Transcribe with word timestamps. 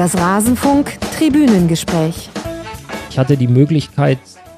Das 0.00 0.16
Rasenfunk 0.16 0.98
Tribünengespräch. 1.18 2.30
Ich 3.10 3.18
hatte 3.18 3.36
die 3.36 3.48
Möglichkeit, 3.48 4.16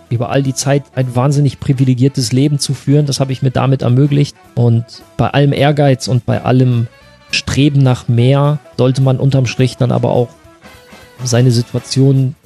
über 0.09 0.31
all 0.31 0.41
die 0.41 0.55
Zeit 0.55 0.85
ein 0.95 1.17
wahnsinnig 1.17 1.59
privilegiertes 1.59 2.31
Leben 2.31 2.61
zu 2.61 2.75
führen. 2.75 3.07
Das 3.07 3.19
habe 3.19 3.33
ich 3.33 3.43
mir 3.43 3.51
damit 3.51 3.83
ermöglicht. 3.83 4.37
Und 4.55 4.85
bei 5.17 5.31
allem 5.31 5.53
Ehrgeiz 5.53 6.07
und 6.07 6.25
bei 6.27 6.45
allem 6.45 6.87
Streben 7.33 7.83
nach 7.83 8.07
mehr 8.07 8.61
sollte 8.79 9.03
man 9.03 9.17
unterm 9.17 9.47
Strich 9.47 9.77
dann 9.77 9.91
aber 9.91 10.13
auch 10.13 10.29
seine 11.25 11.51
Situation 11.51 12.37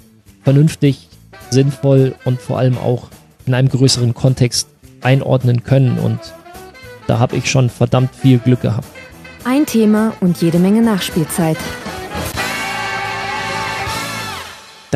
vernünftig, 0.43 1.11
sinnvoll 1.51 2.15
und 2.25 2.41
vor 2.41 2.59
allem 2.59 2.79
auch 2.79 3.09
in 3.45 3.53
einem 3.53 3.69
größeren 3.69 4.15
Kontext 4.15 4.69
einordnen 5.03 5.65
können. 5.65 5.99
Und 5.99 6.21
da 7.07 7.19
habe 7.19 7.37
ich 7.37 7.51
schon 7.51 7.69
verdammt 7.69 8.15
viel 8.15 8.39
Glück 8.39 8.63
gehabt. 8.63 8.89
Ein 9.45 9.67
Thema 9.67 10.15
und 10.23 10.41
jede 10.41 10.59
Menge 10.59 10.81
Nachspielzeit. 10.81 11.59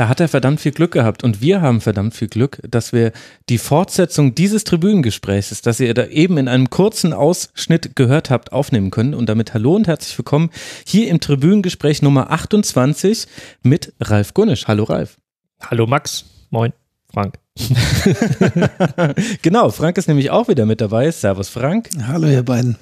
Da 0.00 0.08
hat 0.08 0.18
er 0.18 0.28
verdammt 0.28 0.62
viel 0.62 0.72
Glück 0.72 0.92
gehabt 0.92 1.24
und 1.24 1.42
wir 1.42 1.60
haben 1.60 1.82
verdammt 1.82 2.14
viel 2.14 2.28
Glück, 2.28 2.58
dass 2.66 2.94
wir 2.94 3.12
die 3.50 3.58
Fortsetzung 3.58 4.34
dieses 4.34 4.64
Tribünengesprächs, 4.64 5.60
das 5.60 5.78
ihr 5.78 5.92
da 5.92 6.06
eben 6.06 6.38
in 6.38 6.48
einem 6.48 6.70
kurzen 6.70 7.12
Ausschnitt 7.12 7.96
gehört 7.96 8.30
habt, 8.30 8.50
aufnehmen 8.50 8.90
können. 8.90 9.12
Und 9.12 9.28
damit 9.28 9.52
hallo 9.52 9.76
und 9.76 9.88
herzlich 9.88 10.16
willkommen 10.16 10.48
hier 10.86 11.08
im 11.08 11.20
Tribünengespräch 11.20 12.00
Nummer 12.00 12.30
28 12.30 13.26
mit 13.62 13.92
Ralf 14.00 14.32
Gunnisch. 14.32 14.68
Hallo 14.68 14.84
Ralf. 14.84 15.18
Hallo 15.60 15.86
Max. 15.86 16.24
Moin. 16.48 16.72
Frank. 17.12 17.34
genau, 19.42 19.68
Frank 19.68 19.98
ist 19.98 20.08
nämlich 20.08 20.30
auch 20.30 20.48
wieder 20.48 20.64
mit 20.64 20.80
dabei. 20.80 21.10
Servus 21.10 21.50
Frank. 21.50 21.90
Hallo 22.06 22.26
ihr 22.26 22.42
beiden. 22.42 22.78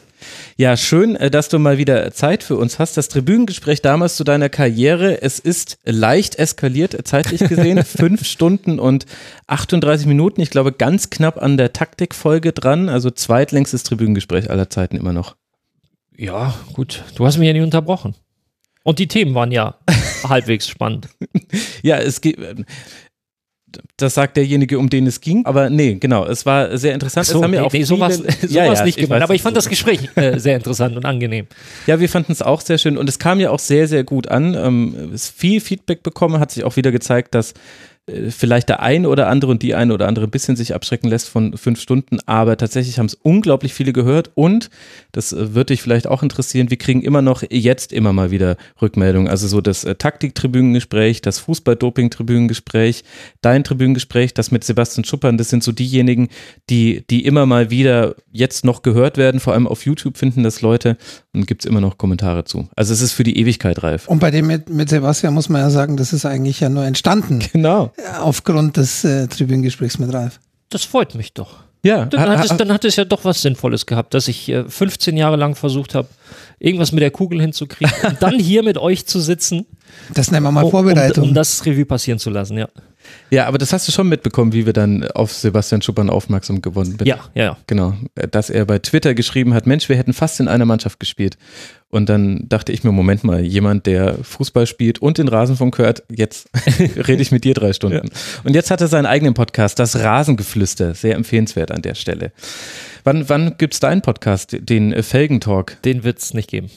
Ja, 0.56 0.76
schön, 0.76 1.16
äh, 1.16 1.30
dass 1.30 1.48
du 1.48 1.58
mal 1.58 1.78
wieder 1.78 2.10
Zeit 2.12 2.42
für 2.42 2.56
uns 2.56 2.78
hast. 2.78 2.96
Das 2.96 3.08
Tribünengespräch 3.08 3.82
damals 3.82 4.16
zu 4.16 4.24
deiner 4.24 4.48
Karriere, 4.48 5.22
es 5.22 5.38
ist 5.38 5.78
leicht 5.84 6.36
eskaliert, 6.36 6.96
zeitlich 7.06 7.40
gesehen. 7.48 7.84
Fünf 7.84 8.24
Stunden 8.24 8.78
und 8.78 9.06
38 9.46 10.06
Minuten. 10.06 10.40
Ich 10.40 10.50
glaube, 10.50 10.72
ganz 10.72 11.10
knapp 11.10 11.40
an 11.42 11.56
der 11.56 11.72
Taktikfolge 11.72 12.52
dran. 12.52 12.88
Also 12.88 13.10
zweitlängstes 13.10 13.82
Tribünengespräch 13.82 14.50
aller 14.50 14.70
Zeiten 14.70 14.96
immer 14.96 15.12
noch. 15.12 15.36
Ja, 16.16 16.54
gut. 16.72 17.04
Du 17.14 17.26
hast 17.26 17.38
mich 17.38 17.46
ja 17.46 17.52
nie 17.52 17.60
unterbrochen. 17.60 18.14
Und 18.82 18.98
die 18.98 19.06
Themen 19.06 19.34
waren 19.34 19.52
ja 19.52 19.78
halbwegs 20.24 20.66
spannend. 20.66 21.08
Ja, 21.82 21.98
es 21.98 22.20
geht 22.20 22.38
das 23.96 24.14
sagt 24.14 24.36
derjenige, 24.36 24.78
um 24.78 24.88
den 24.88 25.06
es 25.06 25.20
ging. 25.20 25.44
Aber 25.46 25.70
nee, 25.70 25.94
genau, 25.94 26.24
es 26.26 26.46
war 26.46 26.76
sehr 26.78 26.94
interessant. 26.94 27.26
So, 27.26 27.38
es 27.38 27.42
haben 27.42 27.50
nee, 27.50 27.58
auch 27.58 27.72
nee, 27.72 27.82
sowas, 27.82 28.16
sowas 28.16 28.36
ja, 28.48 28.64
ja, 28.64 28.84
nicht 28.84 28.98
gemeint. 28.98 29.22
Aber 29.22 29.34
ich 29.34 29.42
fand 29.42 29.56
das 29.56 29.68
Gespräch 29.68 30.08
äh, 30.16 30.38
sehr 30.38 30.56
interessant 30.56 30.96
und 30.96 31.04
angenehm. 31.04 31.46
Ja, 31.86 32.00
wir 32.00 32.08
fanden 32.08 32.32
es 32.32 32.42
auch 32.42 32.60
sehr 32.60 32.78
schön 32.78 32.96
und 32.96 33.08
es 33.08 33.18
kam 33.18 33.40
ja 33.40 33.50
auch 33.50 33.58
sehr, 33.58 33.88
sehr 33.88 34.04
gut 34.04 34.28
an. 34.28 34.54
Ähm, 34.54 35.10
es 35.12 35.28
viel 35.28 35.60
Feedback 35.60 36.02
bekommen, 36.02 36.40
hat 36.40 36.52
sich 36.52 36.64
auch 36.64 36.76
wieder 36.76 36.92
gezeigt, 36.92 37.34
dass 37.34 37.54
vielleicht 38.30 38.68
der 38.68 38.80
eine 38.80 39.08
oder 39.08 39.28
andere 39.28 39.50
und 39.50 39.62
die 39.62 39.74
eine 39.74 39.92
oder 39.92 40.08
andere 40.08 40.26
ein 40.26 40.30
bisschen 40.30 40.56
sich 40.56 40.74
abschrecken 40.74 41.08
lässt 41.08 41.28
von 41.28 41.56
fünf 41.56 41.80
Stunden, 41.80 42.18
aber 42.26 42.56
tatsächlich 42.56 42.98
haben 42.98 43.06
es 43.06 43.14
unglaublich 43.14 43.74
viele 43.74 43.92
gehört 43.92 44.30
und 44.34 44.70
das 45.12 45.32
äh, 45.32 45.54
wird 45.54 45.70
dich 45.70 45.82
vielleicht 45.82 46.06
auch 46.06 46.22
interessieren, 46.22 46.70
wir 46.70 46.78
kriegen 46.78 47.02
immer 47.02 47.22
noch 47.22 47.42
jetzt 47.50 47.92
immer 47.92 48.12
mal 48.12 48.30
wieder 48.30 48.56
Rückmeldungen, 48.80 49.28
also 49.28 49.46
so 49.48 49.60
das 49.60 49.84
äh, 49.84 49.94
Taktik-Tribünengespräch, 49.94 51.22
das 51.22 51.38
Fußball-Doping-Tribünengespräch, 51.38 53.04
dein 53.40 53.64
Tribünengespräch, 53.64 54.34
das 54.34 54.50
mit 54.50 54.64
Sebastian 54.64 55.04
Schuppern, 55.04 55.36
das 55.36 55.50
sind 55.50 55.62
so 55.62 55.72
diejenigen, 55.72 56.28
die, 56.70 57.04
die 57.10 57.24
immer 57.24 57.46
mal 57.46 57.70
wieder 57.70 58.14
jetzt 58.30 58.64
noch 58.64 58.82
gehört 58.82 59.18
werden, 59.18 59.40
vor 59.40 59.52
allem 59.52 59.66
auf 59.66 59.84
YouTube 59.84 60.16
finden 60.16 60.42
das 60.42 60.62
Leute 60.62 60.96
und 61.34 61.46
gibt 61.46 61.64
es 61.64 61.70
immer 61.70 61.80
noch 61.80 61.98
Kommentare 61.98 62.44
zu. 62.44 62.68
Also 62.76 62.92
es 62.92 63.00
ist 63.00 63.12
für 63.12 63.24
die 63.24 63.38
Ewigkeit 63.38 63.82
reif. 63.82 64.08
Und 64.08 64.20
bei 64.20 64.30
dem 64.30 64.46
mit, 64.46 64.70
mit 64.70 64.88
Sebastian 64.88 65.34
muss 65.34 65.48
man 65.48 65.60
ja 65.60 65.70
sagen, 65.70 65.96
das 65.96 66.12
ist 66.12 66.24
eigentlich 66.24 66.60
ja 66.60 66.68
nur 66.68 66.84
entstanden. 66.84 67.40
Genau. 67.52 67.92
Aufgrund 68.20 68.76
des 68.76 69.04
äh, 69.04 69.26
Tribünengesprächs 69.26 69.98
mit 69.98 70.12
Ralf. 70.12 70.40
Das 70.70 70.84
freut 70.84 71.14
mich 71.14 71.32
doch. 71.32 71.56
Ja, 71.84 72.06
Dann 72.06 72.28
hat, 72.28 72.44
es, 72.44 72.56
dann 72.56 72.72
hat 72.72 72.84
es 72.84 72.96
ja 72.96 73.04
doch 73.04 73.24
was 73.24 73.40
Sinnvolles 73.40 73.86
gehabt, 73.86 74.12
dass 74.12 74.26
ich 74.26 74.48
äh, 74.48 74.64
15 74.68 75.16
Jahre 75.16 75.36
lang 75.36 75.54
versucht 75.54 75.94
habe, 75.94 76.08
irgendwas 76.58 76.90
mit 76.92 77.02
der 77.02 77.12
Kugel 77.12 77.40
hinzukriegen 77.40 77.92
und 78.08 78.20
dann 78.20 78.38
hier 78.38 78.62
mit 78.64 78.78
euch 78.78 79.06
zu 79.06 79.20
sitzen. 79.20 79.64
Das 80.12 80.30
nennen 80.30 80.44
wir 80.44 80.50
mal 80.52 80.64
um- 80.64 80.70
Vorbereitung. 80.70 81.22
Um, 81.24 81.28
um 81.30 81.34
das 81.34 81.64
Revue 81.64 81.84
passieren 81.86 82.18
zu 82.18 82.30
lassen, 82.30 82.58
ja. 82.58 82.68
Ja, 83.30 83.46
aber 83.46 83.58
das 83.58 83.72
hast 83.72 83.86
du 83.86 83.92
schon 83.92 84.08
mitbekommen, 84.08 84.52
wie 84.52 84.64
wir 84.64 84.72
dann 84.72 85.06
auf 85.08 85.32
Sebastian 85.32 85.82
Schuppern 85.82 86.08
aufmerksam 86.08 86.62
geworden 86.62 86.90
sind. 86.90 87.06
Ja, 87.06 87.18
ja, 87.34 87.44
ja. 87.44 87.56
Genau, 87.66 87.94
dass 88.30 88.48
er 88.50 88.64
bei 88.64 88.78
Twitter 88.78 89.14
geschrieben 89.14 89.54
hat, 89.54 89.66
Mensch, 89.66 89.88
wir 89.88 89.96
hätten 89.96 90.12
fast 90.12 90.40
in 90.40 90.48
einer 90.48 90.64
Mannschaft 90.64 90.98
gespielt. 90.98 91.36
Und 91.90 92.08
dann 92.08 92.48
dachte 92.48 92.72
ich 92.72 92.84
mir, 92.84 92.92
Moment 92.92 93.24
mal, 93.24 93.40
jemand, 93.40 93.86
der 93.86 94.16
Fußball 94.22 94.66
spielt 94.66 94.98
und 94.98 95.18
den 95.18 95.28
Rasenfunk 95.28 95.78
hört, 95.78 96.02
jetzt 96.10 96.50
rede 96.78 97.22
ich 97.22 97.32
mit 97.32 97.44
dir 97.44 97.54
drei 97.54 97.72
Stunden. 97.72 98.10
Und 98.44 98.54
jetzt 98.54 98.70
hat 98.70 98.80
er 98.80 98.88
seinen 98.88 99.06
eigenen 99.06 99.34
Podcast, 99.34 99.78
das 99.78 99.96
Rasengeflüster, 99.96 100.94
sehr 100.94 101.14
empfehlenswert 101.14 101.70
an 101.70 101.82
der 101.82 101.94
Stelle. 101.94 102.32
Wann, 103.04 103.28
wann 103.28 103.56
gibt's 103.56 103.80
deinen 103.80 104.02
Podcast, 104.02 104.56
den 104.58 105.02
Felgentalk? 105.02 105.80
Den 105.82 106.04
wird 106.04 106.18
es 106.18 106.34
nicht 106.34 106.50
geben. 106.50 106.70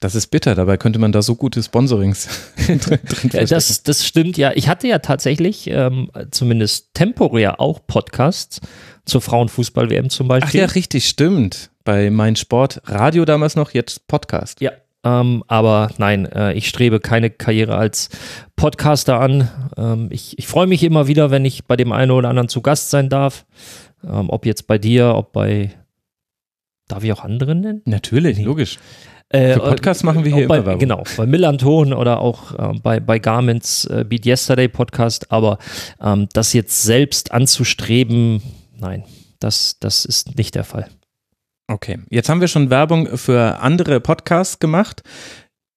Das 0.00 0.14
ist 0.14 0.28
bitter, 0.28 0.54
dabei 0.54 0.76
könnte 0.76 1.00
man 1.00 1.10
da 1.10 1.22
so 1.22 1.34
gute 1.34 1.60
Sponsorings 1.60 2.28
drin 2.66 2.78
drin 2.80 3.00
Ja, 3.32 3.44
das, 3.44 3.82
das 3.82 4.06
stimmt, 4.06 4.36
ja. 4.36 4.52
Ich 4.54 4.68
hatte 4.68 4.86
ja 4.86 5.00
tatsächlich 5.00 5.68
ähm, 5.68 6.10
zumindest 6.30 6.94
temporär 6.94 7.60
auch 7.60 7.80
Podcasts 7.84 8.60
zur 9.04 9.20
Frauenfußball-WM 9.20 10.08
zum 10.10 10.26
Ach 10.30 10.38
Beispiel. 10.40 10.60
ja, 10.60 10.66
richtig, 10.66 11.08
stimmt. 11.08 11.70
Bei 11.82 12.10
Mein 12.10 12.36
Sport, 12.36 12.80
Radio 12.84 13.24
damals 13.24 13.56
noch, 13.56 13.72
jetzt 13.72 14.06
Podcast. 14.06 14.60
Ja, 14.60 14.70
ähm, 15.04 15.42
aber 15.46 15.90
nein, 15.98 16.26
äh, 16.26 16.52
ich 16.54 16.68
strebe 16.68 17.00
keine 17.00 17.30
Karriere 17.30 17.76
als 17.76 18.10
Podcaster 18.56 19.20
an. 19.20 19.48
Ähm, 19.76 20.08
ich 20.10 20.38
ich 20.38 20.46
freue 20.46 20.66
mich 20.66 20.82
immer 20.82 21.06
wieder, 21.06 21.30
wenn 21.30 21.44
ich 21.44 21.64
bei 21.64 21.76
dem 21.76 21.92
einen 21.92 22.10
oder 22.10 22.28
anderen 22.28 22.48
zu 22.48 22.60
Gast 22.62 22.90
sein 22.90 23.08
darf. 23.08 23.46
Ähm, 24.04 24.28
ob 24.30 24.44
jetzt 24.46 24.66
bei 24.66 24.78
dir, 24.78 25.14
ob 25.14 25.32
bei. 25.32 25.70
Darf 26.88 27.04
ich 27.04 27.12
auch 27.12 27.22
andere 27.22 27.54
nennen? 27.54 27.82
Natürlich, 27.84 28.38
logisch. 28.38 28.78
Äh, 29.30 29.54
Für 29.54 29.60
Podcasts 29.60 30.02
machen 30.02 30.24
wir 30.24 30.34
hier 30.34 30.44
auch 30.44 30.48
bei, 30.48 30.56
immer 30.56 30.66
Werbung. 30.66 30.80
Genau, 30.80 31.02
bei 31.16 31.26
Millanton 31.26 31.92
oder 31.92 32.20
auch 32.20 32.52
äh, 32.58 32.78
bei, 32.82 33.00
bei 33.00 33.18
Garmin's 33.18 33.84
äh, 33.84 34.04
Beat 34.08 34.24
Yesterday 34.24 34.68
Podcast. 34.68 35.30
Aber 35.30 35.58
ähm, 36.00 36.28
das 36.32 36.52
jetzt 36.54 36.82
selbst 36.82 37.32
anzustreben, 37.32 38.42
nein, 38.78 39.04
das, 39.38 39.78
das 39.80 40.04
ist 40.04 40.36
nicht 40.36 40.54
der 40.54 40.64
Fall. 40.64 40.88
Okay, 41.70 41.98
jetzt 42.08 42.30
haben 42.30 42.40
wir 42.40 42.48
schon 42.48 42.70
Werbung 42.70 43.18
für 43.18 43.60
andere 43.60 44.00
Podcasts 44.00 44.58
gemacht. 44.58 45.02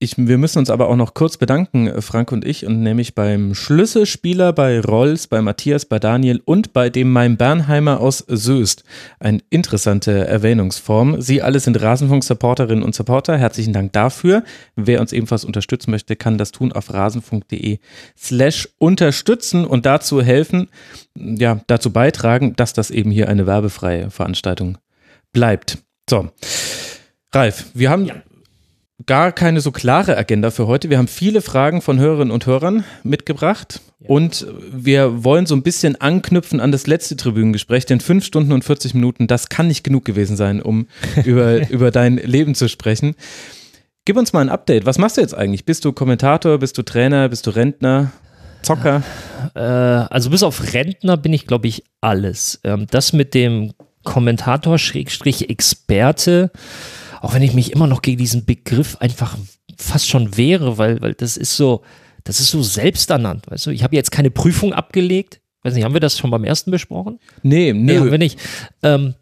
Ich, 0.04 0.18
wir 0.18 0.40
müssen 0.40 0.58
uns 0.58 0.72
aber 0.72 0.90
auch 0.90 0.96
noch 0.96 1.14
kurz 1.14 1.38
bedanken, 1.38 2.02
Frank 2.02 2.32
und 2.32 2.44
ich, 2.44 2.66
und 2.66 2.82
nämlich 2.82 3.14
beim 3.14 3.54
Schlüsselspieler, 3.54 4.52
bei 4.52 4.80
Rolls, 4.80 5.28
bei 5.28 5.44
Matthias, 5.44 5.86
bei 5.86 6.00
Daniel 6.00 6.42
und 6.44 6.74
bei 6.74 6.90
dem 6.90 7.12
Mein 7.12 7.38
Bernheimer 7.38 8.00
aus 8.00 8.26
Soest. 8.28 8.84
Eine 9.20 9.42
interessante 9.52 10.26
Erwähnungsform. 10.26 11.22
Sie 11.22 11.44
alle 11.44 11.60
sind 11.60 11.80
Rasenfunk-Supporterinnen 11.80 12.84
und 12.84 12.96
Supporter. 12.96 13.38
Herzlichen 13.38 13.74
Dank 13.74 13.94
dafür. 13.94 14.44
Wer 14.76 15.02
uns 15.02 15.14
ebenfalls 15.14 15.46
unterstützen 15.46 15.92
möchte, 15.92 16.16
kann 16.16 16.40
das 16.40 16.52
tun 16.52 16.72
auf 16.72 16.92
rasenfunk.de 16.92 17.78
slash 18.18 18.70
unterstützen 18.80 19.66
und 19.66 19.86
dazu 19.86 20.24
helfen, 20.24 20.70
ja, 21.14 21.62
dazu 21.68 21.94
beitragen, 21.94 22.56
dass 22.56 22.74
das 22.74 22.90
eben 22.90 23.12
hier 23.12 23.30
eine 23.30 23.46
werbefreie 23.46 24.10
Veranstaltung 24.10 24.80
bleibt. 25.32 25.78
So. 26.10 26.32
Ralf, 27.32 27.68
wir 27.76 27.92
haben 27.92 28.10
gar 29.06 29.32
keine 29.32 29.62
so 29.62 29.72
klare 29.72 30.18
Agenda 30.18 30.52
für 30.52 30.68
heute. 30.68 30.90
Wir 30.90 30.98
haben 30.98 31.08
viele 31.08 31.42
Fragen 31.42 31.82
von 31.82 32.00
Hörerinnen 32.00 32.32
und 32.32 32.46
Hörern 32.46 32.84
mitgebracht 33.04 33.82
und 34.00 34.48
wir 34.72 35.24
wollen 35.24 35.46
so 35.46 35.56
ein 35.56 35.64
bisschen 35.64 36.00
anknüpfen 36.00 36.60
an 36.60 36.72
das 36.72 36.88
letzte 36.88 37.16
Tribünengespräch, 37.16 37.86
denn 37.86 38.00
fünf 38.00 38.26
Stunden 38.26 38.52
und 38.52 38.64
40 38.64 38.94
Minuten, 38.94 39.28
das 39.28 39.50
kann 39.50 39.68
nicht 39.68 39.84
genug 39.84 40.06
gewesen 40.06 40.36
sein, 40.36 40.62
um 40.62 40.88
über, 41.26 41.70
über 41.70 41.92
dein 41.92 42.18
Leben 42.18 42.56
zu 42.56 42.68
sprechen. 42.68 43.16
Gib 44.06 44.18
uns 44.18 44.34
mal 44.34 44.42
ein 44.42 44.50
Update. 44.50 44.86
Was 44.86 44.98
machst 44.98 45.18
du 45.18 45.22
jetzt 45.22 45.36
eigentlich? 45.36 45.66
Bist 45.66 45.86
du 45.86 45.92
Kommentator? 45.92 46.58
Bist 46.58 46.78
du 46.78 46.82
Trainer? 46.82 47.30
Bist 47.30 47.46
du 47.46 47.52
Rentner? 47.52 48.12
Zocker? 48.64 49.04
Äh, 49.54 49.60
also 49.60 50.32
bis 50.32 50.44
auf 50.44 50.74
Rentner 50.74 51.18
bin 51.18 51.34
ich, 51.34 51.46
glaube 51.46 51.68
ich, 51.68 51.84
alles. 52.02 52.60
Ähm, 52.64 52.88
das 52.90 53.14
mit 53.14 53.34
dem 53.34 53.74
Kommentator 54.04 54.80
Schrägstrich 54.80 55.50
Experte, 55.50 56.52
auch 57.22 57.34
wenn 57.34 57.42
ich 57.44 57.54
mich 57.54 57.72
immer 57.72 57.88
noch 57.88 58.02
gegen 58.02 58.18
diesen 58.18 58.46
Begriff 58.46 58.98
einfach 58.98 59.38
fast 59.78 60.08
schon 60.10 60.36
wehre, 60.38 60.78
weil, 60.78 61.02
weil 61.02 61.14
das 61.14 61.38
ist 61.38 61.56
so, 61.56 61.84
das 62.24 62.40
ist 62.40 62.50
so 62.50 62.62
selbsternannt, 62.62 63.50
weißt 63.50 63.68
du? 63.68 63.70
Ich 63.72 63.84
habe 63.84 63.96
jetzt 63.96 64.12
keine 64.12 64.30
Prüfung 64.32 64.74
abgelegt. 64.74 65.40
Weiß 65.64 65.74
nicht, 65.76 65.84
haben 65.84 65.94
wir 65.94 66.00
das 66.00 66.18
schon 66.18 66.32
beim 66.32 66.44
ersten 66.44 66.72
besprochen? 66.72 67.20
Nee, 67.44 67.72
Nee, 67.74 67.98
haben 67.98 68.06
nö. 68.06 68.12
wir 68.12 68.18
nicht. 68.18 68.40
Ähm, 68.82 69.14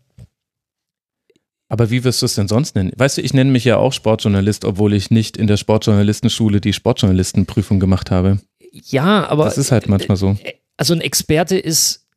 Aber 1.68 1.92
wie 1.92 2.04
wirst 2.04 2.22
du 2.22 2.25
es 2.25 2.36
denn 2.36 2.48
sonst 2.48 2.75
nennen? 2.75 2.92
Weißt 2.96 3.18
du, 3.18 3.22
ich 3.22 3.34
nenne 3.34 3.51
mich 3.51 3.66
ja 3.66 3.78
auch 3.78 3.94
Sportjournalist, 3.94 4.66
obwohl 4.66 4.94
ich 4.94 5.12
nicht 5.12 5.38
in 5.38 5.48
der 5.48 5.57
Sportjournalistenschule 5.57 6.62
die 6.62 6.74
Sportjournalistenprüfung 6.74 7.80
gemacht 7.80 8.10
habe. 8.12 8.40
ja, 8.72 9.28
aber 9.28 9.45
Das 9.45 9.57
ist 9.57 9.72
halt 9.72 9.88
manchmal 9.90 10.18
so. 10.18 10.38
also 10.78 10.94
ein 10.94 11.02
Experte 11.02 11.57
ist 11.57 12.07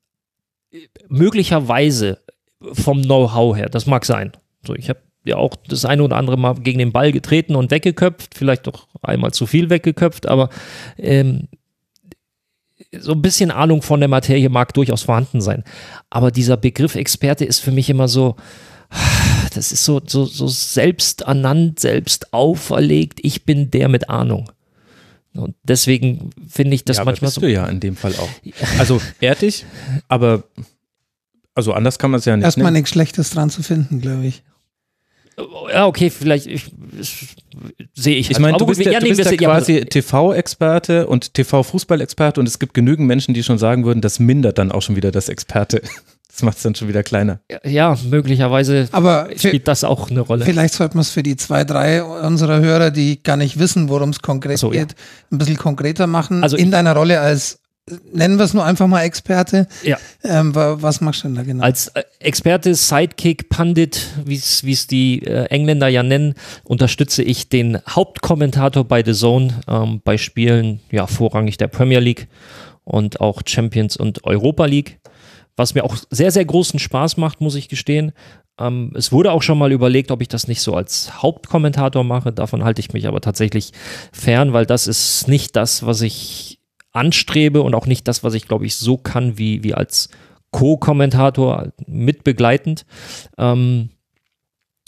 äh, 0.73 0.79
möglicherweise 1.09 2.19
vom 2.73 3.03
Know-how 3.03 3.57
her, 3.57 3.69
das 3.69 3.87
mag 3.87 4.05
sein. 4.05 4.33
So, 4.65 4.75
ich 4.77 4.89
habe 4.89 5.01
ja 5.25 5.37
auch 5.37 5.57
das 5.69 5.85
eine 5.85 6.03
oder 6.03 6.17
andere 6.17 6.37
Mal 6.37 6.55
gegen 6.55 6.79
den 6.79 6.93
Ball 6.93 7.13
getreten 7.13 7.55
und 7.55 7.71
weggeköpft, 7.71 8.35
vielleicht 8.35 8.67
doch 8.67 8.89
einmal 9.03 9.33
zu 9.33 9.47
viel 9.47 9.71
weggeköpft, 9.71 10.27
aber 10.27 10.51
ähm, 10.99 11.49
so 12.99 13.13
ein 13.13 13.23
bisschen 13.23 13.51
Ahnung 13.51 13.83
von 13.83 14.01
der 14.01 14.09
Materie 14.09 14.49
mag 14.49 14.75
durchaus 14.75 15.03
vorhanden 15.03 15.41
sein. 15.41 15.65
Aber 16.11 16.31
dieser 16.31 16.57
Begriff 16.57 16.95
Experte 16.95 17.45
ist 17.45 17.61
für 17.61 17.71
mich 17.71 17.89
immer 17.89 18.09
so, 18.09 18.37
das 19.55 19.73
ist 19.73 19.85
so, 19.85 20.01
so, 20.05 20.25
so 20.25 20.49
selbst 20.49 21.23
ernannt, 21.23 21.81
selbst 21.81 22.33
auferlegt. 22.33 23.21
Ich 23.23 23.45
bin 23.45 23.71
der 23.71 23.89
mit 23.89 24.11
Ahnung. 24.11 24.51
Und 25.35 25.55
deswegen 25.63 26.31
finde 26.47 26.75
ich 26.75 26.85
das 26.85 26.99
ja, 26.99 27.05
manchmal 27.05 27.29
bist 27.29 27.37
so. 27.37 27.41
du 27.41 27.51
ja 27.51 27.67
in 27.67 27.81
dem 27.81 27.97
Fall 27.97 28.15
auch. 28.17 28.29
Also 28.79 29.01
ehrlich, 29.21 29.65
aber 30.09 30.45
also 31.55 31.73
anders 31.73 31.99
kann 31.99 32.11
man 32.11 32.19
es 32.19 32.27
ja 32.27 32.37
nicht. 32.37 32.45
Erstmal 32.45 32.73
nichts 32.73 32.91
Schlechtes 32.91 33.31
dran 33.31 33.49
zu 33.49 33.63
finden, 33.63 34.01
glaube 34.01 34.27
ich. 34.27 34.43
Ja, 35.73 35.87
okay, 35.87 36.11
vielleicht 36.11 36.47
ich, 36.47 36.71
ich, 36.99 37.37
sehe 37.95 38.17
ich. 38.17 38.31
Ich 38.31 38.37
halt. 38.37 38.43
meine, 38.43 38.59
du 38.59 38.67
gut, 38.67 38.77
bist, 38.77 38.91
ja, 38.91 39.01
du 39.01 39.09
bist 39.09 39.31
ja 39.31 39.37
quasi 39.37 39.81
TV-Experte 39.81 41.07
und 41.07 41.35
TV-Fußball-Experte 41.35 42.41
und 42.41 42.47
es 42.47 42.59
gibt 42.59 42.75
genügend 42.75 43.07
Menschen, 43.07 43.35
die 43.35 43.43
schon 43.43 43.59
sagen 43.59 43.85
würden, 43.85 44.01
das 44.01 44.19
mindert 44.19 44.59
dann 44.59 44.73
auch 44.73 44.83
schon 44.83 44.97
wieder 44.97 45.11
das 45.11 45.29
Experte. 45.29 45.83
Das 46.35 46.43
macht 46.43 46.57
es 46.57 46.63
dann 46.63 46.75
schon 46.75 46.89
wieder 46.89 47.03
kleiner. 47.03 47.41
Ja, 47.63 47.95
möglicherweise 48.09 48.89
Aber 48.93 49.29
spielt 49.37 49.69
das 49.69 49.85
auch 49.85 50.11
eine 50.11 50.21
Rolle. 50.21 50.47
vielleicht 50.47 50.73
sollten 50.73 50.95
wir 50.95 51.03
es 51.03 51.11
für 51.11 51.23
die 51.23 51.37
zwei, 51.37 51.65
drei 51.65 52.03
unserer 52.03 52.59
Hörer, 52.61 52.91
die 52.91 53.23
gar 53.23 53.37
nicht 53.37 53.59
wissen, 53.59 53.91
worum 53.91 54.09
es 54.09 54.23
konkret 54.23 54.57
so, 54.57 54.73
ja. 54.73 54.81
geht, 54.81 54.95
ein 55.31 55.37
bisschen 55.37 55.59
konkreter 55.59 56.07
machen. 56.07 56.43
Also 56.43 56.57
in 56.57 56.71
deiner 56.71 56.97
Rolle 56.97 57.21
als, 57.21 57.59
nennen 58.13 58.39
wir 58.39 58.45
es 58.45 58.55
nur 58.55 58.65
einfach 58.65 58.87
mal 58.87 59.03
Experte. 59.03 59.67
Ja. 59.83 59.99
Ähm, 60.23 60.55
wa- 60.55 60.77
was 60.81 61.01
machst 61.01 61.25
du 61.25 61.29
denn 61.29 61.35
da 61.37 61.43
genau? 61.43 61.65
Als 61.65 61.89
äh, 61.89 62.05
Experte, 62.21 62.75
Sidekick, 62.75 63.49
Pandit, 63.49 64.09
wie 64.25 64.35
es 64.37 64.87
die 64.87 65.23
äh, 65.25 65.47
Engländer 65.47 65.89
ja 65.89 66.03
nennen, 66.03 66.35
unterstütze 66.65 67.23
ich 67.23 67.49
den 67.49 67.79
Hauptkommentator 67.89 68.85
bei 68.85 69.05
The 69.05 69.13
Zone 69.15 69.61
ähm, 69.69 70.01
bei 70.05 70.17
Spielen, 70.17 70.81
ja, 70.91 71.07
vorrangig 71.07 71.57
der 71.57 71.69
Premier 71.69 71.99
League 72.01 72.29
und 72.85 73.21
auch 73.21 73.43
Champions 73.47 73.97
und 73.97 74.25
Europa 74.25 74.65
League. 74.67 74.99
Was 75.57 75.75
mir 75.75 75.85
auch 75.85 75.97
sehr, 76.09 76.31
sehr 76.31 76.45
großen 76.45 76.79
Spaß 76.79 77.17
macht, 77.19 77.41
muss 77.41 77.57
ich 77.57 77.69
gestehen. 77.69 78.13
Ähm, 78.59 78.93
es 78.97 79.13
wurde 79.13 79.33
auch 79.33 79.43
schon 79.43 79.59
mal 79.59 79.73
überlegt, 79.73 80.11
ob 80.11 80.23
ich 80.23 80.29
das 80.29 80.47
nicht 80.49 80.63
so 80.63 80.75
als 80.75 81.23
Hauptkommentator 81.23 82.05
mache. 82.05 82.33
Davon 82.33 82.65
halte 82.65 82.81
ich 82.81 82.93
mich 82.93 83.07
aber 83.07 83.21
tatsächlich 83.21 83.73
fern, 84.13 84.53
weil 84.53 84.67
das 84.67 84.87
ist 84.87 85.27
nicht 85.29 85.57
das, 85.57 85.85
was 85.85 86.01
ich 86.01 86.59
anstrebe 86.93 87.63
und 87.63 87.75
auch 87.75 87.87
nicht 87.87 88.07
das, 88.09 88.23
was 88.23 88.35
ich, 88.35 88.47
glaube 88.47 88.67
ich, 88.67 88.77
so 88.77 88.97
kann 88.97 89.39
wie, 89.39 89.63
wie 89.65 89.75
als 89.75 90.09
Co-Kommentator 90.51 91.73
mitbegleitend. 91.87 92.85
Ähm, 93.39 93.91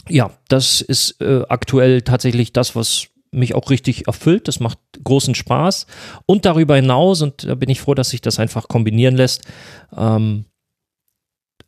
ja, 0.08 0.30
das 0.48 0.82
ist 0.82 1.20
äh, 1.20 1.42
aktuell 1.48 2.02
tatsächlich 2.02 2.52
das, 2.52 2.76
was 2.76 3.08
mich 3.30 3.54
auch 3.54 3.70
richtig 3.70 4.06
erfüllt. 4.06 4.48
Das 4.48 4.60
macht 4.60 4.78
großen 5.02 5.34
Spaß. 5.34 5.86
Und 6.26 6.44
darüber 6.44 6.76
hinaus, 6.76 7.22
und 7.22 7.44
da 7.44 7.54
bin 7.54 7.70
ich 7.70 7.80
froh, 7.80 7.94
dass 7.94 8.10
sich 8.10 8.20
das 8.20 8.38
einfach 8.38 8.68
kombinieren 8.68 9.16
lässt, 9.16 9.42
ähm, 9.96 10.44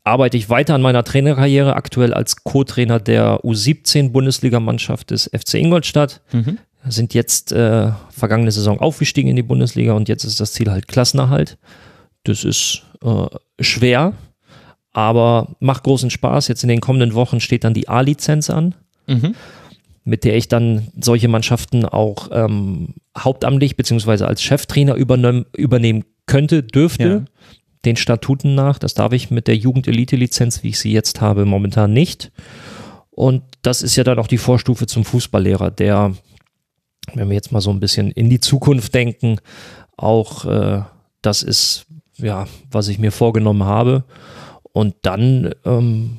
arbeite 0.05 0.37
ich 0.37 0.49
weiter 0.49 0.75
an 0.75 0.83
meiner 0.83 1.03
Trainerkarriere, 1.03 1.75
aktuell 1.75 2.15
als 2.15 2.45
Co-Trainer 2.45 3.01
der 3.01 3.41
U17-Bundesligamannschaft 3.41 5.11
des 5.11 5.29
FC 5.35 5.55
Ingolstadt. 5.55 6.23
Mhm. 6.33 6.59
Sind 6.89 7.15
jetzt 7.15 7.53
äh, 7.53 7.91
vergangene 8.11 8.53
Saison 8.53 8.81
aufgestiegen 8.81 9.29
in 9.29 9.37
die 9.37 9.43
Bundesliga 9.43 9.93
und 9.95 10.09
jetzt 10.09 10.25
ist 10.25 10.41
das 10.41 10.53
Ziel 10.53 10.71
halt 10.71 10.89
Klassenerhalt. 10.89 11.59
Das 12.25 12.45
ist 12.45 12.83
äh, 13.03 13.27
schwer, 13.61 14.13
aber 14.93 15.57
macht 15.61 15.85
großen 15.85 16.11
Spaß. 16.11 16.49
Jetzt 16.49 16.63
in 16.63 16.69
den 16.69 16.81
kommenden 16.81 17.15
Wochen 17.15 17.41
steht 17.41 17.65
dann 17.65 17.75
die 17.75 17.89
A-Lizenz 17.89 18.51
an, 18.51 18.75
Mhm. 19.09 19.35
mit 20.05 20.25
der 20.25 20.37
ich 20.37 20.49
dann 20.49 20.89
solche 21.01 21.29
Mannschaften 21.29 21.85
auch 21.85 22.29
ähm, 22.33 22.95
hauptamtlich 23.17 23.77
beziehungsweise 23.77 24.27
als 24.27 24.43
Cheftrainer 24.43 24.95
übernehm, 24.95 25.47
übernehmen 25.57 26.05
könnte, 26.27 26.63
dürfte. 26.63 27.09
Ja. 27.09 27.25
Den 27.85 27.97
Statuten 27.97 28.57
nach. 28.57 28.81
Das 28.81 28.95
darf 28.95 29.13
ich 29.13 29.31
mit 29.31 29.47
der 29.47 29.57
Jugend-Elite-Lizenz, 29.57 30.65
wie 30.65 30.71
ich 30.71 30.79
sie 30.81 30.91
jetzt 30.91 31.21
habe, 31.21 31.45
momentan 31.45 31.93
nicht. 31.93 32.33
Und 33.11 33.43
das 33.63 33.81
ist 33.83 33.95
ja 33.95 34.03
dann 34.03 34.19
auch 34.19 34.27
die 34.27 34.39
Vorstufe 34.39 34.89
zum 34.89 35.05
Fußballlehrer, 35.05 35.71
der, 35.71 36.13
wenn 37.15 37.29
wir 37.29 37.35
jetzt 37.35 37.53
mal 37.53 37.61
so 37.61 37.71
ein 37.71 37.81
bisschen 37.81 38.11
in 38.11 38.31
die 38.31 38.41
Zukunft 38.41 38.95
denken, 38.95 39.39
auch 39.97 40.45
äh, 40.45 40.83
das 41.23 41.43
ist, 41.43 41.87
ja, 42.17 42.47
was 42.71 42.89
ich 42.89 42.99
mir 42.99 43.13
vorgenommen 43.13 43.65
habe. 43.65 44.05
Und 44.73 44.95
dann, 45.03 45.55
ähm, 45.65 46.19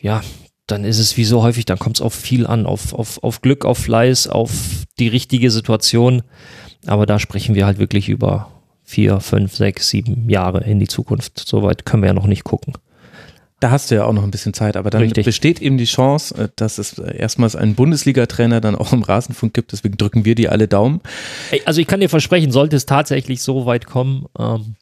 ja, 0.00 0.22
dann 0.66 0.84
ist 0.84 0.98
es 0.98 1.16
wie 1.16 1.24
so 1.24 1.42
häufig, 1.42 1.64
dann 1.64 1.78
kommt 1.78 1.96
es 1.96 2.02
auf 2.02 2.14
viel 2.14 2.46
an, 2.46 2.66
auf, 2.66 2.92
auf, 2.92 3.22
auf 3.22 3.40
Glück, 3.40 3.64
auf 3.64 3.78
Fleiß, 3.78 4.28
auf 4.28 4.84
die 4.98 5.08
richtige 5.08 5.50
Situation. 5.50 6.22
Aber 6.86 7.06
da 7.06 7.18
sprechen 7.18 7.54
wir 7.54 7.66
halt 7.66 7.78
wirklich 7.78 8.08
über 8.08 8.50
vier, 8.84 9.20
fünf, 9.20 9.56
sechs, 9.56 9.88
sieben 9.88 10.28
Jahre 10.28 10.64
in 10.64 10.78
die 10.78 10.88
Zukunft. 10.88 11.38
Soweit 11.38 11.84
können 11.84 12.02
wir 12.02 12.08
ja 12.08 12.14
noch 12.14 12.26
nicht 12.26 12.44
gucken. 12.44 12.74
Da 13.60 13.70
hast 13.72 13.90
du 13.90 13.96
ja 13.96 14.04
auch 14.04 14.12
noch 14.12 14.22
ein 14.22 14.30
bisschen 14.30 14.54
Zeit, 14.54 14.76
aber 14.76 14.88
dann 14.90 15.02
Richtig. 15.02 15.24
besteht 15.24 15.60
eben 15.60 15.78
die 15.78 15.84
Chance, 15.84 16.34
äh, 16.44 16.48
dass 16.54 16.78
es 16.78 16.98
äh, 16.98 17.16
erstmals 17.16 17.56
einen 17.56 17.74
Bundesliga-Trainer 17.74 18.60
dann 18.60 18.74
auch 18.76 18.92
im 18.92 19.02
Rasenfunk 19.02 19.52
gibt. 19.54 19.72
Deswegen 19.72 19.96
drücken 19.96 20.24
wir 20.24 20.34
die 20.36 20.48
alle 20.48 20.68
Daumen. 20.68 21.00
Also 21.64 21.80
ich 21.80 21.86
kann 21.88 22.00
dir 22.00 22.08
versprechen, 22.08 22.52
sollte 22.52 22.76
es 22.76 22.86
tatsächlich 22.86 23.42
so 23.42 23.66
weit 23.66 23.86
kommen, 23.86 24.26
ähm, 24.38 24.76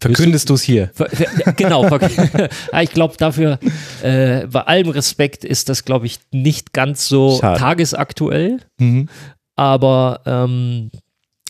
Verkündest 0.00 0.50
du 0.50 0.54
es 0.54 0.62
hier? 0.62 0.90
ver- 0.92 1.08
ver- 1.08 1.52
genau, 1.52 1.84
ver- 1.88 2.48
Ja, 2.72 2.82
ich 2.82 2.90
glaube 2.90 3.14
dafür, 3.16 3.58
äh, 4.02 4.46
bei 4.48 4.60
allem 4.62 4.88
Respekt 4.90 5.44
ist 5.44 5.68
das, 5.70 5.84
glaube 5.86 6.04
ich, 6.06 6.18
nicht 6.30 6.72
ganz 6.74 7.06
so 7.08 7.38
Schade. 7.40 7.58
tagesaktuell. 7.60 8.58
Mhm. 8.78 9.08
aber 9.56 10.20
ähm, 10.26 10.90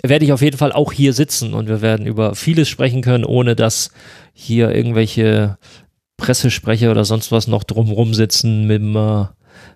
werde 0.02 0.24
ich 0.26 0.32
auf 0.32 0.42
jeden 0.42 0.58
Fall 0.58 0.72
auch 0.72 0.92
hier 0.92 1.14
sitzen 1.14 1.54
und 1.54 1.66
wir 1.68 1.80
werden 1.80 2.06
über 2.06 2.34
vieles 2.34 2.68
sprechen 2.68 3.00
können, 3.00 3.24
ohne 3.24 3.56
dass 3.56 3.90
hier 4.34 4.70
irgendwelche 4.74 5.56
Pressesprecher 6.16 6.90
oder 6.90 7.04
sonst 7.04 7.32
was 7.32 7.46
noch 7.46 7.64
drumrum 7.64 8.14
sitzen 8.14 8.66
mit 8.66 8.80
dem, 8.80 8.96
äh, 8.96 9.24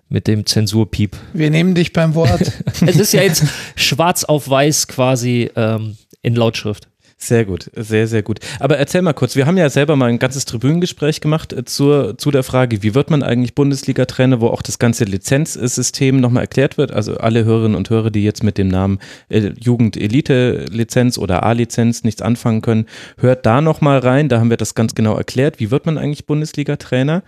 mit 0.07 0.27
dem 0.27 0.45
Zensurpiep. 0.45 1.15
Wir 1.33 1.49
nehmen 1.49 1.75
dich 1.75 1.93
beim 1.93 2.15
Wort. 2.15 2.51
Es 2.85 2.95
ist 2.95 3.13
ja 3.13 3.21
jetzt 3.21 3.43
schwarz 3.75 4.23
auf 4.23 4.49
weiß 4.49 4.87
quasi 4.87 5.49
ähm, 5.55 5.97
in 6.21 6.35
Lautschrift. 6.35 6.87
Sehr 7.21 7.43
gut, 7.43 7.69
sehr, 7.75 8.07
sehr 8.07 8.23
gut. 8.23 8.39
Aber 8.61 8.77
erzähl 8.77 9.01
mal 9.01 9.11
kurz, 9.11 9.35
wir 9.35 9.45
haben 9.45 9.57
ja 9.57 9.69
selber 9.69 9.97
mal 9.97 10.05
ein 10.05 10.19
ganzes 10.19 10.45
Tribünengespräch 10.45 11.19
gemacht 11.19 11.51
äh, 11.51 11.65
zur, 11.65 12.17
zu 12.17 12.31
der 12.31 12.43
Frage, 12.43 12.81
wie 12.81 12.95
wird 12.95 13.09
man 13.09 13.23
eigentlich 13.23 13.55
Bundesliga-Trainer, 13.55 14.39
wo 14.39 14.47
auch 14.47 14.61
das 14.61 14.79
ganze 14.79 15.03
Lizenzsystem 15.03 16.21
nochmal 16.21 16.43
erklärt 16.43 16.77
wird. 16.77 16.93
Also 16.93 17.17
alle 17.17 17.43
Hörerinnen 17.43 17.75
und 17.75 17.89
Hörer, 17.89 18.09
die 18.09 18.23
jetzt 18.23 18.41
mit 18.41 18.57
dem 18.57 18.69
Namen 18.69 18.99
äh, 19.27 19.51
Jugend-Elite-Lizenz 19.59 21.17
oder 21.17 21.43
A-Lizenz 21.43 22.05
nichts 22.05 22.21
anfangen 22.21 22.61
können, 22.61 22.85
hört 23.17 23.45
da 23.45 23.59
nochmal 23.59 23.99
rein, 23.99 24.29
da 24.29 24.39
haben 24.39 24.49
wir 24.49 24.57
das 24.57 24.73
ganz 24.73 24.95
genau 24.95 25.17
erklärt, 25.17 25.59
wie 25.59 25.71
wird 25.71 25.85
man 25.85 25.97
eigentlich 25.97 26.25
Bundesliga-Trainer. 26.25 27.23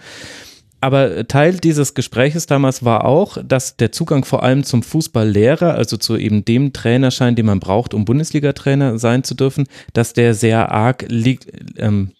Aber 0.81 1.27
Teil 1.27 1.57
dieses 1.57 1.93
Gespräches 1.93 2.47
damals 2.47 2.83
war 2.83 3.05
auch, 3.05 3.37
dass 3.45 3.77
der 3.77 3.91
Zugang 3.91 4.25
vor 4.25 4.41
allem 4.41 4.63
zum 4.63 4.81
Fußballlehrer, 4.81 5.75
also 5.75 5.95
zu 5.95 6.17
eben 6.17 6.43
dem 6.43 6.73
Trainerschein, 6.73 7.35
den 7.35 7.45
man 7.45 7.59
braucht, 7.59 7.93
um 7.93 8.03
Bundesliga-Trainer 8.03 8.97
sein 8.97 9.23
zu 9.23 9.35
dürfen, 9.35 9.67
dass 9.93 10.13
der 10.13 10.33
sehr 10.33 10.71
arg 10.71 11.05
liegt, 11.07 11.47
ähm, 11.77 12.13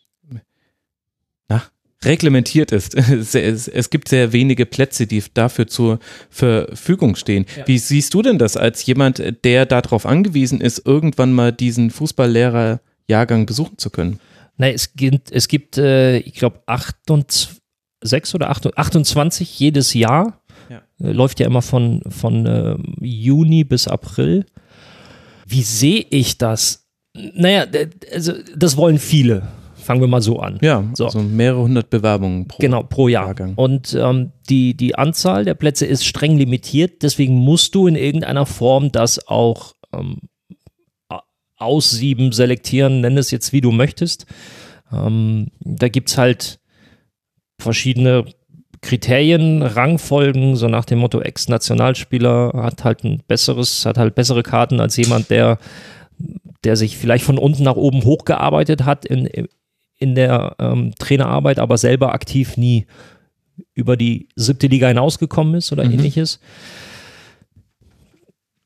na, 1.50 1.64
reglementiert 2.06 2.72
ist. 2.72 2.96
Es, 3.34 3.90
gibt 3.90 4.08
sehr 4.08 4.32
wenige 4.32 4.68
Plätze, 4.68 5.08
die 5.08 5.24
dafür 5.34 5.66
zur 5.66 5.98
Verfügung 6.30 7.16
stehen. 7.16 7.48
Wie 7.66 7.80
siehst 7.80 8.14
du 8.14 8.22
denn 8.22 8.38
das 8.38 8.58
als 8.58 8.86
jemand, 8.86 9.44
der 9.44 9.66
darauf 9.66 10.06
angewiesen 10.06 10.62
ist, 10.62 10.86
irgendwann 10.86 11.34
mal 11.34 11.52
diesen 11.52 11.90
Fußballlehrer-Jahrgang 11.90 13.48
besuchen 13.48 13.80
zu 13.80 13.90
können? 13.90 14.20
Nein, 14.58 14.76
es 14.76 14.94
gibt, 14.94 15.32
es 15.32 15.48
gibt 15.48 15.80
äh, 15.80 16.20
ich 16.20 16.36
glaube, 16.36 16.60
28 16.68 17.61
oder 18.34 18.50
28 18.50 19.60
jedes 19.60 19.94
Jahr. 19.94 20.42
Ja. 20.70 20.82
Äh, 21.02 21.12
Läuft 21.12 21.40
ja 21.40 21.46
immer 21.48 21.62
von, 21.62 22.02
von 22.10 22.46
äh, 22.46 22.78
Juni 23.06 23.64
bis 23.64 23.88
April. 23.88 24.46
Wie 25.48 25.62
sehe 25.64 26.06
ich 26.10 26.38
das? 26.38 26.88
Naja, 27.14 27.66
also 28.14 28.34
das 28.56 28.78
wollen 28.78 28.98
viele. 28.98 29.48
Fangen 29.76 30.00
wir 30.00 30.08
mal 30.08 30.22
so 30.22 30.40
an. 30.40 30.60
Ja, 30.62 30.84
So. 30.94 31.10
so 31.10 31.20
mehrere 31.22 31.62
hundert 31.64 31.90
Bewerbungen 31.90 32.48
pro 32.48 32.60
Genau, 32.60 32.84
pro 32.84 33.08
Jahr. 33.08 33.26
Jahrgang. 33.26 33.56
Und 33.56 33.98
ähm, 34.00 34.32
die, 34.48 34.76
die 34.76 34.96
Anzahl 34.96 35.44
der 35.44 35.56
Plätze 35.56 35.86
ist 35.88 36.06
streng 36.06 36.38
limitiert, 36.38 37.02
deswegen 37.02 37.34
musst 37.36 37.74
du 37.76 37.88
in 37.88 37.96
irgendeiner 37.96 38.46
Form 38.46 38.92
das 38.92 39.28
auch 39.28 39.74
ähm, 39.92 40.20
aussieben, 41.58 42.32
selektieren, 42.32 43.02
nenn 43.02 43.18
es 43.18 43.32
jetzt 43.32 43.54
wie 43.54 43.62
du 43.62 43.72
möchtest. 43.72 44.26
Ähm, 44.92 45.48
da 45.60 45.90
gibt 45.90 46.10
es 46.10 46.18
halt 46.18 46.60
verschiedene 47.62 48.26
Kriterien, 48.82 49.62
Rangfolgen, 49.62 50.56
so 50.56 50.68
nach 50.68 50.86
dem 50.86 51.00
Motto, 51.00 51.22
Ex-Nationalspieler 51.22 52.54
hat 52.56 52.84
halt 52.84 53.04
ein 53.04 53.22
besseres, 53.28 53.86
hat 53.86 53.98
halt 53.98 54.16
bessere 54.16 54.42
Karten 54.42 54.80
als 54.80 54.98
jemand, 54.98 55.30
der, 55.30 55.60
der 56.64 56.76
sich 56.76 56.98
vielleicht 56.98 57.24
von 57.24 57.38
unten 57.38 57.64
nach 57.64 57.76
oben 57.76 58.04
hochgearbeitet 58.04 58.84
hat 58.84 59.06
in, 59.06 59.30
in 59.98 60.16
der 60.16 60.56
ähm, 60.60 60.94
Trainerarbeit, 60.98 61.60
aber 61.60 61.78
selber 61.78 62.14
aktiv 62.14 62.58
nie 62.58 62.88
über 63.76 63.96
die 63.96 64.30
siebte 64.36 64.68
Liga 64.68 64.88
hinausgekommen 64.88 65.56
ist 65.56 65.72
oder 65.72 65.86
mhm. 65.86 65.94
ähnliches. 65.94 66.40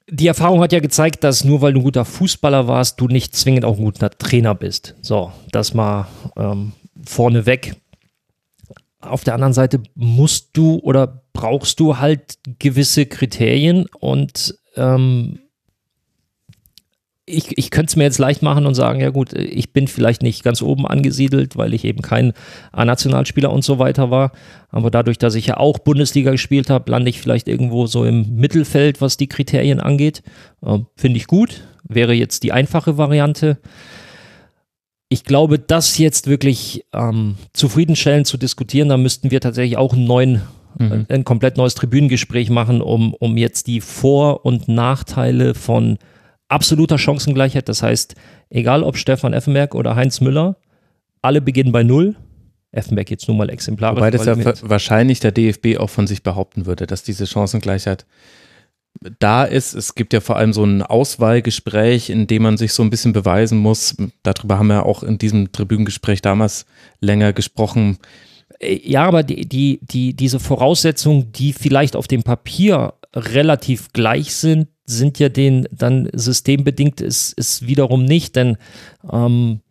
Die 0.09 0.27
Erfahrung 0.27 0.61
hat 0.61 0.71
ja 0.71 0.79
gezeigt, 0.79 1.23
dass 1.23 1.43
nur 1.43 1.61
weil 1.61 1.73
du 1.73 1.79
ein 1.79 1.83
guter 1.83 2.05
Fußballer 2.05 2.67
warst, 2.67 3.01
du 3.01 3.07
nicht 3.07 3.35
zwingend 3.35 3.65
auch 3.65 3.77
ein 3.77 3.83
guter 3.83 4.11
Trainer 4.11 4.55
bist. 4.55 4.95
So, 5.01 5.31
das 5.51 5.73
mal 5.73 6.07
ähm, 6.37 6.71
vorneweg. 7.03 7.75
Auf 9.05 9.23
der 9.23 9.33
anderen 9.33 9.53
Seite 9.53 9.81
musst 9.95 10.57
du 10.57 10.79
oder 10.79 11.23
brauchst 11.33 11.79
du 11.79 11.97
halt 11.97 12.37
gewisse 12.59 13.05
Kriterien 13.05 13.85
und 13.99 14.57
ähm, 14.75 15.39
ich, 17.27 17.57
ich 17.57 17.71
könnte 17.71 17.89
es 17.89 17.95
mir 17.95 18.03
jetzt 18.03 18.19
leicht 18.19 18.43
machen 18.43 18.67
und 18.67 18.75
sagen, 18.75 18.99
ja 19.01 19.09
gut, 19.09 19.33
ich 19.33 19.73
bin 19.73 19.87
vielleicht 19.87 20.21
nicht 20.21 20.43
ganz 20.43 20.61
oben 20.61 20.85
angesiedelt, 20.85 21.57
weil 21.57 21.73
ich 21.73 21.83
eben 21.83 22.01
kein 22.01 22.33
A-Nationalspieler 22.71 23.51
und 23.51 23.63
so 23.63 23.79
weiter 23.79 24.11
war. 24.11 24.31
Aber 24.69 24.91
dadurch, 24.91 25.17
dass 25.17 25.33
ich 25.33 25.47
ja 25.47 25.57
auch 25.57 25.79
Bundesliga 25.79 26.31
gespielt 26.31 26.69
habe, 26.69 26.91
lande 26.91 27.09
ich 27.09 27.19
vielleicht 27.19 27.47
irgendwo 27.47 27.87
so 27.87 28.05
im 28.05 28.35
Mittelfeld, 28.35 29.01
was 29.01 29.17
die 29.17 29.27
Kriterien 29.27 29.79
angeht. 29.79 30.21
Äh, 30.63 30.79
Finde 30.95 31.17
ich 31.17 31.25
gut. 31.25 31.61
Wäre 31.83 32.13
jetzt 32.13 32.43
die 32.43 32.51
einfache 32.51 32.97
Variante. 32.97 33.57
Ich 35.15 35.23
glaube, 35.23 35.59
das 35.59 35.97
jetzt 35.97 36.27
wirklich 36.27 36.83
ähm, 36.91 37.35
zufriedenstellend 37.53 38.27
zu 38.27 38.35
diskutieren, 38.35 38.89
da 38.89 38.97
müssten 38.97 39.31
wir 39.31 39.39
tatsächlich 39.39 39.77
auch 39.77 39.93
einen 39.93 40.03
neuen 40.03 40.41
mhm. 40.77 41.05
ein 41.07 41.23
komplett 41.23 41.55
neues 41.55 41.73
Tribünengespräch 41.73 42.49
machen, 42.49 42.81
um, 42.81 43.13
um 43.13 43.37
jetzt 43.37 43.67
die 43.67 43.79
Vor- 43.79 44.45
und 44.45 44.67
Nachteile 44.67 45.53
von 45.53 45.97
absoluter 46.49 46.97
Chancengleichheit. 46.97 47.69
Das 47.69 47.81
heißt, 47.81 48.15
egal 48.49 48.83
ob 48.83 48.97
Stefan 48.97 49.31
Effenberg 49.31 49.73
oder 49.73 49.95
Heinz 49.95 50.19
Müller, 50.19 50.57
alle 51.21 51.39
beginnen 51.39 51.71
bei 51.71 51.83
Null. 51.83 52.17
Effenberg 52.73 53.09
jetzt 53.09 53.29
nur 53.29 53.37
mal 53.37 53.49
exemplarisch. 53.49 53.95
Wobei 53.95 54.11
das 54.11 54.25
ja 54.25 54.35
wahrscheinlich 54.69 55.21
der 55.21 55.31
DFB 55.31 55.77
auch 55.77 55.89
von 55.89 56.07
sich 56.07 56.23
behaupten 56.23 56.65
würde, 56.65 56.87
dass 56.87 57.03
diese 57.03 57.25
Chancengleichheit 57.25 58.05
da 59.19 59.43
ist. 59.43 59.73
Es 59.73 59.95
gibt 59.95 60.13
ja 60.13 60.21
vor 60.21 60.37
allem 60.37 60.53
so 60.53 60.63
ein 60.63 60.81
Auswahlgespräch, 60.81 62.09
in 62.09 62.27
dem 62.27 62.43
man 62.43 62.57
sich 62.57 62.73
so 62.73 62.83
ein 62.83 62.89
bisschen 62.89 63.13
beweisen 63.13 63.57
muss. 63.57 63.95
Darüber 64.23 64.57
haben 64.57 64.67
wir 64.67 64.85
auch 64.85 65.03
in 65.03 65.17
diesem 65.17 65.51
Tribünengespräch 65.51 66.21
damals 66.21 66.65
länger 67.01 67.33
gesprochen. 67.33 67.97
Ja, 68.61 69.05
aber 69.05 69.23
die, 69.23 69.47
die, 69.47 69.79
die, 69.81 70.13
diese 70.13 70.39
Voraussetzungen, 70.39 71.31
die 71.33 71.53
vielleicht 71.53 71.95
auf 71.95 72.07
dem 72.07 72.23
Papier 72.23 72.93
relativ 73.13 73.91
gleich 73.93 74.35
sind, 74.35 74.67
sind 74.85 75.19
ja 75.19 75.29
den 75.29 75.67
dann 75.71 76.09
systembedingt 76.13 77.01
ist, 77.01 77.33
ist 77.33 77.65
wiederum 77.67 78.05
nicht, 78.05 78.35
denn 78.35 78.57
ähm, 79.11 79.61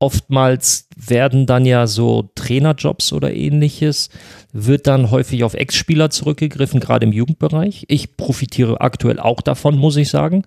oftmals 0.00 0.88
werden 0.96 1.46
dann 1.46 1.66
ja 1.66 1.86
so 1.86 2.30
Trainerjobs 2.34 3.12
oder 3.12 3.32
ähnliches, 3.32 4.08
wird 4.52 4.86
dann 4.86 5.10
häufig 5.10 5.44
auf 5.44 5.54
Ex-Spieler 5.54 6.10
zurückgegriffen, 6.10 6.80
gerade 6.80 7.06
im 7.06 7.12
Jugendbereich. 7.12 7.84
Ich 7.88 8.16
profitiere 8.16 8.80
aktuell 8.80 9.20
auch 9.20 9.42
davon, 9.42 9.76
muss 9.76 9.96
ich 9.96 10.08
sagen. 10.08 10.42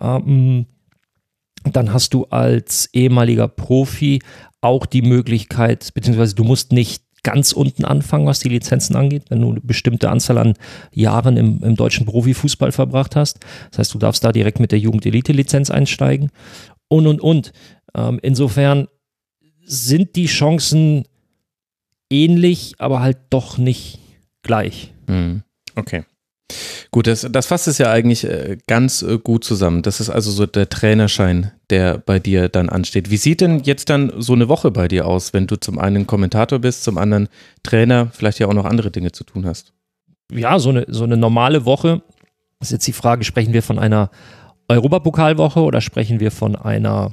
Ähm, 0.00 0.66
dann 1.64 1.92
hast 1.92 2.14
du 2.14 2.24
als 2.24 2.88
ehemaliger 2.92 3.48
Profi 3.48 4.20
auch 4.60 4.86
die 4.86 5.02
Möglichkeit, 5.02 5.92
beziehungsweise 5.94 6.34
du 6.34 6.44
musst 6.44 6.72
nicht 6.72 7.02
ganz 7.22 7.52
unten 7.52 7.84
anfangen, 7.84 8.26
was 8.26 8.38
die 8.38 8.48
Lizenzen 8.48 8.94
angeht, 8.94 9.24
wenn 9.28 9.40
du 9.40 9.50
eine 9.50 9.60
bestimmte 9.60 10.10
Anzahl 10.10 10.38
an 10.38 10.54
Jahren 10.92 11.36
im, 11.36 11.62
im 11.62 11.74
deutschen 11.74 12.06
Profifußball 12.06 12.72
verbracht 12.72 13.16
hast. 13.16 13.40
Das 13.70 13.80
heißt, 13.80 13.94
du 13.94 13.98
darfst 13.98 14.24
da 14.24 14.32
direkt 14.32 14.60
mit 14.60 14.70
der 14.70 14.78
Jugend-Elite-Lizenz 14.78 15.70
einsteigen 15.70 16.30
und, 16.88 17.06
und, 17.06 17.20
und. 17.20 17.52
Ähm, 17.96 18.20
insofern 18.22 18.88
sind 19.64 20.14
die 20.14 20.26
Chancen 20.26 21.08
ähnlich, 22.10 22.74
aber 22.78 23.00
halt 23.00 23.18
doch 23.30 23.58
nicht 23.58 23.98
gleich. 24.42 24.92
Hm. 25.08 25.42
Okay. 25.74 26.04
Gut, 26.92 27.08
das, 27.08 27.26
das 27.30 27.46
fasst 27.46 27.66
es 27.66 27.78
ja 27.78 27.90
eigentlich 27.90 28.24
äh, 28.24 28.56
ganz 28.68 29.02
äh, 29.02 29.18
gut 29.18 29.42
zusammen. 29.42 29.82
Das 29.82 29.98
ist 29.98 30.10
also 30.10 30.30
so 30.30 30.46
der 30.46 30.68
Trainerschein, 30.68 31.50
der 31.70 31.98
bei 31.98 32.20
dir 32.20 32.48
dann 32.48 32.68
ansteht. 32.68 33.10
Wie 33.10 33.16
sieht 33.16 33.40
denn 33.40 33.60
jetzt 33.64 33.90
dann 33.90 34.12
so 34.18 34.34
eine 34.34 34.48
Woche 34.48 34.70
bei 34.70 34.86
dir 34.86 35.06
aus, 35.06 35.32
wenn 35.32 35.48
du 35.48 35.56
zum 35.56 35.78
einen 35.78 36.06
Kommentator 36.06 36.60
bist, 36.60 36.84
zum 36.84 36.98
anderen 36.98 37.28
Trainer, 37.64 38.10
vielleicht 38.12 38.38
ja 38.38 38.46
auch 38.46 38.54
noch 38.54 38.64
andere 38.64 38.92
Dinge 38.92 39.10
zu 39.10 39.24
tun 39.24 39.44
hast? 39.44 39.72
Ja, 40.32 40.58
so 40.60 40.70
eine, 40.70 40.86
so 40.88 41.04
eine 41.04 41.16
normale 41.16 41.64
Woche. 41.64 42.02
Das 42.60 42.68
ist 42.68 42.72
jetzt 42.72 42.86
die 42.86 42.92
Frage, 42.92 43.24
sprechen 43.24 43.52
wir 43.52 43.62
von 43.62 43.80
einer 43.80 44.10
Europapokalwoche 44.68 45.60
oder 45.60 45.80
sprechen 45.80 46.20
wir 46.20 46.30
von 46.30 46.54
einer 46.54 47.12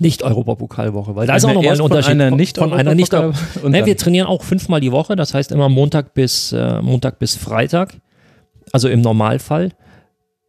nicht-Europapokalwoche, 0.00 1.16
weil 1.16 1.26
da 1.26 1.36
ist 1.36 1.44
auch 1.44 1.52
nochmal 1.52 1.74
ein 1.74 1.80
Unterschied. 1.80 2.12
Von 2.12 2.20
einer 2.20 2.36
nicht 2.36 2.58
von 2.58 2.72
einer 2.72 2.94
nicht 2.94 3.12
ne, 3.12 3.86
Wir 3.86 3.96
trainieren 3.96 4.26
auch 4.26 4.42
fünfmal 4.42 4.80
die 4.80 4.92
Woche, 4.92 5.16
das 5.16 5.34
heißt 5.34 5.52
immer 5.52 5.68
Montag 5.68 6.14
bis 6.14 6.52
äh, 6.52 6.80
Montag 6.80 7.18
bis 7.18 7.36
Freitag 7.36 7.94
also 8.72 8.88
im 8.88 9.00
Normalfall. 9.00 9.70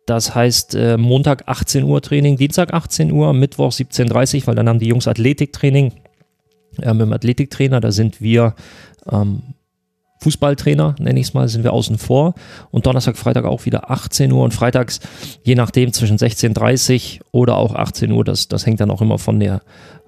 Das 0.06 0.34
heißt 0.34 0.76
äh, 0.76 0.98
Montag 0.98 1.44
18 1.48 1.84
Uhr 1.84 2.02
Training, 2.02 2.38
Dienstag 2.38 2.74
18 2.74 3.12
Uhr, 3.12 3.34
Mittwoch 3.34 3.72
17.30 3.72 4.42
Uhr, 4.42 4.48
weil 4.48 4.56
dann 4.56 4.68
haben 4.68 4.80
die 4.80 4.88
Jungs 4.88 5.08
Athletiktraining 5.08 5.94
äh, 6.82 6.94
mit 6.94 7.02
dem 7.02 7.14
Athletiktrainer. 7.14 7.80
Da 7.80 7.92
sind 7.92 8.20
wir 8.20 8.56
ähm, 9.12 9.42
Fußballtrainer, 10.22 10.96
nenne 11.00 11.20
ich 11.20 11.28
es 11.28 11.34
mal, 11.34 11.48
sind 11.48 11.64
wir 11.64 11.74
außen 11.74 11.98
vor. 11.98 12.34
Und 12.72 12.86
Donnerstag, 12.86 13.18
Freitag 13.18 13.46
auch 13.46 13.66
wieder 13.66 13.90
18 13.90 14.32
Uhr 14.32 14.44
und 14.44 14.54
freitags, 14.54 15.00
je 15.44 15.56
nachdem, 15.56 15.94
zwischen 15.94 16.18
16.30 16.18 17.20
Uhr 17.20 17.26
oder 17.32 17.58
auch 17.58 17.74
18 17.74 18.12
Uhr. 18.12 18.26
Das, 18.26 18.48
das 18.48 18.66
hängt 18.66 18.82
dann 18.82 18.92
auch 18.92 19.02
immer 19.02 19.18
von 19.18 19.40
der, 19.40 19.62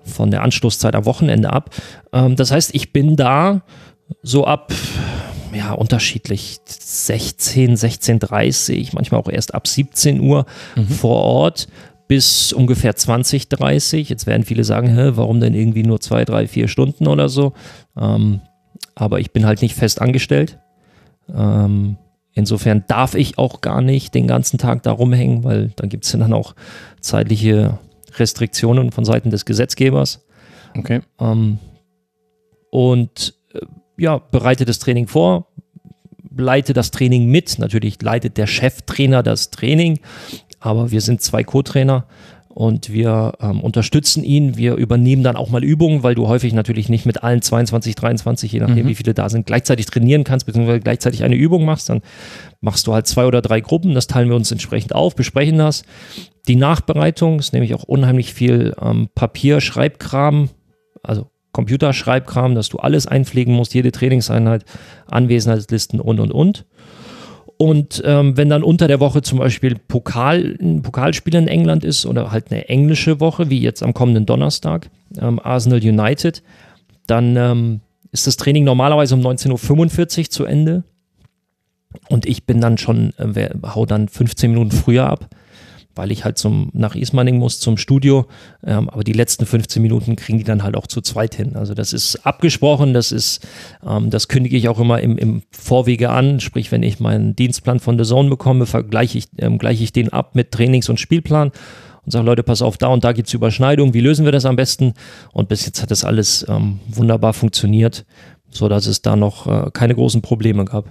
von 0.03 0.29
der 0.29 0.43
Anstoßzeit 0.43 0.95
am 0.95 1.05
Wochenende 1.05 1.51
ab. 1.51 1.69
Ähm, 2.11 2.35
das 2.35 2.51
heißt, 2.51 2.75
ich 2.75 2.91
bin 2.91 3.15
da 3.15 3.61
so 4.21 4.45
ab 4.45 4.73
ja, 5.53 5.73
unterschiedlich 5.73 6.59
16, 6.65 7.75
16.30, 7.75 8.89
manchmal 8.93 9.21
auch 9.21 9.29
erst 9.29 9.53
ab 9.53 9.67
17 9.67 10.19
Uhr 10.19 10.45
mhm. 10.75 10.87
vor 10.87 11.23
Ort 11.23 11.67
bis 12.07 12.51
ungefähr 12.51 12.95
20, 12.95 13.47
30. 13.47 14.09
Jetzt 14.09 14.27
werden 14.27 14.43
viele 14.43 14.65
sagen, 14.65 14.93
hä, 14.93 15.11
warum 15.15 15.39
denn 15.39 15.53
irgendwie 15.53 15.83
nur 15.83 16.01
zwei, 16.01 16.25
drei, 16.25 16.47
vier 16.47 16.67
Stunden 16.67 17.07
oder 17.07 17.29
so? 17.29 17.53
Ähm, 17.97 18.41
aber 19.01 19.19
ich 19.19 19.31
bin 19.31 19.47
halt 19.47 19.63
nicht 19.63 19.73
fest 19.73 19.99
angestellt. 19.99 20.59
Ähm, 21.33 21.97
insofern 22.33 22.83
darf 22.87 23.15
ich 23.15 23.39
auch 23.39 23.61
gar 23.61 23.81
nicht 23.81 24.13
den 24.13 24.27
ganzen 24.27 24.59
Tag 24.59 24.83
da 24.83 24.91
rumhängen, 24.91 25.43
weil 25.43 25.71
dann 25.75 25.89
gibt 25.89 26.05
es 26.05 26.11
dann 26.11 26.33
auch 26.33 26.53
zeitliche 26.99 27.79
Restriktionen 28.17 28.91
von 28.91 29.03
Seiten 29.03 29.31
des 29.31 29.45
Gesetzgebers. 29.45 30.23
Okay. 30.77 31.01
Ähm, 31.19 31.57
und 32.69 33.33
ja, 33.97 34.19
bereite 34.19 34.65
das 34.65 34.77
Training 34.77 35.07
vor, 35.07 35.47
leite 36.37 36.73
das 36.73 36.91
Training 36.91 37.25
mit. 37.25 37.57
Natürlich 37.57 37.99
leitet 38.03 38.37
der 38.37 38.45
Cheftrainer 38.45 39.23
das 39.23 39.49
Training, 39.49 39.99
aber 40.59 40.91
wir 40.91 41.01
sind 41.01 41.21
zwei 41.21 41.43
Co-Trainer 41.43 42.05
und 42.53 42.91
wir 42.91 43.33
ähm, 43.41 43.61
unterstützen 43.61 44.23
ihn. 44.23 44.57
Wir 44.57 44.75
übernehmen 44.75 45.23
dann 45.23 45.35
auch 45.35 45.49
mal 45.49 45.63
Übungen, 45.63 46.03
weil 46.03 46.15
du 46.15 46.27
häufig 46.27 46.53
natürlich 46.53 46.89
nicht 46.89 47.05
mit 47.05 47.23
allen 47.23 47.41
22, 47.41 47.95
23, 47.95 48.51
je 48.51 48.59
nachdem, 48.59 48.85
mhm. 48.85 48.89
wie 48.89 48.95
viele 48.95 49.13
da 49.13 49.29
sind, 49.29 49.45
gleichzeitig 49.45 49.85
trainieren 49.85 50.23
kannst, 50.23 50.45
beziehungsweise 50.45 50.79
gleichzeitig 50.79 51.23
eine 51.23 51.35
Übung 51.35 51.65
machst. 51.65 51.89
Dann 51.89 52.01
machst 52.59 52.87
du 52.87 52.93
halt 52.93 53.07
zwei 53.07 53.25
oder 53.25 53.41
drei 53.41 53.61
Gruppen. 53.61 53.93
Das 53.93 54.07
teilen 54.07 54.29
wir 54.29 54.35
uns 54.35 54.51
entsprechend 54.51 54.93
auf, 54.93 55.15
besprechen 55.15 55.57
das. 55.57 55.83
Die 56.47 56.55
Nachbereitung 56.55 57.39
ist 57.39 57.53
nämlich 57.53 57.73
auch 57.73 57.83
unheimlich 57.83 58.33
viel 58.33 58.75
ähm, 58.81 59.09
Papier, 59.15 59.61
Schreibkram, 59.61 60.49
also 61.03 61.31
Computerschreibkram, 61.51 62.55
dass 62.55 62.69
du 62.69 62.77
alles 62.77 63.07
einpflegen 63.07 63.53
musst, 63.53 63.73
jede 63.73 63.91
Trainingseinheit, 63.91 64.63
Anwesenheitslisten 65.07 65.99
und 65.99 66.19
und 66.19 66.31
und. 66.31 66.65
Und 67.61 68.01
ähm, 68.07 68.37
wenn 68.37 68.49
dann 68.49 68.63
unter 68.63 68.87
der 68.87 68.99
Woche 68.99 69.21
zum 69.21 69.37
Beispiel 69.37 69.75
Pokal, 69.75 70.57
ein 70.59 70.81
Pokalspiel 70.81 71.35
in 71.35 71.47
England 71.47 71.83
ist 71.83 72.07
oder 72.07 72.31
halt 72.31 72.49
eine 72.49 72.67
englische 72.69 73.19
Woche, 73.19 73.51
wie 73.51 73.59
jetzt 73.59 73.83
am 73.83 73.93
kommenden 73.93 74.25
Donnerstag, 74.25 74.89
ähm, 75.19 75.39
Arsenal 75.39 75.77
United, 75.77 76.41
dann 77.05 77.35
ähm, 77.35 77.81
ist 78.11 78.25
das 78.25 78.35
Training 78.37 78.63
normalerweise 78.63 79.13
um 79.13 79.21
19.45 79.21 80.19
Uhr 80.21 80.29
zu 80.31 80.45
Ende. 80.45 80.83
Und 82.09 82.25
ich 82.25 82.45
bin 82.45 82.61
dann 82.61 82.79
schon, 82.79 83.13
äh, 83.19 83.51
hau 83.63 83.85
dann 83.85 84.07
15 84.07 84.49
Minuten 84.49 84.71
früher 84.71 85.07
ab 85.07 85.29
weil 85.95 86.11
ich 86.11 86.23
halt 86.23 86.37
zum, 86.37 86.69
nach 86.73 86.95
Ismaning 86.95 87.37
muss, 87.37 87.59
zum 87.59 87.77
Studio. 87.77 88.25
Ähm, 88.65 88.89
aber 88.89 89.03
die 89.03 89.13
letzten 89.13 89.45
15 89.45 89.81
Minuten 89.81 90.15
kriegen 90.15 90.37
die 90.37 90.43
dann 90.43 90.63
halt 90.63 90.75
auch 90.75 90.87
zu 90.87 91.01
zweit 91.01 91.35
hin. 91.35 91.55
Also 91.55 91.73
das 91.73 91.93
ist 91.93 92.25
abgesprochen, 92.25 92.93
das 92.93 93.11
ist, 93.11 93.47
ähm, 93.87 94.09
das 94.09 94.27
kündige 94.27 94.57
ich 94.57 94.69
auch 94.69 94.79
immer 94.79 94.99
im, 95.01 95.17
im 95.17 95.43
Vorwege 95.51 96.09
an. 96.09 96.39
Sprich, 96.39 96.71
wenn 96.71 96.83
ich 96.83 96.99
meinen 96.99 97.35
Dienstplan 97.35 97.79
von 97.79 97.97
The 97.97 98.05
Zone 98.05 98.29
bekomme, 98.29 98.65
vergleiche 98.65 99.17
ich, 99.17 99.27
ähm, 99.37 99.57
gleiche 99.57 99.83
ich 99.83 99.93
den 99.93 100.09
ab 100.09 100.35
mit 100.35 100.51
Trainings- 100.51 100.89
und 100.89 100.99
Spielplan 100.99 101.51
und 102.05 102.11
sage, 102.11 102.25
Leute, 102.25 102.43
pass 102.43 102.61
auf, 102.61 102.77
da 102.77 102.87
und 102.87 103.03
da 103.03 103.11
gibt 103.11 103.27
es 103.27 103.33
Überschneidungen, 103.33 103.93
wie 103.93 104.01
lösen 104.01 104.25
wir 104.25 104.31
das 104.31 104.45
am 104.45 104.55
besten? 104.55 104.93
Und 105.33 105.49
bis 105.49 105.65
jetzt 105.65 105.81
hat 105.81 105.91
das 105.91 106.03
alles 106.03 106.45
ähm, 106.49 106.79
wunderbar 106.87 107.33
funktioniert, 107.33 108.05
sodass 108.49 108.87
es 108.87 109.01
da 109.01 109.15
noch 109.15 109.47
äh, 109.47 109.69
keine 109.71 109.95
großen 109.95 110.21
Probleme 110.21 110.65
gab. 110.65 110.85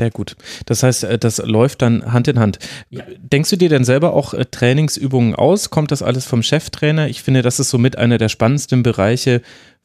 Sehr 0.00 0.10
gut. 0.10 0.34
Das 0.64 0.82
heißt, 0.82 1.04
äh, 1.04 1.18
das 1.18 1.36
läuft 1.44 1.82
dann 1.82 2.10
Hand 2.10 2.26
in 2.26 2.38
Hand. 2.38 2.58
Ja. 2.88 3.02
Denkst 3.18 3.50
du 3.50 3.56
dir 3.56 3.68
denn 3.68 3.84
selber 3.84 4.14
auch 4.14 4.32
äh, 4.32 4.46
Trainingsübungen 4.50 5.34
aus? 5.34 5.68
Kommt 5.68 5.90
das 5.90 6.02
alles 6.02 6.24
vom 6.24 6.42
Cheftrainer? 6.42 7.08
Ich 7.08 7.22
finde, 7.22 7.42
das 7.42 7.60
ist 7.60 7.68
somit 7.68 7.98
einer 7.98 8.16
der 8.16 8.30
spannendsten 8.30 8.82
Bereiche 8.82 9.42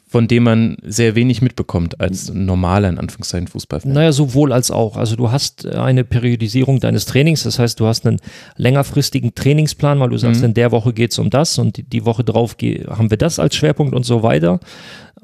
von 0.08 0.28
dem 0.30 0.44
man 0.44 0.78
sehr 0.84 1.16
wenig 1.16 1.42
mitbekommt 1.42 2.00
als 2.00 2.32
normaler, 2.32 2.88
in 2.88 3.00
Anführungszeichen, 3.00 3.48
Fußballfan. 3.48 3.92
Naja, 3.92 4.12
sowohl 4.14 4.54
als 4.54 4.70
auch. 4.72 4.96
Also 4.96 5.16
du 5.18 5.32
hast 5.32 5.66
eine 5.66 6.06
Periodisierung 6.06 6.80
deines 6.80 7.06
Trainings, 7.06 7.44
das 7.44 7.58
heißt, 7.60 7.80
du 7.80 7.88
hast 7.88 8.06
einen 8.06 8.22
längerfristigen 8.56 9.34
Trainingsplan, 9.36 10.00
weil 10.00 10.10
du 10.12 10.18
sagst, 10.18 10.40
Mhm. 10.42 10.46
in 10.46 10.54
der 10.54 10.72
Woche 10.72 10.94
geht 10.94 11.12
es 11.12 11.20
um 11.20 11.30
das 11.32 11.58
und 11.58 11.92
die- 11.92 12.06
Woche 12.06 12.24
drauf 12.24 12.56
haben 12.88 13.10
wir 13.10 13.18
das 13.18 13.40
als 13.40 13.56
Schwerpunkt 13.56 13.94
und 13.96 14.04
so 14.06 14.22
weiter. 14.24 14.60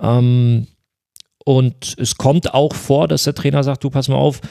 Ähm, 0.02 0.66
und 1.46 1.96
es 1.98 2.16
kommt 2.18 2.54
auch 2.54 2.74
vor, 2.74 3.08
dass 3.08 3.24
der 3.24 3.36
Trainer 3.36 3.64
sagt, 3.64 3.84
du 3.84 3.90
pass 3.90 4.08
mal 4.08 4.16
auf, 4.16 4.42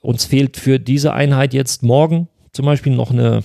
uns 0.00 0.24
fehlt 0.24 0.56
für 0.56 0.78
diese 0.78 1.12
Einheit 1.12 1.54
jetzt 1.54 1.82
morgen 1.82 2.28
zum 2.52 2.66
Beispiel 2.66 2.94
noch 2.94 3.10
eine, 3.10 3.42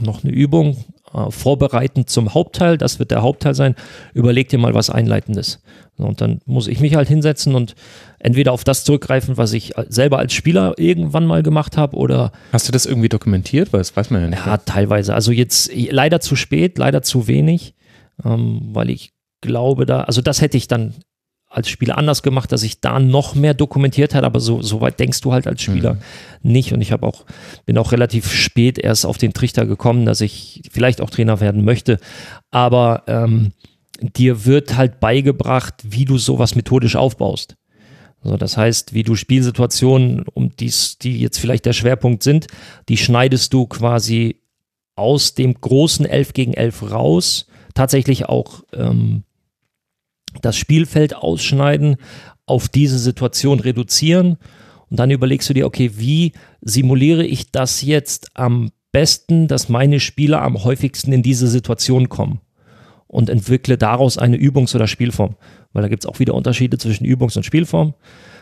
noch 0.00 0.22
eine 0.22 0.32
Übung, 0.32 0.84
äh, 1.12 1.30
vorbereitend 1.30 2.08
zum 2.08 2.34
Hauptteil, 2.34 2.78
das 2.78 2.98
wird 2.98 3.10
der 3.10 3.22
Hauptteil 3.22 3.54
sein, 3.54 3.74
überleg 4.14 4.48
dir 4.48 4.58
mal 4.58 4.74
was 4.74 4.90
Einleitendes. 4.90 5.62
Und 5.98 6.20
dann 6.20 6.40
muss 6.46 6.68
ich 6.68 6.80
mich 6.80 6.94
halt 6.94 7.08
hinsetzen 7.08 7.54
und 7.54 7.74
entweder 8.18 8.52
auf 8.52 8.64
das 8.64 8.84
zurückgreifen, 8.84 9.36
was 9.36 9.52
ich 9.52 9.74
selber 9.88 10.18
als 10.18 10.32
Spieler 10.32 10.74
irgendwann 10.78 11.26
mal 11.26 11.42
gemacht 11.42 11.76
habe 11.76 11.96
oder 11.96 12.32
Hast 12.52 12.66
du 12.66 12.72
das 12.72 12.86
irgendwie 12.86 13.08
dokumentiert? 13.08 13.72
Weil 13.72 13.80
das 13.80 13.94
weiß 13.94 14.10
man 14.10 14.22
ja 14.22 14.28
nicht. 14.28 14.46
ja, 14.46 14.56
teilweise. 14.56 15.14
Also 15.14 15.32
jetzt 15.32 15.70
leider 15.74 16.20
zu 16.20 16.34
spät, 16.34 16.78
leider 16.78 17.02
zu 17.02 17.28
wenig, 17.28 17.74
ähm, 18.24 18.70
weil 18.72 18.90
ich 18.90 19.12
glaube 19.42 19.86
da, 19.86 20.02
also 20.02 20.22
das 20.22 20.40
hätte 20.40 20.56
ich 20.56 20.66
dann 20.66 20.94
als 21.52 21.68
Spieler 21.68 21.98
anders 21.98 22.22
gemacht, 22.22 22.50
dass 22.50 22.62
ich 22.62 22.80
da 22.80 22.98
noch 22.98 23.34
mehr 23.34 23.54
dokumentiert 23.54 24.14
hätte, 24.14 24.26
aber 24.26 24.40
so, 24.40 24.62
so 24.62 24.80
weit 24.80 24.98
denkst 24.98 25.20
du 25.20 25.32
halt 25.32 25.46
als 25.46 25.62
Spieler 25.62 25.98
nicht. 26.42 26.72
Und 26.72 26.80
ich 26.80 26.92
habe 26.92 27.06
auch, 27.06 27.24
bin 27.66 27.78
auch 27.78 27.92
relativ 27.92 28.32
spät 28.32 28.78
erst 28.78 29.04
auf 29.04 29.18
den 29.18 29.32
Trichter 29.32 29.66
gekommen, 29.66 30.06
dass 30.06 30.20
ich 30.20 30.62
vielleicht 30.70 31.00
auch 31.00 31.10
Trainer 31.10 31.40
werden 31.40 31.64
möchte. 31.64 31.98
Aber 32.50 33.02
ähm, 33.06 33.52
dir 34.00 34.44
wird 34.44 34.76
halt 34.76 35.00
beigebracht, 35.00 35.74
wie 35.84 36.04
du 36.04 36.18
sowas 36.18 36.54
methodisch 36.54 36.96
aufbaust. 36.96 37.56
So, 38.22 38.36
das 38.36 38.56
heißt, 38.56 38.94
wie 38.94 39.02
du 39.02 39.14
Spielsituationen, 39.14 40.24
um 40.32 40.54
dies, 40.56 40.98
die 40.98 41.20
jetzt 41.20 41.38
vielleicht 41.38 41.66
der 41.66 41.72
Schwerpunkt 41.72 42.22
sind, 42.22 42.46
die 42.88 42.96
schneidest 42.96 43.52
du 43.52 43.66
quasi 43.66 44.40
aus 44.94 45.34
dem 45.34 45.54
großen 45.54 46.06
11 46.06 46.32
gegen 46.32 46.54
11 46.54 46.90
raus, 46.92 47.46
tatsächlich 47.74 48.26
auch 48.26 48.62
ähm, 48.72 49.24
das 50.40 50.56
Spielfeld 50.56 51.14
ausschneiden, 51.14 51.96
auf 52.46 52.68
diese 52.68 52.98
Situation 52.98 53.60
reduzieren. 53.60 54.38
Und 54.90 54.98
dann 54.98 55.10
überlegst 55.10 55.48
du 55.48 55.54
dir, 55.54 55.66
okay, 55.66 55.92
wie 55.94 56.32
simuliere 56.60 57.24
ich 57.24 57.50
das 57.50 57.82
jetzt 57.82 58.30
am 58.34 58.70
besten, 58.92 59.48
dass 59.48 59.68
meine 59.68 60.00
Spieler 60.00 60.42
am 60.42 60.64
häufigsten 60.64 61.12
in 61.12 61.22
diese 61.22 61.48
Situation 61.48 62.08
kommen? 62.08 62.40
Und 63.06 63.28
entwickle 63.28 63.76
daraus 63.76 64.16
eine 64.16 64.38
Übungs- 64.38 64.74
oder 64.74 64.86
Spielform, 64.86 65.36
weil 65.74 65.82
da 65.82 65.88
gibt 65.88 66.04
es 66.04 66.08
auch 66.08 66.18
wieder 66.18 66.34
Unterschiede 66.34 66.78
zwischen 66.78 67.04
Übungs- 67.04 67.36
und 67.36 67.44
Spielform. 67.44 67.92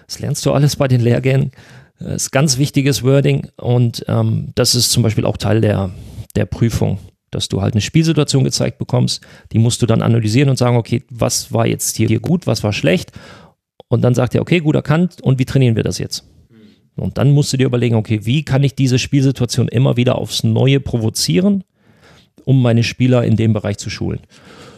Das 0.06 0.20
lernst 0.20 0.47
du 0.47 0.52
alles 0.52 0.76
bei 0.76 0.87
den 0.87 1.00
Lehrgängen. 1.00 1.50
Das 1.99 2.23
ist 2.23 2.30
ganz 2.30 2.56
wichtiges 2.56 3.02
Wording. 3.02 3.49
Und 3.56 4.04
ähm, 4.09 4.52
das 4.54 4.75
ist 4.75 4.90
zum 4.90 5.02
Beispiel 5.02 5.26
auch 5.26 5.37
Teil 5.37 5.61
der, 5.61 5.90
der 6.37 6.47
Prüfung, 6.47 6.99
dass 7.30 7.49
du 7.49 7.62
halt 7.62 7.75
eine 7.75 7.80
Spielsituation 7.80 8.44
gezeigt 8.44 8.78
bekommst, 8.78 9.22
die 9.52 9.58
musst 9.58 9.82
du 9.82 9.87
dann 9.87 10.02
analysieren 10.02 10.49
und 10.49 10.56
sagen, 10.56 10.76
okay, 10.76 11.04
was 11.10 11.52
war 11.52 11.66
jetzt 11.66 11.96
hier, 11.96 12.20
gut, 12.20 12.46
was 12.46 12.62
war 12.62 12.72
schlecht 12.72 13.12
und 13.88 14.02
dann 14.02 14.14
sagt 14.14 14.34
er, 14.34 14.40
okay, 14.40 14.60
gut 14.60 14.75
erkannt 14.75 15.20
und 15.22 15.38
wie 15.38 15.44
trainieren 15.44 15.76
wir 15.76 15.84
das 15.84 15.99
jetzt? 15.99 16.25
Und 16.96 17.18
dann 17.18 17.30
musst 17.30 17.52
du 17.52 17.56
dir 17.56 17.66
überlegen, 17.66 17.94
okay, 17.94 18.20
wie 18.25 18.44
kann 18.44 18.62
ich 18.62 18.75
diese 18.75 18.99
Spielsituation 18.99 19.68
immer 19.68 19.96
wieder 19.96 20.16
aufs 20.16 20.44
Neue 20.44 20.80
provozieren, 20.80 21.64
um 22.44 22.60
meine 22.62 22.82
Spieler 22.82 23.25
in 23.25 23.37
dem 23.37 23.52
Bereich 23.52 23.78
zu 23.78 23.90
schulen. 23.90 24.20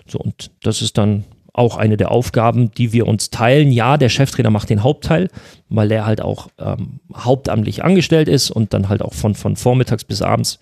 So, 0.06 0.18
und 0.18 0.50
das 0.62 0.82
ist 0.82 0.98
dann 0.98 1.24
auch 1.52 1.76
eine 1.76 1.96
der 1.96 2.10
Aufgaben, 2.10 2.70
die 2.72 2.92
wir 2.92 3.06
uns 3.06 3.30
teilen. 3.30 3.72
Ja, 3.72 3.98
der 3.98 4.08
Cheftrainer 4.08 4.50
macht 4.50 4.70
den 4.70 4.82
Hauptteil, 4.82 5.28
weil 5.68 5.90
er 5.90 6.06
halt 6.06 6.22
auch 6.22 6.48
ähm, 6.58 7.00
hauptamtlich 7.14 7.84
angestellt 7.84 8.28
ist 8.28 8.50
und 8.50 8.72
dann 8.72 8.88
halt 8.88 9.02
auch 9.02 9.12
von, 9.12 9.34
von 9.34 9.56
vormittags 9.56 10.04
bis 10.04 10.22
abends 10.22 10.60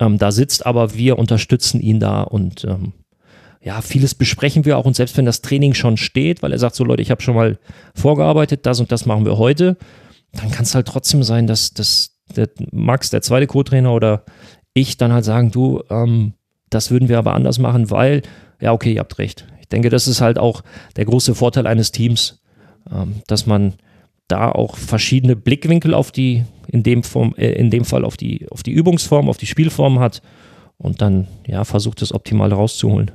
ähm, 0.00 0.18
da 0.18 0.32
sitzt, 0.32 0.66
aber 0.66 0.94
wir 0.94 1.18
unterstützen 1.18 1.80
ihn 1.80 2.00
da 2.00 2.22
und 2.22 2.64
ähm, 2.64 2.92
ja, 3.60 3.80
vieles 3.80 4.14
besprechen 4.14 4.64
wir 4.64 4.76
auch 4.76 4.84
und 4.84 4.94
selbst 4.94 5.16
wenn 5.16 5.24
das 5.24 5.40
Training 5.40 5.74
schon 5.74 5.96
steht, 5.96 6.42
weil 6.42 6.52
er 6.52 6.58
sagt 6.58 6.74
so 6.74 6.84
Leute, 6.84 7.02
ich 7.02 7.10
habe 7.10 7.22
schon 7.22 7.34
mal 7.34 7.58
vorgearbeitet, 7.94 8.66
das 8.66 8.78
und 8.80 8.92
das 8.92 9.06
machen 9.06 9.24
wir 9.24 9.38
heute, 9.38 9.76
dann 10.32 10.50
kann 10.50 10.64
es 10.64 10.74
halt 10.74 10.86
trotzdem 10.86 11.22
sein, 11.22 11.46
dass, 11.46 11.72
dass 11.72 12.18
der 12.36 12.48
Max, 12.72 13.10
der 13.10 13.22
zweite 13.22 13.46
Co-Trainer 13.46 13.92
oder 13.92 14.24
ich 14.74 14.96
dann 14.96 15.12
halt 15.12 15.24
sagen, 15.24 15.50
du, 15.50 15.82
ähm, 15.90 16.34
das 16.68 16.90
würden 16.90 17.08
wir 17.08 17.18
aber 17.18 17.34
anders 17.34 17.58
machen, 17.58 17.90
weil, 17.90 18.22
ja, 18.60 18.72
okay, 18.72 18.94
ihr 18.94 19.00
habt 19.00 19.18
recht. 19.18 19.46
Ich 19.60 19.68
denke, 19.68 19.88
das 19.88 20.08
ist 20.08 20.20
halt 20.20 20.38
auch 20.38 20.62
der 20.96 21.04
große 21.04 21.34
Vorteil 21.34 21.66
eines 21.66 21.92
Teams, 21.92 22.42
ähm, 22.92 23.22
dass 23.26 23.46
man 23.46 23.74
da 24.28 24.50
auch 24.50 24.76
verschiedene 24.76 25.36
Blickwinkel 25.36 25.94
auf 25.94 26.12
die, 26.12 26.44
in 26.66 26.82
dem, 26.82 27.02
Form, 27.02 27.34
äh, 27.36 27.52
in 27.52 27.70
dem 27.70 27.84
Fall 27.84 28.04
auf 28.04 28.16
die, 28.16 28.48
auf 28.50 28.62
die 28.62 28.72
Übungsform, 28.72 29.28
auf 29.28 29.36
die 29.36 29.46
Spielform 29.46 29.98
hat 29.98 30.22
und 30.78 31.02
dann 31.02 31.28
ja 31.46 31.64
versucht, 31.64 32.02
das 32.02 32.12
optimal 32.12 32.52
rauszuholen. 32.52 33.10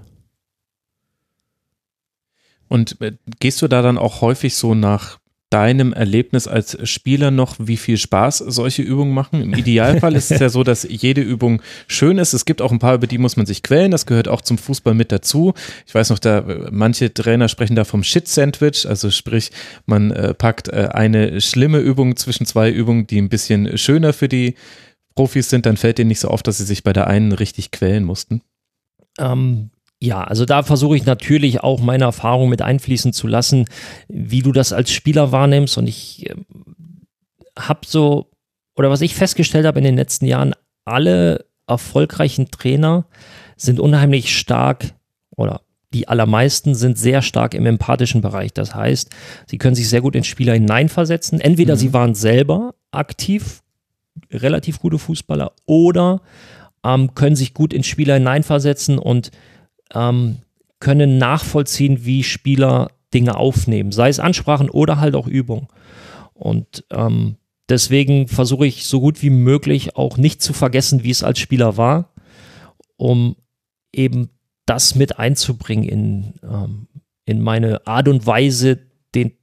Und 2.68 3.02
äh, 3.02 3.14
gehst 3.40 3.62
du 3.62 3.68
da 3.68 3.82
dann 3.82 3.98
auch 3.98 4.22
häufig 4.22 4.56
so 4.56 4.76
nach 4.76 5.19
deinem 5.50 5.94
Erlebnis 5.94 6.48
als 6.48 6.78
Spieler 6.88 7.32
noch, 7.32 7.56
wie 7.58 7.78
viel 7.78 7.98
Spaß 7.98 8.38
solche 8.38 8.84
Übungen 8.84 9.14
machen? 9.14 9.42
Im 9.42 9.54
Idealfall 9.54 10.16
ist 10.16 10.32
es 10.32 10.40
ja 10.40 10.50
so, 10.50 10.64
dass 10.64 10.88
jede 10.88 11.22
Übung 11.22 11.62
schön 11.88 12.20
ist. 12.20 12.34
Es 12.34 12.46
gibt 12.46 12.62
auch 12.62 12.72
ein 12.72 12.80
paar, 12.80 12.96
über 12.96 13.08
die 13.08 13.18
muss 13.18 13.36
man 13.36 13.46
sich 13.46 13.64
quälen. 13.64 13.90
Das 13.90 14.06
gehört 14.06 14.28
auch 14.28 14.42
zum 14.42 14.60
Fußball 14.60 14.94
mit 14.94 15.12
dazu. 15.12 15.54
Ich 15.88 15.96
weiß 15.96 16.12
noch, 16.12 16.20
da 16.20 16.44
manche 16.72 17.14
Trainer 17.14 17.48
sprechen 17.48 17.76
da 17.76 17.84
vom 17.84 18.04
Shit-Sandwich. 18.04 18.88
Also 18.88 19.10
sprich, 19.10 19.52
man 19.86 20.12
äh, 20.12 20.34
packt 20.36 20.68
äh, 20.68 20.90
eine 20.92 21.42
schlimme 21.42 21.80
Übung 21.80 22.16
zwischen 22.16 22.46
zwei 22.46 22.70
Übungen, 22.70 23.08
die 23.08 23.20
ein 23.20 23.30
bisschen 23.30 23.78
schöner 23.78 24.14
für 24.14 24.28
die 24.28 24.54
Profis 25.16 25.50
sind. 25.50 25.66
Dann 25.66 25.78
fällt 25.78 25.98
denen 25.98 26.10
nicht 26.10 26.20
so 26.20 26.28
auf, 26.28 26.44
dass 26.44 26.60
sie 26.60 26.66
sich 26.66 26.84
bei 26.84 26.94
der 26.94 27.08
einen 27.08 27.32
richtig 27.32 27.72
quälen 27.72 28.04
mussten. 28.04 28.42
Ähm, 29.18 29.72
ja, 30.02 30.24
also 30.24 30.46
da 30.46 30.64
versuche 30.64 30.96
ich 30.96 31.06
natürlich 31.06 31.62
auch 31.62 31.82
meine 31.82 32.06
Erfahrung 32.06 32.50
mit 32.50 32.62
einfließen 32.62 33.12
zu 33.12 33.28
lassen, 33.28 33.66
wie 34.08 34.42
du 34.42 34.52
das 34.54 34.72
als 34.72 34.92
Spieler 34.92 35.32
wahrnimmst. 35.32 35.78
Und 35.78 35.88
ich 35.88 36.30
äh, 36.30 36.36
habe 37.58 37.82
so, 37.86 38.32
oder 38.76 38.90
was 38.90 39.02
ich 39.02 39.16
festgestellt 39.16 39.66
habe 39.66 39.80
in 39.80 39.86
den 39.86 39.98
letzten 39.98 40.26
Jahren, 40.26 40.54
alle 40.86 41.46
erfolgreichen 41.68 42.50
Trainer 42.50 43.06
sind 43.58 43.80
unheimlich 43.80 44.38
stark 44.38 44.94
oder 45.36 45.62
die 45.94 46.08
allermeisten 46.08 46.76
sind 46.76 46.98
sehr 46.98 47.22
stark 47.22 47.54
im 47.54 47.66
empathischen 47.66 48.22
Bereich. 48.22 48.54
Das 48.54 48.76
heißt, 48.76 49.10
sie 49.48 49.58
können 49.58 49.76
sich 49.76 49.90
sehr 49.90 50.02
gut 50.02 50.16
in 50.16 50.24
Spieler 50.24 50.54
hineinversetzen. 50.54 51.42
Entweder 51.42 51.76
sie 51.76 51.94
waren 51.94 52.16
selber 52.16 52.76
aktiv, 52.92 53.64
relativ 54.32 54.80
gute 54.80 55.00
Fußballer, 55.00 55.52
oder 55.66 56.22
ähm, 56.86 57.16
können 57.16 57.36
sich 57.36 57.54
gut 57.54 57.74
in 57.74 57.84
Spieler 57.84 58.16
hineinversetzen 58.16 59.00
und 59.00 59.32
ähm, 59.94 60.38
können 60.80 61.18
nachvollziehen, 61.18 62.06
wie 62.06 62.24
Spieler 62.24 62.92
Dinge 63.14 63.36
aufnehmen, 63.36 63.92
sei 63.92 64.10
es 64.10 64.20
Ansprachen 64.20 64.70
oder 64.70 65.00
halt 65.00 65.16
auch 65.16 65.28
Übung. 65.28 65.68
Und 66.34 66.86
ähm, 66.92 67.38
deswegen 67.68 68.28
versuche 68.28 68.68
ich 68.68 68.86
so 68.86 69.00
gut 69.02 69.22
wie 69.22 69.30
möglich 69.30 69.96
auch 69.96 70.18
nicht 70.18 70.42
zu 70.42 70.54
vergessen, 70.54 71.04
wie 71.04 71.12
es 71.12 71.24
als 71.24 71.40
Spieler 71.40 71.76
war, 71.76 72.14
um 72.98 73.36
eben 73.92 74.30
das 74.66 74.96
mit 74.96 75.18
einzubringen 75.18 75.84
in, 75.84 76.34
ähm, 76.44 76.88
in 77.26 77.42
meine 77.42 77.86
Art 77.88 78.08
und 78.08 78.26
Weise, 78.26 78.80
den 79.16 79.34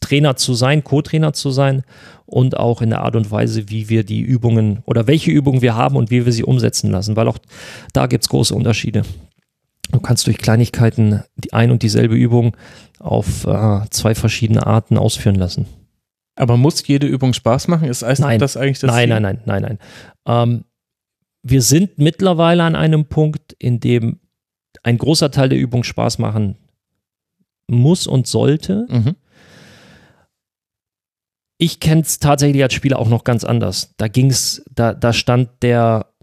Trainer 0.00 0.36
zu 0.36 0.54
sein, 0.54 0.84
Co-Trainer 0.84 1.32
zu 1.32 1.50
sein 1.50 1.82
und 2.26 2.56
auch 2.56 2.80
in 2.80 2.90
der 2.90 3.02
Art 3.02 3.16
und 3.16 3.30
Weise, 3.30 3.68
wie 3.68 3.88
wir 3.88 4.04
die 4.04 4.20
Übungen 4.20 4.82
oder 4.84 5.06
welche 5.06 5.30
Übungen 5.30 5.62
wir 5.62 5.74
haben 5.74 5.96
und 5.96 6.10
wie 6.10 6.24
wir 6.24 6.32
sie 6.32 6.44
umsetzen 6.44 6.90
lassen, 6.90 7.16
weil 7.16 7.28
auch 7.28 7.38
da 7.92 8.06
gibt 8.06 8.24
es 8.24 8.28
große 8.28 8.54
Unterschiede. 8.54 9.02
Du 9.90 10.00
kannst 10.00 10.26
durch 10.26 10.38
Kleinigkeiten 10.38 11.22
die 11.36 11.52
ein 11.52 11.70
und 11.70 11.82
dieselbe 11.82 12.14
Übung 12.14 12.56
auf 12.98 13.46
äh, 13.46 13.82
zwei 13.90 14.14
verschiedene 14.14 14.66
Arten 14.66 14.98
ausführen 14.98 15.36
lassen. 15.36 15.66
Aber 16.36 16.56
muss 16.56 16.86
jede 16.86 17.06
Übung 17.06 17.32
Spaß 17.32 17.68
machen? 17.68 17.88
Ist 17.88 18.02
Nein. 18.02 18.40
das 18.40 18.56
eigentlich 18.56 18.80
das 18.80 18.90
nein, 18.90 19.08
Ziel? 19.08 19.20
nein, 19.20 19.22
nein, 19.22 19.40
nein, 19.44 19.62
nein, 19.62 19.78
ähm, 20.26 20.64
wir 21.44 21.62
sind 21.62 21.98
mittlerweile 21.98 22.64
an 22.64 22.74
einem 22.74 23.04
Punkt, 23.04 23.52
in 23.58 23.78
dem 23.78 24.18
ein 24.82 24.98
großer 24.98 25.30
Teil 25.30 25.50
der 25.50 25.58
Übung 25.58 25.84
Spaß 25.84 26.18
machen 26.18 26.56
muss 27.68 28.06
und 28.06 28.26
sollte. 28.26 28.86
Mhm. 28.90 29.16
Ich 31.58 31.80
kenne 31.80 32.00
es 32.00 32.18
tatsächlich 32.18 32.62
als 32.62 32.74
Spieler 32.74 32.98
auch 32.98 33.08
noch 33.08 33.24
ganz 33.24 33.44
anders. 33.44 33.94
Da 33.98 34.08
ging's, 34.08 34.64
da, 34.74 34.92
da 34.94 35.12
stand 35.12 35.50
der, 35.62 36.13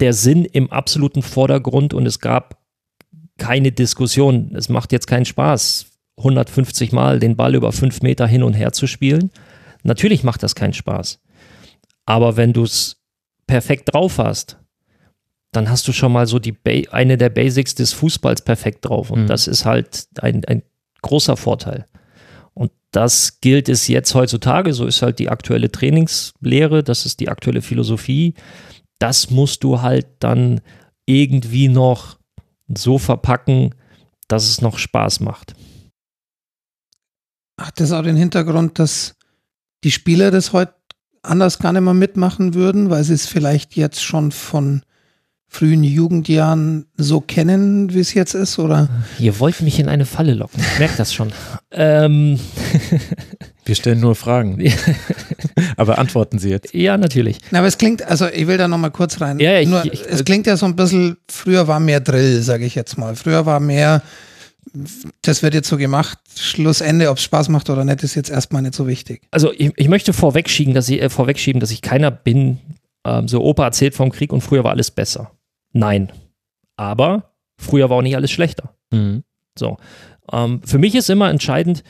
der 0.00 0.12
Sinn 0.12 0.44
im 0.44 0.70
absoluten 0.70 1.22
Vordergrund 1.22 1.94
und 1.94 2.06
es 2.06 2.18
gab 2.20 2.58
keine 3.38 3.72
Diskussion. 3.72 4.54
Es 4.54 4.68
macht 4.68 4.92
jetzt 4.92 5.06
keinen 5.06 5.24
Spaß, 5.24 5.86
150 6.18 6.92
Mal 6.92 7.18
den 7.18 7.36
Ball 7.36 7.54
über 7.54 7.72
fünf 7.72 8.02
Meter 8.02 8.26
hin 8.26 8.42
und 8.42 8.54
her 8.54 8.72
zu 8.72 8.86
spielen. 8.86 9.30
Natürlich 9.82 10.24
macht 10.24 10.42
das 10.42 10.54
keinen 10.54 10.74
Spaß. 10.74 11.20
Aber 12.06 12.36
wenn 12.36 12.52
du 12.52 12.64
es 12.64 12.96
perfekt 13.46 13.94
drauf 13.94 14.18
hast, 14.18 14.58
dann 15.52 15.68
hast 15.68 15.88
du 15.88 15.92
schon 15.92 16.12
mal 16.12 16.26
so 16.26 16.38
die 16.38 16.52
ba 16.52 16.70
eine 16.92 17.16
der 17.16 17.30
Basics 17.30 17.74
des 17.74 17.92
Fußballs 17.92 18.42
perfekt 18.42 18.86
drauf. 18.86 19.10
Und 19.10 19.22
Mhm. 19.22 19.26
das 19.26 19.48
ist 19.48 19.64
halt 19.64 20.06
ein, 20.20 20.44
ein 20.44 20.62
großer 21.02 21.36
Vorteil. 21.36 21.86
Und 22.54 22.70
das 22.92 23.40
gilt 23.40 23.68
es 23.68 23.88
jetzt 23.88 24.14
heutzutage, 24.14 24.72
so 24.74 24.86
ist 24.86 25.02
halt 25.02 25.18
die 25.18 25.28
aktuelle 25.28 25.70
Trainingslehre, 25.72 26.82
das 26.84 27.06
ist 27.06 27.20
die 27.20 27.28
aktuelle 27.28 27.62
Philosophie. 27.62 28.34
Das 29.00 29.30
musst 29.30 29.64
du 29.64 29.82
halt 29.82 30.06
dann 30.20 30.60
irgendwie 31.06 31.66
noch 31.66 32.18
so 32.68 32.98
verpacken, 32.98 33.74
dass 34.28 34.48
es 34.48 34.60
noch 34.60 34.78
Spaß 34.78 35.20
macht. 35.20 35.54
Hat 37.60 37.80
das 37.80 37.90
auch 37.90 38.02
den 38.02 38.16
Hintergrund, 38.16 38.78
dass 38.78 39.16
die 39.82 39.90
Spieler 39.90 40.30
das 40.30 40.52
heute 40.52 40.74
anders 41.22 41.58
gar 41.58 41.72
nicht 41.72 41.82
mehr 41.82 41.94
mitmachen 41.94 42.54
würden, 42.54 42.90
weil 42.90 43.04
sie 43.04 43.14
es 43.14 43.26
vielleicht 43.26 43.76
jetzt 43.76 44.02
schon 44.02 44.32
von 44.32 44.82
frühen 45.48 45.82
Jugendjahren 45.82 46.86
so 46.96 47.20
kennen, 47.20 47.92
wie 47.92 47.98
es 47.98 48.14
jetzt 48.14 48.34
ist, 48.34 48.58
oder? 48.58 48.88
Ihr 49.18 49.40
wollt 49.40 49.60
mich 49.62 49.80
in 49.80 49.88
eine 49.88 50.06
Falle 50.06 50.34
locken, 50.34 50.60
ich 50.60 50.78
merke 50.78 50.96
das 50.96 51.12
schon. 51.12 51.32
ähm, 51.72 52.38
Wir 53.64 53.74
stellen 53.74 54.00
nur 54.00 54.14
Fragen. 54.14 54.58
Aber 55.76 55.98
antworten 55.98 56.38
Sie 56.38 56.50
jetzt. 56.50 56.74
ja, 56.74 56.96
natürlich. 56.96 57.38
Na, 57.50 57.58
aber 57.58 57.68
es 57.68 57.78
klingt, 57.78 58.02
also 58.02 58.26
ich 58.26 58.46
will 58.46 58.56
da 58.58 58.68
nochmal 58.68 58.90
kurz 58.90 59.20
rein. 59.20 59.38
Ja, 59.38 59.58
ich- 59.58 59.68
Nur, 59.68 59.84
ich- 59.84 60.02
es 60.08 60.24
klingt 60.24 60.46
ja 60.46 60.56
so 60.56 60.66
ein 60.66 60.76
bisschen, 60.76 61.16
früher 61.30 61.68
war 61.68 61.78
mehr 61.80 62.00
Drill, 62.00 62.40
sage 62.42 62.64
ich 62.64 62.74
jetzt 62.74 62.96
mal. 62.98 63.14
Früher 63.16 63.46
war 63.46 63.60
mehr, 63.60 64.02
das 65.22 65.42
wird 65.42 65.54
jetzt 65.54 65.68
so 65.68 65.76
gemacht, 65.76 66.18
Schlussende, 66.36 67.10
ob 67.10 67.18
es 67.18 67.22
Spaß 67.24 67.48
macht 67.50 67.70
oder 67.70 67.84
nicht, 67.84 68.02
ist 68.02 68.14
jetzt 68.14 68.30
erstmal 68.30 68.62
nicht 68.62 68.74
so 68.74 68.86
wichtig. 68.86 69.22
Also 69.30 69.52
ich, 69.52 69.72
ich 69.76 69.88
möchte 69.88 70.12
vorwegschieben, 70.12 70.74
dass 70.74 70.88
ich, 70.88 71.00
äh, 71.02 71.08
vorwegschieben, 71.10 71.60
dass 71.60 71.70
ich 71.70 71.82
keiner 71.82 72.10
bin, 72.10 72.58
ähm, 73.04 73.28
so 73.28 73.42
Opa 73.42 73.64
erzählt 73.64 73.94
vom 73.94 74.10
Krieg 74.10 74.32
und 74.32 74.40
früher 74.42 74.64
war 74.64 74.72
alles 74.72 74.90
besser. 74.90 75.30
Nein. 75.72 76.10
Aber 76.76 77.32
früher 77.58 77.90
war 77.90 77.98
auch 77.98 78.02
nicht 78.02 78.16
alles 78.16 78.30
schlechter. 78.30 78.74
Mhm. 78.90 79.22
So. 79.58 79.76
Ähm, 80.32 80.60
für 80.64 80.78
mich 80.78 80.94
ist 80.94 81.10
immer 81.10 81.30
entscheidend, 81.30 81.82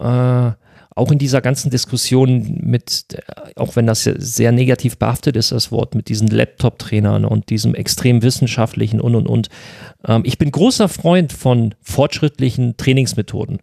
äh, 0.00 0.50
auch 0.94 1.10
in 1.10 1.18
dieser 1.18 1.40
ganzen 1.40 1.70
Diskussion 1.70 2.58
mit, 2.62 3.20
auch 3.56 3.74
wenn 3.74 3.86
das 3.86 4.04
sehr 4.04 4.52
negativ 4.52 4.96
behaftet 4.96 5.36
ist, 5.36 5.50
das 5.50 5.72
Wort, 5.72 5.94
mit 5.94 6.08
diesen 6.08 6.28
Laptop-Trainern 6.28 7.24
und 7.24 7.50
diesem 7.50 7.74
extrem 7.74 8.22
wissenschaftlichen 8.22 9.00
und 9.00 9.14
und 9.16 9.26
und. 9.26 9.48
Ähm, 10.06 10.22
ich 10.24 10.38
bin 10.38 10.50
großer 10.50 10.88
Freund 10.88 11.32
von 11.32 11.74
fortschrittlichen 11.82 12.76
Trainingsmethoden. 12.76 13.58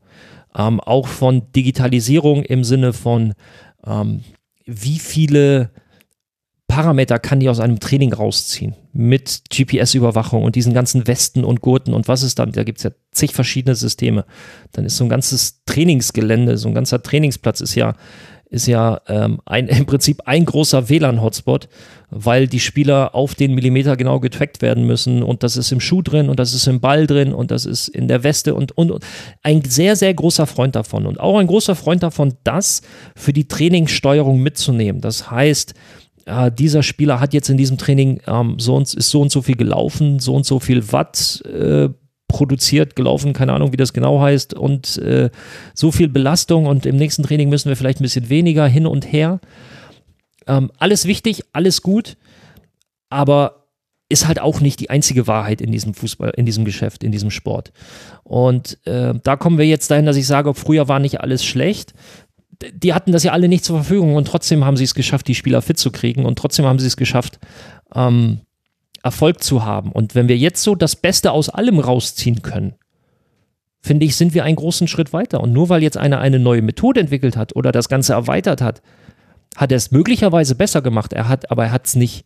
Ähm, 0.55 0.81
auch 0.81 1.07
von 1.07 1.43
Digitalisierung 1.55 2.43
im 2.43 2.65
Sinne 2.65 2.91
von, 2.91 3.33
ähm, 3.85 4.23
wie 4.65 4.99
viele 4.99 5.69
Parameter 6.71 7.19
kann 7.19 7.41
die 7.41 7.49
aus 7.49 7.59
einem 7.59 7.81
Training 7.81 8.13
rausziehen 8.13 8.75
mit 8.93 9.41
GPS-Überwachung 9.53 10.43
und 10.43 10.55
diesen 10.55 10.73
ganzen 10.73 11.05
Westen 11.05 11.43
und 11.43 11.59
Gurten 11.59 11.93
und 11.93 12.07
was 12.07 12.23
ist 12.23 12.39
dann, 12.39 12.53
da 12.53 12.63
gibt 12.63 12.77
es 12.77 12.85
ja 12.85 12.91
zig 13.11 13.33
verschiedene 13.33 13.75
Systeme. 13.75 14.23
Dann 14.71 14.85
ist 14.85 14.95
so 14.95 15.03
ein 15.03 15.09
ganzes 15.09 15.65
Trainingsgelände, 15.65 16.57
so 16.57 16.69
ein 16.69 16.73
ganzer 16.73 17.03
Trainingsplatz 17.03 17.59
ist 17.59 17.75
ja, 17.75 17.95
ist 18.49 18.67
ja 18.67 19.01
ähm, 19.09 19.41
ein, 19.43 19.67
im 19.67 19.85
Prinzip 19.85 20.21
ein 20.27 20.45
großer 20.45 20.87
WLAN-Hotspot, 20.87 21.67
weil 22.09 22.47
die 22.47 22.61
Spieler 22.61 23.15
auf 23.15 23.35
den 23.35 23.53
Millimeter 23.53 23.97
genau 23.97 24.21
getrackt 24.21 24.61
werden 24.61 24.87
müssen 24.87 25.23
und 25.23 25.43
das 25.43 25.57
ist 25.57 25.73
im 25.73 25.81
Schuh 25.81 26.01
drin 26.01 26.29
und 26.29 26.39
das 26.39 26.53
ist 26.53 26.67
im 26.67 26.79
Ball 26.79 27.05
drin 27.05 27.33
und 27.33 27.51
das 27.51 27.65
ist 27.65 27.89
in 27.89 28.07
der 28.07 28.23
Weste 28.23 28.55
und, 28.55 28.71
und, 28.77 28.91
und 28.91 29.03
ein 29.43 29.61
sehr, 29.65 29.97
sehr 29.97 30.13
großer 30.13 30.47
Freund 30.47 30.77
davon 30.77 31.05
und 31.05 31.19
auch 31.19 31.37
ein 31.37 31.47
großer 31.47 31.75
Freund 31.75 32.01
davon, 32.01 32.35
das 32.45 32.81
für 33.13 33.33
die 33.33 33.49
Trainingssteuerung 33.49 34.41
mitzunehmen. 34.41 35.01
Das 35.01 35.29
heißt, 35.29 35.73
äh, 36.25 36.51
dieser 36.51 36.83
Spieler 36.83 37.19
hat 37.19 37.33
jetzt 37.33 37.49
in 37.49 37.57
diesem 37.57 37.77
Training 37.77 38.21
ähm, 38.27 38.59
so 38.59 38.75
und, 38.75 38.93
ist 38.93 39.09
so 39.09 39.21
und 39.21 39.31
so 39.31 39.41
viel 39.41 39.55
gelaufen, 39.55 40.19
so 40.19 40.35
und 40.35 40.45
so 40.45 40.59
viel 40.59 40.91
Watt 40.91 41.43
äh, 41.45 41.89
produziert, 42.27 42.95
gelaufen, 42.95 43.33
keine 43.33 43.53
Ahnung, 43.53 43.73
wie 43.73 43.77
das 43.77 43.93
genau 43.93 44.21
heißt, 44.21 44.53
und 44.53 44.97
äh, 44.97 45.29
so 45.73 45.91
viel 45.91 46.07
Belastung 46.07 46.65
und 46.65 46.85
im 46.85 46.95
nächsten 46.95 47.23
Training 47.23 47.49
müssen 47.49 47.69
wir 47.69 47.75
vielleicht 47.75 47.99
ein 47.99 48.03
bisschen 48.03 48.29
weniger 48.29 48.67
hin 48.67 48.85
und 48.85 49.11
her. 49.11 49.39
Ähm, 50.47 50.71
alles 50.79 51.05
wichtig, 51.05 51.43
alles 51.53 51.81
gut, 51.81 52.17
aber 53.09 53.67
ist 54.11 54.27
halt 54.27 54.41
auch 54.41 54.59
nicht 54.59 54.79
die 54.79 54.89
einzige 54.89 55.25
Wahrheit 55.27 55.61
in 55.61 55.71
diesem 55.71 55.93
Fußball, 55.93 56.33
in 56.35 56.45
diesem 56.45 56.65
Geschäft, 56.65 57.03
in 57.03 57.11
diesem 57.11 57.31
Sport. 57.31 57.71
Und 58.23 58.77
äh, 58.85 59.13
da 59.23 59.37
kommen 59.37 59.57
wir 59.57 59.65
jetzt 59.65 59.89
dahin, 59.89 60.05
dass 60.05 60.17
ich 60.17 60.27
sage, 60.27 60.53
früher 60.53 60.87
war 60.87 60.99
nicht 60.99 61.21
alles 61.21 61.45
schlecht 61.45 61.93
die 62.73 62.93
hatten 62.93 63.11
das 63.11 63.23
ja 63.23 63.31
alle 63.31 63.47
nicht 63.47 63.63
zur 63.65 63.77
Verfügung 63.77 64.15
und 64.15 64.27
trotzdem 64.27 64.63
haben 64.65 64.77
sie 64.77 64.83
es 64.83 64.95
geschafft, 64.95 65.27
die 65.27 65.35
Spieler 65.35 65.61
fit 65.61 65.77
zu 65.77 65.91
kriegen 65.91 66.25
und 66.25 66.37
trotzdem 66.37 66.65
haben 66.65 66.79
sie 66.79 66.87
es 66.87 66.97
geschafft, 66.97 67.39
ähm, 67.95 68.41
Erfolg 69.03 69.43
zu 69.43 69.65
haben. 69.65 69.91
Und 69.91 70.13
wenn 70.15 70.27
wir 70.27 70.37
jetzt 70.37 70.61
so 70.63 70.75
das 70.75 70.95
Beste 70.95 71.31
aus 71.31 71.49
allem 71.49 71.79
rausziehen 71.79 72.41
können, 72.41 72.75
finde 73.81 74.05
ich, 74.05 74.15
sind 74.15 74.33
wir 74.35 74.43
einen 74.43 74.55
großen 74.57 74.87
Schritt 74.87 75.11
weiter. 75.11 75.41
Und 75.41 75.53
nur 75.53 75.69
weil 75.69 75.81
jetzt 75.81 75.97
einer 75.97 76.19
eine 76.19 76.37
neue 76.39 76.61
Methode 76.61 76.99
entwickelt 76.99 77.35
hat 77.35 77.55
oder 77.55 77.71
das 77.71 77.89
Ganze 77.89 78.13
erweitert 78.13 78.61
hat, 78.61 78.81
hat 79.55 79.71
er 79.71 79.77
es 79.77 79.91
möglicherweise 79.91 80.53
besser 80.55 80.81
gemacht. 80.81 81.13
Er 81.13 81.27
hat, 81.27 81.49
aber 81.49 81.65
er 81.65 81.71
hat 81.71 81.87
es 81.87 81.95
nicht, 81.95 82.25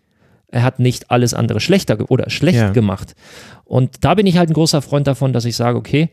er 0.49 0.63
hat 0.63 0.79
nicht 0.79 1.11
alles 1.11 1.33
andere 1.33 1.61
schlechter 1.61 1.97
oder 2.11 2.29
schlecht 2.29 2.57
Ja. 2.57 2.69
gemacht. 2.71 3.15
Und 3.63 4.03
da 4.03 4.13
bin 4.15 4.27
ich 4.27 4.37
halt 4.37 4.49
ein 4.49 4.53
großer 4.53 4.81
Freund 4.81 5.07
davon, 5.07 5.31
dass 5.31 5.45
ich 5.45 5.55
sage, 5.55 5.77
okay, 5.77 6.09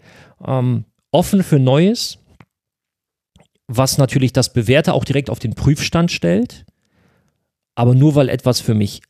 ähm, 0.47 0.85
offen 1.11 1.43
für 1.43 1.59
Neues, 1.59 2.19
was 3.77 3.99
natürlich 3.99 4.33
das 4.33 4.53
Bewährte 4.53 4.93
auch 4.95 5.05
direkt 5.05 5.31
auf 5.31 5.39
den 5.39 5.55
Prüfstand 5.55 6.11
stellt. 6.11 6.65
Aber 7.75 7.95
nur 7.95 8.15
weil 8.15 8.29
etwas 8.29 8.61
für 8.61 8.75
mich 8.75 9.03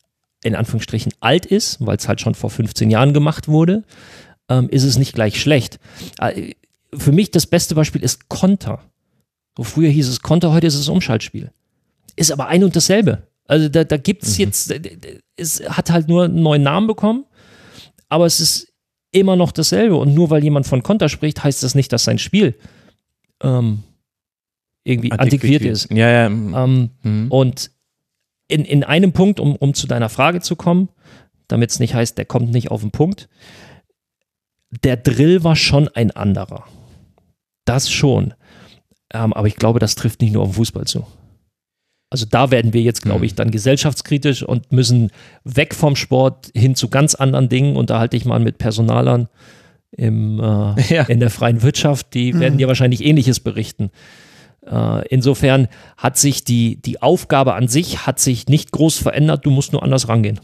in 0.45 0.55
Anführungsstrichen 0.55 1.13
alt 1.21 1.47
ist, 1.47 1.85
weil 1.85 1.97
es 1.97 2.09
halt 2.09 2.21
schon 2.21 2.35
vor 2.35 2.51
15 2.51 2.91
Jahren 2.91 3.13
gemacht 3.13 3.49
wurde, 3.49 3.85
ähm, 4.49 4.69
ist 4.71 4.85
es 4.85 4.99
nicht 4.99 5.15
gleich 5.15 5.41
schlecht. 5.41 5.79
Äh, 6.19 6.55
Für 6.95 7.13
mich 7.13 7.31
das 7.31 7.47
beste 7.47 7.75
Beispiel 7.75 8.03
ist 8.03 8.29
Konter. 8.29 8.83
So 9.57 9.65
früher 9.65 9.91
hieß 9.91 10.09
es 10.09 10.21
Konter, 10.21 10.53
heute 10.53 10.67
ist 10.67 10.75
es 10.75 10.89
Umschaltspiel. 10.89 11.51
Ist 12.17 12.33
aber 12.33 12.49
ein 12.49 12.65
und 12.65 12.75
dasselbe. 12.77 13.27
Also 13.47 13.69
da, 13.69 13.85
da 13.85 13.97
gibt 13.97 14.25
es 14.25 14.39
jetzt, 14.39 14.71
äh, 14.71 15.21
es 15.37 15.63
hat 15.69 15.91
halt 15.91 16.09
nur 16.09 16.25
einen 16.25 16.43
neuen 16.43 16.63
Namen 16.63 16.87
bekommen, 16.87 17.25
aber 18.09 18.27
es 18.27 18.41
ist 18.41 18.73
immer 19.13 19.37
noch 19.37 19.53
dasselbe. 19.53 19.97
Und 19.97 20.15
nur 20.15 20.31
weil 20.31 20.43
jemand 20.43 20.67
von 20.67 20.83
Konter 20.83 21.09
spricht, 21.09 21.43
heißt 21.43 21.63
das 21.63 21.75
nicht, 21.75 21.93
dass 21.93 22.05
sein 22.05 22.19
Spiel 22.19 22.55
ähm, 23.43 23.85
irgendwie 24.85 25.13
antiquiert 25.13 25.63
ist. 25.63 25.91
Ja, 25.91 26.09
ja. 26.11 26.29
mhm. 26.29 26.55
Ähm, 26.55 26.91
Mhm. 27.03 27.31
und 27.31 27.71
in, 28.49 28.65
in 28.65 28.85
einem 28.85 29.13
Punkt, 29.13 29.41
um, 29.41 29.57
um 29.57 29.73
zu 29.75 29.87
deiner 29.87 30.09
Frage 30.09 30.41
zu 30.41 30.57
kommen, 30.57 30.89
damit 31.49 31.71
es 31.71 31.79
nicht 31.81 31.95
heißt, 31.95 32.19
der 32.19 32.25
kommt 32.25 32.51
nicht 32.53 32.71
auf 32.71 32.81
den 32.83 32.91
Punkt, 32.91 33.29
der 34.85 34.97
Drill 34.97 35.45
war 35.45 35.57
schon 35.57 35.89
ein 35.89 36.11
anderer. 36.11 36.65
Das 37.65 37.91
schon. 37.91 38.35
Ähm, 39.15 39.33
aber 39.33 39.47
ich 39.47 39.57
glaube, 39.57 39.79
das 39.79 39.95
trifft 39.95 40.21
nicht 40.23 40.33
nur 40.33 40.43
auf 40.43 40.51
den 40.51 40.55
Fußball 40.55 40.85
zu. 40.87 41.07
Also 42.11 42.27
da 42.29 42.51
werden 42.51 42.73
wir 42.75 42.83
jetzt, 42.83 43.03
glaube 43.03 43.25
ich, 43.25 43.35
dann 43.35 43.51
gesellschaftskritisch 43.51 44.43
und 44.43 44.71
müssen 44.73 45.11
weg 45.45 45.75
vom 45.75 45.97
Sport 45.97 46.51
hin 46.55 46.75
zu 46.75 46.89
ganz 46.89 47.15
anderen 47.15 47.49
Dingen. 47.49 47.77
Und 47.77 47.89
da 47.91 47.99
halte 47.99 48.17
ich 48.19 48.25
mal 48.27 48.41
mit 48.41 48.59
Personalern 48.59 49.29
im, 49.93 50.39
äh, 50.41 50.81
Ja. 50.95 51.05
in 51.05 51.21
der 51.21 51.31
freien 51.31 51.63
Wirtschaft, 51.63 52.13
die 52.15 52.39
werden 52.39 52.59
dir 52.59 52.69
wahrscheinlich 52.69 53.03
Ähnliches 53.05 53.41
berichten. 53.41 53.91
Äh, 54.67 55.07
insofern 55.09 55.69
hat 55.97 56.17
sich 56.17 56.45
die, 56.45 56.81
die 56.81 57.03
Aufgabe 57.03 57.55
an 57.55 57.69
sich 57.69 58.07
hat 58.07 58.21
sich 58.21 58.47
nicht 58.47 58.73
groß 58.73 58.99
verändert, 58.99 59.45
du 59.45 59.51
musst 59.51 59.73
nur 59.73 59.83
anders 59.83 60.09
rangehen. 60.09 60.41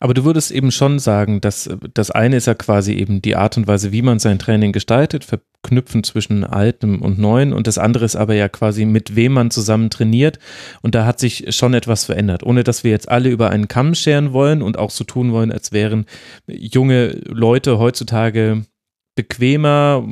Aber 0.00 0.14
du 0.14 0.24
würdest 0.24 0.50
eben 0.50 0.70
schon 0.70 0.98
sagen, 0.98 1.40
dass 1.40 1.68
das 1.94 2.10
eine 2.10 2.36
ist 2.36 2.46
ja 2.46 2.54
quasi 2.54 2.92
eben 2.92 3.20
die 3.20 3.36
Art 3.36 3.56
und 3.56 3.66
Weise, 3.66 3.92
wie 3.92 4.02
man 4.02 4.18
sein 4.18 4.38
Training 4.38 4.72
gestaltet, 4.72 5.24
verknüpfen 5.24 6.04
zwischen 6.04 6.44
altem 6.44 7.02
und 7.02 7.18
neuen. 7.18 7.52
Und 7.52 7.66
das 7.66 7.78
andere 7.78 8.04
ist 8.04 8.16
aber 8.16 8.34
ja 8.34 8.48
quasi 8.48 8.84
mit 8.84 9.16
wem 9.16 9.32
man 9.32 9.50
zusammen 9.50 9.90
trainiert. 9.90 10.38
Und 10.82 10.94
da 10.94 11.04
hat 11.04 11.18
sich 11.18 11.54
schon 11.54 11.74
etwas 11.74 12.04
verändert, 12.04 12.42
ohne 12.44 12.64
dass 12.64 12.84
wir 12.84 12.90
jetzt 12.90 13.08
alle 13.08 13.30
über 13.30 13.50
einen 13.50 13.68
Kamm 13.68 13.94
scheren 13.94 14.32
wollen 14.32 14.62
und 14.62 14.78
auch 14.78 14.90
so 14.90 15.04
tun 15.04 15.32
wollen, 15.32 15.52
als 15.52 15.72
wären 15.72 16.06
junge 16.46 17.08
Leute 17.26 17.78
heutzutage 17.78 18.64
bequemer, 19.14 20.06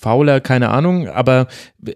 fauler, 0.00 0.40
keine 0.40 0.70
Ahnung, 0.70 1.08
aber 1.08 1.46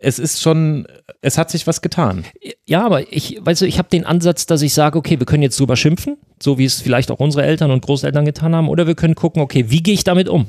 es 0.01 0.19
ist 0.19 0.43
schon, 0.43 0.87
es 1.23 1.39
hat 1.39 1.51
sich 1.51 1.67
was 1.67 1.81
getan. 1.81 2.25
Ja, 2.67 2.85
aber 2.85 3.11
ich, 3.13 3.39
weißt 3.41 3.63
du, 3.63 3.67
ich 3.67 3.79
habe 3.79 3.89
den 3.89 4.05
Ansatz, 4.05 4.45
dass 4.45 4.61
ich 4.61 4.75
sage, 4.75 4.99
okay, 4.99 5.19
wir 5.19 5.27
können 5.27 5.43
jetzt 5.43 5.59
drüber 5.59 5.75
schimpfen, 5.75 6.19
so 6.41 6.59
wie 6.59 6.67
es 6.67 6.83
vielleicht 6.83 7.11
auch 7.11 7.19
unsere 7.19 7.45
Eltern 7.45 7.71
und 7.71 7.83
Großeltern 7.83 8.27
getan 8.27 8.55
haben, 8.55 8.69
oder 8.69 8.87
wir 8.87 8.95
können 8.95 9.15
gucken, 9.15 9.41
okay, 9.41 9.71
wie 9.71 9.83
gehe 9.83 9.95
ich 9.95 10.05
damit 10.05 10.29
um? 10.29 10.47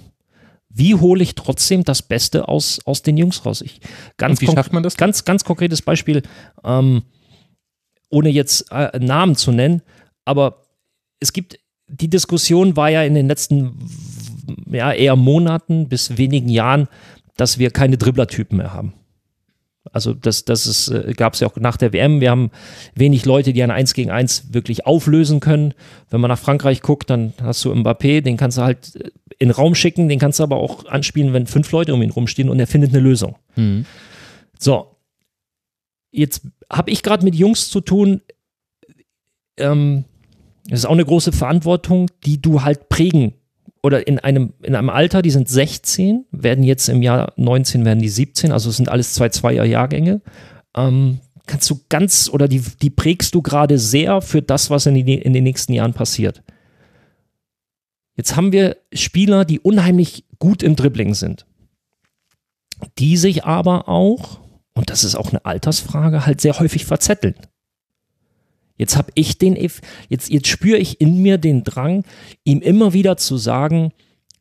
Wie 0.70 0.96
hole 0.96 1.24
ich 1.24 1.36
trotzdem 1.36 1.86
das 1.86 2.02
Beste 2.02 2.50
aus, 2.50 2.82
aus 2.84 3.02
den 3.02 3.16
Jungs 3.16 3.46
raus? 3.46 3.62
Ich, 3.62 3.80
ganz 4.18 4.42
Und 4.42 4.50
wie 4.50 4.54
schafft 4.54 4.74
man 4.74 4.84
das? 4.84 4.98
Ganz, 4.98 5.24
ganz 5.24 5.46
konkretes 5.46 5.82
Beispiel, 5.82 6.24
ähm, 6.66 7.04
ohne 8.10 8.30
jetzt 8.30 8.70
äh, 8.72 9.00
Namen 9.00 9.36
zu 9.36 9.54
nennen, 9.54 9.82
aber 10.26 10.66
es 11.22 11.32
gibt, 11.32 11.58
die 11.88 12.10
Diskussion 12.10 12.76
war 12.76 12.90
ja 12.90 13.04
in 13.04 13.16
den 13.16 13.28
letzten 13.28 13.80
ja, 14.70 14.92
eher 14.92 15.16
Monaten 15.16 15.88
bis 15.88 16.18
wenigen 16.18 16.50
Jahren, 16.50 16.88
dass 17.38 17.60
wir 17.60 17.72
keine 17.72 17.98
Dribblertypen 17.98 18.58
mehr 18.58 18.74
haben. 18.74 18.94
Also 19.92 20.14
das, 20.14 20.46
das 20.46 20.66
ist, 20.66 20.88
äh, 20.88 21.14
gab 21.16 21.34
es 21.34 21.40
ja 21.42 21.48
auch 21.48 21.56
nach 21.58 21.78
der 21.78 21.94
WM. 21.94 22.20
Wir 22.20 22.32
haben 22.32 22.50
wenig 22.96 23.26
Leute, 23.26 23.54
die 23.54 23.62
ein 23.62 23.72
1 23.72 23.94
gegen 23.94 24.10
1 24.10 24.54
wirklich 24.54 24.86
auflösen 24.86 25.40
können. 25.40 25.74
Wenn 26.10 26.22
man 26.22 26.30
nach 26.30 26.40
Frankreich 26.40 26.82
guckt, 26.82 27.10
dann 27.10 27.34
hast 27.42 27.64
du 27.64 27.72
Mbappé, 27.72 28.22
den 28.22 28.38
kannst 28.38 28.58
du 28.58 28.64
halt 28.64 28.96
äh, 28.96 29.12
in 29.38 29.50
den 29.50 29.52
Raum 29.52 29.76
schicken, 29.76 30.10
den 30.10 30.20
kannst 30.20 30.40
du 30.40 30.44
aber 30.44 30.58
auch 30.58 30.86
anspielen, 30.86 31.34
wenn 31.34 31.46
fünf 31.46 31.72
Leute 31.72 31.94
um 31.94 32.02
ihn 32.02 32.10
rumstehen 32.10 32.50
und 32.50 32.60
er 32.60 32.68
findet 32.68 32.92
eine 32.92 33.00
Lösung. 33.00 33.36
Mhm. 33.56 33.86
So, 34.58 34.96
jetzt 36.12 36.48
habe 36.72 36.90
ich 36.90 37.04
gerade 37.04 37.24
mit 37.24 37.36
Jungs 37.36 37.70
zu 37.70 37.82
tun, 37.82 38.22
ähm, 39.58 40.06
das 40.68 40.80
ist 40.80 40.86
auch 40.86 40.92
eine 40.92 41.06
große 41.06 41.32
Verantwortung, 41.32 42.10
die 42.26 42.42
du 42.42 42.64
halt 42.64 42.90
prägen 42.90 43.34
oder 43.86 44.08
in 44.08 44.18
einem, 44.18 44.54
in 44.64 44.74
einem 44.74 44.90
Alter, 44.90 45.22
die 45.22 45.30
sind 45.30 45.48
16, 45.48 46.26
werden 46.32 46.64
jetzt 46.64 46.90
im 46.90 47.04
Jahr 47.04 47.34
19, 47.36 47.86
werden 47.86 48.00
die 48.00 48.10
17, 48.10 48.52
also 48.52 48.72
es 48.72 48.78
sind 48.78 48.90
alles 48.90 49.14
zwei 49.14 49.30
Zweier-Jahrgänge. 49.30 50.22
Ähm, 50.76 51.20
kannst 51.46 51.70
du 51.70 51.80
ganz 51.88 52.28
oder 52.34 52.48
die, 52.48 52.64
die 52.82 52.90
prägst 52.90 53.36
du 53.36 53.44
gerade 53.44 53.78
sehr 53.78 54.22
für 54.22 54.42
das, 54.42 54.72
was 54.72 54.88
in, 54.88 54.96
die, 54.96 55.14
in 55.14 55.34
den 55.34 55.44
nächsten 55.44 55.72
Jahren 55.74 55.94
passiert. 55.94 56.42
Jetzt 58.16 58.36
haben 58.36 58.52
wir 58.52 58.78
Spieler, 58.92 59.46
die 59.46 59.60
unheimlich 59.60 60.26
gut 60.40 60.64
im 60.64 60.76
Dribbling 60.76 61.14
sind, 61.14 61.46
die 62.98 63.18
sich 63.18 63.46
aber 63.46 63.88
auch, 63.88 64.40
und 64.74 64.90
das 64.90 65.04
ist 65.04 65.14
auch 65.14 65.30
eine 65.30 65.46
Altersfrage, 65.46 66.26
halt 66.26 66.42
sehr 66.42 66.58
häufig 66.58 66.86
verzetteln. 66.86 67.36
Jetzt 68.78 68.98
habe 68.98 69.12
ich 69.16 69.38
den, 69.38 69.56
jetzt, 70.10 70.30
jetzt 70.30 70.48
spüre 70.48 70.78
ich 70.78 71.00
in 71.00 71.22
mir 71.22 71.38
den 71.38 71.64
Drang, 71.64 72.04
ihm 72.44 72.62
immer 72.62 72.94
wieder 72.94 73.18
zu 73.18 73.38
sagen, 73.38 73.94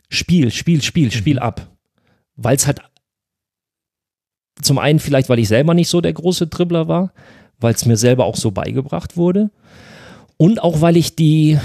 Spiel, 0.09 0.51
Spiel, 0.51 0.83
Spiel, 0.83 1.12
Spiel 1.12 1.37
mhm. 1.37 1.42
ab. 1.42 1.70
Weil 2.37 2.57
es 2.57 2.66
halt 2.66 2.81
zum 4.61 4.79
einen 4.79 4.99
vielleicht, 4.99 5.29
weil 5.29 5.38
ich 5.38 5.49
selber 5.49 5.75
nicht 5.75 5.88
so 5.88 6.01
der 6.01 6.12
große 6.12 6.47
Dribbler 6.47 6.88
war, 6.88 7.12
weil 7.61 7.75
es 7.75 7.87
mir 7.87 7.97
selber 7.97 8.25
auch 8.25 8.37
so 8.37 8.51
beigebracht 8.51 9.16
wurde 9.16 9.51
und 10.37 10.62
auch 10.62 10.81
weil 10.81 10.97
ich 10.97 11.16
die, 11.16 11.59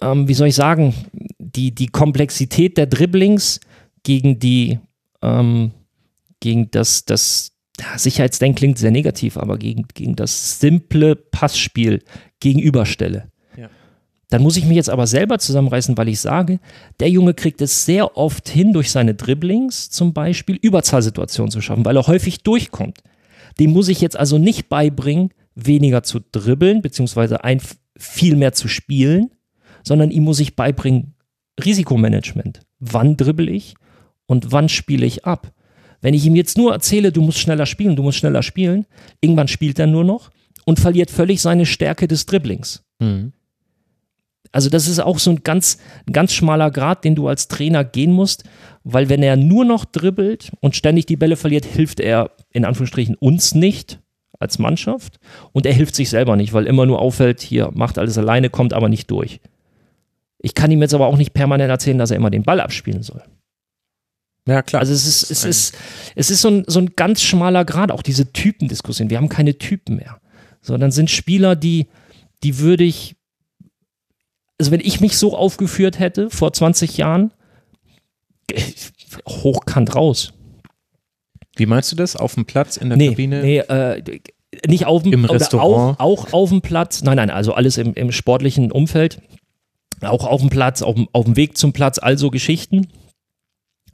ähm, 0.00 0.28
wie 0.28 0.34
soll 0.34 0.48
ich 0.48 0.54
sagen, 0.54 0.94
die, 1.38 1.74
die 1.74 1.88
Komplexität 1.88 2.76
der 2.76 2.86
Dribblings 2.86 3.60
gegen 4.02 4.38
die, 4.38 4.78
ähm, 5.22 5.72
gegen 6.40 6.70
das, 6.70 7.04
das, 7.04 7.52
Sicherheitsdenken 7.96 8.56
klingt 8.56 8.78
sehr 8.78 8.90
negativ, 8.90 9.36
aber 9.36 9.58
gegen, 9.58 9.86
gegen 9.94 10.16
das 10.16 10.60
simple 10.60 11.16
Passspiel 11.16 12.02
gegenüberstelle. 12.40 13.30
Ja. 13.56 13.68
Dann 14.28 14.42
muss 14.42 14.56
ich 14.56 14.64
mich 14.64 14.76
jetzt 14.76 14.90
aber 14.90 15.06
selber 15.06 15.38
zusammenreißen, 15.38 15.96
weil 15.96 16.08
ich 16.08 16.20
sage, 16.20 16.60
der 17.00 17.10
Junge 17.10 17.34
kriegt 17.34 17.60
es 17.60 17.84
sehr 17.84 18.16
oft 18.16 18.48
hin, 18.48 18.72
durch 18.72 18.90
seine 18.90 19.14
Dribblings 19.14 19.90
zum 19.90 20.12
Beispiel 20.12 20.56
Überzahlsituationen 20.56 21.50
zu 21.50 21.60
schaffen, 21.60 21.84
weil 21.84 21.96
er 21.96 22.06
häufig 22.06 22.42
durchkommt. 22.42 22.98
Dem 23.58 23.72
muss 23.72 23.88
ich 23.88 24.00
jetzt 24.00 24.18
also 24.18 24.38
nicht 24.38 24.68
beibringen, 24.68 25.30
weniger 25.54 26.02
zu 26.02 26.20
dribbeln, 26.20 26.82
beziehungsweise 26.82 27.44
ein, 27.44 27.60
viel 27.96 28.36
mehr 28.36 28.52
zu 28.52 28.68
spielen, 28.68 29.30
sondern 29.82 30.10
ihm 30.10 30.24
muss 30.24 30.40
ich 30.40 30.56
beibringen, 30.56 31.14
Risikomanagement. 31.62 32.60
Wann 32.78 33.16
dribbel 33.16 33.48
ich 33.48 33.74
und 34.26 34.52
wann 34.52 34.68
spiele 34.68 35.04
ich 35.04 35.24
ab? 35.24 35.52
Wenn 36.00 36.14
ich 36.14 36.24
ihm 36.24 36.34
jetzt 36.34 36.56
nur 36.56 36.72
erzähle, 36.72 37.12
du 37.12 37.22
musst 37.22 37.38
schneller 37.38 37.66
spielen, 37.66 37.96
du 37.96 38.02
musst 38.02 38.18
schneller 38.18 38.42
spielen, 38.42 38.86
irgendwann 39.20 39.48
spielt 39.48 39.78
er 39.78 39.86
nur 39.86 40.04
noch 40.04 40.30
und 40.64 40.80
verliert 40.80 41.10
völlig 41.10 41.40
seine 41.40 41.66
Stärke 41.66 42.08
des 42.08 42.26
Dribblings. 42.26 42.82
Mhm. 43.00 43.32
Also 44.52 44.68
das 44.68 44.88
ist 44.88 44.98
auch 44.98 45.18
so 45.18 45.30
ein 45.30 45.44
ganz, 45.44 45.78
ganz 46.10 46.32
schmaler 46.32 46.70
Grad, 46.70 47.04
den 47.04 47.14
du 47.14 47.28
als 47.28 47.46
Trainer 47.48 47.84
gehen 47.84 48.12
musst, 48.12 48.44
weil 48.82 49.08
wenn 49.08 49.22
er 49.22 49.36
nur 49.36 49.64
noch 49.64 49.84
dribbelt 49.84 50.50
und 50.60 50.74
ständig 50.74 51.06
die 51.06 51.16
Bälle 51.16 51.36
verliert, 51.36 51.64
hilft 51.64 52.00
er 52.00 52.32
in 52.50 52.64
Anführungsstrichen 52.64 53.14
uns 53.14 53.54
nicht 53.54 54.00
als 54.40 54.58
Mannschaft 54.58 55.20
und 55.52 55.66
er 55.66 55.72
hilft 55.72 55.94
sich 55.94 56.10
selber 56.10 56.34
nicht, 56.34 56.52
weil 56.52 56.66
immer 56.66 56.86
nur 56.86 57.00
auffällt, 57.00 57.42
hier 57.42 57.70
macht 57.74 57.98
alles 57.98 58.18
alleine, 58.18 58.50
kommt 58.50 58.72
aber 58.72 58.88
nicht 58.88 59.10
durch. 59.10 59.40
Ich 60.38 60.54
kann 60.54 60.70
ihm 60.70 60.80
jetzt 60.80 60.94
aber 60.94 61.06
auch 61.06 61.18
nicht 61.18 61.34
permanent 61.34 61.70
erzählen, 61.70 61.98
dass 61.98 62.10
er 62.10 62.16
immer 62.16 62.30
den 62.30 62.42
Ball 62.42 62.60
abspielen 62.60 63.02
soll. 63.02 63.22
Ja, 64.46 64.62
klar. 64.62 64.80
Also 64.80 64.92
es 64.92 65.06
ist, 65.06 65.30
es 65.30 65.44
ist, 65.44 65.76
es 66.14 66.30
ist 66.30 66.40
so 66.40 66.48
ein, 66.48 66.64
so 66.66 66.80
ein 66.80 66.94
ganz 66.96 67.22
schmaler 67.22 67.64
Grad, 67.64 67.90
auch 67.92 68.02
diese 68.02 68.32
Typendiskussion. 68.32 69.10
Wir 69.10 69.18
haben 69.18 69.28
keine 69.28 69.58
Typen 69.58 69.96
mehr. 69.96 70.20
Sondern 70.62 70.90
sind 70.90 71.10
Spieler, 71.10 71.56
die, 71.56 71.88
die 72.42 72.58
würde 72.58 72.84
ich, 72.84 73.16
also 74.58 74.70
wenn 74.70 74.80
ich 74.80 75.00
mich 75.00 75.16
so 75.16 75.36
aufgeführt 75.36 75.98
hätte 75.98 76.30
vor 76.30 76.52
20 76.52 76.96
Jahren, 76.96 77.32
hochkant 79.26 79.94
raus. 79.94 80.32
Wie 81.56 81.66
meinst 81.66 81.92
du 81.92 81.96
das? 81.96 82.16
Auf 82.16 82.34
dem 82.34 82.44
Platz, 82.44 82.76
in 82.76 82.88
der 82.88 82.98
nee, 82.98 83.08
Kabine? 83.10 83.42
Nee, 83.42 83.58
äh, 83.58 84.20
nicht 84.66 84.86
auf 84.86 85.02
dem 85.02 85.12
Im 85.12 85.24
Restaurant. 85.24 86.00
Auch, 86.00 86.26
auch 86.26 86.32
auf 86.32 86.50
dem 86.50 86.60
Platz. 86.60 87.02
Nein, 87.02 87.16
nein, 87.16 87.30
also 87.30 87.54
alles 87.54 87.78
im, 87.78 87.94
im 87.94 88.12
sportlichen 88.12 88.72
Umfeld. 88.72 89.20
Auch 90.02 90.26
auf 90.26 90.40
dem 90.40 90.50
Platz, 90.50 90.82
auf 90.82 90.94
dem, 90.94 91.08
auf 91.12 91.24
dem 91.24 91.36
Weg 91.36 91.56
zum 91.56 91.72
Platz, 91.72 91.98
also 91.98 92.30
Geschichten 92.30 92.88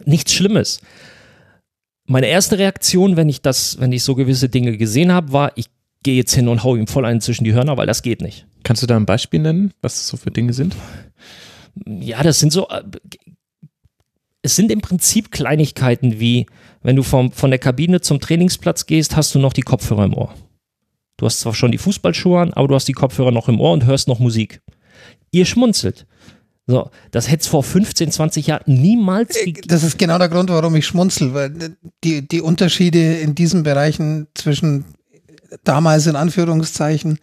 nichts 0.05 0.33
Schlimmes. 0.33 0.81
Meine 2.07 2.27
erste 2.27 2.59
Reaktion, 2.59 3.17
wenn 3.17 3.29
ich 3.29 3.43
das, 3.43 3.81
wenn 3.81 3.93
ich 3.93 4.05
so 4.05 4.15
gewisse 4.15 4.49
Dinge 4.49 4.77
gesehen 4.77 5.13
habe, 5.13 5.33
war, 5.33 5.53
ich 5.57 5.67
gehe 6.03 6.17
jetzt 6.17 6.35
hin 6.35 6.49
und 6.49 6.63
hau 6.63 6.77
ihm 6.77 6.87
voll 6.87 7.05
einen 7.05 7.21
zwischen 7.21 7.45
die 7.45 7.53
Hörner, 7.53 7.77
weil 7.77 7.87
das 7.87 8.03
geht 8.03 8.21
nicht. 8.21 8.47
Kannst 8.63 8.83
du 8.83 8.87
da 8.87 8.97
ein 8.97 9.07
Beispiel 9.07 9.41
nennen, 9.41 9.73
was 9.83 9.95
das 9.95 10.09
so 10.09 10.17
für 10.17 10.31
Dinge 10.31 10.53
sind? 10.53 10.77
Ja, 11.85 12.23
das 12.23 12.39
sind 12.39 12.53
so, 12.53 12.69
äh, 12.69 12.83
es 14.43 14.55
sind 14.55 14.71
im 14.71 14.81
Prinzip 14.81 15.33
Kleinigkeiten 15.33 16.21
wie, 16.21 16.47
wenn 16.83 16.95
du 16.95 17.03
vom, 17.03 17.33
von 17.33 17.51
der 17.51 17.59
Kabine 17.59 18.01
zum 18.01 18.21
Trainingsplatz 18.21 18.87
gehst, 18.87 19.17
hast 19.17 19.35
du 19.35 19.41
noch 19.41 19.53
die 19.53 19.63
Kopfhörer 19.63 20.05
im 20.05 20.15
Ohr. 20.15 20.33
Du 21.17 21.27
hast 21.27 21.41
zwar 21.41 21.55
schon 21.55 21.73
die 21.73 21.79
Fußballschuhe 21.79 22.41
an, 22.41 22.53
aber 22.53 22.69
du 22.69 22.75
hast 22.77 22.87
die 22.87 22.93
Kopfhörer 22.93 23.33
noch 23.33 23.49
im 23.49 23.61
Ohr 23.61 23.73
und 23.73 23.87
hörst 23.87 24.07
noch 24.07 24.21
Musik. 24.21 24.61
Ihr 25.33 25.47
schmunzelt. 25.47 26.07
So, 26.69 26.91
das 27.13 27.31
hätte 27.31 27.43
es 27.43 27.47
vor 27.47 27.63
15, 27.63 28.11
20 28.11 28.49
Jahren 28.49 28.63
niemals 28.67 29.37
äh, 29.37 29.47
gegeben. 29.47 29.69
Das 29.69 29.85
ist 29.85 29.99
genau 29.99 30.19
der 30.19 30.29
Grund, 30.29 30.51
warum 30.51 30.75
ich 30.75 30.87
schmunzel, 30.87 31.33
weil 31.33 31.77
die, 32.03 32.27
die 32.27 32.41
Unterschiede 32.41 33.19
in 33.19 33.35
diesen 33.37 33.63
Bereichen 33.63 34.27
zwischen 34.35 34.85
damals 35.63 36.07
in 36.07 36.17
Anführungszeichen 36.17 37.19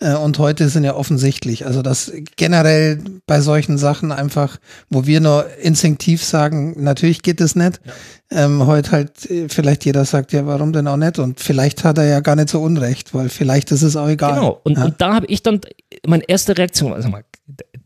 äh, 0.00 0.14
und 0.14 0.38
heute 0.38 0.68
sind 0.68 0.84
ja 0.84 0.94
offensichtlich. 0.94 1.66
Also 1.66 1.82
das 1.82 2.12
generell 2.36 2.98
bei 3.26 3.40
solchen 3.40 3.78
Sachen 3.78 4.12
einfach, 4.12 4.58
wo 4.88 5.06
wir 5.06 5.20
nur 5.20 5.46
instinktiv 5.60 6.22
sagen, 6.22 6.82
natürlich 6.82 7.22
geht 7.22 7.40
es 7.40 7.56
nicht. 7.56 7.80
Ja. 7.84 8.44
Ähm, 8.44 8.66
heute 8.66 8.92
halt 8.92 9.30
äh, 9.30 9.48
vielleicht 9.48 9.84
jeder 9.84 10.04
sagt, 10.04 10.32
ja, 10.32 10.46
warum 10.46 10.72
denn 10.72 10.86
auch 10.86 10.96
nicht? 10.96 11.18
Und 11.18 11.40
vielleicht 11.40 11.84
hat 11.84 11.98
er 11.98 12.04
ja 12.04 12.20
gar 12.20 12.36
nicht 12.36 12.48
so 12.48 12.60
Unrecht, 12.62 13.14
weil 13.14 13.28
vielleicht 13.28 13.72
ist 13.72 13.82
es 13.82 13.96
auch 13.96 14.08
egal. 14.08 14.34
Genau, 14.34 14.60
und, 14.64 14.78
ja. 14.78 14.84
und 14.84 15.00
da 15.00 15.14
habe 15.14 15.26
ich 15.26 15.42
dann, 15.42 15.60
meine 16.06 16.24
erste 16.28 16.56
Reaktion, 16.56 16.92
also 16.92 17.08
mal, 17.08 17.24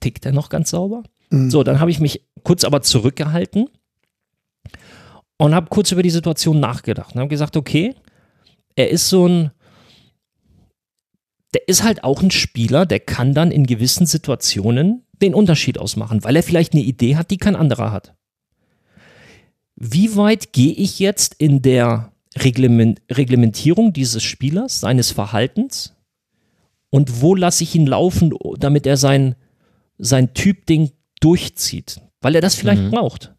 tickt 0.02 0.26
er 0.26 0.32
noch 0.32 0.50
ganz 0.50 0.70
sauber? 0.70 1.02
Mhm. 1.30 1.50
So, 1.50 1.62
dann 1.62 1.80
habe 1.80 1.90
ich 1.90 2.00
mich 2.00 2.26
kurz 2.42 2.64
aber 2.64 2.82
zurückgehalten 2.82 3.68
und 5.38 5.54
habe 5.54 5.68
kurz 5.70 5.90
über 5.92 6.02
die 6.02 6.10
Situation 6.10 6.60
nachgedacht 6.60 7.14
und 7.14 7.20
habe 7.20 7.30
gesagt, 7.30 7.56
okay, 7.56 7.94
er 8.76 8.90
ist 8.90 9.08
so 9.08 9.26
ein, 9.26 9.50
der 11.54 11.68
ist 11.68 11.82
halt 11.82 12.04
auch 12.04 12.22
ein 12.22 12.30
Spieler, 12.30 12.86
der 12.86 13.00
kann 13.00 13.34
dann 13.34 13.50
in 13.50 13.66
gewissen 13.66 14.06
Situationen 14.06 15.04
den 15.20 15.34
Unterschied 15.34 15.78
ausmachen, 15.78 16.24
weil 16.24 16.36
er 16.36 16.42
vielleicht 16.42 16.74
eine 16.74 16.82
Idee 16.82 17.16
hat, 17.16 17.30
die 17.30 17.38
kein 17.38 17.56
anderer 17.56 17.92
hat. 17.92 18.14
Wie 19.76 20.16
weit 20.16 20.52
gehe 20.52 20.72
ich 20.72 20.98
jetzt 20.98 21.34
in 21.34 21.62
der 21.62 22.12
Reglement 22.36 23.02
Reglementierung 23.10 23.92
dieses 23.92 24.22
Spielers, 24.22 24.80
seines 24.80 25.10
Verhaltens? 25.10 25.94
Und 26.90 27.20
wo 27.20 27.34
lasse 27.34 27.64
ich 27.64 27.74
ihn 27.74 27.86
laufen, 27.86 28.34
damit 28.58 28.86
er 28.86 28.96
sein 28.96 29.34
sein 30.02 30.34
Typ-Ding 30.34 30.90
durchzieht, 31.20 32.00
weil 32.20 32.34
er 32.34 32.40
das 32.40 32.54
vielleicht 32.54 32.82
mhm. 32.82 32.90
braucht. 32.90 33.34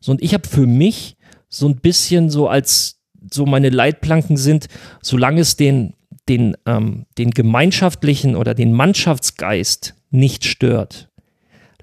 So, 0.00 0.12
und 0.12 0.22
ich 0.22 0.34
habe 0.34 0.48
für 0.48 0.66
mich 0.66 1.16
so 1.48 1.68
ein 1.68 1.76
bisschen 1.76 2.30
so 2.30 2.48
als 2.48 3.00
so 3.32 3.44
meine 3.44 3.70
Leitplanken 3.70 4.36
sind, 4.36 4.68
solange 5.02 5.40
es 5.40 5.56
den, 5.56 5.94
den, 6.28 6.56
ähm, 6.64 7.06
den 7.18 7.30
gemeinschaftlichen 7.32 8.36
oder 8.36 8.54
den 8.54 8.72
Mannschaftsgeist 8.72 9.94
nicht 10.10 10.44
stört, 10.44 11.08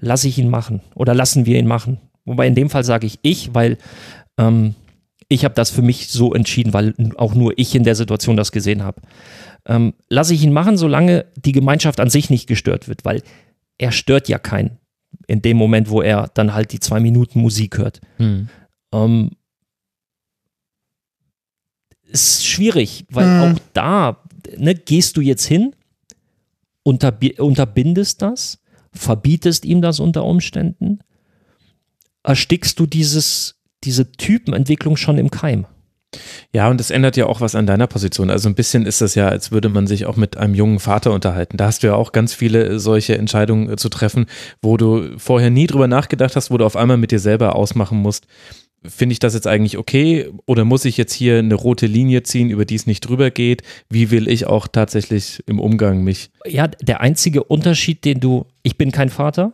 lasse 0.00 0.28
ich 0.28 0.38
ihn 0.38 0.48
machen 0.48 0.80
oder 0.94 1.14
lassen 1.14 1.46
wir 1.46 1.58
ihn 1.58 1.66
machen. 1.66 1.98
Wobei 2.24 2.46
in 2.46 2.54
dem 2.54 2.70
Fall 2.70 2.84
sage 2.84 3.06
ich 3.06 3.18
ich, 3.22 3.54
weil 3.54 3.78
ähm, 4.38 4.74
ich 5.28 5.44
habe 5.44 5.54
das 5.54 5.70
für 5.70 5.82
mich 5.82 6.08
so 6.08 6.34
entschieden, 6.34 6.72
weil 6.72 6.94
auch 7.16 7.34
nur 7.34 7.58
ich 7.58 7.74
in 7.74 7.84
der 7.84 7.94
Situation 7.94 8.36
das 8.36 8.52
gesehen 8.52 8.82
habe. 8.82 9.00
Ähm, 9.66 9.94
lasse 10.08 10.34
ich 10.34 10.42
ihn 10.42 10.52
machen, 10.52 10.76
solange 10.76 11.26
die 11.36 11.52
Gemeinschaft 11.52 12.00
an 12.00 12.10
sich 12.10 12.28
nicht 12.30 12.46
gestört 12.46 12.88
wird, 12.88 13.04
weil 13.04 13.22
er 13.78 13.92
stört 13.92 14.28
ja 14.28 14.38
keinen 14.38 14.78
in 15.26 15.42
dem 15.42 15.56
Moment, 15.56 15.88
wo 15.88 16.02
er 16.02 16.28
dann 16.34 16.54
halt 16.54 16.72
die 16.72 16.80
zwei 16.80 17.00
Minuten 17.00 17.40
Musik 17.40 17.78
hört. 17.78 18.00
Mhm. 18.18 18.48
Ähm, 18.92 19.30
ist 22.04 22.46
schwierig, 22.46 23.06
weil 23.10 23.26
mhm. 23.26 23.40
auch 23.40 23.58
da 23.72 24.22
ne, 24.56 24.74
gehst 24.74 25.16
du 25.16 25.20
jetzt 25.20 25.46
hin, 25.46 25.74
unterb 26.82 27.24
unterbindest 27.38 28.22
das, 28.22 28.60
verbietest 28.92 29.64
ihm 29.64 29.82
das 29.82 30.00
unter 30.00 30.24
Umständen, 30.24 31.00
erstickst 32.22 32.78
du 32.78 32.86
dieses, 32.86 33.60
diese 33.82 34.12
Typenentwicklung 34.12 34.96
schon 34.96 35.18
im 35.18 35.30
Keim. 35.30 35.66
Ja, 36.52 36.68
und 36.68 36.80
es 36.80 36.90
ändert 36.90 37.16
ja 37.16 37.26
auch 37.26 37.40
was 37.40 37.54
an 37.54 37.66
deiner 37.66 37.86
Position. 37.86 38.30
Also 38.30 38.48
ein 38.48 38.54
bisschen 38.54 38.86
ist 38.86 39.00
das 39.00 39.14
ja, 39.14 39.28
als 39.28 39.52
würde 39.52 39.68
man 39.68 39.86
sich 39.86 40.06
auch 40.06 40.16
mit 40.16 40.36
einem 40.36 40.54
jungen 40.54 40.78
Vater 40.78 41.12
unterhalten. 41.12 41.56
Da 41.56 41.66
hast 41.66 41.82
du 41.82 41.88
ja 41.88 41.94
auch 41.94 42.12
ganz 42.12 42.34
viele 42.34 42.78
solche 42.78 43.18
Entscheidungen 43.18 43.70
äh, 43.70 43.76
zu 43.76 43.88
treffen, 43.88 44.26
wo 44.62 44.76
du 44.76 45.18
vorher 45.18 45.50
nie 45.50 45.66
drüber 45.66 45.88
nachgedacht 45.88 46.36
hast, 46.36 46.50
wo 46.50 46.58
du 46.58 46.64
auf 46.64 46.76
einmal 46.76 46.96
mit 46.96 47.10
dir 47.10 47.18
selber 47.18 47.56
ausmachen 47.56 47.98
musst. 47.98 48.26
Finde 48.86 49.14
ich 49.14 49.18
das 49.18 49.32
jetzt 49.32 49.46
eigentlich 49.46 49.78
okay 49.78 50.30
oder 50.44 50.66
muss 50.66 50.84
ich 50.84 50.98
jetzt 50.98 51.14
hier 51.14 51.38
eine 51.38 51.54
rote 51.54 51.86
Linie 51.86 52.22
ziehen, 52.22 52.50
über 52.50 52.66
die 52.66 52.74
es 52.74 52.86
nicht 52.86 53.00
drüber 53.00 53.30
geht? 53.30 53.62
Wie 53.88 54.10
will 54.10 54.28
ich 54.28 54.46
auch 54.46 54.68
tatsächlich 54.68 55.42
im 55.46 55.58
Umgang 55.58 56.04
mich? 56.04 56.30
Ja, 56.46 56.68
der 56.68 57.00
einzige 57.00 57.44
Unterschied, 57.44 58.04
den 58.04 58.20
du, 58.20 58.44
ich 58.62 58.76
bin 58.76 58.92
kein 58.92 59.08
Vater, 59.08 59.52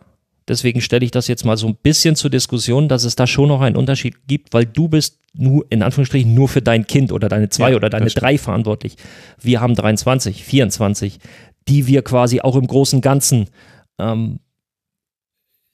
Deswegen 0.51 0.81
stelle 0.81 1.05
ich 1.05 1.11
das 1.11 1.29
jetzt 1.29 1.45
mal 1.45 1.55
so 1.55 1.65
ein 1.65 1.77
bisschen 1.81 2.17
zur 2.17 2.29
Diskussion, 2.29 2.89
dass 2.89 3.05
es 3.05 3.15
da 3.15 3.25
schon 3.25 3.47
noch 3.47 3.61
einen 3.61 3.77
Unterschied 3.77 4.27
gibt, 4.27 4.53
weil 4.53 4.65
du 4.65 4.89
bist 4.89 5.17
nur, 5.33 5.65
in 5.69 5.81
Anführungsstrichen, 5.81 6.33
nur 6.33 6.49
für 6.49 6.61
dein 6.61 6.85
Kind 6.85 7.13
oder 7.13 7.29
deine 7.29 7.47
zwei 7.47 7.69
Ja, 7.71 7.77
oder 7.77 7.89
deine 7.89 8.03
das 8.07 8.15
drei 8.15 8.37
verantwortlich. 8.37 8.97
Wir 9.39 9.61
haben 9.61 9.75
23, 9.75 10.43
24, 10.43 11.19
die 11.69 11.87
wir 11.87 12.01
quasi 12.01 12.41
auch 12.41 12.57
im 12.57 12.67
großen 12.67 12.99
Ganzen 12.99 13.47
ähm, 13.97 14.39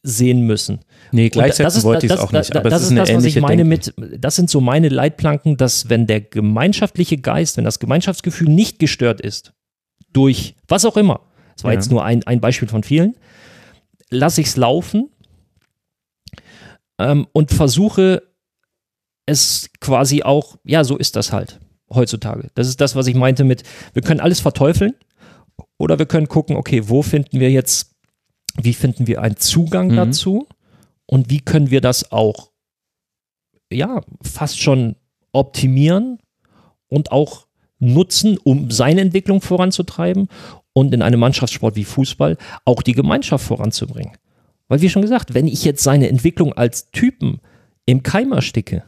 sehen 0.03 0.41
müssen. 0.41 0.81
Nee, 1.11 1.29
gleichsetzen 1.29 1.81
wollte 1.81 2.05
ich 2.05 2.11
es 2.11 2.19
auch 2.19 2.31
nicht, 2.31 2.55
aber 2.55 2.69
das 2.69 2.83
ist 2.83 2.91
eine 2.91 2.99
das, 2.99 3.13
was 3.15 3.25
ich 3.25 3.41
meine 3.41 3.63
Denke. 3.65 3.93
mit, 3.97 4.21
das 4.21 4.35
sind 4.35 4.51
so 4.51 4.61
meine 4.61 4.89
Leitplanken, 4.89 5.57
dass 5.57 5.89
wenn 5.89 6.05
der 6.05 6.21
gemeinschaftliche 6.21 7.17
Geist, 7.17 7.57
wenn 7.57 7.63
das 7.63 7.79
Gemeinschaftsgefühl 7.79 8.47
nicht 8.47 8.77
gestört 8.77 9.21
ist, 9.21 9.53
durch 10.13 10.53
was 10.67 10.85
auch 10.85 10.97
immer, 10.97 11.21
das 11.55 11.63
war 11.63 11.71
Ja. 11.71 11.79
jetzt 11.79 11.89
nur 11.89 12.05
ein, 12.05 12.21
ein 12.27 12.39
Beispiel 12.41 12.67
von 12.67 12.83
vielen, 12.83 13.15
lasse 14.09 14.41
ich 14.41 14.47
es 14.47 14.57
laufen 14.57 15.09
ähm, 16.99 17.27
und 17.33 17.51
versuche 17.51 18.23
es 19.25 19.69
quasi 19.79 20.23
auch, 20.23 20.57
ja, 20.63 20.83
so 20.83 20.97
ist 20.97 21.15
das 21.15 21.31
halt 21.33 21.59
heutzutage. 21.89 22.49
Das 22.55 22.67
ist 22.67 22.81
das, 22.81 22.95
was 22.95 23.07
ich 23.07 23.15
meinte 23.15 23.43
mit, 23.43 23.63
wir 23.93 24.01
können 24.01 24.19
alles 24.19 24.39
verteufeln 24.39 24.93
oder 25.77 25.99
wir 25.99 26.05
können 26.05 26.27
gucken, 26.27 26.55
okay, 26.55 26.87
wo 26.89 27.01
finden 27.01 27.39
wir 27.39 27.51
jetzt, 27.51 27.95
wie 28.55 28.73
finden 28.73 29.07
wir 29.07 29.21
einen 29.21 29.37
Zugang 29.37 29.89
Mhm. 29.89 29.95
dazu 29.95 30.47
und 31.05 31.29
wie 31.29 31.41
können 31.41 31.69
wir 31.71 31.81
das 31.81 32.11
auch, 32.11 32.51
ja, 33.71 34.01
fast 34.21 34.59
schon 34.59 34.95
optimieren 35.33 36.19
und 36.87 37.11
auch 37.11 37.47
nutzen, 37.79 38.37
um 38.43 38.71
seine 38.71 39.01
Entwicklung 39.01 39.41
voranzutreiben 39.41 40.29
und 40.77 40.93
in 40.93 41.01
einem 41.01 41.19
Mannschaftssport 41.19 41.75
wie 41.75 41.85
Fußball 41.85 42.37
auch 42.63 42.83
die 42.83 42.91
Gemeinschaft 42.91 43.43
voranzubringen. 43.43 44.15
Weil 44.67 44.81
wie 44.81 44.91
schon 44.91 45.01
gesagt, 45.01 45.33
wenn 45.33 45.47
ich 45.47 45.65
jetzt 45.65 45.81
seine 45.81 46.07
Entwicklung 46.07 46.53
als 46.53 46.91
Typen 46.91 47.39
im 47.87 48.03
Keim 48.03 48.31
ersticke, 48.31 48.83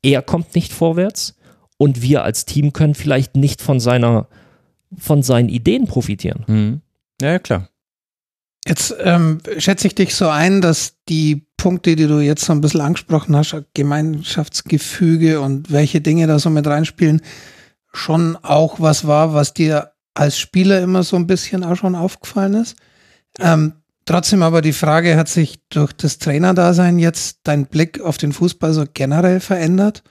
er 0.00 0.22
kommt 0.22 0.54
nicht 0.54 0.72
vorwärts 0.72 1.34
und 1.76 2.02
wir 2.02 2.22
als 2.22 2.44
Team 2.44 2.72
können 2.72 2.94
vielleicht 2.94 3.34
nicht 3.34 3.62
von 3.62 3.80
seiner 3.80 4.28
von 4.96 5.24
seinen 5.24 5.48
Ideen 5.48 5.88
profitieren. 5.88 6.44
Mhm. 6.46 6.82
Ja, 7.20 7.32
ja, 7.32 7.38
klar. 7.40 7.68
Jetzt 8.64 8.94
ähm, 9.00 9.40
schätze 9.58 9.88
ich 9.88 9.96
dich 9.96 10.14
so 10.14 10.28
ein, 10.28 10.60
dass 10.60 10.98
die 11.08 11.48
Punkte, 11.56 11.96
die 11.96 12.06
du 12.06 12.20
jetzt 12.20 12.44
so 12.44 12.52
ein 12.52 12.60
bisschen 12.60 12.80
angesprochen 12.80 13.34
hast, 13.34 13.56
Gemeinschaftsgefüge 13.74 15.40
und 15.40 15.72
welche 15.72 16.00
Dinge 16.00 16.28
da 16.28 16.38
so 16.38 16.48
mit 16.48 16.64
reinspielen, 16.68 17.22
schon 17.92 18.36
auch 18.36 18.78
was 18.78 19.04
war, 19.08 19.34
was 19.34 19.52
dir 19.52 19.93
als 20.14 20.38
Spieler 20.38 20.80
immer 20.80 21.02
so 21.02 21.16
ein 21.16 21.26
bisschen 21.26 21.64
auch 21.64 21.76
schon 21.76 21.94
aufgefallen 21.94 22.54
ist. 22.54 22.76
Ähm, 23.38 23.74
trotzdem 24.04 24.42
aber 24.42 24.62
die 24.62 24.72
Frage, 24.72 25.16
hat 25.16 25.28
sich 25.28 25.58
durch 25.68 25.92
das 25.92 26.18
Trainerdasein 26.18 26.98
jetzt 26.98 27.40
dein 27.44 27.66
Blick 27.66 28.00
auf 28.00 28.16
den 28.16 28.32
Fußball 28.32 28.72
so 28.72 28.84
generell 28.92 29.40
verändert? 29.40 30.02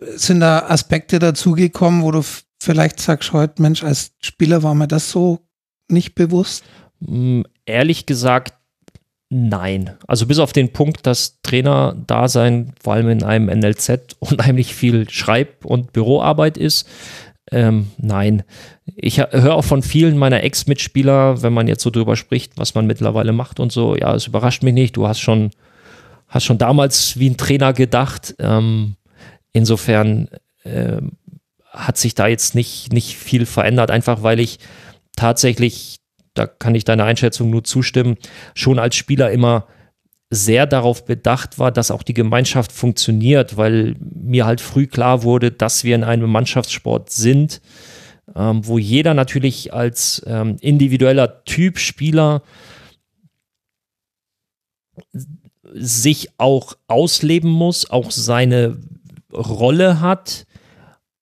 Sind 0.00 0.40
da 0.40 0.60
Aspekte 0.68 1.18
dazugekommen, 1.18 2.02
wo 2.02 2.10
du 2.10 2.22
vielleicht 2.60 3.00
sagst 3.00 3.32
heute, 3.32 3.60
Mensch, 3.60 3.82
als 3.84 4.12
Spieler 4.20 4.62
war 4.62 4.74
mir 4.74 4.88
das 4.88 5.10
so 5.10 5.40
nicht 5.88 6.14
bewusst? 6.14 6.64
Mm, 7.00 7.42
Ehrlich 7.66 8.04
gesagt, 8.06 8.54
nein. 9.30 9.96
Also 10.06 10.26
bis 10.26 10.38
auf 10.38 10.52
den 10.52 10.72
Punkt, 10.72 11.06
dass 11.06 11.40
Trainer-Dasein 11.42 12.72
vor 12.82 12.94
allem 12.94 13.08
in 13.08 13.22
einem 13.22 13.46
NLZ 13.46 14.16
unheimlich 14.18 14.74
viel 14.74 15.08
Schreib- 15.10 15.64
und 15.64 15.92
Büroarbeit 15.92 16.58
ist. 16.58 16.86
Ähm, 17.52 17.90
nein. 17.98 18.42
Ich 18.96 19.18
höre 19.18 19.54
auch 19.54 19.64
von 19.64 19.82
vielen 19.82 20.16
meiner 20.16 20.42
Ex-Mitspieler, 20.42 21.42
wenn 21.42 21.52
man 21.52 21.68
jetzt 21.68 21.82
so 21.82 21.90
drüber 21.90 22.16
spricht, 22.16 22.56
was 22.56 22.74
man 22.74 22.86
mittlerweile 22.86 23.32
macht 23.32 23.60
und 23.60 23.72
so, 23.72 23.96
ja, 23.96 24.14
es 24.14 24.26
überrascht 24.26 24.62
mich 24.62 24.74
nicht. 24.74 24.96
Du 24.96 25.06
hast 25.06 25.20
schon, 25.20 25.50
hast 26.28 26.44
schon 26.44 26.58
damals 26.58 27.18
wie 27.18 27.30
ein 27.30 27.36
Trainer 27.36 27.72
gedacht. 27.72 28.34
Ähm, 28.38 28.96
insofern 29.52 30.28
ähm, 30.64 31.12
hat 31.70 31.98
sich 31.98 32.14
da 32.14 32.26
jetzt 32.28 32.54
nicht, 32.54 32.92
nicht 32.92 33.16
viel 33.16 33.46
verändert, 33.46 33.90
einfach 33.90 34.22
weil 34.22 34.40
ich 34.40 34.58
tatsächlich, 35.16 35.98
da 36.34 36.46
kann 36.46 36.74
ich 36.74 36.84
deiner 36.84 37.04
Einschätzung 37.04 37.50
nur 37.50 37.64
zustimmen, 37.64 38.16
schon 38.54 38.78
als 38.78 38.96
Spieler 38.96 39.30
immer 39.30 39.66
sehr 40.34 40.66
darauf 40.66 41.04
bedacht 41.04 41.58
war, 41.58 41.72
dass 41.72 41.90
auch 41.90 42.02
die 42.02 42.14
Gemeinschaft 42.14 42.72
funktioniert, 42.72 43.56
weil 43.56 43.96
mir 43.98 44.46
halt 44.46 44.60
früh 44.60 44.86
klar 44.86 45.22
wurde, 45.22 45.50
dass 45.50 45.84
wir 45.84 45.94
in 45.94 46.04
einem 46.04 46.30
Mannschaftssport 46.30 47.10
sind, 47.10 47.60
ähm, 48.34 48.66
wo 48.66 48.78
jeder 48.78 49.14
natürlich 49.14 49.72
als 49.72 50.22
ähm, 50.26 50.56
individueller 50.60 51.44
Typ 51.44 51.78
Spieler 51.78 52.42
sich 55.72 56.28
auch 56.38 56.74
ausleben 56.86 57.50
muss, 57.50 57.90
auch 57.90 58.10
seine 58.10 58.78
Rolle 59.32 60.00
hat, 60.00 60.46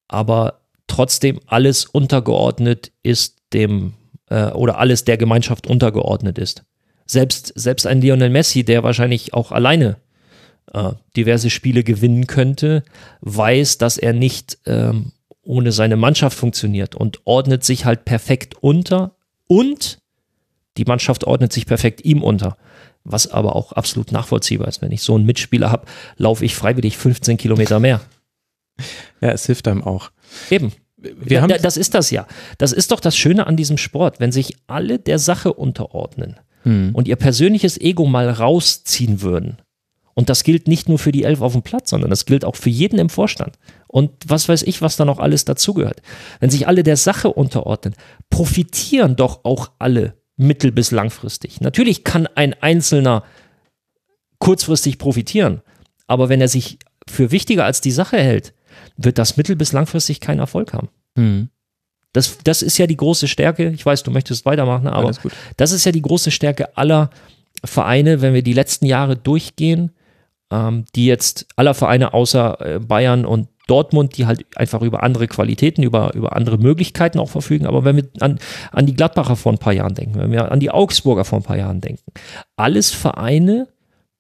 aber 0.08 0.60
trotzdem 0.86 1.40
alles 1.46 1.86
untergeordnet 1.86 2.92
ist 3.02 3.38
dem 3.52 3.94
äh, 4.28 4.50
oder 4.50 4.78
alles 4.78 5.04
der 5.04 5.16
Gemeinschaft 5.16 5.66
untergeordnet 5.66 6.38
ist. 6.38 6.64
Selbst, 7.12 7.52
selbst 7.56 7.86
ein 7.86 8.00
Lionel 8.00 8.30
Messi, 8.30 8.64
der 8.64 8.82
wahrscheinlich 8.82 9.34
auch 9.34 9.52
alleine 9.52 9.98
äh, 10.72 10.92
diverse 11.14 11.50
Spiele 11.50 11.84
gewinnen 11.84 12.26
könnte, 12.26 12.84
weiß, 13.20 13.76
dass 13.76 13.98
er 13.98 14.14
nicht 14.14 14.56
ähm, 14.64 15.12
ohne 15.42 15.72
seine 15.72 15.96
Mannschaft 15.96 16.38
funktioniert 16.38 16.94
und 16.94 17.20
ordnet 17.26 17.64
sich 17.64 17.84
halt 17.84 18.06
perfekt 18.06 18.54
unter 18.62 19.14
und 19.46 19.98
die 20.78 20.86
Mannschaft 20.86 21.24
ordnet 21.24 21.52
sich 21.52 21.66
perfekt 21.66 22.02
ihm 22.02 22.22
unter. 22.22 22.56
Was 23.04 23.30
aber 23.30 23.56
auch 23.56 23.72
absolut 23.72 24.10
nachvollziehbar 24.10 24.68
ist. 24.68 24.80
Wenn 24.80 24.90
ich 24.92 25.02
so 25.02 25.14
einen 25.14 25.26
Mitspieler 25.26 25.70
habe, 25.70 25.84
laufe 26.16 26.46
ich 26.46 26.54
freiwillig 26.54 26.96
15 26.96 27.36
Kilometer 27.36 27.78
mehr. 27.78 28.00
Ja, 29.20 29.32
es 29.32 29.44
hilft 29.44 29.68
einem 29.68 29.82
auch. 29.84 30.12
Eben. 30.50 30.72
Wir 30.96 31.42
haben 31.42 31.50
da- 31.50 31.58
das 31.58 31.76
ist 31.76 31.92
das 31.92 32.10
ja. 32.10 32.26
Das 32.56 32.72
ist 32.72 32.90
doch 32.90 33.00
das 33.00 33.18
Schöne 33.18 33.46
an 33.46 33.58
diesem 33.58 33.76
Sport, 33.76 34.18
wenn 34.18 34.32
sich 34.32 34.56
alle 34.66 34.98
der 34.98 35.18
Sache 35.18 35.52
unterordnen 35.52 36.40
Hm. 36.62 36.94
und 36.94 37.08
ihr 37.08 37.16
persönliches 37.16 37.80
Ego 37.80 38.06
mal 38.06 38.28
rausziehen 38.30 39.20
würden. 39.22 39.58
Und 40.14 40.28
das 40.28 40.44
gilt 40.44 40.68
nicht 40.68 40.88
nur 40.88 40.98
für 40.98 41.12
die 41.12 41.24
Elf 41.24 41.40
auf 41.40 41.52
dem 41.52 41.62
Platz, 41.62 41.90
sondern 41.90 42.10
das 42.10 42.26
gilt 42.26 42.44
auch 42.44 42.56
für 42.56 42.68
jeden 42.70 42.98
im 42.98 43.08
Vorstand. 43.08 43.58
Und 43.88 44.10
was 44.26 44.48
weiß 44.48 44.62
ich, 44.64 44.82
was 44.82 44.96
da 44.96 45.04
noch 45.04 45.18
alles 45.18 45.44
dazugehört. 45.44 46.02
Wenn 46.38 46.50
sich 46.50 46.68
alle 46.68 46.82
der 46.82 46.96
Sache 46.96 47.32
unterordnen, 47.32 47.94
profitieren 48.28 49.16
doch 49.16 49.44
auch 49.44 49.70
alle 49.78 50.14
mittel- 50.36 50.72
bis 50.72 50.90
langfristig. 50.90 51.60
Natürlich 51.60 52.04
kann 52.04 52.26
ein 52.26 52.54
Einzelner 52.62 53.24
kurzfristig 54.38 54.98
profitieren, 54.98 55.62
aber 56.06 56.28
wenn 56.28 56.40
er 56.40 56.48
sich 56.48 56.78
für 57.08 57.30
wichtiger 57.30 57.64
als 57.64 57.80
die 57.80 57.90
Sache 57.90 58.18
hält, 58.18 58.54
wird 58.96 59.18
das 59.18 59.36
mittel- 59.36 59.56
bis 59.56 59.72
langfristig 59.72 60.20
keinen 60.20 60.40
Erfolg 60.40 60.72
haben. 60.72 60.88
Hm. 61.16 61.48
Das, 62.12 62.38
das 62.44 62.62
ist 62.62 62.78
ja 62.78 62.86
die 62.86 62.96
große 62.96 63.26
Stärke. 63.28 63.70
Ich 63.70 63.84
weiß, 63.84 64.02
du 64.02 64.10
möchtest 64.10 64.44
weitermachen, 64.44 64.86
aber 64.86 65.12
das 65.56 65.72
ist 65.72 65.84
ja 65.84 65.92
die 65.92 66.02
große 66.02 66.30
Stärke 66.30 66.76
aller 66.76 67.10
Vereine, 67.64 68.20
wenn 68.20 68.34
wir 68.34 68.42
die 68.42 68.52
letzten 68.52 68.86
Jahre 68.86 69.16
durchgehen, 69.16 69.92
ähm, 70.50 70.84
die 70.94 71.06
jetzt 71.06 71.46
aller 71.56 71.74
Vereine 71.74 72.12
außer 72.12 72.60
äh, 72.60 72.78
Bayern 72.80 73.24
und 73.24 73.48
Dortmund, 73.68 74.16
die 74.18 74.26
halt 74.26 74.44
einfach 74.56 74.82
über 74.82 75.02
andere 75.02 75.28
Qualitäten, 75.28 75.82
über, 75.82 76.12
über 76.14 76.34
andere 76.34 76.58
Möglichkeiten 76.58 77.18
auch 77.18 77.30
verfügen. 77.30 77.66
Aber 77.66 77.84
wenn 77.84 77.96
wir 77.96 78.08
an, 78.20 78.38
an 78.72 78.86
die 78.86 78.94
Gladbacher 78.94 79.36
vor 79.36 79.52
ein 79.52 79.58
paar 79.58 79.72
Jahren 79.72 79.94
denken, 79.94 80.18
wenn 80.18 80.32
wir 80.32 80.50
an 80.50 80.60
die 80.60 80.70
Augsburger 80.70 81.24
vor 81.24 81.38
ein 81.38 81.44
paar 81.44 81.56
Jahren 81.56 81.80
denken, 81.80 82.12
alles 82.56 82.90
Vereine, 82.90 83.68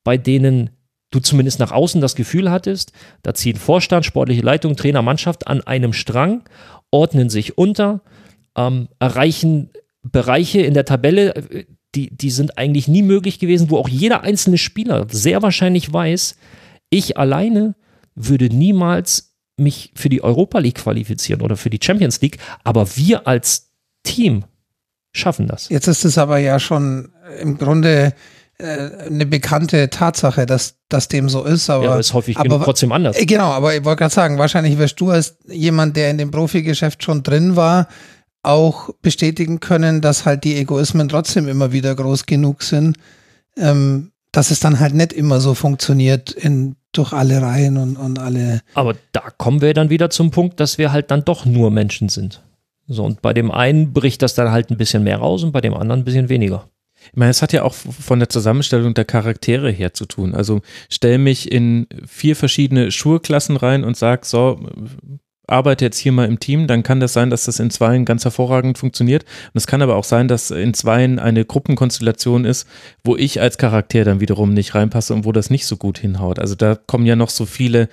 bei 0.04 0.16
denen 0.16 0.70
du 1.10 1.20
zumindest 1.20 1.58
nach 1.58 1.72
außen 1.72 2.00
das 2.00 2.14
Gefühl 2.14 2.50
hattest, 2.50 2.92
da 3.22 3.34
ziehen 3.34 3.56
Vorstand, 3.56 4.06
sportliche 4.06 4.42
Leitung, 4.42 4.76
Trainer, 4.76 5.02
Mannschaft 5.02 5.46
an 5.46 5.60
einem 5.60 5.92
Strang, 5.92 6.42
ordnen 6.92 7.28
sich 7.28 7.58
unter, 7.58 8.02
ähm, 8.56 8.88
erreichen 9.00 9.70
Bereiche 10.02 10.60
in 10.60 10.74
der 10.74 10.84
Tabelle, 10.84 11.34
äh, 11.34 11.64
die, 11.94 12.14
die 12.16 12.30
sind 12.30 12.58
eigentlich 12.58 12.88
nie 12.88 13.02
möglich 13.02 13.38
gewesen, 13.38 13.70
wo 13.70 13.78
auch 13.78 13.88
jeder 13.88 14.22
einzelne 14.22 14.58
Spieler 14.58 15.06
sehr 15.10 15.42
wahrscheinlich 15.42 15.92
weiß, 15.92 16.36
ich 16.90 17.18
alleine 17.18 17.74
würde 18.14 18.46
niemals 18.46 19.34
mich 19.56 19.92
für 19.94 20.08
die 20.08 20.22
Europa 20.22 20.58
League 20.58 20.76
qualifizieren 20.76 21.42
oder 21.42 21.56
für 21.56 21.70
die 21.70 21.80
Champions 21.82 22.20
League, 22.20 22.38
aber 22.64 22.96
wir 22.96 23.26
als 23.26 23.72
Team 24.02 24.44
schaffen 25.12 25.46
das. 25.46 25.68
Jetzt 25.68 25.86
ist 25.86 26.04
es 26.04 26.18
aber 26.18 26.38
ja 26.38 26.58
schon 26.58 27.12
im 27.40 27.58
Grunde 27.58 28.14
eine 28.62 29.26
bekannte 29.26 29.90
Tatsache, 29.90 30.46
dass, 30.46 30.76
dass 30.88 31.08
dem 31.08 31.28
so 31.28 31.44
ist. 31.44 31.68
Aber, 31.70 31.84
ja, 31.84 31.98
ist 31.98 32.14
häufig 32.14 32.36
aber, 32.36 32.62
trotzdem 32.62 32.92
anders. 32.92 33.16
Äh, 33.16 33.26
genau, 33.26 33.50
aber 33.50 33.74
ich 33.74 33.84
wollte 33.84 34.00
gerade 34.00 34.14
sagen, 34.14 34.38
wahrscheinlich 34.38 34.78
wirst 34.78 35.00
du 35.00 35.10
als 35.10 35.36
jemand, 35.48 35.96
der 35.96 36.10
in 36.10 36.18
dem 36.18 36.30
Profigeschäft 36.30 37.02
schon 37.02 37.22
drin 37.22 37.56
war, 37.56 37.88
auch 38.42 38.90
bestätigen 39.02 39.60
können, 39.60 40.00
dass 40.00 40.26
halt 40.26 40.44
die 40.44 40.56
Egoismen 40.56 41.08
trotzdem 41.08 41.48
immer 41.48 41.72
wieder 41.72 41.94
groß 41.94 42.26
genug 42.26 42.62
sind, 42.62 42.96
ähm, 43.56 44.12
dass 44.32 44.50
es 44.50 44.60
dann 44.60 44.80
halt 44.80 44.94
nicht 44.94 45.12
immer 45.12 45.40
so 45.40 45.54
funktioniert 45.54 46.32
in, 46.32 46.76
durch 46.92 47.12
alle 47.12 47.40
Reihen 47.40 47.76
und, 47.76 47.96
und 47.96 48.18
alle. 48.18 48.60
Aber 48.74 48.94
da 49.12 49.30
kommen 49.36 49.60
wir 49.60 49.74
dann 49.74 49.90
wieder 49.90 50.10
zum 50.10 50.30
Punkt, 50.30 50.58
dass 50.58 50.78
wir 50.78 50.92
halt 50.92 51.10
dann 51.10 51.24
doch 51.24 51.44
nur 51.44 51.70
Menschen 51.70 52.08
sind. 52.08 52.42
So, 52.88 53.04
und 53.04 53.22
bei 53.22 53.32
dem 53.32 53.50
einen 53.50 53.92
bricht 53.92 54.22
das 54.22 54.34
dann 54.34 54.50
halt 54.50 54.70
ein 54.70 54.76
bisschen 54.76 55.04
mehr 55.04 55.18
raus 55.18 55.44
und 55.44 55.52
bei 55.52 55.60
dem 55.60 55.74
anderen 55.74 56.00
ein 56.00 56.04
bisschen 56.04 56.28
weniger. 56.28 56.68
Ich 57.10 57.16
meine, 57.16 57.30
es 57.30 57.42
hat 57.42 57.52
ja 57.52 57.62
auch 57.62 57.74
von 57.74 58.18
der 58.18 58.28
Zusammenstellung 58.28 58.94
der 58.94 59.04
Charaktere 59.04 59.70
her 59.70 59.92
zu 59.94 60.06
tun. 60.06 60.34
Also 60.34 60.60
stell 60.88 61.18
mich 61.18 61.50
in 61.50 61.86
vier 62.06 62.36
verschiedene 62.36 62.90
Schulklassen 62.90 63.56
rein 63.56 63.84
und 63.84 63.96
sag, 63.96 64.24
so, 64.24 64.60
arbeite 65.46 65.84
jetzt 65.84 65.98
hier 65.98 66.12
mal 66.12 66.26
im 66.26 66.40
Team, 66.40 66.66
dann 66.66 66.82
kann 66.82 67.00
das 67.00 67.12
sein, 67.12 67.30
dass 67.30 67.44
das 67.44 67.60
in 67.60 67.70
Zweien 67.70 68.04
ganz 68.04 68.24
hervorragend 68.24 68.78
funktioniert. 68.78 69.24
Und 69.24 69.58
es 69.58 69.66
kann 69.66 69.82
aber 69.82 69.96
auch 69.96 70.04
sein, 70.04 70.28
dass 70.28 70.50
in 70.50 70.74
Zweien 70.74 71.18
eine 71.18 71.44
Gruppenkonstellation 71.44 72.44
ist, 72.44 72.66
wo 73.04 73.16
ich 73.16 73.40
als 73.40 73.58
Charakter 73.58 74.04
dann 74.04 74.20
wiederum 74.20 74.54
nicht 74.54 74.74
reinpasse 74.74 75.14
und 75.14 75.24
wo 75.24 75.32
das 75.32 75.50
nicht 75.50 75.66
so 75.66 75.76
gut 75.76 75.98
hinhaut. 75.98 76.38
Also 76.38 76.54
da 76.54 76.74
kommen 76.74 77.06
ja 77.06 77.16
noch 77.16 77.30
so 77.30 77.44
viele, 77.44 77.88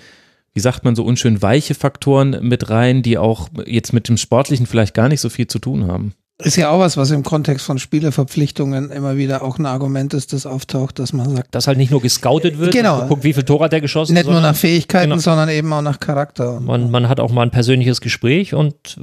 wie 0.54 0.62
sagt 0.62 0.84
man, 0.84 0.96
so 0.96 1.04
unschön 1.04 1.42
weiche 1.42 1.76
Faktoren 1.76 2.38
mit 2.42 2.70
rein, 2.70 3.02
die 3.04 3.18
auch 3.18 3.50
jetzt 3.66 3.94
mit 3.94 4.08
dem 4.08 4.18
Sportlichen 4.18 4.66
vielleicht 4.66 4.94
gar 4.94 5.10
nicht 5.10 5.22
so 5.22 5.30
viel 5.30 5.48
zu 5.48 5.60
tun 5.60 5.88
haben. 5.88 6.14
Ist 6.42 6.56
ja 6.56 6.70
auch 6.70 6.80
was, 6.80 6.96
was 6.96 7.12
im 7.12 7.24
Kontext 7.24 7.66
von 7.66 7.80
Spieleverpflichtungen 7.80 8.92
immer 8.92 9.18
wieder 9.18 9.44
auch 9.44 9.60
ein 9.60 9.66
Argument 9.66 10.14
ist, 10.14 10.32
das 10.32 10.46
auftaucht, 10.46 10.98
dass 10.98 11.12
man 11.12 11.36
sagt. 11.36 11.54
Dass 11.54 11.68
halt 11.68 11.78
nicht 11.78 11.92
nur 11.92 12.02
gescoutet 12.02 12.58
wird, 12.58 12.72
genau. 12.72 13.06
guckt, 13.08 13.26
wie 13.26 13.34
viel 13.34 13.44
Tor 13.44 13.66
hat 13.66 13.74
der 13.74 13.82
geschossen. 13.82 14.14
Nicht 14.14 14.26
nur 14.26 14.40
nach 14.40 14.56
Fähigkeiten, 14.56 15.10
genau. 15.10 15.22
sondern 15.22 15.50
eben 15.50 15.72
auch 15.74 15.82
nach 15.82 16.00
Charakter. 16.00 16.62
Man, 16.62 16.92
man 16.92 17.10
hat 17.10 17.20
auch 17.20 17.32
mal 17.32 17.44
ein 17.44 17.52
persönliches 17.52 18.00
Gespräch 18.00 18.54
und 18.54 18.98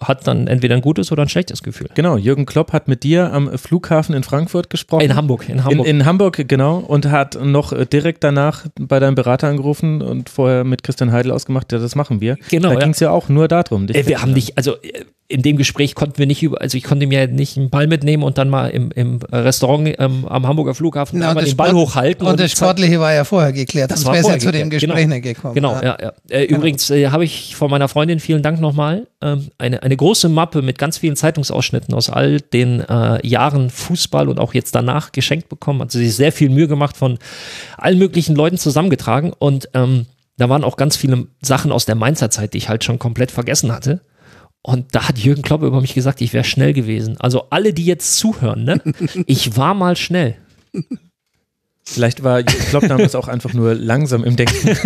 hat 0.00 0.26
dann 0.26 0.48
entweder 0.48 0.74
ein 0.74 0.82
gutes 0.82 1.10
oder 1.12 1.22
ein 1.22 1.30
schlechtes 1.30 1.62
Gefühl. 1.62 1.88
Genau, 1.94 2.18
Jürgen 2.18 2.44
Klopp 2.44 2.72
hat 2.72 2.88
mit 2.88 3.04
dir 3.04 3.32
am 3.32 3.56
Flughafen 3.56 4.14
in 4.14 4.22
Frankfurt 4.22 4.68
gesprochen. 4.68 5.02
In 5.02 5.16
Hamburg, 5.16 5.48
in 5.48 5.64
Hamburg. 5.64 5.86
In, 5.86 6.00
in 6.00 6.04
Hamburg, 6.04 6.48
genau. 6.48 6.76
Und 6.76 7.06
hat 7.06 7.38
noch 7.42 7.72
direkt 7.86 8.22
danach 8.22 8.66
bei 8.78 8.98
deinem 8.98 9.14
Berater 9.14 9.48
angerufen 9.48 10.02
und 10.02 10.28
vorher 10.28 10.64
mit 10.64 10.82
Christian 10.82 11.12
Heidel 11.12 11.32
ausgemacht, 11.32 11.72
ja, 11.72 11.78
das 11.78 11.94
machen 11.94 12.20
wir. 12.20 12.36
Genau. 12.50 12.68
Da 12.68 12.74
ja. 12.74 12.80
ging 12.80 12.90
es 12.90 13.00
ja 13.00 13.10
auch 13.10 13.28
nur 13.30 13.48
darum. 13.48 13.88
Äh, 13.88 14.06
wir 14.06 14.20
haben 14.20 14.32
nicht, 14.32 14.58
also 14.58 14.74
äh, 14.82 15.04
in 15.32 15.42
dem 15.42 15.56
Gespräch 15.56 15.94
konnten 15.94 16.18
wir 16.18 16.26
nicht 16.26 16.42
über, 16.42 16.60
also 16.60 16.76
ich 16.76 16.84
konnte 16.84 17.06
mir 17.06 17.26
nicht 17.26 17.56
einen 17.56 17.70
Ball 17.70 17.86
mitnehmen 17.86 18.22
und 18.22 18.36
dann 18.36 18.50
mal 18.50 18.68
im, 18.68 18.90
im 18.92 19.20
Restaurant 19.32 19.94
ähm, 19.98 20.26
am 20.28 20.46
Hamburger 20.46 20.74
Flughafen 20.74 21.18
Na, 21.18 21.32
den 21.32 21.46
Sport, 21.46 21.56
Ball 21.56 21.72
hochhalten. 21.72 22.26
Und, 22.26 22.32
und 22.32 22.40
das 22.40 22.52
Sportliche 22.52 23.00
war 23.00 23.14
ja 23.14 23.24
vorher 23.24 23.52
geklärt, 23.52 23.90
das 23.90 24.02
sonst 24.02 24.14
wäre 24.14 24.36
es 24.36 24.44
ja 24.44 24.50
zu 24.50 24.52
dem 24.52 24.68
Gespräch 24.68 24.94
genau. 24.94 25.14
nicht 25.14 25.22
gekommen. 25.22 25.54
Genau, 25.54 25.74
ja, 25.82 25.96
ja. 26.00 26.12
Äh, 26.28 26.46
genau. 26.46 26.58
Übrigens 26.58 26.90
äh, 26.90 27.08
habe 27.08 27.24
ich 27.24 27.56
von 27.56 27.70
meiner 27.70 27.88
Freundin, 27.88 28.20
vielen 28.20 28.42
Dank 28.42 28.60
nochmal, 28.60 29.06
ähm, 29.22 29.48
eine, 29.58 29.82
eine 29.82 29.96
große 29.96 30.28
Mappe 30.28 30.60
mit 30.60 30.78
ganz 30.78 30.98
vielen 30.98 31.16
Zeitungsausschnitten 31.16 31.94
aus 31.94 32.10
all 32.10 32.40
den 32.40 32.80
äh, 32.80 33.26
Jahren 33.26 33.70
Fußball 33.70 34.28
und 34.28 34.38
auch 34.38 34.52
jetzt 34.52 34.74
danach 34.74 35.12
geschenkt 35.12 35.48
bekommen. 35.48 35.80
Hat 35.80 35.92
sie 35.92 36.04
sich 36.04 36.14
sehr 36.14 36.32
viel 36.32 36.50
Mühe 36.50 36.68
gemacht, 36.68 36.96
von 36.96 37.18
allen 37.78 37.98
möglichen 37.98 38.36
Leuten 38.36 38.58
zusammengetragen 38.58 39.32
und 39.38 39.70
ähm, 39.72 40.06
da 40.36 40.48
waren 40.48 40.64
auch 40.64 40.76
ganz 40.76 40.96
viele 40.96 41.26
Sachen 41.40 41.72
aus 41.72 41.86
der 41.86 41.94
Mainzer 41.94 42.30
Zeit, 42.30 42.54
die 42.54 42.58
ich 42.58 42.68
halt 42.68 42.84
schon 42.84 42.98
komplett 42.98 43.30
vergessen 43.30 43.72
hatte. 43.72 44.00
Und 44.62 44.94
da 44.94 45.08
hat 45.08 45.18
Jürgen 45.18 45.42
Klopp 45.42 45.62
über 45.62 45.80
mich 45.80 45.94
gesagt, 45.94 46.20
ich 46.20 46.32
wäre 46.32 46.44
schnell 46.44 46.72
gewesen. 46.72 47.16
Also 47.18 47.46
alle, 47.50 47.72
die 47.72 47.84
jetzt 47.84 48.16
zuhören, 48.16 48.64
ne? 48.64 48.80
Ich 49.26 49.56
war 49.56 49.74
mal 49.74 49.96
schnell. 49.96 50.36
Vielleicht 51.84 52.22
war 52.22 52.42
Klopp 52.44 52.86
damals 52.88 53.14
auch 53.16 53.26
einfach 53.28 53.52
nur 53.54 53.74
langsam 53.74 54.22
im 54.24 54.36
Denken. 54.36 54.68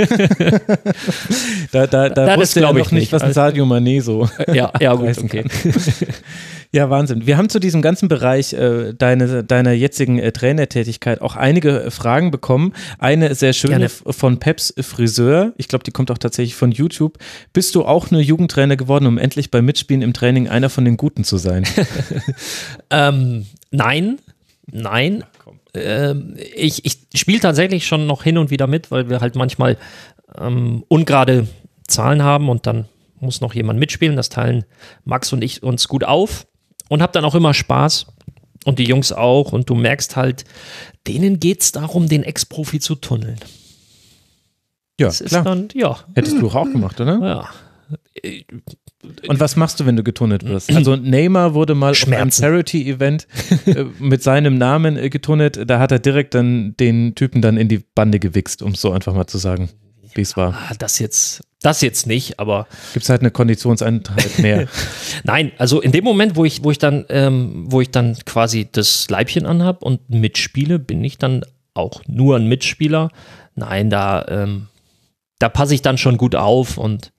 da 1.73 1.87
da, 1.87 2.09
da 2.09 2.27
das 2.27 2.39
wusste 2.39 2.61
er 2.61 2.63
glaube 2.63 2.79
noch 2.79 2.87
ich 2.87 2.93
nicht, 2.93 3.01
nicht. 3.03 3.13
was 3.13 3.23
ein 3.23 3.33
Sadio 3.33 3.65
Mané 3.67 4.01
so 4.03 4.29
Ja, 4.53 4.73
ja 4.81 4.95
gut, 4.95 5.17
okay. 5.19 5.43
kann. 5.45 5.51
Ja, 6.73 6.91
Wahnsinn. 6.91 7.27
Wir 7.27 7.37
haben 7.37 7.49
zu 7.49 7.59
diesem 7.61 7.81
ganzen 7.81 8.09
Bereich 8.09 8.53
äh, 8.53 8.93
deine, 8.93 9.45
deiner 9.45 9.73
jetzigen 9.73 10.19
äh, 10.19 10.33
Trainertätigkeit 10.33 11.21
auch 11.23 11.37
einige 11.37 11.85
äh, 11.85 11.91
Fragen 11.91 12.31
bekommen. 12.31 12.73
Eine 12.99 13.35
sehr 13.35 13.53
schöne 13.53 13.85
f- 13.85 14.03
von 14.11 14.39
Peps 14.41 14.75
Friseur. 14.81 15.53
Ich 15.59 15.69
glaube, 15.69 15.85
die 15.85 15.93
kommt 15.93 16.11
auch 16.11 16.19
tatsächlich 16.19 16.55
von 16.57 16.73
YouTube. 16.73 17.19
Bist 17.53 17.75
du 17.77 17.85
auch 17.85 18.11
nur 18.11 18.21
Jugendtrainer 18.21 18.77
geworden, 18.77 19.07
um 19.07 19.17
endlich 19.17 19.51
beim 19.51 19.65
Mitspielen 19.65 20.03
im 20.03 20.13
Training 20.13 20.49
einer 20.49 20.69
von 20.69 20.85
den 20.85 20.97
Guten 20.97 21.25
zu 21.25 21.37
sein? 21.37 21.65
Ähm, 22.91 23.47
nein, 23.71 24.19
nein. 24.71 25.25
Ähm, 25.77 26.37
ich 26.55 26.85
ich 26.85 26.99
spiele 27.21 27.41
tatsächlich 27.41 27.87
schon 27.87 28.07
noch 28.07 28.23
hin 28.23 28.39
und 28.39 28.51
wieder 28.51 28.67
mit, 28.67 28.91
weil 28.91 29.09
wir 29.09 29.21
halt 29.21 29.35
manchmal 29.37 29.77
ähm, 30.39 30.85
ungerade 30.89 31.47
Zahlen 31.87 32.23
haben 32.23 32.49
und 32.49 32.67
dann 32.67 32.87
muss 33.21 33.41
noch 33.41 33.55
jemand 33.55 33.79
mitspielen. 33.79 34.17
Das 34.17 34.29
teilen 34.29 34.65
Max 35.05 35.33
und 35.33 35.43
ich 35.43 35.63
uns 35.63 35.89
gut 35.89 36.05
auf 36.05 36.47
und 36.89 37.03
habe 37.03 37.13
dann 37.13 37.25
auch 37.25 37.35
immer 37.35 37.55
Spaß. 37.55 38.07
Und 38.65 38.81
die 38.81 38.85
Jungs 38.85 39.13
auch. 39.13 39.53
Und 39.53 39.71
du 39.71 39.77
merkst 39.77 40.17
halt, 40.17 40.45
denen 41.07 41.39
geht 41.39 41.61
es 41.63 41.71
darum, 41.71 42.09
den 42.09 42.25
Ex-Profi 42.25 42.81
zu 42.81 42.97
tunneln. 42.97 43.39
Ja, 44.99 45.07
Das 45.07 45.21
ist 45.21 45.33
dann, 45.33 45.69
ja, 45.73 46.01
Hättest 46.17 46.41
du 46.41 46.49
auch 46.49 46.65
gemacht, 46.65 47.01
oder? 47.01 47.21
ja. 47.21 47.49
Und 49.29 49.41
was 49.41 49.57
machst 49.57 49.81
du, 49.81 49.87
wenn 49.87 49.97
du 49.97 50.03
getunnelt 50.03 50.45
wirst? 50.45 50.75
Also 50.75 50.97
Neymar 50.97 51.55
wurde 51.55 51.75
mal 51.75 51.93
auf 51.93 52.03
einem 52.07 52.15
Schmerzen. 52.15 52.43
Charity-Event 52.43 53.27
äh, 53.67 53.85
mit 53.99 54.23
seinem 54.23 54.59
Namen 54.59 54.97
äh, 54.97 55.11
getunnelt. 55.11 55.69
Da 55.69 55.79
hat 55.79 55.93
er 55.93 55.99
direkt 55.99 56.35
dann 56.35 56.77
den 56.79 57.15
Typen 57.15 57.43
dann 57.43 57.57
in 57.57 57.69
die 57.69 57.79
Bande 57.95 58.19
gewichst, 58.19 58.63
um 58.63 58.73
es 58.73 58.81
so 58.81 58.93
einfach 58.93 59.15
mal 59.15 59.27
zu 59.27 59.39
sagen, 59.39 59.71
wie 60.15 60.21
es 60.23 60.37
war. 60.37 60.55
Ah, 60.55 60.75
Das 60.79 60.99
jetzt, 60.99 61.43
das 61.63 61.81
jetzt 61.81 62.07
nicht, 62.07 62.39
aber 62.39 62.67
Gibt 62.93 63.05
es 63.05 63.11
halt 63.11 63.21
eine 63.21 63.31
Konditionseinheit 63.31 64.39
mehr. 64.39 64.69
Nein, 65.25 65.53
also 65.59 65.81
in 65.81 65.93
dem 65.93 66.05
Moment, 66.05 66.37
wo 66.37 66.45
ich, 66.45 66.63
wo 66.65 66.71
ich 66.71 66.79
dann, 66.79 67.05
ähm, 67.09 67.65
wo 67.69 67.81
ich 67.81 67.91
dann 67.91 68.17
quasi 68.25 68.69
das 68.71 69.09
Leibchen 69.11 69.47
anhab 69.47 69.83
und 69.83 70.09
mitspiele, 70.11 70.79
bin 70.79 71.03
ich 71.05 71.19
dann 71.19 71.45
auch 71.75 72.03
nur 72.07 72.37
ein 72.37 72.49
Mitspieler. 72.49 73.11
Nein, 73.55 73.91
da, 73.91 74.25
ähm, 74.29 74.67
da 75.39 75.49
passe 75.49 75.75
ich 75.75 75.83
dann 75.83 75.99
schon 75.99 76.17
gut 76.17 76.35
auf 76.35 76.79
und 76.79 77.13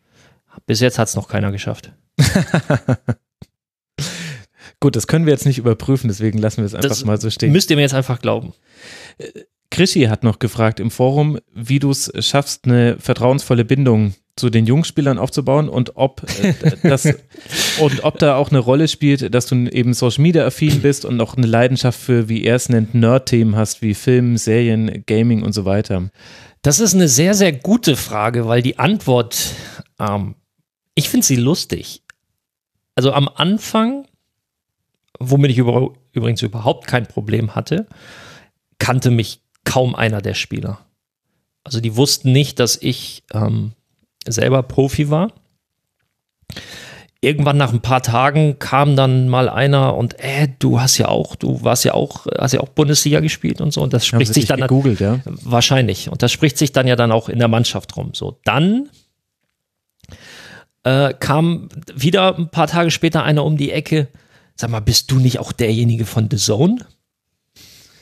bis 0.66 0.80
jetzt 0.80 1.00
hat 1.00 1.08
es 1.08 1.16
noch 1.16 1.28
keiner 1.28 1.52
geschafft. 1.52 1.92
Gut, 4.80 4.96
das 4.96 5.08
können 5.08 5.26
wir 5.26 5.34
jetzt 5.34 5.46
nicht 5.46 5.58
überprüfen, 5.58 6.08
deswegen 6.08 6.38
lassen 6.38 6.58
wir 6.58 6.66
es 6.66 6.76
einfach 6.76 6.90
Das 6.90 7.04
mal 7.06 7.20
so 7.20 7.30
stehen. 7.30 7.52
Müsst 7.52 7.70
ihr 7.72 7.76
mir 7.76 7.82
jetzt 7.82 7.96
einfach 7.96 8.22
glauben. 8.22 8.54
Krischi 9.72 10.04
hat 10.04 10.24
noch 10.24 10.40
gefragt 10.40 10.80
im 10.80 10.92
Forum, 10.92 11.40
wie 11.54 11.80
du 11.80 11.90
es 11.90 12.12
schaffst, 12.20 12.66
eine 12.66 12.98
vertrauensvolle 13.00 13.66
Bindung 13.66 14.14
zu 14.36 14.50
den 14.52 14.66
Jungspielern 14.66 15.18
aufzubauen 15.18 15.68
und 15.68 15.98
ob 15.98 16.22
äh, 16.42 16.54
das 16.84 17.06
und 17.80 18.04
ob 18.04 18.20
da 18.20 18.36
auch 18.36 18.52
eine 18.52 18.60
Rolle 18.60 18.88
spielt, 18.88 19.34
dass 19.34 19.48
du 19.48 19.56
eben 19.56 19.94
Social 19.94 20.22
Media 20.22 20.46
affin 20.46 20.82
bist 20.82 21.06
und 21.06 21.20
auch 21.20 21.36
eine 21.36 21.48
Leidenschaft 21.48 22.00
für, 22.00 22.30
wie 22.30 22.44
er 22.44 22.56
es 22.56 22.70
nennt, 22.70 22.94
Nerd-Themen 22.94 23.56
hast, 23.56 23.82
wie 23.82 23.96
Film, 23.96 24.38
Serien, 24.38 25.04
Gaming 25.08 25.42
und 25.42 25.54
so 25.54 25.66
weiter. 25.66 26.10
Das 26.62 26.80
ist 26.80 26.94
eine 26.94 27.08
sehr, 27.08 27.34
sehr 27.34 27.52
gute 27.52 27.96
Frage, 27.96 28.48
weil 28.48 28.62
die 28.62 28.78
Antwort, 28.78 29.54
ähm, 30.00 30.36
ich 30.98 31.10
finde 31.10 31.28
sie 31.28 31.36
lustig. 31.36 32.02
Also 32.96 33.14
am 33.14 33.30
Anfang, 33.30 34.08
womit 35.20 35.52
ich 35.52 35.60
über, 35.60 35.94
übrigens 36.12 36.42
überhaupt 36.42 36.88
kein 36.88 37.06
Problem 37.06 37.54
hatte, 37.54 37.86
kannte 38.80 39.12
mich 39.12 39.42
kaum 39.64 39.94
einer 39.94 40.24
der 40.24 40.34
Spieler. 40.34 40.80
Also 41.64 41.82
die 41.82 41.96
wussten 41.96 42.32
nicht, 42.32 42.60
dass 42.60 42.82
ich 42.82 43.24
ähm, 43.32 43.74
selber 44.26 44.64
Profi 44.64 45.12
war. 45.12 45.34
Irgendwann 47.22 47.58
nach 47.58 47.74
ein 47.74 47.82
paar 47.82 48.02
Tagen 48.02 48.58
kam 48.58 48.96
dann 48.96 49.30
mal 49.30 49.50
einer 49.50 49.96
und 49.96 50.20
äh, 50.20 50.48
du 50.58 50.82
hast 50.82 50.98
ja 50.98 51.10
auch, 51.10 51.36
du 51.36 51.64
warst 51.64 51.86
ja 51.86 51.94
auch, 51.94 52.26
hast 52.40 52.54
ja 52.54 52.62
auch 52.62 52.70
Bundesliga 52.70 53.20
gespielt 53.20 53.62
und 53.62 53.72
so 53.72 53.84
und 53.84 53.94
das 53.94 54.08
spricht 54.08 54.34
sich 54.34 54.46
dann 54.46 54.62
gegoogelt, 54.62 55.00
ja? 55.00 55.20
Wahrscheinlich. 55.26 56.10
Und 56.10 56.24
das 56.24 56.32
spricht 56.32 56.58
sich 56.58 56.72
dann 56.72 56.88
ja 56.88 56.96
dann 56.96 57.12
auch 57.12 57.30
in 57.30 57.38
der 57.38 57.50
Mannschaft 57.50 57.96
rum. 57.98 58.16
So, 58.16 58.40
dann 58.46 58.90
äh, 60.88 61.14
kam 61.14 61.68
wieder 61.94 62.38
ein 62.38 62.50
paar 62.50 62.68
Tage 62.68 62.92
später 62.92 63.24
einer 63.24 63.44
um 63.44 63.58
die 63.58 63.72
Ecke. 63.72 64.08
Sag 64.56 64.70
mal, 64.70 64.80
bist 64.80 65.12
du 65.12 65.20
nicht 65.20 65.40
auch 65.40 65.52
derjenige 65.52 66.06
von 66.06 66.30
The 66.32 66.38
Zone? 66.38 66.78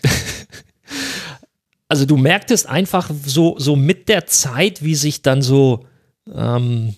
also 1.88 2.06
du 2.06 2.16
merktest 2.16 2.70
einfach 2.70 3.10
so, 3.26 3.58
so 3.58 3.76
mit 3.76 4.08
der 4.08 4.28
Zeit, 4.28 4.84
wie 4.84 4.94
sich 4.94 5.24
dann 5.24 5.42
so 5.42 5.88
ähm, 6.32 6.96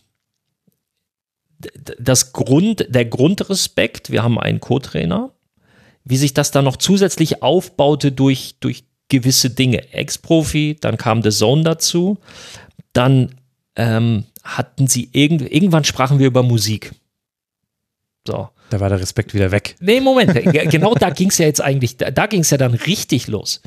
das 2.00 2.34
Grund, 2.34 2.86
der 2.90 3.06
Grundrespekt, 3.06 4.12
wir 4.12 4.24
haben 4.24 4.38
einen 4.38 4.60
Co-Trainer, 4.60 5.32
wie 6.04 6.18
sich 6.18 6.34
das 6.34 6.52
dann 6.52 6.66
noch 6.66 6.78
zusätzlich 6.78 7.42
aufbaute 7.42 8.12
durch, 8.12 8.56
durch 8.60 8.84
gewisse 9.08 9.52
Dinge. 9.52 9.94
Ex-Profi, 9.94 10.76
dann 10.82 10.98
kam 10.98 11.24
The 11.24 11.30
Zone 11.30 11.64
dazu, 11.64 12.18
dann 12.92 13.36
ähm, 13.78 14.26
hatten 14.56 14.88
sie 14.88 15.10
irgend, 15.12 15.42
irgendwann 15.52 15.84
sprachen 15.84 16.20
wir 16.20 16.28
über 16.28 16.44
Musik. 16.44 16.92
So. 18.28 18.50
Da 18.70 18.80
war 18.80 18.90
der 18.90 19.00
Respekt 19.00 19.34
wieder 19.34 19.52
weg. 19.52 19.76
Nee, 19.80 20.02
Moment, 20.02 20.34
Ge- 20.52 20.68
genau 20.68 20.94
da 20.96 21.10
ging 21.10 21.30
es 21.30 21.38
ja 21.38 21.46
jetzt 21.46 21.62
eigentlich, 21.62 21.98
da, 21.98 22.12
da 22.12 22.26
ging 22.26 22.42
es 22.42 22.50
ja 22.50 22.58
dann 22.58 22.74
richtig 22.74 23.28
los. 23.28 23.62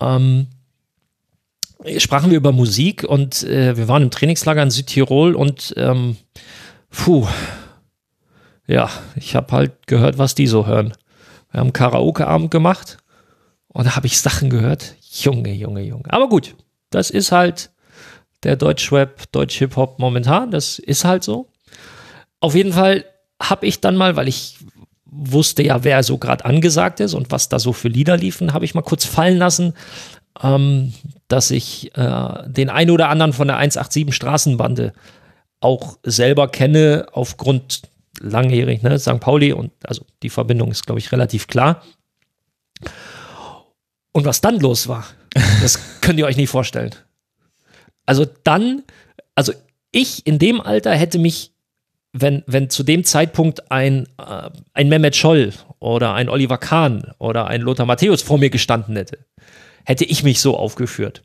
ähm, 0.00 0.46
sprachen 1.98 2.30
wir 2.30 2.36
über 2.36 2.52
Musik 2.52 3.02
und 3.04 3.42
äh, 3.42 3.76
wir 3.76 3.88
waren 3.88 4.02
im 4.04 4.10
Trainingslager 4.10 4.62
in 4.62 4.70
Südtirol 4.70 5.34
und 5.34 5.74
ähm, 5.76 6.16
puh, 6.90 7.26
ja, 8.68 8.88
ich 9.16 9.34
habe 9.34 9.52
halt 9.52 9.86
gehört, 9.88 10.16
was 10.16 10.34
die 10.36 10.46
so 10.46 10.66
hören. 10.66 10.92
Wir 11.50 11.60
haben 11.60 11.72
Karaoke-Abend 11.72 12.50
gemacht 12.52 12.98
und 13.68 13.86
da 13.86 13.96
habe 13.96 14.06
ich 14.06 14.20
Sachen 14.20 14.48
gehört. 14.48 14.94
Junge, 15.10 15.52
Junge, 15.52 15.82
Junge. 15.82 16.04
Aber 16.10 16.28
gut, 16.28 16.54
das 16.90 17.10
ist 17.10 17.32
halt 17.32 17.71
der 18.42 18.56
Deutschrap, 18.56 19.30
Deutsch-Hip-Hop 19.32 19.98
momentan. 19.98 20.50
Das 20.50 20.78
ist 20.78 21.04
halt 21.04 21.22
so. 21.24 21.48
Auf 22.40 22.54
jeden 22.54 22.72
Fall 22.72 23.04
habe 23.40 23.66
ich 23.66 23.80
dann 23.80 23.96
mal, 23.96 24.16
weil 24.16 24.28
ich 24.28 24.58
wusste 25.04 25.62
ja, 25.62 25.84
wer 25.84 26.02
so 26.02 26.18
gerade 26.18 26.44
angesagt 26.44 27.00
ist 27.00 27.14
und 27.14 27.30
was 27.30 27.48
da 27.48 27.58
so 27.58 27.72
für 27.72 27.88
Lieder 27.88 28.16
liefen, 28.16 28.54
habe 28.54 28.64
ich 28.64 28.74
mal 28.74 28.82
kurz 28.82 29.04
fallen 29.04 29.36
lassen, 29.36 29.74
ähm, 30.42 30.94
dass 31.28 31.50
ich 31.50 31.96
äh, 31.96 32.48
den 32.48 32.70
ein 32.70 32.90
oder 32.90 33.10
anderen 33.10 33.32
von 33.32 33.46
der 33.46 33.58
187 33.58 34.14
Straßenbande 34.14 34.92
auch 35.60 35.98
selber 36.02 36.48
kenne, 36.48 37.06
aufgrund 37.12 37.82
langjährig, 38.20 38.82
ne, 38.82 38.98
St. 38.98 39.20
Pauli 39.20 39.52
und 39.52 39.72
also 39.84 40.04
die 40.22 40.30
Verbindung 40.30 40.70
ist, 40.70 40.86
glaube 40.86 40.98
ich, 40.98 41.12
relativ 41.12 41.46
klar. 41.46 41.82
Und 44.12 44.24
was 44.24 44.40
dann 44.40 44.58
los 44.60 44.88
war, 44.88 45.06
das 45.62 45.78
könnt 46.00 46.18
ihr 46.18 46.26
euch 46.26 46.36
nicht 46.36 46.50
vorstellen. 46.50 46.94
Also 48.06 48.26
dann, 48.44 48.82
also 49.34 49.52
ich 49.90 50.26
in 50.26 50.38
dem 50.38 50.60
Alter 50.60 50.94
hätte 50.94 51.18
mich, 51.18 51.52
wenn, 52.12 52.42
wenn 52.46 52.70
zu 52.70 52.82
dem 52.82 53.04
Zeitpunkt 53.04 53.70
ein, 53.70 54.06
äh, 54.18 54.50
ein 54.74 54.88
Mehmet 54.88 55.16
Scholl 55.16 55.52
oder 55.78 56.14
ein 56.14 56.28
Oliver 56.28 56.58
Kahn 56.58 57.12
oder 57.18 57.46
ein 57.46 57.60
Lothar 57.60 57.86
Matthäus 57.86 58.22
vor 58.22 58.38
mir 58.38 58.50
gestanden 58.50 58.96
hätte, 58.96 59.18
hätte 59.84 60.04
ich 60.04 60.22
mich 60.22 60.40
so 60.40 60.56
aufgeführt. 60.56 61.22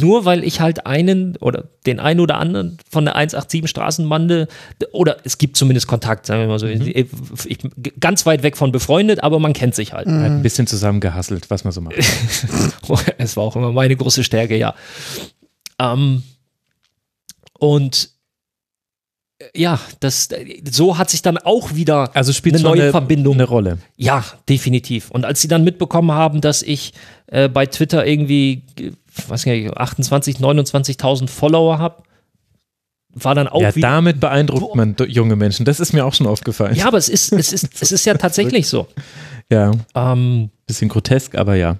Nur 0.00 0.24
weil 0.24 0.44
ich 0.44 0.60
halt 0.60 0.86
einen 0.86 1.36
oder 1.36 1.64
den 1.86 2.00
einen 2.00 2.20
oder 2.20 2.38
anderen 2.38 2.78
von 2.90 3.04
der 3.04 3.16
187 3.16 3.68
Straßenbande 3.68 4.48
oder 4.92 5.18
es 5.24 5.38
gibt 5.38 5.56
zumindest 5.56 5.86
Kontakt, 5.86 6.26
sagen 6.26 6.40
wir 6.40 6.48
mal 6.48 6.58
so. 6.58 6.66
Mhm. 6.66 6.82
Ich, 6.86 7.06
ich, 7.44 7.58
ganz 8.00 8.26
weit 8.26 8.42
weg 8.42 8.56
von 8.56 8.72
befreundet, 8.72 9.22
aber 9.22 9.38
man 9.38 9.52
kennt 9.52 9.74
sich 9.74 9.92
halt. 9.92 10.06
Mhm. 10.06 10.22
Ein 10.22 10.42
bisschen 10.42 10.66
zusammen 10.66 11.00
gehasselt, 11.00 11.50
was 11.50 11.64
man 11.64 11.72
so 11.72 11.80
macht. 11.80 11.96
es 13.18 13.36
war 13.36 13.44
auch 13.44 13.56
immer 13.56 13.72
meine 13.72 13.96
große 13.96 14.24
Stärke, 14.24 14.56
ja. 14.56 14.74
Ähm, 15.78 16.22
und 17.58 18.10
ja, 19.54 19.80
das, 20.00 20.28
so 20.70 20.98
hat 20.98 21.10
sich 21.10 21.22
dann 21.22 21.38
auch 21.38 21.74
wieder 21.74 22.14
also 22.14 22.32
spielt 22.32 22.56
eine 22.56 22.64
neue 22.64 22.82
eine, 22.82 22.90
Verbindung 22.90 23.34
eine 23.34 23.44
Rolle. 23.44 23.78
Ja, 23.96 24.24
definitiv. 24.48 25.10
Und 25.10 25.24
als 25.24 25.40
sie 25.40 25.48
dann 25.48 25.64
mitbekommen 25.64 26.12
haben, 26.12 26.40
dass 26.40 26.62
ich 26.62 26.92
äh, 27.26 27.48
bei 27.48 27.66
Twitter 27.66 28.06
irgendwie, 28.06 28.62
was 29.28 29.46
nicht, 29.46 29.76
28, 29.76 30.36
29.000 30.36 31.28
Follower 31.28 31.78
habe, 31.78 32.02
war 33.14 33.34
dann 33.34 33.48
auch 33.48 33.60
ja, 33.60 33.74
wieder. 33.74 33.88
damit 33.88 34.20
beeindruckt 34.20 34.74
man 34.74 34.96
junge 35.06 35.36
Menschen. 35.36 35.64
Das 35.64 35.80
ist 35.80 35.92
mir 35.92 36.04
auch 36.04 36.14
schon 36.14 36.26
aufgefallen. 36.26 36.74
Ja, 36.74 36.86
aber 36.86 36.98
es 36.98 37.08
ist, 37.08 37.32
es 37.32 37.52
ist, 37.52 37.68
es 37.80 37.92
ist 37.92 38.04
ja 38.06 38.14
tatsächlich 38.18 38.66
so. 38.66 38.88
Ja. 39.50 39.72
Ähm, 39.94 40.50
Bisschen 40.66 40.88
grotesk, 40.88 41.34
aber 41.34 41.54
ja. 41.56 41.78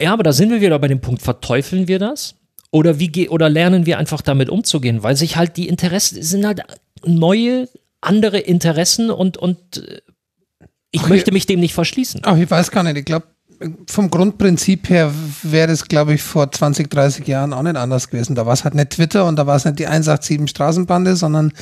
Ja, 0.00 0.12
aber 0.12 0.22
da 0.22 0.32
sind 0.32 0.50
wir 0.50 0.60
wieder 0.60 0.78
bei 0.78 0.88
dem 0.88 1.00
Punkt, 1.00 1.22
verteufeln 1.22 1.88
wir 1.88 1.98
das? 1.98 2.36
Oder 2.70 2.98
wie 2.98 3.28
oder 3.28 3.48
lernen 3.48 3.86
wir 3.86 3.98
einfach 3.98 4.20
damit 4.20 4.50
umzugehen, 4.50 5.02
weil 5.02 5.16
sich 5.16 5.36
halt 5.36 5.56
die 5.56 5.68
Interessen 5.68 6.22
sind 6.22 6.46
halt 6.46 6.62
neue, 7.04 7.68
andere 8.00 8.38
Interessen 8.38 9.10
und, 9.10 9.36
und 9.36 9.78
äh, 9.78 10.00
ich 10.90 11.02
ach, 11.02 11.08
möchte 11.08 11.32
mich 11.32 11.46
dem 11.46 11.60
nicht 11.60 11.74
verschließen. 11.74 12.22
Ach, 12.24 12.36
ich 12.36 12.50
weiß 12.50 12.70
gar 12.70 12.82
nicht. 12.82 12.98
Ich 12.98 13.04
glaube, 13.04 13.26
vom 13.88 14.10
Grundprinzip 14.10 14.88
her 14.88 15.12
wäre 15.42 15.72
es, 15.72 15.86
glaube 15.88 16.14
ich, 16.14 16.22
vor 16.22 16.50
20, 16.50 16.90
30 16.90 17.26
Jahren 17.26 17.52
auch 17.52 17.62
nicht 17.62 17.76
anders 17.76 18.08
gewesen. 18.08 18.34
Da 18.34 18.46
war 18.46 18.52
es 18.52 18.64
halt 18.64 18.74
nicht 18.74 18.90
Twitter 18.90 19.26
und 19.26 19.36
da 19.36 19.46
war 19.46 19.56
es 19.56 19.64
nicht 19.64 19.78
die 19.78 19.86
187 19.86 20.48
Straßenbande, 20.48 21.16
sondern 21.16 21.52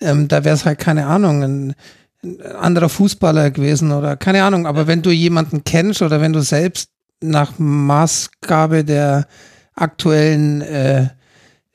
ähm, 0.00 0.28
da 0.28 0.44
wäre 0.44 0.54
es 0.54 0.64
halt, 0.64 0.78
keine 0.78 1.06
Ahnung, 1.06 1.42
ein, 1.42 1.74
ein 2.22 2.42
anderer 2.42 2.88
Fußballer 2.88 3.50
gewesen 3.50 3.92
oder 3.92 4.16
keine 4.16 4.42
Ahnung. 4.44 4.66
Aber 4.66 4.86
wenn 4.86 5.02
du 5.02 5.10
jemanden 5.10 5.64
kennst 5.64 6.02
oder 6.02 6.20
wenn 6.20 6.32
du 6.32 6.40
selbst 6.40 6.90
nach 7.20 7.58
Maßgabe 7.58 8.84
der 8.84 9.26
aktuellen 9.76 10.62
äh, 10.62 11.08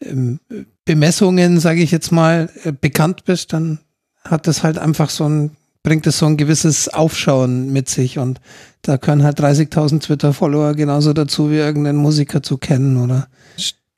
ähm, 0.02 0.40
Bemessungen, 0.86 1.60
sage 1.60 1.82
ich 1.82 1.92
jetzt 1.92 2.12
mal, 2.12 2.50
äh, 2.64 2.74
bekannt 2.74 3.24
bist, 3.26 3.54
dann 3.54 3.80
hat 4.24 4.48
das 4.48 4.64
halt 4.64 4.78
einfach 4.78 5.10
so 5.10 5.28
ein, 5.28 5.52
bringt 5.84 6.06
es 6.08 6.18
so 6.18 6.26
ein 6.26 6.38
gewisses 6.38 6.90
Aufschauen 6.90 7.72
mit 7.72 7.90
sich. 7.90 8.20
Und 8.20 8.42
da 8.82 8.98
können 8.98 9.24
halt 9.24 9.40
30.000 9.40 10.02
Twitter-Follower 10.02 10.74
genauso 10.74 11.14
dazu 11.14 11.50
wie 11.50 11.58
irgendeinen 11.58 11.98
Musiker 11.98 12.44
zu 12.44 12.58
kennen 12.58 12.98
oder? 12.98 13.28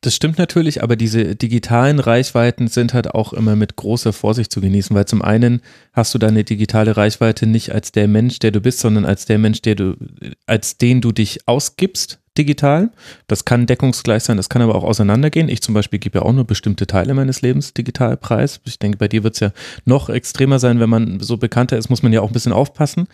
Das 0.01 0.13
stimmt 0.13 0.37
natürlich, 0.37 0.83
aber 0.83 0.97
diese 0.97 1.33
digitalen 1.37 1.99
Reichweiten 1.99 2.67
sind 2.67 2.93
halt 2.93 3.15
auch 3.15 3.31
immer 3.31 3.55
mit 3.55 3.77
großer 3.77 4.11
Vorsicht 4.11 4.51
zu 4.51 4.59
genießen, 4.59 4.93
weil 4.93 5.05
zum 5.05 5.21
einen 5.21 5.61
hast 5.93 6.13
du 6.13 6.17
deine 6.17 6.43
digitale 6.43 6.97
Reichweite 6.97 7.47
nicht 7.47 7.73
als 7.73 7.93
der 7.93 8.09
Mensch, 8.09 8.39
der 8.39 8.51
du 8.51 8.59
bist, 8.59 8.79
sondern 8.79 9.05
als 9.05 9.25
der 9.25 9.37
Mensch, 9.37 9.61
der 9.61 9.75
du, 9.75 9.95
als 10.45 10.77
den 10.77 10.99
du 10.99 11.13
dich 11.13 11.47
ausgibst 11.47 12.19
digital. 12.37 12.91
Das 13.27 13.45
kann 13.45 13.65
deckungsgleich 13.65 14.23
sein, 14.23 14.37
das 14.37 14.49
kann 14.49 14.61
aber 14.61 14.75
auch 14.75 14.83
auseinandergehen. 14.83 15.49
Ich 15.49 15.61
zum 15.61 15.73
Beispiel 15.73 15.99
gebe 15.99 16.19
ja 16.19 16.25
auch 16.25 16.33
nur 16.33 16.45
bestimmte 16.45 16.87
Teile 16.87 17.13
meines 17.13 17.41
Lebens 17.41 17.73
digital 17.73 18.17
preis. 18.17 18.59
Ich 18.65 18.79
denke, 18.79 18.97
bei 18.97 19.07
dir 19.07 19.23
wird 19.23 19.35
es 19.35 19.39
ja 19.39 19.51
noch 19.85 20.09
extremer 20.09 20.59
sein, 20.59 20.79
wenn 20.79 20.89
man 20.89 21.19
so 21.19 21.37
bekannter 21.37 21.77
ist, 21.77 21.89
muss 21.89 22.03
man 22.03 22.13
ja 22.13 22.21
auch 22.21 22.29
ein 22.29 22.33
bisschen 22.33 22.53
aufpassen. 22.53 23.07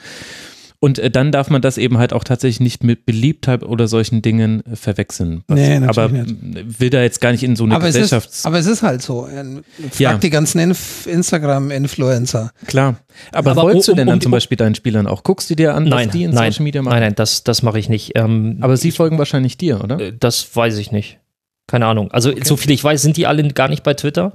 Und 0.82 0.98
äh, 0.98 1.12
dann 1.12 1.34
darf 1.34 1.50
man 1.50 1.62
das 1.62 1.78
eben 1.78 1.98
halt 1.98 2.14
auch 2.14 2.24
tatsächlich 2.24 2.62
nicht 2.62 2.84
mit 2.86 3.06
Beliebtheit 3.06 3.64
oder 3.64 3.90
solchen 3.90 4.22
Dingen 4.22 4.64
äh, 4.66 4.78
verwechseln. 4.78 5.44
Was, 5.48 5.60
nee, 5.60 5.76
aber 5.76 6.08
nicht. 6.08 6.80
will 6.80 6.90
da 6.90 7.02
jetzt 7.02 7.20
gar 7.20 7.34
nicht 7.34 7.44
in 7.44 7.58
so 7.58 7.66
eine 7.66 7.76
aber 7.76 7.88
Gesellschaft. 7.88 8.30
Es 8.30 8.40
ist, 8.40 8.46
aber 8.46 8.60
es 8.60 8.66
ist 8.66 8.82
halt 8.82 9.02
so. 9.02 9.28
Frag 9.28 10.00
ja. 10.00 10.18
die 10.18 10.30
ganzen 10.30 10.60
Inf 10.60 11.06
Instagram-Influencer. 11.06 12.52
Klar. 12.66 12.96
Aber, 13.34 13.52
aber 13.52 13.64
wolltest 13.64 13.90
um, 13.90 13.96
du 13.96 13.98
denn 13.98 14.08
um, 14.08 14.14
dann 14.14 14.22
zum 14.22 14.32
Beispiel 14.32 14.56
deinen 14.56 14.76
Spielern 14.76 15.06
auch? 15.06 15.24
Guckst 15.24 15.50
du 15.50 15.56
dir 15.56 15.76
an, 15.76 15.84
nein, 15.84 16.08
was 16.08 16.14
die 16.14 16.24
in 16.24 16.32
nein, 16.32 16.54
Social 16.54 16.64
Media 16.64 16.82
machen? 16.82 16.94
Nein, 16.94 17.04
nein, 17.04 17.16
das, 17.16 17.44
das 17.44 17.62
mache 17.62 17.78
ich 17.78 17.90
nicht. 17.90 18.14
Ähm, 18.16 18.60
aber 18.62 18.78
sie 18.78 18.92
folgen 18.92 19.18
wahrscheinlich 19.18 19.58
dir, 19.58 19.84
oder? 19.84 20.00
Äh, 20.00 20.14
das 20.18 20.56
weiß 20.56 20.78
ich 20.78 20.94
nicht. 20.94 21.20
Keine 21.68 21.88
Ahnung. 21.88 22.10
Also, 22.12 22.30
okay. 22.30 22.42
so 22.46 22.56
viel 22.56 22.72
ich 22.72 22.84
weiß, 22.84 23.02
sind 23.02 23.18
die 23.18 23.28
alle 23.28 23.46
gar 23.50 23.68
nicht 23.68 23.84
bei 23.84 23.96
Twitter. 23.96 24.32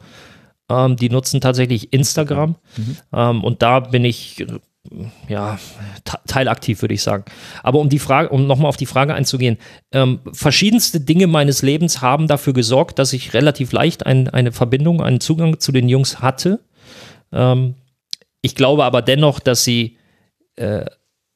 Ähm, 0.69 0.97
die 0.97 1.09
nutzen 1.09 1.41
tatsächlich 1.41 1.95
Instagram. 1.95 2.57
Mhm. 2.77 2.97
Ähm, 3.15 3.45
und 3.45 3.63
da 3.63 3.81
bin 3.81 4.05
ich 4.05 4.45
ja, 5.29 5.59
teilaktiv, 6.27 6.83
würde 6.83 6.95
ich 6.95 7.03
sagen. 7.03 7.25
Aber 7.63 7.79
um 7.79 7.89
die 7.89 7.99
Frage, 7.99 8.29
um 8.29 8.47
nochmal 8.47 8.69
auf 8.69 8.77
die 8.77 8.87
Frage 8.87 9.15
einzugehen, 9.15 9.59
ähm, 9.93 10.21
verschiedenste 10.33 11.01
Dinge 11.01 11.27
meines 11.27 11.63
Lebens 11.63 12.03
haben 12.03 12.29
dafür 12.29 12.53
gesorgt, 12.53 12.99
dass 12.99 13.13
ich 13.13 13.33
relativ 13.33 13.73
leicht 13.73 14.05
ein, 14.05 14.29
eine 14.29 14.53
Verbindung, 14.53 15.03
einen 15.03 15.21
Zugang 15.21 15.59
zu 15.59 15.73
den 15.73 15.89
Jungs 15.89 16.21
hatte. 16.21 16.61
Ähm, 17.33 17.77
ich 18.43 18.55
glaube 18.55 18.85
aber 18.85 19.01
dennoch, 19.01 19.41
dass 19.41 19.65
sie, 19.65 19.97
äh, 20.57 20.85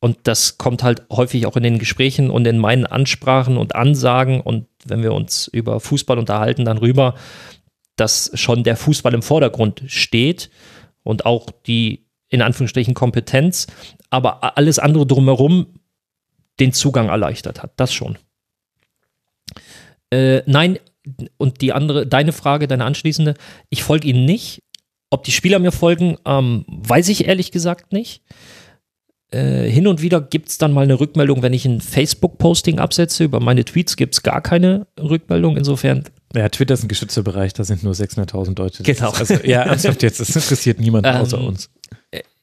und 0.01 0.19
das 0.25 0.59
kommt 0.59 0.83
halt 0.83 1.03
häufig 1.11 1.47
auch 1.47 1.57
in 1.57 1.63
den 1.63 1.79
Gesprächen 1.79 2.31
und 2.31 2.47
in 2.47 2.59
meinen 2.59 2.87
Ansprachen 2.87 3.57
und 3.57 3.75
Ansagen 3.75 4.41
und 4.43 4.67
wenn 4.85 5.03
wir 5.03 5.13
uns 5.13 5.49
über 5.49 5.81
Fußball 5.81 6.19
unterhalten, 6.19 6.67
dann 6.67 6.79
rüber, 6.79 7.15
dass 7.97 8.31
schon 8.35 8.63
der 8.63 8.77
Fußball 8.77 9.15
im 9.15 9.23
Vordergrund 9.23 9.83
steht 9.87 10.51
und 11.03 11.27
auch 11.27 11.47
die 11.67 12.08
in 12.29 12.43
Anführungsstrichen 12.43 12.95
Kompetenz, 12.95 13.67
aber 14.11 14.57
alles 14.57 14.79
andere 14.79 15.07
drumherum 15.07 15.67
den 16.61 16.73
Zugang 16.73 17.09
erleichtert 17.09 17.63
hat. 17.63 17.73
Das 17.77 17.93
schon. 17.93 18.19
Äh, 20.11 20.43
nein, 20.47 20.79
und 21.37 21.61
die 21.61 21.73
andere, 21.73 22.07
deine 22.07 22.33
Frage, 22.33 22.69
deine 22.69 22.85
anschließende, 22.85 23.35
ich 23.71 23.83
folge 23.83 24.09
ihnen 24.09 24.25
nicht. 24.25 24.63
Ob 25.11 25.25
die 25.25 25.33
Spieler 25.33 25.59
mir 25.59 25.73
folgen, 25.73 26.19
ähm, 26.27 26.65
weiß 26.67 27.09
ich 27.09 27.27
ehrlich 27.27 27.51
gesagt 27.51 27.93
nicht. 27.93 28.23
Äh, 29.31 29.65
hin 29.65 29.87
und 29.87 30.03
wieder 30.03 30.21
gibt 30.21 30.49
es 30.49 30.59
dann 30.59 30.73
mal 30.73 30.83
eine 30.83 31.01
Rückmeldung, 31.01 31.43
wenn 31.43 31.53
ich 31.53 31.65
ein 31.65 31.81
Facebook-Posting 31.81 32.79
absetze. 32.79 33.25
Über 33.25 33.41
meine 33.41 33.65
Tweets 33.65 33.97
gibt 33.97 34.15
es 34.15 34.23
gar 34.23 34.43
keine 34.43 34.87
Rückmeldung. 34.99 35.57
Insofern. 35.57 36.05
Ja, 36.35 36.49
Twitter 36.49 36.75
ist 36.75 36.85
ein 36.85 36.89
geschützter 36.89 37.23
Bereich, 37.23 37.55
da 37.55 37.65
sind 37.65 37.83
nur 37.83 37.95
600.000 37.95 38.55
Deutsche. 38.55 38.83
Genau. 38.83 39.11
also, 39.11 39.35
ja, 39.45 39.63
ernsthaft 39.63 40.03
jetzt, 40.03 40.21
das 40.21 40.35
interessiert 40.37 40.79
niemanden 40.79 41.09
ähm, 41.09 41.23
außer 41.23 41.41
uns. 41.41 41.71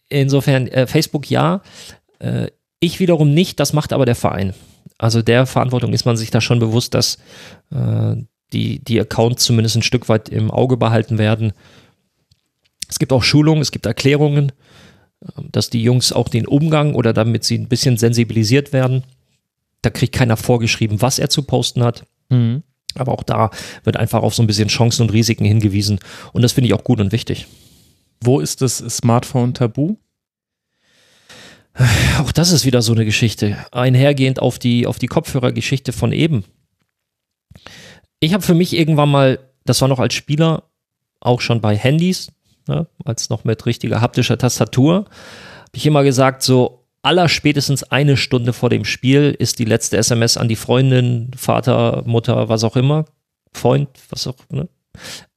Insofern 0.10 0.68
äh, 0.68 0.88
Facebook 0.88 1.30
ja, 1.30 1.62
äh, 2.20 2.48
ich 2.80 3.00
wiederum 3.00 3.34
nicht, 3.34 3.60
das 3.60 3.74
macht 3.74 3.94
aber 3.94 4.06
der 4.06 4.16
Verein. 4.16 4.54
Also 4.98 5.22
der 5.22 5.46
Verantwortung 5.46 5.94
ist 5.94 6.06
man 6.06 6.18
sich 6.18 6.32
da 6.32 6.42
schon 6.42 6.60
bewusst, 6.60 6.94
dass 6.94 7.18
äh, 7.72 8.16
die, 8.54 8.84
die 8.84 9.00
Accounts 9.00 9.44
zumindest 9.44 9.76
ein 9.76 9.82
Stück 9.82 10.10
weit 10.10 10.30
im 10.30 10.52
Auge 10.52 10.78
behalten 10.78 11.18
werden. 11.18 11.54
Es 12.88 13.00
gibt 13.00 13.12
auch 13.12 13.24
Schulungen, 13.24 13.62
es 13.62 13.72
gibt 13.72 13.86
Erklärungen, 13.86 14.52
äh, 15.22 15.42
dass 15.52 15.70
die 15.70 15.84
Jungs 15.84 16.12
auch 16.12 16.30
den 16.30 16.48
Umgang 16.48 16.96
oder 16.96 17.14
damit 17.14 17.44
sie 17.44 17.58
ein 17.58 17.68
bisschen 17.68 17.98
sensibilisiert 17.98 18.74
werden. 18.74 19.04
Da 19.82 19.90
kriegt 19.90 20.16
keiner 20.16 20.38
vorgeschrieben, 20.38 21.02
was 21.02 21.20
er 21.20 21.30
zu 21.30 21.44
posten 21.44 21.84
hat. 21.84 22.06
Mhm. 22.30 22.64
Aber 22.96 23.14
auch 23.14 23.24
da 23.24 23.52
wird 23.84 23.98
einfach 23.98 24.24
auf 24.24 24.34
so 24.34 24.44
ein 24.44 24.48
bisschen 24.48 24.70
Chancen 24.70 25.04
und 25.04 25.14
Risiken 25.14 25.46
hingewiesen. 25.46 26.00
Und 26.34 26.42
das 26.42 26.54
finde 26.54 26.68
ich 26.68 26.74
auch 26.74 26.84
gut 26.84 27.00
und 27.00 27.12
wichtig. 27.12 27.48
Wo 28.22 28.40
ist 28.40 28.62
das 28.62 28.78
Smartphone 28.78 29.54
tabu? 29.54 29.98
Auch 32.20 32.32
das 32.32 32.52
ist 32.52 32.66
wieder 32.66 32.82
so 32.82 32.94
eine 32.94 33.06
Geschichte. 33.06 33.58
Einhergehend 33.72 34.42
auf 34.42 34.60
die, 34.60 34.88
auf 34.88 34.98
die 34.98 35.08
Kopfhörergeschichte 35.08 35.92
von 35.92 36.12
eben. 36.12 36.46
Ich 38.20 38.34
habe 38.34 38.44
für 38.44 38.54
mich 38.54 38.74
irgendwann 38.74 39.10
mal, 39.10 39.40
das 39.66 39.82
war 39.82 39.88
noch 39.88 40.00
als 40.00 40.14
Spieler, 40.14 40.64
auch 41.20 41.42
schon 41.42 41.60
bei 41.60 41.76
Handys, 41.76 42.32
ne, 42.68 42.88
als 43.04 43.30
noch 43.30 43.44
mit 43.44 43.66
richtiger 43.66 44.00
haptischer 44.00 44.38
Tastatur, 44.38 44.96
habe 44.96 45.08
ich 45.74 45.86
immer 45.86 46.04
gesagt, 46.04 46.44
so 46.44 46.85
aller 47.06 47.30
spätestens 47.30 47.84
eine 47.84 48.18
Stunde 48.18 48.52
vor 48.52 48.70
dem 48.70 48.84
Spiel 48.84 49.36
ist 49.38 49.60
die 49.60 49.66
letzte 49.66 49.98
SMS 49.98 50.38
an 50.38 50.50
die 50.50 50.56
Freundin, 50.56 51.32
Vater, 51.38 52.04
Mutter, 52.06 52.50
was 52.50 52.64
auch 52.64 52.76
immer, 52.76 53.06
Freund, 53.54 53.90
was 54.10 54.26
auch, 54.28 54.36
ne, 54.50 54.68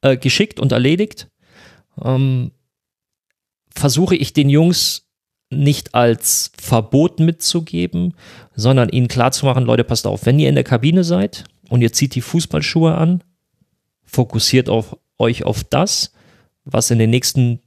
äh, 0.01 0.17
geschickt 0.17 0.61
und 0.61 0.73
erledigt. 0.73 1.29
Ähm, 2.03 2.53
versuche 3.75 4.17
ich 4.17 4.33
den 4.33 4.49
Jungs 4.49 5.09
nicht 5.51 5.95
als 5.95 6.53
Verbot 6.59 7.21
mitzugeben, 7.21 8.15
sondern 8.55 8.89
ihnen 8.89 9.09
klarzumachen, 9.09 9.65
Leute, 9.65 9.85
passt 9.85 10.07
auf, 10.07 10.27
wenn 10.27 10.39
ihr 10.39 10.49
in 10.49 10.55
der 10.55 10.65
Kabine 10.65 11.05
seid 11.05 11.45
und 11.69 11.83
ihr 11.83 11.93
zieht 11.93 12.15
die 12.15 12.21
Fußballschuhe 12.21 12.95
an, 12.95 13.23
fokussiert 14.05 14.69
auf, 14.69 14.97
euch 15.19 15.45
auf 15.45 15.65
das, 15.65 16.13
was 16.65 16.91
in 16.91 16.99
den 16.99 17.11
nächsten 17.11 17.61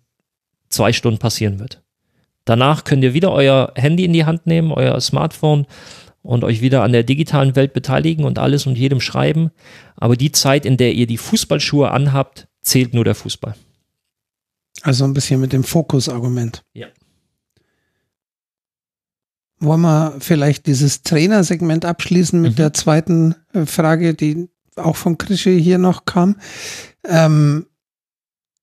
zwei 0.69 0.91
Stunden 0.91 1.19
passieren 1.19 1.59
wird. 1.59 1.81
Danach 2.45 2.83
könnt 2.83 3.03
ihr 3.03 3.13
wieder 3.13 3.31
euer 3.31 3.71
Handy 3.75 4.03
in 4.05 4.13
die 4.13 4.25
Hand 4.25 4.47
nehmen, 4.47 4.71
euer 4.71 4.99
Smartphone 4.99 5.67
und 6.23 6.43
euch 6.43 6.61
wieder 6.61 6.83
an 6.83 6.91
der 6.91 7.03
digitalen 7.03 7.55
Welt 7.55 7.73
beteiligen 7.73 8.25
und 8.25 8.39
alles 8.39 8.65
und 8.67 8.77
jedem 8.77 8.99
schreiben. 9.01 9.51
Aber 9.95 10.15
die 10.15 10.31
Zeit, 10.31 10.65
in 10.65 10.77
der 10.77 10.93
ihr 10.93 11.07
die 11.07 11.17
Fußballschuhe 11.17 11.91
anhabt, 11.91 12.47
zählt 12.61 12.93
nur 12.93 13.03
der 13.03 13.15
Fußball. 13.15 13.55
Also 14.83 15.03
ein 15.05 15.13
bisschen 15.13 15.39
mit 15.41 15.53
dem 15.53 15.63
Fokusargument. 15.63 16.63
Ja. 16.73 16.87
Wollen 19.59 19.81
wir 19.81 20.15
vielleicht 20.19 20.65
dieses 20.65 21.03
Trainersegment 21.03 21.85
abschließen 21.85 22.41
mit 22.41 22.53
Mhm. 22.53 22.55
der 22.55 22.73
zweiten 22.73 23.35
äh, 23.53 23.65
Frage, 23.65 24.15
die 24.15 24.49
auch 24.75 24.95
von 24.95 25.17
Krische 25.17 25.51
hier 25.51 25.77
noch 25.77 26.05
kam. 26.05 26.37
Ähm, 27.05 27.67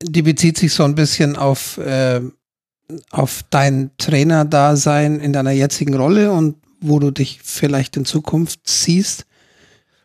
die 0.02 0.22
bezieht 0.22 0.58
sich 0.58 0.72
so 0.72 0.82
ein 0.84 0.94
bisschen 0.96 1.36
auf, 1.36 1.78
äh, 1.78 2.20
auf 3.10 3.44
dein 3.50 3.90
Trainerdasein 3.98 5.20
in 5.20 5.32
deiner 5.32 5.50
jetzigen 5.50 5.94
Rolle 5.94 6.32
und 6.32 6.56
wo 6.80 6.98
du 6.98 7.10
dich 7.10 7.40
vielleicht 7.42 7.96
in 7.96 8.04
Zukunft 8.04 8.60
siehst. 8.64 9.26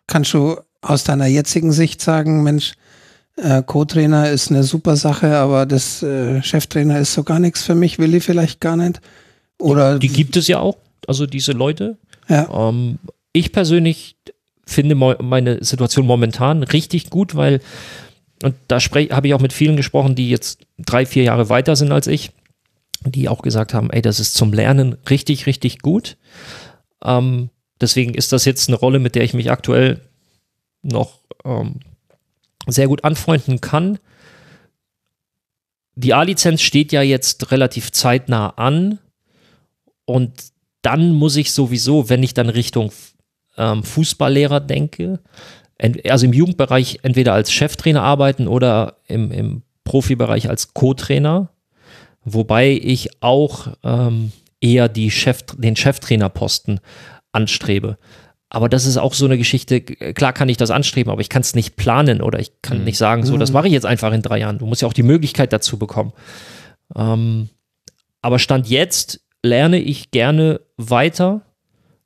Kannst 0.08 0.34
du 0.34 0.58
aus 0.82 1.04
deiner 1.04 1.28
jetzigen 1.28 1.72
Sicht 1.72 2.02
sagen, 2.02 2.44
Mensch, 2.44 2.74
äh, 3.38 3.64
Co-Trainer 3.64 4.30
ist 4.30 4.52
eine 4.52 4.64
super 4.64 4.96
Sache, 4.96 5.38
aber 5.38 5.66
das 5.66 6.04
äh, 6.04 6.42
Cheftrainer 6.44 7.00
ist 7.00 7.14
so 7.14 7.24
gar 7.24 7.40
nichts 7.40 7.64
für 7.64 7.76
mich, 7.76 8.00
will 8.00 8.14
ich 8.16 8.24
vielleicht 8.24 8.60
gar 8.60 8.76
nicht. 8.76 9.00
Oder 9.60 9.98
Die 9.98 10.10
gibt 10.10 10.36
es 10.36 10.48
ja 10.48 10.60
auch, 10.60 10.78
also 11.08 11.26
diese 11.26 11.54
Leute. 11.54 11.98
ja. 12.28 12.70
Ähm, 12.70 13.00
ich 13.36 13.52
persönlich 13.52 14.16
finde 14.66 14.96
meine 14.96 15.64
Situation 15.64 16.06
momentan 16.06 16.64
richtig 16.64 17.10
gut, 17.10 17.36
weil, 17.36 17.62
und 18.44 18.56
da 18.68 18.80
habe 18.80 19.28
ich 19.28 19.34
auch 19.34 19.42
mit 19.42 19.54
vielen 19.54 19.76
gesprochen, 19.76 20.16
die 20.16 20.30
jetzt 20.30 20.60
drei, 20.78 21.06
vier 21.06 21.24
Jahre 21.24 21.50
weiter 21.50 21.76
sind 21.76 21.92
als 21.92 22.08
ich, 22.08 22.32
die 23.12 23.30
auch 23.30 23.42
gesagt 23.42 23.74
haben, 23.74 23.90
ey, 23.92 24.02
das 24.02 24.20
ist 24.20 24.36
zum 24.36 24.54
Lernen 24.54 24.98
richtig, 25.10 25.46
richtig 25.46 25.80
gut. 25.80 26.18
Ähm, 27.04 27.50
deswegen 27.82 28.14
ist 28.14 28.32
das 28.32 28.46
jetzt 28.46 28.70
eine 28.70 28.78
Rolle, 28.78 29.00
mit 29.00 29.16
der 29.16 29.24
ich 29.24 29.34
mich 29.34 29.52
aktuell 29.52 30.02
noch 30.82 31.20
ähm, 31.46 31.80
sehr 32.68 32.88
gut 32.88 33.04
anfreunden 33.04 33.62
kann. 33.62 34.00
Die 35.96 36.14
A-Lizenz 36.14 36.62
steht 36.62 36.92
ja 36.92 37.02
jetzt 37.02 37.52
relativ 37.52 37.92
zeitnah 37.92 38.50
an 38.50 39.00
und 40.06 40.32
dann 40.82 41.14
muss 41.14 41.36
ich 41.36 41.54
sowieso, 41.54 42.10
wenn 42.10 42.24
ich 42.24 42.34
dann 42.34 42.50
Richtung 42.50 42.92
ähm, 43.58 43.84
Fußballlehrer 43.84 44.60
denke, 44.60 45.20
also 46.08 46.26
im 46.26 46.34
Jugendbereich 46.34 47.00
entweder 47.04 47.34
als 47.34 47.52
Cheftrainer 47.52 48.02
arbeiten 48.02 48.48
oder 48.48 48.98
im, 49.08 49.32
im 49.32 49.64
Profibereich 49.84 50.50
als 50.50 50.74
Co-Trainer, 50.74 51.50
wobei 52.26 52.72
ich 52.72 53.10
auch 53.22 53.68
ähm, 53.84 54.32
eher 54.62 54.90
die 54.90 55.12
Chef, 55.12 55.44
den 55.58 55.76
Cheftrainerposten 55.76 56.80
anstrebe. 57.32 57.98
Aber 58.50 58.70
das 58.70 58.86
ist 58.86 58.98
auch 58.98 59.14
so 59.16 59.26
eine 59.26 59.38
Geschichte, 59.40 59.82
klar 59.82 60.32
kann 60.32 60.48
ich 60.48 60.58
das 60.58 60.70
anstreben, 60.70 61.12
aber 61.12 61.22
ich 61.22 61.30
kann 61.30 61.42
es 61.42 61.56
nicht 61.56 61.76
planen 61.76 62.22
oder 62.22 62.40
ich 62.40 62.52
kann 62.62 62.80
Mhm. 62.80 62.84
nicht 62.84 62.98
sagen, 62.98 63.26
so, 63.26 63.36
das 63.38 63.52
mache 63.52 63.66
ich 63.68 63.74
jetzt 63.74 63.86
einfach 63.86 64.14
in 64.14 64.22
drei 64.22 64.38
Jahren. 64.40 64.60
Du 64.60 64.68
musst 64.68 64.84
ja 64.84 64.88
auch 64.88 64.94
die 64.94 65.02
Möglichkeit 65.04 65.52
dazu 65.52 65.80
bekommen. 65.80 66.14
Ähm, 66.96 67.50
aber 68.22 68.38
Stand 68.38 68.70
jetzt 68.70 69.22
lerne 69.42 69.80
ich 69.80 70.12
gerne 70.12 70.62
weiter, 70.78 71.42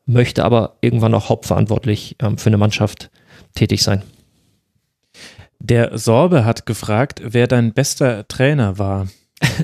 möchte 0.06 0.46
aber 0.46 0.78
irgendwann 0.80 1.14
auch 1.14 1.28
hauptverantwortlich 1.28 2.16
ähm, 2.22 2.38
für 2.38 2.48
eine 2.48 2.58
Mannschaft 2.58 3.12
tätig 3.54 3.84
sein. 3.84 4.02
Der 5.60 5.98
Sorbe 5.98 6.46
hat 6.46 6.66
gefragt, 6.66 7.22
wer 7.24 7.48
dein 7.48 7.74
bester 7.74 8.28
Trainer 8.28 8.78
war. 8.78 9.08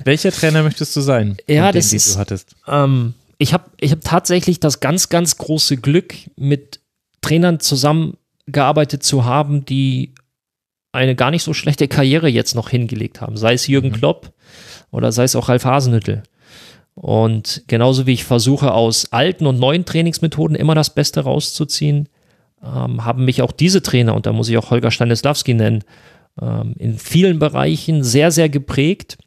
Welcher 0.03 0.31
Trainer 0.31 0.63
möchtest 0.63 0.95
du 0.95 1.01
sein? 1.01 1.37
Ja, 1.47 1.71
das 1.71 1.89
die 1.89 1.95
ist- 1.97 2.15
du 2.15 2.19
hattest. 2.19 2.55
Ähm, 2.67 3.13
ich 3.37 3.53
habe 3.53 3.65
ich 3.79 3.91
hab 3.91 4.01
tatsächlich 4.01 4.59
das 4.59 4.79
ganz, 4.79 5.09
ganz 5.09 5.37
große 5.37 5.77
Glück, 5.77 6.13
mit 6.35 6.79
Trainern 7.21 7.59
zusammengearbeitet 7.59 9.03
zu 9.03 9.25
haben, 9.25 9.65
die 9.65 10.13
eine 10.91 11.15
gar 11.15 11.31
nicht 11.31 11.43
so 11.43 11.53
schlechte 11.53 11.87
Karriere 11.87 12.29
jetzt 12.29 12.53
noch 12.55 12.69
hingelegt 12.69 13.19
haben. 13.21 13.35
Sei 13.37 13.53
es 13.53 13.65
Jürgen 13.67 13.89
Mhm. 13.89 13.93
Klopp 13.93 14.33
oder 14.91 15.11
sei 15.11 15.23
es 15.23 15.35
auch 15.35 15.49
Ralf 15.49 15.65
Hasenhüttl. 15.65 16.21
Und 16.95 17.63
genauso 17.67 18.05
wie 18.05 18.13
ich 18.13 18.23
versuche, 18.23 18.71
aus 18.73 19.11
alten 19.11 19.47
und 19.47 19.59
neuen 19.59 19.85
Trainingsmethoden 19.85 20.55
immer 20.55 20.75
das 20.75 20.93
Beste 20.93 21.21
rauszuziehen, 21.21 22.07
ähm, 22.63 23.03
haben 23.03 23.25
mich 23.25 23.41
auch 23.41 23.51
diese 23.51 23.81
Trainer, 23.81 24.13
und 24.13 24.27
da 24.27 24.33
muss 24.33 24.47
ich 24.49 24.57
auch 24.57 24.69
Holger 24.69 24.91
Stanislawski 24.91 25.55
nennen, 25.55 25.83
ähm, 26.39 26.75
in 26.77 26.99
vielen 26.99 27.39
Bereichen 27.39 28.03
sehr, 28.03 28.29
sehr 28.31 28.47
geprägt. 28.49 29.17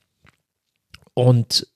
Und 1.16 1.66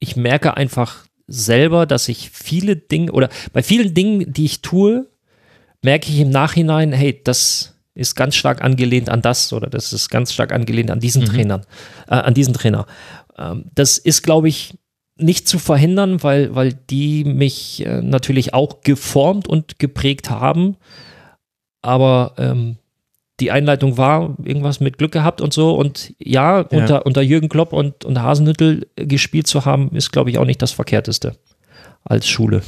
ich 0.00 0.16
merke 0.16 0.56
einfach 0.56 1.06
selber, 1.28 1.86
dass 1.86 2.08
ich 2.08 2.30
viele 2.30 2.74
Dinge 2.74 3.12
oder 3.12 3.28
bei 3.52 3.62
vielen 3.62 3.94
Dingen, 3.94 4.32
die 4.32 4.44
ich 4.44 4.60
tue, 4.60 5.08
merke 5.82 6.10
ich 6.10 6.18
im 6.18 6.30
Nachhinein, 6.30 6.92
hey, 6.92 7.20
das 7.22 7.76
ist 7.94 8.16
ganz 8.16 8.34
stark 8.34 8.62
angelehnt 8.62 9.08
an 9.08 9.22
das 9.22 9.52
oder 9.52 9.70
das 9.70 9.92
ist 9.92 10.08
ganz 10.08 10.32
stark 10.32 10.52
angelehnt 10.52 10.90
an 10.90 10.98
diesen 10.98 11.22
Mhm. 11.22 11.26
Trainern, 11.26 11.66
äh, 12.08 12.14
an 12.14 12.34
diesen 12.34 12.54
Trainer. 12.54 12.86
Ähm, 13.38 13.66
das 13.72 13.98
ist, 13.98 14.22
glaube 14.22 14.48
ich, 14.48 14.76
nicht 15.16 15.46
zu 15.46 15.60
verhindern, 15.60 16.22
weil, 16.24 16.54
weil 16.54 16.72
die 16.72 17.22
mich 17.22 17.86
äh, 17.86 18.02
natürlich 18.02 18.52
auch 18.52 18.80
geformt 18.80 19.46
und 19.46 19.78
geprägt 19.78 20.28
haben. 20.30 20.76
Aber 21.82 22.34
ähm, 22.38 22.78
die 23.40 23.50
Einleitung 23.50 23.96
war 23.96 24.36
irgendwas 24.44 24.80
mit 24.80 24.98
Glück 24.98 25.12
gehabt 25.12 25.40
und 25.40 25.52
so. 25.52 25.74
Und 25.74 26.14
ja, 26.18 26.60
Ja. 26.60 26.66
Unter, 26.70 27.06
unter 27.06 27.22
Jürgen 27.22 27.48
Klopp 27.48 27.72
und, 27.72 28.04
und 28.04 28.20
Hasenhüttel 28.20 28.86
gespielt 28.96 29.46
zu 29.46 29.64
haben, 29.64 29.90
ist, 29.96 30.12
glaube 30.12 30.30
ich, 30.30 30.38
auch 30.38 30.44
nicht 30.44 30.62
das 30.62 30.72
Verkehrteste 30.72 31.36
als 32.04 32.28
Schule. 32.28 32.62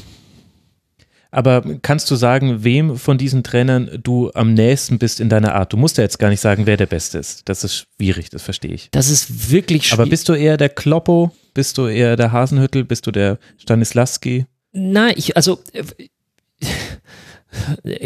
Aber 1.30 1.62
kannst 1.82 2.08
du 2.12 2.14
sagen, 2.14 2.62
wem 2.62 2.96
von 2.96 3.18
diesen 3.18 3.42
Trainern 3.42 3.90
du 4.00 4.30
am 4.34 4.54
nächsten 4.54 5.00
bist 5.00 5.18
in 5.18 5.28
deiner 5.28 5.56
Art? 5.56 5.72
Du 5.72 5.76
musst 5.76 5.98
ja 5.98 6.04
jetzt 6.04 6.20
gar 6.20 6.28
nicht 6.28 6.40
sagen, 6.40 6.64
wer 6.64 6.76
der 6.76 6.86
Beste 6.86 7.18
ist. 7.18 7.48
Das 7.48 7.64
ist 7.64 7.88
schwierig, 7.96 8.30
das 8.30 8.42
verstehe 8.42 8.72
ich. 8.72 8.88
Das 8.92 9.10
ist 9.10 9.50
wirklich 9.50 9.88
schwierig. 9.88 10.00
Aber 10.00 10.08
bist 10.08 10.28
du 10.28 10.34
eher 10.34 10.56
der 10.56 10.68
Kloppo? 10.68 11.32
Bist 11.52 11.76
du 11.76 11.88
eher 11.88 12.14
der 12.14 12.30
Hasenhüttel? 12.30 12.84
Bist 12.84 13.08
du 13.08 13.10
der 13.10 13.38
Stanislawski? 13.58 14.46
Na, 14.72 15.10
ich, 15.16 15.36
also, 15.36 15.58
äh, 15.72 15.82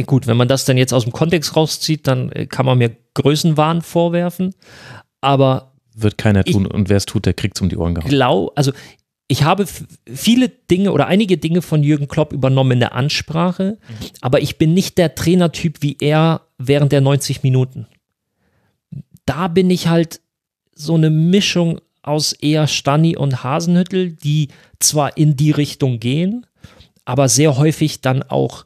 gut, 0.07 0.27
wenn 0.27 0.37
man 0.37 0.49
das 0.49 0.65
dann 0.65 0.77
jetzt 0.77 0.93
aus 0.93 1.05
dem 1.05 1.13
Kontext 1.13 1.57
rauszieht, 1.57 2.07
dann 2.07 2.31
äh, 2.33 2.47
kann 2.47 2.67
man 2.67 2.79
mir 2.79 2.97
Größenwahn 3.15 3.83
vorwerfen. 3.83 4.55
Aber 5.21 5.73
Wird 5.95 6.19
keiner 6.19 6.45
tun 6.45 6.67
und 6.67 6.89
wer 6.89 6.97
es 6.97 7.07
tut, 7.07 7.27
der 7.27 7.35
kriegt's 7.35 7.61
um 7.61 7.69
die 7.69 7.77
Ohren 7.77 7.95
gehauen. 7.95 8.09
glau, 8.09 8.53
also 8.55 8.73
ich 9.29 9.43
habe 9.43 9.67
viele 10.07 10.49
Dinge 10.49 10.93
oder 10.93 11.07
einige 11.07 11.37
Dinge 11.37 11.61
von 11.61 11.83
Jürgen 11.83 12.09
Klopp 12.09 12.33
übernommen 12.33 12.73
in 12.73 12.81
der 12.81 12.95
Ansprache, 12.95 13.79
aber 14.23 14.41
ich 14.41 14.57
bin 14.57 14.73
nicht 14.73 14.97
der 14.97 15.15
Trainertyp 15.15 15.83
wie 15.83 15.99
er 16.01 16.43
während 16.57 16.93
der 16.93 17.03
90 17.03 17.43
Minuten. 17.43 17.87
Da 19.27 19.49
bin 19.49 19.69
ich 19.69 19.89
halt 19.89 20.21
so 20.75 20.95
eine 20.95 21.11
Mischung 21.11 21.81
aus 22.03 22.33
eher 22.33 22.67
Stani 22.67 23.17
und 23.17 23.45
Hasenhüttel, 23.45 24.13
die 24.13 24.49
zwar 24.81 25.19
in 25.19 25.37
die 25.37 25.51
Richtung 25.51 26.01
gehen, 26.01 26.47
aber 27.05 27.29
sehr 27.29 27.59
häufig 27.59 28.01
dann 28.01 28.23
auch 28.23 28.65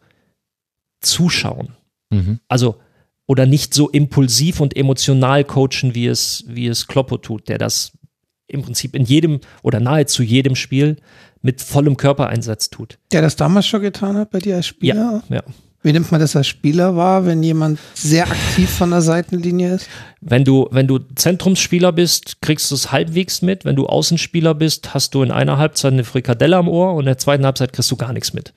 zuschauen. 1.05 1.75
Mhm. 2.11 2.41
Also 2.49 2.77
oder 3.27 3.47
nicht 3.47 3.73
so 3.73 3.89
impulsiv 3.89 4.61
und 4.61 4.77
emotional 4.77 5.45
coachen, 5.45 5.95
wie 5.95 6.07
es, 6.07 6.45
wie 6.49 6.67
es 6.67 6.87
Kloppo 6.87 7.19
tut, 7.19 7.49
der 7.49 7.59
das 7.59 7.93
im 8.47 8.63
Prinzip 8.63 8.95
in 8.95 9.05
jedem 9.05 9.41
oder 9.63 9.81
nahezu 9.81 10.23
jedem 10.23 10.57
Spiel 10.57 10.97
mit 11.41 11.61
vollem 11.61 11.97
Körpereinsatz 11.97 12.71
tut. 12.71 12.99
Der 13.13 13.23
das 13.23 13.37
damals 13.37 13.67
schon 13.67 13.81
getan 13.81 14.17
hat 14.17 14.31
bei 14.31 14.39
dir 14.39 14.57
als 14.57 14.67
Spieler? 14.67 15.23
Ja. 15.29 15.43
Wie 15.85 15.93
nimmt 15.93 16.13
man 16.13 16.21
das 16.21 16.37
als 16.37 16.47
Spieler 16.47 16.95
wahr, 16.95 17.27
wenn 17.27 17.43
jemand 17.43 17.81
sehr 17.95 18.31
aktiv 18.31 18.71
von 18.71 18.91
der 18.91 19.03
Seitenlinie 19.03 19.75
ist? 19.75 19.89
Wenn 20.21 20.45
du, 20.45 20.69
wenn 20.71 20.87
du 20.87 20.99
Zentrumsspieler 20.99 21.91
bist, 21.91 22.41
kriegst 22.41 22.71
du 22.71 22.77
es 22.77 22.93
halbwegs 22.93 23.43
mit. 23.43 23.65
Wenn 23.65 23.75
du 23.75 23.87
Außenspieler 23.87 24.55
bist, 24.55 24.95
hast 24.95 25.15
du 25.15 25.25
in 25.25 25.33
einer 25.33 25.59
Halbzeit 25.59 25.93
eine 25.93 26.05
Frikadelle 26.05 26.57
am 26.57 26.69
Ohr 26.69 26.93
und 26.95 27.01
in 27.01 27.07
der 27.07 27.19
zweiten 27.19 27.45
Halbzeit 27.45 27.73
kriegst 27.73 27.91
du 27.91 27.97
gar 27.97 28.13
nichts 28.13 28.33
mit. 28.33 28.53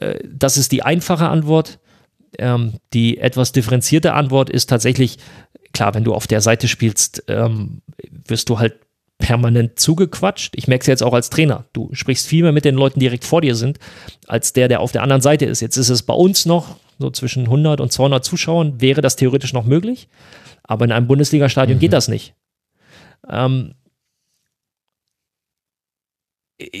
Äh, 0.00 0.20
das 0.24 0.56
ist 0.56 0.72
die 0.72 0.82
einfache 0.82 1.28
Antwort. 1.28 1.78
Ähm, 2.38 2.74
die 2.92 3.18
etwas 3.18 3.52
differenzierte 3.52 4.12
Antwort 4.12 4.50
ist 4.50 4.68
tatsächlich, 4.68 5.18
klar, 5.72 5.94
wenn 5.94 6.04
du 6.04 6.14
auf 6.14 6.26
der 6.26 6.40
Seite 6.40 6.68
spielst, 6.68 7.24
ähm, 7.28 7.80
wirst 8.26 8.48
du 8.48 8.58
halt 8.58 8.74
permanent 9.18 9.78
zugequatscht. 9.78 10.54
Ich 10.56 10.68
merke 10.68 10.82
es 10.82 10.86
jetzt 10.86 11.02
auch 11.02 11.14
als 11.14 11.30
Trainer. 11.30 11.64
Du 11.72 11.88
sprichst 11.92 12.26
viel 12.26 12.42
mehr 12.42 12.52
mit 12.52 12.64
den 12.64 12.74
Leuten, 12.74 13.00
die 13.00 13.06
direkt 13.06 13.24
vor 13.24 13.40
dir 13.40 13.54
sind, 13.54 13.78
als 14.26 14.52
der, 14.52 14.68
der 14.68 14.80
auf 14.80 14.92
der 14.92 15.02
anderen 15.02 15.22
Seite 15.22 15.46
ist. 15.46 15.60
Jetzt 15.60 15.76
ist 15.76 15.88
es 15.88 16.02
bei 16.02 16.12
uns 16.12 16.44
noch 16.44 16.76
so 16.98 17.10
zwischen 17.10 17.44
100 17.44 17.80
und 17.80 17.92
200 17.92 18.24
Zuschauern, 18.24 18.80
wäre 18.80 19.00
das 19.00 19.16
theoretisch 19.16 19.52
noch 19.52 19.64
möglich. 19.64 20.08
Aber 20.62 20.84
in 20.84 20.92
einem 20.92 21.06
Bundesliga-Stadion 21.06 21.76
mhm. 21.76 21.80
geht 21.80 21.92
das 21.92 22.08
nicht. 22.08 22.34
Ähm, 23.28 23.74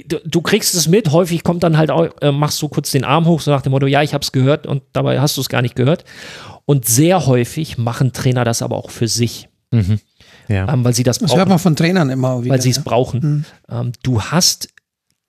du, 0.06 0.18
du, 0.24 0.40
kriegst 0.40 0.74
es 0.74 0.88
mit, 0.88 1.12
häufig 1.12 1.42
kommt 1.42 1.62
dann 1.62 1.76
halt 1.76 1.90
auch, 1.90 2.08
äh, 2.20 2.32
machst 2.32 2.60
du 2.62 2.68
kurz 2.68 2.90
den 2.90 3.04
Arm 3.04 3.26
hoch, 3.26 3.40
so 3.40 3.50
nach 3.50 3.62
dem 3.62 3.72
Motto, 3.72 3.86
ja, 3.86 4.02
ich 4.02 4.14
habe 4.14 4.22
es 4.22 4.32
gehört 4.32 4.66
und 4.66 4.82
dabei 4.92 5.20
hast 5.20 5.36
du 5.36 5.40
es 5.40 5.48
gar 5.48 5.62
nicht 5.62 5.76
gehört. 5.76 6.04
Und 6.64 6.86
sehr 6.86 7.26
häufig 7.26 7.78
machen 7.78 8.12
Trainer 8.12 8.44
das 8.44 8.62
aber 8.62 8.76
auch 8.76 8.90
für 8.90 9.08
sich. 9.08 9.48
Mhm. 9.70 10.00
Ja. 10.48 10.72
Ähm, 10.72 10.84
weil 10.84 10.94
sie 10.94 11.02
das, 11.02 11.18
das 11.18 11.28
brauchen. 11.28 11.38
hört 11.38 11.48
man 11.48 11.58
von 11.58 11.76
Trainern 11.76 12.10
immer 12.10 12.42
wieder. 12.42 12.54
Weil 12.54 12.62
sie 12.62 12.70
es 12.70 12.76
ja. 12.76 12.82
brauchen. 12.84 13.20
Mhm. 13.20 13.44
Ähm, 13.68 13.92
du 14.02 14.22
hast 14.22 14.68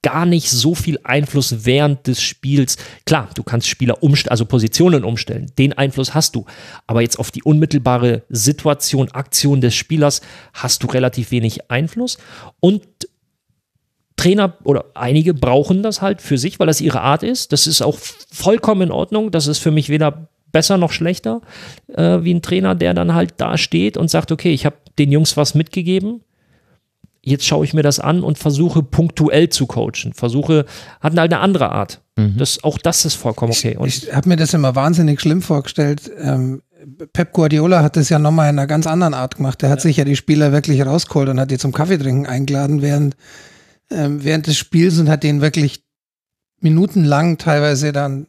gar 0.04 0.26
nicht 0.26 0.50
so 0.50 0.76
viel 0.76 1.00
Einfluss 1.04 1.66
während 1.66 2.08
des 2.08 2.22
Spiels. 2.22 2.78
Klar, 3.06 3.30
du 3.36 3.44
kannst 3.44 3.68
Spieler 3.68 4.02
umstellen, 4.04 4.32
also 4.32 4.46
Positionen 4.46 5.04
umstellen. 5.04 5.52
Den 5.58 5.74
Einfluss 5.74 6.14
hast 6.14 6.36
du. 6.36 6.46
Aber 6.86 7.02
jetzt 7.02 7.20
auf 7.20 7.32
die 7.32 7.44
unmittelbare 7.44 8.24
Situation, 8.30 9.12
Aktion 9.12 9.60
des 9.60 9.76
Spielers 9.76 10.22
hast 10.54 10.84
du 10.84 10.88
relativ 10.88 11.32
wenig 11.32 11.70
Einfluss. 11.70 12.18
Und 12.60 12.84
Trainer 14.18 14.58
oder 14.64 14.86
einige 14.96 15.34
brauchen 15.34 15.84
das 15.84 16.02
halt 16.02 16.22
für 16.22 16.38
sich, 16.38 16.60
weil 16.60 16.68
das 16.68 16.82
ihre 16.82 17.02
Art 17.02 17.24
ist. 17.24 17.54
Das 17.54 17.68
ist 17.68 17.82
auch 17.82 17.98
vollkommen 18.32 18.82
in 18.82 18.92
Ordnung. 18.92 19.32
Das 19.32 19.48
ist 19.48 19.60
für 19.60 19.72
mich 19.72 19.90
weder 19.90 20.28
besser 20.52 20.78
noch 20.78 20.92
schlechter 20.92 21.42
äh, 21.94 22.24
wie 22.24 22.34
ein 22.34 22.42
Trainer, 22.42 22.76
der 22.76 22.94
dann 22.94 23.14
halt 23.14 23.36
da 23.38 23.58
steht 23.58 23.96
und 23.96 24.10
sagt, 24.10 24.32
okay, 24.32 24.52
ich 24.52 24.66
habe 24.66 24.76
den 24.98 25.12
Jungs 25.12 25.38
was 25.38 25.56
mitgegeben. 25.56 26.22
Jetzt 27.22 27.46
schaue 27.46 27.66
ich 27.66 27.74
mir 27.74 27.84
das 27.84 28.00
an 28.00 28.24
und 28.24 28.38
versuche 28.38 28.82
punktuell 28.82 29.50
zu 29.50 29.68
coachen. 29.68 30.14
Versuche, 30.14 30.66
hat 31.02 31.18
halt 31.18 31.34
eine 31.34 31.42
andere 31.42 31.72
Art. 31.72 32.02
Mhm. 32.16 32.38
Das, 32.38 32.64
auch 32.64 32.78
das 32.78 33.06
ist 33.06 33.16
vollkommen 33.16 33.52
okay. 33.52 33.76
Und 33.78 33.88
ich, 33.88 34.08
ich 34.08 34.16
habe 34.16 34.30
mir 34.30 34.38
das 34.38 34.54
immer 34.54 34.76
wahnsinnig 34.76 35.20
schlimm 35.20 35.42
vorgestellt. 35.42 36.10
Ähm, 36.20 36.62
Pep 37.14 37.34
Guardiola 37.34 37.84
hat 37.84 37.98
das 37.98 38.10
ja 38.10 38.18
nochmal 38.18 38.50
in 38.50 38.58
einer 38.58 38.68
ganz 38.68 38.88
anderen 38.88 39.14
Art 39.14 39.36
gemacht. 39.36 39.62
Der 39.62 39.70
hat 39.70 39.80
ja. 39.80 39.84
sich 39.84 39.98
ja 39.98 40.06
die 40.06 40.16
Spieler 40.16 40.52
wirklich 40.52 40.86
rausgeholt 40.86 41.30
und 41.30 41.40
hat 41.40 41.52
die 41.52 41.58
zum 41.58 41.74
Kaffeetrinken 41.74 42.26
eingeladen 42.26 42.82
während, 42.82 43.16
ähm, 43.92 44.24
während 44.24 44.48
des 44.48 44.58
Spiels 44.58 45.00
und 45.00 45.10
hat 45.10 45.24
denen 45.24 45.42
wirklich 45.42 45.84
minutenlang 46.60 47.38
teilweise 47.38 47.92
dann 47.92 48.28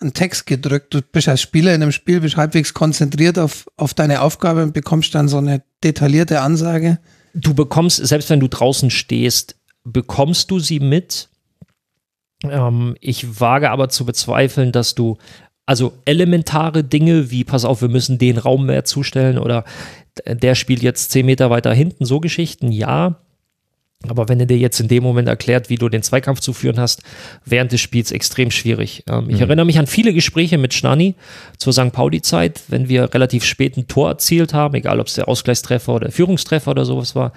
einen 0.00 0.12
Text 0.12 0.46
gedrückt. 0.46 0.92
Du 0.92 1.00
bist 1.00 1.28
als 1.28 1.40
Spieler 1.40 1.74
in 1.74 1.82
einem 1.82 1.92
Spiel, 1.92 2.20
bist 2.20 2.36
halbwegs 2.36 2.74
konzentriert 2.74 3.38
auf, 3.38 3.66
auf 3.76 3.94
deine 3.94 4.20
Aufgabe 4.20 4.62
und 4.62 4.74
bekommst 4.74 5.14
dann 5.14 5.28
so 5.28 5.38
eine 5.38 5.62
detaillierte 5.82 6.40
Ansage. 6.40 6.98
Du 7.34 7.54
bekommst, 7.54 8.04
selbst 8.06 8.30
wenn 8.30 8.40
du 8.40 8.48
draußen 8.48 8.90
stehst, 8.90 9.56
bekommst 9.84 10.50
du 10.50 10.58
sie 10.58 10.80
mit. 10.80 11.28
Ähm, 12.44 12.96
ich 13.00 13.40
wage 13.40 13.70
aber 13.70 13.88
zu 13.88 14.04
bezweifeln, 14.04 14.72
dass 14.72 14.94
du 14.94 15.16
also 15.64 15.94
elementare 16.04 16.84
Dinge 16.84 17.30
wie, 17.30 17.44
pass 17.44 17.64
auf, 17.64 17.82
wir 17.82 17.88
müssen 17.88 18.18
den 18.18 18.38
Raum 18.38 18.66
mehr 18.66 18.84
zustellen 18.84 19.38
oder 19.38 19.64
der 20.26 20.54
spielt 20.54 20.82
jetzt 20.82 21.10
zehn 21.10 21.26
Meter 21.26 21.50
weiter 21.50 21.74
hinten, 21.74 22.04
so 22.04 22.20
Geschichten, 22.20 22.70
ja. 22.72 23.20
Aber 24.08 24.28
wenn 24.28 24.38
er 24.38 24.46
dir 24.46 24.58
jetzt 24.58 24.78
in 24.78 24.88
dem 24.88 25.02
Moment 25.02 25.26
erklärt, 25.26 25.70
wie 25.70 25.76
du 25.76 25.88
den 25.88 26.02
Zweikampf 26.02 26.40
zu 26.40 26.52
führen 26.52 26.78
hast, 26.78 27.02
während 27.44 27.72
des 27.72 27.80
Spiels 27.80 28.12
extrem 28.12 28.50
schwierig. 28.50 29.04
Ähm, 29.08 29.30
ich 29.30 29.36
mhm. 29.36 29.42
erinnere 29.42 29.66
mich 29.66 29.78
an 29.78 29.86
viele 29.86 30.12
Gespräche 30.12 30.58
mit 30.58 30.74
Schnani 30.74 31.14
zur 31.56 31.72
St. 31.72 31.92
Pauli-Zeit, 31.92 32.62
wenn 32.68 32.88
wir 32.88 33.12
relativ 33.14 33.44
spät 33.44 33.76
ein 33.76 33.88
Tor 33.88 34.10
erzielt 34.10 34.54
haben, 34.54 34.74
egal 34.74 35.00
ob 35.00 35.06
es 35.06 35.14
der 35.14 35.28
Ausgleichstreffer 35.28 35.94
oder 35.94 36.06
der 36.06 36.12
Führungstreffer 36.12 36.70
oder 36.70 36.84
sowas 36.84 37.14
war, 37.14 37.32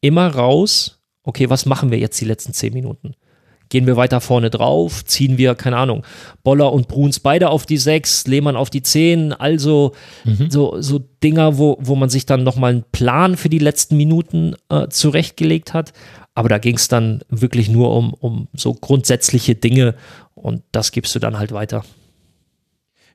immer 0.00 0.28
raus, 0.28 1.02
okay, 1.22 1.50
was 1.50 1.66
machen 1.66 1.90
wir 1.90 1.98
jetzt 1.98 2.20
die 2.20 2.24
letzten 2.24 2.54
zehn 2.54 2.72
Minuten? 2.72 3.14
Gehen 3.70 3.86
wir 3.86 3.96
weiter 3.96 4.20
vorne 4.20 4.50
drauf? 4.50 5.04
Ziehen 5.04 5.38
wir, 5.38 5.54
keine 5.54 5.76
Ahnung, 5.76 6.04
Boller 6.42 6.72
und 6.72 6.88
Bruns 6.88 7.20
beide 7.20 7.50
auf 7.50 7.66
die 7.66 7.76
sechs, 7.78 8.26
Lehmann 8.26 8.56
auf 8.56 8.68
die 8.68 8.82
zehn? 8.82 9.32
Also 9.32 9.92
mhm. 10.24 10.50
so, 10.50 10.82
so 10.82 10.98
Dinger, 11.22 11.56
wo, 11.56 11.78
wo 11.80 11.94
man 11.94 12.10
sich 12.10 12.26
dann 12.26 12.42
nochmal 12.42 12.72
einen 12.72 12.84
Plan 12.90 13.36
für 13.36 13.48
die 13.48 13.60
letzten 13.60 13.96
Minuten 13.96 14.56
äh, 14.70 14.88
zurechtgelegt 14.88 15.72
hat. 15.72 15.92
Aber 16.34 16.48
da 16.48 16.58
ging 16.58 16.76
es 16.76 16.88
dann 16.88 17.22
wirklich 17.28 17.68
nur 17.68 17.94
um, 17.96 18.12
um 18.12 18.48
so 18.54 18.74
grundsätzliche 18.74 19.54
Dinge 19.54 19.94
und 20.34 20.62
das 20.72 20.90
gibst 20.90 21.14
du 21.14 21.20
dann 21.20 21.38
halt 21.38 21.52
weiter. 21.52 21.84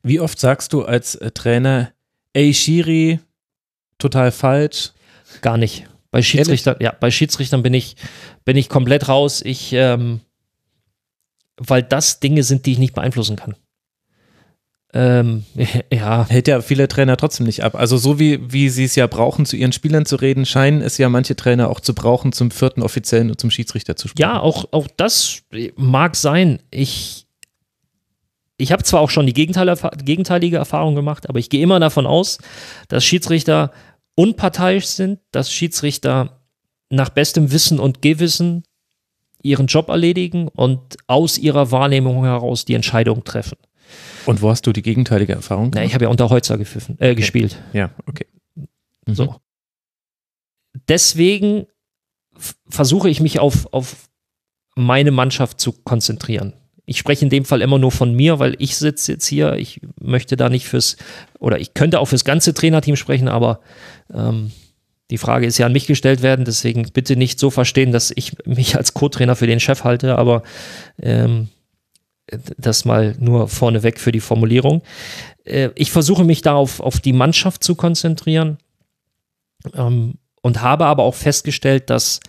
Wie 0.04 0.22
oft 0.22 0.40
sagst 0.40 0.72
du 0.72 0.84
als 0.86 1.16
äh, 1.16 1.32
Trainer, 1.32 1.92
ey 2.32 2.54
Shiri, 2.54 3.20
total 3.98 4.32
falsch? 4.32 4.94
Gar 5.42 5.58
nicht. 5.58 5.86
Bei 6.12 6.22
Schiedsrichtern, 6.22 6.78
ja, 6.80 6.96
bei 6.98 7.12
Schiedsrichtern 7.12 7.62
bin 7.62 7.74
ich, 7.74 7.98
bin 8.46 8.56
ich 8.56 8.70
komplett 8.70 9.10
raus. 9.10 9.42
Ich, 9.44 9.74
ähm, 9.74 10.22
weil 11.58 11.84
das 11.84 12.20
Dinge 12.20 12.44
sind, 12.44 12.66
die 12.66 12.74
ich 12.74 12.80
nicht 12.80 12.94
beeinflussen 12.94 13.36
kann. 13.36 13.56
Ähm, 14.96 15.44
ja. 15.92 16.26
Hält 16.28 16.48
ja 16.48 16.62
viele 16.62 16.88
Trainer 16.88 17.18
trotzdem 17.18 17.46
nicht 17.46 17.64
ab. 17.64 17.76
Also 17.76 17.98
so 17.98 18.18
wie, 18.18 18.52
wie 18.52 18.70
sie 18.70 18.86
es 18.86 18.96
ja 18.96 19.08
brauchen, 19.08 19.46
zu 19.46 19.58
ihren 19.58 19.74
Spielern 19.74 20.06
zu 20.06 20.16
reden, 20.16 20.46
scheinen 20.46 20.82
es 20.82 20.98
ja 20.98 21.10
manche 21.10 21.36
Trainer 21.36 21.70
auch 21.70 21.82
zu 21.82 21.94
brauchen, 21.94 22.32
zum 22.32 22.50
vierten 22.50 22.82
Offiziellen 22.82 23.30
und 23.30 23.40
zum 23.40 23.52
Schiedsrichter 23.52 23.98
zu 23.98 24.08
sprechen. 24.08 24.22
Ja, 24.22 24.40
auch, 24.40 24.66
auch 24.72 24.88
das 24.96 25.44
mag 25.76 26.16
sein. 26.16 26.60
Ich, 26.72 27.28
ich 28.58 28.72
habe 28.72 28.84
zwar 28.84 29.02
auch 29.02 29.10
schon 29.10 29.28
die 29.28 29.34
gegenteilige 29.34 30.58
Erfahrung 30.58 30.96
gemacht, 30.96 31.28
aber 31.30 31.40
ich 31.40 31.50
gehe 31.50 31.62
immer 31.62 31.82
davon 31.82 32.08
aus, 32.08 32.38
dass 32.88 33.04
Schiedsrichter 33.04 33.72
unparteiisch 34.16 34.86
sind, 34.86 35.20
dass 35.32 35.52
Schiedsrichter 35.52 36.40
nach 36.90 37.10
bestem 37.10 37.52
Wissen 37.52 37.80
und 37.80 38.02
Gewissen 38.02 38.64
ihren 39.46 39.68
Job 39.68 39.90
erledigen 39.90 40.48
und 40.48 40.98
aus 41.08 41.38
ihrer 41.38 41.72
Wahrnehmung 41.72 42.24
heraus 42.24 42.66
die 42.66 42.74
Entscheidung 42.74 43.24
treffen. 43.24 43.58
Und 44.26 44.42
wo 44.42 44.50
hast 44.50 44.66
du 44.66 44.74
die 44.74 44.82
gegenteilige 44.82 45.34
Erfahrung? 45.34 45.72
Na, 45.74 45.84
ich 45.84 45.94
habe 45.94 46.06
ja 46.06 46.10
unter 46.10 46.30
Holzer 46.30 46.58
gepfiffen, 46.58 46.98
äh, 47.00 47.12
okay. 47.12 47.16
gespielt. 47.16 47.58
Ja, 47.72 47.92
okay. 48.08 48.26
Mhm. 49.06 49.16
So. 49.16 49.36
Deswegen 50.88 51.68
versuche 52.68 53.10
ich 53.10 53.22
mich 53.22 53.40
auf, 53.40 53.72
auf 53.72 54.10
meine 54.76 55.12
Mannschaft 55.12 55.62
zu 55.62 55.72
konzentrieren. 55.72 56.54
Ich 56.88 56.98
spreche 56.98 57.24
in 57.24 57.30
dem 57.30 57.46
Fall 57.46 57.62
immer 57.62 57.78
nur 57.78 57.92
von 57.92 58.14
mir, 58.14 58.40
weil 58.40 58.56
ich 58.60 58.76
sitze 58.76 59.14
jetzt 59.14 59.26
hier. 59.26 59.54
Ich 59.54 59.82
möchte 60.00 60.38
da 60.38 60.50
nicht 60.50 60.68
fürs, 60.68 60.98
oder 61.40 61.60
ich 61.60 61.74
könnte 61.74 62.00
auch 62.00 62.06
fürs 62.06 62.26
ganze 62.26 62.54
Trainerteam 62.54 62.96
sprechen, 62.96 63.28
aber 63.28 63.62
ähm, 64.14 64.52
die 65.12 65.18
Frage 65.18 65.46
ist 65.46 65.58
ja 65.58 65.68
an 65.68 65.72
mich 65.72 65.88
gestellt 65.88 66.22
werden, 66.22 66.46
deswegen 66.46 66.84
bitte 66.92 67.16
nicht 67.16 67.40
so 67.40 67.52
verstehen, 67.52 67.92
dass 67.92 68.12
ich 68.16 68.36
mich 68.46 68.76
als 68.76 68.94
Co-Trainer 68.94 69.36
für 69.36 69.48
den 69.48 69.60
Chef 69.60 69.84
halte, 69.84 70.18
aber 70.18 70.44
ähm, 71.02 71.50
das 72.58 72.86
mal 72.86 73.16
nur 73.20 73.48
vorneweg 73.48 74.00
für 74.00 74.12
die 74.12 74.20
Formulierung. 74.20 74.82
Äh, 75.44 75.70
ich 75.76 75.92
versuche 75.92 76.24
mich 76.24 76.42
darauf 76.42 76.80
auf 76.80 77.00
die 77.00 77.14
Mannschaft 77.14 77.64
zu 77.64 77.76
konzentrieren 77.76 78.58
ähm, 79.74 80.16
und 80.42 80.62
habe 80.62 80.86
aber 80.86 81.04
auch 81.04 81.16
festgestellt, 81.16 81.90
dass 81.90 82.20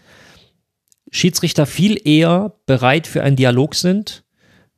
Schiedsrichter 1.10 1.66
viel 1.66 2.00
eher 2.06 2.52
bereit 2.66 3.06
für 3.06 3.22
einen 3.22 3.36
Dialog 3.36 3.74
sind, 3.74 4.24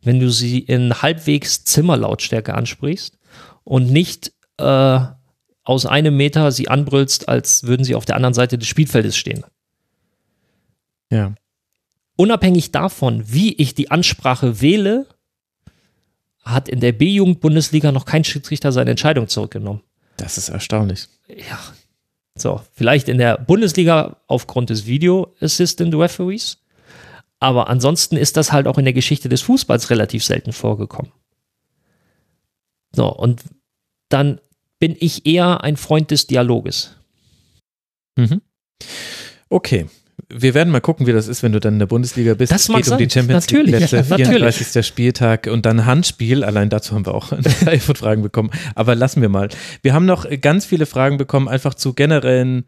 wenn 0.03 0.21
du 0.21 0.31
sie 0.31 0.61
in 0.61 1.03
halbwegs 1.03 1.65
Zimmerlautstärke 1.65 2.55
ansprichst 2.55 3.19
und 3.65 3.91
nicht 3.91 4.33
äh, 4.59 5.01
aus 5.69 5.85
einem 5.85 6.17
Meter 6.17 6.51
sie 6.51 6.69
anbrüllst, 6.69 7.29
als 7.29 7.65
würden 7.65 7.85
sie 7.85 7.95
auf 7.95 8.07
der 8.07 8.17
anderen 8.17 8.33
Seite 8.33 8.57
des 8.57 8.67
Spielfeldes 8.67 9.19
stehen. 9.19 9.45
Ja. 11.11 11.35
Unabhängig 12.17 12.73
davon, 12.73 13.23
wie 13.27 13.53
ich 13.53 13.75
die 13.75 13.91
Ansprache 13.91 14.63
wähle, 14.63 15.07
hat 16.43 16.71
in 16.71 16.81
der 16.81 16.93
B-Jugend-Bundesliga 16.93 17.93
noch 17.93 18.07
kein 18.07 18.25
Schiedsrichter 18.25 18.73
seine 18.73 18.93
Entscheidung 18.93 19.29
zurückgenommen. 19.29 19.83
Das 20.17 20.39
ist 20.39 20.49
erstaunlich. 20.49 21.07
Ja. 21.29 21.59
So, 22.35 22.63
vielleicht 22.73 23.11
in 23.11 23.19
der 23.19 23.37
Bundesliga 23.37 24.17
aufgrund 24.27 24.71
des 24.71 24.87
Video 24.87 25.35
Assistant 25.39 25.95
Referees, 25.95 26.65
aber 27.41 27.69
ansonsten 27.69 28.17
ist 28.17 28.39
das 28.39 28.53
halt 28.53 28.67
auch 28.69 28.79
in 28.79 28.87
der 28.87 28.95
Geschichte 28.95 29.29
des 29.29 29.43
Fußballs 29.43 29.91
relativ 29.91 30.25
selten 30.25 30.55
vorgekommen. 30.55 31.13
So, 32.93 33.13
und 33.13 33.43
dann 34.09 34.41
bin 34.79 34.97
ich 34.99 35.27
eher 35.27 35.63
ein 35.65 35.77
Freund 35.77 36.11
des 36.11 36.27
Dialoges. 36.27 36.97
Mhm. 38.17 38.41
Okay. 39.49 39.87
wir 40.31 40.53
werden 40.53 40.71
mal 40.71 40.81
gucken, 40.81 41.07
wie 41.07 41.13
das 41.13 41.27
ist, 41.27 41.43
wenn 41.43 41.53
du 41.53 41.61
dann 41.61 41.75
in 41.75 41.79
der 41.79 41.87
Bundesliga 41.87 42.35
bist. 42.35 42.53
Das 42.53 42.69
es 42.69 42.75
geht 42.75 42.89
um 42.89 42.99
die 42.99 43.05
sein. 43.05 43.11
Champions 43.11 43.47
Natürlich, 43.47 43.73
League, 43.73 43.81
letzte 43.81 43.97
ja, 43.97 44.03
natürlich. 44.03 44.57
34. 44.57 44.87
Spieltag 44.87 45.47
und 45.47 45.65
dann 45.65 45.87
Handspiel. 45.87 46.45
Allein 46.45 46.69
dazu 46.69 46.95
haben 46.95 47.07
wir 47.07 47.15
auch 47.15 47.33
eine 47.33 47.45
Reihe 47.67 47.81
von 47.81 47.97
Fragen 47.97 48.23
bekommen. 48.23 48.51
Aber 48.75 48.95
lassen 48.95 49.23
wir 49.23 49.31
mal. 49.31 49.49
Wir 49.83 49.95
haben 49.95 50.07
noch 50.07 50.27
ganz 50.41 50.67
viele 50.67 50.87
Fragen 50.87 51.17
bekommen, 51.17 51.49
einfach 51.49 51.75
zu 51.75 51.95
generellen 51.95 52.65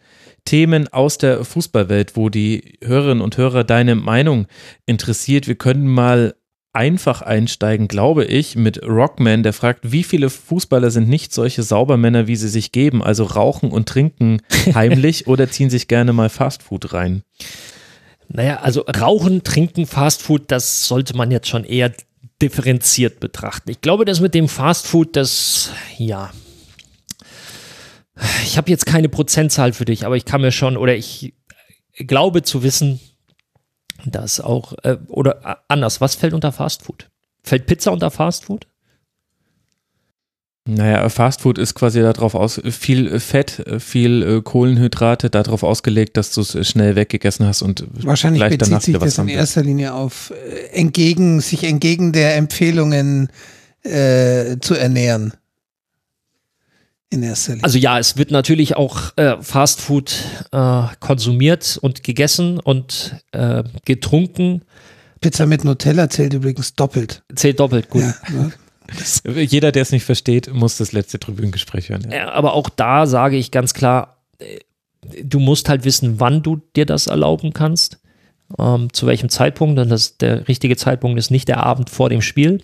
Themen 0.47 0.89
aus 0.89 1.19
der 1.19 1.45
Fußballwelt, 1.45 2.17
wo 2.17 2.31
die 2.31 2.79
Hörerinnen 2.83 3.23
und 3.23 3.37
Hörer 3.37 3.65
deine 3.65 3.95
Meinung 3.95 4.47
interessiert. 4.87 5.47
Wir 5.47 5.57
können 5.57 5.87
mal 5.87 6.35
einfach 6.73 7.23
einsteigen, 7.23 7.89
glaube 7.89 8.25
ich, 8.25 8.57
mit 8.57 8.83
Rockman, 8.83 9.43
der 9.43 9.53
fragt, 9.53 9.91
wie 9.93 10.05
viele 10.05 10.31
Fußballer 10.31 10.91
sind 10.91 11.09
nicht 11.09 11.35
solche 11.35 11.63
Saubermänner, 11.63 12.27
wie 12.27 12.37
sie 12.37 12.49
sich 12.49 12.73
geben, 12.73 13.03
also 13.03 13.25
rauchen 13.25 13.71
und 13.71 13.89
trinken 13.89 14.41
heimlich 14.75 15.27
oder 15.27 15.51
ziehen 15.51 15.71
sich 15.71 15.89
gerne 15.89 16.13
mal 16.13 16.29
Fastfood 16.29 16.93
rein? 16.93 17.23
Naja, 18.29 18.61
also 18.61 18.83
Rauchen, 18.83 19.43
Trinken, 19.43 19.87
Fastfood, 19.87 20.45
das 20.53 20.87
sollte 20.87 21.17
man 21.17 21.33
jetzt 21.33 21.49
schon 21.49 21.65
eher 21.65 21.93
differenziert 22.41 23.19
betrachten. 23.19 23.71
Ich 23.71 23.81
glaube, 23.81 24.05
das 24.05 24.21
mit 24.21 24.35
dem 24.35 24.49
Fastfood, 24.49 25.17
das, 25.17 25.71
ja. 25.99 26.31
Ich 28.45 28.57
habe 28.57 28.71
jetzt 28.71 28.87
keine 28.87 29.09
Prozentzahl 29.09 29.73
für 29.73 29.85
dich, 29.85 30.07
aber 30.07 30.17
ich 30.17 30.25
kann 30.25 30.41
mir 30.41 30.53
schon, 30.53 30.77
oder 30.77 30.95
ich 30.95 31.35
glaube 32.07 32.43
zu 32.43 32.63
wissen, 32.63 33.01
dass 34.07 34.41
auch, 34.41 34.75
äh, 34.83 34.97
oder 35.09 35.45
äh, 35.45 35.55
anders, 35.69 36.01
was 36.01 36.15
fällt 36.15 36.35
unter 36.35 36.53
Fastfood? 36.53 37.11
Fällt 37.43 37.67
Pizza 37.67 37.93
unter 37.93 38.11
Fastfood? 38.11 38.67
Naja, 40.69 41.09
Fastfood 41.09 41.59
ist 41.59 41.75
quasi 41.75 42.01
darauf 42.01 42.35
aus, 42.35 42.61
viel 42.71 43.19
Fett, 43.19 43.65
viel 43.79 44.23
äh, 44.23 44.43
Kohlenhydrate, 44.43 45.31
darauf 45.31 45.63
ausgelegt, 45.63 46.17
dass 46.17 46.33
du 46.33 46.43
es 46.43 46.69
schnell 46.69 46.97
weggegessen 46.97 47.47
hast 47.47 47.63
und 47.63 47.87
Wahrscheinlich 48.05 48.41
gleich 48.41 48.59
bezieht 48.59 48.73
danach 48.73 48.83
sich 48.83 48.99
das 48.99 49.19
in 49.19 49.29
erster 49.29 49.63
Linie 49.63 49.95
auf 49.95 50.33
äh, 50.33 50.79
entgegen, 50.79 51.41
sich 51.41 51.65
entgegen 51.65 52.13
der 52.13 52.37
Empfehlungen 52.37 53.31
äh, 53.83 54.59
zu 54.61 54.75
ernähren. 54.75 55.33
In 57.11 57.25
erster 57.25 57.53
Linie. 57.53 57.65
Also 57.65 57.79
ja, 57.79 57.99
es 57.99 58.17
wird 58.17 58.31
natürlich 58.31 58.77
auch 58.77 59.17
äh, 59.17 59.37
Fastfood 59.41 60.15
äh, 60.53 60.83
konsumiert 61.01 61.79
und 61.83 62.05
gegessen 62.05 62.61
und 62.61 63.17
äh, 63.33 63.65
getrunken. 63.85 64.63
Pizza 65.21 65.47
mit 65.47 65.65
Nutella 65.65 66.09
zählt 66.09 66.35
übrigens 66.35 66.75
doppelt. 66.75 67.23
Zählt 67.35 67.59
doppelt 67.59 67.91
gut. 67.91 68.03
Ja, 68.03 68.15
ne? 68.31 68.53
Jeder, 69.45 69.73
der 69.73 69.83
es 69.83 69.93
nicht 69.93 70.05
versteht, 70.05 70.53
muss 70.53 70.79
das 70.79 70.93
letzte 70.93 71.19
Tribünengespräch 71.19 71.91
hören. 71.91 72.07
Ja. 72.11 72.17
Ja, 72.17 72.31
aber 72.33 72.55
auch 72.55 72.69
da 72.69 73.07
sage 73.07 73.37
ich 73.37 73.51
ganz 73.51 73.75
klar, 73.75 74.23
äh, 74.39 74.59
du 75.23 75.41
musst 75.41 75.69
halt 75.69 75.85
wissen, 75.85 76.21
wann 76.21 76.43
du 76.43 76.61
dir 76.77 76.87
das 76.87 77.07
erlauben 77.07 77.53
kannst, 77.53 77.99
ähm, 78.59 78.93
zu 78.93 79.07
welchem 79.07 79.29
Zeitpunkt, 79.29 79.79
denn 79.79 79.89
das, 79.89 80.17
der 80.17 80.49
richtige 80.49 80.77
Zeitpunkt 80.77 81.19
ist 81.19 81.31
nicht 81.31 81.49
der 81.49 81.65
Abend 81.65 81.91
vor 81.91 82.09
dem 82.09 82.23
Spiel. 82.23 82.63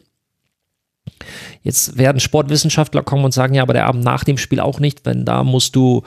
Jetzt 1.63 1.99
werden 1.99 2.21
Sportwissenschaftler 2.21 3.03
kommen 3.03 3.25
und 3.25 3.33
sagen, 3.33 3.55
ja, 3.55 3.63
aber 3.63 3.73
der 3.73 3.87
Abend 3.87 4.05
nach 4.05 4.25
dem 4.25 4.39
Spiel 4.39 4.61
auch 4.61 4.81
nicht, 4.81 5.05
wenn 5.05 5.25
da 5.25 5.45
musst 5.45 5.75
du, 5.75 6.03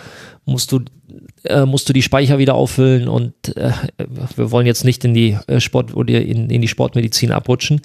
musst 0.45 0.72
du, 0.72 0.82
äh, 1.43 1.66
musst 1.66 1.89
du 1.89 1.93
die 1.93 2.02
Speicher 2.02 2.38
wieder 2.38 2.56
auffüllen 2.56 3.08
und 3.08 3.56
äh, 3.58 3.72
wir 4.36 4.52
wollen 4.52 4.68
jetzt 4.68 4.86
nicht 4.86 5.04
in 5.04 5.14
die 5.14 5.38
äh, 5.47 5.60
Sport 5.60 5.95
oder 5.95 6.22
in, 6.22 6.50
in 6.50 6.62
die 6.62 6.68
Sportmedizin 6.68 7.32
abrutschen. 7.32 7.82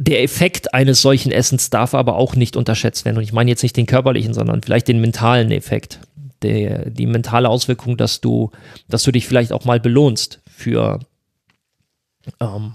Der 0.00 0.22
Effekt 0.22 0.74
eines 0.74 1.02
solchen 1.02 1.32
Essens 1.32 1.70
darf 1.70 1.92
aber 1.92 2.16
auch 2.16 2.36
nicht 2.36 2.56
unterschätzt 2.56 3.04
werden. 3.04 3.16
Und 3.16 3.24
ich 3.24 3.32
meine 3.32 3.50
jetzt 3.50 3.64
nicht 3.64 3.76
den 3.76 3.86
körperlichen, 3.86 4.32
sondern 4.32 4.62
vielleicht 4.62 4.86
den 4.86 5.00
mentalen 5.00 5.50
Effekt. 5.50 6.00
Der, 6.42 6.88
die 6.88 7.06
mentale 7.06 7.48
Auswirkung, 7.48 7.96
dass 7.96 8.20
du, 8.20 8.52
dass 8.88 9.02
du 9.02 9.10
dich 9.10 9.26
vielleicht 9.26 9.52
auch 9.52 9.64
mal 9.64 9.80
belohnst 9.80 10.40
für, 10.48 11.00
ähm, 12.38 12.74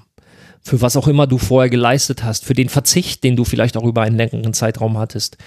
für 0.63 0.81
was 0.81 0.95
auch 0.95 1.07
immer 1.07 1.27
du 1.27 1.37
vorher 1.37 1.69
geleistet 1.69 2.23
hast, 2.23 2.45
für 2.45 2.53
den 2.53 2.69
Verzicht, 2.69 3.23
den 3.23 3.35
du 3.35 3.43
vielleicht 3.43 3.77
auch 3.77 3.83
über 3.83 4.01
einen 4.01 4.17
längeren 4.17 4.53
Zeitraum 4.53 4.97
hattest. 4.97 5.37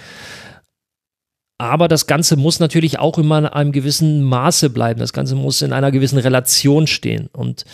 Aber 1.57 1.87
das 1.87 2.05
Ganze 2.05 2.37
muss 2.37 2.59
natürlich 2.59 2.99
auch 2.99 3.17
immer 3.17 3.39
in 3.39 3.45
einem 3.47 3.71
gewissen 3.71 4.23
Maße 4.23 4.69
bleiben. 4.69 4.99
Das 4.99 5.13
Ganze 5.13 5.35
muss 5.35 5.63
in 5.63 5.73
einer 5.73 5.91
gewissen 5.91 6.19
Relation 6.19 6.85
stehen. 6.85 7.29
Und 7.33 7.65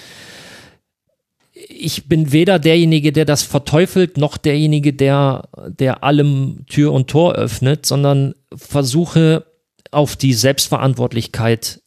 ich 1.52 2.08
bin 2.08 2.32
weder 2.32 2.60
derjenige, 2.60 3.12
der 3.12 3.26
das 3.26 3.44
verteufelt, 3.44 4.18
noch 4.18 4.38
derjenige, 4.38 4.94
der, 4.94 5.50
der 5.68 6.04
allem 6.04 6.66
Tür 6.68 6.94
und 6.94 7.10
Tor 7.10 7.36
öffnet, 7.36 7.86
sondern 7.86 8.34
versuche 8.56 9.46
auf 9.92 10.16
die 10.16 10.34
Selbstverantwortlichkeit 10.34 11.83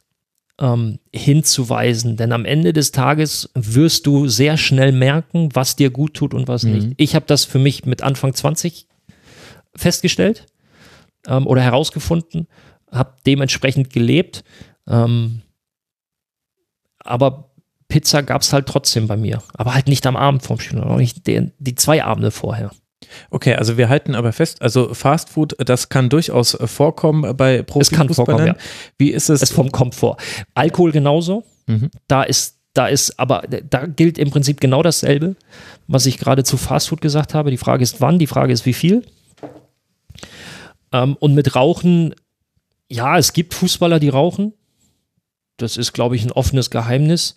ähm, 0.59 0.98
hinzuweisen. 1.14 2.16
Denn 2.16 2.32
am 2.32 2.44
Ende 2.44 2.72
des 2.72 2.90
Tages 2.92 3.50
wirst 3.54 4.07
du 4.07 4.26
sehr 4.28 4.57
schnell 4.57 4.92
merken, 4.92 5.50
was 5.54 5.76
dir 5.76 5.90
gut 5.90 6.14
tut 6.14 6.32
und 6.34 6.48
was 6.48 6.62
Mhm. 6.64 6.72
nicht. 6.72 6.88
Ich 6.96 7.14
habe 7.14 7.26
das 7.26 7.44
für 7.44 7.59
mich 7.59 7.84
mit 7.84 8.02
Anfang 8.02 8.32
20 8.34 8.86
festgestellt 9.74 10.46
ähm, 11.26 11.46
oder 11.46 11.61
herausgefunden, 11.61 12.46
habe 12.90 13.14
dementsprechend 13.26 13.90
gelebt. 13.90 14.44
Ähm, 14.88 15.42
aber 16.98 17.50
Pizza 17.88 18.22
gab 18.22 18.42
es 18.42 18.52
halt 18.52 18.66
trotzdem 18.66 19.07
bei 19.07 19.16
mir. 19.16 19.42
Aber 19.54 19.74
halt 19.74 19.86
nicht 19.88 20.07
am 20.07 20.16
Abend 20.16 20.42
vorm 20.42 20.59
Spiel, 20.59 20.80
auch 20.80 20.96
nicht 20.96 21.26
den, 21.26 21.52
die 21.59 21.74
zwei 21.74 22.02
Abende 22.02 22.30
vorher. 22.30 22.70
Okay, 23.30 23.54
also 23.54 23.76
wir 23.76 23.88
halten 23.88 24.14
aber 24.14 24.32
fest, 24.32 24.62
also 24.62 24.94
Fastfood, 24.94 25.57
das 25.59 25.88
kann 25.88 26.09
durchaus 26.09 26.57
vorkommen 26.64 27.36
bei 27.36 27.59
Es 27.59 27.90
kann 27.90 28.09
vorkommen, 28.09 28.38
Profifußballern. 28.38 28.57
Wie 28.98 29.11
ist 29.11 29.30
es? 29.30 29.42
Es 29.42 29.50
vom 29.50 29.72
kommt 29.72 29.94
vor. 29.94 30.16
Alkohol 30.54 30.92
genauso. 30.92 31.44
Mhm. 31.66 31.90
Da 32.09 32.22
ist, 32.22 32.59
da 32.74 32.86
ist, 32.86 33.18
aber 33.18 33.42
da 33.48 33.86
gilt 33.86 34.18
im 34.18 34.30
Prinzip 34.30 34.61
genau 34.61 34.82
dasselbe, 34.82 35.36
was 35.86 36.07
ich 36.07 36.18
gerade 36.18 36.44
zu 36.44 36.57
Fastfood 36.57 37.00
gesagt 37.00 37.34
habe. 37.34 37.50
Die 37.50 37.57
Frage 37.57 37.82
ist 37.82 38.00
wann, 38.00 38.18
die 38.18 38.26
Frage 38.26 38.52
ist 38.52 38.66
wie 38.66 38.74
viel. 38.74 39.02
Ähm, 40.92 41.16
und 41.18 41.34
mit 41.34 41.54
Rauchen, 41.54 42.14
ja, 42.88 43.18
es 43.18 43.32
gibt 43.32 43.54
Fußballer, 43.54 43.98
die 43.98 44.09
rauchen. 44.09 44.52
Das 45.57 45.76
ist, 45.76 45.92
glaube 45.92 46.16
ich, 46.16 46.24
ein 46.24 46.32
offenes 46.32 46.70
Geheimnis. 46.70 47.36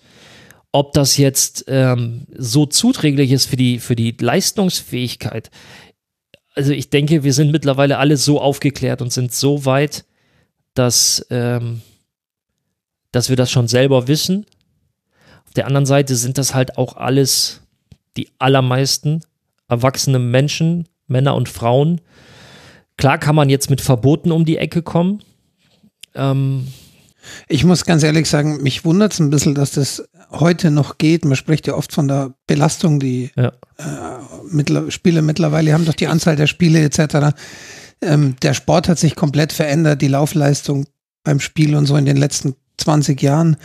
Ob 0.71 0.93
das 0.93 1.17
jetzt 1.17 1.65
ähm, 1.67 2.27
so 2.37 2.65
zuträglich 2.67 3.31
ist 3.31 3.47
für 3.47 3.55
die, 3.55 3.79
für 3.79 3.95
die 3.95 4.15
Leistungsfähigkeit. 4.19 5.49
Also 6.53 6.73
ich 6.73 6.89
denke, 6.91 7.23
wir 7.23 7.33
sind 7.33 7.51
mittlerweile 7.51 7.97
alle 7.97 8.17
so 8.17 8.39
aufgeklärt 8.39 9.01
und 9.01 9.11
sind 9.11 9.33
so 9.33 9.65
weit, 9.65 10.05
dass, 10.75 11.25
ähm, 11.31 11.81
dass 13.11 13.29
wir 13.29 13.35
das 13.35 13.49
schon 13.49 13.67
selber 13.67 14.07
wissen. 14.07 14.45
Auf 15.47 15.53
der 15.53 15.65
anderen 15.65 15.87
Seite 15.87 16.15
sind 16.15 16.37
das 16.37 16.53
halt 16.53 16.77
auch 16.77 16.97
alles 16.97 17.61
die 18.15 18.29
allermeisten 18.37 19.21
erwachsene 19.67 20.19
Menschen, 20.19 20.87
Männer 21.07 21.33
und 21.35 21.49
Frauen. 21.49 22.01
Klar 22.97 23.17
kann 23.17 23.35
man 23.35 23.49
jetzt 23.49 23.69
mit 23.71 23.81
Verboten 23.81 24.31
um 24.31 24.45
die 24.45 24.57
Ecke 24.57 24.83
kommen. 24.83 25.23
Ähm, 26.13 26.67
Ich 27.47 27.63
muss 27.63 27.85
ganz 27.85 28.03
ehrlich 28.03 28.29
sagen, 28.29 28.63
mich 28.63 28.85
wundert 28.85 29.13
es 29.13 29.19
ein 29.19 29.29
bisschen, 29.29 29.53
dass 29.53 29.71
das 29.71 30.08
heute 30.31 30.71
noch 30.71 30.97
geht. 30.97 31.25
Man 31.25 31.35
spricht 31.35 31.67
ja 31.67 31.73
oft 31.75 31.91
von 31.93 32.07
der 32.07 32.33
Belastung, 32.47 32.99
die 32.99 33.31
Ja. 33.35 33.47
äh, 33.77 33.83
mittler 34.51 34.91
Spiele 34.91 35.21
mittlerweile 35.21 35.73
haben, 35.73 35.85
durch 35.85 35.95
die 35.97 36.07
Anzahl 36.07 36.35
der 36.35 36.47
Spiele 36.47 36.81
etc. 36.83 37.33
Ähm, 38.01 38.35
der 38.41 38.53
Sport 38.53 38.87
hat 38.89 38.99
sich 38.99 39.15
komplett 39.15 39.51
verändert, 39.53 40.01
die 40.01 40.07
Laufleistung 40.07 40.85
beim 41.23 41.39
Spiel 41.39 41.75
und 41.75 41.85
so 41.85 41.95
in 41.97 42.05
den 42.05 42.17
letzten 42.17 42.55
20 42.77 43.21
Jahren. 43.21 43.57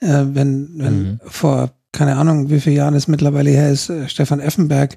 Äh, 0.00 0.24
wenn 0.32 0.70
wenn 0.76 1.02
Mhm. 1.02 1.20
vor, 1.26 1.72
keine 1.92 2.16
Ahnung, 2.16 2.50
wie 2.50 2.60
viele 2.60 2.76
Jahren 2.76 2.94
es 2.94 3.06
mittlerweile 3.08 3.50
her 3.50 3.70
ist, 3.70 3.90
äh, 3.90 4.08
Stefan 4.08 4.40
Effenberg 4.40 4.96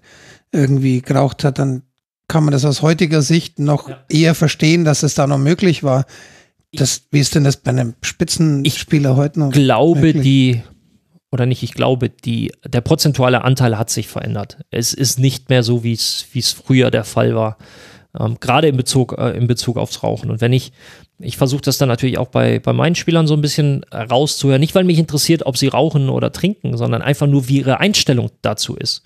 irgendwie 0.51 1.01
geraucht 1.01 1.43
hat, 1.43 1.59
dann 1.59 1.81
kann 2.27 2.43
man 2.43 2.51
das 2.53 2.65
aus 2.65 2.81
heutiger 2.81 3.21
Sicht 3.21 3.59
noch 3.59 3.89
Ja. 3.89 3.97
eher 4.09 4.33
verstehen, 4.35 4.83
dass 4.85 5.03
es 5.03 5.13
da 5.13 5.27
noch 5.27 5.37
möglich 5.37 5.83
war. 5.83 6.05
Das, 6.73 7.03
wie 7.11 7.19
ist 7.19 7.35
denn 7.35 7.43
das 7.43 7.57
bei 7.57 7.71
einem 7.71 7.93
Spitzenspieler 8.01 9.15
heute 9.15 9.39
noch? 9.39 9.51
glaube, 9.51 10.01
Wirklich? 10.01 10.23
die, 10.23 10.63
oder 11.35 11.45
nicht, 11.45 11.63
ich 11.63 11.73
glaube, 11.73 12.09
die, 12.09 12.51
der 12.65 12.81
prozentuale 12.81 13.43
Anteil 13.43 13.77
hat 13.77 13.89
sich 13.89 14.07
verändert. 14.07 14.57
Es 14.71 14.93
ist 14.93 15.19
nicht 15.19 15.49
mehr 15.49 15.63
so, 15.63 15.83
wie 15.83 15.91
es 15.93 16.51
früher 16.51 16.89
der 16.91 17.03
Fall 17.03 17.35
war. 17.35 17.57
Ähm, 18.17 18.37
Gerade 18.39 18.69
in 18.69 18.77
Bezug, 18.77 19.17
äh, 19.17 19.31
in 19.31 19.47
Bezug 19.47 19.77
aufs 19.77 20.01
Rauchen. 20.01 20.31
Und 20.31 20.39
wenn 20.39 20.53
ich, 20.53 20.71
ich 21.19 21.35
versuche 21.35 21.61
das 21.61 21.77
dann 21.77 21.89
natürlich 21.89 22.17
auch 22.17 22.29
bei, 22.29 22.59
bei 22.59 22.71
meinen 22.71 22.95
Spielern 22.95 23.27
so 23.27 23.33
ein 23.33 23.41
bisschen 23.41 23.83
rauszuhören. 23.91 24.61
Nicht, 24.61 24.75
weil 24.75 24.85
mich 24.85 24.97
interessiert, 24.97 25.45
ob 25.45 25.57
sie 25.57 25.67
rauchen 25.67 26.09
oder 26.09 26.31
trinken, 26.31 26.77
sondern 26.77 27.01
einfach 27.01 27.27
nur, 27.27 27.49
wie 27.49 27.57
ihre 27.59 27.79
Einstellung 27.79 28.31
dazu 28.41 28.75
ist. 28.75 29.03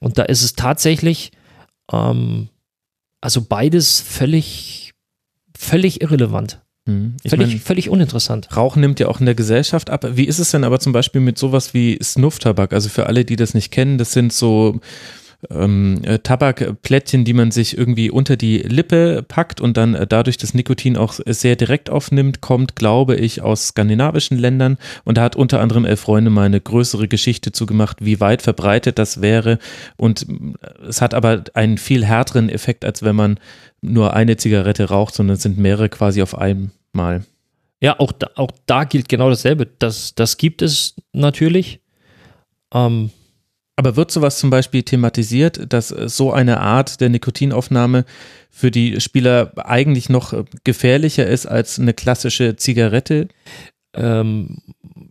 Und 0.00 0.18
da 0.18 0.24
ist 0.24 0.42
es 0.42 0.54
tatsächlich, 0.54 1.30
ähm, 1.92 2.48
also 3.20 3.42
beides 3.42 4.00
völlig, 4.00 4.92
völlig 5.56 6.02
irrelevant. 6.02 6.60
Ich 7.24 7.30
Völlig, 7.30 7.48
mein, 7.48 7.58
völlig 7.58 7.90
uninteressant. 7.90 8.48
Rauchen 8.56 8.80
nimmt 8.80 9.00
ja 9.00 9.08
auch 9.08 9.18
in 9.18 9.26
der 9.26 9.34
Gesellschaft 9.34 9.90
ab. 9.90 10.06
Wie 10.12 10.24
ist 10.24 10.38
es 10.38 10.52
denn 10.52 10.62
aber 10.62 10.78
zum 10.78 10.92
Beispiel 10.92 11.20
mit 11.20 11.36
sowas 11.36 11.74
wie 11.74 11.98
Snuff-Tabak? 12.00 12.72
Also 12.72 12.88
für 12.88 13.06
alle, 13.06 13.24
die 13.24 13.34
das 13.34 13.54
nicht 13.54 13.72
kennen, 13.72 13.98
das 13.98 14.12
sind 14.12 14.32
so 14.32 14.80
ähm, 15.50 16.00
äh, 16.02 16.18
Tabakplättchen, 16.18 17.24
die 17.24 17.32
man 17.32 17.50
sich 17.50 17.76
irgendwie 17.76 18.10
unter 18.10 18.36
die 18.36 18.58
Lippe 18.58 19.24
packt 19.26 19.60
und 19.60 19.76
dann 19.76 19.94
äh, 19.94 20.06
dadurch 20.06 20.36
das 20.36 20.54
Nikotin 20.54 20.96
auch 20.96 21.14
sehr 21.26 21.56
direkt 21.56 21.90
aufnimmt, 21.90 22.40
kommt, 22.40 22.76
glaube 22.76 23.16
ich, 23.16 23.42
aus 23.42 23.68
skandinavischen 23.68 24.38
Ländern. 24.38 24.78
Und 25.04 25.18
da 25.18 25.22
hat 25.22 25.36
unter 25.36 25.60
anderem 25.60 25.84
Elf 25.84 26.00
Freunde 26.00 26.30
mal 26.30 26.46
eine 26.46 26.60
größere 26.60 27.08
Geschichte 27.08 27.52
zugemacht, 27.52 28.04
wie 28.04 28.20
weit 28.20 28.42
verbreitet 28.42 28.98
das 28.98 29.20
wäre. 29.20 29.58
Und 29.96 30.26
äh, 30.28 30.86
es 30.88 31.00
hat 31.00 31.14
aber 31.14 31.44
einen 31.54 31.78
viel 31.78 32.04
härteren 32.04 32.48
Effekt, 32.48 32.84
als 32.84 33.02
wenn 33.02 33.16
man 33.16 33.38
nur 33.80 34.14
eine 34.14 34.36
Zigarette 34.36 34.88
raucht, 34.88 35.14
sondern 35.14 35.36
es 35.36 35.42
sind 35.42 35.58
mehrere 35.58 35.88
quasi 35.88 36.22
auf 36.22 36.36
einmal. 36.36 37.24
Ja, 37.80 38.00
auch 38.00 38.12
da, 38.12 38.30
auch 38.36 38.50
da 38.66 38.84
gilt 38.84 39.08
genau 39.08 39.28
dasselbe. 39.28 39.68
Das, 39.78 40.14
das 40.14 40.38
gibt 40.38 40.62
es 40.62 40.94
natürlich. 41.12 41.80
Ähm, 42.72 43.10
aber 43.76 43.96
wird 43.96 44.10
sowas 44.10 44.38
zum 44.38 44.50
Beispiel 44.50 44.82
thematisiert, 44.82 45.72
dass 45.72 45.88
so 45.88 46.32
eine 46.32 46.60
Art 46.60 47.00
der 47.00 47.10
Nikotinaufnahme 47.10 48.06
für 48.50 48.70
die 48.70 49.00
Spieler 49.00 49.52
eigentlich 49.56 50.08
noch 50.08 50.32
gefährlicher 50.64 51.26
ist 51.26 51.46
als 51.46 51.78
eine 51.78 51.92
klassische 51.92 52.56
Zigarette? 52.56 53.28
Ähm, 53.94 54.62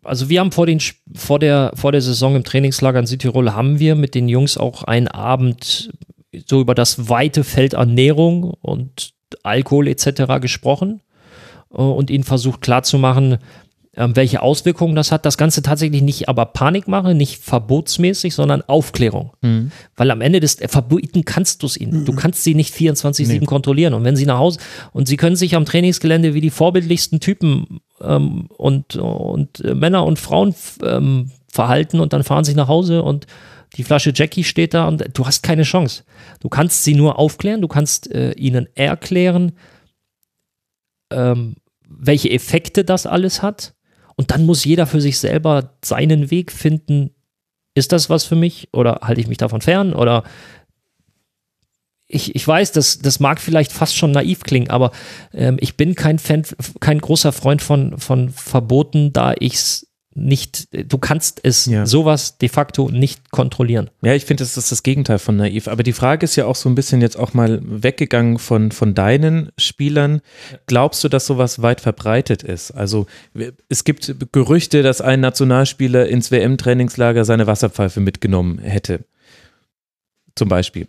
also 0.03 0.29
wir 0.29 0.39
haben 0.39 0.51
vor, 0.51 0.65
den, 0.65 0.79
vor, 1.13 1.37
der, 1.37 1.71
vor 1.75 1.91
der 1.91 2.01
Saison 2.01 2.35
im 2.35 2.43
Trainingslager 2.43 2.99
in 2.99 3.05
Südtirol 3.05 3.53
haben 3.53 3.79
wir 3.79 3.95
mit 3.95 4.15
den 4.15 4.27
Jungs 4.27 4.57
auch 4.57 4.83
einen 4.83 5.07
Abend 5.07 5.91
so 6.47 6.59
über 6.59 6.75
das 6.75 7.07
weite 7.07 7.43
Feld 7.43 7.73
Ernährung 7.73 8.55
und 8.61 9.13
Alkohol 9.43 9.87
etc. 9.87 10.39
gesprochen 10.41 11.01
äh, 11.71 11.77
und 11.77 12.09
ihnen 12.09 12.23
versucht 12.23 12.61
klarzumachen, 12.61 13.37
welche 13.97 14.41
Auswirkungen 14.41 14.95
das 14.95 15.11
hat. 15.11 15.25
Das 15.25 15.37
Ganze 15.37 15.61
tatsächlich 15.61 16.01
nicht 16.01 16.27
aber 16.27 16.45
Panik 16.45 16.87
mache, 16.87 17.15
nicht 17.15 17.41
verbotsmäßig, 17.41 18.35
sondern 18.35 18.61
Aufklärung. 18.61 19.31
Mhm. 19.41 19.71
Weil 19.95 20.11
am 20.11 20.21
Ende 20.21 20.39
des 20.39 20.57
Verboten 20.67 21.23
kannst 21.23 21.63
du 21.63 21.67
es 21.67 21.77
ihnen. 21.77 22.01
Mhm. 22.01 22.05
Du 22.05 22.13
kannst 22.13 22.43
sie 22.43 22.55
nicht 22.55 22.75
24-7 22.75 23.27
nee. 23.27 23.39
kontrollieren. 23.45 23.93
Und 23.93 24.03
wenn 24.03 24.15
sie 24.15 24.25
nach 24.25 24.39
Hause 24.39 24.59
und 24.91 25.07
sie 25.07 25.17
können 25.17 25.35
sich 25.35 25.55
am 25.55 25.65
Trainingsgelände 25.65 26.33
wie 26.33 26.41
die 26.41 26.49
vorbildlichsten 26.49 27.19
Typen 27.19 27.79
ähm, 28.01 28.47
und, 28.57 28.95
und 28.97 29.61
äh, 29.61 29.73
Männer 29.75 30.05
und 30.05 30.19
Frauen 30.19 30.53
ähm, 30.83 31.31
verhalten 31.47 31.99
und 31.99 32.13
dann 32.13 32.23
fahren 32.23 32.43
sie 32.43 32.55
nach 32.55 32.67
Hause 32.67 33.01
und 33.01 33.27
die 33.77 33.83
Flasche 33.83 34.13
Jackie 34.13 34.43
steht 34.43 34.73
da 34.73 34.87
und 34.87 35.05
du 35.13 35.25
hast 35.25 35.43
keine 35.43 35.63
Chance. 35.63 36.03
Du 36.39 36.49
kannst 36.49 36.83
sie 36.83 36.95
nur 36.95 37.19
aufklären, 37.19 37.61
du 37.61 37.67
kannst 37.67 38.11
äh, 38.11 38.31
ihnen 38.33 38.67
erklären, 38.75 39.53
ähm, 41.11 41.55
welche 41.87 42.31
Effekte 42.31 42.83
das 42.83 43.05
alles 43.05 43.41
hat 43.41 43.74
und 44.17 44.31
dann 44.31 44.45
muss 44.45 44.65
jeder 44.65 44.87
für 44.87 45.01
sich 45.01 45.19
selber 45.19 45.71
seinen 45.83 46.31
Weg 46.31 46.51
finden. 46.51 47.11
Ist 47.73 47.91
das 47.91 48.09
was 48.09 48.23
für 48.23 48.35
mich 48.35 48.69
oder 48.71 49.01
halte 49.03 49.21
ich 49.21 49.27
mich 49.27 49.37
davon 49.37 49.61
fern 49.61 49.93
oder 49.93 50.23
ich, 52.07 52.35
ich 52.35 52.47
weiß, 52.47 52.71
das, 52.71 52.99
das 52.99 53.19
mag 53.19 53.41
vielleicht 53.41 53.71
fast 53.71 53.97
schon 53.97 54.11
naiv 54.11 54.41
klingen, 54.43 54.69
aber 54.69 54.91
ähm, 55.33 55.57
ich 55.59 55.75
bin 55.75 55.95
kein 55.95 56.19
Fan, 56.19 56.43
kein 56.79 56.99
großer 56.99 57.31
Freund 57.31 57.61
von, 57.61 57.97
von 57.97 58.29
Verboten, 58.29 59.11
da 59.11 59.33
ich 59.39 59.55
es 59.55 59.87
nicht, 60.17 60.69
du 60.71 60.97
kannst 60.97 61.41
es 61.43 61.65
ja. 61.65 61.85
sowas 61.85 62.37
de 62.37 62.47
facto 62.47 62.89
nicht 62.89 63.31
kontrollieren. 63.31 63.89
Ja, 64.01 64.13
ich 64.13 64.23
finde, 64.23 64.43
das 64.45 64.55
ist 64.55 64.71
das 64.71 64.81
Gegenteil 64.81 65.19
von 65.19 65.35
naiv. 65.35 65.67
Aber 65.67 65.83
die 65.83 65.91
Frage 65.91 66.23
ist 66.23 66.37
ja 66.37 66.45
auch 66.45 66.55
so 66.55 66.69
ein 66.69 66.75
bisschen 66.75 67.01
jetzt 67.01 67.17
auch 67.19 67.33
mal 67.33 67.59
weggegangen 67.61 68.39
von, 68.39 68.71
von 68.71 68.93
deinen 68.93 69.51
Spielern. 69.57 70.21
Glaubst 70.67 71.03
du, 71.03 71.09
dass 71.09 71.25
sowas 71.25 71.61
weit 71.61 71.81
verbreitet 71.81 72.43
ist? 72.43 72.71
Also 72.71 73.07
es 73.67 73.83
gibt 73.83 74.15
Gerüchte, 74.31 74.83
dass 74.83 75.01
ein 75.01 75.19
Nationalspieler 75.19 76.07
ins 76.07 76.31
WM-Trainingslager 76.31 77.25
seine 77.25 77.45
Wasserpfeife 77.45 77.99
mitgenommen 77.99 78.59
hätte 78.59 79.03
zum 80.35 80.49
Beispiel. 80.49 80.87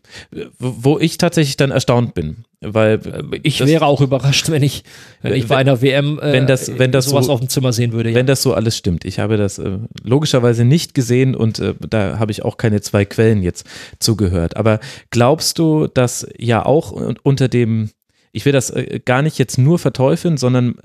Wo 0.58 0.98
ich 0.98 1.18
tatsächlich 1.18 1.56
dann 1.56 1.70
erstaunt 1.70 2.14
bin, 2.14 2.44
weil 2.60 3.00
ich 3.42 3.64
wäre 3.64 3.84
auch 3.84 4.00
überrascht, 4.00 4.50
wenn 4.50 4.62
ich, 4.62 4.82
wenn 5.20 5.34
ich 5.34 5.46
bei 5.46 5.56
einer 5.56 5.82
WM 5.82 6.18
äh, 6.18 6.32
wenn 6.32 6.46
das, 6.46 6.78
wenn 6.78 6.90
das 6.90 7.06
sowas 7.06 7.26
so, 7.26 7.32
auf 7.32 7.40
dem 7.40 7.48
Zimmer 7.48 7.72
sehen 7.72 7.92
würde. 7.92 8.10
Ja. 8.10 8.14
Wenn 8.14 8.26
das 8.26 8.42
so 8.42 8.54
alles 8.54 8.76
stimmt. 8.76 9.04
Ich 9.04 9.18
habe 9.18 9.36
das 9.36 9.58
äh, 9.58 9.78
logischerweise 10.02 10.64
nicht 10.64 10.94
gesehen 10.94 11.34
und 11.34 11.58
äh, 11.58 11.74
da 11.88 12.18
habe 12.18 12.32
ich 12.32 12.44
auch 12.44 12.56
keine 12.56 12.80
zwei 12.80 13.04
Quellen 13.04 13.42
jetzt 13.42 13.66
zugehört. 14.00 14.56
Aber 14.56 14.80
glaubst 15.10 15.58
du, 15.58 15.86
dass 15.86 16.26
ja 16.38 16.64
auch 16.64 16.92
unter 17.22 17.48
dem, 17.48 17.90
ich 18.32 18.44
will 18.46 18.52
das 18.52 18.70
äh, 18.70 19.00
gar 19.04 19.20
nicht 19.20 19.38
jetzt 19.38 19.58
nur 19.58 19.78
verteufeln, 19.78 20.38
sondern 20.38 20.76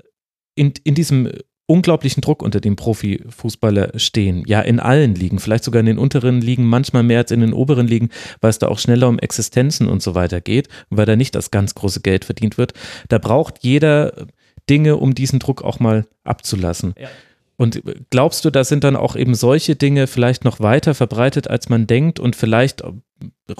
in, 0.54 0.74
in 0.84 0.94
diesem 0.94 1.30
unglaublichen 1.66 2.20
Druck 2.20 2.42
unter 2.42 2.60
dem 2.60 2.76
Profifußballer 2.76 3.98
stehen. 3.98 4.44
Ja, 4.46 4.60
in 4.60 4.80
allen 4.80 5.14
Ligen, 5.14 5.38
vielleicht 5.38 5.64
sogar 5.64 5.80
in 5.80 5.86
den 5.86 5.98
unteren 5.98 6.40
Ligen, 6.40 6.64
manchmal 6.64 7.02
mehr 7.02 7.18
als 7.18 7.30
in 7.30 7.40
den 7.40 7.52
oberen 7.52 7.86
Ligen, 7.86 8.10
weil 8.40 8.50
es 8.50 8.58
da 8.58 8.68
auch 8.68 8.78
schneller 8.78 9.08
um 9.08 9.18
Existenzen 9.18 9.88
und 9.88 10.02
so 10.02 10.14
weiter 10.14 10.40
geht 10.40 10.68
und 10.90 10.98
weil 10.98 11.06
da 11.06 11.16
nicht 11.16 11.34
das 11.34 11.50
ganz 11.50 11.74
große 11.74 12.00
Geld 12.00 12.24
verdient 12.24 12.58
wird. 12.58 12.74
Da 13.08 13.18
braucht 13.18 13.60
jeder 13.60 14.26
Dinge, 14.68 14.96
um 14.96 15.14
diesen 15.14 15.38
Druck 15.38 15.62
auch 15.62 15.80
mal 15.80 16.06
abzulassen. 16.24 16.94
Ja. 16.98 17.08
Und 17.56 17.82
glaubst 18.10 18.44
du, 18.44 18.50
da 18.50 18.64
sind 18.64 18.82
dann 18.82 18.96
auch 18.96 19.14
eben 19.14 19.34
solche 19.34 19.76
Dinge 19.76 20.06
vielleicht 20.06 20.44
noch 20.44 20.60
weiter 20.60 20.94
verbreitet, 20.94 21.48
als 21.48 21.68
man 21.68 21.86
denkt 21.86 22.18
und 22.18 22.34
vielleicht 22.34 22.82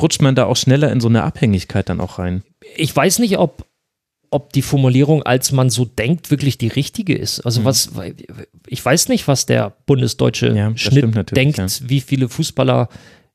rutscht 0.00 0.22
man 0.22 0.34
da 0.34 0.46
auch 0.46 0.56
schneller 0.56 0.90
in 0.90 1.00
so 1.00 1.08
eine 1.08 1.22
Abhängigkeit 1.22 1.88
dann 1.88 2.00
auch 2.00 2.18
rein? 2.18 2.42
Ich 2.76 2.94
weiß 2.94 3.20
nicht, 3.20 3.38
ob 3.38 3.64
ob 4.32 4.52
die 4.52 4.62
Formulierung, 4.62 5.22
als 5.22 5.52
man 5.52 5.70
so 5.70 5.84
denkt, 5.84 6.30
wirklich 6.30 6.58
die 6.58 6.68
richtige 6.68 7.14
ist. 7.14 7.40
Also 7.40 7.60
mhm. 7.60 7.64
was, 7.64 7.92
ich 8.66 8.84
weiß 8.84 9.08
nicht, 9.08 9.28
was 9.28 9.46
der 9.46 9.76
bundesdeutsche 9.86 10.54
ja, 10.54 10.76
Schnitt 10.76 11.36
denkt, 11.36 11.58
ja. 11.58 11.66
wie 11.82 12.00
viele 12.00 12.28
Fußballer 12.28 12.88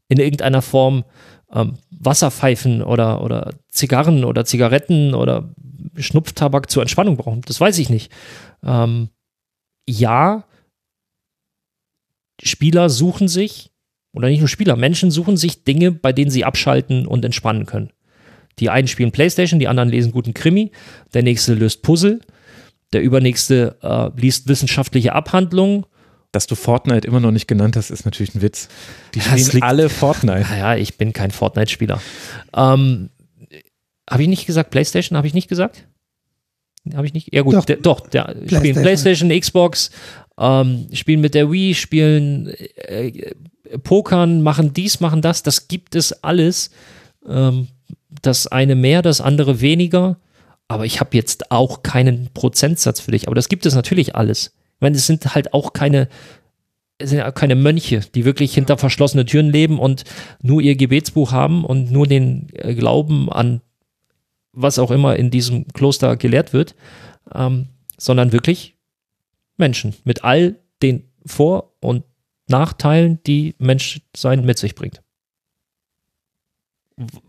in 0.09 0.19
irgendeiner 0.19 0.61
Form 0.61 1.03
ähm, 1.53 1.77
Wasserpfeifen 1.91 2.81
oder, 2.81 3.21
oder 3.23 3.53
Zigarren 3.69 4.23
oder 4.23 4.45
Zigaretten 4.45 5.13
oder 5.13 5.53
Schnupftabak 5.97 6.69
zur 6.69 6.81
Entspannung 6.81 7.17
brauchen. 7.17 7.41
Das 7.41 7.59
weiß 7.59 7.77
ich 7.79 7.89
nicht. 7.89 8.11
Ähm, 8.63 9.09
ja, 9.87 10.43
Spieler 12.41 12.89
suchen 12.89 13.27
sich, 13.27 13.71
oder 14.13 14.29
nicht 14.29 14.39
nur 14.39 14.47
Spieler, 14.47 14.75
Menschen 14.75 15.11
suchen 15.11 15.37
sich 15.37 15.63
Dinge, 15.63 15.91
bei 15.91 16.13
denen 16.13 16.31
sie 16.31 16.45
abschalten 16.45 17.05
und 17.05 17.23
entspannen 17.23 17.65
können. 17.65 17.91
Die 18.59 18.69
einen 18.69 18.87
spielen 18.87 19.11
Playstation, 19.11 19.59
die 19.59 19.67
anderen 19.67 19.89
lesen 19.89 20.11
guten 20.11 20.33
Krimi, 20.33 20.71
der 21.13 21.23
nächste 21.23 21.53
löst 21.53 21.81
Puzzle, 21.83 22.21
der 22.93 23.01
übernächste 23.01 23.77
äh, 23.81 24.19
liest 24.19 24.47
wissenschaftliche 24.47 25.13
Abhandlungen. 25.13 25.85
Dass 26.33 26.45
du 26.45 26.55
Fortnite 26.55 27.07
immer 27.07 27.21
noch 27.21 27.31
nicht 27.31 27.47
genannt 27.47 27.77
hast, 27.77 27.89
ist 27.89 28.03
natürlich 28.05 28.35
ein 28.35 28.41
Witz. 28.41 28.67
Die 29.15 29.21
spielen 29.21 29.49
liegt, 29.53 29.63
alle 29.63 29.89
Fortnite. 29.89 30.41
Naja, 30.41 30.75
ich 30.75 30.97
bin 30.97 31.13
kein 31.13 31.31
Fortnite-Spieler. 31.31 32.01
Ähm, 32.53 33.09
habe 34.09 34.23
ich 34.23 34.27
nicht 34.27 34.45
gesagt 34.45 34.69
Playstation? 34.69 35.17
Habe 35.17 35.27
ich 35.27 35.33
nicht 35.33 35.47
gesagt? 35.47 35.87
Habe 36.93 37.05
ich 37.07 37.13
nicht? 37.13 37.33
Ja 37.33 37.43
gut, 37.43 37.55
doch, 37.55 37.65
der, 37.65 37.77
doch 37.77 38.01
der 38.01 38.23
Playstation. 38.23 38.59
spielen 38.59 38.81
Playstation, 38.81 39.39
Xbox, 39.39 39.91
ähm, 40.37 40.87
spielen 40.93 41.21
mit 41.21 41.33
der 41.33 41.51
Wii, 41.51 41.73
spielen 41.73 42.47
äh, 42.47 43.33
Pokern, 43.83 44.41
machen 44.41 44.73
dies, 44.73 44.99
machen 44.99 45.21
das. 45.21 45.43
Das 45.43 45.67
gibt 45.67 45.95
es 45.95 46.23
alles. 46.23 46.71
Ähm, 47.27 47.69
das 48.21 48.47
eine 48.47 48.75
mehr, 48.75 49.01
das 49.01 49.21
andere 49.21 49.61
weniger. 49.61 50.17
Aber 50.67 50.85
ich 50.85 50.99
habe 50.99 51.15
jetzt 51.15 51.51
auch 51.51 51.83
keinen 51.83 52.29
Prozentsatz 52.33 52.99
für 52.99 53.11
dich. 53.11 53.27
Aber 53.27 53.35
das 53.35 53.49
gibt 53.49 53.65
es 53.65 53.75
natürlich 53.75 54.15
alles. 54.15 54.53
Ich 54.75 54.81
meine, 54.81 54.95
es 54.95 55.07
sind 55.07 55.33
halt 55.33 55.53
auch 55.53 55.73
keine, 55.73 56.09
es 56.97 57.09
sind 57.09 57.19
ja 57.19 57.31
keine 57.31 57.55
Mönche, 57.55 58.01
die 58.13 58.25
wirklich 58.25 58.53
hinter 58.53 58.77
verschlossene 58.77 59.25
Türen 59.25 59.51
leben 59.51 59.79
und 59.79 60.03
nur 60.41 60.61
ihr 60.61 60.75
Gebetsbuch 60.75 61.31
haben 61.31 61.63
und 61.63 61.91
nur 61.91 62.05
den 62.07 62.49
äh, 62.53 62.75
Glauben 62.75 63.31
an 63.31 63.61
was 64.57 64.79
auch 64.79 64.91
immer 64.91 65.15
in 65.15 65.29
diesem 65.29 65.67
Kloster 65.67 66.17
gelehrt 66.17 66.51
wird, 66.51 66.75
ähm, 67.33 67.67
sondern 67.97 68.31
wirklich 68.31 68.75
Menschen 69.55 69.93
mit 70.03 70.23
all 70.23 70.59
den 70.81 71.11
Vor- 71.25 71.75
und 71.79 72.03
Nachteilen, 72.47 73.19
die 73.27 73.55
Menschsein 73.59 74.45
mit 74.45 74.57
sich 74.57 74.73
bringt. 74.73 75.03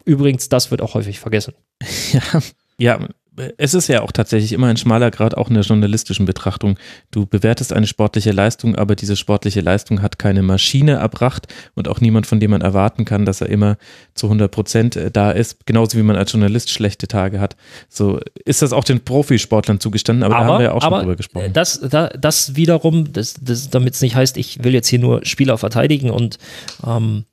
Übrigens, 0.04 0.48
das 0.48 0.70
wird 0.70 0.80
auch 0.82 0.94
häufig 0.94 1.20
vergessen. 1.20 1.54
Ja, 2.10 2.40
ja, 2.78 3.08
es 3.56 3.74
ist 3.74 3.88
ja 3.88 4.02
auch 4.02 4.12
tatsächlich 4.12 4.52
immer 4.52 4.66
ein 4.66 4.76
schmaler 4.76 5.10
Grad, 5.10 5.36
auch 5.36 5.48
in 5.48 5.54
der 5.54 5.62
journalistischen 5.62 6.26
Betrachtung. 6.26 6.78
Du 7.10 7.26
bewertest 7.26 7.72
eine 7.72 7.86
sportliche 7.86 8.32
Leistung, 8.32 8.74
aber 8.74 8.96
diese 8.96 9.16
sportliche 9.16 9.60
Leistung 9.60 10.02
hat 10.02 10.18
keine 10.18 10.42
Maschine 10.42 10.92
erbracht 10.92 11.46
und 11.74 11.88
auch 11.88 12.00
niemand, 12.00 12.26
von 12.26 12.40
dem 12.40 12.50
man 12.50 12.60
erwarten 12.60 13.04
kann, 13.04 13.24
dass 13.24 13.40
er 13.40 13.48
immer 13.48 13.76
zu 14.14 14.26
100 14.26 14.50
Prozent 14.50 14.96
äh, 14.96 15.10
da 15.10 15.30
ist. 15.30 15.66
Genauso 15.66 15.98
wie 15.98 16.02
man 16.02 16.16
als 16.16 16.32
Journalist 16.32 16.70
schlechte 16.70 17.08
Tage 17.08 17.40
hat. 17.40 17.56
So 17.88 18.20
ist 18.44 18.62
das 18.62 18.72
auch 18.72 18.84
den 18.84 19.04
Profisportlern 19.04 19.80
zugestanden, 19.80 20.24
aber, 20.24 20.36
aber 20.36 20.44
da 20.44 20.52
haben 20.52 20.58
wir 20.60 20.64
ja 20.64 20.72
auch 20.72 20.82
schon 20.82 21.00
drüber 21.00 21.16
gesprochen. 21.16 21.52
Das, 21.52 21.80
das, 21.80 22.10
das 22.18 22.56
wiederum, 22.56 23.12
das, 23.12 23.34
das, 23.40 23.70
damit 23.70 23.94
es 23.94 24.00
nicht 24.00 24.14
heißt, 24.14 24.36
ich 24.36 24.64
will 24.64 24.74
jetzt 24.74 24.88
hier 24.88 24.98
nur 24.98 25.24
Spieler 25.24 25.58
verteidigen 25.58 26.10
und 26.10 26.38
ähm, 26.86 27.24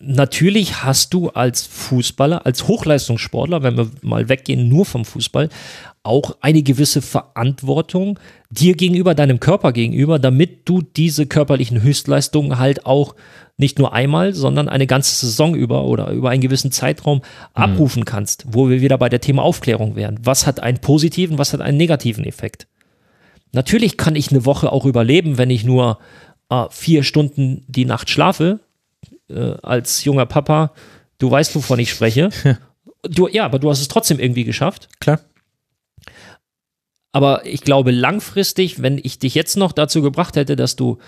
natürlich 0.00 0.82
hast 0.82 1.14
du 1.14 1.30
als 1.30 1.62
Fußballer, 1.66 2.46
als 2.46 2.68
Hochleistungssportler, 2.68 3.62
wenn 3.62 3.76
wir 3.76 3.90
mal 4.02 4.28
weggehen 4.28 4.68
nur 4.68 4.84
vom 4.84 5.04
Fußball, 5.04 5.48
auch 6.02 6.36
eine 6.40 6.62
gewisse 6.62 7.02
Verantwortung 7.02 8.18
dir 8.50 8.74
gegenüber, 8.74 9.14
deinem 9.14 9.40
Körper 9.40 9.72
gegenüber, 9.72 10.18
damit 10.18 10.68
du 10.68 10.82
diese 10.82 11.26
körperlichen 11.26 11.82
Höchstleistungen 11.82 12.58
halt 12.58 12.86
auch 12.86 13.16
nicht 13.56 13.78
nur 13.78 13.92
einmal, 13.92 14.34
sondern 14.34 14.68
eine 14.68 14.86
ganze 14.86 15.14
Saison 15.14 15.54
über 15.54 15.84
oder 15.84 16.10
über 16.10 16.30
einen 16.30 16.42
gewissen 16.42 16.70
Zeitraum 16.70 17.22
abrufen 17.54 18.04
kannst, 18.04 18.44
wo 18.48 18.68
wir 18.68 18.80
wieder 18.80 18.98
bei 18.98 19.08
der 19.08 19.20
Thema 19.20 19.42
Aufklärung 19.42 19.96
wären. 19.96 20.20
Was 20.22 20.46
hat 20.46 20.60
einen 20.60 20.78
positiven, 20.78 21.38
was 21.38 21.52
hat 21.52 21.60
einen 21.60 21.78
negativen 21.78 22.24
Effekt? 22.24 22.68
Natürlich 23.52 23.96
kann 23.96 24.16
ich 24.16 24.30
eine 24.30 24.44
Woche 24.44 24.70
auch 24.70 24.84
überleben, 24.84 25.38
wenn 25.38 25.50
ich 25.50 25.64
nur 25.64 25.98
äh, 26.50 26.64
vier 26.70 27.02
Stunden 27.02 27.64
die 27.66 27.86
Nacht 27.86 28.10
schlafe, 28.10 28.60
äh, 29.28 29.54
als 29.62 30.04
junger 30.04 30.26
Papa. 30.26 30.72
Du 31.18 31.30
weißt, 31.30 31.54
wovon 31.54 31.78
ich 31.78 31.90
spreche. 31.90 32.30
Du, 33.08 33.28
ja, 33.28 33.44
aber 33.44 33.60
du 33.60 33.70
hast 33.70 33.80
es 33.80 33.86
trotzdem 33.86 34.18
irgendwie 34.18 34.42
geschafft. 34.42 34.88
Klar. 34.98 35.20
Aber 37.12 37.46
ich 37.46 37.60
glaube, 37.60 37.92
langfristig, 37.92 38.82
wenn 38.82 38.98
ich 39.00 39.20
dich 39.20 39.36
jetzt 39.36 39.56
noch 39.56 39.70
dazu 39.70 40.02
gebracht 40.02 40.34
hätte, 40.34 40.56
dass 40.56 40.74
du 40.74 40.98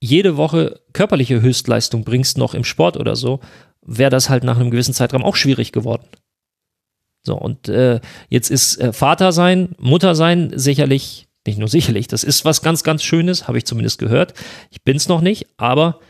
jede 0.00 0.36
Woche 0.36 0.80
körperliche 0.92 1.42
Höchstleistung 1.42 2.04
bringst, 2.04 2.38
noch 2.38 2.54
im 2.54 2.62
Sport 2.62 2.96
oder 2.96 3.16
so, 3.16 3.40
wäre 3.82 4.10
das 4.10 4.30
halt 4.30 4.44
nach 4.44 4.58
einem 4.58 4.70
gewissen 4.70 4.94
Zeitraum 4.94 5.24
auch 5.24 5.36
schwierig 5.36 5.72
geworden. 5.72 6.06
So, 7.22 7.36
und 7.36 7.68
äh, 7.68 8.00
jetzt 8.28 8.50
ist 8.50 8.80
äh, 8.80 8.92
Vater 8.92 9.32
sein, 9.32 9.74
Mutter 9.78 10.14
sein 10.14 10.52
sicherlich, 10.54 11.28
nicht 11.46 11.58
nur 11.58 11.68
sicherlich, 11.68 12.06
das 12.08 12.24
ist 12.24 12.44
was 12.44 12.62
ganz, 12.62 12.82
ganz 12.82 13.02
Schönes, 13.02 13.46
habe 13.46 13.58
ich 13.58 13.66
zumindest 13.66 13.98
gehört. 13.98 14.34
Ich 14.70 14.82
bin 14.82 14.96
es 14.96 15.08
noch 15.08 15.20
nicht, 15.20 15.46
aber 15.58 16.00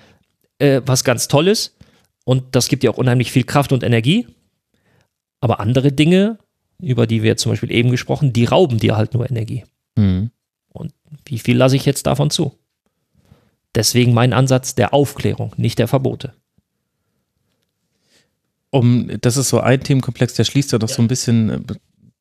äh, 0.60 0.82
was 0.84 1.04
ganz 1.04 1.28
Tolles. 1.28 1.76
Und 2.24 2.54
das 2.54 2.68
gibt 2.68 2.82
dir 2.82 2.90
auch 2.90 2.98
unheimlich 2.98 3.32
viel 3.32 3.44
Kraft 3.44 3.72
und 3.72 3.82
Energie. 3.82 4.26
Aber 5.40 5.60
andere 5.60 5.90
Dinge, 5.92 6.38
über 6.80 7.06
die 7.06 7.22
wir 7.22 7.36
zum 7.36 7.52
Beispiel 7.52 7.70
eben 7.70 7.90
gesprochen, 7.90 8.32
die 8.32 8.44
rauben 8.44 8.78
dir 8.78 8.96
halt 8.96 9.14
nur 9.14 9.28
Energie. 9.28 9.64
Mhm. 9.96 10.30
Und 10.72 10.92
wie 11.24 11.38
viel 11.38 11.56
lasse 11.56 11.76
ich 11.76 11.84
jetzt 11.84 12.06
davon 12.06 12.30
zu? 12.30 12.58
Deswegen 13.74 14.14
mein 14.14 14.32
Ansatz 14.32 14.74
der 14.74 14.92
Aufklärung, 14.92 15.54
nicht 15.56 15.78
der 15.78 15.88
Verbote. 15.88 16.34
Um, 18.70 19.10
das 19.20 19.36
ist 19.36 19.48
so 19.48 19.60
ein 19.60 19.80
Themenkomplex, 19.80 20.34
der 20.34 20.44
schließt 20.44 20.72
ja 20.72 20.78
noch 20.78 20.88
so 20.88 21.02
ein 21.02 21.08
bisschen 21.08 21.50
äh, 21.50 21.74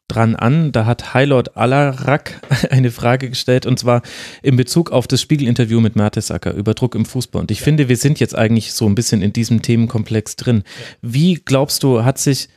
dran 0.09 0.35
an. 0.35 0.71
Da 0.71 0.85
hat 0.85 1.13
Highlord 1.13 1.55
Alarak 1.55 2.41
eine 2.69 2.91
Frage 2.91 3.29
gestellt 3.29 3.65
und 3.65 3.79
zwar 3.79 4.01
in 4.41 4.57
Bezug 4.57 4.91
auf 4.91 5.07
das 5.07 5.21
Spiegelinterview 5.21 5.79
mit 5.79 5.95
Mertesacker 5.95 6.53
über 6.53 6.73
Druck 6.73 6.95
im 6.95 7.05
Fußball. 7.05 7.41
Und 7.41 7.51
ich 7.51 7.61
finde, 7.61 7.87
wir 7.87 7.97
sind 7.97 8.19
jetzt 8.19 8.37
eigentlich 8.37 8.73
so 8.73 8.85
ein 8.85 8.95
bisschen 8.95 9.21
in 9.21 9.31
diesem 9.31 9.61
Themenkomplex 9.61 10.35
drin. 10.35 10.63
Wie 11.01 11.35
glaubst 11.35 11.83
du, 11.83 12.03
hat 12.03 12.17
sich 12.17 12.49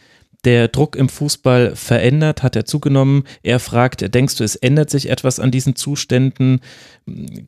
der 0.44 0.68
Druck 0.68 0.96
im 0.96 1.08
Fußball 1.08 1.76
verändert? 1.76 2.42
Hat 2.42 2.56
er 2.56 2.64
zugenommen? 2.64 3.24
Er 3.42 3.60
fragt, 3.60 4.14
denkst 4.14 4.36
du, 4.36 4.44
es 4.44 4.56
ändert 4.56 4.90
sich 4.90 5.08
etwas 5.08 5.38
an 5.38 5.50
diesen 5.50 5.76
Zuständen? 5.76 6.60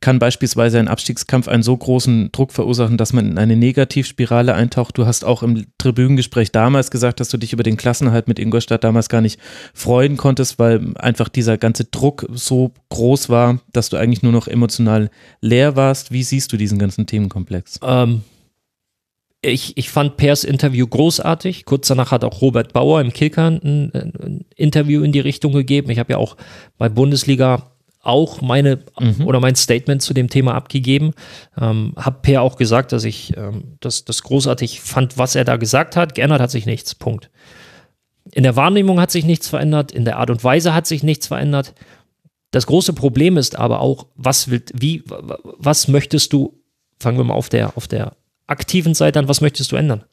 Kann 0.01 0.19
beispielsweise 0.19 0.79
ein 0.79 0.89
Abstiegskampf 0.89 1.49
einen 1.49 1.63
so 1.63 1.77
großen 1.77 2.31
Druck 2.33 2.53
verursachen, 2.53 2.97
dass 2.97 3.13
man 3.13 3.31
in 3.31 3.39
eine 3.39 3.57
Negativspirale 3.57 4.55
eintaucht? 4.55 4.99
Du 4.99 5.07
hast 5.07 5.25
auch 5.25 5.43
im 5.43 5.67
Tribünengespräch 5.79 6.53
damals 6.53 6.91
gesagt, 6.91 7.21
dass 7.21 7.29
du 7.29 7.37
dich 7.37 7.53
über 7.53 7.63
den 7.63 7.77
Klassenhalt 7.77 8.29
mit 8.29 8.39
Ingolstadt 8.39 8.85
damals 8.85 9.09
gar 9.09 9.21
nicht 9.21 9.41
freuen 9.73 10.17
konntest, 10.17 10.59
weil 10.59 10.95
einfach 10.97 11.29
dieser 11.29 11.59
ganze 11.59 11.85
Druck 11.85 12.27
so 12.33 12.73
groß 12.91 13.29
war, 13.29 13.61
dass 13.73 13.89
du 13.89 13.97
eigentlich 13.97 14.23
nur 14.23 14.33
noch 14.33 14.49
emotional 14.49 15.11
leer 15.41 15.77
warst. 15.77 16.13
Wie 16.13 16.23
siehst 16.23 16.53
du 16.53 16.57
diesen 16.57 16.79
ganzen 16.79 17.07
Themenkomplex? 17.07 17.81
Ähm, 17.83 18.23
ich, 19.45 19.77
ich 19.77 19.91
fand 19.91 20.17
Pers 20.17 20.45
Interview 20.45 20.87
großartig. 20.87 21.65
Kurz 21.65 21.89
danach 21.89 22.11
hat 22.11 22.25
auch 22.25 22.41
Robert 22.41 22.73
Bauer 22.73 23.01
im 23.01 23.13
Kicker 23.13 23.49
ein, 23.49 23.91
ein 23.93 24.45
Interview 24.57 25.03
in 25.03 25.13
die 25.13 25.21
Richtung 25.21 25.53
gegeben. 25.53 25.91
Ich 25.91 25.99
habe 25.99 26.13
ja 26.13 26.19
auch 26.19 26.37
bei 26.79 26.89
Bundesliga 26.89 27.71
auch 28.01 28.43
meine 28.43 28.81
mhm. 29.01 29.27
oder 29.27 29.41
mein 29.41 29.55
Statement 29.55 30.03
zu 30.03 30.13
dem 30.15 30.29
Thema 30.29 30.55
abgegeben. 30.55 31.13
Ähm, 31.59 31.95
hab 31.97 32.23
Per 32.23 32.43
auch 32.43 32.57
gesagt, 32.57 32.93
dass 32.93 33.05
ich 33.05 33.37
ähm, 33.37 33.77
das, 33.81 34.05
das 34.05 34.23
großartig 34.23 34.81
fand, 34.81 35.17
was 35.17 35.35
er 35.35 35.45
da 35.45 35.57
gesagt 35.57 35.97
hat. 35.97 36.15
Geändert 36.15 36.41
hat 36.41 36.51
sich 36.51 36.67
nichts. 36.67 36.95
Punkt. 36.95 37.31
In 38.33 38.43
der 38.43 38.57
Wahrnehmung 38.57 39.01
hat 39.01 39.11
sich 39.11 39.25
nichts 39.25 39.49
verändert, 39.49 39.93
in 39.93 40.05
der 40.05 40.19
Art 40.19 40.31
und 40.31 40.43
Weise 40.45 40.75
hat 40.75 40.87
sich 40.87 41.03
nichts 41.03 41.27
verändert. 41.27 41.75
Das 42.51 42.67
große 42.67 42.93
Problem 42.93 43.37
ist 43.37 43.57
aber 43.57 43.81
auch, 43.81 44.07
was 44.15 44.51
will, 44.51 44.63
wie, 44.73 45.03
was 45.07 45.89
möchtest 45.89 46.33
du, 46.33 46.61
fangen 46.99 47.19
wir 47.19 47.25
mal 47.25 47.35
auf 47.35 47.49
der, 47.49 47.77
auf 47.77 47.89
der 47.89 48.17
aktiven 48.47 48.95
Seite 48.95 49.19
an, 49.19 49.29
was 49.29 49.41
möchtest 49.41 49.73
du 49.73 49.77
ändern? 49.77 50.05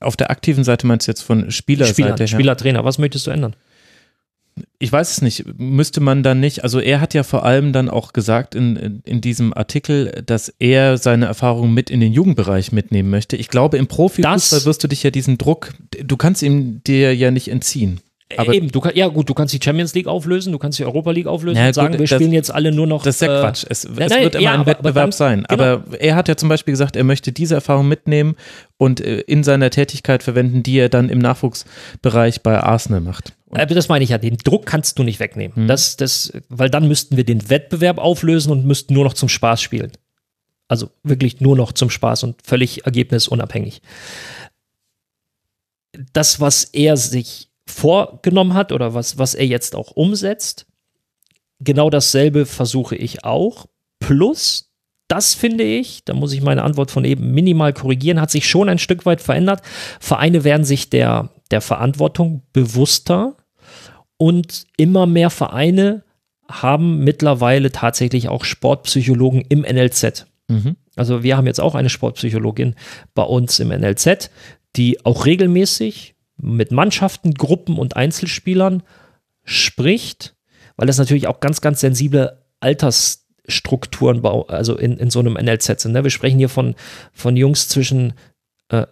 Auf 0.00 0.16
der 0.16 0.30
aktiven 0.30 0.64
Seite 0.64 0.86
meinst 0.86 1.06
du 1.06 1.10
jetzt 1.10 1.22
von 1.22 1.50
Spielerseite 1.50 1.94
Spieler, 1.94 2.16
her? 2.16 2.26
Spieler, 2.26 2.56
Trainer, 2.56 2.84
was 2.84 2.98
möchtest 2.98 3.26
du 3.26 3.30
ändern? 3.30 3.56
Ich 4.78 4.92
weiß 4.92 5.10
es 5.10 5.22
nicht. 5.22 5.44
Müsste 5.58 6.00
man 6.00 6.22
dann 6.22 6.40
nicht, 6.40 6.64
also 6.64 6.80
er 6.80 7.00
hat 7.00 7.14
ja 7.14 7.22
vor 7.22 7.44
allem 7.44 7.72
dann 7.72 7.88
auch 7.88 8.12
gesagt 8.12 8.54
in, 8.54 9.02
in 9.04 9.20
diesem 9.20 9.52
Artikel, 9.52 10.22
dass 10.26 10.52
er 10.58 10.98
seine 10.98 11.26
Erfahrungen 11.26 11.74
mit 11.74 11.90
in 11.90 12.00
den 12.00 12.12
Jugendbereich 12.12 12.72
mitnehmen 12.72 13.10
möchte. 13.10 13.36
Ich 13.36 13.48
glaube, 13.48 13.76
im 13.76 13.86
Profifußball 13.86 14.64
wirst 14.64 14.82
du 14.82 14.88
dich 14.88 15.02
ja 15.02 15.10
diesen 15.10 15.38
Druck, 15.38 15.74
du 16.02 16.16
kannst 16.16 16.42
ihm 16.42 16.82
dir 16.84 17.14
ja 17.14 17.30
nicht 17.30 17.48
entziehen. 17.48 18.00
Aber 18.36 18.52
Eben, 18.52 18.70
du 18.70 18.80
kann, 18.80 18.92
ja 18.94 19.08
gut, 19.08 19.26
du 19.30 19.32
kannst 19.32 19.54
die 19.54 19.60
Champions 19.62 19.94
League 19.94 20.06
auflösen, 20.06 20.52
du 20.52 20.58
kannst 20.58 20.78
die 20.78 20.84
Europa 20.84 21.12
League 21.12 21.26
auflösen 21.26 21.56
Ja, 21.58 21.68
und 21.68 21.72
sagen, 21.72 21.92
gut, 21.92 22.00
wir 22.00 22.06
das- 22.06 22.14
spielen 22.14 22.32
jetzt 22.34 22.50
alle 22.54 22.72
nur 22.72 22.86
noch. 22.86 23.02
Das 23.02 23.14
ist 23.14 23.22
ja 23.22 23.38
äh, 23.38 23.40
Quatsch. 23.40 23.64
Es, 23.68 23.84
nein, 23.84 23.96
es 24.02 24.10
nein, 24.12 24.22
wird 24.24 24.34
immer 24.34 24.44
ja, 24.44 24.50
ein 24.52 24.60
aber- 24.60 24.70
aber 24.72 24.84
Wettbewerb 24.84 25.04
dann- 25.06 25.12
sein. 25.12 25.46
genau. 25.48 25.62
Aber 25.64 25.84
er 25.98 26.14
hat 26.14 26.28
ja 26.28 26.36
zum 26.36 26.50
Beispiel 26.50 26.72
gesagt, 26.72 26.94
er 26.96 27.04
möchte 27.04 27.32
diese 27.32 27.54
Erfahrung 27.54 27.88
mitnehmen 27.88 28.36
und 28.76 29.00
äh, 29.00 29.20
in 29.20 29.44
seiner 29.44 29.70
Tätigkeit 29.70 30.22
verwenden, 30.22 30.62
die 30.62 30.76
er 30.78 30.90
dann 30.90 31.08
im 31.08 31.20
Nachwuchsbereich 31.20 32.42
bei 32.42 32.60
Arsenal 32.60 33.00
macht. 33.00 33.32
Und 33.46 33.60
Aber 33.60 33.74
das 33.74 33.88
meine 33.88 34.04
ich 34.04 34.10
ja, 34.10 34.18
den 34.18 34.36
Druck 34.36 34.66
kannst 34.66 34.98
du 34.98 35.04
nicht 35.04 35.20
wegnehmen. 35.20 35.56
Hm. 35.56 35.66
Das, 35.68 35.96
das, 35.96 36.30
weil 36.50 36.68
dann 36.68 36.86
müssten 36.86 37.16
wir 37.16 37.24
den 37.24 37.48
Wettbewerb 37.48 37.96
auflösen 37.96 38.52
und 38.52 38.66
müssten 38.66 38.92
nur 38.92 39.04
noch 39.04 39.14
zum 39.14 39.30
Spaß 39.30 39.62
spielen. 39.62 39.92
Also 40.68 40.90
wirklich 41.02 41.40
nur 41.40 41.56
noch 41.56 41.72
zum 41.72 41.88
Spaß 41.88 42.24
und 42.24 42.42
völlig 42.46 42.84
ergebnisunabhängig. 42.84 43.80
Das, 46.12 46.40
was 46.40 46.64
er 46.64 46.98
sich 46.98 47.47
vorgenommen 47.70 48.54
hat 48.54 48.72
oder 48.72 48.94
was, 48.94 49.18
was 49.18 49.34
er 49.34 49.46
jetzt 49.46 49.74
auch 49.76 49.90
umsetzt, 49.92 50.66
genau 51.60 51.90
dasselbe 51.90 52.46
versuche 52.46 52.96
ich 52.96 53.24
auch. 53.24 53.66
Plus, 54.00 54.70
das 55.08 55.34
finde 55.34 55.64
ich, 55.64 56.04
da 56.04 56.14
muss 56.14 56.32
ich 56.32 56.42
meine 56.42 56.62
Antwort 56.62 56.90
von 56.90 57.04
eben 57.04 57.32
minimal 57.32 57.72
korrigieren, 57.72 58.20
hat 58.20 58.30
sich 58.30 58.48
schon 58.48 58.68
ein 58.68 58.78
Stück 58.78 59.06
weit 59.06 59.20
verändert. 59.20 59.62
Vereine 60.00 60.44
werden 60.44 60.64
sich 60.64 60.90
der, 60.90 61.30
der 61.50 61.60
Verantwortung 61.60 62.42
bewusster 62.52 63.36
und 64.16 64.66
immer 64.76 65.06
mehr 65.06 65.30
Vereine 65.30 66.04
haben 66.50 67.04
mittlerweile 67.04 67.72
tatsächlich 67.72 68.28
auch 68.28 68.44
Sportpsychologen 68.44 69.42
im 69.48 69.60
NLZ. 69.60 70.26
Mhm. 70.48 70.76
Also 70.96 71.22
wir 71.22 71.36
haben 71.36 71.46
jetzt 71.46 71.60
auch 71.60 71.74
eine 71.74 71.90
Sportpsychologin 71.90 72.74
bei 73.14 73.22
uns 73.22 73.60
im 73.60 73.68
NLZ, 73.68 74.30
die 74.76 75.04
auch 75.04 75.26
regelmäßig 75.26 76.14
mit 76.40 76.72
Mannschaften, 76.72 77.34
Gruppen 77.34 77.78
und 77.78 77.96
Einzelspielern 77.96 78.82
spricht, 79.44 80.36
weil 80.76 80.86
das 80.86 80.98
natürlich 80.98 81.26
auch 81.26 81.40
ganz, 81.40 81.60
ganz 81.60 81.80
sensible 81.80 82.44
Altersstrukturen 82.60 84.24
also 84.24 84.76
in, 84.76 84.96
in 84.96 85.10
so 85.10 85.18
einem 85.20 85.34
NLZ 85.34 85.80
sind. 85.80 85.92
Ne? 85.92 86.04
Wir 86.04 86.10
sprechen 86.10 86.38
hier 86.38 86.48
von, 86.48 86.74
von 87.12 87.36
Jungs 87.36 87.68
zwischen, 87.68 88.14
äh, 88.68 88.86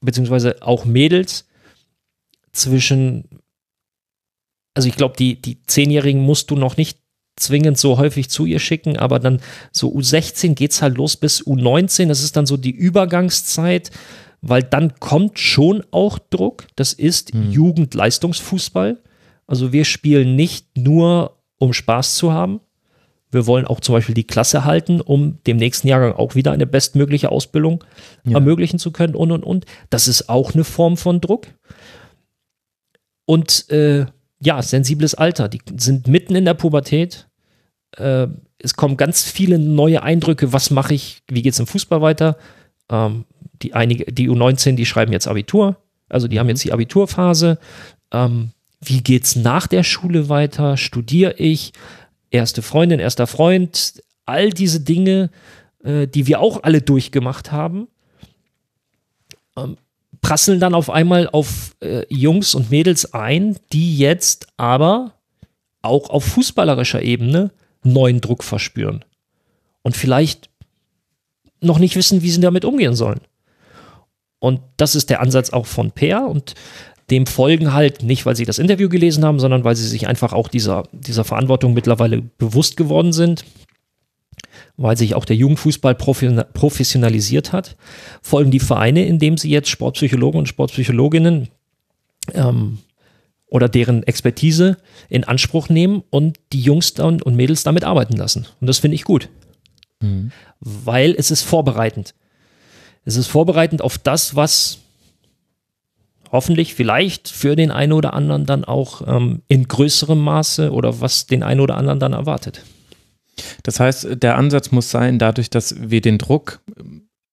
beziehungsweise 0.00 0.62
auch 0.62 0.84
Mädels 0.84 1.46
zwischen, 2.52 3.40
also 4.74 4.88
ich 4.88 4.96
glaube, 4.96 5.16
die, 5.18 5.40
die 5.40 5.62
Zehnjährigen 5.62 6.22
musst 6.22 6.50
du 6.50 6.56
noch 6.56 6.76
nicht 6.76 6.98
zwingend 7.36 7.78
so 7.78 7.96
häufig 7.96 8.28
zu 8.28 8.44
ihr 8.44 8.58
schicken, 8.58 8.96
aber 8.98 9.18
dann 9.18 9.40
so 9.72 9.92
U16 9.94 10.54
geht's 10.54 10.82
halt 10.82 10.96
los 10.96 11.16
bis 11.16 11.42
U19, 11.42 12.08
das 12.08 12.22
ist 12.22 12.36
dann 12.36 12.46
so 12.46 12.56
die 12.56 12.70
Übergangszeit, 12.70 13.90
weil 14.42 14.62
dann 14.62 14.98
kommt 15.00 15.38
schon 15.38 15.82
auch 15.90 16.18
Druck, 16.18 16.66
das 16.76 16.92
ist 16.92 17.32
Jugendleistungsfußball. 17.34 18.98
Also 19.46 19.72
wir 19.72 19.84
spielen 19.84 20.36
nicht 20.36 20.76
nur, 20.76 21.36
um 21.58 21.72
Spaß 21.72 22.14
zu 22.14 22.32
haben, 22.32 22.60
wir 23.32 23.46
wollen 23.46 23.64
auch 23.66 23.78
zum 23.80 23.94
Beispiel 23.94 24.14
die 24.14 24.26
Klasse 24.26 24.64
halten, 24.64 25.00
um 25.00 25.38
dem 25.46 25.56
nächsten 25.56 25.86
Jahrgang 25.86 26.12
auch 26.14 26.34
wieder 26.34 26.50
eine 26.52 26.66
bestmögliche 26.66 27.30
Ausbildung 27.30 27.84
Ja. 28.24 28.34
ermöglichen 28.38 28.78
zu 28.80 28.90
können 28.90 29.14
und 29.14 29.30
und 29.30 29.44
und. 29.44 29.66
Das 29.88 30.08
ist 30.08 30.28
auch 30.28 30.54
eine 30.54 30.64
Form 30.64 30.96
von 30.96 31.20
Druck. 31.20 31.46
Und 33.26 33.70
äh, 33.70 34.06
ja, 34.42 34.62
sensibles 34.62 35.14
Alter. 35.14 35.48
Die 35.48 35.60
sind 35.76 36.08
mitten 36.08 36.34
in 36.34 36.44
der 36.44 36.54
Pubertät. 36.54 37.28
Äh, 37.96 38.26
es 38.58 38.74
kommen 38.74 38.96
ganz 38.96 39.22
viele 39.22 39.58
neue 39.58 40.02
Eindrücke. 40.02 40.52
Was 40.52 40.70
mache 40.70 40.94
ich? 40.94 41.22
Wie 41.28 41.42
geht 41.42 41.52
es 41.52 41.60
im 41.60 41.66
Fußball 41.66 42.00
weiter? 42.02 42.36
Ähm, 42.90 43.24
die, 43.62 43.74
einige, 43.74 44.10
die 44.12 44.28
U19, 44.28 44.74
die 44.74 44.86
schreiben 44.86 45.12
jetzt 45.12 45.28
Abitur. 45.28 45.76
Also 46.08 46.28
die 46.28 46.38
haben 46.38 46.48
jetzt 46.48 46.64
die 46.64 46.72
Abiturphase. 46.72 47.58
Ähm, 48.12 48.50
wie 48.80 49.02
geht's 49.02 49.36
nach 49.36 49.66
der 49.66 49.82
Schule 49.82 50.28
weiter? 50.28 50.76
Studiere 50.76 51.34
ich? 51.34 51.72
Erste 52.30 52.62
Freundin, 52.62 53.00
erster 53.00 53.26
Freund? 53.26 54.02
All 54.26 54.50
diese 54.50 54.80
Dinge, 54.80 55.30
äh, 55.84 56.06
die 56.06 56.26
wir 56.26 56.40
auch 56.40 56.62
alle 56.62 56.82
durchgemacht 56.82 57.52
haben. 57.52 57.88
ähm, 59.56 59.76
prasseln 60.20 60.60
dann 60.60 60.74
auf 60.74 60.90
einmal 60.90 61.28
auf 61.30 61.74
äh, 61.80 62.04
Jungs 62.10 62.54
und 62.54 62.70
Mädels 62.70 63.14
ein, 63.14 63.56
die 63.72 63.96
jetzt 63.96 64.48
aber 64.56 65.14
auch 65.82 66.10
auf 66.10 66.24
fußballerischer 66.24 67.02
Ebene 67.02 67.52
neuen 67.82 68.20
Druck 68.20 68.44
verspüren 68.44 69.04
und 69.82 69.96
vielleicht 69.96 70.50
noch 71.62 71.78
nicht 71.78 71.96
wissen, 71.96 72.22
wie 72.22 72.30
sie 72.30 72.40
damit 72.40 72.64
umgehen 72.64 72.94
sollen. 72.94 73.20
Und 74.40 74.60
das 74.76 74.96
ist 74.96 75.10
der 75.10 75.20
Ansatz 75.20 75.50
auch 75.50 75.66
von 75.66 75.92
Peer 75.92 76.26
und 76.26 76.54
dem 77.10 77.26
folgen 77.26 77.72
halt 77.72 78.02
nicht, 78.02 78.24
weil 78.24 78.36
sie 78.36 78.44
das 78.44 78.58
Interview 78.58 78.88
gelesen 78.88 79.24
haben, 79.24 79.40
sondern 79.40 79.64
weil 79.64 79.76
sie 79.76 79.86
sich 79.86 80.06
einfach 80.06 80.32
auch 80.32 80.48
dieser, 80.48 80.84
dieser 80.92 81.24
Verantwortung 81.24 81.74
mittlerweile 81.74 82.22
bewusst 82.38 82.76
geworden 82.76 83.12
sind, 83.12 83.44
weil 84.76 84.96
sich 84.96 85.14
auch 85.14 85.24
der 85.24 85.36
Jugendfußball 85.36 85.94
professionalisiert 85.94 87.52
hat, 87.52 87.76
folgen 88.22 88.50
die 88.50 88.60
Vereine, 88.60 89.04
indem 89.04 89.36
sie 89.36 89.50
jetzt 89.50 89.68
Sportpsychologen 89.68 90.38
und 90.38 90.46
Sportpsychologinnen 90.46 91.48
ähm, 92.32 92.78
oder 93.48 93.68
deren 93.68 94.04
Expertise 94.04 94.76
in 95.08 95.24
Anspruch 95.24 95.68
nehmen 95.68 96.02
und 96.10 96.38
die 96.52 96.60
Jungs 96.60 96.92
und 96.92 97.26
Mädels 97.34 97.64
damit 97.64 97.84
arbeiten 97.84 98.16
lassen. 98.16 98.46
Und 98.60 98.68
das 98.68 98.78
finde 98.78 98.94
ich 98.94 99.04
gut. 99.04 99.28
Mhm. 100.00 100.30
Weil 100.60 101.14
es 101.18 101.30
ist 101.30 101.42
vorbereitend. 101.42 102.14
Es 103.04 103.16
ist 103.16 103.26
vorbereitend 103.26 103.82
auf 103.82 103.98
das, 103.98 104.36
was 104.36 104.78
hoffentlich 106.32 106.74
vielleicht 106.74 107.28
für 107.28 107.56
den 107.56 107.70
einen 107.70 107.92
oder 107.92 108.14
anderen 108.14 108.46
dann 108.46 108.64
auch 108.64 109.02
ähm, 109.06 109.42
in 109.48 109.66
größerem 109.66 110.18
Maße 110.18 110.70
oder 110.70 111.00
was 111.00 111.26
den 111.26 111.42
einen 111.42 111.60
oder 111.60 111.76
anderen 111.76 111.98
dann 111.98 112.12
erwartet. 112.12 112.62
Das 113.62 113.80
heißt, 113.80 114.22
der 114.22 114.36
Ansatz 114.36 114.70
muss 114.70 114.90
sein, 114.90 115.18
dadurch, 115.18 115.50
dass 115.50 115.74
wir 115.78 116.00
den 116.00 116.18
Druck 116.18 116.60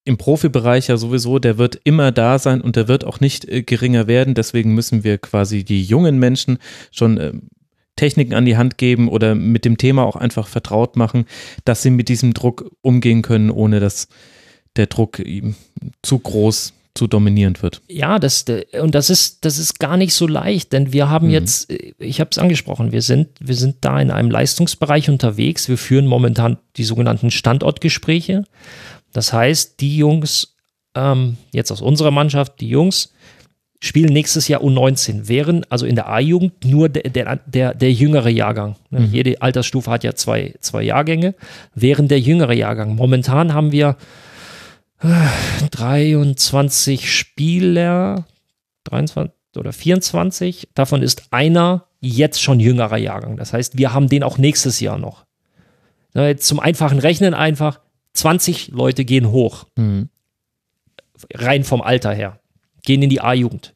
im 0.05 0.17
Profibereich 0.17 0.87
ja 0.87 0.97
sowieso, 0.97 1.37
der 1.37 1.57
wird 1.57 1.79
immer 1.83 2.11
da 2.13 2.39
sein 2.39 2.61
und 2.61 2.77
der 2.77 2.87
wird 2.87 3.03
auch 3.03 3.19
nicht 3.19 3.45
äh, 3.45 3.61
geringer 3.61 4.07
werden. 4.07 4.35
Deswegen 4.35 4.73
müssen 4.73 5.03
wir 5.03 5.17
quasi 5.17 5.63
die 5.63 5.83
jungen 5.83 6.17
Menschen 6.17 6.59
schon 6.91 7.17
äh, 7.17 7.33
Techniken 7.97 8.33
an 8.33 8.45
die 8.45 8.55
Hand 8.55 8.77
geben 8.77 9.09
oder 9.09 9.35
mit 9.35 9.65
dem 9.65 9.77
Thema 9.77 10.05
auch 10.05 10.15
einfach 10.15 10.47
vertraut 10.47 10.95
machen, 10.95 11.25
dass 11.65 11.81
sie 11.81 11.89
mit 11.89 12.07
diesem 12.07 12.33
Druck 12.33 12.71
umgehen 12.81 13.21
können, 13.21 13.49
ohne 13.49 13.79
dass 13.79 14.07
der 14.77 14.87
Druck 14.87 15.21
zu 16.01 16.19
groß 16.19 16.73
zu 16.97 17.07
dominierend 17.07 17.61
wird. 17.61 17.81
Ja, 17.87 18.19
das, 18.19 18.45
und 18.81 18.95
das 18.95 19.09
ist, 19.09 19.45
das 19.45 19.59
ist 19.59 19.79
gar 19.79 19.97
nicht 19.97 20.13
so 20.13 20.27
leicht, 20.27 20.73
denn 20.73 20.91
wir 20.91 21.09
haben 21.09 21.27
mhm. 21.27 21.33
jetzt, 21.33 21.71
ich 21.99 22.19
habe 22.19 22.31
es 22.31 22.39
angesprochen, 22.39 22.91
wir 22.91 23.03
sind, 23.03 23.29
wir 23.39 23.55
sind 23.55 23.77
da 23.81 24.01
in 24.01 24.11
einem 24.11 24.31
Leistungsbereich 24.31 25.09
unterwegs. 25.09 25.69
Wir 25.69 25.77
führen 25.77 26.07
momentan 26.07 26.57
die 26.75 26.83
sogenannten 26.83 27.29
Standortgespräche. 27.29 28.43
Das 29.13 29.31
heißt, 29.31 29.79
die 29.79 29.97
Jungs, 29.97 30.55
ähm, 30.95 31.37
jetzt 31.53 31.71
aus 31.71 31.81
unserer 31.81 32.11
Mannschaft, 32.11 32.59
die 32.59 32.69
Jungs, 32.69 33.13
spielen 33.79 34.11
nächstes 34.11 34.47
Jahr 34.47 34.61
U19, 34.61 35.27
wären 35.27 35.63
also 35.69 35.85
in 35.85 35.95
der 35.95 36.09
A-Jugend 36.09 36.65
nur 36.65 36.89
der, 36.89 37.03
der, 37.03 37.35
der, 37.45 37.75
der, 37.75 37.91
jüngere 37.93 38.29
Jahrgang. 38.29 38.75
Ne, 38.89 39.01
mhm. 39.01 39.13
Jede 39.13 39.41
Altersstufe 39.41 39.91
hat 39.91 40.03
ja 40.03 40.15
zwei, 40.15 40.55
zwei 40.61 40.81
Jahrgänge, 40.81 41.35
wären 41.75 42.07
der 42.07 42.19
jüngere 42.19 42.53
Jahrgang. 42.53 42.95
Momentan 42.95 43.53
haben 43.53 43.71
wir 43.71 43.95
23 44.99 47.11
Spieler, 47.11 48.25
23 48.85 49.33
oder 49.55 49.73
24, 49.73 50.69
davon 50.73 51.03
ist 51.03 51.31
einer 51.31 51.85
jetzt 51.99 52.41
schon 52.41 52.59
jüngerer 52.59 52.97
Jahrgang. 52.97 53.37
Das 53.37 53.53
heißt, 53.53 53.77
wir 53.77 53.93
haben 53.93 54.09
den 54.09 54.23
auch 54.23 54.37
nächstes 54.37 54.79
Jahr 54.79 54.97
noch. 54.97 55.25
Jetzt 56.13 56.47
zum 56.47 56.59
einfachen 56.59 56.99
Rechnen 56.99 57.33
einfach, 57.33 57.79
20 58.13 58.69
Leute 58.69 59.05
gehen 59.05 59.29
hoch. 59.29 59.65
Mhm. 59.75 60.09
Rein 61.33 61.63
vom 61.63 61.81
Alter 61.81 62.13
her. 62.13 62.39
Gehen 62.83 63.03
in 63.03 63.09
die 63.09 63.21
A-Jugend. 63.21 63.75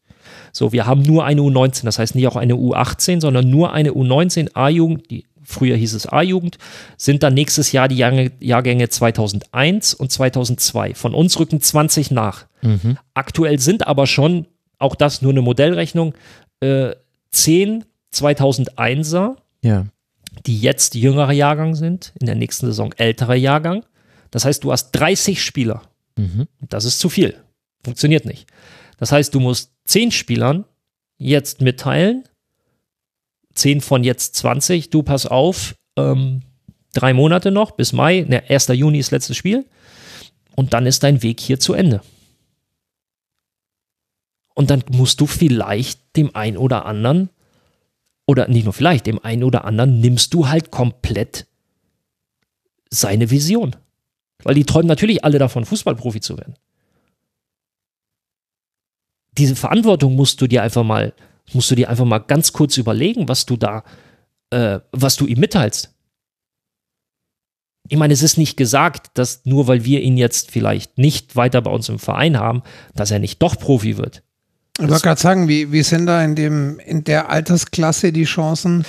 So, 0.51 0.71
wir 0.71 0.85
haben 0.85 1.03
nur 1.03 1.25
eine 1.25 1.41
U19, 1.41 1.85
das 1.85 1.99
heißt 1.99 2.15
nicht 2.15 2.27
auch 2.27 2.35
eine 2.35 2.55
U18, 2.55 3.21
sondern 3.21 3.49
nur 3.49 3.73
eine 3.73 3.91
U19 3.91 4.55
A-Jugend, 4.55 5.09
die 5.11 5.25
früher 5.51 5.75
hieß 5.75 5.93
es 5.93 6.07
A-Jugend, 6.07 6.57
sind 6.97 7.23
dann 7.23 7.33
nächstes 7.33 7.71
Jahr 7.71 7.87
die 7.87 7.97
Jahrgänge 7.97 8.89
2001 8.89 9.93
und 9.93 10.11
2002. 10.11 10.95
Von 10.95 11.13
uns 11.13 11.39
rücken 11.39 11.61
20 11.61 12.11
nach. 12.11 12.45
Mhm. 12.61 12.97
Aktuell 13.13 13.59
sind 13.59 13.87
aber 13.87 14.07
schon, 14.07 14.47
auch 14.79 14.95
das 14.95 15.21
nur 15.21 15.31
eine 15.31 15.41
Modellrechnung, 15.41 16.13
äh, 16.61 16.95
10 17.31 17.85
2001er, 18.13 19.37
ja. 19.63 19.85
die 20.45 20.59
jetzt 20.59 20.95
jüngerer 20.95 21.31
Jahrgang 21.31 21.75
sind, 21.75 22.13
in 22.19 22.25
der 22.25 22.35
nächsten 22.35 22.65
Saison 22.65 22.93
älterer 22.97 23.35
Jahrgang. 23.35 23.85
Das 24.31 24.45
heißt, 24.45 24.63
du 24.63 24.71
hast 24.71 24.91
30 24.91 25.43
Spieler. 25.43 25.83
Mhm. 26.17 26.47
Das 26.61 26.85
ist 26.85 26.99
zu 26.99 27.09
viel. 27.09 27.35
Funktioniert 27.83 28.25
nicht. 28.25 28.47
Das 28.97 29.11
heißt, 29.11 29.33
du 29.33 29.39
musst 29.39 29.71
10 29.85 30.11
Spielern 30.11 30.65
jetzt 31.17 31.61
mitteilen, 31.61 32.23
10 33.55 33.81
von 33.81 34.03
jetzt 34.03 34.35
20, 34.35 34.89
du 34.89 35.03
pass 35.03 35.25
auf, 35.25 35.75
ähm, 35.97 36.41
drei 36.93 37.13
Monate 37.13 37.51
noch 37.51 37.71
bis 37.71 37.93
Mai, 37.93 38.25
ne, 38.27 38.43
1. 38.49 38.67
Juni 38.69 38.99
ist 38.99 39.11
letztes 39.11 39.37
Spiel 39.37 39.65
und 40.55 40.73
dann 40.73 40.85
ist 40.85 41.03
dein 41.03 41.23
Weg 41.23 41.39
hier 41.39 41.59
zu 41.59 41.73
Ende. 41.73 42.01
Und 44.53 44.69
dann 44.69 44.83
musst 44.91 45.21
du 45.21 45.27
vielleicht 45.27 46.15
dem 46.15 46.35
einen 46.35 46.57
oder 46.57 46.85
anderen, 46.85 47.29
oder 48.27 48.47
nicht 48.47 48.63
nur 48.63 48.73
vielleicht, 48.73 49.07
dem 49.07 49.23
einen 49.23 49.43
oder 49.43 49.65
anderen 49.65 49.99
nimmst 49.99 50.33
du 50.33 50.47
halt 50.47 50.71
komplett 50.71 51.47
seine 52.89 53.29
Vision. 53.31 53.75
Weil 54.43 54.55
die 54.55 54.65
träumen 54.65 54.87
natürlich 54.87 55.23
alle 55.23 55.39
davon, 55.39 55.65
Fußballprofi 55.65 56.21
zu 56.21 56.37
werden. 56.37 56.55
Diese 59.37 59.55
Verantwortung 59.55 60.15
musst 60.15 60.41
du 60.41 60.47
dir 60.47 60.63
einfach 60.63 60.83
mal 60.83 61.13
musst 61.55 61.71
du 61.71 61.75
dir 61.75 61.89
einfach 61.89 62.05
mal 62.05 62.19
ganz 62.19 62.53
kurz 62.53 62.77
überlegen, 62.77 63.27
was 63.27 63.45
du 63.45 63.57
da, 63.57 63.83
äh, 64.49 64.79
was 64.91 65.15
du 65.15 65.25
ihm 65.27 65.39
mitteilst. 65.39 65.93
Ich 67.89 67.97
meine, 67.97 68.13
es 68.13 68.23
ist 68.23 68.37
nicht 68.37 68.57
gesagt, 68.57 69.11
dass 69.15 69.45
nur 69.45 69.67
weil 69.67 69.83
wir 69.83 70.01
ihn 70.01 70.17
jetzt 70.17 70.51
vielleicht 70.51 70.97
nicht 70.97 71.35
weiter 71.35 71.61
bei 71.61 71.71
uns 71.71 71.89
im 71.89 71.99
Verein 71.99 72.37
haben, 72.37 72.63
dass 72.95 73.11
er 73.11 73.19
nicht 73.19 73.41
doch 73.41 73.57
Profi 73.57 73.97
wird. 73.97 74.23
Ich 74.79 74.89
wollte 74.89 75.03
gerade 75.03 75.21
sagen, 75.21 75.47
wie, 75.47 75.71
wie 75.71 75.83
sind 75.83 76.05
da 76.05 76.23
in, 76.23 76.33
dem, 76.35 76.79
in 76.79 77.03
der 77.03 77.29
Altersklasse 77.29 78.13
die 78.13 78.23
Chancen, 78.23 78.85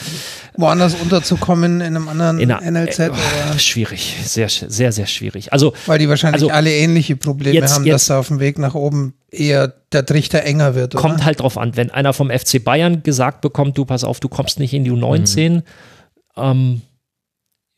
woanders 0.57 0.95
unterzukommen 0.95 1.81
in 1.81 1.97
einem 1.97 2.09
anderen 2.09 2.39
in 2.39 2.53
einer, 2.53 2.83
NLZ? 2.83 2.99
Äh, 3.01 3.11
oder? 3.11 3.59
Schwierig, 3.59 4.17
sehr, 4.25 4.49
sehr, 4.49 4.93
sehr 4.93 5.07
schwierig. 5.07 5.53
Also, 5.53 5.75
Weil 5.87 5.99
die 5.99 6.09
wahrscheinlich 6.09 6.43
also, 6.43 6.55
alle 6.55 6.73
ähnliche 6.73 7.17
Probleme 7.17 7.55
jetzt, 7.55 7.75
haben, 7.75 7.85
jetzt, 7.85 7.95
dass 7.95 8.07
da 8.07 8.21
auf 8.21 8.29
dem 8.29 8.39
Weg 8.39 8.59
nach 8.59 8.75
oben 8.75 9.15
eher 9.31 9.69
der 9.93 10.07
Trichter 10.07 10.45
enger 10.45 10.77
wird. 10.77 10.95
Kommt 10.95 11.17
oder? 11.17 11.25
halt 11.25 11.41
drauf 11.41 11.59
an, 11.59 11.77
wenn 11.77 11.91
einer 11.91 12.13
vom 12.13 12.31
FC 12.31 12.63
Bayern 12.63 13.03
gesagt 13.03 13.41
bekommt, 13.41 13.77
du 13.77 13.85
pass 13.85 14.05
auf, 14.05 14.21
du 14.21 14.29
kommst 14.29 14.61
nicht 14.61 14.73
in 14.73 14.85
die 14.85 14.93
U19, 14.93 15.51
mhm. 15.51 15.63
ähm, 16.37 16.83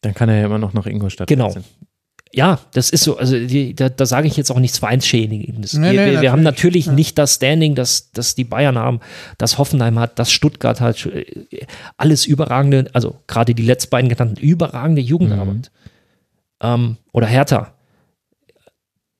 dann 0.02 0.14
kann 0.14 0.28
er 0.28 0.40
ja 0.40 0.44
immer 0.44 0.58
noch 0.58 0.74
nach 0.74 0.86
Ingolstadt. 0.86 1.26
Genau. 1.26 1.46
Wechseln 1.46 1.64
ja, 2.34 2.58
das 2.72 2.90
ist 2.90 3.04
so, 3.04 3.16
also 3.16 3.38
die, 3.38 3.74
da, 3.74 3.88
da 3.88 4.06
sage 4.06 4.26
ich 4.26 4.36
jetzt 4.36 4.50
auch 4.50 4.58
nichts 4.58 4.78
Vereinsschädigendes. 4.78 5.74
Nee, 5.74 5.92
wir, 5.92 6.04
nee, 6.04 6.12
wir, 6.12 6.22
wir 6.22 6.32
haben 6.32 6.42
natürlich 6.42 6.86
ja. 6.86 6.92
nicht 6.92 7.16
das 7.16 7.36
Standing, 7.36 7.76
das, 7.76 8.10
das 8.10 8.34
die 8.34 8.42
Bayern 8.44 8.76
haben, 8.76 9.00
das 9.38 9.58
Hoffenheim 9.58 9.98
hat, 10.00 10.18
das 10.18 10.32
Stuttgart 10.32 10.80
hat, 10.80 11.08
alles 11.96 12.26
überragende, 12.26 12.90
also 12.92 13.16
gerade 13.28 13.54
die 13.54 13.62
letzten 13.62 13.90
beiden 13.90 14.08
genannten, 14.08 14.40
überragende 14.40 15.00
Jugendarbeit. 15.00 15.54
Mhm. 15.54 15.62
Ähm, 16.60 16.96
oder 17.12 17.28
Hertha. 17.28 17.74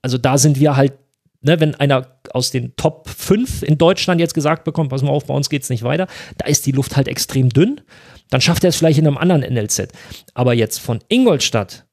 Also 0.03 0.19
da 0.19 0.37
sind 0.37 0.59
wir 0.59 0.77
halt, 0.77 0.95
ne, 1.41 1.61
wenn 1.61 1.77
einer 1.77 2.09
aus 2.33 2.51
den 2.51 2.75
Top 2.75 3.09
5 3.09 3.63
in 3.63 3.79
Deutschland 3.79 4.21
jetzt 4.21 4.35
gesagt 4.35 4.65
bekommt, 4.65 4.91
pass 4.91 5.03
mal 5.03 5.11
auf, 5.11 5.27
bei 5.27 5.35
uns 5.35 5.49
geht 5.49 5.63
es 5.63 5.71
nicht 5.71 5.85
weiter, 5.85 6.09
da 6.39 6.47
ist 6.47 6.67
die 6.67 6.73
Luft 6.73 6.97
halt 6.97 7.07
extrem 7.07 7.49
dünn. 7.49 7.81
Dann 8.31 8.41
schafft 8.41 8.65
er 8.65 8.71
es 8.71 8.77
vielleicht 8.77 8.99
in 8.99 9.07
einem 9.07 9.19
anderen 9.19 9.43
NLZ. 9.43 9.89
Aber 10.35 10.55
jetzt 10.55 10.79
von 10.81 10.99
Ingolstadt 11.09 11.85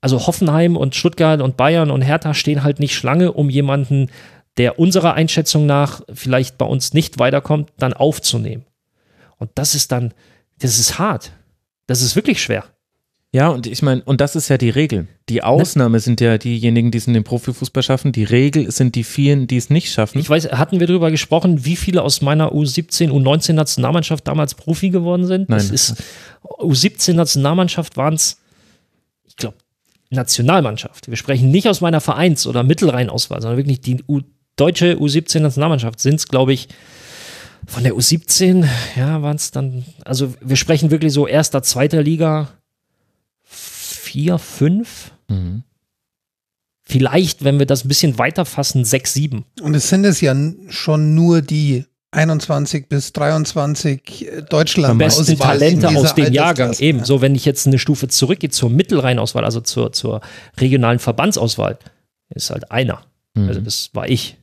also 0.00 0.26
Hoffenheim 0.26 0.76
und 0.76 0.94
Stuttgart 0.94 1.40
und 1.40 1.56
Bayern 1.56 1.90
und 1.90 2.02
Hertha 2.02 2.34
stehen 2.34 2.62
halt 2.62 2.78
nicht 2.78 2.94
Schlange, 2.94 3.32
um 3.32 3.50
jemanden, 3.50 4.10
der 4.56 4.78
unserer 4.78 5.14
Einschätzung 5.14 5.66
nach 5.66 6.02
vielleicht 6.12 6.58
bei 6.58 6.66
uns 6.66 6.92
nicht 6.94 7.18
weiterkommt, 7.18 7.70
dann 7.78 7.92
aufzunehmen. 7.92 8.64
Und 9.38 9.50
das 9.54 9.74
ist 9.74 9.92
dann, 9.92 10.14
das 10.58 10.78
ist 10.78 10.98
hart. 10.98 11.32
Das 11.86 12.02
ist 12.02 12.16
wirklich 12.16 12.42
schwer. 12.42 12.64
Ja, 13.32 13.48
und 13.48 13.66
ich 13.66 13.82
meine, 13.82 14.00
und 14.04 14.20
das 14.20 14.36
ist 14.36 14.48
ja 14.48 14.58
die 14.58 14.70
Regel. 14.70 15.08
Die 15.28 15.42
Ausnahme 15.42 15.98
sind 15.98 16.20
ja 16.20 16.38
diejenigen, 16.38 16.92
die 16.92 16.98
es 16.98 17.08
in 17.08 17.14
den 17.14 17.24
Profifußball 17.24 17.82
schaffen. 17.82 18.12
Die 18.12 18.22
Regel 18.22 18.70
sind 18.70 18.94
die 18.94 19.02
vielen, 19.02 19.48
die 19.48 19.56
es 19.56 19.70
nicht 19.70 19.90
schaffen. 19.90 20.20
Ich 20.20 20.30
weiß, 20.30 20.52
hatten 20.52 20.78
wir 20.78 20.86
darüber 20.86 21.10
gesprochen, 21.10 21.64
wie 21.64 21.74
viele 21.74 22.02
aus 22.02 22.20
meiner 22.20 22.52
U17, 22.52 23.10
U19 23.10 23.54
Nationalmannschaft 23.54 24.28
damals 24.28 24.54
Profi 24.54 24.90
geworden 24.90 25.26
sind? 25.26 25.48
Nein. 25.48 25.58
Das 25.58 25.70
ist, 25.70 25.96
U17 26.44 27.14
Nationalmannschaft 27.14 27.96
waren 27.96 28.14
es 28.14 28.36
Nationalmannschaft. 30.14 31.08
Wir 31.08 31.16
sprechen 31.16 31.50
nicht 31.50 31.68
aus 31.68 31.80
meiner 31.80 32.00
Vereins- 32.00 32.46
oder 32.46 32.62
Mittelrheinauswahl, 32.62 33.42
sondern 33.42 33.58
wirklich 33.58 33.80
die 33.80 34.02
U 34.08 34.20
deutsche 34.56 34.96
U17-Nationalmannschaft 34.98 35.98
sind 35.98 36.16
es, 36.16 36.28
glaube 36.28 36.52
ich, 36.52 36.68
von 37.66 37.82
der 37.82 37.94
U17, 37.94 38.68
ja, 38.96 39.22
waren 39.22 39.36
es 39.36 39.50
dann, 39.50 39.84
also 40.04 40.34
wir 40.40 40.56
sprechen 40.56 40.90
wirklich 40.90 41.12
so 41.12 41.26
erster, 41.26 41.62
zweiter 41.62 42.02
Liga, 42.02 42.50
vier, 43.42 44.38
fünf. 44.38 45.12
Mhm. 45.28 45.62
vielleicht, 46.86 47.42
wenn 47.44 47.58
wir 47.58 47.64
das 47.64 47.84
ein 47.84 47.88
bisschen 47.88 48.18
weiterfassen, 48.18 48.84
6, 48.84 49.14
7. 49.14 49.44
Und 49.62 49.74
es 49.74 49.88
sind 49.88 50.04
es 50.04 50.20
ja 50.20 50.36
schon 50.68 51.14
nur 51.14 51.40
die 51.40 51.86
21 52.14 52.88
bis 52.88 53.12
23 53.12 54.28
Deutschland 54.48 54.98
besten 54.98 55.36
Talente 55.36 55.88
aus 55.88 56.14
dem 56.14 56.32
Jahrgang. 56.32 56.74
Eben, 56.78 57.04
so 57.04 57.20
wenn 57.20 57.34
ich 57.34 57.44
jetzt 57.44 57.66
eine 57.66 57.78
Stufe 57.78 58.08
zurückgehe 58.08 58.50
zur 58.50 58.70
Mittelrheinauswahl, 58.70 59.44
also 59.44 59.60
zur, 59.60 59.92
zur 59.92 60.20
regionalen 60.58 60.98
Verbandsauswahl, 60.98 61.78
ist 62.30 62.50
halt 62.50 62.70
einer. 62.70 63.04
Mhm. 63.34 63.48
Also 63.48 63.60
das 63.60 63.90
war 63.92 64.08
ich. 64.08 64.36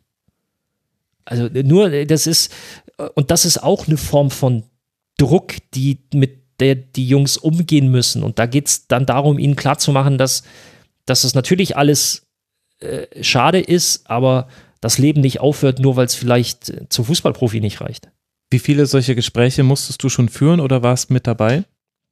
Also 1.25 1.47
nur, 1.47 1.89
das 2.05 2.27
ist, 2.27 2.51
und 3.15 3.31
das 3.31 3.45
ist 3.45 3.61
auch 3.63 3.87
eine 3.87 3.97
Form 3.97 4.31
von 4.31 4.63
Druck, 5.17 5.53
die 5.73 5.99
mit 6.13 6.41
der 6.59 6.75
die 6.75 7.07
Jungs 7.07 7.37
umgehen 7.37 7.89
müssen. 7.89 8.23
Und 8.23 8.39
da 8.39 8.45
geht 8.45 8.67
es 8.67 8.87
dann 8.87 9.05
darum, 9.05 9.39
ihnen 9.39 9.55
klarzumachen, 9.55 10.17
dass, 10.17 10.43
dass 11.05 11.23
es 11.23 11.33
natürlich 11.33 11.75
alles 11.75 12.27
äh, 12.79 13.23
schade 13.23 13.59
ist, 13.59 14.09
aber 14.09 14.47
das 14.81 14.97
Leben 14.97 15.21
nicht 15.21 15.39
aufhört, 15.39 15.79
nur 15.79 15.95
weil 15.95 16.05
es 16.05 16.15
vielleicht 16.15 16.69
äh, 16.69 16.89
zum 16.89 17.05
Fußballprofi 17.05 17.61
nicht 17.61 17.79
reicht. 17.79 18.09
Wie 18.49 18.59
viele 18.59 18.85
solche 18.85 19.15
Gespräche 19.15 19.63
musstest 19.63 20.03
du 20.03 20.09
schon 20.09 20.27
führen 20.27 20.59
oder 20.59 20.83
warst 20.83 21.09
mit 21.09 21.25
dabei? 21.25 21.63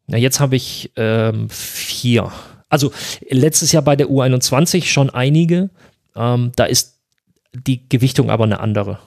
Na, 0.08 0.18
jetzt 0.18 0.40
habe 0.40 0.56
ich 0.56 0.92
ähm, 0.96 1.50
vier. 1.50 2.32
Also 2.70 2.94
letztes 3.30 3.72
Jahr 3.74 3.84
bei 3.84 3.96
der 3.96 4.08
U21 4.08 4.86
schon 4.86 5.10
einige. 5.10 5.70
Ähm, 6.16 6.52
da 6.56 6.66
ist 6.66 7.00
die 7.54 7.90
Gewichtung 7.90 8.30
aber 8.30 8.46
eine 8.46 8.60
andere. 8.60 9.00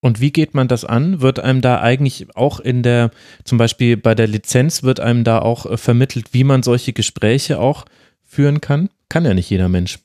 Und 0.00 0.20
wie 0.20 0.30
geht 0.30 0.54
man 0.54 0.68
das 0.68 0.84
an? 0.84 1.20
Wird 1.20 1.38
einem 1.40 1.60
da 1.60 1.80
eigentlich 1.80 2.36
auch 2.36 2.60
in 2.60 2.82
der, 2.82 3.10
zum 3.44 3.58
Beispiel 3.58 3.96
bei 3.96 4.14
der 4.14 4.26
Lizenz, 4.26 4.82
wird 4.82 5.00
einem 5.00 5.24
da 5.24 5.40
auch 5.40 5.66
äh, 5.66 5.76
vermittelt, 5.76 6.32
wie 6.32 6.44
man 6.44 6.62
solche 6.62 6.92
Gespräche 6.92 7.60
auch 7.60 7.84
führen 8.24 8.60
kann? 8.60 8.90
Kann 9.08 9.24
ja 9.24 9.34
nicht 9.34 9.50
jeder 9.50 9.68
Mensch. 9.68 9.98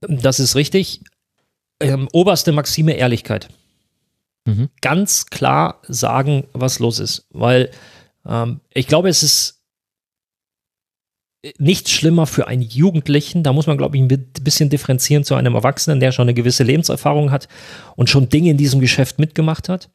Das 0.00 0.40
ist 0.40 0.54
richtig 0.56 1.00
ähm, 1.80 2.08
oberste 2.12 2.52
Maxime 2.52 2.92
Ehrlichkeit. 2.92 3.48
Mhm. 4.46 4.68
Ganz 4.80 5.26
klar 5.26 5.80
sagen, 5.82 6.46
was 6.52 6.78
los 6.78 6.98
ist. 6.98 7.26
Weil 7.30 7.70
ähm, 8.26 8.60
ich 8.72 8.86
glaube, 8.86 9.08
es 9.08 9.22
ist 9.22 9.62
nichts 11.58 11.90
schlimmer 11.90 12.26
für 12.26 12.46
einen 12.46 12.62
Jugendlichen. 12.62 13.42
Da 13.42 13.52
muss 13.52 13.66
man, 13.66 13.76
glaube 13.76 13.96
ich, 13.96 14.02
ein 14.02 14.32
bisschen 14.42 14.70
differenzieren 14.70 15.24
zu 15.24 15.34
einem 15.34 15.54
Erwachsenen, 15.54 16.00
der 16.00 16.12
schon 16.12 16.24
eine 16.24 16.34
gewisse 16.34 16.64
Lebenserfahrung 16.64 17.30
hat 17.30 17.48
und 17.94 18.10
schon 18.10 18.28
Dinge 18.28 18.50
in 18.50 18.56
diesem 18.56 18.80
Geschäft 18.80 19.18
mitgemacht 19.18 19.68
hat. 19.68 19.90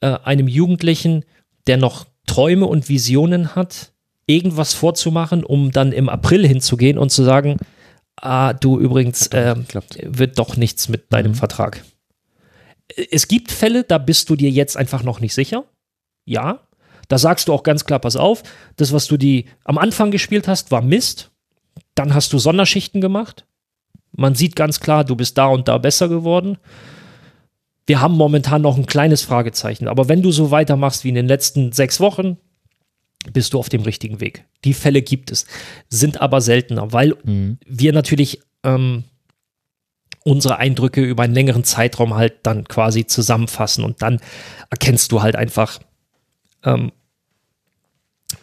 Äh, 0.00 0.18
einem 0.24 0.48
Jugendlichen, 0.48 1.24
der 1.66 1.76
noch 1.76 2.06
Träume 2.26 2.66
und 2.66 2.88
Visionen 2.88 3.54
hat, 3.54 3.92
irgendwas 4.26 4.74
vorzumachen, 4.74 5.44
um 5.44 5.70
dann 5.72 5.92
im 5.92 6.08
April 6.08 6.46
hinzugehen 6.46 6.98
und 6.98 7.10
zu 7.10 7.24
sagen, 7.24 7.58
ah, 8.16 8.52
du 8.52 8.78
übrigens, 8.78 9.28
äh, 9.28 9.54
wird 10.02 10.38
doch 10.38 10.56
nichts 10.56 10.88
mit 10.88 11.12
deinem 11.12 11.32
mhm. 11.32 11.36
Vertrag. 11.36 11.84
Es 13.10 13.28
gibt 13.28 13.50
Fälle, 13.50 13.84
da 13.84 13.98
bist 13.98 14.28
du 14.28 14.36
dir 14.36 14.50
jetzt 14.50 14.76
einfach 14.76 15.02
noch 15.02 15.20
nicht 15.20 15.34
sicher. 15.34 15.64
Ja. 16.24 16.60
Da 17.08 17.18
sagst 17.18 17.48
du 17.48 17.52
auch 17.52 17.62
ganz 17.62 17.84
klar, 17.84 17.98
pass 17.98 18.16
auf, 18.16 18.42
das, 18.76 18.92
was 18.92 19.06
du 19.06 19.16
die 19.16 19.46
am 19.64 19.78
Anfang 19.78 20.10
gespielt 20.10 20.48
hast, 20.48 20.70
war 20.70 20.82
Mist. 20.82 21.30
Dann 21.94 22.14
hast 22.14 22.32
du 22.32 22.38
Sonderschichten 22.38 23.00
gemacht. 23.00 23.44
Man 24.12 24.34
sieht 24.34 24.56
ganz 24.56 24.80
klar, 24.80 25.04
du 25.04 25.16
bist 25.16 25.36
da 25.36 25.46
und 25.46 25.68
da 25.68 25.78
besser 25.78 26.08
geworden. 26.08 26.58
Wir 27.86 28.00
haben 28.00 28.14
momentan 28.14 28.62
noch 28.62 28.76
ein 28.76 28.86
kleines 28.86 29.22
Fragezeichen. 29.22 29.88
Aber 29.88 30.08
wenn 30.08 30.22
du 30.22 30.30
so 30.30 30.50
weitermachst 30.50 31.04
wie 31.04 31.08
in 31.08 31.14
den 31.14 31.28
letzten 31.28 31.72
sechs 31.72 31.98
Wochen, 31.98 32.38
bist 33.32 33.52
du 33.52 33.58
auf 33.58 33.68
dem 33.68 33.82
richtigen 33.82 34.20
Weg. 34.20 34.44
Die 34.64 34.74
Fälle 34.74 35.02
gibt 35.02 35.30
es, 35.30 35.46
sind 35.88 36.20
aber 36.20 36.40
seltener, 36.40 36.92
weil 36.92 37.14
mhm. 37.24 37.58
wir 37.66 37.92
natürlich 37.92 38.40
ähm, 38.64 39.04
unsere 40.24 40.58
Eindrücke 40.58 41.02
über 41.02 41.22
einen 41.22 41.34
längeren 41.34 41.64
Zeitraum 41.64 42.14
halt 42.14 42.34
dann 42.42 42.64
quasi 42.64 43.06
zusammenfassen 43.06 43.84
und 43.84 44.02
dann 44.02 44.20
erkennst 44.70 45.12
du 45.12 45.22
halt 45.22 45.36
einfach, 45.36 45.80
ähm, 46.64 46.92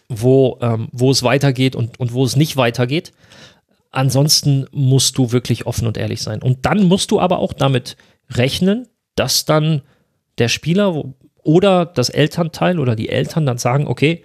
wo, 0.08 0.58
ähm, 0.60 0.88
wo 0.92 1.10
es 1.10 1.22
weitergeht 1.22 1.74
und, 1.74 1.98
und 1.98 2.12
wo 2.12 2.24
es 2.24 2.36
nicht 2.36 2.56
weitergeht. 2.56 3.12
Ansonsten 3.90 4.66
musst 4.70 5.18
du 5.18 5.32
wirklich 5.32 5.66
offen 5.66 5.86
und 5.86 5.96
ehrlich 5.96 6.22
sein. 6.22 6.42
Und 6.42 6.64
dann 6.64 6.84
musst 6.84 7.10
du 7.10 7.18
aber 7.18 7.38
auch 7.38 7.52
damit 7.52 7.96
rechnen, 8.30 8.86
dass 9.16 9.44
dann 9.44 9.82
der 10.38 10.48
Spieler 10.48 11.04
oder 11.42 11.86
das 11.86 12.08
Elternteil 12.08 12.78
oder 12.78 12.94
die 12.94 13.08
Eltern 13.08 13.46
dann 13.46 13.58
sagen, 13.58 13.88
okay, 13.88 14.22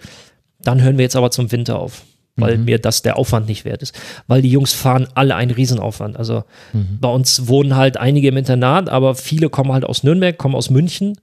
dann 0.67 0.81
hören 0.81 0.97
wir 0.97 1.03
jetzt 1.03 1.15
aber 1.15 1.31
zum 1.31 1.51
Winter 1.51 1.79
auf, 1.79 2.03
weil 2.35 2.57
mhm. 2.57 2.65
mir 2.65 2.79
das 2.79 3.01
der 3.01 3.17
Aufwand 3.17 3.47
nicht 3.47 3.65
wert 3.65 3.81
ist. 3.81 3.95
Weil 4.27 4.41
die 4.41 4.51
Jungs 4.51 4.73
fahren 4.73 5.07
alle 5.15 5.35
einen 5.35 5.51
Riesenaufwand. 5.51 6.17
Also 6.17 6.43
mhm. 6.73 6.97
bei 6.99 7.09
uns 7.09 7.47
wohnen 7.47 7.75
halt 7.75 7.97
einige 7.97 8.27
im 8.27 8.37
Internat, 8.37 8.89
aber 8.89 9.15
viele 9.15 9.49
kommen 9.49 9.71
halt 9.71 9.85
aus 9.85 10.03
Nürnberg, 10.03 10.37
kommen 10.37 10.55
aus 10.55 10.69
München. 10.69 11.19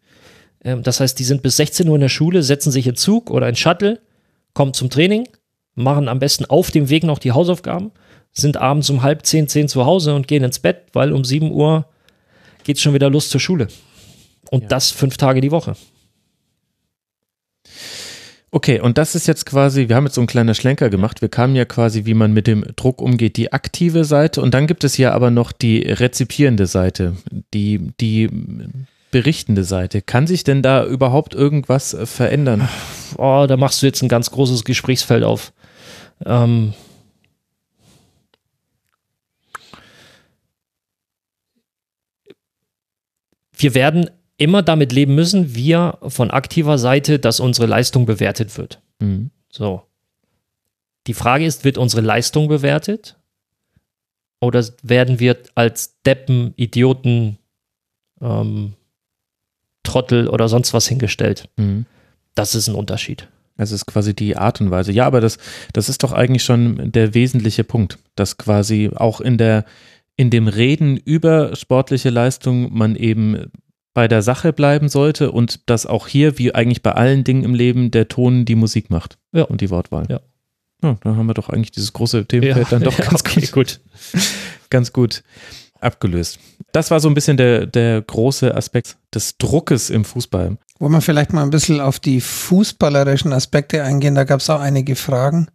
Ähm, 0.64 0.82
das 0.82 1.00
heißt, 1.00 1.18
die 1.18 1.24
sind 1.24 1.42
bis 1.42 1.56
16 1.56 1.88
Uhr 1.88 1.96
in 1.96 2.00
der 2.00 2.08
Schule, 2.08 2.42
setzen 2.42 2.70
sich 2.70 2.86
in 2.86 2.96
Zug 2.96 3.30
oder 3.30 3.48
in 3.48 3.56
Shuttle, 3.56 4.00
kommen 4.54 4.74
zum 4.74 4.90
Training, 4.90 5.28
machen 5.74 6.08
am 6.08 6.18
besten 6.18 6.44
auf 6.44 6.70
dem 6.70 6.88
Weg 6.88 7.04
noch 7.04 7.18
die 7.18 7.32
Hausaufgaben, 7.32 7.90
sind 8.32 8.56
abends 8.56 8.88
um 8.90 9.02
halb 9.02 9.26
zehn, 9.26 9.48
zehn 9.48 9.68
zu 9.68 9.84
Hause 9.84 10.14
und 10.14 10.28
gehen 10.28 10.44
ins 10.44 10.58
Bett, 10.58 10.84
weil 10.92 11.12
um 11.12 11.24
7 11.24 11.50
Uhr 11.52 11.86
geht 12.64 12.76
es 12.76 12.82
schon 12.82 12.94
wieder 12.94 13.10
los 13.10 13.28
zur 13.28 13.40
Schule. 13.40 13.68
Und 14.50 14.62
ja. 14.62 14.68
das 14.68 14.90
fünf 14.90 15.16
Tage 15.16 15.40
die 15.40 15.50
Woche. 15.50 15.74
Okay, 18.54 18.80
und 18.80 18.98
das 18.98 19.14
ist 19.14 19.26
jetzt 19.26 19.46
quasi, 19.46 19.88
wir 19.88 19.96
haben 19.96 20.04
jetzt 20.04 20.14
so 20.14 20.20
einen 20.20 20.28
kleinen 20.28 20.54
Schlenker 20.54 20.90
gemacht. 20.90 21.22
Wir 21.22 21.30
kamen 21.30 21.56
ja 21.56 21.64
quasi, 21.64 22.04
wie 22.04 22.12
man 22.12 22.34
mit 22.34 22.46
dem 22.46 22.66
Druck 22.76 23.00
umgeht, 23.00 23.38
die 23.38 23.50
aktive 23.50 24.04
Seite. 24.04 24.42
Und 24.42 24.52
dann 24.52 24.66
gibt 24.66 24.84
es 24.84 24.98
ja 24.98 25.12
aber 25.12 25.30
noch 25.30 25.52
die 25.52 25.78
rezipierende 25.78 26.66
Seite, 26.66 27.16
die, 27.54 27.92
die 27.98 28.28
berichtende 29.10 29.64
Seite. 29.64 30.02
Kann 30.02 30.26
sich 30.26 30.44
denn 30.44 30.60
da 30.60 30.84
überhaupt 30.84 31.34
irgendwas 31.34 31.96
verändern? 32.04 32.68
Oh, 33.16 33.46
da 33.48 33.56
machst 33.56 33.80
du 33.80 33.86
jetzt 33.86 34.02
ein 34.02 34.10
ganz 34.10 34.30
großes 34.30 34.64
Gesprächsfeld 34.64 35.24
auf. 35.24 35.54
Ähm 36.26 36.74
wir 43.56 43.74
werden 43.74 44.10
immer 44.36 44.62
damit 44.62 44.92
leben 44.92 45.14
müssen, 45.14 45.54
wir 45.54 45.98
von 46.06 46.30
aktiver 46.30 46.78
Seite, 46.78 47.18
dass 47.18 47.40
unsere 47.40 47.66
Leistung 47.66 48.06
bewertet 48.06 48.56
wird. 48.58 48.80
Mhm. 48.98 49.30
So. 49.50 49.82
Die 51.06 51.14
Frage 51.14 51.44
ist, 51.44 51.64
wird 51.64 51.78
unsere 51.78 52.02
Leistung 52.02 52.48
bewertet? 52.48 53.16
Oder 54.40 54.64
werden 54.82 55.20
wir 55.20 55.38
als 55.54 56.00
Deppen, 56.02 56.52
Idioten, 56.56 57.38
ähm, 58.20 58.74
Trottel 59.82 60.28
oder 60.28 60.48
sonst 60.48 60.74
was 60.74 60.88
hingestellt? 60.88 61.48
Mhm. 61.56 61.86
Das 62.34 62.54
ist 62.54 62.68
ein 62.68 62.74
Unterschied. 62.74 63.28
Es 63.56 63.70
ist 63.70 63.86
quasi 63.86 64.14
die 64.14 64.36
Art 64.36 64.60
und 64.60 64.70
Weise. 64.70 64.92
Ja, 64.92 65.06
aber 65.06 65.20
das, 65.20 65.38
das 65.72 65.88
ist 65.88 66.02
doch 66.02 66.12
eigentlich 66.12 66.42
schon 66.42 66.90
der 66.90 67.14
wesentliche 67.14 67.64
Punkt, 67.64 67.98
dass 68.16 68.38
quasi 68.38 68.90
auch 68.94 69.20
in 69.20 69.38
der, 69.38 69.64
in 70.16 70.30
dem 70.30 70.48
Reden 70.48 70.96
über 70.96 71.54
sportliche 71.54 72.10
Leistung 72.10 72.76
man 72.76 72.96
eben 72.96 73.50
bei 73.94 74.08
der 74.08 74.22
Sache 74.22 74.52
bleiben 74.52 74.88
sollte 74.88 75.30
und 75.32 75.68
dass 75.68 75.86
auch 75.86 76.08
hier, 76.08 76.38
wie 76.38 76.54
eigentlich 76.54 76.82
bei 76.82 76.92
allen 76.92 77.24
Dingen 77.24 77.44
im 77.44 77.54
Leben, 77.54 77.90
der 77.90 78.08
Ton 78.08 78.44
die 78.44 78.54
Musik 78.54 78.90
macht 78.90 79.18
ja. 79.32 79.44
und 79.44 79.60
die 79.60 79.70
Wortwahl. 79.70 80.06
Ja. 80.08 80.20
ja. 80.82 80.96
dann 81.02 81.16
haben 81.16 81.26
wir 81.26 81.34
doch 81.34 81.50
eigentlich 81.50 81.72
dieses 81.72 81.92
große 81.92 82.26
Themenfeld 82.26 82.70
ja. 82.70 82.78
dann 82.78 82.82
doch 82.82 82.96
ganz 83.10 83.20
okay, 83.20 83.40
gut, 83.40 83.52
gut. 83.52 83.80
ganz 84.70 84.92
gut 84.92 85.22
abgelöst. 85.80 86.38
Das 86.72 86.90
war 86.90 87.00
so 87.00 87.08
ein 87.08 87.14
bisschen 87.14 87.36
der, 87.36 87.66
der 87.66 88.00
große 88.00 88.54
Aspekt 88.54 88.96
des 89.14 89.36
Druckes 89.36 89.90
im 89.90 90.04
Fußball. 90.04 90.56
Wollen 90.78 90.92
wir 90.92 91.00
vielleicht 91.00 91.32
mal 91.32 91.42
ein 91.42 91.50
bisschen 91.50 91.80
auf 91.80 92.00
die 92.00 92.20
fußballerischen 92.20 93.32
Aspekte 93.32 93.82
eingehen? 93.82 94.14
Da 94.14 94.24
gab 94.24 94.40
es 94.40 94.48
auch 94.48 94.60
einige 94.60 94.96
Fragen. 94.96 95.48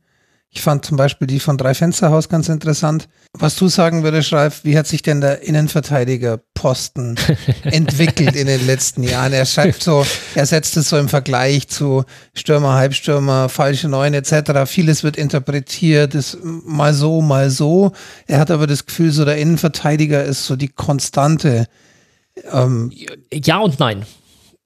Ich 0.49 0.61
fand 0.61 0.85
zum 0.85 0.97
Beispiel 0.97 1.27
die 1.27 1.39
von 1.39 1.57
Dreifensterhaus 1.57 2.29
ganz 2.29 2.47
interessant. 2.47 3.09
Was 3.33 3.57
du 3.57 3.67
sagen 3.67 4.03
würdest, 4.03 4.31
Ralf, 4.31 4.63
wie 4.63 4.77
hat 4.77 4.87
sich 4.87 5.01
denn 5.01 5.19
der 5.19 5.43
Innenverteidigerposten 5.43 7.19
entwickelt 7.63 8.35
in 8.35 8.47
den 8.47 8.65
letzten 8.65 9.03
Jahren? 9.03 9.33
Er 9.33 9.45
schreibt 9.45 9.83
so, 9.83 10.05
er 10.35 10.45
setzt 10.45 10.77
es 10.77 10.89
so 10.89 10.97
im 10.97 11.09
Vergleich 11.09 11.67
zu 11.67 12.05
Stürmer, 12.33 12.73
Halbstürmer, 12.75 13.49
falsche 13.49 13.89
Neun 13.89 14.13
etc. 14.13 14.65
Vieles 14.65 15.03
wird 15.03 15.17
interpretiert, 15.17 16.15
ist 16.15 16.37
mal 16.43 16.93
so, 16.93 17.21
mal 17.21 17.49
so. 17.49 17.91
Er 18.25 18.39
hat 18.39 18.49
aber 18.49 18.67
das 18.67 18.85
Gefühl, 18.85 19.11
so 19.11 19.25
der 19.25 19.37
Innenverteidiger 19.37 20.23
ist 20.23 20.45
so 20.45 20.55
die 20.55 20.69
Konstante. 20.69 21.67
Ähm 22.51 22.91
ja 23.33 23.59
und 23.59 23.79
nein. 23.79 24.05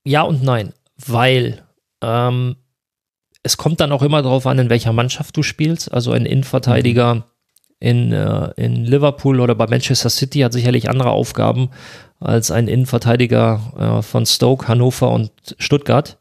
Ja 0.03 0.22
und 0.22 0.44
nein, 0.44 0.74
weil 1.06 1.64
ähm, 2.02 2.56
es 3.43 3.57
kommt 3.57 3.80
dann 3.80 3.91
auch 3.91 4.03
immer 4.03 4.22
darauf 4.22 4.45
an, 4.45 4.59
in 4.59 4.69
welcher 4.69 4.93
Mannschaft 4.93 5.35
du 5.35 5.43
spielst. 5.43 5.91
Also 5.91 6.11
ein 6.11 6.26
Innenverteidiger 6.26 7.26
in, 7.80 8.11
äh, 8.11 8.51
in 8.57 8.85
Liverpool 8.85 9.39
oder 9.39 9.55
bei 9.55 9.68
Manchester 9.68 10.09
City 10.09 10.39
hat 10.39 10.53
sicherlich 10.53 10.89
andere 10.89 11.09
Aufgaben 11.09 11.69
als 12.19 12.51
ein 12.51 12.68
Innenverteidiger 12.68 13.99
äh, 13.99 14.01
von 14.03 14.26
Stoke, 14.26 14.68
Hannover 14.68 15.11
und 15.11 15.31
Stuttgart. 15.57 16.18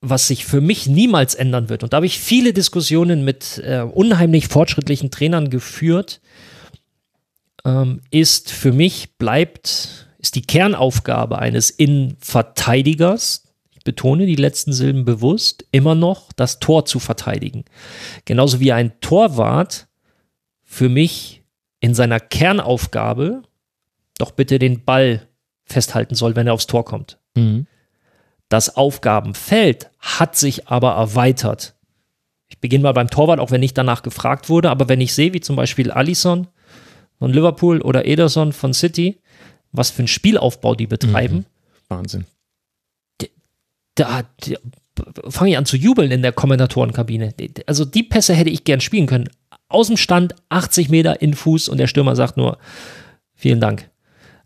was 0.00 0.28
sich 0.28 0.46
für 0.46 0.60
mich 0.60 0.86
niemals 0.86 1.34
ändern 1.34 1.68
wird, 1.68 1.82
und 1.82 1.92
da 1.92 1.96
habe 1.96 2.06
ich 2.06 2.18
viele 2.18 2.52
Diskussionen 2.52 3.24
mit 3.24 3.58
äh, 3.64 3.80
unheimlich 3.82 4.48
fortschrittlichen 4.48 5.10
Trainern 5.10 5.50
geführt, 5.50 6.20
ähm, 7.64 8.00
ist 8.10 8.50
für 8.50 8.72
mich 8.72 9.18
bleibt, 9.18 10.08
ist 10.18 10.34
die 10.36 10.42
Kernaufgabe 10.42 11.38
eines 11.38 11.68
Innenverteidigers, 11.68 13.44
betone 13.84 14.26
die 14.26 14.36
letzten 14.36 14.72
Silben 14.72 15.04
bewusst, 15.04 15.64
immer 15.72 15.94
noch 15.94 16.32
das 16.34 16.58
Tor 16.58 16.84
zu 16.84 16.98
verteidigen. 16.98 17.64
Genauso 18.24 18.60
wie 18.60 18.72
ein 18.72 19.00
Torwart 19.00 19.88
für 20.62 20.88
mich 20.88 21.42
in 21.80 21.94
seiner 21.94 22.20
Kernaufgabe 22.20 23.42
doch 24.18 24.32
bitte 24.32 24.58
den 24.58 24.84
Ball 24.84 25.26
festhalten 25.64 26.14
soll, 26.14 26.36
wenn 26.36 26.46
er 26.46 26.54
aufs 26.54 26.66
Tor 26.66 26.84
kommt. 26.84 27.18
Mhm. 27.34 27.66
Das 28.48 28.76
Aufgabenfeld 28.76 29.90
hat 29.98 30.36
sich 30.36 30.68
aber 30.68 30.92
erweitert. 30.92 31.74
Ich 32.48 32.58
beginne 32.58 32.82
mal 32.82 32.92
beim 32.92 33.08
Torwart, 33.08 33.38
auch 33.38 33.52
wenn 33.52 33.60
nicht 33.60 33.78
danach 33.78 34.02
gefragt 34.02 34.48
wurde, 34.48 34.70
aber 34.70 34.88
wenn 34.88 35.00
ich 35.00 35.14
sehe, 35.14 35.32
wie 35.32 35.40
zum 35.40 35.54
Beispiel 35.56 35.90
Allison 35.90 36.48
von 37.18 37.32
Liverpool 37.32 37.80
oder 37.80 38.06
Ederson 38.06 38.52
von 38.52 38.74
City, 38.74 39.20
was 39.72 39.90
für 39.90 40.00
einen 40.00 40.08
Spielaufbau 40.08 40.74
die 40.74 40.88
betreiben, 40.88 41.36
Mhm. 41.36 41.44
Wahnsinn. 41.88 42.24
Da, 44.00 44.22
fange 45.28 45.50
ich 45.50 45.58
an 45.58 45.66
zu 45.66 45.76
jubeln 45.76 46.10
in 46.10 46.22
der 46.22 46.32
Kommentatorenkabine. 46.32 47.34
Also 47.66 47.84
die 47.84 48.02
Pässe 48.02 48.34
hätte 48.34 48.50
ich 48.50 48.64
gern 48.64 48.80
spielen 48.80 49.06
können. 49.06 49.28
Aus 49.68 49.86
dem 49.86 49.96
Stand, 49.96 50.34
80 50.48 50.88
Meter 50.88 51.22
in 51.22 51.34
Fuß 51.34 51.68
und 51.68 51.78
der 51.78 51.86
Stürmer 51.86 52.16
sagt 52.16 52.36
nur, 52.36 52.58
vielen 53.34 53.60
Dank. 53.60 53.88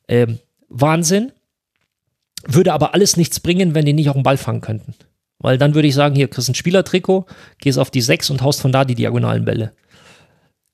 Ähm, 0.08 0.38
Wahnsinn. 0.68 1.32
Würde 2.46 2.74
aber 2.74 2.92
alles 2.92 3.16
nichts 3.16 3.40
bringen, 3.40 3.74
wenn 3.74 3.86
die 3.86 3.94
nicht 3.94 4.10
auch 4.10 4.16
einen 4.16 4.22
Ball 4.22 4.36
fangen 4.36 4.60
könnten. 4.60 4.94
Weil 5.38 5.56
dann 5.56 5.74
würde 5.74 5.88
ich 5.88 5.94
sagen, 5.94 6.14
hier 6.14 6.28
kriegst 6.28 6.48
ein 6.48 6.54
Spielertrikot, 6.54 7.26
gehst 7.58 7.78
auf 7.78 7.90
die 7.90 8.02
6 8.02 8.30
und 8.30 8.42
haust 8.42 8.60
von 8.60 8.70
da 8.70 8.84
die 8.84 8.94
diagonalen 8.94 9.46
Bälle. 9.46 9.72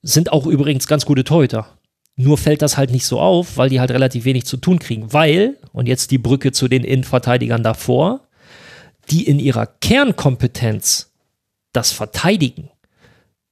Sind 0.01 0.33
auch 0.33 0.47
übrigens 0.47 0.87
ganz 0.87 1.05
gute 1.05 1.23
Torhüter. 1.23 1.77
Nur 2.17 2.37
fällt 2.37 2.61
das 2.61 2.75
halt 2.75 2.91
nicht 2.91 3.05
so 3.05 3.21
auf, 3.21 3.55
weil 3.55 3.69
die 3.69 3.79
halt 3.79 3.91
relativ 3.91 4.25
wenig 4.25 4.45
zu 4.45 4.57
tun 4.57 4.79
kriegen. 4.79 5.13
Weil, 5.13 5.57
und 5.71 5.87
jetzt 5.87 6.11
die 6.11 6.17
Brücke 6.17 6.51
zu 6.51 6.67
den 6.67 6.83
Innenverteidigern 6.83 7.63
davor, 7.63 8.27
die 9.11 9.27
in 9.27 9.39
ihrer 9.39 9.67
Kernkompetenz 9.67 11.11
das 11.73 11.91
Verteidigen 11.91 12.69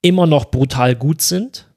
immer 0.02 0.26
noch 0.26 0.46
brutal 0.46 0.96
gut 0.96 1.22
sind, 1.22 1.70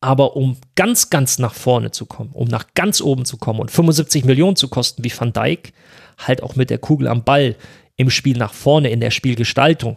aber 0.00 0.36
um 0.36 0.58
ganz, 0.76 1.10
ganz 1.10 1.38
nach 1.38 1.54
vorne 1.54 1.90
zu 1.90 2.06
kommen, 2.06 2.30
um 2.32 2.46
nach 2.46 2.74
ganz 2.74 3.00
oben 3.00 3.24
zu 3.24 3.38
kommen 3.38 3.60
und 3.60 3.70
75 3.70 4.24
Millionen 4.24 4.54
zu 4.54 4.68
kosten 4.68 5.02
wie 5.02 5.12
Van 5.16 5.32
Dijk, 5.32 5.72
halt 6.18 6.42
auch 6.42 6.54
mit 6.56 6.70
der 6.70 6.78
Kugel 6.78 7.08
am 7.08 7.24
Ball 7.24 7.56
im 7.96 8.10
Spiel 8.10 8.36
nach 8.36 8.52
vorne, 8.52 8.90
in 8.90 9.00
der 9.00 9.10
Spielgestaltung 9.10 9.96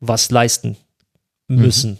was 0.00 0.30
leisten 0.30 0.76
müssen. 1.46 1.98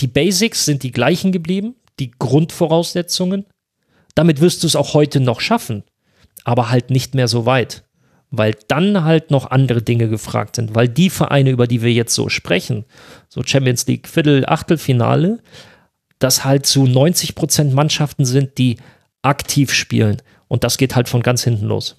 Die 0.00 0.06
Basics 0.06 0.64
sind 0.64 0.82
die 0.82 0.92
gleichen 0.92 1.32
geblieben, 1.32 1.76
die 1.98 2.10
Grundvoraussetzungen. 2.10 3.46
Damit 4.14 4.40
wirst 4.40 4.62
du 4.62 4.66
es 4.66 4.76
auch 4.76 4.94
heute 4.94 5.20
noch 5.20 5.40
schaffen, 5.40 5.84
aber 6.44 6.70
halt 6.70 6.90
nicht 6.90 7.14
mehr 7.14 7.28
so 7.28 7.46
weit, 7.46 7.84
weil 8.30 8.54
dann 8.68 9.04
halt 9.04 9.30
noch 9.30 9.50
andere 9.50 9.82
Dinge 9.82 10.08
gefragt 10.08 10.56
sind, 10.56 10.74
weil 10.74 10.88
die 10.88 11.10
Vereine, 11.10 11.50
über 11.50 11.66
die 11.66 11.82
wir 11.82 11.92
jetzt 11.92 12.14
so 12.14 12.28
sprechen, 12.28 12.84
so 13.28 13.42
Champions 13.42 13.86
League 13.86 14.08
Viertel, 14.08 14.44
Achtelfinale, 14.46 15.40
das 16.18 16.44
halt 16.44 16.66
zu 16.66 16.86
90 16.86 17.34
Prozent 17.34 17.74
Mannschaften 17.74 18.24
sind, 18.24 18.58
die 18.58 18.76
aktiv 19.22 19.72
spielen 19.72 20.22
und 20.48 20.64
das 20.64 20.78
geht 20.78 20.94
halt 20.94 21.08
von 21.08 21.22
ganz 21.22 21.42
hinten 21.42 21.66
los. 21.66 21.96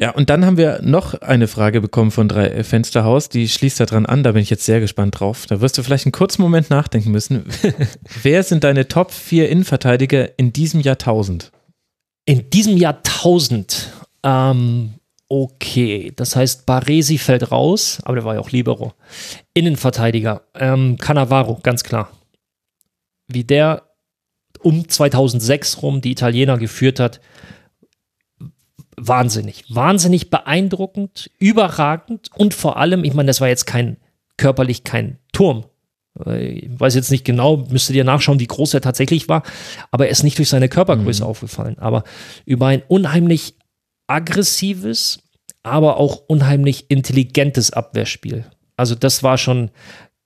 Ja, 0.00 0.10
und 0.10 0.30
dann 0.30 0.46
haben 0.46 0.56
wir 0.56 0.80
noch 0.82 1.14
eine 1.14 1.48
Frage 1.48 1.80
bekommen 1.80 2.12
von 2.12 2.28
drei 2.28 2.62
Fensterhaus, 2.62 3.28
die 3.28 3.48
schließt 3.48 3.80
daran 3.80 4.06
an, 4.06 4.22
da 4.22 4.32
bin 4.32 4.42
ich 4.42 4.50
jetzt 4.50 4.64
sehr 4.64 4.78
gespannt 4.78 5.18
drauf. 5.18 5.46
Da 5.46 5.60
wirst 5.60 5.76
du 5.76 5.82
vielleicht 5.82 6.06
einen 6.06 6.12
kurzen 6.12 6.40
Moment 6.40 6.70
nachdenken 6.70 7.10
müssen. 7.10 7.44
Wer 8.22 8.44
sind 8.44 8.62
deine 8.62 8.86
Top 8.86 9.10
4 9.10 9.48
Innenverteidiger 9.48 10.38
in 10.38 10.52
diesem 10.52 10.80
Jahrtausend? 10.80 11.50
In 12.28 12.50
diesem 12.50 12.76
Jahrtausend, 12.76 13.90
ähm, 14.22 14.96
okay, 15.30 16.12
das 16.14 16.36
heißt, 16.36 16.66
Baresi 16.66 17.16
fällt 17.16 17.50
raus, 17.50 18.00
aber 18.04 18.16
der 18.16 18.24
war 18.26 18.34
ja 18.34 18.40
auch 18.40 18.50
Libero. 18.50 18.92
Innenverteidiger, 19.54 20.42
ähm, 20.54 20.98
Cannavaro, 20.98 21.58
ganz 21.62 21.84
klar. 21.84 22.12
Wie 23.28 23.44
der 23.44 23.84
um 24.60 24.86
2006 24.86 25.80
rum 25.80 26.02
die 26.02 26.10
Italiener 26.10 26.58
geführt 26.58 27.00
hat, 27.00 27.22
wahnsinnig, 28.98 29.64
wahnsinnig 29.74 30.28
beeindruckend, 30.28 31.30
überragend 31.38 32.28
und 32.36 32.52
vor 32.52 32.76
allem, 32.76 33.04
ich 33.04 33.14
meine, 33.14 33.28
das 33.28 33.40
war 33.40 33.48
jetzt 33.48 33.64
kein 33.64 33.96
körperlich 34.36 34.84
kein 34.84 35.18
Turm. 35.32 35.64
Ich 36.26 36.68
weiß 36.78 36.94
jetzt 36.94 37.10
nicht 37.10 37.24
genau, 37.24 37.58
müsste 37.70 37.92
dir 37.92 38.04
nachschauen, 38.04 38.40
wie 38.40 38.46
groß 38.46 38.74
er 38.74 38.80
tatsächlich 38.80 39.28
war, 39.28 39.42
aber 39.90 40.06
er 40.06 40.10
ist 40.10 40.22
nicht 40.24 40.38
durch 40.38 40.48
seine 40.48 40.68
Körpergröße 40.68 41.22
Mhm. 41.22 41.28
aufgefallen. 41.28 41.78
Aber 41.78 42.04
über 42.44 42.66
ein 42.66 42.82
unheimlich 42.88 43.54
aggressives, 44.06 45.20
aber 45.62 45.96
auch 45.98 46.22
unheimlich 46.26 46.86
intelligentes 46.90 47.72
Abwehrspiel. 47.72 48.44
Also 48.76 48.94
das 48.94 49.22
war 49.22 49.38
schon 49.38 49.70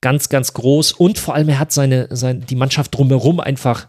ganz, 0.01 0.29
ganz 0.29 0.53
groß 0.53 0.91
und 0.93 1.17
vor 1.17 1.35
allem 1.35 1.49
er 1.49 1.59
hat 1.59 1.71
seine, 1.71 2.07
seine 2.11 2.39
die 2.39 2.55
Mannschaft 2.55 2.95
drumherum 2.95 3.39
einfach 3.39 3.87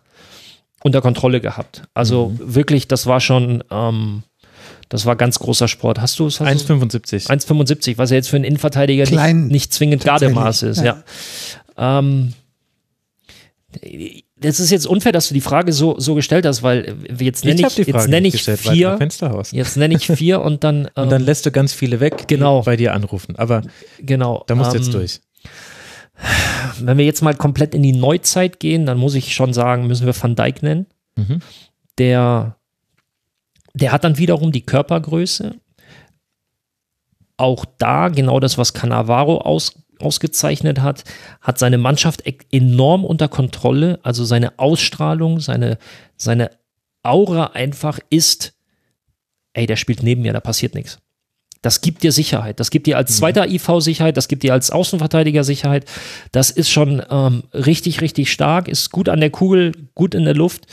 unter 0.82 1.00
Kontrolle 1.00 1.40
gehabt. 1.40 1.82
Also 1.94 2.28
Mhm. 2.38 2.54
wirklich, 2.54 2.86
das 2.88 3.06
war 3.06 3.20
schon, 3.20 3.64
ähm, 3.70 4.22
das 4.90 5.06
war 5.06 5.16
ganz 5.16 5.38
großer 5.38 5.66
Sport. 5.66 6.00
Hast 6.00 6.18
du 6.18 6.26
es? 6.26 6.40
1,75. 6.40 7.28
1,75, 7.30 7.98
was 7.98 8.10
ja 8.10 8.16
jetzt 8.16 8.28
für 8.28 8.36
einen 8.36 8.44
Innenverteidiger 8.44 9.04
Klein, 9.04 9.44
nicht, 9.44 9.52
nicht 9.52 9.72
zwingend 9.72 10.04
Gardemaß 10.04 10.62
ist. 10.62 10.78
Ja. 10.78 10.84
ja. 10.84 11.02
Ähm, 11.76 12.34
das 14.36 14.60
ist 14.60 14.70
jetzt 14.70 14.86
unfair, 14.86 15.12
dass 15.12 15.28
du 15.28 15.34
die 15.34 15.40
Frage 15.40 15.72
so, 15.72 15.98
so 15.98 16.14
gestellt 16.14 16.46
hast, 16.46 16.62
weil 16.62 16.96
jetzt 17.18 17.44
nenne 17.44 17.62
hab 17.62 17.72
ich, 17.72 17.86
jetzt 17.86 18.08
nicht 18.08 18.24
ich 18.26 18.32
gestellt, 18.32 18.60
vier, 18.60 18.96
Fensterhaus. 18.98 19.52
jetzt 19.52 19.76
nenne 19.76 19.94
ich 19.94 20.06
vier 20.06 20.42
und 20.42 20.64
dann, 20.64 20.84
ähm, 20.96 21.04
Und 21.04 21.10
dann 21.10 21.22
lässt 21.22 21.46
du 21.46 21.50
ganz 21.50 21.72
viele 21.72 22.00
weg, 22.00 22.28
die 22.28 22.34
Genau. 22.34 22.62
bei 22.62 22.76
dir 22.76 22.94
anrufen. 22.94 23.36
Aber 23.36 23.62
genau. 24.00 24.44
da 24.46 24.54
musst 24.54 24.72
du 24.72 24.76
ähm, 24.76 24.82
jetzt 24.82 24.94
durch. 24.94 25.20
Wenn 26.80 26.98
wir 26.98 27.04
jetzt 27.04 27.22
mal 27.22 27.34
komplett 27.34 27.74
in 27.74 27.82
die 27.82 27.92
Neuzeit 27.92 28.60
gehen, 28.60 28.86
dann 28.86 28.98
muss 28.98 29.14
ich 29.14 29.34
schon 29.34 29.52
sagen, 29.52 29.86
müssen 29.86 30.06
wir 30.06 30.20
Van 30.20 30.36
Dijk 30.36 30.62
nennen. 30.62 30.86
Mhm. 31.16 31.40
der, 31.98 32.56
der 33.72 33.92
hat 33.92 34.02
dann 34.02 34.18
wiederum 34.18 34.50
die 34.50 34.66
Körpergröße. 34.66 35.54
Auch 37.36 37.64
da, 37.78 38.08
genau 38.08 38.40
das, 38.40 38.58
was 38.58 38.74
Cannavaro 38.74 39.38
aus, 39.38 39.74
ausgezeichnet 40.00 40.80
hat, 40.80 41.04
hat 41.40 41.58
seine 41.58 41.78
Mannschaft 41.78 42.26
e- 42.26 42.38
enorm 42.50 43.04
unter 43.04 43.28
Kontrolle. 43.28 43.98
Also 44.02 44.24
seine 44.24 44.58
Ausstrahlung, 44.58 45.40
seine, 45.40 45.78
seine 46.16 46.50
Aura 47.02 47.52
einfach 47.54 47.98
ist, 48.10 48.54
ey, 49.52 49.66
der 49.66 49.76
spielt 49.76 50.02
neben 50.02 50.22
mir, 50.22 50.32
da 50.32 50.40
passiert 50.40 50.74
nichts. 50.74 50.98
Das 51.64 51.80
gibt 51.80 52.02
dir 52.02 52.12
Sicherheit. 52.12 52.60
Das 52.60 52.70
gibt 52.70 52.86
dir 52.86 52.98
als 52.98 53.16
zweiter 53.16 53.48
IV 53.48 53.66
Sicherheit, 53.78 54.18
das 54.18 54.28
gibt 54.28 54.42
dir 54.42 54.52
als 54.52 54.70
Außenverteidiger 54.70 55.44
Sicherheit. 55.44 55.86
Das 56.30 56.50
ist 56.50 56.70
schon 56.70 57.02
ähm, 57.08 57.44
richtig, 57.54 58.02
richtig 58.02 58.30
stark, 58.30 58.68
ist 58.68 58.90
gut 58.90 59.08
an 59.08 59.20
der 59.20 59.30
Kugel, 59.30 59.72
gut 59.94 60.14
in 60.14 60.24
der 60.24 60.34
Luft. 60.34 60.66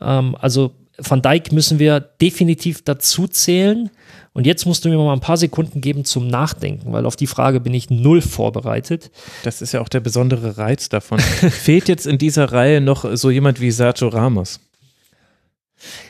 Ähm, 0.00 0.36
also 0.40 0.76
Van 0.98 1.20
Dijk 1.20 1.50
müssen 1.50 1.80
wir 1.80 1.98
definitiv 1.98 2.82
dazu 2.82 3.26
zählen. 3.26 3.90
Und 4.36 4.46
jetzt 4.46 4.66
musst 4.66 4.84
du 4.84 4.90
mir 4.90 4.98
mal 4.98 5.14
ein 5.14 5.20
paar 5.20 5.38
Sekunden 5.38 5.80
geben 5.80 6.04
zum 6.04 6.28
Nachdenken, 6.28 6.92
weil 6.92 7.06
auf 7.06 7.16
die 7.16 7.26
Frage 7.26 7.58
bin 7.58 7.72
ich 7.72 7.88
null 7.88 8.20
vorbereitet. 8.20 9.10
Das 9.44 9.62
ist 9.62 9.72
ja 9.72 9.80
auch 9.80 9.88
der 9.88 10.00
besondere 10.00 10.58
Reiz 10.58 10.90
davon. 10.90 11.18
Fehlt 11.20 11.88
jetzt 11.88 12.06
in 12.06 12.18
dieser 12.18 12.52
Reihe 12.52 12.82
noch 12.82 13.16
so 13.16 13.30
jemand 13.30 13.60
wie 13.60 13.70
Sergio 13.70 14.08
Ramos? 14.08 14.60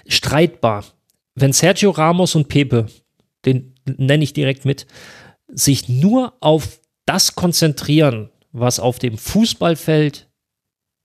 streitbar. 0.09 0.85
Wenn 1.35 1.53
Sergio 1.53 1.91
Ramos 1.91 2.35
und 2.35 2.49
Pepe, 2.49 2.87
den 3.45 3.75
nenne 3.85 4.25
ich 4.25 4.33
direkt 4.33 4.65
mit, 4.65 4.87
sich 5.49 5.89
nur 5.89 6.35
auf 6.41 6.81
das 7.05 7.35
konzentrieren, 7.35 8.31
was 8.53 8.81
auf 8.81 8.99
dem 8.99 9.19
Fußballfeld 9.19 10.29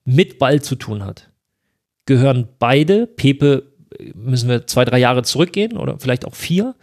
mit 0.04 0.38
Ball 0.38 0.62
zu 0.62 0.74
tun 0.74 1.04
hat, 1.04 1.30
gehören 2.06 2.48
beide, 2.58 3.06
Pepe 3.06 3.71
müssen 4.14 4.48
wir 4.48 4.66
zwei, 4.66 4.84
drei 4.84 4.98
Jahre 4.98 5.22
zurückgehen 5.22 5.76
oder 5.76 5.98
vielleicht 5.98 6.24
auch 6.24 6.34
vier, 6.34 6.74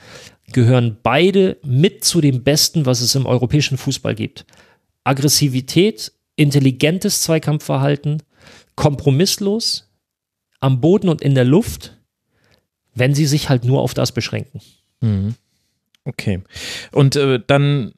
gehören 0.53 0.97
beide 1.03 1.57
mit 1.63 2.03
zu 2.03 2.21
dem 2.21 2.43
Besten, 2.43 2.85
was 2.85 3.01
es 3.01 3.15
im 3.15 3.25
europäischen 3.25 3.77
Fußball 3.77 4.15
gibt. 4.15 4.45
Aggressivität, 5.03 6.11
intelligentes 6.35 7.21
Zweikampfverhalten, 7.21 8.23
kompromisslos, 8.75 9.89
am 10.59 10.81
Boden 10.81 11.09
und 11.09 11.21
in 11.21 11.35
der 11.35 11.45
Luft, 11.45 11.97
wenn 12.93 13.13
sie 13.13 13.25
sich 13.25 13.49
halt 13.49 13.63
nur 13.63 13.81
auf 13.81 13.93
das 13.93 14.11
beschränken. 14.11 14.61
Mhm. 15.01 15.35
Okay. 16.05 16.41
Und 16.91 17.15
äh, 17.15 17.39
dann, 17.45 17.93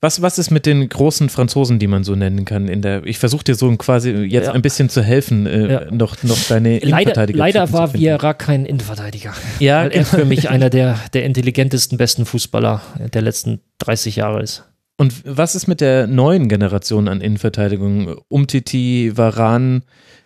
Was, 0.00 0.22
was 0.22 0.38
ist 0.38 0.50
mit 0.52 0.64
den 0.64 0.88
großen 0.88 1.28
Franzosen, 1.28 1.80
die 1.80 1.88
man 1.88 2.04
so 2.04 2.14
nennen 2.14 2.44
kann? 2.44 2.68
In 2.68 2.82
der, 2.82 3.04
ich 3.04 3.18
versuche 3.18 3.42
dir 3.42 3.56
so 3.56 3.74
quasi 3.76 4.10
jetzt 4.12 4.46
Ja. 4.46 4.52
ein 4.52 4.62
bisschen 4.62 4.88
zu 4.88 5.02
helfen, 5.02 5.46
äh, 5.46 5.72
Ja. 5.72 5.90
noch, 5.90 6.22
noch 6.22 6.38
deine 6.48 6.78
Leider, 6.82 7.26
leider 7.26 7.72
war. 7.72 7.92
Vieira 7.94 8.32
kein 8.32 8.64
Innenverteidiger. 8.64 9.34
Ja, 9.58 9.82
weil 9.82 9.90
er 9.90 10.04
für 10.04 10.24
mich 10.24 10.48
einer 10.50 10.70
der, 10.70 10.98
der 11.14 11.24
intelligentesten, 11.24 11.98
besten 11.98 12.26
Fußballer 12.26 12.80
der 13.12 13.22
letzten 13.22 13.60
30 13.78 14.14
Jahre 14.16 14.40
ist. 14.42 14.62
Und 14.98 15.14
was 15.24 15.54
ist 15.56 15.66
mit 15.66 15.80
der 15.80 16.06
neuen 16.06 16.48
Generation 16.48 17.08
an 17.08 17.20
Innenverteidigung? 17.20 18.16
Umtiti, 18.28 19.12
Varan, 19.16 19.82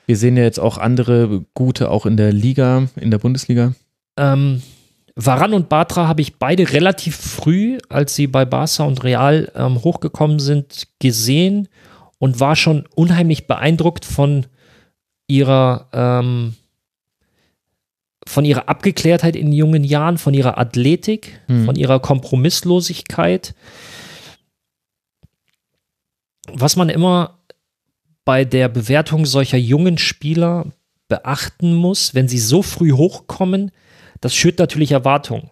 wir 0.07 0.17
sehen 0.19 0.37
ja 0.37 0.43
jetzt 0.45 0.61
auch 0.61 0.77
andere 0.77 1.45
gute, 1.55 1.91
auch 1.91 2.05
in 2.05 2.17
der 2.19 2.33
Liga, 2.33 2.89
in 2.97 3.11
der 3.11 3.19
Bundesliga. 3.19 3.73
Ähm, 4.19 4.61
Varan 5.15 5.53
und 5.53 5.69
Batra 5.69 6.09
habe 6.09 6.23
ich 6.23 6.37
beide 6.37 6.73
relativ 6.73 7.17
früh, 7.17 7.79
als 7.89 8.15
sie 8.15 8.27
bei 8.27 8.45
Barca 8.45 8.85
und 8.85 9.05
Real 9.05 9.51
ähm, 9.55 9.83
hochgekommen 9.83 10.39
sind, 10.39 10.89
gesehen 11.01 11.69
und 12.19 12.41
war 12.41 12.57
schon 12.57 12.87
unheimlich 12.95 13.47
beeindruckt 13.47 14.05
von 14.05 14.47
ihrer 15.27 15.89
ähm, 15.93 16.55
von 18.27 18.45
ihrer 18.45 18.69
Abgeklärtheit 18.69 19.35
in 19.35 19.53
jungen 19.53 19.83
Jahren, 19.85 20.17
von 20.17 20.33
ihrer 20.33 20.57
Athletik, 20.57 21.41
Hm. 21.49 21.65
von 21.65 21.77
ihrer 21.77 21.99
Kompromisslosigkeit. 22.01 23.55
Was 26.53 26.77
man 26.77 26.89
immer 26.89 27.39
bei 28.25 28.45
der 28.45 28.69
Bewertung 28.69 29.27
solcher 29.27 29.59
jungen 29.59 29.99
Spieler 29.99 30.67
beachten 31.09 31.75
muss, 31.75 32.15
wenn 32.15 32.29
sie 32.29 32.39
so 32.39 32.63
früh 32.63 32.93
hochkommen, 32.93 33.73
das 34.23 34.35
schürt 34.35 34.59
natürlich 34.59 34.93
Erwartungen. 34.93 35.51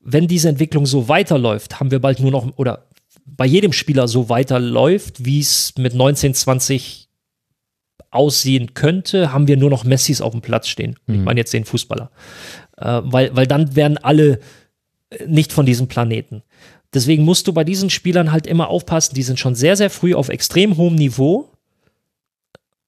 Wenn 0.00 0.28
diese 0.28 0.48
Entwicklung 0.48 0.86
so 0.86 1.08
weiterläuft, 1.08 1.80
haben 1.80 1.90
wir 1.90 1.98
bald 2.00 2.20
nur 2.20 2.30
noch, 2.30 2.46
oder 2.56 2.86
bei 3.26 3.46
jedem 3.46 3.72
Spieler 3.72 4.06
so 4.08 4.28
weiterläuft, 4.28 5.24
wie 5.24 5.40
es 5.40 5.74
mit 5.78 5.94
19, 5.94 6.34
20 6.34 7.08
aussehen 8.10 8.74
könnte, 8.74 9.32
haben 9.32 9.48
wir 9.48 9.56
nur 9.56 9.70
noch 9.70 9.84
Messis 9.84 10.20
auf 10.20 10.32
dem 10.32 10.42
Platz 10.42 10.68
stehen. 10.68 10.96
Ich 11.06 11.14
Mhm. 11.16 11.24
meine 11.24 11.40
jetzt 11.40 11.52
den 11.52 11.64
Fußballer. 11.64 12.10
Äh, 12.76 13.00
weil, 13.04 13.34
weil 13.34 13.46
dann 13.46 13.74
werden 13.74 13.96
alle 13.98 14.40
äh, 15.10 15.26
nicht 15.26 15.52
von 15.52 15.64
diesem 15.66 15.88
Planeten. 15.88 16.42
Deswegen 16.92 17.24
musst 17.24 17.46
du 17.46 17.54
bei 17.54 17.64
diesen 17.64 17.88
Spielern 17.88 18.32
halt 18.32 18.46
immer 18.46 18.68
aufpassen, 18.68 19.14
die 19.14 19.22
sind 19.22 19.38
schon 19.38 19.54
sehr, 19.54 19.76
sehr 19.76 19.88
früh 19.88 20.14
auf 20.14 20.28
extrem 20.28 20.76
hohem 20.76 20.96
Niveau. 20.96 21.48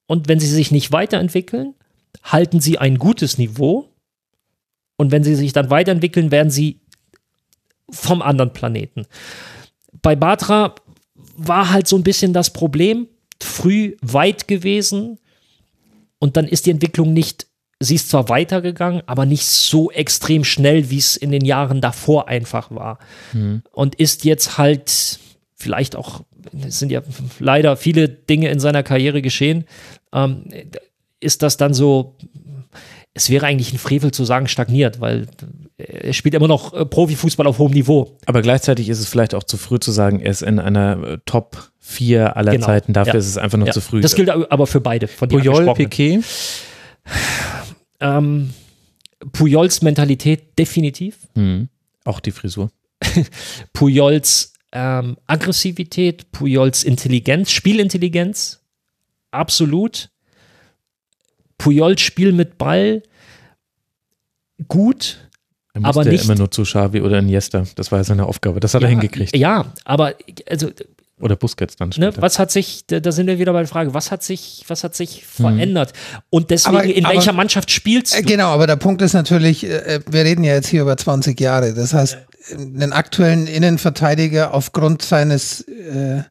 Und 0.05 0.27
wenn 0.27 0.39
sie 0.39 0.45
sich 0.47 0.69
nicht 0.69 0.91
weiterentwickeln, 0.91 1.73
halten 2.23 2.59
sie 2.59 2.77
ein 2.77 2.99
gutes 2.99 3.39
Niveau. 3.39 3.89
Und 4.97 5.11
wenn 5.11 5.23
sie 5.23 5.35
sich 5.35 5.53
dann 5.53 5.69
weiterentwickeln, 5.69 6.31
werden 6.31 6.49
sie 6.49 6.79
vom 7.89 8.21
anderen 8.21 8.53
Planeten. 8.53 9.05
Bei 10.01 10.15
Batra 10.15 10.75
war 11.35 11.71
halt 11.71 11.87
so 11.87 11.97
ein 11.97 12.03
bisschen 12.03 12.33
das 12.33 12.51
Problem, 12.51 13.07
früh 13.41 13.95
weit 14.01 14.47
gewesen 14.47 15.19
und 16.19 16.37
dann 16.37 16.47
ist 16.47 16.65
die 16.65 16.71
Entwicklung 16.71 17.13
nicht, 17.13 17.47
sie 17.79 17.95
ist 17.95 18.09
zwar 18.09 18.29
weitergegangen, 18.29 19.03
aber 19.05 19.25
nicht 19.25 19.45
so 19.45 19.91
extrem 19.91 20.43
schnell, 20.43 20.89
wie 20.89 20.97
es 20.97 21.17
in 21.17 21.31
den 21.31 21.43
Jahren 21.43 21.81
davor 21.81 22.27
einfach 22.27 22.71
war. 22.71 22.99
Und 23.71 23.95
ist 23.95 24.23
jetzt 24.23 24.57
halt 24.57 25.19
vielleicht 25.55 25.95
auch, 25.95 26.23
es 26.65 26.79
sind 26.79 26.91
ja 26.91 27.01
leider 27.39 27.75
viele 27.75 28.07
Dinge 28.07 28.49
in 28.49 28.59
seiner 28.59 28.83
Karriere 28.83 29.21
geschehen, 29.21 29.65
ähm, 30.13 30.45
ist 31.19 31.41
das 31.41 31.57
dann 31.57 31.73
so, 31.73 32.17
es 33.17 33.29
wäre 33.29 33.45
eigentlich 33.47 33.73
ein 33.73 33.77
Frevel 33.79 34.11
zu 34.11 34.25
sagen, 34.25 34.47
stagniert, 34.47 34.99
weil 34.99 35.27
er 35.77 36.13
spielt 36.13 36.35
immer 36.35 36.47
noch 36.49 36.73
äh, 36.73 36.85
Profifußball 36.85 37.47
auf 37.47 37.57
hohem 37.59 37.71
Niveau. 37.71 38.17
Aber 38.25 38.41
gleichzeitig 38.41 38.89
ist 38.89 38.99
es 38.99 39.07
vielleicht 39.07 39.33
auch 39.33 39.43
zu 39.43 39.57
früh 39.57 39.79
zu 39.79 39.91
sagen, 39.91 40.19
er 40.19 40.31
ist 40.31 40.41
in 40.43 40.59
einer 40.59 41.01
äh, 41.03 41.17
Top 41.25 41.71
4 41.79 42.35
aller 42.35 42.51
Genau. 42.51 42.65
Zeiten. 42.65 42.91
Dafür 42.93 43.13
Ja. 43.13 43.19
ist 43.19 43.27
es 43.27 43.37
einfach 43.37 43.57
noch 43.57 43.67
Ja, 43.67 43.73
zu 43.73 43.81
früh. 43.81 44.01
Das 44.01 44.15
gilt 44.15 44.29
aber 44.29 44.67
für 44.67 44.81
beide. 44.81 45.07
Von 45.07 45.29
Puyol. 45.29 45.73
Piquet. 45.73 46.19
Ähm, 47.99 48.53
Pujols 49.31 49.81
Mentalität 49.81 50.57
definitiv. 50.59 51.17
Hm. 51.35 51.69
Auch 52.03 52.19
die 52.19 52.31
Frisur. 52.31 52.69
Pujols 53.73 54.53
ähm, 54.71 55.17
Aggressivität, 55.25 56.31
Pujols 56.31 56.83
Intelligenz, 56.83 57.51
Spielintelligenz, 57.51 58.61
absolut. 59.31 60.09
Pujols 61.57 62.01
Spiel 62.01 62.31
mit 62.31 62.57
Ball, 62.57 63.01
gut. 64.67 65.29
Er 65.73 65.83
Aber 65.83 65.99
musste 65.99 66.09
nicht- 66.11 66.23
immer 66.25 66.35
nur 66.35 66.51
zu 66.51 66.63
Xavi 66.63 67.01
oder 67.01 67.19
Iniesta. 67.19 67.63
Das 67.75 67.91
war 67.91 67.99
ja 67.99 68.03
seine 68.03 68.25
Aufgabe. 68.25 68.59
Das 68.59 68.73
hat 68.73 68.81
er 68.81 68.85
ja, 68.89 68.91
hingekriegt. 68.91 69.35
Ja, 69.35 69.73
aber 69.83 70.13
also, 70.49 70.69
Oder 71.19 71.35
Busquets 71.35 71.75
dann 71.75 71.89
ne, 71.89 71.93
später. 71.93 72.21
was 72.21 72.39
hat 72.39 72.51
sich, 72.51 72.85
da, 72.87 72.99
da 73.01 73.11
sind 73.11 73.27
wir 73.27 73.39
wieder 73.39 73.51
bei 73.53 73.59
der 73.59 73.67
Frage, 73.67 73.93
was 73.93 74.09
hat 74.11 74.23
sich, 74.23 74.63
was 74.67 74.83
hat 74.85 74.95
sich 74.95 75.25
verändert? 75.25 75.91
Und 76.29 76.49
deswegen, 76.51 76.77
Aber- 76.77 76.85
in 76.85 77.05
aber- 77.05 77.15
welcher 77.15 77.33
Mannschaft 77.33 77.71
spielst 77.71 78.15
Äh, 78.17 78.21
du? 78.21 78.27
Genau, 78.27 78.47
aber 78.49 78.67
der 78.67 78.75
Punkt 78.77 79.01
ist 79.01 79.13
natürlich, 79.13 79.65
äh, 79.65 79.99
wir 80.09 80.23
reden 80.23 80.43
ja 80.45 80.53
jetzt 80.53 80.67
hier 80.67 80.81
über 80.83 80.95
20 80.95 81.39
Jahre. 81.39 81.73
Das 81.73 81.93
heißt, 81.93 82.17
einen 82.53 82.93
aktuellen 82.93 83.47
Innenverteidiger 83.47 84.53
aufgrund 84.53 85.01
seines 85.01 85.61
äh, 85.61 86.23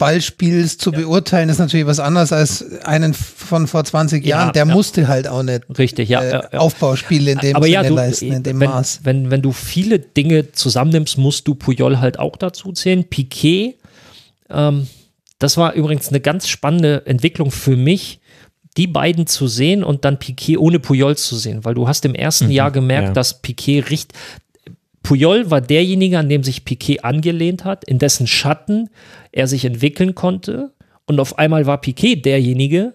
Ballspiels 0.00 0.78
zu 0.78 0.92
beurteilen, 0.92 1.50
ist 1.50 1.58
natürlich 1.58 1.84
was 1.84 2.00
anderes 2.00 2.32
als 2.32 2.64
einen 2.84 3.12
von 3.12 3.66
vor 3.66 3.84
20 3.84 4.24
Ja, 4.24 4.38
Jahren. 4.38 4.52
Der 4.54 4.66
ja. 4.66 4.72
musste 4.72 5.08
halt 5.08 5.28
auch 5.28 5.42
nicht 5.42 5.64
Richtig, 5.78 6.08
ja. 6.08 6.22
äh, 6.22 6.30
ja, 6.32 6.48
ja. 6.52 6.58
Aufbauspiele 6.58 7.32
in 7.32 7.38
dem 7.38 7.54
aber 7.54 7.66
Sinne 7.66 7.74
ja, 7.74 7.82
du, 7.82 7.94
leisten, 7.94 8.32
in 8.32 8.42
dem 8.42 8.58
wenn, 8.60 8.70
Maß. 8.70 9.00
Wenn, 9.04 9.30
wenn 9.30 9.42
du 9.42 9.52
viele 9.52 9.98
Dinge 9.98 10.52
zusammennimmst, 10.52 11.18
musst 11.18 11.46
du 11.46 11.54
Puyol 11.54 12.00
halt 12.00 12.18
auch 12.18 12.36
dazu 12.36 12.72
zählen. 12.72 13.04
Piquet, 13.04 13.76
ähm, 14.48 14.86
das 15.38 15.58
war 15.58 15.74
übrigens 15.74 16.08
eine 16.08 16.20
ganz 16.20 16.48
spannende 16.48 17.02
Entwicklung 17.04 17.50
für 17.50 17.76
mich, 17.76 18.20
die 18.78 18.86
beiden 18.86 19.26
zu 19.26 19.48
sehen 19.48 19.84
und 19.84 20.06
dann 20.06 20.18
Piquet 20.18 20.56
ohne 20.56 20.78
Puyol 20.78 21.18
zu 21.18 21.36
sehen, 21.36 21.66
weil 21.66 21.74
du 21.74 21.86
hast 21.86 22.06
im 22.06 22.14
ersten 22.14 22.50
Jahr 22.50 22.70
gemerkt, 22.70 23.08
ja. 23.08 23.12
dass 23.12 23.42
Piquet 23.42 23.90
richtig. 23.90 24.18
Puyol 25.02 25.50
war 25.50 25.60
derjenige, 25.60 26.18
an 26.18 26.30
dem 26.30 26.42
sich 26.42 26.64
Piquet 26.64 27.04
angelehnt 27.04 27.64
hat, 27.64 27.84
in 27.84 27.98
dessen 27.98 28.26
Schatten 28.26 28.88
er 29.32 29.46
sich 29.46 29.64
entwickeln 29.64 30.14
konnte. 30.14 30.72
Und 31.06 31.20
auf 31.20 31.38
einmal 31.38 31.66
war 31.66 31.80
Piquet 31.80 32.16
derjenige, 32.16 32.92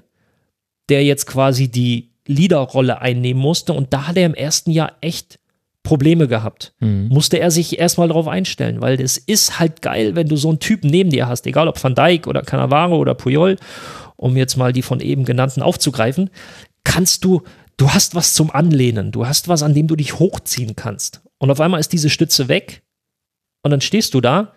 der 0.89 1.03
jetzt 1.03 1.25
quasi 1.25 1.69
die 1.69 2.11
Leaderrolle 2.27 3.01
einnehmen 3.01 3.41
musste. 3.41 3.73
Und 3.73 3.93
da 3.93 4.07
hat 4.07 4.17
er 4.17 4.25
im 4.25 4.35
ersten 4.35 4.71
Jahr 4.71 4.93
echt 5.01 5.39
Probleme 5.83 6.27
gehabt. 6.27 6.73
Musste 7.09 7.39
er 7.39 7.51
sich 7.51 7.79
erstmal 7.79 8.09
darauf 8.09 8.27
einstellen, 8.27 8.81
weil 8.81 8.99
es 8.99 9.17
ist 9.17 9.59
halt 9.59 9.81
geil, 9.81 10.15
wenn 10.15 10.27
du 10.27 10.35
so 10.35 10.49
einen 10.49 10.59
Typen 10.59 10.89
neben 10.89 11.11
dir 11.11 11.27
hast, 11.27 11.45
egal 11.47 11.67
ob 11.67 11.81
Van 11.81 11.95
Dijk 11.95 12.27
oder 12.27 12.41
Cannavaro 12.41 12.97
oder 12.97 13.13
Puyol, 13.13 13.57
um 14.17 14.35
jetzt 14.35 14.57
mal 14.57 14.73
die 14.73 14.81
von 14.81 14.99
eben 14.99 15.25
genannten 15.25 15.61
aufzugreifen, 15.61 16.31
kannst 16.83 17.23
du, 17.23 17.43
du 17.77 17.91
hast 17.91 18.15
was 18.15 18.33
zum 18.33 18.49
Anlehnen, 18.51 19.11
du 19.11 19.27
hast 19.27 19.47
was, 19.47 19.63
an 19.63 19.73
dem 19.73 19.87
du 19.87 19.95
dich 19.95 20.19
hochziehen 20.19 20.75
kannst. 20.75 21.21
Und 21.37 21.51
auf 21.51 21.61
einmal 21.61 21.79
ist 21.79 21.93
diese 21.93 22.09
Stütze 22.09 22.47
weg 22.47 22.81
und 23.61 23.71
dann 23.71 23.81
stehst 23.81 24.13
du 24.13 24.21
da 24.21 24.53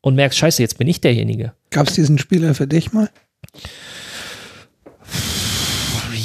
und 0.00 0.14
merkst, 0.14 0.38
scheiße, 0.38 0.62
jetzt 0.62 0.78
bin 0.78 0.88
ich 0.88 1.00
derjenige. 1.00 1.52
Gab 1.70 1.88
es 1.88 1.94
diesen 1.94 2.18
Spieler 2.18 2.54
für 2.54 2.66
dich 2.66 2.92
mal? 2.92 3.10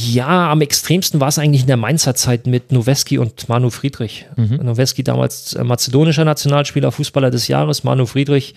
Ja, 0.07 0.51
am 0.51 0.61
extremsten 0.61 1.19
war 1.19 1.29
es 1.29 1.39
eigentlich 1.39 1.61
in 1.61 1.67
der 1.67 1.77
Mainzer 1.77 2.15
Zeit 2.15 2.47
mit 2.47 2.71
Noweski 2.71 3.17
und 3.17 3.49
Manu 3.49 3.69
Friedrich. 3.69 4.27
Noweski 4.37 5.03
damals 5.03 5.53
äh, 5.53 5.63
mazedonischer 5.63 6.25
Nationalspieler, 6.25 6.91
Fußballer 6.91 7.31
des 7.31 7.47
Jahres, 7.47 7.83
Manu 7.83 8.05
Friedrich 8.05 8.55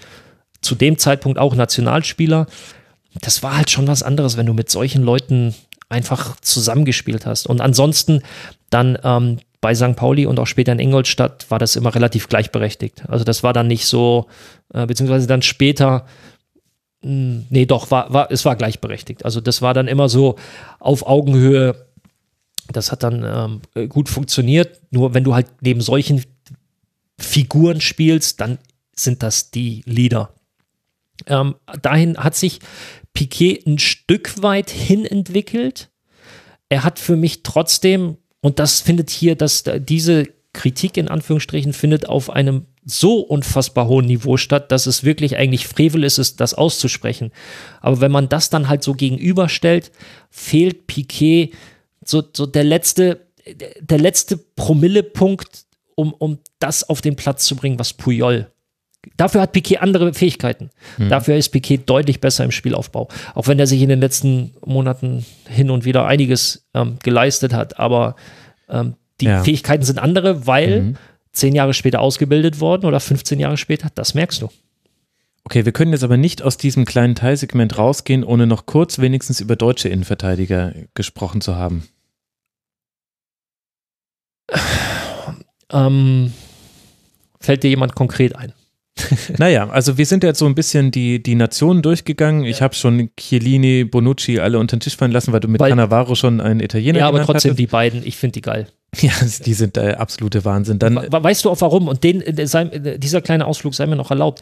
zu 0.61 0.75
dem 0.75 0.99
Zeitpunkt 0.99 1.39
auch 1.39 1.55
Nationalspieler. 1.55 2.47
Das 3.21 3.43
war 3.43 3.57
halt 3.57 3.71
schon 3.71 3.87
was 3.87 4.03
anderes, 4.03 4.37
wenn 4.37 4.47
du 4.47 4.53
mit 4.53 4.71
solchen 4.71 5.03
Leuten 5.03 5.55
einfach 5.89 6.39
zusammengespielt 6.41 7.27
hast. 7.27 7.47
Und 7.47 7.61
ansonsten 7.61 8.23
dann 8.71 8.99
ähm, 9.03 9.39
bei 9.61 9.75
St. 9.75 9.97
Pauli 9.97 10.27
und 10.27 10.39
auch 10.39 10.47
später 10.47 10.73
in 10.73 10.79
Ingolstadt 10.79 11.51
war 11.51 11.59
das 11.59 11.77
immer 11.77 11.95
relativ 11.95 12.29
gleichberechtigt. 12.29 13.09
Also 13.09 13.25
das 13.25 13.43
war 13.43 13.53
dann 13.53 13.67
nicht 13.67 13.87
so, 13.87 14.27
äh, 14.73 14.87
beziehungsweise 14.87 15.27
dann 15.27 15.43
später 15.43 16.07
hm, 17.03 17.47
Nee, 17.51 17.67
doch, 17.67 17.91
war, 17.91 18.13
war, 18.13 18.31
es 18.31 18.45
war 18.45 18.57
gleichberechtigt. 18.57 19.25
Also 19.25 19.41
das 19.41 19.63
war 19.63 19.75
dann 19.75 19.89
immer 19.89 20.09
so 20.09 20.37
auf 20.81 21.07
Augenhöhe. 21.07 21.87
Das 22.73 22.93
hat 22.93 23.03
dann 23.03 23.25
ähm, 23.25 23.61
äh, 23.75 23.87
gut 23.87 24.09
funktioniert. 24.09 24.81
Nur 24.91 25.15
wenn 25.15 25.25
du 25.25 25.35
halt 25.35 25.47
neben 25.61 25.81
solchen 25.81 26.25
Figuren 27.19 27.81
spielst, 27.81 28.41
dann 28.41 28.59
sind 28.95 29.23
das 29.23 29.51
die 29.51 29.83
Leader. 29.87 30.35
Ähm, 31.27 31.57
dahin 31.83 32.17
hat 32.19 32.35
sich 32.35 32.61
Piquet 33.13 33.67
ein 33.67 33.79
Stück 33.79 34.43
weit 34.43 34.71
hin 34.71 35.05
entwickelt. 35.05 35.91
Er 36.69 36.85
hat 36.85 36.99
für 36.99 37.17
mich 37.17 37.43
trotzdem, 37.43 38.19
und 38.41 38.59
das 38.59 38.81
findet 38.81 39.11
hier, 39.11 39.35
dass 39.35 39.63
da- 39.63 39.79
diese 39.79 40.25
Kritik 40.53 40.97
in 40.97 41.09
Anführungsstrichen 41.09 41.73
findet 41.73 42.09
auf 42.09 42.31
einem 42.31 42.67
so 42.85 43.21
unfassbar 43.21 43.87
hohen 43.87 44.07
Niveau 44.07 44.37
statt, 44.37 44.73
dass 44.73 44.87
es 44.87 45.05
wirklich 45.05 45.37
eigentlich 45.37 45.69
Frevel 45.69 46.05
ist, 46.05 46.41
das 46.41 46.55
auszusprechen. 46.55 47.33
Aber 47.81 48.01
wenn 48.01 48.11
man 48.11 48.29
das 48.29 48.49
dann 48.49 48.69
halt 48.69 48.83
so 48.83 48.95
gegenüberstellt, 48.95 49.93
fehlt 50.31 50.87
Piquet 50.87 51.53
so, 52.05 52.23
so 52.35 52.47
der 52.47 52.65
letzte, 52.65 53.27
der 53.81 53.99
letzte 53.99 54.39
Promillepunkt, 54.39 55.67
um, 55.95 56.15
um 56.15 56.39
das 56.61 56.89
auf 56.89 57.03
den 57.03 57.17
Platz 57.17 57.45
zu 57.45 57.57
bringen, 57.57 57.79
was 57.79 57.93
Puyol 57.93 58.51
Dafür 59.17 59.41
hat 59.41 59.53
Piquet 59.53 59.79
andere 59.79 60.13
Fähigkeiten. 60.13 60.71
Hm. 60.97 61.09
Dafür 61.09 61.37
ist 61.37 61.51
Piquet 61.51 61.79
deutlich 61.87 62.21
besser 62.21 62.45
im 62.45 62.51
Spielaufbau. 62.51 63.09
Auch 63.35 63.47
wenn 63.47 63.59
er 63.59 63.67
sich 63.67 63.81
in 63.81 63.89
den 63.89 64.01
letzten 64.01 64.53
Monaten 64.65 65.25
hin 65.49 65.71
und 65.71 65.85
wieder 65.85 66.07
einiges 66.07 66.67
ähm, 66.75 66.99
geleistet 67.03 67.53
hat. 67.55 67.79
Aber 67.79 68.17
ähm, 68.69 68.95
die 69.21 69.27
Ja. 69.27 69.43
Fähigkeiten 69.45 69.85
sind 69.85 69.99
andere, 69.99 70.47
weil 70.47 70.81
Mhm. 70.83 70.97
zehn 71.33 71.55
Jahre 71.55 71.75
später 71.75 72.01
ausgebildet 72.01 72.61
worden 72.61 72.87
oder 72.87 73.01
15 73.01 73.39
Jahre 73.41 73.57
später. 73.57 73.89
Das 73.95 74.15
merkst 74.15 74.43
du. 74.43 74.49
Okay, 75.45 75.65
wir 75.65 75.73
können 75.73 75.93
jetzt 75.93 76.05
aber 76.05 76.17
nicht 76.19 76.43
aus 76.43 76.57
diesem 76.59 76.85
kleinen 76.85 77.15
Teilsegment 77.15 77.79
rausgehen, 77.79 78.23
ohne 78.25 78.47
noch 78.47 78.67
kurz 78.67 78.99
wenigstens 78.99 79.41
über 79.41 79.57
deutsche 79.57 79.89
Innenverteidiger 79.89 80.75
gesprochen 80.95 81.41
zu 81.41 81.57
haben. 81.57 81.89
Ähm, 85.71 86.33
fällt 87.41 87.63
dir 87.63 87.69
jemand 87.71 87.95
konkret 87.95 88.35
ein? 88.37 88.53
Naja, 89.39 89.69
also 89.69 89.97
wir 89.99 90.07
sind 90.07 90.25
jetzt 90.25 90.39
so 90.39 90.47
ein 90.47 90.55
bisschen 90.55 90.91
die, 90.91 91.23
die 91.23 91.35
Nationen 91.35 91.83
durchgegangen. 91.83 92.45
Ich 92.45 92.63
habe 92.63 92.75
schon 92.75 93.11
Chiellini, 93.17 93.85
Bonucci 93.85 94.39
alle 94.41 94.59
unter 94.59 94.77
den 94.77 94.81
Tisch 94.81 94.97
fallen 94.97 95.13
lassen, 95.13 95.33
weil 95.33 95.41
du 95.41 95.49
mit 95.49 95.61
Weil- 95.61 95.71
Cannavaro 95.71 96.15
schon 96.15 96.41
einen 96.41 96.61
Italiener 96.61 96.99
Ja, 97.01 97.09
aber 97.09 97.19
trotzdem 97.25 97.51
hattest. 97.53 97.59
die 97.59 97.67
beiden, 97.67 98.07
ich 98.07 98.17
finde 98.17 98.33
die 98.35 98.43
geil. 98.43 98.67
Ja, 99.01 99.13
die 99.45 99.55
sind 99.55 99.77
der 99.77 100.01
absolute 100.01 100.45
Wahnsinn. 100.45 100.79
Dann, 100.79 100.97
We- 100.97 101.09
Weißt 101.23 101.45
du 101.45 101.51
auch 101.51 101.61
warum? 101.61 101.89
Und 101.89 102.03
den, 102.05 102.23
äh, 102.23 102.47
sei, 102.47 102.63
äh, 102.63 102.99
dieser 102.99 103.21
kleine 103.21 103.47
Ausflug 103.47 103.75
sei 103.75 103.87
mir 103.87 103.97
noch 103.97 104.11
erlaubt. 104.11 104.41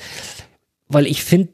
Weil 0.88 1.06
ich 1.06 1.24
finde, 1.24 1.50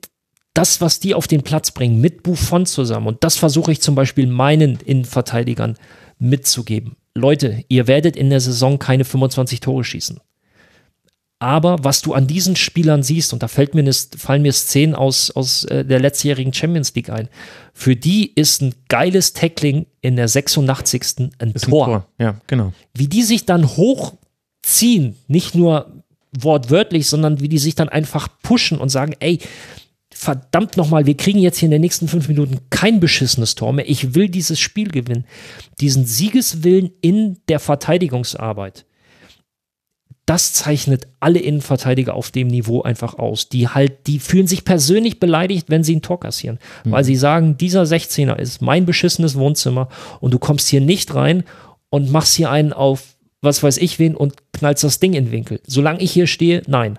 das, 0.55 0.83
was 0.83 1.01
die 1.01 1.15
auf 1.15 1.27
den 1.27 1.43
Platz 1.43 1.71
bringen, 1.71 2.01
mit 2.03 2.23
Buffon 2.23 2.67
zusammen, 2.67 3.07
und 3.07 3.25
das 3.25 3.37
versuche 3.37 3.73
ich 3.73 3.81
zum 3.81 3.95
Beispiel 3.95 4.27
meinen 4.27 4.79
Innenverteidigern 4.85 5.77
mitzugeben. 6.19 6.97
Leute, 7.15 7.65
ihr 7.69 7.87
werdet 7.87 8.17
in 8.17 8.29
der 8.31 8.41
Saison 8.41 8.79
keine 8.79 9.05
25 9.05 9.61
Tore 9.61 9.85
schießen. 9.85 10.21
Aber 11.43 11.83
was 11.83 12.03
du 12.03 12.15
an 12.15 12.29
diesen 12.29 12.55
Spielern 12.55 13.03
siehst, 13.03 13.33
und 13.33 13.43
da 13.43 13.49
fällt 13.49 13.75
mir 13.75 13.81
eine, 13.81 13.93
fallen 13.93 14.43
mir 14.43 14.53
Szenen 14.53 14.95
aus, 14.95 15.33
aus 15.33 15.65
äh, 15.65 15.85
der 15.85 15.99
letztjährigen 15.99 16.53
Champions 16.53 16.95
League 16.95 17.11
ein, 17.11 17.29
für 17.75 17.97
die 17.97 18.33
ist 18.33 18.63
ein 18.63 18.77
geiles 18.89 19.33
Tackling 19.33 19.87
in 20.03 20.15
der 20.15 20.29
86. 20.29 21.33
ein 21.41 21.51
ist 21.51 21.67
ein 21.67 21.71
Tor 21.71 21.87
Tor. 21.87 22.07
Ja, 22.21 22.37
genau. 22.47 22.73
wie 22.95 23.09
die 23.09 23.25
sich 23.25 23.45
dann 23.45 23.67
hochziehen, 23.67 25.17
nicht 25.27 25.57
nur 25.57 25.91
wortwörtlich, 26.31 27.09
sondern 27.09 27.41
wie 27.41 27.49
die 27.49 27.59
sich 27.59 27.75
dann 27.75 27.89
einfach 27.89 28.29
pushen 28.45 28.79
und 28.79 28.91
sagen, 28.91 29.17
ey, 29.19 29.41
verdammt 30.15 30.77
nochmal, 30.77 31.07
wir 31.07 31.17
kriegen 31.17 31.41
jetzt 31.41 31.59
hier 31.59 31.67
in 31.67 31.73
den 31.73 31.81
nächsten 31.81 32.07
fünf 32.07 32.29
Minuten 32.29 32.61
kein 32.71 33.01
beschissenes 33.01 33.57
Tor 33.57 33.73
mehr. 33.73 33.91
Ich 33.91 34.15
will 34.15 34.29
dieses 34.29 34.61
Spiel 34.61 34.93
gewinnen. 34.93 35.25
Diesen 35.81 36.07
Siegeswillen 36.07 36.93
in 37.01 37.39
der 37.49 37.59
Verteidigungsarbeit. 37.59 38.87
Das 40.27 40.53
zeichnet 40.53 41.09
alle 41.19 41.41
Innenverteidiger 41.41 42.15
auf 42.15 42.31
dem 42.31 42.47
Niveau 42.47 42.83
einfach 42.83 43.19
aus. 43.19 43.49
Die 43.49 43.69
halt, 43.69 44.07
die 44.07 44.21
fühlen 44.21 44.47
sich 44.47 44.65
persönlich 44.65 45.19
beleidigt, 45.19 45.69
wenn 45.69 45.83
sie 45.83 45.97
ein 45.97 46.03
Tor 46.03 46.21
kassieren. 46.21 46.59
Weil 46.85 47.03
sie 47.03 47.17
sagen, 47.17 47.57
dieser 47.59 47.83
16er 47.83 48.37
ist 48.37 48.63
mein 48.63 48.87
beschissenes 48.87 49.35
Wohnzimmer 49.37 49.89
und 50.21 50.33
du 50.33 50.39
kommst 50.39 50.69
hier 50.69 50.81
nicht 50.81 51.15
rein 51.15 51.43
und 51.91 52.11
machst 52.11 52.35
hier 52.35 52.51
einen 52.51 52.73
auf 52.73 53.13
was 53.43 53.63
weiß 53.63 53.79
ich 53.79 53.99
wen 53.99 54.15
und 54.15 54.35
knallst 54.53 54.85
das 54.85 55.01
Ding 55.01 55.13
in 55.13 55.27
den 55.27 55.33
Winkel. 55.33 55.61
Solange 55.67 56.01
ich 56.01 56.13
hier 56.13 56.27
stehe, 56.27 56.63
nein. 56.67 56.99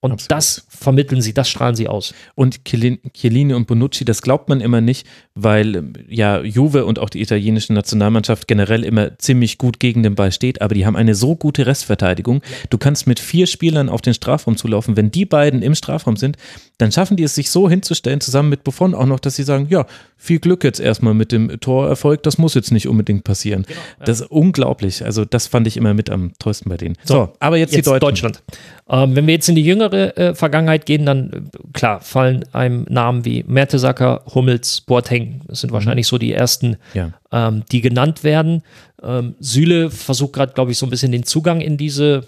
Und 0.00 0.12
Absolut. 0.12 0.30
das 0.32 0.66
vermitteln 0.78 1.20
sie, 1.20 1.34
das 1.34 1.48
strahlen 1.48 1.74
sie 1.74 1.88
aus. 1.88 2.14
Und 2.34 2.64
Chiellin- 2.64 2.98
Chiellini 3.12 3.54
und 3.54 3.66
Bonucci, 3.66 4.04
das 4.04 4.22
glaubt 4.22 4.48
man 4.48 4.60
immer 4.60 4.80
nicht, 4.80 5.06
weil 5.34 5.76
ähm, 5.76 5.92
ja 6.08 6.42
Juve 6.42 6.84
und 6.84 6.98
auch 6.98 7.08
die 7.08 7.20
italienische 7.20 7.72
Nationalmannschaft 7.72 8.48
generell 8.48 8.84
immer 8.84 9.18
ziemlich 9.18 9.58
gut 9.58 9.80
gegen 9.80 10.02
den 10.02 10.14
Ball 10.14 10.32
steht, 10.32 10.62
aber 10.62 10.74
die 10.74 10.86
haben 10.86 10.96
eine 10.96 11.14
so 11.14 11.36
gute 11.36 11.66
Restverteidigung. 11.66 12.42
Du 12.70 12.78
kannst 12.78 13.06
mit 13.06 13.20
vier 13.20 13.46
Spielern 13.46 13.88
auf 13.88 14.00
den 14.00 14.14
Strafraum 14.14 14.56
zulaufen. 14.56 14.96
Wenn 14.96 15.10
die 15.10 15.24
beiden 15.24 15.62
im 15.62 15.74
Strafraum 15.74 16.16
sind, 16.16 16.36
dann 16.78 16.92
schaffen 16.92 17.16
die 17.16 17.22
es 17.22 17.34
sich 17.34 17.50
so 17.50 17.68
hinzustellen, 17.68 18.20
zusammen 18.20 18.48
mit 18.48 18.64
Buffon 18.64 18.94
auch 18.94 19.06
noch, 19.06 19.20
dass 19.20 19.36
sie 19.36 19.44
sagen, 19.44 19.68
ja, 19.70 19.86
viel 20.16 20.38
Glück 20.38 20.64
jetzt 20.64 20.80
erstmal 20.80 21.14
mit 21.14 21.32
dem 21.32 21.60
Torerfolg, 21.60 22.22
das 22.22 22.38
muss 22.38 22.54
jetzt 22.54 22.72
nicht 22.72 22.88
unbedingt 22.88 23.24
passieren. 23.24 23.66
Das 24.04 24.20
ist 24.20 24.30
unglaublich. 24.30 25.04
Also 25.04 25.24
das 25.24 25.46
fand 25.46 25.66
ich 25.66 25.76
immer 25.76 25.94
mit 25.94 26.10
am 26.10 26.32
tollsten 26.38 26.68
bei 26.68 26.76
denen. 26.76 26.96
So, 27.04 27.32
aber 27.38 27.56
jetzt, 27.58 27.74
die 27.76 27.82
Deutschen. 27.82 28.00
Deutschland. 28.00 28.42
Ähm, 28.88 29.16
wenn 29.16 29.26
wir 29.26 29.34
jetzt 29.34 29.48
in 29.48 29.54
die 29.54 29.62
jüngere 29.62 30.16
äh, 30.16 30.34
Vergangenheit 30.34 30.63
gehen, 30.86 31.06
dann 31.06 31.30
äh, 31.32 31.40
klar 31.72 32.00
fallen 32.00 32.44
einem 32.52 32.84
Namen 32.88 33.24
wie 33.24 33.42
Mertesacker, 33.44 34.24
Hummels, 34.34 34.80
Boateng. 34.82 35.42
Das 35.46 35.60
sind 35.60 35.72
wahrscheinlich 35.72 36.06
so 36.06 36.18
die 36.18 36.32
ersten, 36.32 36.76
Ja. 36.94 37.12
ähm, 37.32 37.64
die 37.72 37.80
genannt 37.80 38.24
werden. 38.24 38.62
Ähm, 39.02 39.34
Süle 39.40 39.90
versucht 39.90 40.32
gerade, 40.34 40.52
glaube 40.54 40.70
ich, 40.72 40.78
so 40.78 40.86
ein 40.86 40.90
bisschen 40.90 41.12
den 41.12 41.24
Zugang 41.24 41.60
in 41.60 41.76
diese 41.76 42.26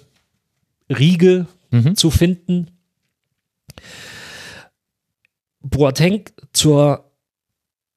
Riege 0.90 1.46
Mhm. 1.70 1.96
zu 1.96 2.10
finden. 2.10 2.70
Boateng 5.60 6.24
zur, 6.52 7.10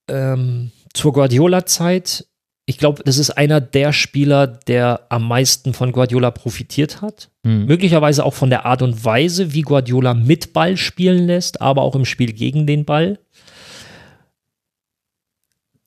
ähm, 0.08 0.72
zur 0.94 1.14
Guardiola-Zeit. 1.14 2.26
Ich 2.70 2.78
glaube, 2.78 3.02
das 3.04 3.18
ist 3.18 3.32
einer 3.32 3.62
der 3.62 3.94
Spieler, 3.94 4.46
der 4.46 5.08
am 5.10 5.28
meisten 5.28 5.74
von 5.74 5.92
Guardiola 5.92 6.30
profitiert 6.30 7.02
hat. 7.02 7.32
Mhm. 7.42 7.66
Möglicherweise 7.66 8.24
auch 8.24 8.36
von 8.36 8.52
der 8.52 8.64
Art 8.68 8.84
und 8.84 9.04
Weise, 9.04 9.54
wie 9.54 9.64
Guardiola 9.64 10.14
mit 10.14 10.54
Ball 10.54 10.78
spielen 10.78 11.26
lässt, 11.26 11.62
aber 11.62 11.82
auch 11.82 11.96
im 11.96 12.06
Spiel 12.06 12.32
gegen 12.32 12.68
den 12.68 12.86
Ball. 12.86 13.18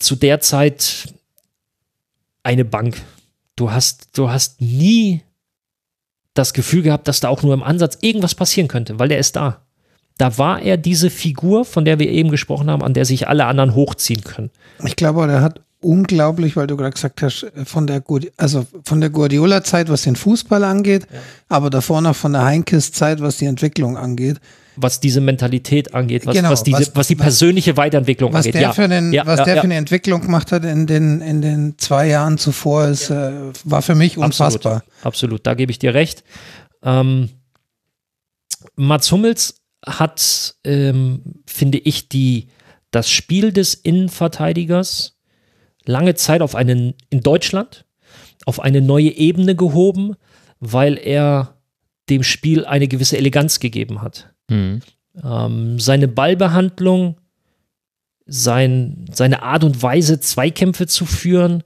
Zu 0.01 0.17
der 0.17 0.41
Zeit 0.41 1.15
eine 2.43 2.65
Bank. 2.65 3.01
Du 3.55 3.71
hast, 3.71 4.19
du 4.19 4.31
hast 4.31 4.61
nie 4.61 5.23
das 6.35 6.53
Gefühl 6.53 6.83
gehabt, 6.83 7.07
dass 7.07 7.21
da 7.21 7.29
auch 7.29 7.45
nur 7.45 7.55
im 7.55 7.63
Ansatz 7.63 7.99
irgendwas 8.01 8.35
passieren 8.35 8.67
könnte, 8.67 8.99
weil 8.99 9.13
er 9.13 9.19
ist 9.19 9.37
da. 9.37 9.65
Da 10.19 10.37
war 10.37 10.61
er 10.61 10.79
diese 10.79 11.11
Figur, 11.11 11.65
von 11.65 11.85
der 11.85 12.01
wir 12.01 12.09
eben 12.09 12.33
gesprochen 12.33 12.69
haben, 12.69 12.83
an 12.83 12.93
der 12.93 13.05
sich 13.05 13.29
alle 13.29 13.47
anderen 13.47 13.77
hochziehen 13.77 14.25
können. 14.25 14.51
Ich 14.85 14.97
glaube, 14.97 15.29
der 15.29 15.43
hat 15.43 15.61
unglaublich, 15.83 16.57
weil 16.57 16.67
du 16.67 16.77
gerade 16.77 16.93
gesagt 16.93 17.23
hast, 17.23 17.47
von 17.65 17.87
der, 17.87 18.01
Guardi- 18.01 18.33
also 18.37 18.67
von 18.85 19.01
der 19.01 19.11
Guardiola-Zeit, 19.11 19.89
was 19.89 20.03
den 20.03 20.17
Fußball 20.17 20.65
angeht, 20.65 21.07
aber 21.49 21.71
davor 21.71 22.01
noch 22.01 22.17
von 22.17 22.33
der 22.33 22.45
Heinkes-Zeit, 22.45 23.21
was 23.21 23.39
die 23.39 23.47
Entwicklung 23.47 23.97
angeht. 23.97 24.39
Was 24.77 25.01
diese 25.01 25.21
Mentalität 25.21 25.93
angeht, 25.95 26.25
was, 26.25 26.35
Genau, 26.35 26.49
was, 26.51 26.63
diese, 26.63 26.79
was, 26.79 26.97
was- 26.97 27.07
die 27.09 27.17
persönliche 27.17 27.77
Weiterentwicklung 27.77 28.33
Was 28.33 28.39
angeht. 28.47 28.55
der, 28.55 28.63
ja. 28.63 28.73
für, 28.73 28.85
einen, 28.85 29.13
Ja, 29.13 29.27
was 29.27 29.41
ja, 29.41 29.45
der 29.45 29.55
ja. 29.57 29.61
für 29.61 29.67
eine 29.67 29.75
Entwicklung 29.77 30.23
gemacht 30.23 30.51
hat 30.51 30.65
in 30.65 30.87
den, 30.87 31.21
in 31.21 31.43
den 31.43 31.75
zwei 31.79 32.09
Jahren 32.09 32.39
zuvor, 32.39 32.87
ist, 32.89 33.11
äh, 33.11 33.33
war 33.65 33.83
für 33.83 33.95
mich 33.95 34.17
unfassbar. 34.17 34.77
Absolut, 35.03 35.05
absolut, 35.07 35.47
da 35.47 35.55
gebe 35.55 35.71
ich 35.73 35.79
dir 35.79 35.93
recht. 35.93 36.25
Ähm, 36.83 37.29
Mats 38.77 39.11
Hummels 39.13 39.57
hat, 39.85 40.55
ähm, 40.65 41.21
finde 41.47 41.79
ich, 41.79 42.09
die, 42.09 42.49
das 42.93 43.11
Spiel 43.11 43.53
des 43.53 43.75
Innenverteidigers 43.75 45.17
lange 45.85 46.15
Zeit 46.15 46.43
auf 46.43 46.55
einen, 46.55 46.95
in 47.11 47.21
Deutschland, 47.21 47.85
auf 48.45 48.61
eine 48.61 48.81
neue 48.81 49.11
Ebene 49.11 49.55
gehoben, 49.55 50.15
weil 50.61 50.99
er 50.99 51.57
dem 52.09 52.23
Spiel 52.23 52.65
eine 52.65 52.89
gewisse 52.89 53.17
Eleganz 53.17 53.61
gegeben 53.61 54.03
hat. 54.03 54.33
Mhm. 54.49 54.81
Ähm, 55.23 55.79
seine 55.79 56.09
Ballbehandlung, 56.09 57.17
sein, 58.27 59.07
seine 59.13 59.43
Art 59.43 59.65
und 59.65 59.83
Weise, 59.83 60.21
Zweikämpfe 60.21 60.87
zu 60.87 61.07
führen, 61.07 61.63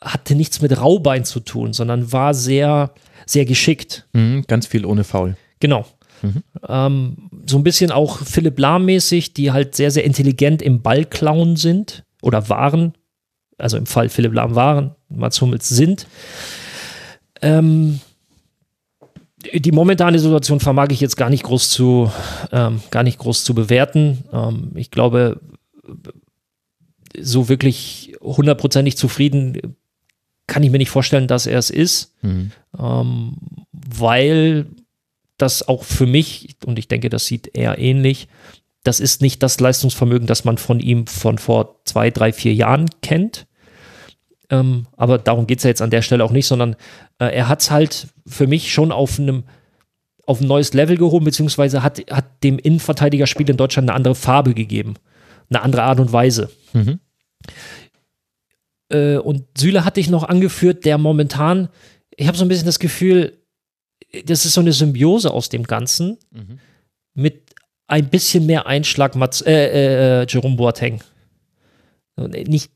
hatte 0.00 0.34
nichts 0.34 0.60
mit 0.60 0.78
Raubein 0.78 1.24
zu 1.24 1.40
tun, 1.40 1.72
sondern 1.72 2.12
war 2.12 2.34
sehr, 2.34 2.92
sehr 3.26 3.44
geschickt. 3.44 4.06
Mhm. 4.12 4.44
Ganz 4.46 4.66
viel 4.66 4.84
ohne 4.84 5.04
Foul. 5.04 5.36
Genau. 5.60 5.86
Ähm, 6.68 7.30
so 7.46 7.58
ein 7.58 7.64
bisschen 7.64 7.90
auch 7.90 8.18
Philipp 8.18 8.58
Lahm-mäßig, 8.58 9.34
die 9.34 9.52
halt 9.52 9.74
sehr, 9.74 9.90
sehr 9.90 10.04
intelligent 10.04 10.62
im 10.62 10.82
Ballklauen 10.82 11.56
sind 11.56 12.04
oder 12.22 12.48
waren. 12.48 12.94
Also 13.58 13.76
im 13.76 13.86
Fall 13.86 14.08
Philipp 14.08 14.34
Lahm 14.34 14.54
waren, 14.54 14.94
Mats 15.08 15.40
Hummels 15.40 15.68
sind. 15.68 16.06
Ähm, 17.42 18.00
die 19.52 19.72
momentane 19.72 20.18
Situation 20.18 20.60
vermag 20.60 20.88
ich 20.90 21.00
jetzt 21.00 21.16
gar 21.16 21.30
nicht 21.30 21.44
groß 21.44 21.70
zu, 21.70 22.10
ähm, 22.50 22.80
gar 22.90 23.02
nicht 23.02 23.18
groß 23.18 23.44
zu 23.44 23.54
bewerten. 23.54 24.24
Ähm, 24.32 24.72
ich 24.74 24.90
glaube, 24.90 25.40
so 27.20 27.48
wirklich 27.48 28.16
hundertprozentig 28.20 28.96
zufrieden 28.96 29.76
kann 30.46 30.62
ich 30.62 30.70
mir 30.70 30.78
nicht 30.78 30.90
vorstellen, 30.90 31.28
dass 31.28 31.46
er 31.46 31.58
es 31.58 31.70
ist 31.70 32.14
Mhm. 32.22 32.52
ähm, 32.78 33.36
weil 33.72 34.66
das 35.36 35.66
auch 35.66 35.84
für 35.84 36.06
mich, 36.06 36.56
und 36.64 36.78
ich 36.78 36.88
denke, 36.88 37.10
das 37.10 37.26
sieht 37.26 37.50
er 37.54 37.78
ähnlich, 37.78 38.28
das 38.84 39.00
ist 39.00 39.20
nicht 39.20 39.42
das 39.42 39.58
Leistungsvermögen, 39.58 40.26
das 40.26 40.44
man 40.44 40.58
von 40.58 40.78
ihm 40.78 41.06
von 41.06 41.38
vor 41.38 41.80
zwei, 41.84 42.10
drei, 42.10 42.32
vier 42.32 42.54
Jahren 42.54 42.88
kennt. 43.02 43.46
Ähm, 44.50 44.86
aber 44.96 45.18
darum 45.18 45.46
geht 45.46 45.58
es 45.58 45.64
ja 45.64 45.70
jetzt 45.70 45.82
an 45.82 45.90
der 45.90 46.02
Stelle 46.02 46.22
auch 46.22 46.30
nicht, 46.30 46.46
sondern 46.46 46.76
äh, 47.18 47.26
er 47.34 47.48
hat 47.48 47.62
es 47.62 47.70
halt 47.70 48.08
für 48.26 48.46
mich 48.46 48.72
schon 48.72 48.92
auf 48.92 49.18
einem 49.18 49.44
auf 50.26 50.40
ein 50.40 50.46
neues 50.46 50.72
Level 50.72 50.96
gehoben, 50.96 51.26
beziehungsweise 51.26 51.82
hat, 51.82 52.00
hat 52.10 52.42
dem 52.42 52.58
Innenverteidigerspiel 52.58 53.50
in 53.50 53.58
Deutschland 53.58 53.90
eine 53.90 53.96
andere 53.96 54.14
Farbe 54.14 54.54
gegeben. 54.54 54.94
Eine 55.50 55.60
andere 55.60 55.82
Art 55.82 56.00
und 56.00 56.12
Weise. 56.12 56.50
Mhm. 56.72 56.98
Äh, 58.88 59.16
und 59.16 59.44
Süle 59.56 59.84
hatte 59.84 60.00
ich 60.00 60.08
noch 60.08 60.24
angeführt, 60.24 60.84
der 60.84 60.96
momentan, 60.98 61.68
ich 62.16 62.26
habe 62.26 62.38
so 62.38 62.44
ein 62.44 62.48
bisschen 62.48 62.66
das 62.66 62.78
Gefühl, 62.78 63.36
das 64.24 64.44
ist 64.44 64.54
so 64.54 64.60
eine 64.60 64.72
Symbiose 64.72 65.30
aus 65.30 65.48
dem 65.48 65.64
Ganzen 65.64 66.18
Mhm. 66.30 66.58
mit 67.14 67.43
ein 67.94 68.08
bisschen 68.08 68.44
mehr 68.46 68.66
Einschlag 68.66 69.14
Mats, 69.14 69.40
äh, 69.42 70.22
äh, 70.22 70.26
Jerome 70.28 70.56
Boateng. 70.56 71.00
Nicht, 72.16 72.70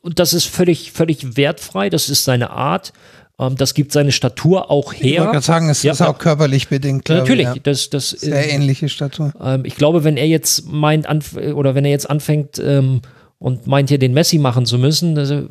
und 0.00 0.18
das 0.18 0.32
ist 0.32 0.44
völlig, 0.46 0.92
völlig 0.92 1.36
wertfrei, 1.36 1.90
das 1.90 2.08
ist 2.08 2.24
seine 2.24 2.50
Art, 2.50 2.92
ähm, 3.40 3.56
das 3.56 3.74
gibt 3.74 3.90
seine 3.92 4.12
Statur 4.12 4.70
auch 4.70 4.92
Ich 4.92 5.00
wollte 5.02 5.14
her. 5.14 5.24
gerade 5.32 5.40
sagen, 5.44 5.68
es 5.68 5.82
Ja, 5.82 5.92
ist 5.92 6.02
auch 6.02 6.18
körperlich 6.18 6.68
bedingt. 6.68 7.04
glaube 7.04 7.22
ich, 7.22 7.28
Natürlich, 7.28 7.46
Ja. 7.46 7.54
das, 7.62 7.90
das 7.90 8.10
Sehr 8.10 8.48
ähnliche 8.48 8.88
Statur. 8.88 9.32
ähm, 9.42 9.64
ich 9.64 9.74
glaube, 9.76 10.04
wenn 10.04 10.16
er 10.16 10.26
jetzt 10.28 10.66
meint, 10.66 11.06
anf 11.08 11.34
oder 11.36 11.74
wenn 11.74 11.84
er 11.84 11.90
jetzt 11.90 12.08
anfängt 12.08 12.60
ähm, 12.60 13.00
und 13.38 13.66
meint, 13.66 13.88
hier 13.90 13.98
den 13.98 14.14
Messi 14.14 14.38
machen 14.38 14.66
zu 14.66 14.78
müssen, 14.78 15.18
also, 15.18 15.48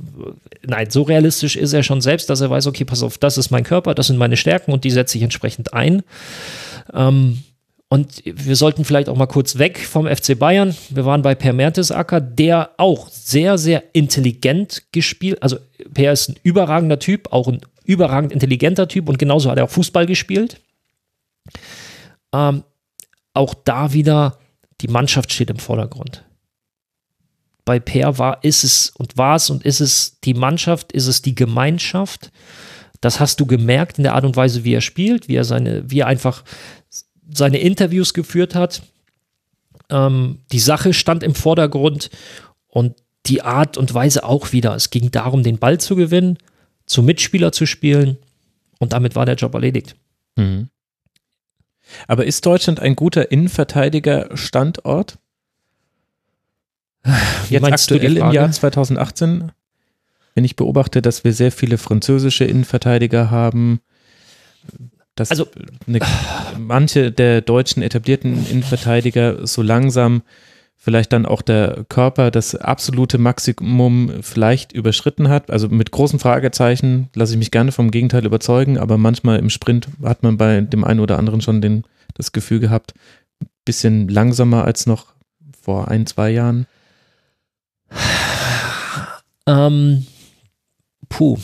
nein, 0.65 0.89
so 0.89 1.03
realistisch 1.03 1.55
ist 1.57 1.73
er 1.73 1.83
schon 1.83 1.99
selbst, 2.01 2.29
dass 2.29 2.39
er 2.41 2.49
weiß, 2.49 2.67
okay, 2.67 2.85
pass 2.85 3.03
auf, 3.03 3.17
das 3.17 3.37
ist 3.37 3.51
mein 3.51 3.63
Körper, 3.63 3.93
das 3.95 4.07
sind 4.07 4.17
meine 4.17 4.37
Stärken 4.37 4.71
und 4.73 4.83
die 4.85 4.91
setze 4.91 5.17
ich 5.17 5.23
entsprechend 5.23 5.73
ein. 5.73 6.03
Ähm, 6.93 7.43
und 7.95 8.21
wir 8.25 8.57
sollten 8.57 8.83
vielleicht 8.83 9.07
auch 9.07 9.15
mal 9.15 9.25
kurz 9.25 9.57
weg 9.57 9.79
vom 9.79 10.05
FC 10.05 10.37
Bayern. 10.37 10.75
Wir 10.89 11.05
waren 11.05 11.21
bei 11.21 11.33
Per 11.33 11.53
Mertesacker, 11.53 12.19
der 12.19 12.71
auch 12.75 13.07
sehr, 13.07 13.57
sehr 13.57 13.83
intelligent 13.93 14.83
gespielt. 14.91 15.41
Also 15.41 15.59
Per 15.93 16.11
ist 16.11 16.27
ein 16.27 16.35
überragender 16.43 16.99
Typ, 16.99 17.31
auch 17.31 17.47
ein 17.47 17.61
überragend 17.85 18.33
intelligenter 18.33 18.89
Typ 18.89 19.07
und 19.07 19.17
genauso 19.17 19.49
hat 19.49 19.57
er 19.57 19.63
auch 19.63 19.69
Fußball 19.69 20.05
gespielt. 20.07 20.59
Ähm, 22.33 22.65
auch 23.33 23.53
da 23.53 23.93
wieder, 23.93 24.39
die 24.81 24.89
Mannschaft 24.89 25.31
steht 25.31 25.49
im 25.49 25.59
Vordergrund. 25.59 26.25
Bei 27.63 27.79
Per 27.79 28.17
war, 28.17 28.43
ist 28.43 28.65
es 28.65 28.89
und 28.89 29.17
war 29.17 29.37
es 29.37 29.49
und 29.49 29.63
ist 29.63 29.79
es 29.79 30.19
die 30.19 30.33
Mannschaft, 30.33 30.91
ist 30.91 31.07
es 31.07 31.21
die 31.21 31.35
Gemeinschaft. 31.35 32.33
Das 32.99 33.21
hast 33.21 33.39
du 33.39 33.45
gemerkt 33.45 33.99
in 33.99 34.03
der 34.03 34.15
Art 34.15 34.25
und 34.25 34.35
Weise, 34.35 34.65
wie 34.65 34.73
er 34.73 34.81
spielt, 34.81 35.29
wie 35.29 35.35
er 35.35 35.45
seine, 35.45 35.89
wie 35.89 36.01
er 36.01 36.07
einfach 36.07 36.43
seine 37.31 37.57
Interviews 37.59 38.13
geführt 38.13 38.55
hat. 38.55 38.83
Ähm, 39.89 40.39
die 40.51 40.59
Sache 40.59 40.93
stand 40.93 41.23
im 41.23 41.35
Vordergrund 41.35 42.09
und 42.67 42.95
die 43.25 43.41
Art 43.41 43.77
und 43.77 43.93
Weise 43.93 44.23
auch 44.23 44.51
wieder. 44.51 44.75
Es 44.75 44.89
ging 44.89 45.11
darum, 45.11 45.43
den 45.43 45.57
Ball 45.57 45.79
zu 45.79 45.95
gewinnen, 45.95 46.37
zum 46.85 47.05
Mitspieler 47.05 47.51
zu 47.51 47.65
spielen 47.65 48.17
und 48.79 48.93
damit 48.93 49.15
war 49.15 49.25
der 49.25 49.35
Job 49.35 49.53
erledigt. 49.53 49.95
Mhm. 50.35 50.69
Aber 52.07 52.25
ist 52.25 52.45
Deutschland 52.45 52.79
ein 52.79 52.95
guter 52.95 53.31
Innenverteidiger-Standort? 53.31 55.17
Jetzt 57.49 57.63
aktuell 57.63 58.17
im? 58.17 58.31
Jahr 58.31 58.51
2018, 58.51 59.51
wenn 60.33 60.43
ich 60.43 60.55
beobachte, 60.55 61.01
dass 61.01 61.23
wir 61.23 61.33
sehr 61.33 61.51
viele 61.51 61.77
französische 61.77 62.45
Innenverteidiger 62.45 63.29
haben, 63.29 63.81
dass 65.15 65.31
Also- 65.31 65.47
eine, 65.87 65.99
manche 66.57 67.11
der 67.11 67.41
deutschen 67.41 67.81
etablierten 67.81 68.45
Innenverteidiger 68.47 69.47
so 69.47 69.61
langsam 69.61 70.21
vielleicht 70.77 71.13
dann 71.13 71.25
auch 71.25 71.41
der 71.41 71.85
Körper 71.89 72.29
das 72.29 72.53
absolute 72.53 73.17
Maximum 73.17 74.21
vielleicht 74.21 74.71
überschritten 74.71 75.29
hat. 75.29 75.49
Also 75.49 75.67
mit 75.67 75.89
großen 75.89 76.19
Fragezeichen 76.19 77.09
lasse 77.15 77.33
ich 77.33 77.39
mich 77.39 77.49
gerne 77.49 77.71
vom 77.71 77.89
Gegenteil 77.89 78.25
überzeugen, 78.25 78.77
aber 78.77 78.97
manchmal 78.97 79.39
im 79.39 79.49
Sprint 79.49 79.87
hat 80.03 80.21
man 80.21 80.37
bei 80.37 80.61
dem 80.61 80.83
einen 80.83 80.99
oder 80.99 81.17
anderen 81.17 81.41
schon 81.41 81.61
den, 81.61 81.85
das 82.13 82.33
Gefühl 82.33 82.59
gehabt, 82.59 82.93
ein 83.41 83.47
bisschen 83.63 84.09
langsamer 84.09 84.63
als 84.65 84.85
noch 84.85 85.07
vor 85.59 85.87
ein, 85.87 86.05
zwei 86.05 86.29
Jahren. 86.29 86.67
Ähm, 89.47 90.05
puh. 91.09 91.37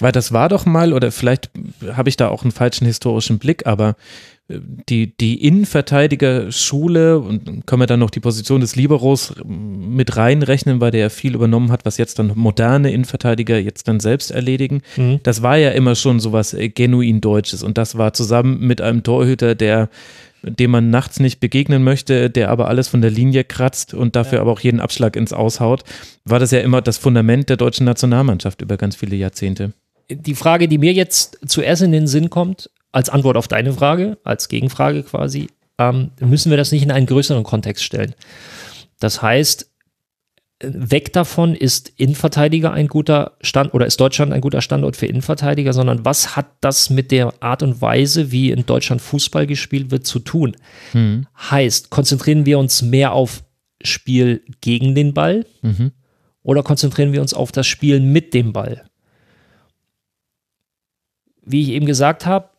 Weil 0.00 0.12
das 0.12 0.32
war 0.32 0.48
doch 0.48 0.66
mal, 0.66 0.92
oder 0.92 1.10
vielleicht 1.10 1.50
habe 1.92 2.08
ich 2.08 2.16
da 2.16 2.28
auch 2.28 2.42
einen 2.42 2.52
falschen 2.52 2.86
historischen 2.86 3.38
Blick, 3.38 3.66
aber 3.66 3.96
äh, 4.48 4.58
die, 4.88 5.16
die 5.16 5.44
Innenverteidigerschule 5.44 7.18
und 7.18 7.66
können 7.66 7.82
wir 7.82 7.86
dann 7.86 8.00
noch 8.00 8.10
die 8.10 8.20
Position 8.20 8.60
des 8.60 8.76
Liberos 8.76 9.34
mit 9.44 10.16
reinrechnen, 10.16 10.80
weil 10.80 10.90
der 10.90 11.00
ja 11.00 11.08
viel 11.08 11.34
übernommen 11.34 11.72
hat, 11.72 11.84
was 11.84 11.98
jetzt 11.98 12.18
dann 12.18 12.32
moderne 12.34 12.92
Innenverteidiger 12.92 13.58
jetzt 13.58 13.88
dann 13.88 14.00
selbst 14.00 14.30
erledigen. 14.30 14.82
Mhm. 14.96 15.20
Das 15.22 15.42
war 15.42 15.56
ja 15.56 15.70
immer 15.70 15.94
schon 15.94 16.20
sowas 16.20 16.54
äh, 16.54 16.68
genuin 16.68 17.20
Deutsches 17.20 17.62
und 17.62 17.78
das 17.78 17.98
war 17.98 18.12
zusammen 18.12 18.60
mit 18.60 18.80
einem 18.80 19.02
Torhüter, 19.02 19.54
der 19.54 19.88
dem 20.42 20.70
man 20.70 20.90
nachts 20.90 21.20
nicht 21.20 21.40
begegnen 21.40 21.82
möchte, 21.82 22.30
der 22.30 22.50
aber 22.50 22.68
alles 22.68 22.88
von 22.88 23.00
der 23.00 23.10
Linie 23.10 23.44
kratzt 23.44 23.94
und 23.94 24.14
dafür 24.16 24.40
aber 24.40 24.52
auch 24.52 24.60
jeden 24.60 24.80
Abschlag 24.80 25.16
ins 25.16 25.32
Aushaut, 25.32 25.84
war 26.24 26.38
das 26.38 26.50
ja 26.50 26.60
immer 26.60 26.80
das 26.80 26.98
Fundament 26.98 27.48
der 27.48 27.56
deutschen 27.56 27.84
Nationalmannschaft 27.84 28.62
über 28.62 28.76
ganz 28.76 28.96
viele 28.96 29.16
Jahrzehnte. 29.16 29.72
Die 30.10 30.34
Frage, 30.34 30.68
die 30.68 30.78
mir 30.78 30.92
jetzt 30.92 31.38
zuerst 31.46 31.82
in 31.82 31.92
den 31.92 32.06
Sinn 32.06 32.30
kommt, 32.30 32.70
als 32.92 33.10
Antwort 33.10 33.36
auf 33.36 33.48
deine 33.48 33.72
Frage, 33.72 34.18
als 34.24 34.48
Gegenfrage 34.48 35.02
quasi, 35.02 35.48
ähm, 35.78 36.10
müssen 36.20 36.50
wir 36.50 36.56
das 36.56 36.72
nicht 36.72 36.82
in 36.82 36.90
einen 36.90 37.06
größeren 37.06 37.44
Kontext 37.44 37.84
stellen. 37.84 38.14
Das 38.98 39.22
heißt, 39.22 39.70
weg 40.60 41.12
davon 41.12 41.54
ist 41.54 41.92
Innenverteidiger 41.96 42.72
ein 42.72 42.88
guter 42.88 43.36
Stand 43.42 43.74
oder 43.74 43.86
ist 43.86 44.00
Deutschland 44.00 44.32
ein 44.32 44.40
guter 44.40 44.60
Standort 44.60 44.96
für 44.96 45.06
Innenverteidiger, 45.06 45.72
sondern 45.72 46.04
was 46.04 46.34
hat 46.34 46.46
das 46.60 46.90
mit 46.90 47.12
der 47.12 47.32
Art 47.40 47.62
und 47.62 47.80
Weise, 47.80 48.32
wie 48.32 48.50
in 48.50 48.66
Deutschland 48.66 49.00
Fußball 49.00 49.46
gespielt 49.46 49.90
wird, 49.90 50.06
zu 50.06 50.18
tun? 50.18 50.56
Mhm. 50.94 51.26
Heißt, 51.50 51.90
konzentrieren 51.90 52.44
wir 52.44 52.58
uns 52.58 52.82
mehr 52.82 53.12
auf 53.12 53.44
Spiel 53.82 54.42
gegen 54.60 54.96
den 54.96 55.14
Ball 55.14 55.46
Mhm. 55.62 55.92
oder 56.42 56.64
konzentrieren 56.64 57.12
wir 57.12 57.20
uns 57.20 57.34
auf 57.34 57.52
das 57.52 57.68
Spiel 57.68 58.00
mit 58.00 58.34
dem 58.34 58.52
Ball? 58.52 58.84
Wie 61.50 61.62
ich 61.62 61.70
eben 61.70 61.86
gesagt 61.86 62.26
habe, 62.26 62.50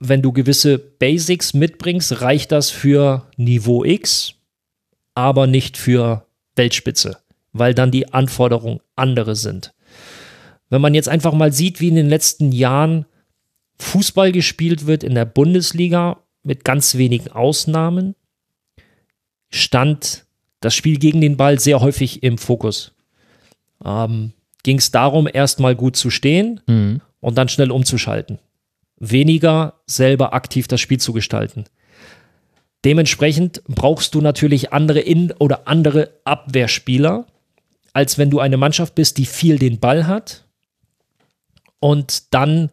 wenn 0.00 0.20
du 0.20 0.32
gewisse 0.32 0.76
Basics 0.76 1.54
mitbringst, 1.54 2.20
reicht 2.20 2.50
das 2.50 2.70
für 2.70 3.28
Niveau 3.36 3.84
X, 3.84 4.34
aber 5.14 5.46
nicht 5.46 5.76
für 5.76 6.26
Weltspitze, 6.56 7.18
weil 7.52 7.74
dann 7.74 7.92
die 7.92 8.12
Anforderungen 8.12 8.80
andere 8.96 9.36
sind. 9.36 9.72
Wenn 10.68 10.80
man 10.80 10.94
jetzt 10.94 11.08
einfach 11.08 11.32
mal 11.32 11.52
sieht, 11.52 11.80
wie 11.80 11.88
in 11.88 11.94
den 11.94 12.08
letzten 12.08 12.50
Jahren 12.50 13.06
Fußball 13.78 14.32
gespielt 14.32 14.86
wird 14.86 15.04
in 15.04 15.14
der 15.14 15.26
Bundesliga 15.26 16.18
mit 16.42 16.64
ganz 16.64 16.96
wenigen 16.96 17.28
Ausnahmen, 17.30 18.16
stand 19.50 20.24
das 20.58 20.74
Spiel 20.74 20.98
gegen 20.98 21.20
den 21.20 21.36
Ball 21.36 21.60
sehr 21.60 21.80
häufig 21.80 22.22
im 22.24 22.38
Fokus. 22.38 22.92
Ähm, 23.84 24.32
Ging 24.64 24.78
es 24.78 24.90
darum, 24.90 25.28
erstmal 25.32 25.76
gut 25.76 25.94
zu 25.94 26.10
stehen 26.10 26.60
Mhm. 26.66 27.00
Und 27.24 27.38
dann 27.38 27.48
schnell 27.48 27.70
umzuschalten. 27.70 28.38
Weniger 28.98 29.80
selber 29.86 30.34
aktiv 30.34 30.68
das 30.68 30.82
Spiel 30.82 31.00
zu 31.00 31.14
gestalten. 31.14 31.64
Dementsprechend 32.84 33.62
brauchst 33.66 34.14
du 34.14 34.20
natürlich 34.20 34.74
andere 34.74 35.00
In- 35.00 35.32
oder 35.38 35.66
andere 35.66 36.10
Abwehrspieler, 36.24 37.26
als 37.94 38.18
wenn 38.18 38.28
du 38.28 38.40
eine 38.40 38.58
Mannschaft 38.58 38.94
bist, 38.94 39.16
die 39.16 39.24
viel 39.24 39.58
den 39.58 39.80
Ball 39.80 40.06
hat 40.06 40.44
und 41.80 42.34
dann 42.34 42.70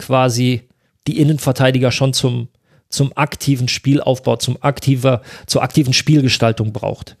quasi 0.00 0.68
die 1.06 1.20
Innenverteidiger 1.20 1.92
schon 1.92 2.12
zum, 2.12 2.48
zum 2.88 3.12
aktiven 3.16 3.68
Spielaufbau, 3.68 4.34
zum 4.34 4.60
aktiver, 4.62 5.22
zur 5.46 5.62
aktiven 5.62 5.92
Spielgestaltung 5.92 6.72
braucht. 6.72 7.16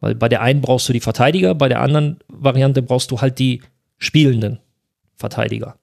Weil 0.00 0.14
bei 0.14 0.30
der 0.30 0.40
einen 0.40 0.62
brauchst 0.62 0.88
du 0.88 0.94
die 0.94 1.00
Verteidiger, 1.00 1.54
bei 1.54 1.68
der 1.68 1.82
anderen 1.82 2.20
Variante 2.28 2.80
brauchst 2.80 3.10
du 3.10 3.20
halt 3.20 3.38
die 3.38 3.60
spielenden 3.98 4.60
Verteidiger, 5.14 5.76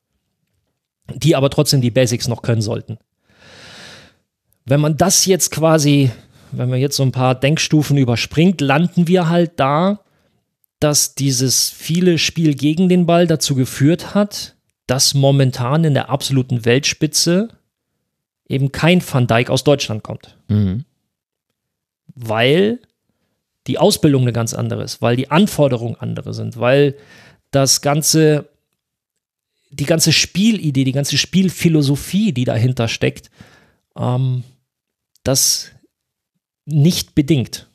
die 1.13 1.35
aber 1.35 1.49
trotzdem 1.49 1.81
die 1.81 1.91
Basics 1.91 2.27
noch 2.27 2.41
können 2.41 2.61
sollten. 2.61 2.97
Wenn 4.65 4.81
man 4.81 4.97
das 4.97 5.25
jetzt 5.25 5.51
quasi, 5.51 6.11
wenn 6.51 6.69
man 6.69 6.79
jetzt 6.79 6.97
so 6.97 7.03
ein 7.03 7.11
paar 7.11 7.35
Denkstufen 7.35 7.97
überspringt, 7.97 8.59
landen 8.61 9.07
wir 9.07 9.29
halt 9.29 9.51
da, 9.57 10.01
dass 10.79 11.15
dieses 11.15 11.69
viele 11.69 12.17
Spiel 12.17 12.53
gegen 12.53 12.89
den 12.89 13.05
Ball 13.05 13.25
dazu 13.27 13.55
geführt 13.55 14.13
hat, 14.13 14.55
dass 14.85 15.13
momentan 15.13 15.83
in 15.83 15.93
der 15.93 16.09
absoluten 16.09 16.65
Weltspitze 16.65 17.49
eben 18.47 18.71
kein 18.71 19.01
Van 19.01 19.27
Dijk 19.27 19.49
aus 19.49 19.63
Deutschland 19.63 20.03
kommt 20.03 20.37
Mhm. 20.47 20.85
weil 22.15 22.79
die 23.67 23.77
Ausbildung 23.77 24.21
eine 24.23 24.31
ganz 24.33 24.53
andere 24.53 24.83
ist, 24.83 25.01
weil 25.01 25.15
die 25.17 25.29
Anforderungen 25.29 25.97
andere 25.99 26.33
sind, 26.33 26.57
weil 26.59 26.95
das 27.51 27.81
ganze, 27.81 28.47
die 29.69 29.85
ganze 29.85 30.11
Spielidee, 30.13 30.83
die 30.83 30.91
ganze 30.91 31.17
Spielphilosophie, 31.17 32.31
die 32.33 32.45
dahinter 32.45 32.87
steckt, 32.87 33.29
ähm, 33.97 34.43
das 35.23 35.71
nicht 36.65 37.15
bedingt. 37.15 37.69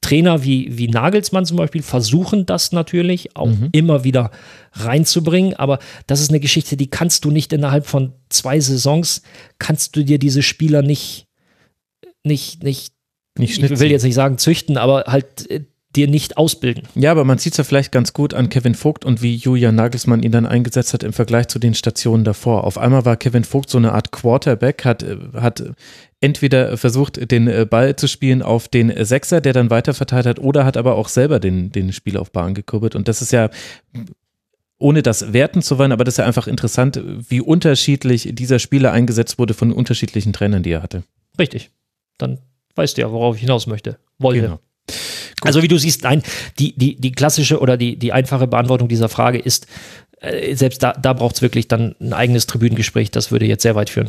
Trainer 0.00 0.42
wie, 0.44 0.78
wie 0.78 0.88
Nagelsmann 0.88 1.44
zum 1.44 1.58
Beispiel 1.58 1.82
versuchen 1.82 2.46
das 2.46 2.72
natürlich 2.72 3.36
auch 3.36 3.48
Mhm. 3.48 3.68
immer 3.72 4.02
wieder 4.02 4.30
reinzubringen, 4.72 5.54
aber 5.54 5.78
das 6.06 6.20
ist 6.20 6.30
eine 6.30 6.40
Geschichte, 6.40 6.76
die 6.76 6.88
kannst 6.88 7.24
du 7.24 7.30
nicht 7.30 7.52
innerhalb 7.52 7.86
von 7.86 8.14
zwei 8.30 8.58
Saisons, 8.60 9.22
kannst 9.58 9.94
du 9.96 10.04
dir 10.04 10.18
diese 10.18 10.42
Spieler 10.42 10.82
nicht, 10.82 11.26
nicht, 12.24 12.62
nicht 12.62 12.94
Nicht 13.38 13.62
ich 13.62 13.78
will 13.78 13.90
jetzt 13.90 14.02
nicht 14.02 14.14
sagen 14.14 14.38
züchten, 14.38 14.78
aber 14.78 15.04
halt, 15.06 15.50
äh, 15.50 15.64
dir 15.96 16.06
nicht 16.06 16.36
ausbilden. 16.36 16.84
Ja, 16.94 17.10
aber 17.10 17.24
man 17.24 17.38
sieht 17.38 17.54
es 17.54 17.58
ja 17.58 17.64
vielleicht 17.64 17.90
ganz 17.90 18.12
gut 18.12 18.32
an 18.32 18.48
Kevin 18.48 18.74
Vogt 18.74 19.04
und 19.04 19.22
wie 19.22 19.34
Julian 19.34 19.74
Nagelsmann 19.74 20.22
ihn 20.22 20.30
dann 20.30 20.46
eingesetzt 20.46 20.94
hat 20.94 21.02
im 21.02 21.12
Vergleich 21.12 21.48
zu 21.48 21.58
den 21.58 21.74
Stationen 21.74 22.22
davor. 22.22 22.64
Auf 22.64 22.78
einmal 22.78 23.04
war 23.04 23.16
Kevin 23.16 23.44
Vogt 23.44 23.70
so 23.70 23.78
eine 23.78 23.92
Art 23.92 24.12
Quarterback, 24.12 24.84
hat, 24.84 25.04
hat 25.34 25.64
entweder 26.20 26.76
versucht, 26.76 27.30
den 27.30 27.48
äh, 27.48 27.66
Ball 27.68 27.96
zu 27.96 28.06
spielen 28.06 28.42
auf 28.42 28.68
den 28.68 29.04
Sechser, 29.04 29.40
der 29.40 29.52
dann 29.52 29.70
weiterverteilt 29.70 30.26
hat, 30.26 30.38
oder 30.38 30.64
hat 30.64 30.76
aber 30.76 30.94
auch 30.94 31.08
selber 31.08 31.40
den, 31.40 31.72
den 31.72 31.92
Spiel 31.92 32.16
auf 32.16 32.30
Bahn 32.30 32.54
gekurbelt. 32.54 32.94
Und 32.94 33.08
das 33.08 33.20
ist 33.20 33.32
ja, 33.32 33.50
ohne 34.78 35.02
das 35.02 35.32
werten 35.32 35.60
zu 35.60 35.76
wollen, 35.78 35.92
aber 35.92 36.04
das 36.04 36.14
ist 36.14 36.18
ja 36.18 36.26
einfach 36.26 36.46
interessant, 36.46 37.02
wie 37.04 37.40
unterschiedlich 37.40 38.28
dieser 38.32 38.60
Spieler 38.60 38.92
eingesetzt 38.92 39.40
wurde 39.40 39.54
von 39.54 39.72
unterschiedlichen 39.72 40.32
Trainern, 40.32 40.62
die 40.62 40.70
er 40.70 40.82
hatte. 40.82 41.02
Richtig. 41.36 41.70
Dann 42.16 42.38
weißt 42.76 42.96
du 42.96 43.00
ja, 43.00 43.10
worauf 43.10 43.34
ich 43.34 43.40
hinaus 43.40 43.66
möchte. 43.66 43.98
Wollte. 44.18 44.42
Genau. 44.42 44.60
Also 45.42 45.62
wie 45.62 45.68
du 45.68 45.78
siehst, 45.78 46.02
nein, 46.02 46.22
die, 46.58 46.76
die, 46.76 46.96
die 46.96 47.12
klassische 47.12 47.60
oder 47.60 47.76
die, 47.76 47.96
die 47.96 48.12
einfache 48.12 48.46
Beantwortung 48.46 48.88
dieser 48.88 49.08
Frage 49.08 49.38
ist, 49.38 49.66
selbst 50.54 50.82
da, 50.82 50.92
da 50.92 51.14
braucht 51.14 51.36
es 51.36 51.42
wirklich 51.42 51.66
dann 51.68 51.94
ein 52.00 52.12
eigenes 52.12 52.46
Tribünengespräch. 52.46 53.10
Das 53.10 53.32
würde 53.32 53.46
jetzt 53.46 53.62
sehr 53.62 53.74
weit 53.74 53.88
führen. 53.88 54.08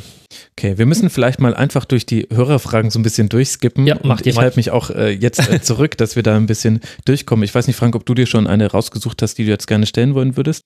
Okay, 0.57 0.77
wir 0.77 0.85
müssen 0.85 1.09
vielleicht 1.09 1.39
mal 1.39 1.55
einfach 1.55 1.85
durch 1.85 2.05
die 2.05 2.27
Hörerfragen 2.31 2.91
so 2.91 2.99
ein 2.99 3.03
bisschen 3.03 3.29
durchskippen. 3.29 3.87
Ja, 3.87 3.97
macht 4.03 4.27
Ich 4.27 4.37
halte 4.37 4.57
mich 4.57 4.71
auch 4.71 4.89
äh, 4.89 5.11
jetzt 5.11 5.49
äh, 5.49 5.61
zurück, 5.61 5.97
dass 5.97 6.15
wir 6.15 6.23
da 6.23 6.35
ein 6.35 6.47
bisschen 6.47 6.81
durchkommen. 7.05 7.43
Ich 7.43 7.55
weiß 7.55 7.67
nicht, 7.67 7.77
Frank, 7.77 7.95
ob 7.95 8.05
du 8.05 8.13
dir 8.13 8.25
schon 8.25 8.47
eine 8.47 8.69
rausgesucht 8.69 9.21
hast, 9.21 9.37
die 9.37 9.45
du 9.45 9.51
jetzt 9.51 9.67
gerne 9.67 9.85
stellen 9.85 10.13
wollen 10.13 10.35
würdest. 10.35 10.65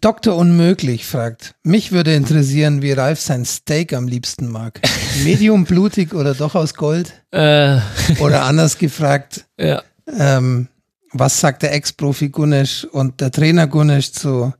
Dr. 0.00 0.36
Unmöglich 0.36 1.06
fragt, 1.06 1.54
mich 1.64 1.90
würde 1.90 2.14
interessieren, 2.14 2.80
wie 2.80 2.92
Ralf 2.92 3.20
sein 3.20 3.44
Steak 3.44 3.92
am 3.92 4.06
liebsten 4.06 4.48
mag. 4.48 4.80
Medium 5.24 5.64
blutig 5.64 6.14
oder 6.14 6.34
doch 6.34 6.54
aus 6.54 6.74
Gold? 6.74 7.12
Äh, 7.30 7.78
Oder 8.20 8.44
anders 8.44 8.78
gefragt, 8.78 9.44
ja. 9.58 9.82
ähm, 10.18 10.68
was 11.12 11.40
sagt 11.40 11.62
der 11.62 11.74
Ex-Profi 11.74 12.30
Gunesch 12.30 12.84
und 12.84 13.20
der 13.20 13.30
Trainer 13.30 13.66
Gunesch 13.66 14.12
zu 14.12 14.54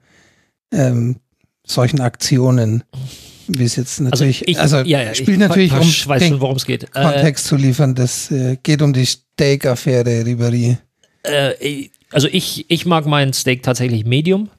ähm, 0.73 1.17
solchen 1.67 2.01
Aktionen? 2.01 2.85
Wie 3.49 3.65
es 3.65 3.77
jetzt 3.77 3.99
Also 4.01 4.11
natürlich, 4.11 4.47
ich, 4.47 4.61
also 4.61 4.79
ja, 4.79 5.03
ja, 5.03 5.15
spielt 5.15 5.31
ich, 5.31 5.39
natürlich 5.39 5.73
um 5.73 5.81
ich 5.81 6.07
weiß 6.07 6.29
schon, 6.29 6.41
worum 6.41 6.57
es 6.57 6.67
geht. 6.67 6.85
Äh, 6.95 7.03
Kontext 7.03 7.47
zu 7.47 7.57
liefern, 7.57 7.95
das 7.95 8.31
äh, 8.31 8.59
geht 8.63 8.83
um 8.83 8.93
die 8.93 9.07
Steak-Affäre 9.07 10.23
Ribéry. 10.23 10.77
äh, 11.25 11.89
also 12.11 12.29
ich, 12.31 12.67
ich 12.69 12.87
mag 12.87 13.07
meinen 13.07 13.33
Steak 13.33 13.63
tatsächlich 13.63 14.05
Medium. 14.05 14.51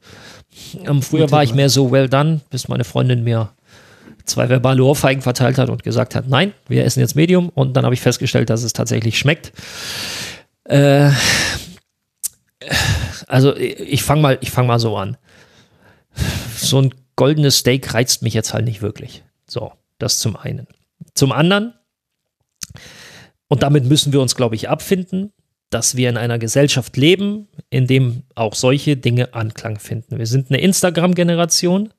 Ähm, 0.86 1.02
früher 1.02 1.22
Gute 1.22 1.32
war 1.32 1.44
ich 1.44 1.54
mehr 1.54 1.70
so 1.70 1.92
well 1.92 2.10
done, 2.10 2.42
bis 2.50 2.68
meine 2.68 2.84
Freundin 2.84 3.24
mir 3.24 3.52
zwei 4.26 4.50
verbale 4.50 4.84
Ohrfeigen 4.84 5.22
verteilt 5.22 5.58
hat 5.58 5.70
und 5.70 5.84
gesagt 5.84 6.16
hat, 6.16 6.28
nein, 6.28 6.54
wir 6.68 6.86
essen 6.86 7.00
jetzt 7.00 7.16
Medium. 7.16 7.50
Und 7.50 7.74
dann 7.76 7.86
habe 7.86 7.94
ich 7.94 8.02
festgestellt, 8.02 8.50
dass 8.50 8.64
es 8.64 8.74
tatsächlich 8.74 9.18
schmeckt. 9.18 9.52
Äh, 10.66 11.12
also 13.28 13.56
ich 13.56 14.04
fange 14.04 14.22
mal, 14.22 14.38
ich 14.42 14.52
fang 14.52 14.68
mal 14.68 14.80
so 14.80 14.98
an. 14.98 15.18
So 16.62 16.82
ein 16.82 16.94
goldenes 17.16 17.58
Steak 17.58 17.94
reizt 17.94 18.22
mich 18.22 18.34
jetzt 18.34 18.54
halt 18.54 18.66
nicht 18.66 18.82
wirklich. 18.82 19.24
So, 19.48 19.74
das 19.98 20.20
zum 20.20 20.36
einen. 20.36 20.68
Zum 21.14 21.32
anderen, 21.32 21.74
und 23.48 23.64
damit 23.64 23.86
müssen 23.86 24.14
wir 24.14 24.22
uns, 24.22 24.36
glaube 24.36 24.56
ich, 24.56 24.70
abfinden, 24.70 25.34
dass 25.70 25.96
wir 25.96 26.10
in 26.10 26.18
einer 26.18 26.40
Gesellschaft 26.40 26.98
leben, 26.98 27.48
in 27.70 27.88
dem 27.88 28.24
auch 28.36 28.56
solche 28.56 28.98
Dinge 28.98 29.34
Anklang 29.34 29.80
finden. 29.80 30.18
Wir 30.18 30.26
sind 30.26 30.50
eine 30.50 30.62
Instagram-Generation 30.62 31.94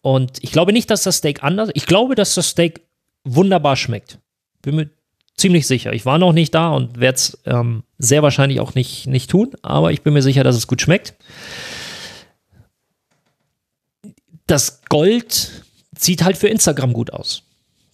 und 0.00 0.42
ich 0.42 0.52
glaube 0.52 0.72
nicht, 0.72 0.90
dass 0.90 1.02
das 1.02 1.16
Steak 1.16 1.42
anders, 1.42 1.70
ich 1.74 1.86
glaube, 1.86 2.14
dass 2.14 2.34
das 2.34 2.50
Steak 2.50 2.82
wunderbar 3.24 3.76
schmeckt. 3.76 4.18
Bin 4.62 4.76
mir 4.76 4.90
ziemlich 5.36 5.66
sicher. 5.66 5.92
Ich 5.92 6.06
war 6.06 6.18
noch 6.18 6.32
nicht 6.32 6.54
da 6.54 6.70
und 6.70 6.98
werde 6.98 7.16
es 7.16 7.38
ähm, 7.44 7.82
sehr 7.98 8.22
wahrscheinlich 8.22 8.60
auch 8.60 8.74
nicht, 8.74 9.06
nicht 9.06 9.30
tun, 9.30 9.50
aber 9.62 9.92
ich 9.92 10.02
bin 10.02 10.14
mir 10.14 10.22
sicher, 10.22 10.44
dass 10.44 10.56
es 10.56 10.66
gut 10.66 10.80
schmeckt. 10.80 11.14
Das 14.46 14.82
Gold 14.88 15.64
sieht 15.98 16.24
halt 16.24 16.36
für 16.36 16.48
Instagram 16.48 16.92
gut 16.92 17.12
aus. 17.12 17.42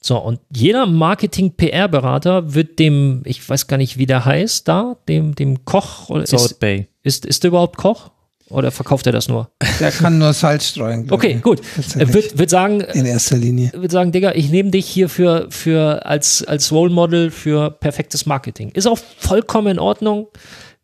So, 0.00 0.18
und 0.18 0.40
jeder 0.54 0.86
Marketing-PR-Berater 0.86 2.54
wird 2.54 2.78
dem, 2.80 3.22
ich 3.24 3.48
weiß 3.48 3.68
gar 3.68 3.76
nicht, 3.76 3.98
wie 3.98 4.06
der 4.06 4.24
heißt, 4.24 4.66
da, 4.66 4.96
dem, 5.08 5.34
dem 5.36 5.64
Koch, 5.64 6.10
oder 6.10 6.26
Salt 6.26 6.42
ist, 6.42 6.60
Bay. 6.60 6.88
ist, 7.04 7.24
ist 7.24 7.44
der 7.44 7.48
überhaupt 7.48 7.76
Koch? 7.76 8.10
Oder 8.48 8.70
verkauft 8.70 9.06
er 9.06 9.12
das 9.12 9.28
nur? 9.28 9.50
Der 9.80 9.90
kann 9.90 10.18
nur 10.18 10.32
Salz 10.34 10.68
streuen. 10.68 11.10
Okay, 11.10 11.34
gut. 11.40 11.62
Wird, 11.94 12.36
wird 12.36 12.50
sagen, 12.50 12.80
In 12.80 13.06
erster 13.06 13.38
Linie. 13.38 13.72
würde 13.72 13.90
sagen, 13.90 14.12
Digga, 14.12 14.32
ich 14.34 14.50
nehme 14.50 14.70
dich 14.70 14.86
hier 14.86 15.08
für, 15.08 15.46
für 15.50 16.04
als, 16.04 16.44
als 16.44 16.70
Role 16.70 16.92
Model 16.92 17.30
für 17.30 17.70
perfektes 17.70 18.26
Marketing. 18.26 18.70
Ist 18.72 18.86
auch 18.86 18.98
vollkommen 19.18 19.68
in 19.68 19.78
Ordnung, 19.78 20.26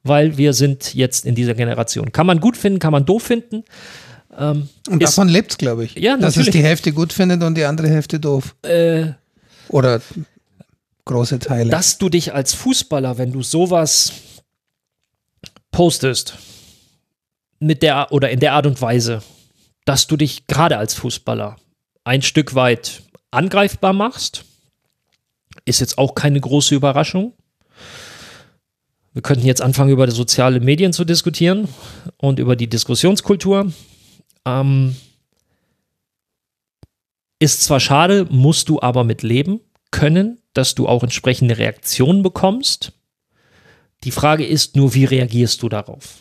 weil 0.02 0.38
wir 0.38 0.54
sind 0.54 0.94
jetzt 0.94 1.26
in 1.26 1.34
dieser 1.34 1.52
Generation. 1.54 2.10
Kann 2.12 2.26
man 2.26 2.40
gut 2.40 2.56
finden, 2.56 2.78
kann 2.78 2.92
man 2.92 3.04
doof 3.04 3.24
finden. 3.24 3.64
Ähm, 4.39 4.69
Und 4.89 5.02
ist, 5.02 5.10
davon 5.16 5.28
lebt 5.28 5.51
es, 5.52 5.59
glaube 5.59 5.85
ich. 5.85 5.94
Ja, 5.97 6.16
Dass 6.16 6.36
es 6.36 6.51
die 6.51 6.62
Hälfte 6.62 6.93
gut 6.93 7.12
findet 7.12 7.43
und 7.43 7.56
die 7.56 7.65
andere 7.65 7.89
Hälfte 7.89 8.20
doof. 8.20 8.55
äh, 8.62 9.06
Oder 9.69 10.01
große 11.05 11.39
Teile. 11.40 11.70
dass 11.70 11.98
du 11.98 12.09
dich 12.09 12.32
als 12.35 12.55
Fußballer, 12.55 13.19
wenn 13.19 13.32
du 13.32 13.43
sowas 13.43 14.12
postest, 15.70 16.35
mit 17.60 17.82
der 17.82 18.12
oder 18.12 18.31
in 18.31 18.39
der 18.40 18.52
Art 18.52 18.66
und 18.66 18.81
Weise, 18.81 19.23
dass 19.85 20.06
du 20.06 20.16
dich 20.16 20.47
gerade 20.47 20.77
als 20.78 20.94
Fußballer 20.94 21.56
ein 22.05 22.23
Stück 22.23 22.55
weit 22.55 23.02
angreifbar 23.31 23.93
machst, 23.93 24.44
ist 25.65 25.81
jetzt 25.81 25.98
auch 25.98 26.15
keine 26.15 26.40
große 26.40 26.74
Überraschung. 26.74 27.32
Wir 29.12 29.23
könnten 29.23 29.47
jetzt 29.47 29.60
anfangen, 29.62 29.90
über 29.90 30.09
soziale 30.10 30.60
Medien 30.60 30.93
zu 30.93 31.05
diskutieren 31.05 31.69
und 32.19 32.39
über 32.39 32.55
die 32.55 32.69
Diskussionskultur. 32.69 33.73
Ähm, 34.48 34.96
ist 37.38 37.62
zwar 37.62 37.80
schade, 37.80 38.26
musst 38.30 38.68
du 38.68 38.80
aber 38.80 39.04
mit 39.04 39.22
leben 39.22 39.60
können, 39.90 40.40
dass 40.54 40.74
du 40.74 40.88
auch 40.88 41.02
entsprechende 41.02 41.58
Reaktionen 41.58 42.22
bekommst. 42.22 42.92
Die 44.04 44.10
Frage 44.10 44.46
ist 44.46 44.76
nur, 44.76 44.94
wie 44.94 45.04
reagierst 45.04 45.62
du 45.62 45.68
darauf? 45.68 46.16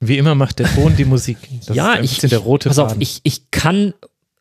Wie 0.00 0.16
immer 0.16 0.34
macht 0.34 0.58
der 0.58 0.74
Ton 0.74 0.96
die 0.96 1.04
Musik. 1.04 1.36
Das 1.66 1.76
ja, 1.76 1.94
ist 1.94 2.24
ich, 2.24 2.30
der 2.30 2.38
rote 2.38 2.70
pass 2.70 2.78
auf, 2.78 2.96
ich, 2.98 3.20
ich 3.22 3.50
kann 3.50 3.92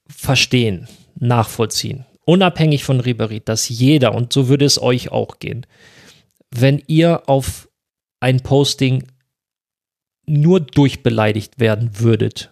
verstehen, 0.08 0.88
nachvollziehen, 1.20 2.06
unabhängig 2.26 2.86
von 2.86 3.02
Ribéry, 3.02 3.42
dass 3.44 3.68
jeder, 3.68 4.16
und 4.16 4.32
so 4.32 4.48
würde 4.48 4.66
es 4.66 4.82
euch 4.82 5.12
auch 5.12 5.40
gehen, 5.40 5.66
wenn 6.50 6.82
ihr 6.88 7.28
auf 7.28 7.68
ein 8.22 8.40
Posting 8.40 9.04
nur 10.30 10.60
durchbeleidigt 10.60 11.60
werden 11.60 11.92
würdet. 12.00 12.52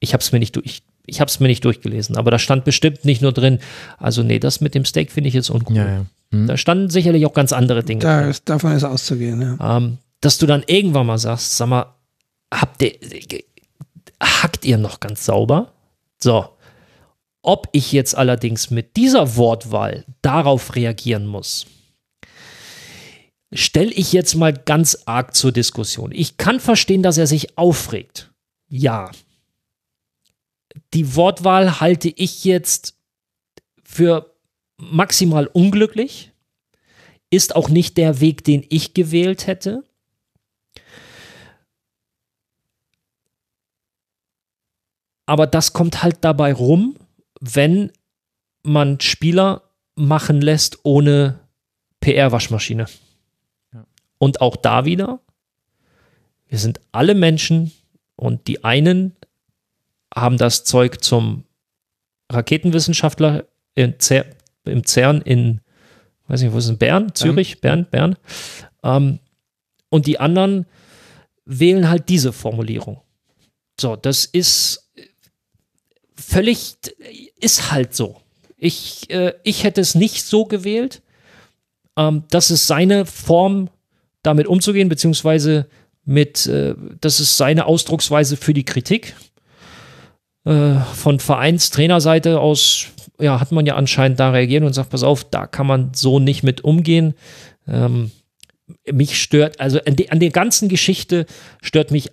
Ich 0.00 0.12
habe 0.12 0.20
es 0.22 0.32
mir 0.32 0.38
nicht 0.38 0.54
durch, 0.56 0.82
ich, 1.06 1.20
habe 1.20 1.28
es 1.28 1.40
mir 1.40 1.48
nicht 1.48 1.64
durchgelesen, 1.64 2.16
aber 2.16 2.30
da 2.30 2.38
stand 2.38 2.64
bestimmt 2.64 3.04
nicht 3.04 3.22
nur 3.22 3.32
drin, 3.32 3.58
also 3.98 4.22
nee, 4.22 4.38
das 4.38 4.60
mit 4.60 4.74
dem 4.74 4.84
Steak 4.84 5.10
finde 5.10 5.28
ich 5.28 5.34
jetzt 5.34 5.50
uncool. 5.50 5.76
ja, 5.76 5.86
ja. 5.88 6.06
Hm. 6.32 6.46
Da 6.48 6.56
standen 6.56 6.90
sicherlich 6.90 7.24
auch 7.24 7.32
ganz 7.34 7.52
andere 7.52 7.84
Dinge. 7.84 8.00
da, 8.00 8.20
drin. 8.20 8.30
ist- 8.30 8.48
davon 8.48 8.72
ist 8.72 8.84
auszugehen, 8.84 9.40
ja. 9.40 9.76
Ähm, 9.78 9.98
dass 10.20 10.38
du 10.38 10.46
dann 10.46 10.64
irgendwann 10.66 11.06
mal 11.06 11.18
sagst, 11.18 11.56
sag 11.56 11.68
mal, 11.68 11.94
habt 12.52 12.82
ihr, 12.82 12.92
hackt 14.22 14.64
ihr 14.64 14.78
noch 14.78 15.00
ganz 15.00 15.24
sauber? 15.24 15.72
So. 16.18 16.46
Ob 17.42 17.68
ich 17.72 17.92
jetzt 17.92 18.16
allerdings 18.16 18.70
mit 18.70 18.96
dieser 18.96 19.36
Wortwahl 19.36 20.04
darauf 20.22 20.74
reagieren 20.74 21.26
muss, 21.26 21.66
stelle 23.56 23.92
ich 23.92 24.12
jetzt 24.12 24.34
mal 24.34 24.52
ganz 24.52 25.02
arg 25.06 25.34
zur 25.34 25.52
Diskussion. 25.52 26.12
Ich 26.12 26.36
kann 26.36 26.60
verstehen, 26.60 27.02
dass 27.02 27.18
er 27.18 27.26
sich 27.26 27.56
aufregt. 27.58 28.32
Ja. 28.68 29.10
Die 30.94 31.16
Wortwahl 31.16 31.80
halte 31.80 32.08
ich 32.08 32.44
jetzt 32.44 32.96
für 33.82 34.34
maximal 34.76 35.46
unglücklich. 35.46 36.32
Ist 37.30 37.56
auch 37.56 37.68
nicht 37.68 37.96
der 37.96 38.20
Weg, 38.20 38.44
den 38.44 38.64
ich 38.68 38.94
gewählt 38.94 39.46
hätte. 39.46 39.82
Aber 45.24 45.46
das 45.46 45.72
kommt 45.72 46.02
halt 46.02 46.18
dabei 46.20 46.52
rum, 46.52 46.96
wenn 47.40 47.90
man 48.62 49.00
Spieler 49.00 49.62
machen 49.96 50.40
lässt 50.40 50.84
ohne 50.84 51.40
PR-Waschmaschine. 52.00 52.86
Und 54.18 54.40
auch 54.40 54.56
da 54.56 54.84
wieder, 54.84 55.20
wir 56.48 56.58
sind 56.58 56.80
alle 56.92 57.14
Menschen 57.14 57.72
und 58.16 58.46
die 58.46 58.64
einen 58.64 59.14
haben 60.14 60.38
das 60.38 60.64
Zeug 60.64 61.02
zum 61.02 61.44
Raketenwissenschaftler 62.30 63.44
in 63.74 63.98
Cer 64.00 64.26
im 64.64 64.84
CERN 64.84 65.20
in, 65.20 65.60
weiß 66.26 66.42
nicht, 66.42 66.52
wo 66.52 66.58
ist 66.58 66.68
es, 66.68 66.76
Bern, 66.76 67.14
Zürich, 67.14 67.60
Bern, 67.60 67.86
Bern. 67.88 68.16
Ähm, 68.82 69.20
und 69.90 70.06
die 70.06 70.18
anderen 70.18 70.66
wählen 71.44 71.88
halt 71.88 72.08
diese 72.08 72.32
Formulierung. 72.32 73.00
So, 73.80 73.94
das 73.94 74.24
ist 74.24 74.90
völlig, 76.16 76.76
ist 77.38 77.70
halt 77.70 77.94
so. 77.94 78.20
Ich, 78.56 79.08
äh, 79.10 79.34
ich 79.44 79.62
hätte 79.62 79.80
es 79.80 79.94
nicht 79.94 80.24
so 80.24 80.46
gewählt, 80.46 81.02
Ähm, 81.96 82.24
das 82.30 82.50
ist 82.50 82.66
seine 82.66 83.06
Form, 83.06 83.70
damit 84.26 84.46
umzugehen, 84.46 84.88
beziehungsweise 84.88 85.66
mit, 86.04 86.46
äh, 86.46 86.74
das 87.00 87.20
ist 87.20 87.36
seine 87.36 87.66
Ausdrucksweise 87.66 88.36
für 88.36 88.54
die 88.54 88.64
Kritik. 88.64 89.14
Äh, 90.44 90.76
von 90.94 91.18
Vereinstrainerseite 91.18 92.40
aus, 92.40 92.86
ja, 93.20 93.40
hat 93.40 93.50
man 93.52 93.66
ja 93.66 93.74
anscheinend 93.74 94.20
da 94.20 94.30
reagiert 94.30 94.62
und 94.62 94.72
sagt, 94.72 94.90
pass 94.90 95.02
auf, 95.02 95.24
da 95.24 95.46
kann 95.46 95.66
man 95.66 95.92
so 95.94 96.20
nicht 96.20 96.42
mit 96.42 96.62
umgehen. 96.62 97.14
Ähm, 97.66 98.12
mich 98.92 99.20
stört, 99.20 99.60
also 99.60 99.80
an, 99.84 99.96
de, 99.96 100.08
an 100.10 100.20
der 100.20 100.30
ganzen 100.30 100.68
Geschichte 100.68 101.26
stört 101.62 101.90
mich, 101.90 102.10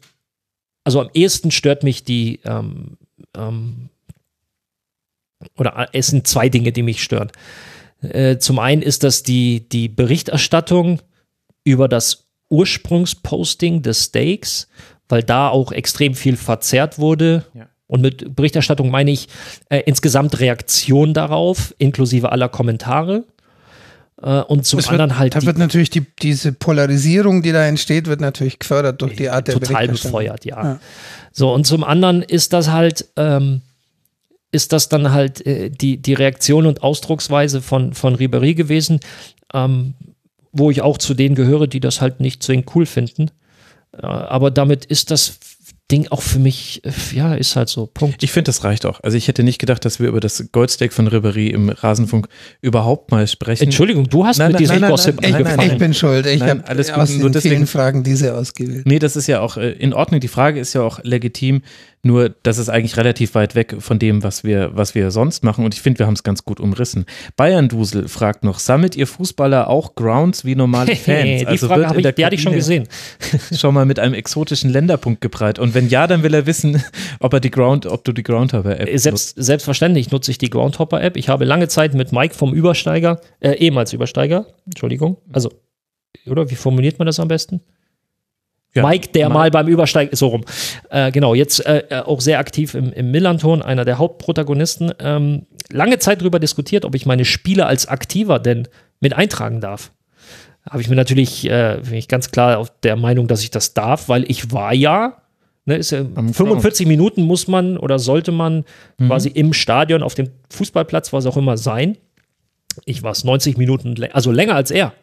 also 0.83 1.01
am 1.01 1.09
ehesten 1.13 1.51
stört 1.51 1.83
mich 1.83 2.03
die, 2.03 2.39
ähm, 2.43 2.97
ähm, 3.35 3.89
oder 5.57 5.89
es 5.93 6.07
sind 6.07 6.27
zwei 6.27 6.49
Dinge, 6.49 6.71
die 6.71 6.83
mich 6.83 7.03
stören. 7.03 7.31
Äh, 8.01 8.37
zum 8.37 8.59
einen 8.59 8.81
ist 8.81 9.03
das 9.03 9.23
die, 9.23 9.67
die 9.69 9.89
Berichterstattung 9.89 11.01
über 11.63 11.87
das 11.87 12.25
Ursprungsposting 12.49 13.81
des 13.81 14.05
Steaks, 14.05 14.67
weil 15.09 15.23
da 15.23 15.49
auch 15.49 15.71
extrem 15.71 16.15
viel 16.15 16.37
verzerrt 16.37 16.99
wurde. 16.99 17.45
Ja. 17.53 17.67
Und 17.87 18.01
mit 18.01 18.35
Berichterstattung 18.35 18.89
meine 18.89 19.11
ich 19.11 19.27
äh, 19.69 19.81
insgesamt 19.85 20.39
Reaktion 20.39 21.13
darauf, 21.13 21.75
inklusive 21.77 22.31
aller 22.31 22.49
Kommentare. 22.49 23.25
Äh, 24.21 24.41
und 24.41 24.65
zum 24.65 24.79
wird, 24.79 24.89
anderen 24.89 25.19
halt. 25.19 25.35
Da 25.35 25.43
wird 25.43 25.57
natürlich 25.57 25.89
die, 25.89 26.05
diese 26.21 26.53
Polarisierung, 26.53 27.41
die 27.41 27.51
da 27.51 27.65
entsteht, 27.65 28.07
wird 28.07 28.21
natürlich 28.21 28.59
gefördert 28.59 29.01
durch 29.01 29.15
die 29.15 29.29
Art 29.29 29.47
der 29.47 29.55
Total 29.59 29.87
befeuert, 29.87 30.45
ja. 30.45 30.63
ja. 30.63 30.79
So, 31.31 31.53
und 31.53 31.65
zum 31.65 31.83
anderen 31.83 32.21
ist 32.21 32.53
das 32.53 32.69
halt. 32.69 33.05
Ähm, 33.15 33.61
ist 34.51 34.71
das 34.71 34.87
dann 34.87 35.11
halt 35.11 35.43
äh, 35.47 35.71
die, 35.71 35.97
die 35.97 36.13
Reaktion 36.13 36.67
und 36.67 36.83
Ausdrucksweise 36.83 37.59
von, 37.59 37.93
von 37.93 38.13
Ribery 38.13 38.53
gewesen, 38.53 38.99
ähm, 39.51 39.95
wo 40.53 40.71
ich 40.71 40.81
auch 40.81 40.97
zu 40.97 41.13
denen 41.13 41.35
gehöre, 41.35 41.67
die 41.67 41.79
das 41.79 41.99
halt 41.99 42.19
nicht 42.19 42.43
zwingend 42.43 42.73
cool 42.75 42.85
finden. 42.85 43.31
Äh, 43.91 44.05
aber 44.05 44.51
damit 44.51 44.85
ist 44.85 45.11
das 45.11 45.39
Ding 45.91 46.07
auch 46.09 46.21
für 46.21 46.39
mich, 46.39 46.81
äh, 46.85 46.91
ja, 47.13 47.35
ist 47.35 47.55
halt 47.55 47.67
so. 47.67 47.87
Punkt. 47.87 48.23
Ich 48.23 48.31
finde, 48.31 48.45
das 48.45 48.63
reicht 48.63 48.85
auch. 48.85 49.01
Also 49.03 49.17
ich 49.17 49.27
hätte 49.27 49.43
nicht 49.43 49.59
gedacht, 49.59 49.83
dass 49.83 49.99
wir 49.99 50.07
über 50.07 50.21
das 50.21 50.51
Goldsteak 50.51 50.93
von 50.93 51.07
Ribery 51.07 51.49
im 51.49 51.69
Rasenfunk 51.69 52.29
überhaupt 52.61 53.11
mal 53.11 53.27
sprechen. 53.27 53.65
Entschuldigung, 53.65 54.07
du 54.07 54.25
hast 54.25 54.37
nein, 54.37 54.51
mit 54.51 54.61
diesem 54.61 54.81
Gossip 54.81 55.21
nein, 55.21 55.43
nein, 55.43 55.55
nein, 55.57 55.71
Ich 55.71 55.77
bin 55.77 55.93
schuld. 55.93 56.25
Ich 56.25 56.41
habe 56.41 56.65
alles 56.65 56.89
aus 56.89 57.19
gut, 57.19 57.35
den 57.35 57.41
vielen 57.41 57.67
Fragen 57.67 58.03
diese 58.03 58.33
ausgewählt. 58.33 58.85
Nee, 58.85 58.99
das 58.99 59.15
ist 59.15 59.27
ja 59.27 59.41
auch 59.41 59.57
äh, 59.57 59.71
in 59.71 59.93
Ordnung. 59.93 60.21
Die 60.21 60.29
Frage 60.29 60.59
ist 60.59 60.73
ja 60.73 60.81
auch 60.81 60.99
legitim. 61.03 61.61
Nur, 62.05 62.35
das 62.43 62.57
ist 62.57 62.67
eigentlich 62.67 62.97
relativ 62.97 63.33
weit 63.33 63.55
weg 63.55 63.77
von 63.79 63.97
dem, 63.97 64.23
was 64.23 64.43
wir, 64.43 64.71
was 64.75 64.93
wir 64.93 65.09
sonst 65.09 65.41
machen. 65.41 65.63
Und 65.63 65.73
ich 65.73 65.81
finde, 65.81 65.99
wir 65.99 66.05
haben 66.05 66.15
es 66.15 66.23
ganz 66.23 66.43
gut 66.43 66.59
umrissen. 66.59 67.05
Bayern 67.37 67.69
Dusel 67.69 68.09
fragt 68.09 68.43
noch: 68.43 68.59
Sammelt 68.59 68.97
ihr 68.97 69.07
Fußballer 69.07 69.69
auch 69.69 69.95
Grounds 69.95 70.43
wie 70.43 70.55
normale 70.55 70.95
Fans? 70.97 71.39
die 71.39 71.47
also 71.47 71.67
Frage 71.67 71.97
ich, 71.97 72.15
die 72.15 72.25
hatte 72.25 72.35
ich 72.35 72.41
schon 72.41 72.55
gesehen. 72.55 72.89
schon 73.55 73.73
mal 73.73 73.85
mit 73.85 73.99
einem 73.99 74.13
exotischen 74.13 74.69
Länderpunkt 74.69 75.21
gebreit. 75.21 75.59
Und 75.59 75.75
wenn 75.75 75.87
ja, 75.87 76.05
dann 76.05 76.23
will 76.23 76.33
er 76.33 76.45
wissen, 76.45 76.83
ob 77.21 77.31
er 77.31 77.39
die 77.39 77.51
Ground, 77.51 77.85
ob 77.85 78.03
du 78.03 78.11
die 78.11 78.23
Groundhopper-App 78.23 78.89
äh, 78.89 78.97
Selbst, 78.97 79.41
Selbstverständlich 79.41 80.11
nutze 80.11 80.29
ich 80.29 80.37
die 80.37 80.49
Groundhopper-App. 80.49 81.15
Ich 81.15 81.29
habe 81.29 81.45
lange 81.45 81.69
Zeit 81.69 81.93
mit 81.93 82.11
Mike 82.11 82.35
vom 82.35 82.53
Übersteiger, 82.53 83.21
äh, 83.39 83.53
ehemals 83.53 83.93
Übersteiger, 83.93 84.47
Entschuldigung, 84.65 85.19
also, 85.31 85.49
oder 86.25 86.49
wie 86.49 86.55
formuliert 86.55 86.99
man 86.99 87.05
das 87.05 87.21
am 87.21 87.29
besten? 87.29 87.61
Ja, 88.75 88.87
Mike, 88.87 89.09
der 89.09 89.29
Mike. 89.29 89.37
mal 89.37 89.51
beim 89.51 89.67
Übersteigen, 89.67 90.15
so 90.15 90.27
rum. 90.27 90.45
Äh, 90.89 91.11
genau, 91.11 91.35
jetzt 91.35 91.65
äh, 91.65 91.83
äh, 91.89 91.99
auch 91.99 92.21
sehr 92.21 92.39
aktiv 92.39 92.73
im, 92.73 92.91
im 92.91 93.11
Millanton, 93.11 93.61
einer 93.61 93.85
der 93.85 93.99
Hauptprotagonisten. 93.99 94.91
Ähm, 94.99 95.45
lange 95.71 95.99
Zeit 95.99 96.21
darüber 96.21 96.39
diskutiert, 96.39 96.83
ob 96.85 96.95
ich 96.95 97.05
meine 97.05 97.25
Spiele 97.25 97.67
als 97.67 97.87
Aktiver 97.87 98.39
denn 98.39 98.67
mit 98.99 99.13
eintragen 99.13 99.61
darf. 99.61 99.91
Habe 100.67 100.81
ich 100.81 100.89
mir 100.89 100.95
natürlich, 100.95 101.45
äh, 101.49 101.81
bin 101.83 101.95
ich 101.95 102.07
ganz 102.07 102.31
klar 102.31 102.57
auf 102.57 102.71
der 102.81 102.95
Meinung, 102.95 103.27
dass 103.27 103.43
ich 103.43 103.51
das 103.51 103.73
darf, 103.73 104.09
weil 104.09 104.23
ich 104.29 104.51
war 104.51 104.73
ja, 104.73 105.17
ne, 105.65 105.75
ist 105.75 105.91
ja 105.91 106.03
45 106.03 106.87
Minuten 106.87 107.23
muss 107.23 107.47
man 107.47 107.77
oder 107.77 107.99
sollte 107.99 108.31
man 108.31 108.63
mhm. 108.97 109.07
quasi 109.07 109.29
im 109.29 109.53
Stadion, 109.53 110.01
auf 110.01 110.15
dem 110.15 110.29
Fußballplatz, 110.49 111.13
was 111.13 111.25
auch 111.25 111.37
immer 111.37 111.57
sein. 111.57 111.97
Ich 112.85 113.03
war 113.03 113.11
es 113.11 113.23
90 113.23 113.57
Minuten, 113.57 113.95
also 114.13 114.31
länger 114.31 114.55
als 114.55 114.71
er 114.71 114.93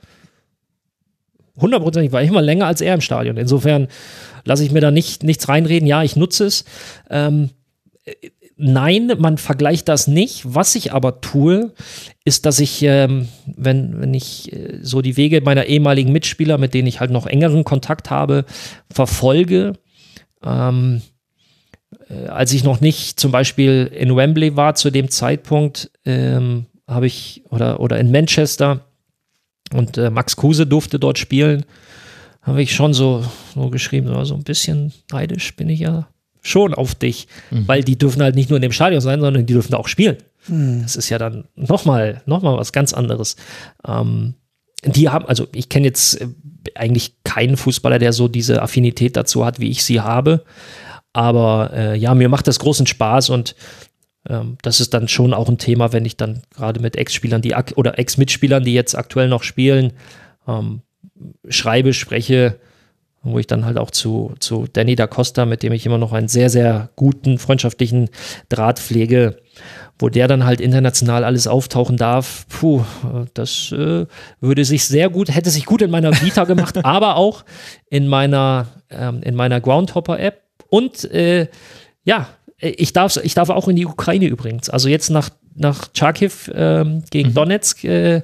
hundertprozentig 1.60 2.12
war 2.12 2.22
ich 2.22 2.30
immer 2.30 2.42
länger 2.42 2.66
als 2.66 2.80
er 2.80 2.94
im 2.94 3.00
Stadion. 3.00 3.36
Insofern 3.36 3.88
lasse 4.44 4.64
ich 4.64 4.70
mir 4.70 4.80
da 4.80 4.90
nicht, 4.90 5.22
nichts 5.22 5.48
reinreden. 5.48 5.86
Ja, 5.86 6.02
ich 6.02 6.16
nutze 6.16 6.46
es. 6.46 6.64
Ähm, 7.10 7.50
nein, 8.56 9.12
man 9.18 9.38
vergleicht 9.38 9.88
das 9.88 10.06
nicht. 10.06 10.42
Was 10.44 10.74
ich 10.74 10.92
aber 10.92 11.20
tue, 11.20 11.72
ist, 12.24 12.46
dass 12.46 12.60
ich, 12.60 12.82
ähm, 12.82 13.28
wenn, 13.46 14.00
wenn 14.00 14.14
ich 14.14 14.52
äh, 14.52 14.78
so 14.82 15.02
die 15.02 15.16
Wege 15.16 15.40
meiner 15.40 15.66
ehemaligen 15.66 16.12
Mitspieler, 16.12 16.58
mit 16.58 16.74
denen 16.74 16.88
ich 16.88 17.00
halt 17.00 17.10
noch 17.10 17.26
engeren 17.26 17.64
Kontakt 17.64 18.10
habe, 18.10 18.44
verfolge, 18.90 19.74
ähm, 20.44 21.02
äh, 22.08 22.26
als 22.28 22.52
ich 22.52 22.64
noch 22.64 22.80
nicht 22.80 23.18
zum 23.18 23.32
Beispiel 23.32 23.90
in 23.94 24.14
Wembley 24.14 24.56
war 24.56 24.74
zu 24.74 24.90
dem 24.90 25.08
Zeitpunkt, 25.08 25.90
ähm, 26.04 26.66
habe 26.86 27.06
ich, 27.06 27.42
oder, 27.50 27.80
oder 27.80 27.98
in 27.98 28.10
Manchester, 28.10 28.89
und 29.74 29.98
äh, 29.98 30.10
Max 30.10 30.36
Kruse 30.36 30.66
durfte 30.66 30.98
dort 30.98 31.18
spielen. 31.18 31.64
Habe 32.42 32.62
ich 32.62 32.74
schon 32.74 32.94
so, 32.94 33.24
so 33.54 33.68
geschrieben, 33.68 34.08
so, 34.08 34.24
so 34.24 34.34
ein 34.34 34.44
bisschen 34.44 34.92
neidisch 35.10 35.54
bin 35.56 35.68
ich 35.68 35.80
ja 35.80 36.08
schon 36.42 36.74
auf 36.74 36.94
dich, 36.94 37.28
mhm. 37.50 37.68
weil 37.68 37.84
die 37.84 37.98
dürfen 37.98 38.22
halt 38.22 38.34
nicht 38.34 38.48
nur 38.48 38.56
in 38.56 38.62
dem 38.62 38.72
Stadion 38.72 39.00
sein, 39.00 39.20
sondern 39.20 39.44
die 39.46 39.52
dürfen 39.52 39.74
auch 39.74 39.88
spielen. 39.88 40.16
Mhm. 40.48 40.82
Das 40.82 40.96
ist 40.96 41.10
ja 41.10 41.18
dann 41.18 41.44
nochmal 41.54 42.22
noch 42.26 42.42
mal 42.42 42.56
was 42.56 42.72
ganz 42.72 42.92
anderes. 42.94 43.36
Ähm, 43.86 44.34
die 44.84 45.10
haben, 45.10 45.26
also 45.26 45.46
ich 45.52 45.68
kenne 45.68 45.86
jetzt 45.86 46.20
äh, 46.20 46.28
eigentlich 46.74 47.14
keinen 47.24 47.56
Fußballer, 47.56 47.98
der 47.98 48.12
so 48.12 48.28
diese 48.28 48.62
Affinität 48.62 49.16
dazu 49.16 49.44
hat, 49.44 49.60
wie 49.60 49.70
ich 49.70 49.84
sie 49.84 50.00
habe. 50.00 50.44
Aber 51.12 51.72
äh, 51.74 51.98
ja, 51.98 52.14
mir 52.14 52.28
macht 52.28 52.46
das 52.46 52.58
großen 52.58 52.86
Spaß 52.86 53.30
und 53.30 53.54
das 54.24 54.80
ist 54.80 54.92
dann 54.92 55.08
schon 55.08 55.32
auch 55.32 55.48
ein 55.48 55.58
Thema, 55.58 55.92
wenn 55.92 56.04
ich 56.04 56.16
dann 56.16 56.42
gerade 56.54 56.80
mit 56.80 56.96
Ex-Spielern, 56.96 57.40
die 57.40 57.54
oder 57.76 57.98
Ex-Mitspielern, 57.98 58.64
die 58.64 58.74
jetzt 58.74 58.94
aktuell 58.94 59.28
noch 59.28 59.42
spielen, 59.42 59.94
ähm, 60.46 60.82
schreibe, 61.48 61.94
spreche, 61.94 62.60
wo 63.22 63.38
ich 63.38 63.46
dann 63.46 63.64
halt 63.64 63.78
auch 63.78 63.90
zu, 63.90 64.34
zu 64.40 64.66
Danny 64.72 64.94
da 64.94 65.06
Costa, 65.06 65.44
mit 65.44 65.62
dem 65.62 65.72
ich 65.72 65.84
immer 65.84 65.98
noch 65.98 66.12
einen 66.12 66.28
sehr, 66.28 66.50
sehr 66.50 66.90
guten, 66.96 67.38
freundschaftlichen 67.38 68.08
Draht 68.48 68.78
pflege, 68.78 69.36
wo 69.98 70.08
der 70.08 70.28
dann 70.28 70.44
halt 70.44 70.60
international 70.60 71.24
alles 71.24 71.46
auftauchen 71.46 71.96
darf, 71.96 72.46
puh, 72.48 72.82
das 73.34 73.72
äh, 73.72 74.06
würde 74.40 74.64
sich 74.64 74.86
sehr 74.86 75.10
gut, 75.10 75.34
hätte 75.34 75.50
sich 75.50 75.66
gut 75.66 75.82
in 75.82 75.90
meiner 75.90 76.12
Vita 76.22 76.44
gemacht, 76.44 76.78
aber 76.84 77.16
auch 77.16 77.44
in 77.90 78.08
meiner, 78.08 78.68
ähm, 78.90 79.22
in 79.22 79.34
meiner 79.34 79.60
Groundhopper-App. 79.60 80.42
Und 80.70 81.04
äh, 81.10 81.48
ja, 82.04 82.28
ich 82.60 82.92
darf, 82.92 83.16
ich 83.16 83.34
darf 83.34 83.48
auch 83.48 83.68
in 83.68 83.76
die 83.76 83.86
Ukraine 83.86 84.26
übrigens. 84.26 84.68
Also 84.68 84.88
jetzt 84.88 85.10
nach, 85.10 85.30
nach 85.54 85.88
Charkiw 85.94 86.32
ähm, 86.54 87.02
gegen 87.10 87.30
mhm. 87.30 87.34
Donetsk 87.34 87.84
äh, 87.84 88.22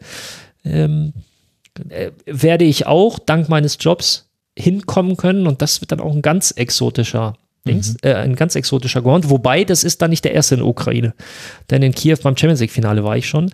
ähm, 0.65 1.13
äh, 1.89 2.11
werde 2.27 2.65
ich 2.65 2.87
auch 2.87 3.19
dank 3.19 3.49
meines 3.49 3.79
Jobs 3.81 4.29
hinkommen 4.59 5.17
können 5.17 5.47
und 5.47 5.63
das 5.63 5.81
wird 5.81 5.93
dann 5.93 6.01
auch 6.01 6.15
ein 6.15 6.23
ganz 6.23 6.51
exotischer 6.51 7.35
Dings, 7.67 7.95
mhm. 7.95 7.99
äh, 8.03 8.15
ein 8.15 8.37
ganz 8.37 8.55
exotischer 8.55 9.03
Grund. 9.03 9.29
Wobei, 9.29 9.65
das 9.65 9.85
ist 9.85 10.01
dann 10.03 10.11
nicht 10.11 10.25
der 10.25 10.33
erste 10.33 10.55
in 10.55 10.61
der 10.61 10.69
Ukraine. 10.69 11.15
Denn 11.71 11.83
in 11.83 11.93
Kiew 11.93 12.17
beim 12.23 12.37
Champions 12.37 12.61
League-Finale 12.61 13.05
war 13.05 13.17
ich 13.17 13.29
schon. 13.29 13.53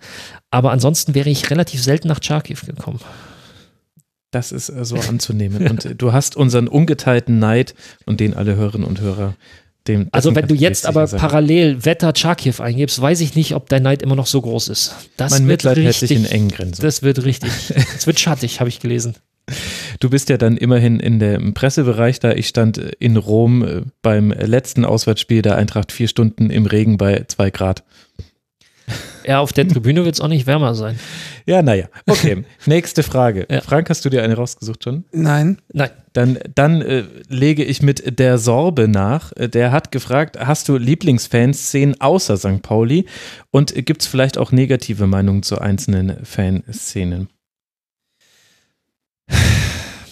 Aber 0.51 0.71
ansonsten 0.71 1.15
wäre 1.15 1.31
ich 1.31 1.51
relativ 1.51 1.83
selten 1.83 2.09
nach 2.09 2.21
Charkiw 2.23 2.59
gekommen. 2.67 3.01
Das 4.31 4.53
ist 4.53 4.69
äh, 4.69 4.85
so 4.85 4.97
anzunehmen. 5.09 5.67
Und 5.69 5.85
äh, 5.85 5.95
du 5.95 6.13
hast 6.13 6.37
unseren 6.37 6.69
ungeteilten 6.69 7.39
Neid 7.39 7.75
und 8.07 8.21
den 8.21 8.35
alle 8.35 8.57
Hörerinnen 8.57 8.87
und 8.87 9.01
Hörer 9.01 9.35
dem, 9.89 10.09
also 10.13 10.35
wenn 10.35 10.47
du 10.47 10.55
jetzt 10.55 10.87
aber 10.87 11.07
parallel 11.07 11.85
Wetter 11.85 12.13
Charkiw 12.17 12.63
eingibst, 12.63 13.01
weiß 13.01 13.21
ich 13.21 13.35
nicht, 13.35 13.55
ob 13.55 13.69
dein 13.69 13.83
Neid 13.83 14.03
immer 14.03 14.15
noch 14.15 14.27
so 14.27 14.41
groß 14.41 14.69
ist. 14.69 14.95
Das 15.17 15.33
mein 15.33 15.43
wird 15.43 15.65
Mitleid 15.65 15.77
richtig, 15.79 16.01
hält 16.01 16.09
sich 16.09 16.17
in 16.19 16.25
engen 16.27 16.49
Grenzen. 16.51 16.83
Das 16.83 17.03
wird 17.03 17.25
richtig. 17.25 17.51
Es 17.97 18.07
wird 18.07 18.21
schattig, 18.21 18.61
habe 18.61 18.69
ich 18.69 18.81
gelesen. 18.81 19.15
Du 20.01 20.09
bist 20.09 20.29
ja 20.29 20.37
dann 20.37 20.57
immerhin 20.57 21.01
in 21.01 21.19
dem 21.19 21.53
Pressebereich 21.55 22.21
da. 22.21 22.33
Ich 22.33 22.49
stand 22.49 22.79
in 22.79 23.17
Rom 23.17 23.63
äh, 23.63 23.83
beim 24.01 24.31
letzten 24.31 24.85
Auswärtsspiel 24.85 25.43
der 25.43 25.57
Eintracht 25.57 25.93
vier 25.93 26.09
Stunden 26.09 26.51
im 26.51 26.67
Regen 26.67 26.97
bei 26.97 27.25
zwei 27.27 27.51
Grad. 27.51 27.83
Ja, 29.27 29.41
auf 29.41 29.53
der 29.53 29.67
Tribüne 29.69 30.05
wird 30.05 30.15
es 30.15 30.21
auch 30.21 30.29
nicht 30.29 30.47
wärmer 30.47 30.75
sein. 30.75 30.99
Ja, 31.47 31.63
naja. 31.63 31.87
Okay, 32.07 32.45
nächste 32.67 33.03
Frage. 33.03 33.47
Ja. 33.51 33.61
Frank, 33.61 33.91
hast 33.91 34.05
du 34.05 34.11
dir 34.11 34.23
eine 34.23 34.35
rausgesucht 34.35 34.85
schon? 34.85 35.05
Nein. 35.13 35.59
Nein. 35.73 35.91
Dann, 36.13 36.39
dann 36.55 36.83
äh, 36.83 37.05
lege 37.29 37.65
ich 37.65 37.83
mit 37.83 38.19
der 38.19 38.39
Sorbe 38.39 38.87
nach. 38.89 39.33
Äh, 39.37 39.49
der 39.49 39.73
hat 39.73 39.91
gefragt, 39.93 40.39
hast 40.39 40.69
du 40.69 40.77
Lieblingsfanszenen 40.77 42.01
außer 42.01 42.37
St. 42.37 42.63
Pauli? 42.63 43.07
Und 43.51 43.75
gibt 43.87 44.03
es 44.03 44.09
vielleicht 44.09 44.39
auch 44.39 44.53
negative 44.53 45.07
Meinungen 45.07 45.43
zu 45.43 45.59
einzelnen 45.59 46.25
Fanszenen? 46.25 47.29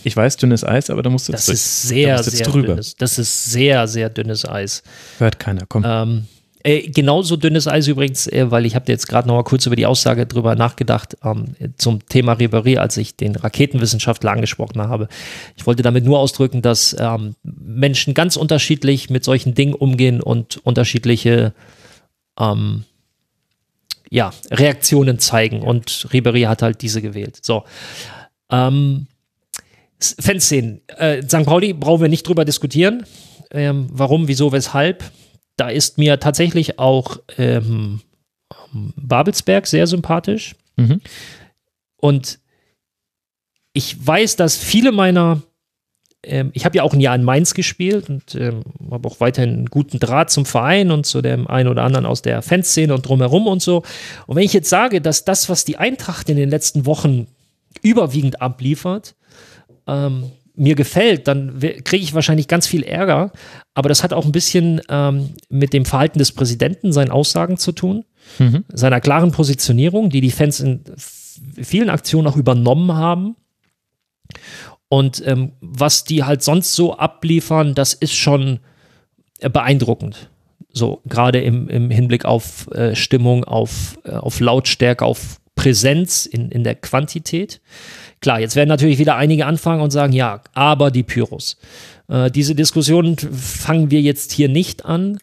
Ich 0.02 0.16
weiß, 0.16 0.38
dünnes 0.38 0.64
Eis, 0.64 0.88
aber 0.88 1.02
da 1.02 1.10
musst 1.10 1.28
du 1.28 1.32
Das 1.32 1.48
ist 1.48 1.82
sehr, 1.82 2.16
da 2.16 2.22
sehr 2.22 2.46
drüber. 2.46 2.68
dünnes. 2.68 2.96
Das 2.96 3.18
ist 3.18 3.50
sehr, 3.50 3.86
sehr 3.86 4.08
dünnes 4.08 4.48
Eis. 4.48 4.82
Hört 5.18 5.38
keiner, 5.38 5.64
komm. 5.68 5.84
Ähm, 5.86 6.26
Äh, 6.62 6.90
genauso 6.90 7.36
dünnes 7.36 7.66
Eis 7.66 7.86
übrigens, 7.88 8.26
äh, 8.26 8.50
weil 8.50 8.66
ich 8.66 8.74
habe 8.74 8.90
jetzt 8.92 9.08
gerade 9.08 9.26
noch 9.26 9.34
mal 9.34 9.44
kurz 9.44 9.66
über 9.66 9.76
die 9.76 9.86
Aussage 9.86 10.26
drüber 10.26 10.56
nachgedacht 10.56 11.16
ähm, 11.24 11.54
zum 11.78 12.06
Thema 12.06 12.34
Ribéry, 12.34 12.76
als 12.76 12.96
ich 12.98 13.16
den 13.16 13.34
Raketenwissenschaftler 13.36 14.32
angesprochen 14.32 14.82
habe. 14.82 15.08
Ich 15.56 15.66
wollte 15.66 15.82
damit 15.82 16.04
nur 16.04 16.18
ausdrücken, 16.18 16.60
dass 16.60 16.94
ähm, 16.98 17.34
Menschen 17.42 18.12
ganz 18.12 18.36
unterschiedlich 18.36 19.08
mit 19.08 19.24
solchen 19.24 19.54
Dingen 19.54 19.74
umgehen 19.74 20.20
und 20.20 20.58
unterschiedliche 20.58 21.54
ähm, 22.38 22.84
ja, 24.10 24.32
Reaktionen 24.50 25.18
zeigen. 25.18 25.62
Und 25.62 26.08
Ribéry 26.12 26.46
hat 26.46 26.62
halt 26.62 26.82
diese 26.82 27.00
gewählt. 27.00 27.38
So. 27.42 27.64
Ähm, 28.50 29.06
Fanszenen. 29.98 30.80
Äh, 30.88 31.22
St. 31.22 31.44
Pauli 31.44 31.72
brauchen 31.72 32.02
wir 32.02 32.08
nicht 32.08 32.26
drüber 32.26 32.44
diskutieren. 32.44 33.04
Ähm, 33.50 33.88
warum, 33.90 34.28
wieso, 34.28 34.52
weshalb 34.52 35.04
da 35.60 35.68
ist 35.68 35.98
mir 35.98 36.18
tatsächlich 36.18 36.78
auch 36.78 37.18
ähm, 37.36 38.00
Babelsberg 38.72 39.66
sehr 39.66 39.86
sympathisch. 39.86 40.54
Mhm. 40.76 41.00
Und 41.96 42.38
ich 43.74 43.94
weiß, 44.04 44.36
dass 44.36 44.56
viele 44.56 44.90
meiner, 44.90 45.42
ähm, 46.22 46.50
ich 46.54 46.64
habe 46.64 46.78
ja 46.78 46.82
auch 46.82 46.94
ein 46.94 47.00
Jahr 47.00 47.14
in 47.14 47.24
Mainz 47.24 47.52
gespielt 47.52 48.08
und 48.08 48.34
ähm, 48.34 48.62
habe 48.90 49.06
auch 49.06 49.20
weiterhin 49.20 49.50
einen 49.50 49.66
guten 49.66 50.00
Draht 50.00 50.30
zum 50.30 50.46
Verein 50.46 50.90
und 50.90 51.04
zu 51.04 51.20
dem 51.20 51.46
einen 51.46 51.68
oder 51.68 51.82
anderen 51.82 52.06
aus 52.06 52.22
der 52.22 52.40
Fanszene 52.40 52.94
und 52.94 53.06
drumherum 53.06 53.46
und 53.46 53.60
so. 53.60 53.82
Und 54.26 54.36
wenn 54.36 54.44
ich 54.44 54.54
jetzt 54.54 54.70
sage, 54.70 55.02
dass 55.02 55.24
das, 55.26 55.50
was 55.50 55.66
die 55.66 55.76
Eintracht 55.76 56.30
in 56.30 56.36
den 56.36 56.48
letzten 56.48 56.86
Wochen 56.86 57.26
überwiegend 57.82 58.40
abliefert, 58.40 59.14
ähm, 59.86 60.32
mir 60.60 60.74
gefällt, 60.74 61.26
dann 61.26 61.58
kriege 61.58 62.02
ich 62.02 62.12
wahrscheinlich 62.12 62.46
ganz 62.46 62.66
viel 62.66 62.82
Ärger. 62.82 63.32
Aber 63.74 63.88
das 63.88 64.02
hat 64.02 64.12
auch 64.12 64.26
ein 64.26 64.32
bisschen 64.32 64.82
ähm, 64.90 65.30
mit 65.48 65.72
dem 65.72 65.86
Verhalten 65.86 66.18
des 66.18 66.32
Präsidenten, 66.32 66.92
seinen 66.92 67.10
Aussagen 67.10 67.56
zu 67.56 67.72
tun, 67.72 68.04
mhm. 68.38 68.64
seiner 68.72 69.00
klaren 69.00 69.32
Positionierung, 69.32 70.10
die 70.10 70.20
die 70.20 70.30
Fans 70.30 70.60
in 70.60 70.84
vielen 71.62 71.88
Aktionen 71.88 72.28
auch 72.28 72.36
übernommen 72.36 72.92
haben. 72.92 73.36
Und 74.88 75.26
ähm, 75.26 75.52
was 75.60 76.04
die 76.04 76.24
halt 76.24 76.42
sonst 76.42 76.74
so 76.74 76.96
abliefern, 76.96 77.74
das 77.74 77.94
ist 77.94 78.14
schon 78.14 78.60
beeindruckend. 79.40 80.28
So, 80.72 81.00
gerade 81.06 81.40
im, 81.40 81.68
im 81.68 81.90
Hinblick 81.90 82.26
auf 82.26 82.70
äh, 82.72 82.94
Stimmung, 82.94 83.44
auf, 83.44 83.98
äh, 84.04 84.12
auf 84.12 84.40
Lautstärke, 84.40 85.06
auf 85.06 85.40
Präsenz 85.54 86.26
in, 86.26 86.50
in 86.50 86.64
der 86.64 86.74
Quantität. 86.74 87.60
Klar, 88.20 88.40
jetzt 88.40 88.56
werden 88.56 88.68
natürlich 88.68 88.98
wieder 88.98 89.16
einige 89.16 89.46
anfangen 89.46 89.80
und 89.80 89.90
sagen, 89.90 90.12
ja, 90.12 90.42
aber 90.52 90.90
die 90.90 91.02
Pyros. 91.02 91.56
Äh, 92.08 92.30
diese 92.30 92.54
Diskussion 92.54 93.16
fangen 93.16 93.90
wir 93.90 94.02
jetzt 94.02 94.32
hier 94.32 94.48
nicht 94.48 94.84
an. 94.84 95.18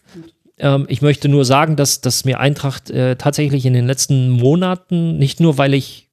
Ähm, 0.57 0.85
ich 0.89 1.01
möchte 1.01 1.29
nur 1.29 1.45
sagen, 1.45 1.75
dass, 1.75 2.01
dass 2.01 2.25
mir 2.25 2.39
Eintracht 2.39 2.89
äh, 2.89 3.15
tatsächlich 3.15 3.65
in 3.65 3.73
den 3.73 3.85
letzten 3.85 4.29
Monaten, 4.29 5.17
nicht 5.17 5.39
nur 5.39 5.57
weil 5.57 5.73
ich 5.73 6.07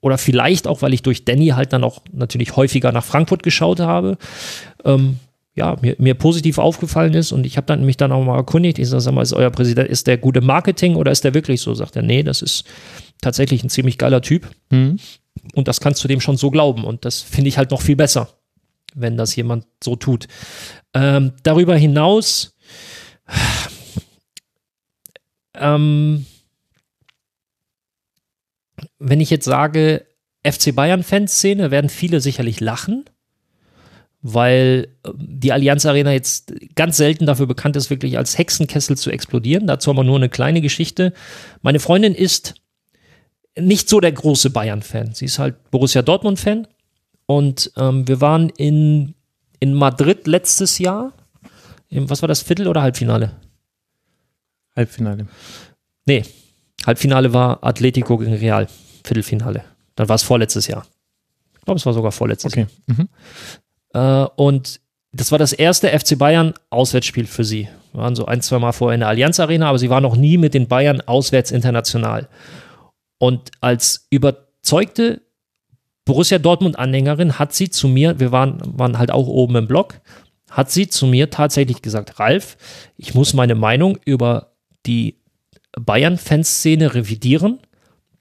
oder 0.00 0.16
vielleicht 0.16 0.68
auch, 0.68 0.80
weil 0.80 0.94
ich 0.94 1.02
durch 1.02 1.24
Danny 1.24 1.48
halt 1.48 1.72
dann 1.72 1.82
auch 1.82 2.02
natürlich 2.12 2.54
häufiger 2.54 2.92
nach 2.92 3.04
Frankfurt 3.04 3.42
geschaut 3.42 3.80
habe, 3.80 4.16
ähm, 4.84 5.16
ja, 5.56 5.76
mir, 5.82 5.96
mir 5.98 6.14
positiv 6.14 6.58
aufgefallen 6.58 7.14
ist 7.14 7.32
und 7.32 7.44
ich 7.44 7.56
habe 7.56 7.66
dann 7.66 7.84
mich 7.84 7.96
dann 7.96 8.12
auch 8.12 8.24
mal 8.24 8.36
erkundigt, 8.36 8.78
ich 8.78 8.88
sage 8.88 9.10
mal, 9.10 9.22
ist 9.22 9.32
euer 9.32 9.50
Präsident, 9.50 9.88
ist 9.88 10.06
der 10.06 10.16
gute 10.16 10.40
Marketing 10.40 10.94
oder 10.94 11.10
ist 11.10 11.24
der 11.24 11.34
wirklich 11.34 11.60
so? 11.60 11.74
Sagt 11.74 11.96
er, 11.96 12.02
nee, 12.02 12.22
das 12.22 12.42
ist 12.42 12.64
tatsächlich 13.20 13.64
ein 13.64 13.70
ziemlich 13.70 13.98
geiler 13.98 14.22
Typ. 14.22 14.48
Mhm. 14.70 14.98
Und 15.54 15.68
das 15.68 15.80
kannst 15.80 16.02
du 16.02 16.08
dem 16.08 16.20
schon 16.20 16.36
so 16.36 16.50
glauben. 16.50 16.84
Und 16.84 17.04
das 17.04 17.20
finde 17.20 17.48
ich 17.48 17.58
halt 17.58 17.70
noch 17.70 17.82
viel 17.82 17.96
besser, 17.96 18.28
wenn 18.94 19.16
das 19.16 19.36
jemand 19.36 19.66
so 19.82 19.96
tut. 19.96 20.28
Ähm, 20.94 21.32
darüber 21.42 21.76
hinaus, 21.76 22.56
ähm, 25.54 26.26
wenn 28.98 29.20
ich 29.20 29.30
jetzt 29.30 29.44
sage, 29.44 30.06
FC 30.46 30.74
Bayern-Fanszene, 30.74 31.70
werden 31.70 31.90
viele 31.90 32.20
sicherlich 32.20 32.60
lachen, 32.60 33.04
weil 34.22 34.88
ähm, 35.04 35.14
die 35.18 35.52
Allianz 35.52 35.86
Arena 35.86 36.12
jetzt 36.12 36.54
ganz 36.74 36.96
selten 36.96 37.26
dafür 37.26 37.46
bekannt 37.46 37.76
ist, 37.76 37.90
wirklich 37.90 38.18
als 38.18 38.38
Hexenkessel 38.38 38.96
zu 38.96 39.10
explodieren. 39.10 39.66
Dazu 39.66 39.90
haben 39.90 39.96
wir 39.96 40.04
nur 40.04 40.16
eine 40.16 40.28
kleine 40.28 40.60
Geschichte. 40.60 41.12
Meine 41.62 41.80
Freundin 41.80 42.14
ist 42.14 42.54
nicht 43.60 43.88
so 43.88 44.00
der 44.00 44.12
große 44.12 44.50
Bayern-Fan. 44.50 45.14
Sie 45.14 45.24
ist 45.24 45.38
halt 45.38 45.70
Borussia 45.70 46.02
Dortmund-Fan. 46.02 46.66
Und 47.26 47.72
ähm, 47.76 48.08
wir 48.08 48.20
waren 48.20 48.48
in, 48.50 49.14
in 49.60 49.74
Madrid 49.74 50.26
letztes 50.26 50.78
Jahr. 50.78 51.12
Im, 51.90 52.08
was 52.08 52.22
war 52.22 52.28
das, 52.28 52.42
Viertel- 52.42 52.68
oder 52.68 52.82
Halbfinale? 52.82 53.32
Halbfinale. 54.76 55.26
Nee, 56.06 56.24
Halbfinale 56.86 57.32
war 57.32 57.62
Atletico 57.62 58.16
gegen 58.16 58.34
Real. 58.34 58.68
Viertelfinale. 59.04 59.64
Dann 59.94 60.08
war 60.08 60.16
es 60.16 60.22
vorletztes 60.22 60.66
Jahr. 60.68 60.86
Ich 61.58 61.64
glaube, 61.64 61.78
es 61.78 61.86
war 61.86 61.92
sogar 61.92 62.12
vorletztes 62.12 62.52
okay. 62.52 62.66
Jahr. 62.86 62.96
Mhm. 62.96 63.08
Äh, 63.92 64.30
und 64.36 64.80
das 65.12 65.32
war 65.32 65.38
das 65.38 65.52
erste 65.52 65.88
FC 65.88 66.18
Bayern 66.18 66.54
Auswärtsspiel 66.70 67.26
für 67.26 67.44
sie. 67.44 67.68
Wir 67.92 68.02
waren 68.02 68.14
so 68.14 68.26
ein, 68.26 68.42
zwei 68.42 68.58
Mal 68.58 68.72
vorher 68.72 68.94
in 68.94 69.00
der 69.00 69.08
Allianz 69.08 69.40
Arena, 69.40 69.68
aber 69.68 69.78
sie 69.78 69.90
war 69.90 70.00
noch 70.00 70.16
nie 70.16 70.36
mit 70.36 70.54
den 70.54 70.68
Bayern 70.68 71.00
auswärts 71.00 71.50
international. 71.50 72.28
Und 73.18 73.50
als 73.60 74.06
überzeugte 74.10 75.22
Borussia 76.04 76.38
Dortmund-Anhängerin 76.38 77.38
hat 77.38 77.52
sie 77.52 77.68
zu 77.68 77.88
mir, 77.88 78.18
wir 78.18 78.32
waren, 78.32 78.60
waren 78.64 78.98
halt 78.98 79.10
auch 79.10 79.26
oben 79.26 79.56
im 79.56 79.68
Block, 79.68 80.00
hat 80.50 80.70
sie 80.70 80.88
zu 80.88 81.06
mir 81.06 81.30
tatsächlich 81.30 81.82
gesagt, 81.82 82.18
Ralf, 82.18 82.56
ich 82.96 83.14
muss 83.14 83.34
meine 83.34 83.54
Meinung 83.54 83.98
über 84.04 84.52
die 84.86 85.20
Bayern-Fanszene 85.78 86.94
revidieren. 86.94 87.60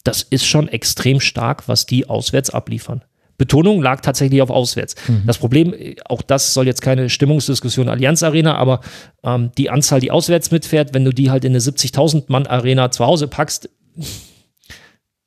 Das 0.03 0.23
ist 0.23 0.45
schon 0.45 0.67
extrem 0.67 1.19
stark, 1.19 1.67
was 1.67 1.85
die 1.85 2.09
auswärts 2.09 2.49
abliefern. 2.49 3.03
Betonung 3.37 3.81
lag 3.81 4.01
tatsächlich 4.01 4.41
auf 4.41 4.49
auswärts. 4.49 4.95
Mhm. 5.07 5.23
Das 5.27 5.37
Problem, 5.37 5.73
auch 6.05 6.21
das 6.21 6.53
soll 6.53 6.65
jetzt 6.65 6.81
keine 6.81 7.09
Stimmungsdiskussion 7.09 7.87
Allianz 7.87 8.23
Arena, 8.23 8.55
aber 8.55 8.81
ähm, 9.23 9.51
die 9.57 9.69
Anzahl, 9.69 9.99
die 9.99 10.11
auswärts 10.11 10.49
mitfährt, 10.49 10.93
wenn 10.93 11.05
du 11.05 11.13
die 11.13 11.29
halt 11.29 11.45
in 11.45 11.51
eine 11.51 11.59
70.000 11.59 12.25
Mann 12.27 12.47
Arena 12.47 12.89
zu 12.89 13.05
Hause 13.05 13.27
packst, 13.27 13.69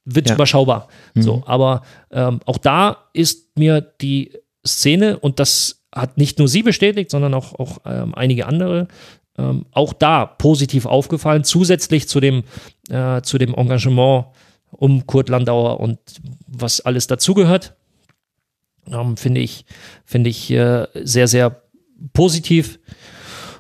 wird 0.05 0.29
ja. 0.29 0.35
überschaubar. 0.35 0.89
Mhm. 1.15 1.23
So, 1.23 1.43
aber 1.47 1.83
ähm, 2.11 2.41
auch 2.47 2.59
da 2.59 3.09
ist 3.13 3.57
mir 3.57 3.81
die 3.81 4.33
Szene 4.67 5.19
und 5.19 5.41
das 5.41 5.83
hat 5.93 6.19
nicht 6.19 6.39
nur 6.39 6.49
sie 6.49 6.63
bestätigt, 6.63 7.11
sondern 7.11 7.35
auch, 7.35 7.59
auch 7.59 7.79
ähm, 7.85 8.15
einige 8.15 8.47
andere 8.47 8.89
ähm, 9.41 9.67
auch 9.73 9.93
da 9.93 10.27
positiv 10.27 10.87
aufgefallen, 10.87 11.45
zusätzlich 11.45 12.09
zu 12.09 12.21
dem, 12.21 12.45
äh, 12.89 13.23
zu 13.23 13.39
dem 13.39 13.55
Engagement 13.55 14.27
um 14.71 15.07
Kurt 15.07 15.29
Landauer 15.29 15.81
und 15.81 15.99
was 16.47 16.81
alles 16.81 17.07
dazugehört. 17.07 17.75
Ähm, 18.87 19.17
finde 19.17 19.41
ich, 19.41 19.65
finde 20.05 20.31
ich 20.31 20.51
äh, 20.51 20.87
sehr, 20.95 21.29
sehr 21.29 21.63
positiv. 22.13 22.79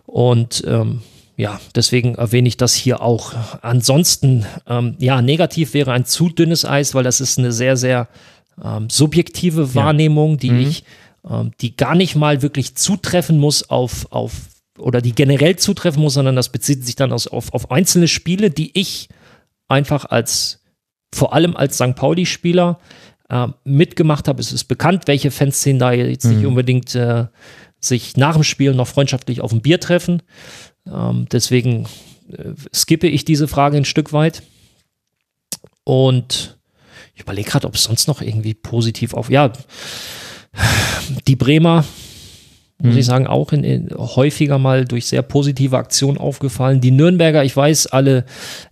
Und 0.07 0.65
ähm, 0.67 1.03
ja, 1.41 1.59
deswegen 1.75 2.17
erwähne 2.17 2.49
ich 2.49 2.59
das 2.59 2.75
hier 2.75 3.01
auch. 3.01 3.33
Ansonsten, 3.63 4.45
ähm, 4.67 4.95
ja, 4.99 5.23
negativ 5.23 5.73
wäre 5.73 5.93
ein 5.93 6.05
zu 6.05 6.29
dünnes 6.29 6.67
Eis, 6.67 6.95
weil 6.95 7.03
das 7.03 7.23
ist 7.23 7.39
eine 7.39 7.51
sehr, 7.51 7.79
sehr 7.79 8.09
ähm, 8.63 8.91
subjektive 8.91 9.75
Wahrnehmung, 9.75 10.37
die 10.37 10.51
mhm. 10.51 10.61
ich, 10.61 10.85
ähm, 11.29 11.53
die 11.63 11.77
gar 11.77 11.95
nicht 11.95 12.15
mal 12.15 12.43
wirklich 12.43 12.75
zutreffen 12.75 13.39
muss 13.39 13.71
auf, 13.71 14.13
auf, 14.13 14.33
oder 14.79 15.01
die 15.01 15.15
generell 15.15 15.57
zutreffen 15.57 16.03
muss, 16.03 16.15
sondern 16.15 16.37
das 16.37 16.51
bezieht 16.51 16.85
sich 16.85 16.95
dann 16.95 17.11
aus, 17.11 17.27
auf, 17.27 17.55
auf 17.55 17.71
einzelne 17.71 18.07
Spiele, 18.07 18.51
die 18.51 18.79
ich 18.79 19.09
einfach 19.67 20.05
als, 20.05 20.61
vor 21.15 21.33
allem 21.33 21.57
als 21.57 21.77
St. 21.77 21.97
Pauli-Spieler 21.97 22.79
äh, 23.31 23.47
mitgemacht 23.65 24.29
habe. 24.29 24.43
Es 24.43 24.53
ist 24.53 24.65
bekannt, 24.65 25.05
welche 25.07 25.31
Fanszenen 25.31 25.79
da 25.79 25.93
jetzt 25.93 26.27
mhm. 26.27 26.37
nicht 26.37 26.47
unbedingt 26.47 26.95
äh, 26.95 27.29
sich 27.81 28.19
nach 28.19 28.35
dem 28.35 28.45
Spiel 28.45 28.75
noch 28.75 28.89
freundschaftlich 28.89 29.41
auf 29.41 29.53
ein 29.53 29.63
Bier 29.63 29.81
treffen. 29.81 30.23
Ähm, 30.87 31.27
deswegen 31.31 31.87
äh, 32.33 32.53
skippe 32.75 33.09
ich 33.09 33.25
diese 33.25 33.49
Frage 33.49 33.77
ein 33.77 33.85
Stück 33.85 34.13
weit. 34.13 34.43
Und 35.85 36.59
ich 37.15 37.23
überlege 37.23 37.51
gerade, 37.51 37.67
ob 37.67 37.75
es 37.75 37.85
sonst 37.85 38.09
noch 38.09 38.23
irgendwie 38.23 38.55
positiv 38.55 39.15
auf. 39.15 39.31
Ja, 39.31 39.53
die 41.27 41.37
Bremer, 41.37 41.85
muss 42.79 42.95
mhm. 42.95 42.99
ich 42.99 43.07
sagen, 43.07 43.27
auch 43.27 43.53
in, 43.53 43.65
in, 43.65 43.89
häufiger 43.95 44.59
mal 44.59 44.85
durch 44.85 45.07
sehr 45.07 45.23
positive 45.23 45.77
Aktionen 45.77 46.19
aufgefallen. 46.19 46.81
Die 46.81 46.91
Nürnberger, 46.91 47.45
ich 47.45 47.57
weiß, 47.57 47.89
alle 47.89 48.25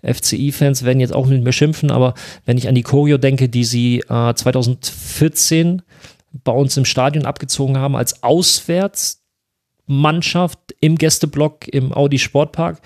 FCI-Fans 0.03 0.85
werden 0.85 1.01
jetzt 1.01 1.15
auch 1.15 1.27
mit 1.27 1.43
mir 1.43 1.53
schimpfen, 1.53 1.91
aber 1.91 2.15
wenn 2.47 2.59
ich 2.59 2.69
an 2.69 2.75
die 2.75 2.83
Choreo 2.83 3.19
denke, 3.19 3.49
die 3.49 3.65
sie 3.65 3.99
äh, 4.09 4.35
2014 4.35 5.83
bei 6.45 6.53
uns 6.53 6.77
im 6.77 6.85
Stadion 6.85 7.27
abgezogen 7.27 7.79
haben 7.79 7.97
als 7.97 8.23
Auswärts, 8.23 9.18
Mannschaft 9.89 10.59
im 10.81 10.97
Gästeblock 10.97 11.67
im 11.69 11.93
Audi 11.93 12.19
Sportpark. 12.19 12.81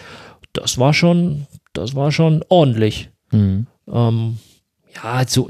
Das 0.52 0.78
war 0.78 0.94
schon, 0.94 1.46
das 1.72 1.94
war 1.94 2.12
schon 2.12 2.44
ordentlich. 2.48 3.10
Mhm. 3.30 3.66
Ähm, 3.88 4.38
ja, 4.94 5.02
also 5.02 5.48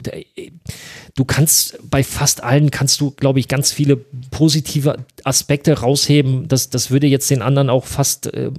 du 1.14 1.24
kannst 1.24 1.78
bei 1.88 2.02
fast 2.02 2.42
allen 2.42 2.70
kannst 2.70 3.00
du, 3.00 3.10
glaube 3.10 3.40
ich, 3.40 3.48
ganz 3.48 3.72
viele 3.72 3.96
positive 3.96 5.04
Aspekte 5.24 5.80
rausheben. 5.80 6.48
Das, 6.48 6.70
das 6.70 6.90
würde 6.90 7.06
jetzt 7.06 7.30
den 7.30 7.42
anderen 7.42 7.70
auch 7.70 7.84
fast 7.84 8.32
äh, 8.32 8.50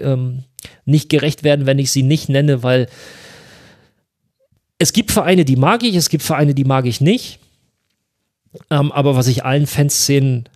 ähm, 0.00 0.44
nicht 0.84 1.08
gerecht 1.08 1.42
werden, 1.42 1.66
wenn 1.66 1.78
ich 1.78 1.90
sie 1.90 2.02
nicht 2.02 2.28
nenne, 2.28 2.62
weil 2.62 2.88
es 4.78 4.92
gibt 4.92 5.10
Vereine, 5.10 5.44
die 5.44 5.56
mag 5.56 5.82
ich, 5.82 5.94
es 5.96 6.08
gibt 6.08 6.22
Vereine, 6.22 6.54
die 6.54 6.64
mag 6.64 6.86
ich 6.86 7.00
nicht. 7.00 7.40
Ähm, 8.70 8.92
aber 8.92 9.16
was 9.16 9.26
ich 9.26 9.44
allen 9.44 9.66
Fanszenen 9.66 10.48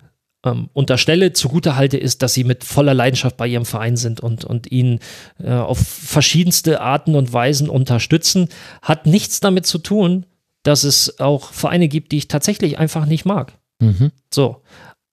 ähm, 0.43 0.69
unterstelle, 0.73 1.33
zugute 1.33 1.75
halte, 1.75 1.97
ist, 1.97 2.21
dass 2.23 2.33
sie 2.33 2.43
mit 2.43 2.63
voller 2.63 2.93
Leidenschaft 2.93 3.37
bei 3.37 3.47
ihrem 3.47 3.65
Verein 3.65 3.97
sind 3.97 4.21
und, 4.21 4.43
und 4.43 4.71
ihn 4.71 4.99
äh, 5.43 5.51
auf 5.51 5.79
verschiedenste 5.79 6.81
Arten 6.81 7.15
und 7.15 7.31
Weisen 7.31 7.69
unterstützen. 7.69 8.49
Hat 8.81 9.05
nichts 9.05 9.39
damit 9.39 9.65
zu 9.65 9.77
tun, 9.77 10.25
dass 10.63 10.83
es 10.83 11.19
auch 11.19 11.51
Vereine 11.51 11.87
gibt, 11.87 12.11
die 12.11 12.17
ich 12.17 12.27
tatsächlich 12.27 12.79
einfach 12.79 13.05
nicht 13.05 13.25
mag. 13.25 13.53
Mhm. 13.79 14.11
So. 14.33 14.61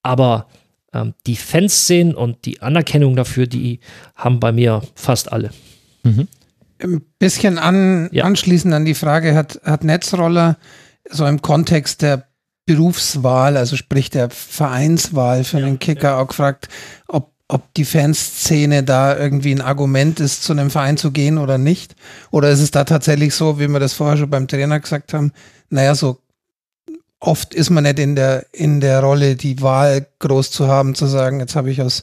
Aber 0.03 0.47
ähm, 0.93 1.15
die 1.27 1.37
Fanszenen 1.37 2.15
und 2.15 2.45
die 2.45 2.63
Anerkennung 2.63 3.17
dafür, 3.17 3.47
die 3.47 3.81
haben 4.15 4.41
bei 4.41 4.53
mir 4.53 4.83
fast 4.95 5.33
alle. 5.33 5.51
Mhm. 6.05 6.29
Ein 6.81 7.03
bisschen 7.19 7.59
an, 7.59 8.09
Ja. 8.13 8.25
anschließend 8.25 8.73
an 8.73 8.85
die 8.85 8.95
Frage, 8.95 9.35
hat, 9.35 9.61
hat 9.65 9.85
Netzroller 9.85 10.57
so 11.11 11.27
im 11.27 11.43
Kontext 11.43 12.03
der 12.03 12.28
Berufswahl, 12.69 13.57
also 13.57 13.77
sprich 13.77 14.11
der 14.11 14.29
Vereinswahl 14.29 15.43
für 15.43 15.59
den 15.59 15.79
Kicker 15.79 16.19
auch 16.19 16.27
gefragt, 16.27 16.69
ob, 17.07 17.33
ob 17.49 17.73
die 17.73 17.87
Fanszene 17.87 18.85
da 18.85 19.17
irgendwie 19.17 19.53
ein 19.53 19.63
Argument 19.63 20.21
ist, 20.21 20.45
zu 20.45 20.53
einem 20.53 20.69
Verein 20.69 20.99
zu 20.99 21.11
gehen 21.11 21.39
oder 21.39 21.57
nicht? 21.57 21.97
Oder 22.31 22.51
ist 22.51 22.61
es 22.61 22.71
da 22.71 22.85
tatsächlich 22.85 23.35
so, 23.35 23.59
wie 23.59 23.69
wir 23.69 23.81
das 23.81 23.95
vorher 23.95 24.19
schon 24.19 24.29
beim 24.29 24.49
Trainer 24.49 24.79
gesagt 24.81 25.15
haben, 25.15 25.33
naja, 25.71 25.95
so 25.95 26.19
oft 27.21 27.55
ist 27.55 27.71
man 27.71 27.85
nicht 27.85 27.99
in 27.99 28.15
der, 28.15 28.45
in 28.53 28.83
der 28.83 29.01
Rolle, 29.01 29.35
die 29.35 29.63
Wahl 29.63 30.07
groß 30.19 30.51
zu 30.51 30.69
haben, 30.69 30.95
zu 30.95 31.07
sagen, 31.07 31.41
jetzt 31.41 31.57
habe 31.57 31.71
ich 31.71 31.81
aus 31.81 32.03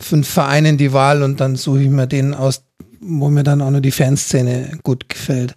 fünf 0.00 0.28
Vereinen 0.28 0.78
die 0.78 0.92
Wahl 0.92 1.22
und 1.22 1.38
dann 1.38 1.54
suche 1.54 1.82
ich 1.82 1.90
mir 1.90 2.08
den 2.08 2.34
aus, 2.34 2.64
wo 2.98 3.30
mir 3.30 3.44
dann 3.44 3.62
auch 3.62 3.70
nur 3.70 3.80
die 3.80 3.92
Fanszene 3.92 4.80
gut 4.82 5.08
gefällt. 5.08 5.54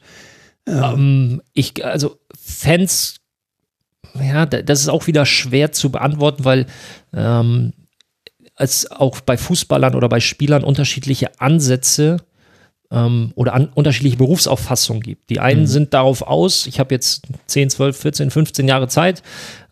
Ja. 0.68 0.94
Ähm, 0.94 1.42
ich, 1.54 1.84
also 1.84 2.20
Fans, 2.40 3.16
ja, 4.22 4.46
da- 4.46 4.62
das 4.62 4.82
ist 4.82 4.90
auch 4.90 5.08
wieder 5.08 5.26
schwer 5.26 5.72
zu 5.72 5.92
beantworten, 5.92 6.46
weil 6.46 6.66
ähm, 7.14 7.74
es 8.58 8.90
auch 8.90 9.20
bei 9.22 9.38
Fußballern 9.38 9.96
oder 9.96 10.08
bei 10.10 10.20
Spielern 10.20 10.64
unterschiedliche 10.64 11.40
Ansätze 11.42 12.18
ähm, 12.92 13.32
oder 13.36 13.54
an, 13.54 13.68
unterschiedliche 13.74 14.16
Berufsauffassungen 14.18 15.02
gibt. 15.02 15.30
Die 15.30 15.40
einen 15.40 15.62
Mhm. 15.62 15.68
sind 15.68 15.94
darauf 15.94 16.22
aus, 16.22 16.68
ich 16.68 16.80
habe 16.80 16.94
jetzt 16.94 17.24
10, 17.48 17.70
12, 17.72 17.98
14, 17.98 18.32
15 18.32 18.68
Jahre 18.68 18.88
Zeit 18.88 19.24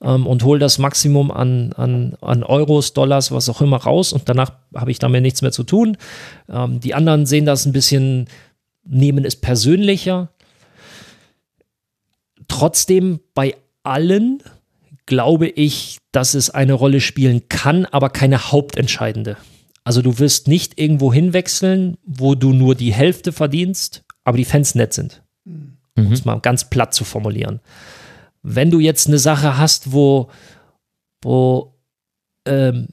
ähm, 0.02 0.26
und 0.28 0.44
hole 0.44 0.60
das 0.60 0.80
Maximum 0.80 1.32
an, 1.32 1.72
an, 1.74 2.18
an 2.22 2.44
Euros, 2.44 2.94
Dollars, 2.94 3.32
was 3.32 3.48
auch 3.50 3.62
immer 3.62 3.78
raus 3.78 4.12
und 4.14 4.28
danach 4.28 4.52
habe 4.76 4.92
ich 4.92 5.00
damit 5.00 5.22
nichts 5.22 5.42
mehr 5.44 5.52
zu 5.52 5.64
tun. 5.64 5.96
Ähm, 6.50 6.80
die 6.80 6.94
anderen 6.96 7.26
sehen 7.26 7.46
das 7.46 7.66
ein 7.66 7.72
bisschen, 7.72 8.28
nehmen 8.84 9.24
es 9.26 9.36
persönlicher. 9.36 10.30
Trotzdem 12.48 13.20
bei 13.34 13.56
allen 13.84 14.42
glaube 15.06 15.48
ich, 15.48 15.98
dass 16.12 16.34
es 16.34 16.50
eine 16.50 16.74
Rolle 16.74 17.02
spielen 17.02 17.50
kann, 17.50 17.86
aber 17.86 18.10
keine 18.10 18.52
hauptentscheidende. 18.52 19.38
Also 19.84 20.02
du 20.02 20.18
wirst 20.20 20.48
nicht 20.48 20.80
irgendwo 20.80 21.12
hinwechseln, 21.12 21.98
wo 22.06 22.36
du 22.36 22.54
nur 22.54 22.74
die 22.76 22.94
Hälfte 22.94 23.34
verdienst, 23.34 24.04
aber 24.24 24.38
die 24.38 24.46
Fans 24.46 24.76
nett 24.76 24.94
sind. 24.94 25.22
Um 25.46 25.78
Mhm. 25.96 26.12
es 26.14 26.24
mal 26.26 26.40
ganz 26.40 26.70
platt 26.70 26.94
zu 26.94 27.04
formulieren. 27.04 27.60
Wenn 28.42 28.72
du 28.72 28.80
jetzt 28.80 29.08
eine 29.08 29.20
Sache 29.20 29.58
hast, 29.58 29.92
wo, 29.92 30.30
wo 31.22 31.76
ähm, 32.46 32.88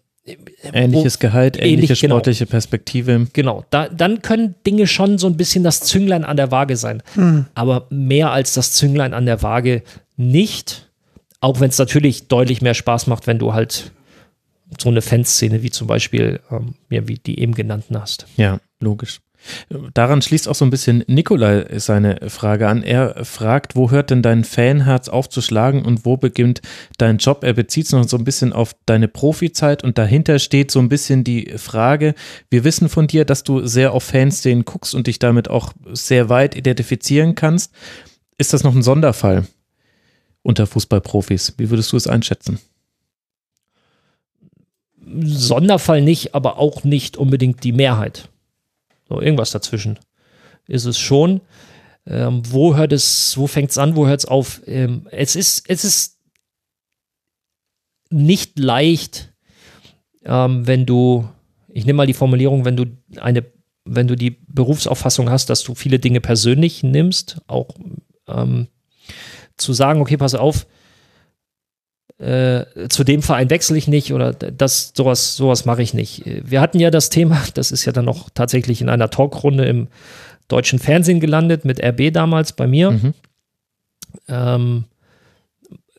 Ähnliches 0.73 1.19
Gehalt, 1.19 1.57
ähnliche 1.57 1.85
ähnlich, 1.85 2.01
genau. 2.01 2.15
sportliche 2.17 2.47
Perspektive. 2.47 3.27
Genau, 3.33 3.65
da, 3.71 3.89
dann 3.89 4.23
können 4.23 4.55
Dinge 4.67 4.87
schon 4.87 5.19
so 5.19 5.27
ein 5.27 5.37
bisschen 5.37 5.65
das 5.65 5.81
Zünglein 5.81 6.25
an 6.25 6.37
der 6.37 6.51
Waage 6.51 6.77
sein. 6.77 7.03
Hm. 7.15 7.47
Aber 7.55 7.87
mehr 7.91 8.31
als 8.31 8.55
das 8.55 8.73
Zünglein 8.73 9.15
an 9.15 9.27
der 9.27 9.43
Waage 9.43 9.83
nicht. 10.17 10.89
Auch 11.41 11.61
wenn 11.61 11.71
es 11.71 11.79
natürlich 11.79 12.29
deutlich 12.29 12.61
mehr 12.61 12.75
Spaß 12.75 13.07
macht, 13.07 13.27
wenn 13.27 13.39
du 13.39 13.55
halt 13.55 13.93
so 14.79 14.89
eine 14.89 15.03
Fanszene 15.03 15.63
wie 15.63 15.71
zum 15.71 15.87
Beispiel, 15.87 16.41
ähm, 16.51 16.75
ja, 16.91 17.09
wie 17.09 17.15
die 17.15 17.41
eben 17.41 17.55
genannten 17.55 17.99
hast. 17.99 18.27
Ja, 18.37 18.61
logisch. 18.81 19.21
Daran 19.95 20.23
schließt 20.23 20.49
auch 20.49 20.55
so 20.55 20.65
ein 20.65 20.71
bisschen 20.71 21.05
Nikolai 21.07 21.67
seine 21.79 22.29
Frage 22.29 22.69
an. 22.69 22.83
Er 22.83 23.25
fragt, 23.25 23.75
wo 23.75 23.91
hört 23.91 24.11
denn 24.11 24.23
dein 24.23 24.45
Fanherz 24.45 25.09
aufzuschlagen 25.09 25.85
und 25.85 26.05
wo 26.05 26.17
beginnt 26.17 26.61
dein 26.99 27.19
Job? 27.19 27.43
Er 27.43 27.55
bezieht 27.55 27.87
es 27.87 27.93
noch 27.93 28.07
so 28.07 28.17
ein 28.17 28.25
bisschen 28.25 28.53
auf 28.53 28.77
deine 28.87 29.09
Profizeit 29.09 29.83
und 29.83 29.99
dahinter 29.99 30.39
steht 30.39 30.71
so 30.71 30.79
ein 30.79 30.89
bisschen 30.89 31.25
die 31.25 31.53
Frage, 31.57 32.15
wir 32.51 32.65
wissen 32.65 32.89
von 32.89 33.07
dir, 33.07 33.25
dass 33.25 33.43
du 33.43 33.67
sehr 33.67 33.93
auf 33.93 34.05
Fanszenen 34.05 34.65
guckst 34.65 34.95
und 34.95 35.07
dich 35.07 35.19
damit 35.19 35.49
auch 35.49 35.73
sehr 35.93 36.29
weit 36.29 36.55
identifizieren 36.55 37.35
kannst. 37.35 37.73
Ist 38.39 38.53
das 38.53 38.63
noch 38.63 38.75
ein 38.75 38.83
Sonderfall 38.83 39.47
unter 40.43 40.67
Fußballprofis? 40.67 41.55
Wie 41.59 41.71
würdest 41.71 41.93
du 41.93 41.97
es 41.97 42.07
einschätzen? 42.07 42.59
Sonderfall 45.23 46.03
nicht, 46.03 46.35
aber 46.35 46.59
auch 46.59 46.85
nicht 46.85 47.17
unbedingt 47.17 47.65
die 47.65 47.73
Mehrheit. 47.73 48.29
So, 49.11 49.21
irgendwas 49.21 49.51
dazwischen 49.51 49.99
ist 50.69 50.85
es 50.85 50.99
schon. 50.99 51.41
Ähm, 52.07 52.43
wo 52.49 52.77
hört 52.77 52.93
es, 52.93 53.37
wo 53.37 53.47
fängt 53.47 53.71
es 53.71 53.79
an, 53.79 53.97
wo 53.97 54.07
hört 54.07 54.21
es 54.21 54.25
auf? 54.25 54.63
Ähm, 54.67 55.09
es 55.11 55.35
ist, 55.37 55.69
es 55.69 55.85
ist 55.85 56.21
nicht 58.09 58.59
leicht, 58.59 59.35
ähm, 60.25 60.67
wenn 60.67 60.87
du, 60.87 61.29
ich 61.69 61.85
nehme 61.87 61.99
mal 61.99 62.07
die 62.07 62.15
Formulierung, 62.15 62.65
wenn 62.65 62.77
du 62.77 62.87
eine, 63.17 63.45
wenn 63.85 64.07
du 64.07 64.15
die 64.15 64.31
Berufsauffassung 64.31 65.29
hast, 65.29 65.51
dass 65.51 65.65
du 65.65 65.75
viele 65.75 65.99
Dinge 65.99 66.21
persönlich 66.21 66.85
nimmst, 66.85 67.41
auch 67.49 67.69
ähm, 68.29 68.69
zu 69.57 69.73
sagen, 69.73 70.01
okay, 70.01 70.17
pass 70.17 70.37
auf, 70.37 70.67
äh, 72.21 72.89
zu 72.91 73.03
dem 73.03 73.23
Verein 73.23 73.49
wechsle 73.49 73.79
ich 73.79 73.89
nicht 73.89 74.13
oder 74.13 74.33
das, 74.33 74.93
sowas, 74.95 75.37
sowas 75.37 75.65
mache 75.65 75.83
ich 75.83 75.95
nicht. 75.95 76.23
Wir 76.27 76.61
hatten 76.61 76.79
ja 76.79 76.91
das 76.91 77.09
Thema, 77.09 77.43
das 77.55 77.73
ist 77.73 77.87
ja 77.87 77.93
dann 77.93 78.05
noch 78.05 78.29
tatsächlich 78.31 78.83
in 78.83 78.89
einer 78.89 79.09
Talkrunde 79.09 79.65
im 79.65 79.89
deutschen 80.49 80.79
Fernsehen 80.79 81.21
gelandet, 81.21 81.65
mit 81.65 81.83
RB 81.83 82.13
damals 82.13 82.53
bei 82.53 82.67
mir. 82.67 82.91
Mhm. 82.91 83.15
Ähm, 84.29 84.85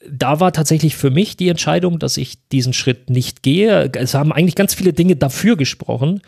da 0.09 0.39
war 0.39 0.51
tatsächlich 0.51 0.95
für 0.95 1.09
mich 1.09 1.37
die 1.37 1.49
Entscheidung, 1.49 1.97
dass 1.97 2.17
ich 2.17 2.47
diesen 2.49 2.73
Schritt 2.73 3.09
nicht 3.09 3.41
gehe. 3.43 3.89
Es 3.93 4.13
haben 4.13 4.31
eigentlich 4.31 4.55
ganz 4.55 4.73
viele 4.73 4.93
Dinge 4.93 5.15
dafür 5.15 5.57
gesprochen, 5.57 6.21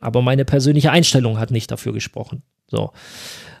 aber 0.00 0.22
meine 0.22 0.44
persönliche 0.44 0.92
Einstellung 0.92 1.38
hat 1.38 1.50
nicht 1.50 1.70
dafür 1.70 1.92
gesprochen. 1.92 2.42
So. 2.68 2.92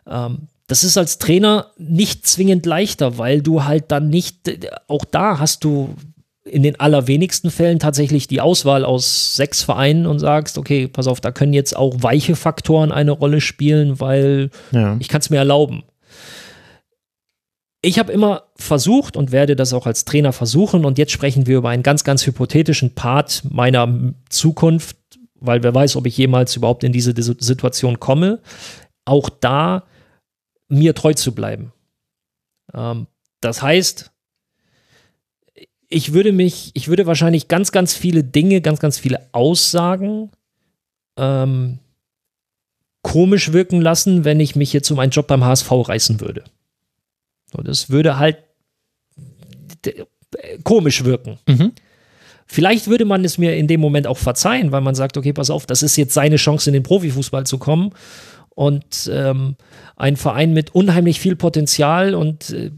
Ähm, 0.06 0.48
das 0.68 0.82
ist 0.84 0.98
als 0.98 1.18
Trainer 1.18 1.70
nicht 1.78 2.26
zwingend 2.26 2.66
leichter, 2.66 3.18
weil 3.18 3.40
du 3.42 3.64
halt 3.64 3.92
dann 3.92 4.08
nicht, 4.08 4.50
auch 4.88 5.04
da 5.04 5.38
hast 5.38 5.62
du 5.64 5.94
in 6.44 6.62
den 6.62 6.78
allerwenigsten 6.78 7.50
Fällen 7.50 7.78
tatsächlich 7.80 8.28
die 8.28 8.40
Auswahl 8.40 8.84
aus 8.84 9.34
sechs 9.36 9.62
Vereinen 9.62 10.06
und 10.06 10.18
sagst, 10.20 10.58
okay, 10.58 10.86
pass 10.88 11.06
auf, 11.08 11.20
da 11.20 11.32
können 11.32 11.52
jetzt 11.52 11.76
auch 11.76 11.94
weiche 12.02 12.36
Faktoren 12.36 12.92
eine 12.92 13.10
Rolle 13.12 13.40
spielen, 13.40 13.98
weil 14.00 14.50
Ja. 14.70 14.96
ich 15.00 15.08
kann 15.08 15.20
es 15.20 15.30
mir 15.30 15.38
erlauben. 15.38 15.82
Ich 17.82 17.98
habe 17.98 18.12
immer 18.12 18.44
versucht 18.56 19.16
und 19.16 19.30
werde 19.32 19.54
das 19.54 19.72
auch 19.72 19.86
als 19.86 20.04
Trainer 20.04 20.32
versuchen 20.32 20.84
und 20.84 20.98
jetzt 20.98 21.12
sprechen 21.12 21.46
wir 21.46 21.58
über 21.58 21.68
einen 21.68 21.82
ganz, 21.84 22.02
ganz 22.04 22.26
hypothetischen 22.26 22.94
Part 22.94 23.42
meiner 23.48 24.12
Zukunft, 24.28 24.96
weil 25.38 25.62
wer 25.62 25.74
weiß, 25.74 25.94
ob 25.96 26.06
ich 26.06 26.16
jemals 26.16 26.56
überhaupt 26.56 26.82
in 26.82 26.92
diese 26.92 27.12
Situation 27.16 28.00
komme, 28.00 28.40
auch 29.04 29.28
da 29.28 29.84
mir 30.68 30.94
treu 30.94 31.14
zu 31.14 31.34
bleiben. 31.34 31.72
Ähm, 32.74 33.06
das 33.40 33.62
heißt, 33.62 34.10
ich 35.88 36.12
würde 36.12 36.32
mich, 36.32 36.70
ich 36.74 36.88
würde 36.88 37.06
wahrscheinlich 37.06 37.48
ganz, 37.48 37.72
ganz 37.72 37.94
viele 37.94 38.24
Dinge, 38.24 38.60
ganz, 38.60 38.80
ganz 38.80 38.98
viele 38.98 39.28
Aussagen 39.32 40.30
ähm, 41.16 41.78
komisch 43.02 43.52
wirken 43.52 43.80
lassen, 43.80 44.24
wenn 44.24 44.40
ich 44.40 44.56
mich 44.56 44.72
jetzt 44.72 44.90
um 44.90 44.98
einen 44.98 45.12
Job 45.12 45.28
beim 45.28 45.44
HSV 45.44 45.70
reißen 45.70 46.20
würde. 46.20 46.44
So, 47.52 47.62
das 47.62 47.88
würde 47.88 48.18
halt 48.18 48.38
komisch 50.64 51.04
wirken. 51.04 51.38
Mhm. 51.46 51.72
Vielleicht 52.46 52.86
würde 52.86 53.04
man 53.04 53.24
es 53.24 53.38
mir 53.38 53.56
in 53.56 53.66
dem 53.66 53.80
Moment 53.80 54.06
auch 54.06 54.18
verzeihen, 54.18 54.70
weil 54.70 54.80
man 54.80 54.94
sagt, 54.94 55.16
okay, 55.16 55.32
pass 55.32 55.50
auf, 55.50 55.66
das 55.66 55.82
ist 55.82 55.96
jetzt 55.96 56.14
seine 56.14 56.36
Chance, 56.36 56.70
in 56.70 56.74
den 56.74 56.82
Profifußball 56.84 57.44
zu 57.44 57.58
kommen. 57.58 57.90
Und 58.56 59.08
ähm, 59.12 59.54
ein 59.96 60.16
Verein 60.16 60.52
mit 60.52 60.74
unheimlich 60.74 61.20
viel 61.20 61.36
Potenzial 61.36 62.14
und 62.14 62.50
äh, 62.50 62.72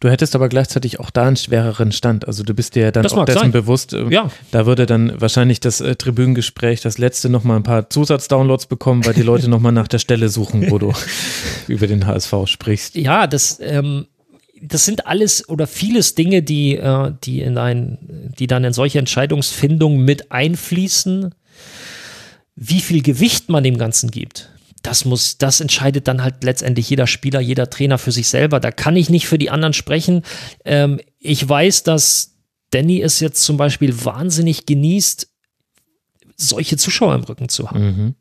Du 0.00 0.10
hättest 0.10 0.34
aber 0.34 0.48
gleichzeitig 0.48 0.98
auch 0.98 1.10
da 1.10 1.26
einen 1.26 1.36
schwereren 1.36 1.92
Stand. 1.92 2.26
Also 2.26 2.42
du 2.42 2.54
bist 2.54 2.74
dir 2.74 2.84
ja 2.84 2.90
dann 2.90 3.04
Das 3.04 3.12
auch 3.12 3.24
dessen 3.24 3.38
sein. 3.38 3.52
bewusst, 3.52 3.92
äh, 3.92 4.08
ja, 4.08 4.30
da 4.50 4.66
würde 4.66 4.84
dann 4.86 5.20
wahrscheinlich 5.20 5.60
das 5.60 5.80
äh, 5.80 5.94
Tribünengespräch, 5.94 6.80
das 6.80 6.98
letzte, 6.98 7.28
nochmal 7.28 7.58
ein 7.58 7.62
paar 7.62 7.88
Zusatzdownloads 7.88 8.66
bekommen, 8.66 9.04
weil 9.06 9.14
die 9.14 9.22
Leute 9.22 9.48
nochmal 9.50 9.70
nach 9.72 9.86
der 9.86 9.98
Stelle 10.00 10.28
suchen, 10.28 10.70
wo 10.72 10.78
du 10.78 10.92
über 11.68 11.86
den 11.86 12.06
HSV 12.06 12.34
sprichst. 12.46 12.96
ja, 12.96 13.26
das, 13.28 13.60
ähm, 13.62 14.06
das 14.60 14.84
sind 14.86 15.06
alles 15.06 15.48
oder 15.48 15.68
vieles 15.68 16.16
Dinge, 16.16 16.42
die, 16.42 16.76
äh, 16.76 17.12
die 17.22 17.40
in 17.42 17.56
ein, 17.58 18.32
die 18.38 18.48
dann 18.48 18.64
in 18.64 18.72
solche 18.72 18.98
Entscheidungsfindungen 18.98 20.04
mit 20.04 20.32
einfließen. 20.32 21.32
wie 22.56 22.80
viel 22.80 23.02
Gewicht 23.02 23.48
man 23.50 23.62
dem 23.62 23.78
Ganzen 23.78 24.10
gibt, 24.10 24.50
das 24.82 25.04
muss, 25.04 25.38
das 25.38 25.60
entscheidet 25.60 26.08
dann 26.08 26.22
halt 26.22 26.42
letztendlich 26.42 26.90
jeder 26.90 27.06
Spieler, 27.06 27.40
jeder 27.40 27.70
Trainer 27.70 27.98
für 27.98 28.12
sich 28.12 28.28
selber. 28.28 28.60
Da 28.60 28.70
kann 28.70 28.96
ich 28.96 29.10
nicht 29.10 29.26
für 29.26 29.38
die 29.38 29.50
anderen 29.50 29.72
sprechen. 29.72 30.22
Ähm, 30.64 31.00
ich 31.18 31.48
weiß, 31.48 31.84
dass 31.84 32.36
Danny 32.70 33.00
es 33.00 33.20
jetzt 33.20 33.44
zum 33.44 33.56
Beispiel 33.56 34.04
wahnsinnig 34.04 34.66
genießt, 34.66 35.28
solche 36.36 36.76
Zuschauer 36.76 37.14
im 37.14 37.24
Rücken 37.24 37.48
zu 37.48 37.70
haben. 37.70 37.84
Mhm. 37.84 38.14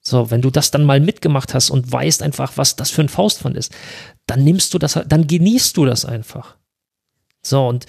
So, 0.00 0.30
wenn 0.30 0.42
du 0.42 0.50
das 0.50 0.70
dann 0.70 0.84
mal 0.84 1.00
mitgemacht 1.00 1.54
hast 1.54 1.70
und 1.70 1.90
weißt 1.90 2.22
einfach, 2.22 2.56
was 2.56 2.76
das 2.76 2.90
für 2.90 3.02
ein 3.02 3.08
Faustpfand 3.08 3.56
ist, 3.56 3.72
dann 4.26 4.44
nimmst 4.44 4.74
du 4.74 4.78
das, 4.78 4.98
dann 5.06 5.26
genießt 5.26 5.76
du 5.76 5.84
das 5.84 6.04
einfach. 6.04 6.56
So, 7.42 7.66
und 7.66 7.86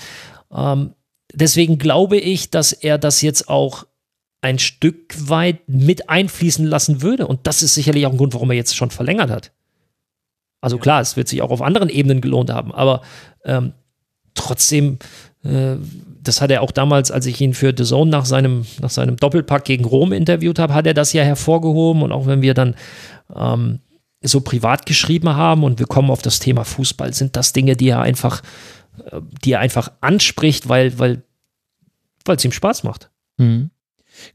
ähm, 0.52 0.96
deswegen 1.34 1.78
glaube 1.78 2.18
ich, 2.18 2.50
dass 2.50 2.72
er 2.72 2.98
das 2.98 3.22
jetzt 3.22 3.50
auch 3.50 3.86
ein 4.42 4.60
Stück 4.60 5.16
weit 5.30 5.68
mit 5.68 6.10
einfließen 6.10 6.66
lassen 6.66 7.02
würde. 7.02 7.28
Und 7.28 7.46
das 7.48 7.62
ist 7.62 7.74
sicherlich 7.74 8.06
auch 8.06 8.12
ein 8.12 8.18
Grund, 8.18 8.34
warum 8.34 8.52
er 8.52 8.58
jetzt 8.58 8.76
schon 8.76 8.92
verlängert 8.92 9.30
hat. 9.30 9.52
Also 10.62 10.78
ja. 10.78 10.82
klar, 10.82 11.02
es 11.02 11.18
wird 11.18 11.28
sich 11.28 11.42
auch 11.42 11.52
auf 11.52 11.62
anderen 11.62 11.90
Ebenen 11.90 12.22
gelohnt 12.22 12.50
haben, 12.50 12.74
aber 12.74 13.02
ähm, 13.46 13.74
trotzdem, 14.34 15.00
äh, 15.44 15.76
das 16.22 16.42
hat 16.42 16.52
er 16.52 16.62
auch 16.62 16.72
damals, 16.72 17.12
als 17.12 17.26
ich 17.26 17.40
ihn 17.40 17.54
für 17.54 17.74
The 17.76 17.84
Zone 17.84 18.12
nach 18.12 18.26
seinem, 18.26 18.66
nach 18.82 18.90
seinem 18.90 19.18
Doppelpack 19.18 19.66
gegen 19.66 19.86
Rom 19.86 20.12
interviewt 20.12 20.60
habe, 20.60 20.74
hat 20.74 20.86
er 20.86 20.94
das 20.94 21.14
ja 21.14 21.24
hervorgehoben. 21.24 22.02
Und 22.04 22.12
auch 22.12 22.26
wenn 22.26 22.42
wir 22.42 22.54
dann 22.54 22.76
ähm, 23.34 23.80
so 24.22 24.42
privat 24.42 24.86
geschrieben 24.86 25.30
haben 25.30 25.64
und 25.64 25.80
wir 25.80 25.86
kommen 25.86 26.10
auf 26.10 26.22
das 26.22 26.40
Thema 26.40 26.66
Fußball, 26.66 27.14
sind 27.14 27.36
das 27.36 27.54
Dinge, 27.54 27.78
die 27.78 27.90
er 27.90 28.02
einfach, 28.02 28.42
äh, 29.12 29.22
die 29.44 29.54
er 29.54 29.60
einfach 29.60 29.92
anspricht, 30.02 30.68
weil, 30.68 30.98
weil, 31.00 31.24
weil 32.26 32.36
es 32.36 32.46
ihm 32.46 32.52
Spaß 32.52 32.84
macht. 32.84 33.10
Mhm. 33.38 33.70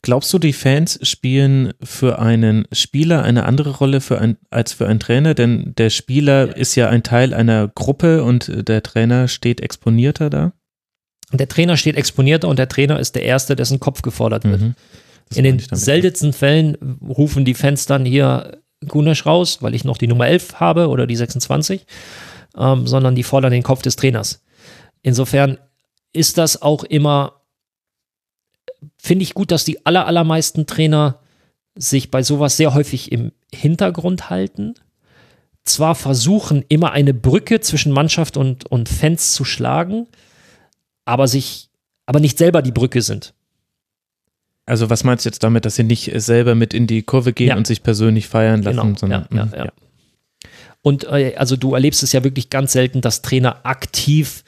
Glaubst 0.02 0.32
du, 0.32 0.38
die 0.38 0.52
Fans 0.52 0.98
spielen 1.02 1.72
für 1.82 2.18
einen 2.18 2.66
Spieler 2.72 3.22
eine 3.22 3.44
andere 3.44 3.70
Rolle 3.70 4.00
für 4.00 4.20
ein, 4.20 4.36
als 4.50 4.72
für 4.72 4.86
einen 4.86 5.00
Trainer? 5.00 5.34
Denn 5.34 5.74
der 5.76 5.90
Spieler 5.90 6.56
ist 6.56 6.74
ja 6.74 6.88
ein 6.88 7.02
Teil 7.02 7.34
einer 7.34 7.68
Gruppe 7.68 8.22
und 8.22 8.68
der 8.68 8.82
Trainer 8.82 9.28
steht 9.28 9.60
exponierter 9.60 10.30
da? 10.30 10.52
Der 11.32 11.48
Trainer 11.48 11.76
steht 11.76 11.96
exponierter 11.96 12.48
und 12.48 12.58
der 12.58 12.68
Trainer 12.68 12.98
ist 12.98 13.14
der 13.14 13.22
Erste, 13.22 13.56
dessen 13.56 13.80
Kopf 13.80 14.02
gefordert 14.02 14.44
wird. 14.44 14.60
Mhm. 14.60 14.74
In 15.34 15.44
den 15.44 15.58
seltensten 15.58 16.32
Fällen 16.32 16.76
rufen 17.02 17.44
die 17.44 17.54
Fans 17.54 17.86
dann 17.86 18.04
hier 18.04 18.58
Gunesch 18.86 19.26
raus, 19.26 19.58
weil 19.62 19.74
ich 19.74 19.84
noch 19.84 19.98
die 19.98 20.06
Nummer 20.06 20.26
11 20.26 20.60
habe 20.60 20.88
oder 20.88 21.06
die 21.06 21.16
26, 21.16 21.86
ähm, 22.56 22.86
sondern 22.86 23.14
die 23.14 23.22
fordern 23.22 23.50
den 23.50 23.62
Kopf 23.62 23.82
des 23.82 23.96
Trainers. 23.96 24.44
Insofern 25.02 25.58
ist 26.12 26.38
das 26.38 26.60
auch 26.60 26.84
immer 26.84 27.43
finde 28.98 29.22
ich 29.22 29.34
gut, 29.34 29.50
dass 29.50 29.64
die 29.64 29.84
aller, 29.86 30.06
allermeisten 30.06 30.66
Trainer 30.66 31.20
sich 31.76 32.10
bei 32.10 32.22
sowas 32.22 32.56
sehr 32.56 32.74
häufig 32.74 33.12
im 33.12 33.32
Hintergrund 33.52 34.30
halten. 34.30 34.74
Zwar 35.64 35.94
versuchen, 35.94 36.64
immer 36.68 36.92
eine 36.92 37.14
Brücke 37.14 37.60
zwischen 37.60 37.92
Mannschaft 37.92 38.36
und, 38.36 38.66
und 38.70 38.88
Fans 38.88 39.32
zu 39.32 39.44
schlagen, 39.44 40.06
aber 41.04 41.26
sich, 41.26 41.70
aber 42.06 42.20
nicht 42.20 42.38
selber 42.38 42.62
die 42.62 42.72
Brücke 42.72 43.02
sind. 43.02 43.34
Also 44.66 44.88
was 44.88 45.04
meinst 45.04 45.24
du 45.24 45.28
jetzt 45.28 45.42
damit, 45.42 45.64
dass 45.64 45.76
sie 45.76 45.84
nicht 45.84 46.10
selber 46.14 46.54
mit 46.54 46.72
in 46.72 46.86
die 46.86 47.02
Kurve 47.02 47.32
gehen 47.32 47.48
ja. 47.48 47.56
und 47.56 47.66
sich 47.66 47.82
persönlich 47.82 48.28
feiern 48.28 48.62
lassen, 48.62 48.80
genau. 48.80 48.98
sondern 48.98 49.26
ja, 49.30 49.48
ja, 49.52 49.64
ja. 49.64 49.72
Und 50.80 51.04
äh, 51.04 51.34
also 51.36 51.56
du 51.56 51.74
erlebst 51.74 52.02
es 52.02 52.12
ja 52.12 52.24
wirklich 52.24 52.50
ganz 52.50 52.72
selten, 52.72 53.00
dass 53.00 53.22
Trainer 53.22 53.64
aktiv 53.64 54.44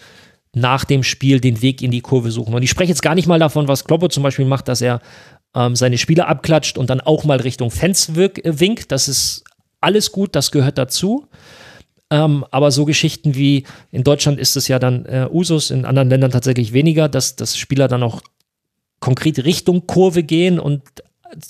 nach 0.57 0.87
dem 0.87 1.03
Spiel 1.03 1.39
den 1.39 1.61
Weg 1.61 1.83
in 1.83 1.91
die 1.91 2.01
Kurve 2.01 2.31
suchen. 2.31 2.55
Und 2.55 2.63
ich 2.63 2.71
spreche 2.71 2.89
jetzt 2.89 3.03
gar 3.03 3.15
nicht 3.15 3.29
mal 3.29 3.39
davon, 3.39 3.69
was 3.69 3.85
Kloppo 3.85 4.09
zum 4.09 4.23
Beispiel 4.23 4.47
macht, 4.47 4.69
dass 4.69 4.81
er 4.81 5.01
ähm, 5.55 5.77
seine 5.77 5.99
Spieler 5.99 6.29
abklatscht 6.29 6.79
und 6.79 6.89
dann 6.89 7.03
auch 7.03 7.25
mal 7.25 7.39
Richtung 7.39 7.71
Fans 7.71 8.09
äh, 8.09 8.31
winkt. 8.43 8.91
Das 8.91 9.07
ist 9.07 9.45
alles 9.83 10.13
gut, 10.13 10.35
das 10.35 10.51
gehört 10.51 10.79
dazu. 10.79 11.27
Ähm, 12.11 12.47
aber 12.51 12.71
so 12.71 12.87
Geschichten 12.87 13.35
wie 13.35 13.65
in 13.93 14.03
Deutschland 14.03 14.39
ist 14.39 14.57
es 14.57 14.67
ja 14.67 14.79
dann 14.79 15.05
äh, 15.05 15.29
Usus, 15.31 15.71
in 15.71 15.85
anderen 15.85 16.09
Ländern 16.09 16.31
tatsächlich 16.31 16.73
weniger, 16.73 17.11
dass, 17.11 17.37
dass 17.37 17.59
Spieler 17.59 17.87
dann 17.87 18.03
auch 18.03 18.23
konkret 18.99 19.45
Richtung 19.45 19.87
Kurve 19.87 20.23
gehen 20.23 20.59
und 20.59 20.83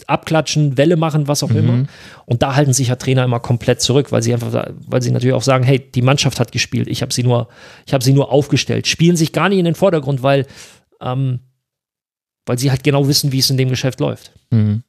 abklatschen, 0.07 0.77
Welle 0.77 0.97
machen, 0.97 1.29
was 1.29 1.43
auch 1.43 1.51
mhm. 1.51 1.57
immer. 1.57 1.87
Und 2.25 2.43
da 2.43 2.55
halten 2.57 2.73
sich 2.73 2.89
ja 2.89 2.97
Trainer 2.97 3.25
immer 3.25 3.41
komplett 3.41 3.81
zurück, 3.81 4.13
weil 4.13 4.23
sie 4.23 4.33
einfach, 4.33 4.71
weil 4.87 5.03
sie 5.03 5.11
natürlich 5.11 5.35
auch 5.35 5.43
sagen, 5.43 5.65
hey, 5.65 5.79
die 5.79 6.03
Mannschaft 6.03 6.41
hat 6.41 6.53
gespielt, 6.53 6.89
ich 6.89 7.03
habe 7.03 7.13
sie 7.13 7.23
nur, 7.23 7.49
ich 7.87 7.95
habe 7.95 8.05
sie 8.05 8.13
nur 8.13 8.33
aufgestellt, 8.33 8.87
spielen 8.87 9.17
sich 9.17 9.33
gar 9.33 9.49
nicht 9.49 9.59
in 9.59 9.65
den 9.65 9.75
Vordergrund, 9.75 10.23
weil, 10.23 10.47
ähm, 11.01 11.41
weil 12.45 12.59
sie 12.59 12.71
halt 12.71 12.85
genau 12.85 13.09
wissen, 13.09 13.33
wie 13.33 13.39
es 13.39 13.51
in 13.51 13.57
dem 13.57 13.69
Geschäft 13.69 14.01
läuft. 14.01 14.33
Mhm. 14.51 14.83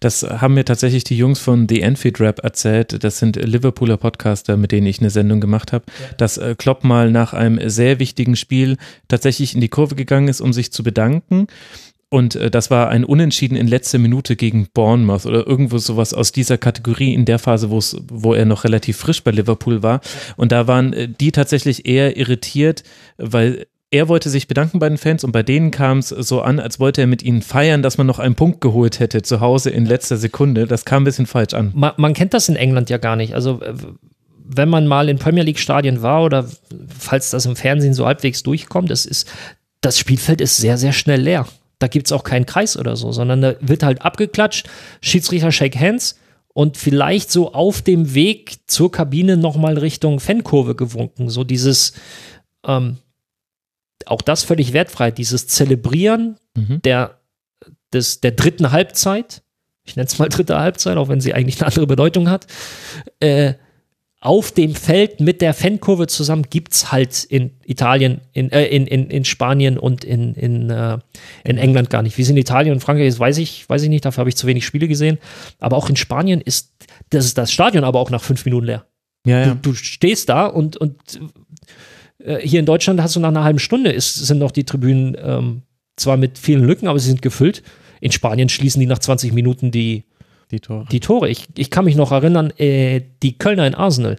Das 0.00 0.22
haben 0.22 0.54
mir 0.54 0.64
tatsächlich 0.64 1.04
die 1.04 1.16
Jungs 1.16 1.40
von 1.40 1.68
The 1.68 1.80
Enfield 1.80 2.20
Rap 2.20 2.40
erzählt. 2.42 3.02
Das 3.02 3.18
sind 3.18 3.36
Liverpooler 3.36 3.96
Podcaster, 3.96 4.56
mit 4.56 4.72
denen 4.72 4.86
ich 4.86 5.00
eine 5.00 5.10
Sendung 5.10 5.40
gemacht 5.40 5.72
habe. 5.72 5.84
Ja. 5.88 6.16
Dass 6.16 6.38
äh, 6.38 6.54
Klopp 6.56 6.84
mal 6.84 7.10
nach 7.10 7.32
einem 7.32 7.68
sehr 7.68 7.98
wichtigen 7.98 8.36
Spiel 8.36 8.76
tatsächlich 9.08 9.54
in 9.54 9.60
die 9.60 9.68
Kurve 9.68 9.94
gegangen 9.94 10.28
ist, 10.28 10.40
um 10.40 10.52
sich 10.52 10.72
zu 10.72 10.82
bedanken. 10.82 11.48
Und 12.14 12.36
äh, 12.36 12.48
das 12.48 12.70
war 12.70 12.90
ein 12.90 13.04
Unentschieden 13.04 13.56
in 13.56 13.66
letzter 13.66 13.98
Minute 13.98 14.36
gegen 14.36 14.68
Bournemouth 14.72 15.26
oder 15.26 15.48
irgendwo 15.48 15.78
sowas 15.78 16.14
aus 16.14 16.30
dieser 16.30 16.58
Kategorie 16.58 17.12
in 17.12 17.24
der 17.24 17.40
Phase, 17.40 17.70
wo 17.70 18.34
er 18.34 18.44
noch 18.44 18.62
relativ 18.62 18.98
frisch 18.98 19.24
bei 19.24 19.32
Liverpool 19.32 19.82
war. 19.82 20.00
Und 20.36 20.52
da 20.52 20.68
waren 20.68 20.92
äh, 20.92 21.08
die 21.08 21.32
tatsächlich 21.32 21.86
eher 21.86 22.16
irritiert, 22.16 22.84
weil 23.18 23.66
er 23.90 24.08
wollte 24.08 24.30
sich 24.30 24.46
bedanken 24.46 24.78
bei 24.78 24.88
den 24.88 24.96
Fans 24.96 25.24
und 25.24 25.32
bei 25.32 25.42
denen 25.42 25.72
kam 25.72 25.98
es 25.98 26.10
so 26.10 26.40
an, 26.40 26.60
als 26.60 26.78
wollte 26.78 27.00
er 27.00 27.08
mit 27.08 27.24
ihnen 27.24 27.42
feiern, 27.42 27.82
dass 27.82 27.98
man 27.98 28.06
noch 28.06 28.20
einen 28.20 28.36
Punkt 28.36 28.60
geholt 28.60 29.00
hätte 29.00 29.22
zu 29.22 29.40
Hause 29.40 29.70
in 29.70 29.84
letzter 29.84 30.16
Sekunde. 30.16 30.68
Das 30.68 30.84
kam 30.84 31.02
ein 31.02 31.06
bisschen 31.06 31.26
falsch 31.26 31.54
an. 31.54 31.72
Man, 31.74 31.94
man 31.96 32.14
kennt 32.14 32.32
das 32.32 32.48
in 32.48 32.54
England 32.54 32.90
ja 32.90 32.98
gar 32.98 33.16
nicht. 33.16 33.34
Also 33.34 33.60
äh, 33.60 33.74
wenn 34.44 34.68
man 34.68 34.86
mal 34.86 35.08
in 35.08 35.18
Premier 35.18 35.42
League 35.42 35.58
Stadien 35.58 36.00
war 36.00 36.22
oder 36.22 36.48
falls 36.96 37.30
das 37.30 37.44
im 37.44 37.56
Fernsehen 37.56 37.92
so 37.92 38.06
halbwegs 38.06 38.44
durchkommt, 38.44 38.88
das 38.88 39.04
ist 39.04 39.28
das 39.80 39.98
Spielfeld 39.98 40.40
ist 40.40 40.58
sehr 40.58 40.78
sehr 40.78 40.92
schnell 40.92 41.20
leer. 41.20 41.48
Da 41.84 41.88
gibt 41.88 42.06
es 42.06 42.12
auch 42.12 42.24
keinen 42.24 42.46
Kreis 42.46 42.78
oder 42.78 42.96
so, 42.96 43.12
sondern 43.12 43.42
da 43.42 43.56
wird 43.60 43.82
halt 43.82 44.00
abgeklatscht, 44.00 44.70
Schiedsrichter 45.02 45.52
shake 45.52 45.78
hands 45.78 46.18
und 46.54 46.78
vielleicht 46.78 47.30
so 47.30 47.52
auf 47.52 47.82
dem 47.82 48.14
Weg 48.14 48.56
zur 48.66 48.90
Kabine 48.90 49.36
nochmal 49.36 49.76
Richtung 49.76 50.18
Fankurve 50.18 50.76
gewunken. 50.76 51.28
So 51.28 51.44
dieses, 51.44 51.92
ähm, 52.66 52.96
auch 54.06 54.22
das 54.22 54.44
völlig 54.44 54.72
wertfrei, 54.72 55.10
dieses 55.10 55.46
Zelebrieren 55.46 56.38
mhm. 56.56 56.80
der, 56.80 57.20
des, 57.92 58.22
der 58.22 58.30
dritten 58.30 58.70
Halbzeit, 58.70 59.42
ich 59.84 59.94
nenne 59.94 60.06
es 60.06 60.18
mal 60.18 60.30
dritte 60.30 60.58
Halbzeit, 60.58 60.96
auch 60.96 61.10
wenn 61.10 61.20
sie 61.20 61.34
eigentlich 61.34 61.60
eine 61.60 61.66
andere 61.66 61.86
Bedeutung 61.86 62.30
hat, 62.30 62.46
äh, 63.20 63.56
auf 64.24 64.52
dem 64.52 64.74
Feld 64.74 65.20
mit 65.20 65.42
der 65.42 65.52
Fankurve 65.52 66.06
zusammen 66.06 66.46
gibt 66.48 66.72
es 66.72 66.90
halt 66.90 67.24
in 67.24 67.50
Italien, 67.66 68.22
in, 68.32 68.50
äh, 68.52 68.64
in, 68.64 68.86
in, 68.86 69.10
in 69.10 69.26
Spanien 69.26 69.76
und 69.78 70.02
in, 70.02 70.34
in, 70.34 70.70
äh, 70.70 70.98
in 71.44 71.58
England 71.58 71.90
gar 71.90 72.02
nicht. 72.02 72.16
Wie 72.16 72.22
es 72.22 72.30
in 72.30 72.38
Italien 72.38 72.72
und 72.72 72.80
Frankreich 72.80 73.06
ist, 73.06 73.20
weiß 73.20 73.36
ich, 73.36 73.68
weiß 73.68 73.82
ich 73.82 73.90
nicht, 73.90 74.06
dafür 74.06 74.22
habe 74.22 74.30
ich 74.30 74.36
zu 74.36 74.46
wenig 74.46 74.64
Spiele 74.64 74.88
gesehen. 74.88 75.18
Aber 75.60 75.76
auch 75.76 75.90
in 75.90 75.96
Spanien 75.96 76.40
ist 76.40 76.72
das, 77.10 77.26
ist 77.26 77.36
das 77.36 77.52
Stadion 77.52 77.84
aber 77.84 78.00
auch 78.00 78.08
nach 78.08 78.22
fünf 78.22 78.46
Minuten 78.46 78.64
leer. 78.64 78.86
Ja, 79.26 79.40
ja. 79.40 79.54
Du, 79.56 79.72
du 79.72 79.74
stehst 79.74 80.30
da 80.30 80.46
und, 80.46 80.78
und 80.78 81.20
äh, 82.18 82.38
hier 82.38 82.60
in 82.60 82.66
Deutschland 82.66 83.02
hast 83.02 83.16
du 83.16 83.20
nach 83.20 83.28
einer 83.28 83.44
halben 83.44 83.58
Stunde, 83.58 83.92
ist, 83.92 84.14
sind 84.14 84.38
noch 84.38 84.52
die 84.52 84.64
Tribünen 84.64 85.18
ähm, 85.20 85.62
zwar 85.96 86.16
mit 86.16 86.38
vielen 86.38 86.64
Lücken, 86.64 86.88
aber 86.88 86.98
sie 86.98 87.08
sind 87.08 87.20
gefüllt. 87.20 87.62
In 88.00 88.10
Spanien 88.10 88.48
schließen 88.48 88.80
die 88.80 88.86
nach 88.86 89.00
20 89.00 89.34
Minuten 89.34 89.70
die, 89.70 90.04
die 90.54 90.60
Tore. 90.60 90.86
Die 90.90 91.00
Tore. 91.00 91.28
Ich, 91.28 91.48
ich 91.56 91.70
kann 91.70 91.84
mich 91.84 91.96
noch 91.96 92.12
erinnern, 92.12 92.50
äh, 92.58 93.02
die 93.22 93.36
Kölner 93.36 93.66
in 93.66 93.74
Arsenal. 93.74 94.18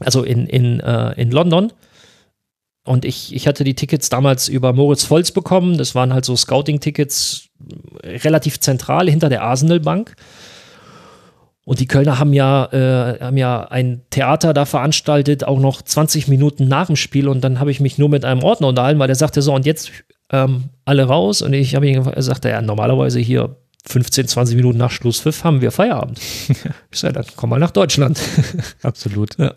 Also 0.00 0.22
in, 0.22 0.46
in, 0.46 0.80
äh, 0.80 1.12
in 1.20 1.30
London. 1.30 1.72
Und 2.84 3.04
ich, 3.04 3.34
ich 3.34 3.46
hatte 3.46 3.62
die 3.62 3.74
Tickets 3.74 4.08
damals 4.08 4.48
über 4.48 4.72
Moritz 4.72 5.08
Volz 5.08 5.30
bekommen. 5.30 5.78
Das 5.78 5.94
waren 5.94 6.12
halt 6.12 6.24
so 6.24 6.34
Scouting-Tickets 6.34 7.48
relativ 8.02 8.58
zentral 8.58 9.08
hinter 9.08 9.28
der 9.28 9.42
Arsenal-Bank. 9.42 10.16
Und 11.64 11.78
die 11.78 11.86
Kölner 11.86 12.18
haben 12.18 12.32
ja, 12.32 12.64
äh, 12.72 13.20
haben 13.20 13.36
ja 13.36 13.68
ein 13.68 14.02
Theater 14.10 14.52
da 14.52 14.64
veranstaltet, 14.64 15.44
auch 15.44 15.60
noch 15.60 15.80
20 15.82 16.26
Minuten 16.26 16.66
nach 16.66 16.88
dem 16.88 16.96
Spiel. 16.96 17.28
Und 17.28 17.44
dann 17.44 17.60
habe 17.60 17.70
ich 17.70 17.78
mich 17.78 17.98
nur 17.98 18.08
mit 18.08 18.24
einem 18.24 18.42
Ordner 18.42 18.66
unterhalten, 18.68 18.98
weil 18.98 19.06
der 19.06 19.14
sagte 19.14 19.42
so, 19.42 19.54
und 19.54 19.64
jetzt 19.64 19.92
ähm, 20.32 20.64
alle 20.84 21.04
raus. 21.04 21.40
Und 21.40 21.52
ich 21.52 21.76
habe 21.76 21.86
ihm 21.86 22.02
gesagt, 22.02 22.44
ja, 22.44 22.60
normalerweise 22.60 23.20
hier 23.20 23.56
15, 23.84 24.28
20 24.28 24.56
Minuten 24.56 24.78
nach 24.78 24.90
Schlusspfiff 24.90 25.44
haben 25.44 25.60
wir 25.60 25.72
Feierabend. 25.72 26.20
ich 26.90 26.98
sage, 26.98 27.14
dann 27.14 27.26
komm 27.36 27.50
mal 27.50 27.58
nach 27.58 27.72
Deutschland. 27.72 28.20
Absolut. 28.82 29.38
Ja. 29.38 29.54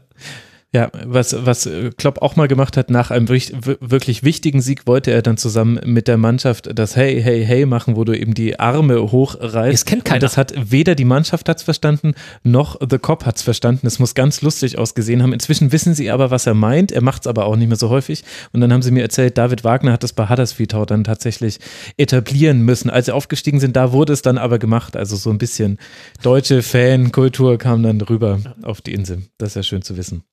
Ja, 0.76 0.89
was, 1.06 1.34
was 1.45 1.68
äh, 1.68 1.91
Klopp 1.95 2.22
auch 2.22 2.35
mal 2.35 2.49
gemacht 2.49 2.76
hat, 2.76 2.89
nach 2.89 3.10
einem 3.10 3.30
wirklich 3.30 4.23
wichtigen 4.26 4.60
Sieg 4.60 4.85
wollte 4.85 5.10
er 5.10 5.22
dann 5.22 5.38
zusammen 5.38 5.80
mit 5.85 6.10
der 6.10 6.18
Mannschaft 6.18 6.69
das 6.77 6.97
Hey, 6.97 7.22
Hey, 7.23 7.45
Hey 7.45 7.65
machen, 7.65 7.95
wo 7.95 8.03
du 8.03 8.11
eben 8.11 8.34
die 8.34 8.60
Arme 8.60 9.02
hochreißt. 9.10 9.73
Das 9.73 9.85
kennt 9.85 10.03
keiner. 10.03 10.18
Und 10.18 10.23
das 10.23 10.35
hat 10.35 10.53
weder 10.57 10.95
die 10.95 11.06
Mannschaft 11.06 11.47
hat's 11.47 11.64
verstanden, 11.64 12.14
noch 12.43 12.77
The 12.89 12.97
Cop 12.97 13.26
hat's 13.26 13.41
verstanden. 13.41 13.88
Es 13.88 13.99
muss 13.99 14.15
ganz 14.15 14.41
lustig 14.41 14.77
ausgesehen 14.77 15.23
haben. 15.23 15.31
Inzwischen 15.31 15.72
wissen 15.72 15.95
sie 15.95 16.11
aber, 16.11 16.30
was 16.30 16.45
er 16.45 16.56
meint. 16.56 16.91
Er 16.91 17.02
macht's 17.02 17.26
aber 17.26 17.45
auch 17.45 17.56
nicht 17.56 17.69
mehr 17.69 17.77
so 17.77 17.88
häufig. 17.88 18.26
Und 18.52 18.60
dann 18.60 18.73
haben 18.73 18.81
sie 18.81 18.91
mir 18.91 19.03
erzählt, 19.03 19.38
David 19.38 19.64
Wagner 19.64 19.93
hat 19.93 20.03
das 20.03 20.11
bei 20.11 20.27
Huddersfield 20.27 20.73
dann 20.73 21.06
tatsächlich 21.06 21.60
etablieren 21.95 22.64
müssen. 22.64 22.89
Als 22.89 23.06
sie 23.06 23.14
aufgestiegen 23.14 23.61
sind, 23.61 23.77
da 23.77 23.93
wurde 23.93 24.11
es 24.11 24.23
dann 24.23 24.38
aber 24.38 24.60
gemacht. 24.60 24.97
Also 24.97 25.15
so 25.15 25.30
ein 25.30 25.38
bisschen 25.38 25.77
deutsche 26.22 26.61
Fankultur 26.61 27.57
kam 27.57 27.81
dann 27.81 28.02
rüber 28.02 28.41
auf 28.64 28.81
die 28.81 28.93
Insel. 28.93 29.22
Das 29.38 29.52
ist 29.52 29.56
ja 29.56 29.64
schön 29.64 29.81
zu 29.81 29.95
wissen. 29.95 30.26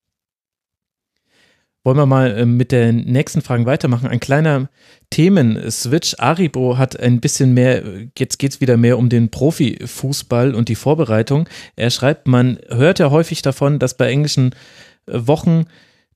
Wollen 1.85 1.97
wir 1.97 2.07
mal 2.07 2.31
äh, 2.31 2.47
mit 2.47 2.71
den 2.71 2.99
nächsten 2.99 3.43
Fragen 3.43 3.67
weitermachen? 3.67 4.09
Ein 4.09 4.21
kleiner 4.21 4.69
Themen-Switch. 5.11 6.15
Aribo 6.19 6.79
hat 6.79 6.99
ein 6.99 7.21
bisschen 7.21 7.55
mehr, 7.55 7.83
jetzt 8.17 8.39
geht 8.39 8.53
es 8.53 8.61
wieder 8.61 8.77
mehr 8.77 8.99
um 8.99 9.09
den 9.09 9.31
Profifußball 9.31 10.55
und 10.55 10.69
die 10.69 10.77
Vorbereitung. 10.77 11.49
Er 11.75 11.91
schreibt, 11.91 12.29
man 12.29 12.59
hört 12.69 13.01
ja 13.01 13.11
häufig 13.11 13.43
davon, 13.43 13.79
dass 13.79 13.97
bei 13.97 14.11
englischen 14.11 14.55
äh, 15.07 15.27
Wochen 15.27 15.65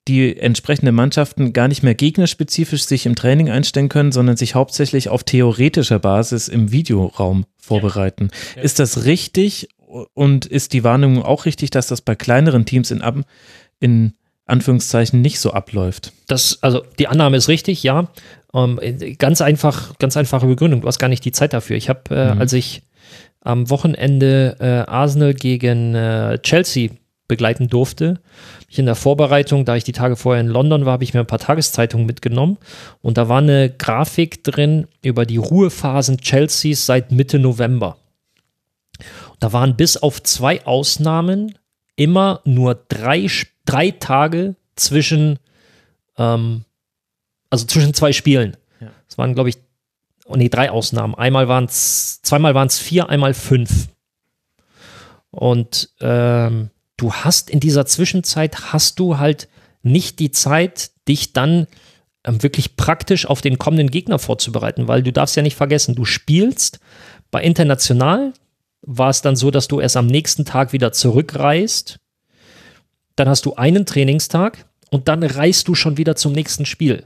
die 0.08 0.38
entsprechenden 0.38 0.94
Mannschaften 0.94 1.52
gar 1.52 1.66
nicht 1.66 1.82
mehr 1.82 1.96
gegnerspezifisch 1.96 2.84
sich 2.84 3.06
im 3.06 3.16
Training 3.16 3.50
einstellen 3.50 3.88
können, 3.88 4.12
sondern 4.12 4.36
sich 4.36 4.54
hauptsächlich 4.54 5.08
auf 5.08 5.24
theoretischer 5.24 5.98
Basis 5.98 6.46
im 6.46 6.70
Videoraum 6.70 7.44
vorbereiten. 7.56 8.28
Ja. 8.30 8.58
Ja. 8.58 8.62
Ist 8.62 8.78
das 8.78 9.04
richtig 9.04 9.68
und 10.14 10.46
ist 10.46 10.72
die 10.74 10.84
Warnung 10.84 11.24
auch 11.24 11.44
richtig, 11.44 11.70
dass 11.70 11.88
das 11.88 12.02
bei 12.02 12.14
kleineren 12.14 12.66
Teams 12.66 12.92
in, 12.92 13.02
in 13.80 14.12
Anführungszeichen 14.46 15.20
nicht 15.20 15.40
so 15.40 15.52
abläuft. 15.52 16.12
Das, 16.28 16.62
also 16.62 16.82
die 16.98 17.08
Annahme 17.08 17.36
ist 17.36 17.48
richtig, 17.48 17.82
ja. 17.82 18.08
Ähm, 18.54 18.80
ganz 19.18 19.40
einfach, 19.40 19.98
ganz 19.98 20.16
einfache 20.16 20.46
Begründung. 20.46 20.80
Du 20.80 20.86
hast 20.86 20.98
gar 20.98 21.08
nicht 21.08 21.24
die 21.24 21.32
Zeit 21.32 21.52
dafür. 21.52 21.76
Ich 21.76 21.88
habe, 21.88 22.02
äh, 22.10 22.34
mhm. 22.34 22.40
als 22.40 22.52
ich 22.52 22.82
am 23.40 23.68
Wochenende 23.70 24.56
äh, 24.60 24.90
Arsenal 24.90 25.34
gegen 25.34 25.94
äh, 25.94 26.38
Chelsea 26.42 26.90
begleiten 27.28 27.68
durfte, 27.68 28.20
ich 28.68 28.78
in 28.78 28.86
der 28.86 28.94
Vorbereitung, 28.94 29.64
da 29.64 29.76
ich 29.76 29.84
die 29.84 29.92
Tage 29.92 30.16
vorher 30.16 30.40
in 30.40 30.48
London 30.48 30.84
war, 30.84 30.94
habe 30.94 31.04
ich 31.04 31.12
mir 31.12 31.20
ein 31.20 31.26
paar 31.26 31.38
Tageszeitungen 31.38 32.06
mitgenommen 32.06 32.56
und 33.02 33.18
da 33.18 33.28
war 33.28 33.38
eine 33.38 33.70
Grafik 33.70 34.44
drin 34.44 34.86
über 35.02 35.26
die 35.26 35.36
Ruhephasen 35.36 36.18
Chelseas 36.18 36.86
seit 36.86 37.10
Mitte 37.10 37.38
November. 37.38 37.96
Da 39.40 39.52
waren 39.52 39.76
bis 39.76 39.96
auf 39.96 40.22
zwei 40.22 40.64
Ausnahmen 40.66 41.56
immer 41.96 42.40
nur 42.44 42.74
drei 42.88 43.28
Spiele 43.28 43.55
drei 43.66 43.90
Tage 43.90 44.56
zwischen, 44.76 45.38
ähm, 46.16 46.64
also 47.50 47.66
zwischen 47.66 47.94
zwei 47.94 48.12
Spielen. 48.12 48.56
Es 48.80 49.14
ja. 49.14 49.18
waren, 49.18 49.34
glaube 49.34 49.50
ich, 49.50 49.58
oh 50.24 50.36
nee, 50.36 50.48
drei 50.48 50.70
Ausnahmen. 50.70 51.14
Einmal 51.14 51.48
waren 51.48 51.64
es, 51.64 52.22
zweimal 52.22 52.54
waren 52.54 52.68
es 52.68 52.78
vier, 52.78 53.08
einmal 53.08 53.34
fünf. 53.34 53.88
Und 55.30 55.90
ähm, 56.00 56.70
du 56.96 57.12
hast 57.12 57.50
in 57.50 57.60
dieser 57.60 57.86
Zwischenzeit 57.86 58.72
hast 58.72 58.98
du 58.98 59.18
halt 59.18 59.48
nicht 59.82 60.18
die 60.18 60.30
Zeit, 60.30 60.90
dich 61.06 61.32
dann 61.32 61.66
ähm, 62.24 62.42
wirklich 62.42 62.76
praktisch 62.76 63.26
auf 63.26 63.40
den 63.40 63.58
kommenden 63.58 63.90
Gegner 63.90 64.18
vorzubereiten, 64.18 64.88
weil 64.88 65.02
du 65.02 65.12
darfst 65.12 65.36
ja 65.36 65.42
nicht 65.42 65.56
vergessen, 65.56 65.94
du 65.94 66.04
spielst 66.04 66.80
bei 67.30 67.42
international 67.42 68.32
war 68.82 69.10
es 69.10 69.20
dann 69.20 69.36
so, 69.36 69.50
dass 69.50 69.68
du 69.68 69.80
erst 69.80 69.96
am 69.96 70.06
nächsten 70.06 70.44
Tag 70.44 70.72
wieder 70.72 70.92
zurückreist 70.92 71.98
dann 73.16 73.28
hast 73.28 73.46
du 73.46 73.54
einen 73.54 73.86
Trainingstag 73.86 74.66
und 74.90 75.08
dann 75.08 75.22
reist 75.22 75.68
du 75.68 75.74
schon 75.74 75.96
wieder 75.96 76.16
zum 76.16 76.32
nächsten 76.32 76.66
Spiel. 76.66 77.04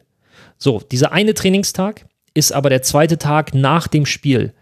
So, 0.59 0.81
dieser 0.81 1.13
eine 1.13 1.35
Trainingstag 1.35 2.07
ist 2.35 2.53
aber 2.53 2.69
der 2.69 2.83
zweite 2.83 3.19
Tag 3.19 3.55
nach 3.55 3.89
dem 3.89 4.07
Spiel. 4.07 4.53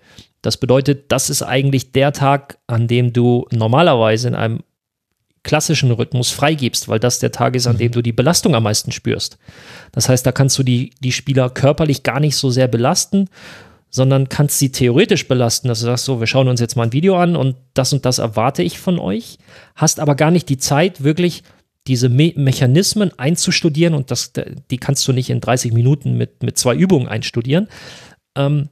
Das 0.42 0.56
bedeutet, 0.56 1.10
das 1.10 1.30
ist 1.30 1.42
eigentlich 1.42 1.92
der 1.92 2.12
Tag, 2.12 2.58
an 2.66 2.86
dem 2.86 3.12
du 3.12 3.46
normalerweise 3.50 4.28
in 4.28 4.34
einem 4.34 4.60
klassischen 5.42 5.90
Rhythmus 5.90 6.30
freigibst, 6.30 6.88
weil 6.88 7.00
das 7.00 7.18
der 7.18 7.32
Tag 7.32 7.56
ist, 7.56 7.66
an 7.66 7.78
dem 7.78 7.88
mhm. 7.88 7.92
du 7.92 8.02
die 8.02 8.12
Belastung 8.12 8.54
am 8.54 8.64
meisten 8.64 8.92
spürst. 8.92 9.38
Das 9.92 10.08
heißt, 10.08 10.24
da 10.26 10.32
kannst 10.32 10.58
du 10.58 10.62
die, 10.62 10.90
die 11.00 11.12
Spieler 11.12 11.50
körperlich 11.50 12.02
gar 12.02 12.20
nicht 12.20 12.36
so 12.36 12.50
sehr 12.50 12.68
belasten, 12.68 13.28
sondern 13.90 14.28
kannst 14.28 14.58
sie 14.58 14.70
theoretisch 14.70 15.28
belasten, 15.28 15.68
dass 15.68 15.80
du 15.80 15.86
sagst, 15.86 16.04
so, 16.04 16.20
wir 16.20 16.26
schauen 16.26 16.48
uns 16.48 16.60
jetzt 16.60 16.76
mal 16.76 16.84
ein 16.84 16.92
Video 16.92 17.16
an 17.16 17.36
und 17.36 17.56
das 17.74 17.92
und 17.92 18.04
das 18.04 18.18
erwarte 18.18 18.62
ich 18.62 18.78
von 18.78 18.98
euch, 18.98 19.38
hast 19.74 20.00
aber 20.00 20.14
gar 20.14 20.30
nicht 20.30 20.48
die 20.48 20.58
Zeit, 20.58 21.02
wirklich 21.02 21.42
diese 21.86 22.08
Me 22.08 22.32
Mechanismen 22.36 23.18
einzustudieren 23.18 23.94
und 23.94 24.10
das, 24.10 24.32
die 24.70 24.76
kannst 24.76 25.08
du 25.08 25.12
nicht 25.12 25.30
in 25.30 25.40
30 25.40 25.72
Minuten 25.72 26.16
mit, 26.16 26.42
mit 26.42 26.58
zwei 26.58 26.74
Übungen 26.74 27.08
einstudieren, 27.08 27.68
ähm, 28.36 28.68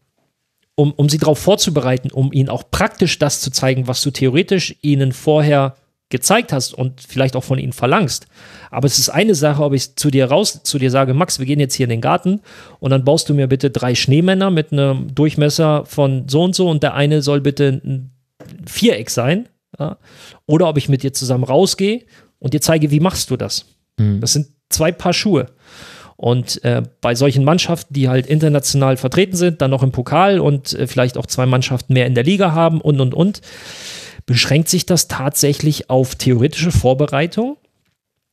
um, 0.75 0.93
um 0.93 1.09
sie 1.09 1.19
darauf 1.19 1.39
vorzubereiten, 1.39 2.11
um 2.11 2.33
ihnen 2.33 2.51
auch 2.51 2.71
praktisch 2.71 3.19
das 3.19 3.41
zu 3.41 3.51
zeigen, 3.51 3.89
was 3.89 4.03
du 4.03 4.11
theoretisch 4.11 4.77
ihnen 4.83 5.13
vorher 5.13 5.77
gezeigt 6.09 6.53
hast 6.53 6.73
und 6.73 7.01
vielleicht 7.01 7.35
auch 7.35 7.45
von 7.45 7.59
ihnen 7.59 7.73
verlangst. 7.73 8.27
Aber 8.71 8.87
es 8.87 8.99
ist 8.99 9.09
eine 9.09 9.35
Sache, 9.35 9.63
ob 9.63 9.73
ich 9.73 9.97
zu 9.97 10.11
dir 10.11 10.27
raus, 10.27 10.61
zu 10.63 10.79
dir 10.79 10.91
sage, 10.91 11.15
Max, 11.15 11.39
wir 11.39 11.47
gehen 11.47 11.59
jetzt 11.59 11.75
hier 11.75 11.85
in 11.85 11.91
den 11.91 12.01
Garten 12.01 12.41
und 12.79 12.91
dann 12.91 13.05
baust 13.05 13.29
du 13.29 13.35
mir 13.35 13.49
bitte 13.49 13.71
drei 13.71 13.95
Schneemänner 13.95 14.51
mit 14.51 14.73
einem 14.73 15.15
Durchmesser 15.15 15.85
von 15.85 16.29
so 16.29 16.45
und 16.45 16.55
so 16.55 16.69
und 16.71 16.83
der 16.83 16.95
eine 16.95 17.23
soll 17.23 17.41
bitte 17.41 17.81
ein 17.85 18.11
Viereck 18.67 19.11
sein. 19.11 19.49
Ja? 19.79 19.99
Oder 20.47 20.69
ob 20.69 20.79
ich 20.79 20.89
mit 20.89 21.03
dir 21.03 21.13
zusammen 21.13 21.45
rausgehe 21.45 22.03
und 22.39 22.55
dir 22.55 22.61
zeige, 22.61 22.91
wie 22.91 23.01
machst 23.01 23.31
du 23.31 23.37
das. 23.37 23.67
Mhm. 23.99 24.21
Das 24.21 24.33
sind 24.33 24.49
zwei 24.69 24.93
Paar 24.93 25.13
Schuhe. 25.13 25.47
Und 26.17 26.65
äh, 26.65 26.83
bei 27.03 27.15
solchen 27.15 27.45
Mannschaften, 27.45 27.93
die 27.93 28.09
halt 28.09 28.27
international 28.27 28.97
vertreten 28.97 29.37
sind, 29.37 29.61
dann 29.61 29.71
noch 29.71 29.83
im 29.83 29.93
Pokal 29.93 30.41
und 30.41 30.73
äh, 30.73 30.87
vielleicht 30.87 31.19
auch 31.19 31.27
zwei 31.27 31.45
Mannschaften 31.45 31.93
mehr 31.93 32.07
in 32.07 32.15
der 32.15 32.25
Liga 32.25 32.53
haben 32.53 32.81
und 32.81 33.01
und 33.01 33.13
und, 33.13 33.43
beschränkt 34.27 34.69
sich 34.69 34.87
das 34.87 35.09
tatsächlich 35.09 35.89
auf 35.89 36.17
theoretische 36.17 36.73
Vorbereitung. 36.73 37.57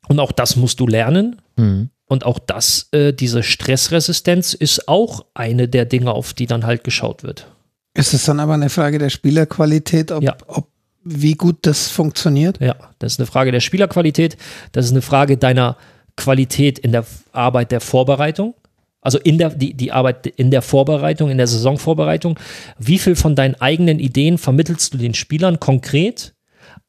Und 0.07 0.19
auch 0.19 0.31
das 0.31 0.55
musst 0.55 0.79
du 0.79 0.87
lernen. 0.87 1.41
Mhm. 1.55 1.89
Und 2.05 2.25
auch 2.25 2.39
das, 2.39 2.89
äh, 2.91 3.13
diese 3.13 3.43
Stressresistenz 3.43 4.53
ist 4.53 4.87
auch 4.87 5.25
eine 5.33 5.67
der 5.67 5.85
Dinge, 5.85 6.11
auf 6.11 6.33
die 6.33 6.47
dann 6.47 6.65
halt 6.65 6.83
geschaut 6.83 7.23
wird. 7.23 7.47
Ist 7.93 8.13
es 8.13 8.25
dann 8.25 8.39
aber 8.39 8.55
eine 8.55 8.69
Frage 8.69 8.97
der 8.97 9.09
Spielerqualität, 9.09 10.11
ob, 10.11 10.23
ja. 10.23 10.35
ob 10.47 10.67
wie 11.03 11.33
gut 11.35 11.59
das 11.61 11.89
funktioniert? 11.89 12.59
Ja, 12.59 12.75
das 12.99 13.13
ist 13.13 13.19
eine 13.19 13.27
Frage 13.27 13.51
der 13.51 13.59
Spielerqualität. 13.59 14.37
Das 14.71 14.85
ist 14.85 14.91
eine 14.91 15.01
Frage 15.01 15.37
deiner 15.37 15.77
Qualität 16.15 16.79
in 16.79 16.91
der 16.91 17.05
Arbeit 17.31 17.71
der 17.71 17.81
Vorbereitung 17.81 18.55
also 19.03 19.19
in 19.19 19.37
der, 19.37 19.49
die, 19.49 19.73
die 19.73 19.91
Arbeit 19.91 20.27
in 20.27 20.51
der 20.51 20.61
Vorbereitung, 20.61 21.29
in 21.29 21.37
der 21.37 21.47
Saisonvorbereitung, 21.47 22.39
wie 22.79 22.99
viel 22.99 23.15
von 23.15 23.35
deinen 23.35 23.55
eigenen 23.55 23.99
Ideen 23.99 24.37
vermittelst 24.37 24.93
du 24.93 24.97
den 24.97 25.13
Spielern 25.13 25.59
konkret, 25.59 26.33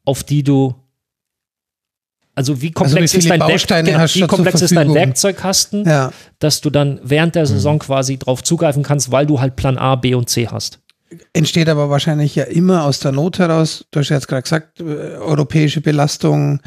auf 0.04 0.22
die 0.22 0.42
du 0.42 0.74
also 2.36 2.60
wie 2.60 2.72
komplex, 2.72 3.14
also 3.14 3.18
ist, 3.18 3.30
dein 3.30 3.40
Werk, 3.40 3.86
genau, 3.86 4.04
wie 4.12 4.26
komplex 4.26 4.60
ist 4.60 4.74
dein 4.74 4.92
Werkzeugkasten, 4.92 5.84
ja. 5.84 6.12
dass 6.40 6.60
du 6.60 6.70
dann 6.70 6.98
während 7.04 7.36
der 7.36 7.46
Saison 7.46 7.76
mhm. 7.76 7.80
quasi 7.80 8.18
drauf 8.18 8.42
zugreifen 8.42 8.82
kannst, 8.82 9.12
weil 9.12 9.26
du 9.26 9.40
halt 9.40 9.54
Plan 9.54 9.78
A, 9.78 9.94
B 9.94 10.14
und 10.14 10.28
C 10.28 10.48
hast. 10.48 10.80
Entsteht 11.32 11.68
aber 11.68 11.90
wahrscheinlich 11.90 12.34
ja 12.34 12.44
immer 12.44 12.84
aus 12.84 12.98
der 12.98 13.12
Not 13.12 13.38
heraus, 13.38 13.84
du 13.92 14.00
hast 14.00 14.08
ja 14.08 14.16
jetzt 14.16 14.26
gerade 14.26 14.42
gesagt, 14.42 14.80
äh, 14.80 14.82
europäische 14.82 15.80
Belastung, 15.80 16.60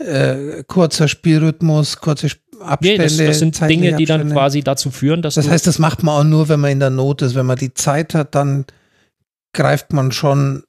ja. 0.00 0.04
äh, 0.04 0.64
kurzer 0.66 1.06
Spielrhythmus, 1.06 1.98
kurze 1.98 2.28
Abstände. 2.62 3.02
Nee, 3.02 3.08
das, 3.08 3.16
das 3.16 3.38
sind 3.38 3.60
Dinge, 3.68 3.96
die 3.96 4.04
dann 4.04 4.30
quasi 4.30 4.62
dazu 4.62 4.90
führen, 4.90 5.22
dass. 5.22 5.34
Das 5.34 5.48
heißt, 5.48 5.66
das 5.66 5.78
macht 5.78 6.02
man 6.02 6.14
auch 6.20 6.28
nur, 6.28 6.48
wenn 6.48 6.60
man 6.60 6.70
in 6.70 6.80
der 6.80 6.90
Not 6.90 7.22
ist. 7.22 7.34
Wenn 7.34 7.46
man 7.46 7.58
die 7.58 7.74
Zeit 7.74 8.14
hat, 8.14 8.34
dann 8.34 8.64
greift 9.52 9.92
man 9.92 10.12
schon, 10.12 10.64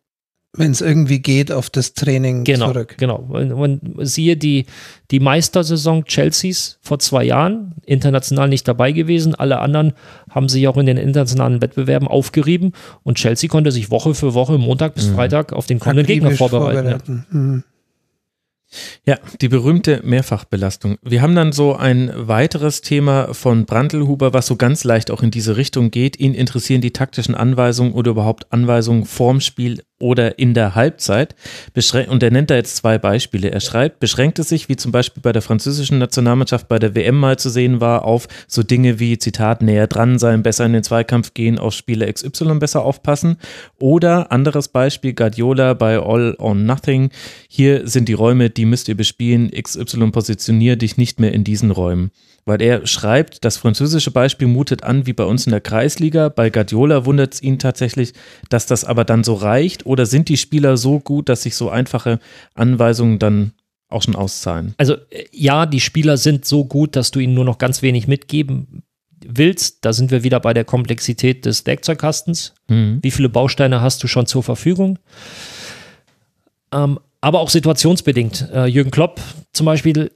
wenn 0.56 0.72
es 0.72 0.82
irgendwie 0.82 1.20
geht, 1.20 1.52
auf 1.52 1.70
das 1.70 1.94
Training 1.94 2.44
genau, 2.44 2.72
zurück. 2.72 2.96
Genau. 2.98 3.18
Und 3.30 3.82
siehe 4.02 4.38
die, 4.38 4.66
die 5.10 5.20
Meistersaison 5.20 6.06
Chelseas 6.06 6.78
vor 6.82 7.00
zwei 7.00 7.24
Jahren, 7.24 7.74
international 7.86 8.50
nicht 8.50 8.68
dabei 8.68 8.92
gewesen. 8.92 9.34
Alle 9.34 9.60
anderen 9.60 9.94
haben 10.30 10.50
sich 10.50 10.68
auch 10.68 10.78
in 10.78 10.86
den 10.86 10.98
internationalen 10.98 11.62
Wettbewerben 11.62 12.08
aufgerieben 12.08 12.74
und 13.04 13.18
Chelsea 13.18 13.50
konnte 13.50 13.72
sich 13.72 13.90
Woche 13.90 14.14
für 14.14 14.34
Woche, 14.34 14.58
Montag 14.58 14.94
bis 14.96 15.08
mhm. 15.08 15.16
Freitag, 15.16 15.54
auf 15.54 15.66
den 15.66 15.80
kommenden 15.80 16.06
Gegner 16.06 16.32
vorbereiten. 16.32 17.00
vorbereiten. 17.00 17.26
Ja. 17.32 17.40
Mhm. 17.40 17.64
Ja, 19.06 19.18
die 19.42 19.50
berühmte 19.50 20.02
Mehrfachbelastung. 20.04 20.98
Wir 21.02 21.22
haben 21.22 21.36
dann 21.36 21.52
so 21.52 21.76
ein 21.76 22.12
weiteres 22.16 22.82
Thema 22.82 23.34
von 23.34 23.66
Brandelhuber, 23.66 24.34
was 24.34 24.48
so 24.48 24.56
ganz 24.56 24.84
leicht 24.84 25.12
auch 25.12 25.24
in 25.24 25.32
diese 25.32 25.58
Richtung 25.58 25.92
geht. 25.92 26.20
Ihn 26.20 26.34
interessieren 26.34 26.82
die 26.82 26.94
taktischen 26.94 27.36
Anweisungen 27.36 27.94
oder 27.94 28.12
überhaupt 28.12 28.52
Anweisungen 28.52 29.06
vorm 29.06 29.42
Spiel 29.42 29.84
oder 30.04 30.38
in 30.38 30.54
der 30.54 30.76
Halbzeit. 30.76 31.34
Und 32.10 32.22
er 32.22 32.30
nennt 32.30 32.50
da 32.50 32.56
jetzt 32.56 32.76
zwei 32.76 32.98
Beispiele. 32.98 33.50
Er 33.52 33.62
schreibt, 33.62 34.02
beschränkt 34.02 34.38
es 34.38 34.50
sich, 34.50 34.68
wie 34.68 34.76
zum 34.76 34.92
Beispiel 34.92 35.24
bei 35.24 35.32
der 35.32 35.42
französischen 35.42 35.98
Nationalmannschaft 35.98 36.68
bei 36.68 36.78
der 36.78 36.94
WM 36.94 37.18
mal 37.18 37.40
zu 37.40 37.50
sehen 37.50 37.80
war, 37.80 38.04
auf 38.04 38.28
so 38.48 38.64
Dinge 38.64 39.00
wie, 39.00 39.18
Zitat, 39.18 39.62
näher 39.62 39.88
dran 39.88 40.20
sein, 40.20 40.44
besser 40.44 40.66
in 40.66 40.74
den 40.74 40.84
Zweikampf 40.84 41.34
gehen, 41.34 41.58
auf 41.58 41.74
Spieler 41.74 42.12
XY 42.12 42.60
besser 42.60 42.84
aufpassen. 42.84 43.38
Oder 43.80 44.32
anderes 44.32 44.68
Beispiel, 44.68 45.14
Guardiola 45.14 45.74
bei 45.74 45.98
All 45.98 46.36
on 46.38 46.66
Nothing. 46.66 47.10
Hier 47.48 47.88
sind 47.88 48.10
die 48.10 48.14
Räume, 48.14 48.50
die 48.50 48.66
müsst 48.66 48.90
ihr 48.90 48.98
bespielen. 48.98 49.52
XY 49.52 50.12
positionier 50.12 50.76
dich 50.76 50.98
nicht 50.98 51.22
mehr 51.22 51.32
in 51.32 51.46
diesen 51.46 51.72
Räumen 51.72 52.12
weil 52.46 52.62
er 52.62 52.86
schreibt, 52.86 53.46
das 53.46 53.58
französische 53.58 54.12
Beispiel 54.12 54.48
mutet 54.48 54.84
an 54.84 55.06
wie 55.06 55.14
bei 55.14 55.24
uns 55.24 55.46
in 55.46 55.52
der 55.52 55.62
Kreisliga. 55.62 56.30
Bei 56.30 56.50
Guardiola 56.50 57.06
wundert 57.06 57.36
es 57.36 57.42
ihn 57.42 57.60
tatsächlich, 57.60 58.14
dass 58.50 58.66
das 58.66 58.84
aber 58.84 59.06
dann 59.06 59.24
so 59.24 59.34
reicht 59.34 59.86
oder 59.86 60.06
sind 60.06 60.30
die 60.30 60.38
Spieler 60.38 60.78
so 60.78 61.00
gut, 61.00 61.30
dass 61.30 61.44
sich 61.44 61.56
so 61.56 61.70
einfache 61.70 62.20
Anweisungen 62.54 63.20
dann 63.20 63.54
auch 63.90 64.02
schon 64.02 64.16
auszahlen? 64.16 64.74
Also 64.78 64.96
äh, 65.10 65.26
ja, 65.32 65.66
die 65.66 65.80
Spieler 65.80 66.18
sind 66.18 66.46
so 66.46 66.66
gut, 66.66 66.96
dass 66.96 67.12
du 67.12 67.20
ihnen 67.20 67.34
nur 67.34 67.46
noch 67.46 67.58
ganz 67.58 67.82
wenig 67.82 68.08
mitgeben 68.08 68.84
willst. 69.26 69.86
Da 69.86 69.94
sind 69.94 70.12
wir 70.12 70.24
wieder 70.24 70.40
bei 70.40 70.54
der 70.54 70.66
Komplexität 70.66 71.46
des 71.46 71.66
Werkzeugkastens. 71.66 72.54
Mhm. 72.68 73.00
Wie 73.02 73.12
viele 73.12 73.30
Bausteine 73.30 73.82
hast 73.82 74.04
du 74.04 74.08
schon 74.08 74.26
zur 74.26 74.44
Verfügung? 74.44 75.00
Ähm, 76.74 77.00
aber 77.22 77.40
auch 77.40 77.50
situationsbedingt. 77.50 78.50
Äh, 78.54 78.66
Jürgen 78.66 78.92
Klopp 78.92 79.22
zum 79.54 79.66
Beispiel 79.66 80.12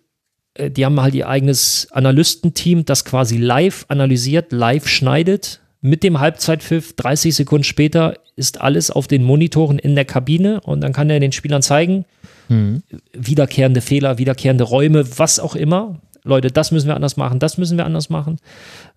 die 0.58 0.86
haben 0.86 1.00
halt 1.00 1.16
ihr 1.16 1.28
eigenes 1.28 1.88
Analystenteam, 1.92 2.86
das 2.86 3.06
quasi 3.06 3.38
live 3.38 3.86
analysiert, 3.88 4.52
live 4.52 4.88
schneidet. 4.88 5.62
Mit 5.82 6.04
dem 6.04 6.20
Halbzeitpfiff, 6.20 6.96
30 6.96 7.36
Sekunden 7.36 7.64
später, 7.64 8.16
ist 8.36 8.62
alles 8.62 8.92
auf 8.92 9.08
den 9.08 9.24
Monitoren 9.24 9.80
in 9.80 9.96
der 9.96 10.06
Kabine 10.06 10.62
und 10.62 10.82
dann 10.82 10.94
kann 10.94 11.10
er 11.10 11.20
den 11.20 11.32
Spielern 11.32 11.62
zeigen, 11.62 12.06
mhm. 12.50 12.84
wiederkehrende 13.14 13.82
Fehler, 13.82 14.18
wiederkehrende 14.18 14.64
Räume, 14.64 15.06
was 15.18 15.40
auch 15.40 15.56
immer. 15.56 16.02
Leute, 16.24 16.52
das 16.52 16.72
müssen 16.72 16.88
wir 16.88 16.96
anders 16.96 17.18
machen, 17.18 17.40
das 17.40 17.58
müssen 17.58 17.78
wir 17.78 17.86
anders 17.86 18.10
machen. 18.10 18.38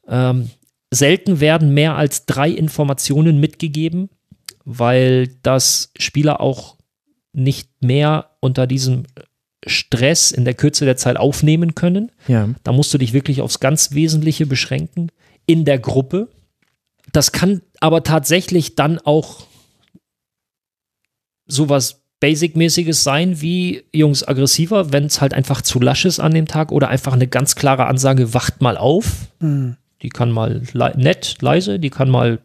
Ähm, 0.08 0.50
selten 0.90 1.40
werden 1.40 1.72
mehr 1.72 1.96
als 1.96 2.26
drei 2.26 2.50
Informationen 2.50 3.38
mitgegeben, 3.38 4.10
weil 4.64 5.28
das 5.42 5.92
Spieler 5.98 6.40
auch 6.40 6.76
nicht 7.32 7.70
mehr 7.82 8.30
unter 8.40 8.66
diesem 8.66 9.04
Stress 9.66 10.30
in 10.30 10.44
der 10.44 10.54
Kürze 10.54 10.84
der 10.84 10.96
Zeit 10.96 11.16
aufnehmen 11.16 11.74
können. 11.74 12.10
Ja. 12.28 12.48
Da 12.64 12.72
musst 12.72 12.92
du 12.94 12.98
dich 12.98 13.12
wirklich 13.12 13.40
aufs 13.40 13.60
ganz 13.60 13.92
Wesentliche 13.92 14.46
beschränken 14.46 15.10
in 15.46 15.64
der 15.64 15.78
Gruppe. 15.78 16.28
Das 17.12 17.32
kann 17.32 17.62
aber 17.80 18.02
tatsächlich 18.02 18.74
dann 18.74 18.98
auch 18.98 19.46
sowas 21.46 22.02
Basic-mäßiges 22.20 23.02
sein 23.02 23.40
wie 23.40 23.84
Jungs 23.92 24.26
aggressiver, 24.26 24.92
wenn 24.92 25.04
es 25.04 25.20
halt 25.20 25.32
einfach 25.32 25.62
zu 25.62 25.80
lasch 25.80 26.04
ist 26.04 26.20
an 26.20 26.34
dem 26.34 26.46
Tag 26.46 26.70
oder 26.70 26.88
einfach 26.88 27.14
eine 27.14 27.26
ganz 27.26 27.54
klare 27.54 27.86
Ansage, 27.86 28.34
wacht 28.34 28.60
mal 28.60 28.76
auf. 28.76 29.28
Mhm. 29.40 29.76
Die 30.02 30.10
kann 30.10 30.30
mal 30.30 30.62
le 30.72 30.92
nett, 30.96 31.36
leise, 31.40 31.78
die 31.78 31.90
kann 31.90 32.10
mal 32.10 32.40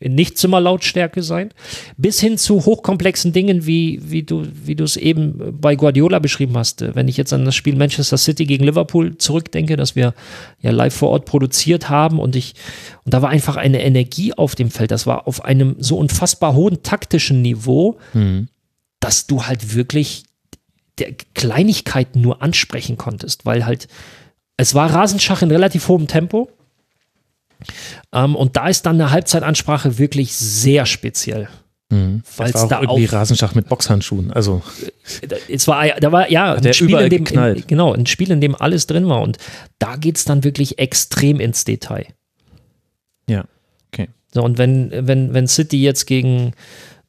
in 0.00 0.14
Nicht-Zimmerlautstärke 0.14 1.22
sein, 1.22 1.50
bis 1.96 2.20
hin 2.20 2.36
zu 2.36 2.64
hochkomplexen 2.64 3.32
Dingen, 3.32 3.66
wie, 3.66 4.00
wie 4.02 4.22
du 4.22 4.46
wie 4.64 4.74
du 4.74 4.84
es 4.84 4.96
eben 4.96 5.58
bei 5.60 5.76
Guardiola 5.76 6.18
beschrieben 6.18 6.56
hast. 6.58 6.94
Wenn 6.94 7.08
ich 7.08 7.16
jetzt 7.16 7.32
an 7.32 7.44
das 7.44 7.54
Spiel 7.54 7.76
Manchester 7.76 8.18
City 8.18 8.44
gegen 8.44 8.64
Liverpool 8.64 9.16
zurückdenke, 9.16 9.76
das 9.76 9.96
wir 9.96 10.14
ja 10.60 10.70
live 10.70 10.94
vor 10.94 11.10
Ort 11.10 11.24
produziert 11.24 11.88
haben 11.88 12.18
und 12.18 12.36
ich 12.36 12.54
und 13.04 13.14
da 13.14 13.22
war 13.22 13.30
einfach 13.30 13.56
eine 13.56 13.82
Energie 13.82 14.34
auf 14.34 14.54
dem 14.54 14.70
Feld. 14.70 14.90
Das 14.90 15.06
war 15.06 15.26
auf 15.26 15.44
einem 15.44 15.76
so 15.78 15.96
unfassbar 15.96 16.54
hohen 16.54 16.82
taktischen 16.82 17.42
Niveau, 17.42 17.98
mhm. 18.12 18.48
dass 19.00 19.26
du 19.26 19.46
halt 19.46 19.74
wirklich 19.74 20.24
der 20.98 21.14
Kleinigkeiten 21.34 22.20
nur 22.20 22.42
ansprechen 22.42 22.98
konntest, 22.98 23.46
weil 23.46 23.64
halt 23.64 23.88
es 24.56 24.74
war 24.74 24.92
Rasenschach 24.92 25.42
in 25.42 25.50
relativ 25.50 25.88
hohem 25.88 26.06
Tempo 26.06 26.50
ähm, 28.12 28.36
und 28.36 28.56
da 28.56 28.68
ist 28.68 28.86
dann 28.86 29.00
eine 29.00 29.10
Halbzeitansprache 29.10 29.98
wirklich 29.98 30.34
sehr 30.34 30.86
speziell. 30.86 31.48
Mhm. 31.92 32.22
Weil 32.38 32.50
es 32.54 32.68
da 32.68 32.80
irgendwie 32.80 33.06
auch, 33.06 33.12
Rasenschach 33.12 33.54
mit 33.54 33.68
Boxhandschuhen. 33.68 34.32
Also 34.32 34.62
äh, 35.20 35.52
es 35.52 35.68
war 35.68 35.86
da 36.00 36.10
war 36.10 36.30
ja 36.30 36.54
ein 36.54 36.72
Spiel, 36.72 36.98
in 36.98 37.10
dem, 37.10 37.26
in, 37.26 37.66
genau 37.66 37.92
ein 37.92 38.06
Spiel, 38.06 38.30
in 38.30 38.40
dem 38.40 38.54
alles 38.54 38.86
drin 38.86 39.08
war 39.08 39.20
und 39.20 39.36
da 39.78 39.96
geht 39.96 40.16
es 40.16 40.24
dann 40.24 40.42
wirklich 40.42 40.78
extrem 40.78 41.38
ins 41.38 41.64
Detail. 41.64 42.06
Ja, 43.28 43.44
okay. 43.92 44.08
So 44.32 44.42
und 44.42 44.56
wenn 44.56 44.90
wenn 44.90 45.34
wenn 45.34 45.46
City 45.46 45.82
jetzt 45.82 46.06
gegen 46.06 46.52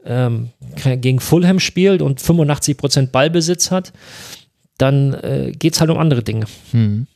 ähm, 0.03 0.49
gegen 0.83 1.21
Fulham 1.21 1.61
spielt 1.61 2.01
und 2.01 2.19
85 2.19 2.75
Prozent 2.75 3.11
Ballbesitz 3.13 3.71
hat, 3.71 3.93
dann 4.77 5.13
äh, 5.13 5.53
geht 5.57 5.75
es 5.75 5.79
halt 5.79 5.91
um 5.91 5.97
andere 5.97 6.23
Dinge. 6.23 6.45
Mhm. 6.73 7.07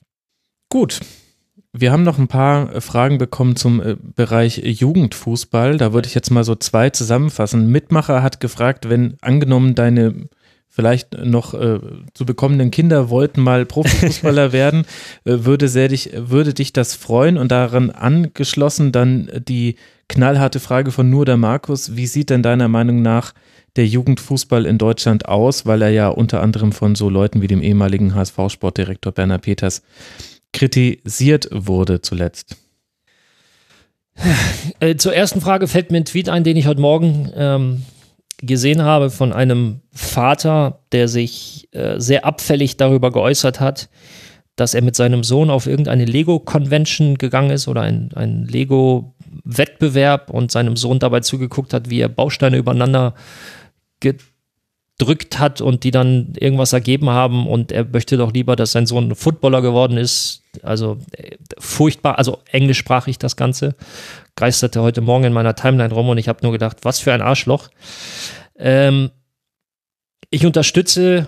Gut, 0.69 1.01
wir 1.80 1.91
haben 1.91 2.04
noch 2.04 2.18
ein 2.18 2.28
paar 2.28 2.76
äh, 2.76 2.82
Fragen 2.82 3.18
bekommen 3.18 3.56
zum 3.56 3.82
äh, 3.82 3.95
Bereich 4.16 4.62
Jugendfußball. 4.64 5.78
Da 5.78 5.94
würde 5.94 6.08
ich 6.08 6.16
jetzt 6.16 6.32
mal 6.32 6.44
so 6.44 6.56
zwei 6.56 6.90
zusammenfassen. 6.90 7.72
Mitmacher 7.72 8.24
hat 8.24 8.40
gefragt, 8.40 8.90
wenn 8.90 9.18
angenommen 9.22 9.76
deine 9.76 10.28
vielleicht 10.70 11.18
noch 11.26 11.56
äh, 11.56 11.80
zu 12.14 12.26
bekommenden 12.26 12.70
Kinder 12.70 13.10
wollten 13.10 13.41
mal 13.41 13.66
Profifußballer 13.66 14.52
werden, 14.52 14.86
äh, 15.26 15.38
würde, 15.40 15.70
sehr 15.70 15.88
dich, 15.88 16.12
würde 16.16 16.54
dich 16.54 16.72
das 16.72 16.94
freuen 16.94 17.38
und 17.38 17.52
daran 17.52 17.90
angeschlossen 17.90 18.91
dann 18.91 19.30
die 19.48 19.76
knallharte 20.08 20.60
Frage 20.60 20.91
von 20.91 21.10
nur 21.10 21.26
der 21.26 21.38
Markus, 21.38 21.95
wie 21.95 22.06
sieht 22.06 22.30
denn 22.30 22.44
deiner 22.44 22.68
Meinung 22.68 23.02
nach 23.02 23.34
der 23.76 23.88
Jugendfußball 23.88 24.66
in 24.66 24.78
Deutschland 24.78 25.28
aus, 25.28 25.66
weil 25.66 25.82
er 25.82 25.90
ja 25.90 26.10
unter 26.10 26.41
anderem 26.41 26.72
von 26.72 26.95
so 26.95 27.10
Leuten 27.10 27.41
wie 27.41 27.48
dem 27.48 27.62
ehemaligen 27.62 28.16
HSV-Sportdirektor 28.16 29.12
Bernhard 29.12 29.44
Peters 29.44 29.82
kritisiert 30.57 31.47
wurde 31.51 32.01
zuletzt? 32.01 32.57
Äh, 34.79 34.95
zur 34.95 35.13
ersten 35.13 35.39
Frage 35.39 35.67
fällt 35.67 35.91
mir 35.91 35.97
ein 35.97 36.05
Tweet 36.05 36.29
ein, 36.29 36.43
den 36.43 36.57
ich 36.57 36.65
heute 36.65 36.81
Morgen 36.81 37.31
ähm, 37.35 37.84
gesehen 38.41 38.81
habe 38.81 39.11
von 39.11 39.31
einem 39.34 39.81
Vater, 39.91 40.79
der 40.91 41.07
sich 41.07 41.69
äh, 41.73 41.99
sehr 41.99 42.25
abfällig 42.25 42.77
darüber 42.77 43.11
geäußert 43.11 43.59
hat, 43.59 43.89
dass 44.55 44.73
er 44.73 44.81
mit 44.81 44.95
seinem 44.95 45.23
Sohn 45.23 45.51
auf 45.51 45.67
irgendeine 45.67 46.05
Lego-Convention 46.05 47.19
gegangen 47.19 47.51
ist 47.51 47.67
oder 47.67 47.81
ein, 47.81 48.09
ein 48.15 48.45
Lego-Wettbewerb 48.45 50.31
und 50.31 50.51
seinem 50.51 50.75
Sohn 50.75 50.97
dabei 50.97 51.19
zugeguckt 51.19 51.73
hat, 51.73 51.91
wie 51.91 51.99
er 51.99 52.09
Bausteine 52.09 52.57
übereinander 52.57 53.13
drückt 54.97 55.38
hat 55.38 55.61
und 55.61 55.84
die 55.84 55.91
dann 55.91 56.34
irgendwas 56.39 56.73
ergeben 56.73 57.09
haben 57.09 57.47
und 57.47 57.71
er 57.71 57.85
möchte 57.85 58.17
doch 58.17 58.34
lieber, 58.34 58.55
dass 58.55 58.71
sein 58.71 58.88
Sohn 58.88 59.13
Footballer 59.15 59.61
geworden 59.61 59.97
ist. 59.97 60.43
Also 60.63 60.99
äh, 61.11 61.38
furchtbar, 61.59 62.17
also 62.17 62.39
englischsprachig 62.51 63.17
das 63.17 63.35
Ganze. 63.35 63.75
Geisterte 64.35 64.81
heute 64.81 65.01
Morgen 65.01 65.25
in 65.25 65.34
meiner 65.34 65.55
Timeline 65.55 65.93
rum 65.93 66.09
und 66.09 66.17
ich 66.17 66.27
habe 66.27 66.39
nur 66.43 66.51
gedacht, 66.51 66.77
was 66.84 66.99
für 66.99 67.13
ein 67.13 67.21
Arschloch. 67.21 67.69
Ähm, 68.57 69.11
ich 70.29 70.45
unterstütze, 70.45 71.27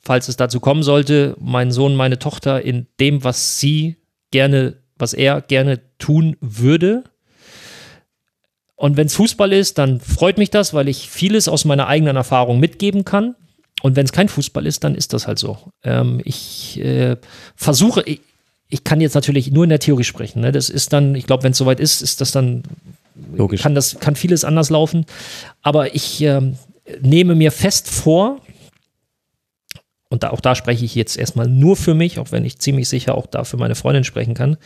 falls 0.00 0.28
es 0.28 0.36
dazu 0.36 0.60
kommen 0.60 0.82
sollte, 0.82 1.36
meinen 1.38 1.72
Sohn, 1.72 1.96
meine 1.96 2.18
Tochter 2.18 2.62
in 2.62 2.86
dem, 3.00 3.24
was 3.24 3.58
sie 3.58 3.96
gerne, 4.30 4.76
was 4.96 5.12
er 5.12 5.40
gerne 5.40 5.80
tun 5.98 6.36
würde 6.40 7.04
und 8.76 8.98
wenn 8.98 9.06
es 9.06 9.14
Fußball 9.14 9.52
ist, 9.54 9.78
dann 9.78 10.00
freut 10.00 10.36
mich 10.36 10.50
das, 10.50 10.74
weil 10.74 10.88
ich 10.88 11.08
vieles 11.08 11.48
aus 11.48 11.64
meiner 11.64 11.88
eigenen 11.88 12.16
Erfahrung 12.16 12.60
mitgeben 12.60 13.04
kann. 13.04 13.34
Und 13.82 13.96
wenn 13.96 14.06
es 14.06 14.12
kein 14.12 14.28
Fußball 14.28 14.66
ist, 14.66 14.84
dann 14.84 14.94
ist 14.94 15.12
das 15.12 15.26
halt 15.26 15.38
so. 15.38 15.58
Ähm, 15.84 16.20
ich 16.24 16.80
äh, 16.80 17.16
versuche, 17.54 18.02
ich, 18.02 18.20
ich, 18.68 18.84
kann 18.84 19.00
jetzt 19.00 19.14
natürlich 19.14 19.50
nur 19.50 19.64
in 19.64 19.70
der 19.70 19.78
Theorie 19.78 20.04
sprechen. 20.04 20.40
Ne? 20.40 20.52
Das 20.52 20.70
ist 20.70 20.92
dann, 20.92 21.14
ich 21.14 21.26
glaube, 21.26 21.42
wenn 21.42 21.52
es 21.52 21.58
soweit 21.58 21.78
ist, 21.78 22.00
ist 22.00 22.20
das 22.20 22.32
dann, 22.32 22.62
Logisch. 23.34 23.62
kann 23.62 23.74
das, 23.74 24.00
kann 24.00 24.16
vieles 24.16 24.44
anders 24.44 24.70
laufen. 24.70 25.04
Aber 25.62 25.94
ich 25.94 26.22
äh, 26.22 26.40
nehme 27.00 27.34
mir 27.34 27.52
fest 27.52 27.88
vor, 27.88 28.40
und 30.08 30.22
da, 30.22 30.30
auch 30.30 30.40
da 30.40 30.54
spreche 30.54 30.84
ich 30.84 30.94
jetzt 30.94 31.18
erstmal 31.18 31.48
nur 31.48 31.76
für 31.76 31.94
mich, 31.94 32.18
auch 32.18 32.32
wenn 32.32 32.44
ich 32.44 32.58
ziemlich 32.58 32.88
sicher 32.88 33.14
auch 33.14 33.26
da 33.26 33.44
für 33.44 33.56
meine 33.56 33.74
Freundin 33.74 34.04
sprechen 34.04 34.34
kann. 34.34 34.56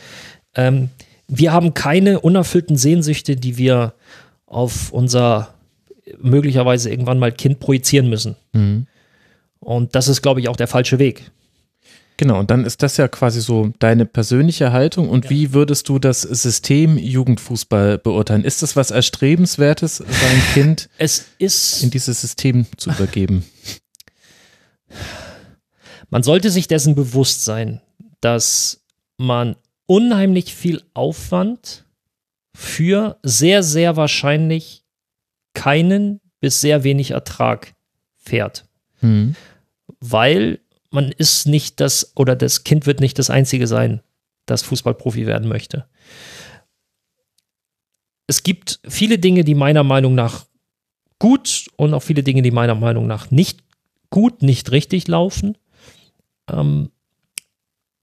Ähm, 0.55 0.89
wir 1.27 1.51
haben 1.51 1.73
keine 1.73 2.19
unerfüllten 2.19 2.77
Sehnsüchte, 2.77 3.35
die 3.35 3.57
wir 3.57 3.93
auf 4.45 4.91
unser 4.91 5.53
möglicherweise 6.19 6.89
irgendwann 6.89 7.19
mal 7.19 7.31
Kind 7.31 7.59
projizieren 7.59 8.09
müssen. 8.09 8.35
Mhm. 8.53 8.87
Und 9.61 9.95
das 9.95 10.07
ist, 10.07 10.21
glaube 10.21 10.41
ich, 10.41 10.49
auch 10.49 10.57
der 10.57 10.67
falsche 10.67 10.99
Weg. 10.99 11.31
Genau, 12.17 12.39
und 12.39 12.51
dann 12.51 12.65
ist 12.65 12.83
das 12.83 12.97
ja 12.97 13.07
quasi 13.07 13.41
so 13.41 13.71
deine 13.79 14.05
persönliche 14.05 14.71
Haltung. 14.71 15.09
Und 15.09 15.25
ja. 15.25 15.31
wie 15.31 15.53
würdest 15.53 15.89
du 15.89 15.97
das 15.97 16.21
System 16.21 16.97
Jugendfußball 16.97 17.97
beurteilen? 17.97 18.43
Ist 18.43 18.61
das 18.61 18.75
was 18.75 18.91
Erstrebenswertes, 18.91 19.97
sein 19.97 20.43
Kind 20.53 20.89
es 20.97 21.25
ist, 21.39 21.81
in 21.81 21.89
dieses 21.89 22.21
System 22.21 22.65
zu 22.77 22.91
übergeben? 22.91 23.45
Man 26.09 26.23
sollte 26.23 26.51
sich 26.51 26.67
dessen 26.67 26.93
bewusst 26.93 27.45
sein, 27.45 27.81
dass 28.19 28.81
man 29.17 29.55
unheimlich 29.85 30.53
viel 30.53 30.83
Aufwand 30.93 31.85
für 32.53 33.17
sehr, 33.23 33.63
sehr 33.63 33.95
wahrscheinlich 33.95 34.83
keinen 35.53 36.19
bis 36.39 36.61
sehr 36.61 36.83
wenig 36.83 37.11
Ertrag 37.11 37.73
fährt. 38.17 38.65
Mhm. 39.01 39.35
Weil 40.01 40.59
man 40.89 41.11
ist 41.11 41.47
nicht 41.47 41.79
das, 41.79 42.11
oder 42.15 42.35
das 42.35 42.63
Kind 42.63 42.85
wird 42.85 42.99
nicht 42.99 43.17
das 43.17 43.29
Einzige 43.29 43.65
sein, 43.65 44.01
das 44.45 44.61
Fußballprofi 44.63 45.25
werden 45.25 45.47
möchte. 45.47 45.85
Es 48.27 48.43
gibt 48.43 48.79
viele 48.87 49.17
Dinge, 49.17 49.43
die 49.43 49.55
meiner 49.55 49.83
Meinung 49.83 50.15
nach 50.15 50.45
gut 51.19 51.67
und 51.77 51.93
auch 51.93 52.03
viele 52.03 52.23
Dinge, 52.23 52.41
die 52.41 52.51
meiner 52.51 52.75
Meinung 52.75 53.07
nach 53.07 53.31
nicht 53.31 53.63
gut, 54.09 54.41
nicht 54.41 54.71
richtig 54.71 55.07
laufen. 55.07 55.57
Ähm, 56.49 56.91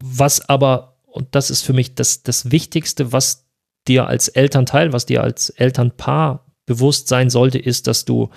was 0.02 0.48
aber, 0.48 0.96
und 1.06 1.34
das 1.34 1.50
ist 1.50 1.62
für 1.62 1.72
mich 1.72 1.94
das, 1.94 2.22
das 2.22 2.50
Wichtigste, 2.50 3.12
was 3.12 3.46
dir 3.86 4.06
als 4.06 4.28
Elternteil, 4.28 4.92
was 4.92 5.06
dir 5.06 5.22
als 5.22 5.50
Elternpaar 5.50 6.46
bewusst 6.66 7.08
sein 7.08 7.30
sollte, 7.30 7.58
ist, 7.58 7.86
dass 7.86 8.04
du 8.04 8.30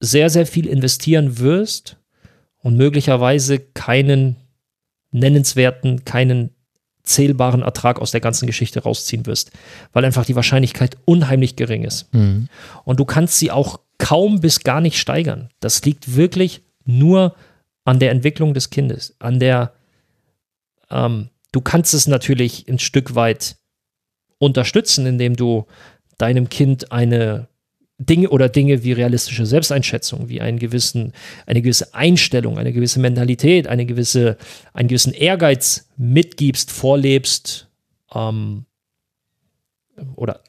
sehr, 0.00 0.30
sehr 0.30 0.46
viel 0.46 0.66
investieren 0.66 1.38
wirst 1.38 1.97
und 2.62 2.76
möglicherweise 2.76 3.58
keinen 3.58 4.36
nennenswerten, 5.10 6.04
keinen 6.04 6.50
zählbaren 7.02 7.62
Ertrag 7.62 8.00
aus 8.00 8.10
der 8.10 8.20
ganzen 8.20 8.46
Geschichte 8.46 8.82
rausziehen 8.82 9.26
wirst, 9.26 9.50
weil 9.92 10.04
einfach 10.04 10.26
die 10.26 10.36
Wahrscheinlichkeit 10.36 10.98
unheimlich 11.06 11.56
gering 11.56 11.84
ist. 11.84 12.12
Mhm. 12.12 12.48
Und 12.84 13.00
du 13.00 13.04
kannst 13.04 13.38
sie 13.38 13.50
auch 13.50 13.80
kaum 13.96 14.40
bis 14.40 14.60
gar 14.60 14.80
nicht 14.80 14.98
steigern. 14.98 15.48
Das 15.60 15.84
liegt 15.84 16.16
wirklich 16.16 16.62
nur 16.84 17.34
an 17.84 17.98
der 17.98 18.10
Entwicklung 18.10 18.52
des 18.54 18.70
Kindes, 18.70 19.16
an 19.18 19.40
der, 19.40 19.72
ähm, 20.90 21.30
du 21.52 21.60
kannst 21.62 21.94
es 21.94 22.06
natürlich 22.06 22.68
ein 22.68 22.78
Stück 22.78 23.14
weit 23.14 23.56
unterstützen, 24.38 25.06
indem 25.06 25.34
du 25.36 25.66
deinem 26.18 26.48
Kind 26.48 26.92
eine 26.92 27.48
Dinge 27.98 28.30
oder 28.30 28.48
Dinge 28.48 28.84
wie 28.84 28.92
realistische 28.92 29.44
Selbsteinschätzung, 29.44 30.28
wie 30.28 30.40
einen 30.40 30.58
gewissen, 30.58 31.12
eine 31.46 31.62
gewisse 31.62 31.94
Einstellung, 31.94 32.56
eine 32.56 32.72
gewisse 32.72 33.00
Mentalität, 33.00 33.66
eine 33.66 33.86
gewisse, 33.86 34.36
einen 34.72 34.88
gewissen 34.88 35.12
Ehrgeiz 35.12 35.88
mitgibst, 35.96 36.70
vorlebst 36.70 37.68
ähm, 38.14 38.66
oder 40.14 40.40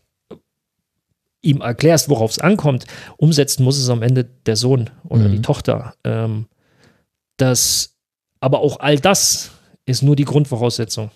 ihm 1.41 1.61
erklärst, 1.61 2.09
worauf 2.09 2.31
es 2.31 2.39
ankommt, 2.39 2.85
umsetzen 3.17 3.63
muss 3.63 3.77
es 3.79 3.89
am 3.89 4.03
Ende 4.03 4.25
der 4.45 4.55
Sohn 4.55 4.89
oder 5.07 5.27
Mhm. 5.27 5.31
die 5.31 5.41
Tochter. 5.41 5.95
Ähm, 6.03 6.47
das, 7.37 7.95
aber 8.41 8.59
auch 8.59 8.79
all 8.79 8.99
das 8.99 9.51
ist 9.85 10.03
nur 10.03 10.15
die 10.15 10.25
Grundvoraussetzung 10.25 11.09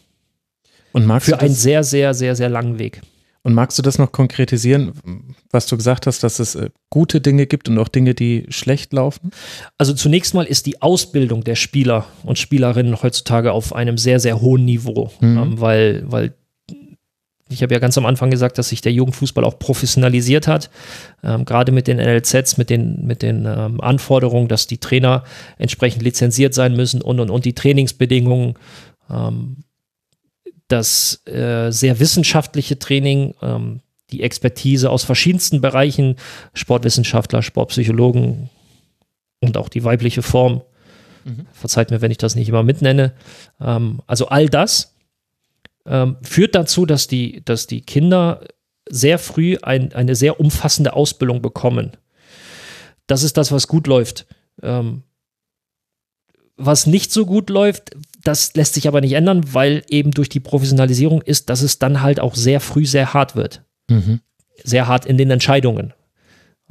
Und 0.94 1.06
magst 1.06 1.30
für 1.30 1.40
einen 1.40 1.54
sehr, 1.54 1.84
sehr, 1.84 2.14
sehr, 2.14 2.36
sehr 2.36 2.50
langen 2.50 2.80
Weg. 2.80 3.02
Und 3.44 3.54
magst 3.54 3.78
du 3.78 3.82
das 3.82 4.00
noch 4.00 4.12
konkretisieren, 4.12 4.94
was 5.52 5.68
du 5.68 5.76
gesagt 5.76 6.08
hast, 6.08 6.24
dass 6.24 6.40
es 6.40 6.56
äh, 6.56 6.70
gute 6.90 7.20
Dinge 7.20 7.46
gibt 7.46 7.68
und 7.70 7.78
auch 7.78 7.90
Dinge, 7.90 8.14
die 8.16 8.46
schlecht 8.50 8.94
laufen? 8.94 9.32
Also 9.78 9.94
zunächst 9.94 10.34
mal 10.34 10.46
ist 10.46 10.66
die 10.66 10.82
Ausbildung 10.82 11.44
der 11.44 11.56
Spieler 11.56 12.06
und 12.24 12.40
Spielerinnen 12.40 13.02
heutzutage 13.04 13.52
auf 13.52 13.76
einem 13.76 13.98
sehr, 13.98 14.20
sehr 14.20 14.42
hohen 14.42 14.64
Niveau, 14.66 15.12
Mhm. 15.20 15.38
ähm, 15.38 15.60
weil, 15.60 16.04
weil 16.06 16.34
ich 17.50 17.62
habe 17.62 17.74
ja 17.74 17.80
ganz 17.80 17.98
am 17.98 18.06
Anfang 18.06 18.32
gesagt, 18.32 18.58
dass 18.58 18.70
sich 18.70 18.82
der 18.82 18.94
Jugendfußball 18.94 19.44
auch 19.44 19.60
professionalisiert 19.60 20.48
hat, 20.48 20.70
ähm, 21.24 21.46
gerade 21.46 21.72
mit 21.72 21.88
den 21.88 21.98
NLZs, 21.98 22.58
mit 22.58 22.70
den, 22.70 23.06
mit 23.06 23.22
den 23.22 23.46
ähm, 23.46 23.82
Anforderungen, 23.82 24.48
dass 24.48 24.68
die 24.68 24.80
Trainer 24.80 25.24
entsprechend 25.58 26.02
lizenziert 26.02 26.54
sein 26.54 26.76
müssen 26.76 27.02
und 27.02 27.20
und 27.20 27.30
und 27.30 27.46
die 27.46 27.54
Trainingsbedingungen, 27.54 28.56
ähm, 29.10 29.58
das 30.68 31.26
äh, 31.28 31.72
sehr 31.72 32.00
wissenschaftliche 32.00 32.80
Training, 32.80 33.36
ähm, 33.42 33.82
die 34.12 34.24
Expertise 34.24 34.90
aus 34.90 35.04
verschiedensten 35.04 35.62
Bereichen, 35.62 36.16
Sportwissenschaftler, 36.54 37.42
Sportpsychologen 37.42 38.50
und 39.42 39.58
auch 39.58 39.70
die 39.70 39.84
weibliche 39.84 40.22
Form. 40.22 40.62
Mhm. 41.26 41.48
Verzeiht 41.52 41.92
mir, 41.92 42.02
wenn 42.02 42.12
ich 42.12 42.18
das 42.18 42.36
nicht 42.36 42.50
immer 42.50 42.64
mitnenne. 42.64 43.14
Ähm, 43.60 44.02
also 44.08 44.28
all 44.28 44.48
das 44.48 44.96
ähm, 45.86 46.18
führt 46.22 46.56
dazu, 46.56 46.86
dass 46.86 47.08
die, 47.08 47.44
dass 47.44 47.68
die 47.68 47.82
Kinder 47.82 48.42
sehr 48.90 49.20
früh 49.20 49.58
ein, 49.62 49.94
eine 49.94 50.16
sehr 50.16 50.40
umfassende 50.40 50.94
Ausbildung 50.94 51.42
bekommen. 51.42 51.92
Das 53.08 53.24
ist 53.24 53.38
das, 53.38 53.52
was 53.52 53.68
gut 53.68 53.88
läuft. 53.88 54.26
Ähm, 54.62 55.04
was 56.56 56.86
nicht 56.86 57.12
so 57.12 57.26
gut 57.26 57.50
läuft, 57.50 57.92
das 58.24 58.54
lässt 58.56 58.74
sich 58.74 58.88
aber 58.88 59.02
nicht 59.02 59.14
ändern, 59.14 59.54
weil 59.54 59.84
eben 59.90 60.12
durch 60.12 60.30
die 60.30 60.40
Professionalisierung 60.40 61.22
ist, 61.22 61.50
dass 61.50 61.62
es 61.62 61.80
dann 61.80 62.02
halt 62.02 62.20
auch 62.20 62.36
sehr 62.36 62.60
früh 62.60 62.86
sehr 62.86 63.14
hart 63.14 63.36
wird 63.36 63.64
Mhm. 63.90 64.22
sehr 64.64 64.88
hart 64.88 65.06
in 65.06 65.18
den 65.18 65.30
Entscheidungen. 65.30 65.94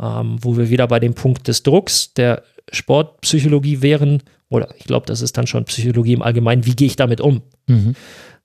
Ähm, 0.01 0.39
wo 0.41 0.57
wir 0.57 0.71
wieder 0.71 0.89
bei 0.89 0.99
dem 0.99 1.15
Punkt 1.15 1.47
des 1.47 1.63
Drucks 1.63 2.15
der 2.15 2.43
Sportpsychologie 2.71 3.83
wären, 3.83 4.23
oder 4.49 4.75
ich 4.79 4.85
glaube, 4.85 5.07
das 5.07 5.21
ist 5.21 5.37
dann 5.37 5.47
schon 5.47 5.65
Psychologie 5.67 6.15
im 6.15 6.23
Allgemeinen, 6.23 6.65
wie 6.65 6.75
gehe 6.75 6.87
ich 6.87 6.97
damit 6.97 7.21
um? 7.21 7.43
Mhm. 7.67 7.95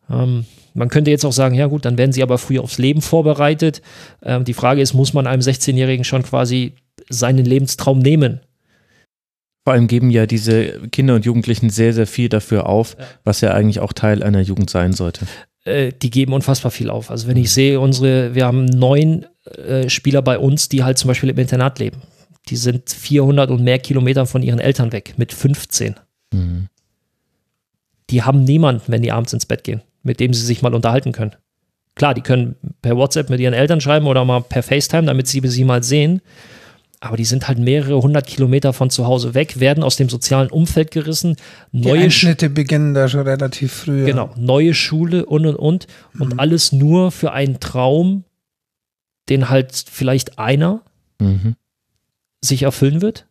Ähm, 0.10 0.46
man 0.74 0.90
könnte 0.90 1.12
jetzt 1.12 1.26
auch 1.26 1.32
sagen, 1.32 1.56
ja 1.56 1.68
gut, 1.68 1.86
dann 1.86 1.98
werden 1.98 2.12
sie 2.12 2.24
aber 2.24 2.38
früh 2.38 2.60
aufs 2.60 2.78
Leben 2.78 3.02
vorbereitet. 3.02 3.82
Ähm, 4.22 4.44
die 4.44 4.54
Frage 4.54 4.82
ist, 4.82 4.94
muss 4.94 5.14
man 5.14 5.28
einem 5.28 5.42
16-Jährigen 5.42 6.04
schon 6.04 6.24
quasi 6.24 6.76
seinen 7.10 7.46
Lebenstraum 7.46 8.00
nehmen? 8.00 8.42
Vor 9.68 9.74
allem 9.74 9.88
geben 9.88 10.10
ja 10.12 10.26
diese 10.26 10.88
Kinder 10.94 11.16
und 11.16 11.26
Jugendlichen 11.26 11.70
sehr, 11.70 11.92
sehr 11.92 12.08
viel 12.08 12.30
dafür 12.30 12.68
auf, 12.68 12.96
was 13.26 13.42
ja 13.42 13.52
eigentlich 13.52 13.82
auch 13.82 13.92
Teil 13.92 14.24
einer 14.24 14.40
Jugend 14.40 14.70
sein 14.70 14.94
sollte. 14.94 15.26
Äh, 15.66 15.92
die 15.92 16.10
geben 16.10 16.32
unfassbar 16.32 16.72
viel 16.72 16.90
auf. 16.90 17.12
Also 17.12 17.28
wenn 17.28 17.36
ich 17.36 17.52
sehe, 17.52 17.82
unsere, 17.82 18.34
wir 18.34 18.46
haben 18.46 18.64
neun 18.64 19.26
äh, 19.44 19.90
Spieler 19.90 20.22
bei 20.22 20.40
uns, 20.40 20.70
die 20.70 20.86
halt 20.86 20.98
zum 20.98 21.10
Beispiel 21.10 21.32
im 21.32 21.38
Internat 21.38 21.80
leben. 21.80 21.98
Die 22.48 22.56
sind 22.56 22.90
400 22.90 23.52
und 23.52 23.62
mehr 23.62 23.78
Kilometer 23.80 24.26
von 24.26 24.42
ihren 24.42 24.60
Eltern 24.60 24.94
weg, 24.94 25.16
mit 25.18 25.34
15. 25.34 25.96
Mhm. 26.32 26.70
die 28.10 28.24
haben 28.24 28.46
niemanden, 28.46 28.84
wenn 28.88 29.02
die 29.02 29.12
abends 29.12 29.34
ins 29.34 29.48
Bett 29.48 29.66
gehen, 29.66 29.82
mit 30.02 30.22
dem 30.22 30.34
sie 30.34 30.46
sich 30.46 30.62
mal 30.62 30.74
unterhalten 30.74 31.12
können. 31.12 31.36
Klar, 31.96 32.14
die 32.14 32.22
können 32.22 32.56
per 32.82 32.96
WhatsApp 32.96 33.30
mit 33.30 33.42
ihren 33.42 33.54
Eltern 33.54 33.82
schreiben 33.82 34.08
oder 34.08 34.24
mal 34.24 34.44
per 34.44 34.64
FaceTime, 34.64 35.08
damit 35.08 35.28
sie 35.28 35.46
sie 35.46 35.66
mal 35.66 35.84
sehen. 35.84 36.22
Aber 37.00 37.16
die 37.16 37.26
sind 37.26 37.48
halt 37.48 37.60
mehrere 37.60 38.02
hundert 38.02 38.26
Kilometer 38.26 38.74
von 38.74 38.90
zu 38.90 39.06
Hause 39.06 39.36
weg, 39.36 39.60
werden 39.60 39.84
aus 39.84 39.98
dem 39.98 40.10
sozialen 40.10 40.50
Umfeld 40.50 40.90
gerissen, 40.90 41.36
Die 41.72 41.82
neue, 41.82 42.00
Sch 42.00 42.04
Einschnitte 42.06 42.50
beginnen 42.50 42.96
da 42.96 43.08
schon 43.08 43.22
relativ 43.22 43.72
früh. 43.72 44.06
genau, 44.06 44.32
neue 44.36 44.74
Schule 44.74 45.26
und 45.26 45.46
und 45.46 45.56
und. 45.56 45.88
Und 46.18 46.40
alles 46.40 46.72
nur 46.72 47.12
für 47.12 47.34
einen 47.34 47.60
Traum, 47.60 48.24
den 49.30 49.50
halt 49.50 49.76
vielleicht 49.92 50.40
einer 50.40 50.82
Mhm. 51.20 51.56
sich 52.44 52.64
erfüllen 52.64 53.02
wird? 53.02 53.28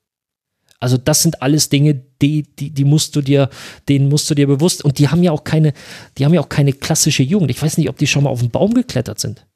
Also 0.78 0.96
das 0.98 1.22
sind 1.22 1.40
alles 1.42 1.68
Dinge, 1.68 1.94
die, 2.20 2.42
die, 2.42 2.70
die 2.70 2.84
musst 2.84 3.16
du 3.16 3.22
dir, 3.22 3.48
denen 3.88 4.08
musst 4.08 4.28
du 4.28 4.34
dir 4.34 4.46
bewusst, 4.46 4.84
und 4.84 4.98
die 4.98 5.08
haben 5.08 5.22
ja 5.22 5.32
auch 5.32 5.42
keine, 5.44 5.72
die 6.18 6.24
haben 6.24 6.34
ja 6.34 6.40
auch 6.40 6.48
keine 6.50 6.72
klassische 6.72 7.22
Jugend. 7.22 7.50
Ich 7.50 7.62
weiß 7.62 7.78
nicht, 7.78 7.88
ob 7.88 7.96
die 7.96 8.06
schon 8.06 8.24
mal 8.24 8.30
auf 8.30 8.40
den 8.40 8.50
Baum 8.50 8.74
geklettert 8.74 9.18
sind. 9.18 9.46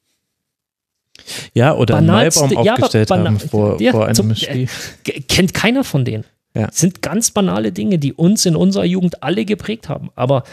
Ja, 1.53 1.73
oder 1.75 1.97
einen 1.97 2.07
Banalste- 2.07 2.41
Maibaum 2.41 2.65
ja, 2.65 2.71
aber 2.73 2.79
aufgestellt 2.83 3.09
bana- 3.09 3.25
haben 3.25 3.39
vor, 3.39 3.81
ja, 3.81 3.91
vor 3.91 4.05
einem 4.05 4.15
zum- 4.15 4.35
Spiel. 4.35 4.67
G 5.03 5.21
kennt 5.21 5.53
keiner 5.53 5.83
von 5.83 6.05
denen. 6.05 6.25
Ja. 6.55 6.69
Sind 6.71 7.01
ganz 7.01 7.31
banale 7.31 7.71
Dinge, 7.71 7.97
die 7.99 8.13
uns 8.13 8.45
in 8.45 8.55
unserer 8.55 8.83
Jugend 8.85 9.23
alle 9.23 9.45
geprägt 9.45 9.87
haben. 9.89 10.09
Aber 10.15 10.43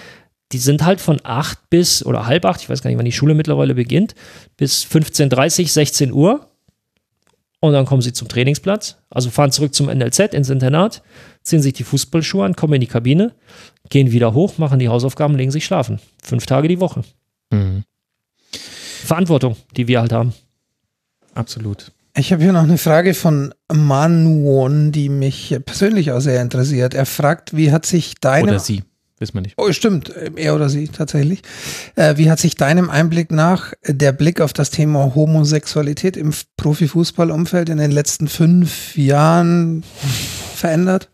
die 0.52 0.58
sind 0.58 0.84
halt 0.84 1.00
von 1.00 1.18
acht 1.24 1.58
bis 1.70 2.04
oder 2.06 2.26
halb 2.26 2.44
acht, 2.44 2.60
ich 2.62 2.68
weiß 2.70 2.82
gar 2.82 2.88
nicht, 2.90 2.98
wann 2.98 3.04
die 3.04 3.12
Schule 3.12 3.34
mittlerweile 3.34 3.74
beginnt, 3.74 4.14
bis 4.56 4.84
15.30, 4.84 5.68
16 5.72 6.12
Uhr. 6.12 6.46
Und 7.60 7.72
dann 7.72 7.84
kommen 7.86 8.00
sie 8.02 8.12
zum 8.12 8.28
Trainingsplatz, 8.28 8.98
also 9.10 9.30
fahren 9.30 9.50
zurück 9.50 9.74
zum 9.74 9.88
NLZ 9.88 10.32
ins 10.32 10.48
Internat, 10.48 11.02
ziehen 11.42 11.60
sich 11.60 11.72
die 11.72 11.82
Fußballschuhe 11.82 12.44
an, 12.44 12.54
kommen 12.54 12.74
in 12.74 12.80
die 12.80 12.86
Kabine, 12.86 13.34
gehen 13.90 14.12
wieder 14.12 14.32
hoch, 14.32 14.58
machen 14.58 14.78
die 14.78 14.88
Hausaufgaben, 14.88 15.34
legen 15.36 15.50
sich 15.50 15.64
schlafen. 15.64 15.98
Fünf 16.22 16.46
Tage 16.46 16.68
die 16.68 16.78
Woche. 16.78 17.02
Mhm. 17.50 17.82
Verantwortung, 18.52 19.56
die 19.76 19.88
wir 19.88 20.00
halt 20.00 20.12
haben. 20.12 20.32
Absolut. 21.38 21.92
Ich 22.16 22.32
habe 22.32 22.42
hier 22.42 22.52
noch 22.52 22.64
eine 22.64 22.78
Frage 22.78 23.14
von 23.14 23.54
Manuon, 23.72 24.90
die 24.90 25.08
mich 25.08 25.56
persönlich 25.64 26.10
auch 26.10 26.18
sehr 26.18 26.42
interessiert. 26.42 26.94
Er 26.94 27.06
fragt, 27.06 27.56
wie 27.56 27.70
hat 27.70 27.86
sich 27.86 28.16
deine 28.20 28.48
Oder 28.48 28.58
sie, 28.58 28.82
wissen 29.20 29.34
wir 29.34 29.42
nicht. 29.42 29.54
Oh, 29.56 29.70
stimmt, 29.70 30.10
er 30.34 30.56
oder 30.56 30.68
sie 30.68 30.88
tatsächlich. 30.88 31.42
Äh, 31.94 32.16
wie 32.16 32.28
hat 32.28 32.40
sich 32.40 32.56
deinem 32.56 32.90
Einblick 32.90 33.30
nach 33.30 33.72
der 33.86 34.10
Blick 34.10 34.40
auf 34.40 34.52
das 34.52 34.70
Thema 34.70 35.14
Homosexualität 35.14 36.16
im 36.16 36.32
Profifußballumfeld 36.56 37.68
in 37.68 37.78
den 37.78 37.92
letzten 37.92 38.26
fünf 38.26 38.96
Jahren 38.96 39.84
verändert? 40.56 41.10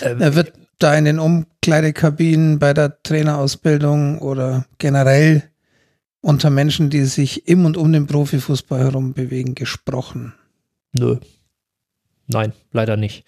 Äh, 0.00 0.36
wird 0.36 0.52
da 0.78 0.94
in 0.94 1.04
den 1.04 1.18
Umkleidekabinen 1.18 2.60
bei 2.60 2.74
der 2.74 3.02
Trainerausbildung 3.02 4.20
oder 4.20 4.66
generell 4.78 5.42
unter 6.24 6.50
Menschen, 6.50 6.90
die 6.90 7.04
sich 7.04 7.46
im 7.46 7.64
und 7.66 7.76
um 7.76 7.92
den 7.92 8.06
Profifußball 8.06 8.80
herum 8.80 9.12
bewegen, 9.12 9.54
gesprochen? 9.54 10.34
Nö. 10.98 11.18
Nein, 12.26 12.54
leider 12.72 12.96
nicht. 12.96 13.24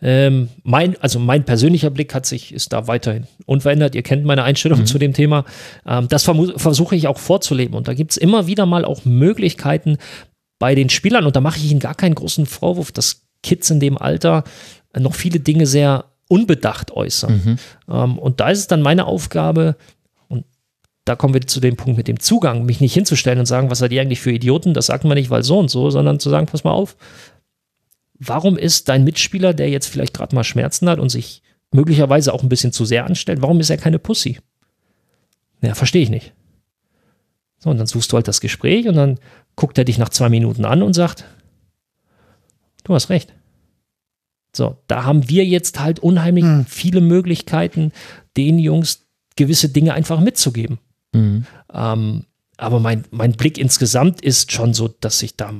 Ähm, 0.00 0.48
mein, 0.62 0.96
also 1.02 1.18
mein 1.18 1.44
persönlicher 1.44 1.90
Blick 1.90 2.14
hat 2.14 2.24
sich, 2.24 2.54
ist 2.54 2.72
da 2.72 2.86
weiterhin 2.86 3.26
unverändert. 3.44 3.94
Ihr 3.94 4.02
kennt 4.02 4.24
meine 4.24 4.44
Einstellung 4.44 4.80
Mhm. 4.80 4.86
zu 4.86 4.98
dem 4.98 5.12
Thema. 5.12 5.44
Ähm, 5.86 6.08
das 6.08 6.24
versuche 6.24 6.96
ich 6.96 7.06
auch 7.06 7.18
vorzuleben. 7.18 7.76
Und 7.76 7.86
da 7.86 7.92
gibt 7.92 8.12
es 8.12 8.16
immer 8.16 8.46
wieder 8.46 8.64
mal 8.64 8.86
auch 8.86 9.04
Möglichkeiten 9.04 9.98
bei 10.58 10.74
den 10.74 10.88
Spielern, 10.88 11.26
und 11.26 11.36
da 11.36 11.40
mache 11.42 11.58
ich 11.58 11.70
ihnen 11.70 11.80
gar 11.80 11.94
keinen 11.94 12.14
großen 12.14 12.46
Vorwurf. 12.46 12.92
Das 12.92 13.22
Kids 13.42 13.68
in 13.68 13.80
dem 13.80 13.98
Alter 13.98 14.44
noch 14.98 15.14
viele 15.14 15.40
Dinge 15.40 15.66
sehr 15.66 16.06
unbedacht 16.28 16.92
äußern. 16.92 17.42
Mhm. 17.44 17.58
Ähm, 17.94 18.18
und 18.18 18.40
da 18.40 18.48
ist 18.48 18.58
es 18.60 18.66
dann 18.68 18.80
meine 18.80 19.04
Aufgabe, 19.04 19.76
da 21.04 21.16
kommen 21.16 21.34
wir 21.34 21.40
zu 21.46 21.60
dem 21.60 21.76
Punkt 21.76 21.96
mit 21.96 22.08
dem 22.08 22.20
Zugang, 22.20 22.64
mich 22.64 22.80
nicht 22.80 22.94
hinzustellen 22.94 23.38
und 23.38 23.46
sagen, 23.46 23.70
was 23.70 23.78
seid 23.78 23.92
ihr 23.92 24.00
eigentlich 24.00 24.20
für 24.20 24.32
Idioten, 24.32 24.74
das 24.74 24.86
sagt 24.86 25.04
man 25.04 25.16
nicht, 25.16 25.30
weil 25.30 25.42
so 25.42 25.58
und 25.58 25.70
so, 25.70 25.90
sondern 25.90 26.20
zu 26.20 26.30
sagen, 26.30 26.46
pass 26.46 26.64
mal 26.64 26.72
auf, 26.72 26.96
warum 28.18 28.56
ist 28.56 28.88
dein 28.88 29.04
Mitspieler, 29.04 29.54
der 29.54 29.70
jetzt 29.70 29.86
vielleicht 29.86 30.14
gerade 30.14 30.34
mal 30.34 30.44
Schmerzen 30.44 30.88
hat 30.88 30.98
und 30.98 31.08
sich 31.08 31.42
möglicherweise 31.72 32.32
auch 32.32 32.42
ein 32.42 32.48
bisschen 32.48 32.72
zu 32.72 32.84
sehr 32.84 33.06
anstellt, 33.06 33.42
warum 33.42 33.60
ist 33.60 33.70
er 33.70 33.78
keine 33.78 33.98
Pussy? 33.98 34.38
Ja, 35.62 35.74
verstehe 35.74 36.02
ich 36.02 36.10
nicht. 36.10 36.34
So, 37.58 37.70
und 37.70 37.78
dann 37.78 37.86
suchst 37.86 38.10
du 38.12 38.16
halt 38.16 38.28
das 38.28 38.40
Gespräch 38.40 38.88
und 38.88 38.96
dann 38.96 39.18
guckt 39.56 39.76
er 39.78 39.84
dich 39.84 39.98
nach 39.98 40.08
zwei 40.08 40.28
Minuten 40.28 40.64
an 40.64 40.82
und 40.82 40.94
sagt, 40.94 41.24
du 42.84 42.94
hast 42.94 43.10
recht. 43.10 43.34
So, 44.54 44.78
da 44.86 45.04
haben 45.04 45.28
wir 45.28 45.44
jetzt 45.44 45.78
halt 45.80 46.00
unheimlich 46.00 46.44
Hm. 46.44 46.66
viele 46.66 47.00
Möglichkeiten, 47.00 47.92
den 48.36 48.58
Jungs 48.58 49.06
gewisse 49.36 49.68
Dinge 49.68 49.94
einfach 49.94 50.20
mitzugeben. 50.20 50.78
Mhm. 51.12 51.46
Ähm, 51.72 52.24
aber 52.56 52.80
mein, 52.80 53.04
mein 53.10 53.32
Blick 53.32 53.58
insgesamt 53.58 54.20
ist 54.20 54.52
schon 54.52 54.74
so, 54.74 54.88
dass 54.88 55.18
sich 55.18 55.36
da 55.36 55.52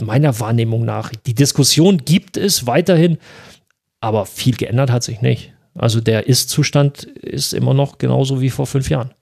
meiner 0.00 0.38
Wahrnehmung 0.38 0.84
nach, 0.84 1.10
die 1.26 1.34
Diskussion 1.34 1.98
gibt 1.98 2.36
es 2.36 2.66
weiterhin, 2.66 3.18
aber 4.00 4.26
viel 4.26 4.56
geändert 4.56 4.90
hat 4.90 5.02
sich 5.02 5.20
nicht. 5.20 5.52
Also 5.74 6.00
der 6.00 6.26
Ist-Zustand 6.26 7.04
ist 7.04 7.54
immer 7.54 7.74
noch 7.74 7.98
genauso 7.98 8.40
wie 8.40 8.50
vor 8.50 8.66
fünf 8.66 8.90
Jahren. 8.90 9.12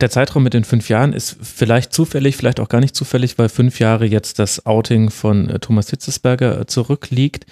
Der 0.00 0.10
Zeitraum 0.10 0.42
mit 0.42 0.52
den 0.52 0.64
fünf 0.64 0.88
Jahren 0.88 1.12
ist 1.12 1.36
vielleicht 1.40 1.92
zufällig, 1.92 2.36
vielleicht 2.36 2.58
auch 2.58 2.68
gar 2.68 2.80
nicht 2.80 2.96
zufällig, 2.96 3.38
weil 3.38 3.48
fünf 3.48 3.78
Jahre 3.78 4.04
jetzt 4.04 4.38
das 4.40 4.66
Outing 4.66 5.10
von 5.10 5.48
äh, 5.48 5.60
Thomas 5.60 5.90
Hitzesberger 5.90 6.60
äh, 6.60 6.66
zurückliegt. 6.66 7.46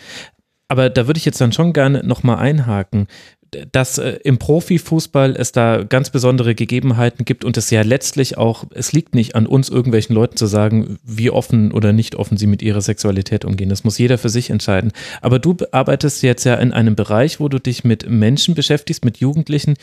Aber 0.66 0.90
da 0.90 1.06
würde 1.06 1.18
ich 1.18 1.24
jetzt 1.24 1.40
dann 1.40 1.52
schon 1.52 1.72
gerne 1.72 2.02
nochmal 2.04 2.38
einhaken, 2.38 3.06
dass 3.72 3.98
äh, 3.98 4.18
im 4.24 4.38
Profifußball 4.38 5.36
es 5.36 5.52
da 5.52 5.82
ganz 5.84 6.10
besondere 6.10 6.54
Gegebenheiten 6.54 7.24
gibt 7.24 7.44
und 7.44 7.56
es 7.56 7.70
ja 7.70 7.82
letztlich 7.82 8.38
auch, 8.38 8.64
es 8.74 8.92
liegt 8.92 9.14
nicht 9.14 9.34
an 9.34 9.46
uns, 9.46 9.68
irgendwelchen 9.68 10.14
Leuten 10.14 10.36
zu 10.36 10.46
sagen, 10.46 10.98
wie 11.04 11.30
offen 11.30 11.72
oder 11.72 11.92
nicht 11.92 12.16
offen 12.16 12.36
sie 12.36 12.46
mit 12.46 12.62
ihrer 12.62 12.80
Sexualität 12.80 13.44
umgehen. 13.44 13.68
Das 13.68 13.84
muss 13.84 13.98
jeder 13.98 14.18
für 14.18 14.28
sich 14.28 14.50
entscheiden. 14.50 14.92
Aber 15.20 15.38
du 15.38 15.56
arbeitest 15.72 16.22
jetzt 16.22 16.44
ja 16.44 16.54
in 16.54 16.72
einem 16.72 16.96
Bereich, 16.96 17.40
wo 17.40 17.48
du 17.48 17.58
dich 17.58 17.84
mit 17.84 18.08
Menschen 18.08 18.54
beschäftigst, 18.54 19.04
mit 19.04 19.18
Jugendlichen, 19.18 19.74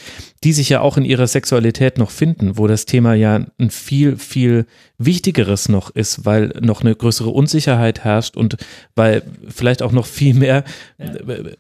die 0.44 0.54
sich 0.54 0.70
ja 0.70 0.82
auch 0.82 0.98
in 0.98 1.06
ihrer 1.06 1.28
Sexualität 1.28 1.98
noch 1.98 2.12
finden, 2.12 2.58
wo 2.58 2.68
das 2.68 2.86
Thema 2.86 3.14
ja 3.14 3.46
ein 3.60 3.70
viel, 3.70 4.18
viel 4.18 4.66
wichtigeres 4.98 5.70
noch 5.70 5.92
ist, 5.92 6.26
weil 6.26 6.54
noch 6.60 6.82
eine 6.82 6.96
größere 6.96 7.30
Unsicherheit 7.30 8.04
herrscht 8.04 8.36
und 8.36 8.58
weil 8.96 9.22
vielleicht 9.48 9.84
auch 9.84 9.92
noch 9.92 10.08
viel 10.08 10.34
mehr 10.34 10.64
äh, 10.98 11.08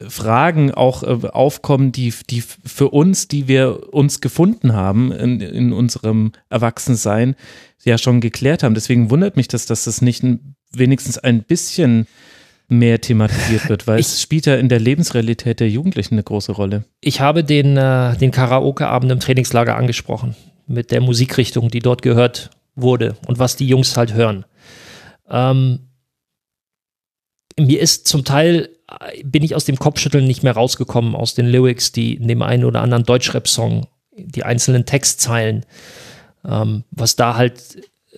Fragen 0.10 0.72
auch 0.72 1.04
äh, 1.04 1.28
aufkommen, 1.28 1.92
die, 1.98 2.14
die 2.30 2.42
für 2.42 2.90
uns, 2.90 3.28
die 3.28 3.48
wir 3.48 3.94
uns 3.94 4.22
gefunden 4.22 4.74
haben 4.74 5.12
in, 5.12 5.42
in 5.42 5.74
unserem 5.74 6.32
Erwachsensein, 6.50 7.36
ja 7.84 7.98
schon 7.98 8.22
geklärt 8.22 8.64
haben. 8.64 8.76
Deswegen 8.76 9.10
wundert 9.10 9.36
mich 9.36 9.48
das, 9.48 9.66
dass 9.66 9.86
das 9.86 10.02
nicht 10.02 10.24
ein, 10.24 10.56
wenigstens 10.72 11.18
ein 11.18 11.44
bisschen 11.44 12.08
mehr 12.70 13.02
thematisiert 13.02 13.70
wird, 13.70 13.88
weil 13.88 14.00
es 14.00 14.22
spielt 14.22 14.46
ja 14.46 14.56
in 14.56 14.70
der 14.70 14.80
Lebensrealität 14.80 15.60
der 15.60 15.70
Jugendlichen 15.70 16.16
eine 16.16 16.24
große 16.24 16.52
Rolle. 16.52 16.84
Ich 17.02 17.22
habe 17.22 17.44
den, 17.44 17.78
äh, 17.78 18.16
den 18.18 18.32
Karaoke-Abend 18.32 19.12
im 19.12 19.20
Trainingslager 19.20 19.76
angesprochen, 19.76 20.36
mit 20.68 20.92
der 20.92 21.02
Musikrichtung, 21.02 21.70
die 21.70 21.80
dort 21.80 22.02
gehört 22.02 22.52
wurde 22.76 23.16
und 23.26 23.40
was 23.40 23.56
die 23.56 23.68
Jungs 23.68 23.98
halt 23.98 24.14
hören. 24.14 24.46
Ähm, 25.30 25.80
mir 27.60 27.80
ist 27.80 28.08
zum 28.08 28.24
Teil, 28.24 28.70
bin 29.24 29.44
ich 29.44 29.56
aus 29.56 29.66
dem 29.66 29.78
Kopfschütteln 29.78 30.26
nicht 30.26 30.44
mehr 30.44 30.54
rausgekommen, 30.54 31.16
aus 31.16 31.34
den 31.34 31.48
Lyrics, 31.48 31.92
die 31.92 32.16
in 32.16 32.28
dem 32.28 32.42
einen 32.42 32.64
oder 32.64 32.82
anderen 32.82 33.04
Deutschrap-Song, 33.04 33.88
die 34.16 34.44
einzelnen 34.44 34.86
Textzeilen, 34.86 35.66
ähm, 36.46 36.84
was 36.92 37.16
da 37.16 37.36
halt 37.36 37.62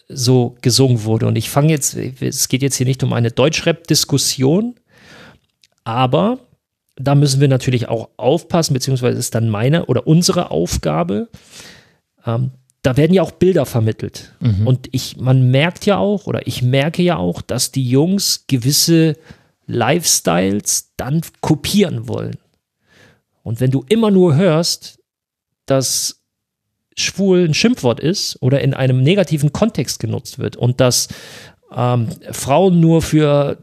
so 0.07 0.55
gesungen 0.61 1.03
wurde. 1.03 1.27
Und 1.27 1.37
ich 1.37 1.49
fange 1.49 1.69
jetzt, 1.71 1.95
es 1.95 2.47
geht 2.47 2.61
jetzt 2.61 2.75
hier 2.75 2.85
nicht 2.85 3.03
um 3.03 3.13
eine 3.13 3.31
Deutschrap-Diskussion, 3.31 4.75
aber 5.83 6.39
da 6.95 7.15
müssen 7.15 7.41
wir 7.41 7.47
natürlich 7.47 7.87
auch 7.87 8.09
aufpassen, 8.17 8.73
beziehungsweise 8.73 9.17
ist 9.17 9.33
dann 9.33 9.49
meine 9.49 9.85
oder 9.85 10.05
unsere 10.05 10.51
Aufgabe. 10.51 11.29
Ähm, 12.25 12.51
da 12.81 12.95
werden 12.95 13.13
ja 13.13 13.23
auch 13.23 13.31
Bilder 13.31 13.65
vermittelt. 13.65 14.33
Mhm. 14.39 14.67
Und 14.67 14.87
ich, 14.91 15.17
man 15.17 15.49
merkt 15.51 15.85
ja 15.85 15.97
auch, 15.97 16.27
oder 16.27 16.47
ich 16.47 16.61
merke 16.61 17.01
ja 17.01 17.17
auch, 17.17 17.41
dass 17.41 17.71
die 17.71 17.87
Jungs 17.87 18.45
gewisse 18.47 19.15
Lifestyles 19.69 20.93
dann 20.97 21.21
kopieren 21.41 22.07
wollen. 22.07 22.37
Und 23.43 23.61
wenn 23.61 23.71
du 23.71 23.85
immer 23.87 24.11
nur 24.11 24.35
hörst, 24.35 24.99
dass 25.65 26.21
schwul 26.97 27.45
ein 27.45 27.53
Schimpfwort 27.53 27.99
ist 27.99 28.37
oder 28.41 28.61
in 28.61 28.73
einem 28.73 29.01
negativen 29.01 29.53
Kontext 29.53 29.99
genutzt 29.99 30.39
wird 30.39 30.57
und 30.57 30.81
dass 30.81 31.07
ähm, 31.73 32.09
Frauen 32.31 32.79
nur 32.79 33.01
für, 33.01 33.57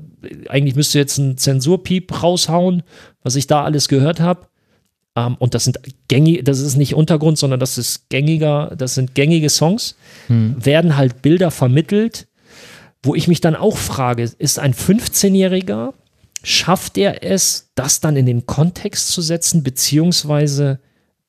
eigentlich 0.49 0.77
müsste 0.77 0.99
jetzt 0.99 1.19
ein 1.19 1.37
Zensurpiep 1.37 2.23
raushauen, 2.23 2.83
was 3.23 3.37
ich 3.37 3.47
da 3.47 3.65
alles 3.65 3.89
gehört 3.89 4.21
habe. 4.21 4.47
Ähm, 5.17 5.37
und 5.39 5.55
das 5.55 5.65
sind 5.65 5.79
gängig, 6.09 6.45
das 6.45 6.61
ist 6.61 6.77
nicht 6.77 6.95
Untergrund, 6.95 7.37
sondern 7.37 7.61
das 7.61 7.79
ist 7.79 8.09
gängiger, 8.09 8.75
das 8.79 8.95
sind 8.95 9.15
gängige 9.15 9.51
Songs, 9.51 9.97
Hm. 10.29 10.65
werden 10.65 10.97
halt 10.97 11.21
Bilder 11.21 11.51
vermittelt, 11.51 12.29
wo 13.07 13.15
ich 13.15 13.29
mich 13.29 13.41
dann 13.41 13.57
auch 13.57 13.77
frage, 13.77 14.23
ist 14.39 14.59
ein 14.59 14.75
15-Jähriger, 14.75 15.93
schafft 16.43 16.99
er 16.99 17.25
es, 17.25 17.71
das 17.75 18.01
dann 18.01 18.17
in 18.17 18.27
den 18.27 18.47
Kontext 18.47 19.09
zu 19.09 19.21
setzen, 19.23 19.63
beziehungsweise 19.63 20.81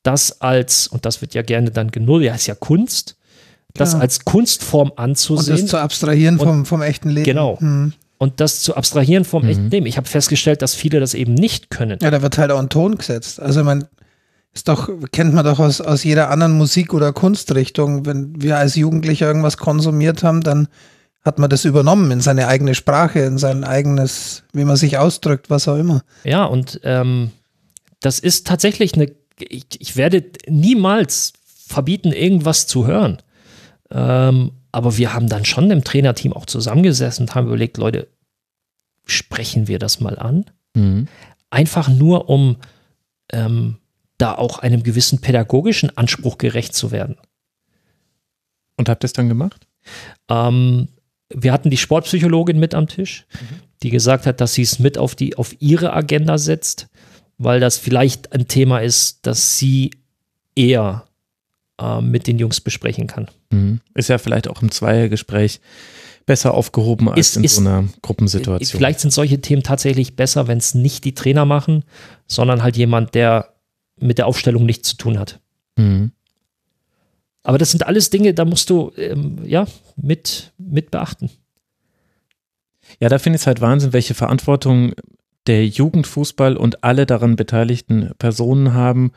das 0.02 0.40
als, 0.40 0.86
und 0.88 1.04
das 1.06 1.20
wird 1.20 1.34
ja 1.34 1.42
gerne 1.42 1.70
dann 1.70 1.90
genullt, 1.90 2.24
ja, 2.24 2.34
ist 2.34 2.46
ja 2.46 2.54
Kunst, 2.54 3.16
das 3.74 3.92
Ja. 3.94 3.98
als 4.00 4.24
Kunstform 4.24 4.90
Und 4.90 4.98
anzusehen 4.98 5.58
das 5.58 5.66
zu 5.66 5.78
abstrahieren 5.78 6.38
Und- 6.38 6.46
vom, 6.46 6.66
vom 6.66 6.82
echten 6.82 7.10
Leben. 7.10 7.24
Genau. 7.24 7.58
Hm. 7.60 7.92
und 8.20 8.40
das 8.40 8.60
zu 8.60 8.74
abstrahieren 8.76 9.24
vom 9.24 9.46
echten 9.46 9.70
Leben. 9.70 9.86
Ich 9.86 9.96
habe 9.96 10.08
festgestellt, 10.08 10.60
dass 10.62 10.74
viele 10.74 10.98
das 10.98 11.14
eben 11.14 11.34
nicht 11.34 11.70
können. 11.70 11.98
Ja, 12.02 12.10
da 12.10 12.20
wird 12.22 12.36
halt 12.38 12.50
auch 12.50 12.58
ein 12.58 12.68
Ton 12.68 12.96
gesetzt. 12.98 13.38
Also 13.40 13.62
man 13.62 13.86
ist 14.54 14.66
doch, 14.66 14.88
kennt 15.12 15.34
man 15.34 15.44
doch 15.44 15.60
aus, 15.60 15.80
aus 15.80 16.02
jeder 16.02 16.28
anderen 16.30 16.54
Musik- 16.58 16.94
oder 16.94 17.12
Kunstrichtung. 17.12 18.06
Wenn 18.06 18.40
wir 18.42 18.56
als 18.56 18.74
Jugendliche 18.74 19.24
irgendwas 19.26 19.56
konsumiert 19.56 20.24
haben, 20.24 20.40
dann 20.42 20.66
hat 21.28 21.38
man 21.38 21.50
das 21.50 21.64
übernommen 21.64 22.10
in 22.10 22.20
seine 22.20 22.48
eigene 22.48 22.74
Sprache, 22.74 23.20
in 23.20 23.38
sein 23.38 23.62
eigenes, 23.62 24.42
wie 24.52 24.64
man 24.64 24.76
sich 24.76 24.98
ausdrückt, 24.98 25.50
was 25.50 25.68
auch 25.68 25.76
immer. 25.76 26.02
Ja, 26.24 26.44
und 26.44 26.80
ähm, 26.82 27.30
das 28.00 28.18
ist 28.18 28.46
tatsächlich 28.46 28.94
eine, 28.94 29.12
ich, 29.38 29.66
ich 29.78 29.96
werde 29.96 30.24
niemals 30.48 31.34
verbieten, 31.44 32.12
irgendwas 32.12 32.66
zu 32.66 32.86
hören. 32.86 33.18
Ähm, 33.90 34.52
aber 34.72 34.96
wir 34.96 35.12
haben 35.12 35.28
dann 35.28 35.44
schon 35.44 35.70
im 35.70 35.84
Trainerteam 35.84 36.32
auch 36.32 36.46
zusammengesessen 36.46 37.24
und 37.24 37.34
haben 37.34 37.46
überlegt, 37.46 37.76
Leute, 37.76 38.08
sprechen 39.04 39.68
wir 39.68 39.78
das 39.78 40.00
mal 40.00 40.18
an? 40.18 40.46
Mhm. 40.74 41.08
Einfach 41.50 41.88
nur, 41.88 42.28
um 42.30 42.56
ähm, 43.32 43.76
da 44.16 44.34
auch 44.34 44.58
einem 44.58 44.82
gewissen 44.82 45.20
pädagogischen 45.20 45.96
Anspruch 45.96 46.38
gerecht 46.38 46.74
zu 46.74 46.90
werden. 46.90 47.16
Und 48.76 48.88
habt 48.88 49.04
ihr 49.04 49.06
es 49.06 49.12
dann 49.12 49.28
gemacht? 49.28 49.66
Ähm, 50.28 50.88
wir 51.34 51.52
hatten 51.52 51.70
die 51.70 51.76
Sportpsychologin 51.76 52.58
mit 52.58 52.74
am 52.74 52.88
Tisch, 52.88 53.26
die 53.82 53.90
gesagt 53.90 54.26
hat, 54.26 54.40
dass 54.40 54.54
sie 54.54 54.62
es 54.62 54.78
mit 54.78 54.98
auf, 54.98 55.14
die, 55.14 55.36
auf 55.36 55.54
ihre 55.60 55.92
Agenda 55.92 56.38
setzt, 56.38 56.88
weil 57.38 57.60
das 57.60 57.78
vielleicht 57.78 58.32
ein 58.32 58.48
Thema 58.48 58.78
ist, 58.78 59.20
das 59.26 59.58
sie 59.58 59.90
eher 60.56 61.04
äh, 61.80 62.00
mit 62.00 62.26
den 62.26 62.38
Jungs 62.38 62.60
besprechen 62.60 63.06
kann. 63.06 63.28
Mhm. 63.50 63.80
Ist 63.94 64.08
ja 64.08 64.18
vielleicht 64.18 64.48
auch 64.48 64.62
im 64.62 64.70
Zweiergespräch 64.70 65.60
besser 66.26 66.52
aufgehoben 66.54 67.08
als 67.08 67.20
Ist- 67.30 67.36
in 67.36 67.44
ist- 67.44 67.54
so 67.56 67.60
einer 67.60 67.84
Gruppensituation. 68.02 68.78
Vielleicht 68.78 69.00
sind 69.00 69.12
solche 69.12 69.40
Themen 69.40 69.62
tatsächlich 69.62 70.16
besser, 70.16 70.46
wenn 70.48 70.58
es 70.58 70.74
nicht 70.74 71.04
die 71.04 71.14
Trainer 71.14 71.44
machen, 71.44 71.84
sondern 72.26 72.62
halt 72.62 72.76
jemand, 72.76 73.14
der 73.14 73.54
mit 74.00 74.18
der 74.18 74.26
Aufstellung 74.26 74.64
nichts 74.66 74.88
zu 74.90 74.96
tun 74.96 75.18
hat. 75.18 75.40
Mhm. 75.76 76.12
Aber 77.48 77.56
das 77.56 77.70
sind 77.70 77.86
alles 77.86 78.10
Dinge, 78.10 78.34
da 78.34 78.44
musst 78.44 78.68
du 78.68 78.92
ähm, 78.98 79.38
ja 79.42 79.66
mit, 79.96 80.52
mit 80.58 80.90
beachten. 80.90 81.30
Ja, 83.00 83.08
da 83.08 83.18
finde 83.18 83.36
ich 83.36 83.40
es 83.40 83.46
halt 83.46 83.62
Wahnsinn, 83.62 83.94
welche 83.94 84.12
Verantwortung 84.12 84.92
der 85.46 85.66
Jugendfußball 85.66 86.58
und 86.58 86.84
alle 86.84 87.06
daran 87.06 87.36
beteiligten 87.36 88.10
Personen 88.18 88.74
haben. 88.74 89.12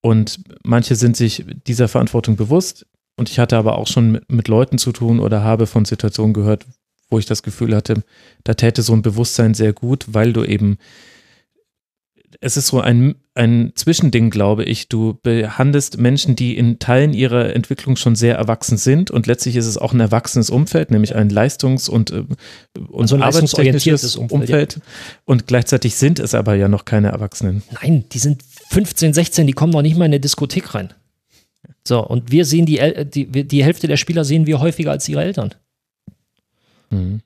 Und 0.00 0.40
manche 0.62 0.96
sind 0.96 1.18
sich 1.18 1.44
dieser 1.66 1.88
Verantwortung 1.88 2.36
bewusst. 2.36 2.86
Und 3.14 3.28
ich 3.28 3.38
hatte 3.38 3.58
aber 3.58 3.76
auch 3.76 3.88
schon 3.88 4.10
mit, 4.10 4.32
mit 4.32 4.48
Leuten 4.48 4.78
zu 4.78 4.90
tun 4.92 5.20
oder 5.20 5.42
habe 5.42 5.66
von 5.66 5.84
Situationen 5.84 6.32
gehört, 6.32 6.64
wo 7.10 7.18
ich 7.18 7.26
das 7.26 7.42
Gefühl 7.42 7.76
hatte, 7.76 8.04
da 8.42 8.54
täte 8.54 8.80
so 8.80 8.94
ein 8.94 9.02
Bewusstsein 9.02 9.52
sehr 9.52 9.74
gut, 9.74 10.06
weil 10.08 10.32
du 10.32 10.44
eben 10.44 10.78
es 12.40 12.56
ist 12.56 12.68
so 12.68 12.80
ein, 12.80 13.16
ein 13.34 13.72
Zwischending, 13.74 14.30
glaube 14.30 14.64
ich. 14.64 14.88
Du 14.88 15.18
behandelst 15.22 15.98
Menschen, 15.98 16.36
die 16.36 16.56
in 16.56 16.78
Teilen 16.78 17.12
ihrer 17.12 17.54
Entwicklung 17.54 17.96
schon 17.96 18.16
sehr 18.16 18.36
erwachsen 18.36 18.76
sind 18.76 19.10
und 19.10 19.26
letztlich 19.26 19.56
ist 19.56 19.66
es 19.66 19.78
auch 19.78 19.92
ein 19.92 20.00
erwachsenes 20.00 20.50
Umfeld, 20.50 20.90
nämlich 20.90 21.14
ein 21.14 21.30
Leistungs- 21.30 21.88
und, 21.88 22.10
äh, 22.10 22.24
und 22.88 23.08
so 23.08 23.16
ein 23.16 23.20
leistungsorientiertes 23.20 24.16
Umfeld. 24.16 24.40
Umfeld. 24.40 24.74
Ja. 24.76 24.82
Und 25.24 25.46
gleichzeitig 25.46 25.96
sind 25.96 26.18
es 26.18 26.34
aber 26.34 26.54
ja 26.54 26.68
noch 26.68 26.84
keine 26.84 27.08
Erwachsenen. 27.08 27.62
Nein, 27.82 28.04
die 28.12 28.18
sind 28.18 28.42
15, 28.70 29.14
16, 29.14 29.46
die 29.46 29.52
kommen 29.52 29.72
noch 29.72 29.82
nicht 29.82 29.96
mal 29.96 30.06
in 30.06 30.12
eine 30.12 30.20
Diskothek 30.20 30.74
rein. 30.74 30.92
So, 31.86 32.04
und 32.04 32.32
wir 32.32 32.44
sehen 32.44 32.66
die, 32.66 32.80
die, 33.04 33.46
die 33.46 33.64
Hälfte 33.64 33.86
der 33.86 33.96
Spieler 33.96 34.24
sehen 34.24 34.46
wir 34.46 34.60
häufiger 34.60 34.90
als 34.90 35.08
ihre 35.08 35.22
Eltern. 35.22 35.54
Mhm. 36.90 37.20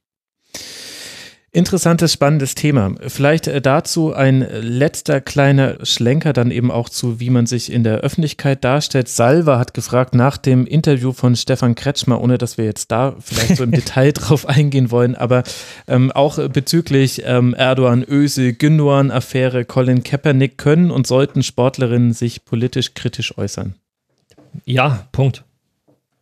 Interessantes, 1.53 2.13
spannendes 2.13 2.55
Thema. 2.55 2.95
Vielleicht 3.09 3.49
äh, 3.49 3.61
dazu 3.61 4.13
ein 4.13 4.47
letzter 4.61 5.21
kleiner 5.21 5.85
Schlenker 5.85 6.33
dann 6.33 6.53
eben 6.53 6.71
auch 6.71 6.89
zu, 6.89 7.19
wie 7.19 7.31
man 7.31 7.47
sich 7.47 7.73
in 7.73 7.83
der 7.83 7.99
Öffentlichkeit 7.99 8.63
darstellt. 8.63 9.09
Salva 9.09 9.59
hat 9.59 9.75
gefragt 9.75 10.15
nach 10.15 10.37
dem 10.37 10.65
Interview 10.65 11.13
von 11.13 11.35
Stefan 11.35 11.75
Kretschmer, 11.75 12.21
ohne 12.21 12.39
dass 12.39 12.57
wir 12.57 12.67
jetzt 12.67 12.93
da 12.93 13.17
vielleicht 13.19 13.57
so 13.57 13.65
im 13.65 13.71
Detail 13.73 14.13
drauf 14.13 14.49
eingehen 14.49 14.93
wollen, 14.93 15.17
aber 15.17 15.43
ähm, 15.89 16.13
auch 16.13 16.39
bezüglich 16.51 17.23
ähm, 17.25 17.53
Erdogan, 17.55 18.05
Öse, 18.09 18.53
Gündogan-Affäre, 18.53 19.65
Colin 19.65 20.05
Kaepernick 20.05 20.57
können 20.57 20.93
und 20.93 21.09
sollten 21.09 21.43
Sportlerinnen 21.43 22.13
sich 22.13 22.45
politisch 22.45 22.95
kritisch 22.95 23.37
äußern. 23.37 23.75
Ja, 24.67 25.09
Punkt. 25.11 25.43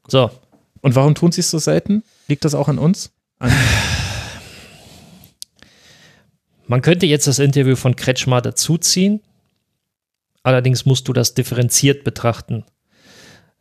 So. 0.07 0.31
Und 0.81 0.94
warum 0.94 1.15
tun 1.15 1.32
sie 1.32 1.42
es 1.42 1.50
so 1.50 1.58
selten? 1.58 2.02
Liegt 2.28 2.47
das 2.47 2.55
auch 2.55 2.68
an 2.68 2.78
uns? 2.78 3.10
An 3.40 3.52
Man 6.68 6.82
könnte 6.82 7.06
jetzt 7.06 7.26
das 7.26 7.38
Interview 7.38 7.74
von 7.74 7.97
Kretschmer 7.97 8.40
dazuziehen. 8.42 9.20
Allerdings 10.42 10.86
musst 10.86 11.08
du 11.08 11.12
das 11.12 11.34
differenziert 11.34 12.05
betrachten. 12.05 12.64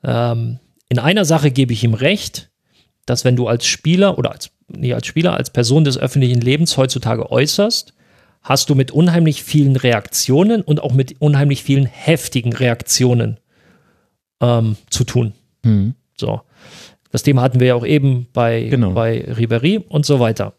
Ähm, 0.03 0.59
in 0.89 0.99
einer 0.99 1.25
Sache 1.25 1.49
gebe 1.49 1.73
ich 1.73 1.83
ihm 1.83 1.93
recht, 1.93 2.51
dass 3.05 3.25
wenn 3.25 3.37
du 3.37 3.47
als 3.47 3.65
Spieler 3.65 4.17
oder 4.17 4.31
als, 4.31 4.51
nee, 4.67 4.93
als 4.93 5.07
Spieler, 5.07 5.33
als 5.33 5.49
Person 5.49 5.85
des 5.85 5.97
öffentlichen 5.97 6.41
Lebens 6.41 6.77
heutzutage 6.77 7.31
äußerst, 7.31 7.93
hast 8.43 8.69
du 8.69 8.75
mit 8.75 8.91
unheimlich 8.91 9.41
vielen 9.41 9.77
Reaktionen 9.77 10.61
und 10.61 10.81
auch 10.81 10.93
mit 10.93 11.19
unheimlich 11.19 11.63
vielen 11.63 11.85
heftigen 11.85 12.53
Reaktionen 12.53 13.39
ähm, 14.41 14.75
zu 14.89 15.05
tun. 15.05 15.33
Mhm. 15.63 15.95
So. 16.17 16.41
Das 17.11 17.23
Thema 17.23 17.41
hatten 17.41 17.61
wir 17.61 17.67
ja 17.67 17.75
auch 17.75 17.85
eben 17.85 18.27
bei, 18.33 18.63
genau. 18.63 18.91
bei 18.91 19.25
Ribéry 19.25 19.85
und 19.87 20.05
so 20.05 20.19
weiter. 20.19 20.53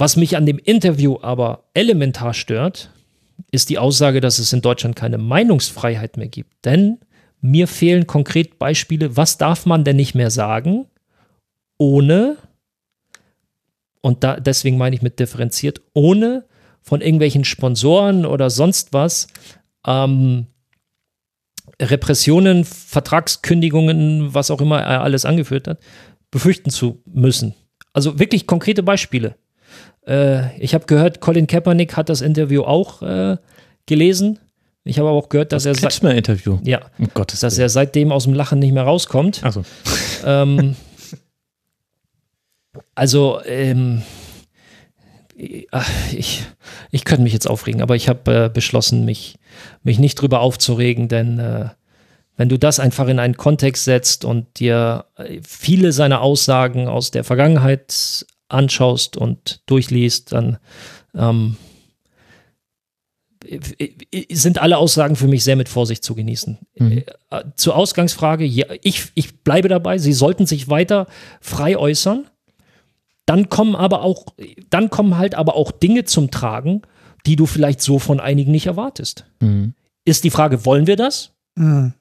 Was 0.00 0.14
mich 0.14 0.36
an 0.36 0.46
dem 0.46 0.58
Interview 0.58 1.18
aber 1.22 1.64
elementar 1.74 2.32
stört, 2.32 2.90
ist 3.50 3.68
die 3.68 3.78
Aussage, 3.78 4.20
dass 4.20 4.38
es 4.38 4.52
in 4.52 4.60
Deutschland 4.60 4.94
keine 4.94 5.18
Meinungsfreiheit 5.18 6.16
mehr 6.16 6.28
gibt. 6.28 6.64
Denn 6.64 6.98
mir 7.40 7.66
fehlen 7.66 8.06
konkret 8.06 8.60
Beispiele, 8.60 9.16
was 9.16 9.38
darf 9.38 9.66
man 9.66 9.82
denn 9.82 9.96
nicht 9.96 10.14
mehr 10.14 10.30
sagen, 10.30 10.86
ohne, 11.78 12.36
und 14.00 14.22
da, 14.22 14.38
deswegen 14.38 14.78
meine 14.78 14.94
ich 14.94 15.02
mit 15.02 15.18
differenziert, 15.18 15.80
ohne 15.94 16.44
von 16.80 17.00
irgendwelchen 17.00 17.44
Sponsoren 17.44 18.24
oder 18.24 18.50
sonst 18.50 18.92
was 18.92 19.26
ähm, 19.84 20.46
Repressionen, 21.82 22.64
Vertragskündigungen, 22.64 24.32
was 24.32 24.52
auch 24.52 24.60
immer 24.60 24.80
er 24.80 25.02
alles 25.02 25.24
angeführt 25.24 25.66
hat, 25.66 25.80
befürchten 26.30 26.70
zu 26.70 27.02
müssen. 27.04 27.54
Also 27.92 28.20
wirklich 28.20 28.46
konkrete 28.46 28.84
Beispiele. 28.84 29.34
Äh, 30.06 30.56
ich 30.58 30.74
habe 30.74 30.86
gehört, 30.86 31.20
Colin 31.20 31.46
Kaepernick 31.46 31.96
hat 31.96 32.08
das 32.08 32.20
Interview 32.20 32.62
auch 32.62 33.02
äh, 33.02 33.36
gelesen. 33.86 34.38
Ich 34.84 34.98
habe 34.98 35.08
aber 35.08 35.18
auch 35.18 35.28
gehört, 35.28 35.52
dass 35.52 35.64
das 35.64 36.00
er 36.02 36.16
Interview. 36.16 36.58
Ja, 36.64 36.80
um 36.98 37.08
Gottes 37.12 37.40
dass 37.40 37.56
Willen. 37.56 37.64
er 37.64 37.68
seitdem 37.68 38.10
aus 38.10 38.24
dem 38.24 38.32
Lachen 38.32 38.58
nicht 38.58 38.72
mehr 38.72 38.84
rauskommt. 38.84 39.44
Also, 39.44 39.62
ähm, 40.24 40.76
also 42.94 43.40
ähm, 43.44 44.02
ich, 45.36 46.42
ich 46.90 47.04
könnte 47.04 47.22
mich 47.22 47.32
jetzt 47.32 47.48
aufregen, 47.48 47.82
aber 47.82 47.96
ich 47.96 48.08
habe 48.08 48.46
äh, 48.46 48.48
beschlossen, 48.48 49.04
mich, 49.04 49.38
mich 49.82 49.98
nicht 49.98 50.16
drüber 50.16 50.40
aufzuregen, 50.40 51.08
denn 51.08 51.38
äh, 51.38 51.68
wenn 52.36 52.48
du 52.48 52.58
das 52.58 52.80
einfach 52.80 53.08
in 53.08 53.18
einen 53.18 53.36
Kontext 53.36 53.84
setzt 53.84 54.24
und 54.24 54.58
dir 54.58 55.04
äh, 55.16 55.40
viele 55.46 55.92
seiner 55.92 56.22
Aussagen 56.22 56.88
aus 56.88 57.10
der 57.10 57.24
Vergangenheit 57.24 58.26
anschaust 58.48 59.16
und 59.16 59.62
durchliest, 59.66 60.32
dann 60.32 60.58
ähm, 61.14 61.56
sind 64.30 64.58
alle 64.58 64.78
Aussagen 64.78 65.16
für 65.16 65.28
mich 65.28 65.44
sehr 65.44 65.56
mit 65.56 65.68
Vorsicht 65.68 66.02
zu 66.02 66.14
genießen. 66.14 66.58
Mhm. 66.78 67.04
Äh, 67.30 67.44
zur 67.56 67.76
Ausgangsfrage, 67.76 68.44
ja, 68.44 68.66
ich, 68.82 69.08
ich 69.14 69.40
bleibe 69.40 69.68
dabei, 69.68 69.98
sie 69.98 70.12
sollten 70.12 70.46
sich 70.46 70.68
weiter 70.68 71.06
frei 71.40 71.76
äußern. 71.76 72.26
Dann 73.26 73.48
kommen 73.48 73.76
aber 73.76 74.02
auch, 74.02 74.26
dann 74.70 74.90
kommen 74.90 75.18
halt 75.18 75.34
aber 75.34 75.54
auch 75.54 75.70
Dinge 75.70 76.04
zum 76.04 76.30
Tragen, 76.30 76.82
die 77.26 77.36
du 77.36 77.46
vielleicht 77.46 77.82
so 77.82 77.98
von 77.98 78.20
einigen 78.20 78.50
nicht 78.50 78.66
erwartest. 78.66 79.26
Mhm. 79.40 79.74
Ist 80.04 80.24
die 80.24 80.30
Frage, 80.30 80.64
wollen 80.64 80.86
wir 80.86 80.96
das? 80.96 81.32
Mhm. 81.54 81.92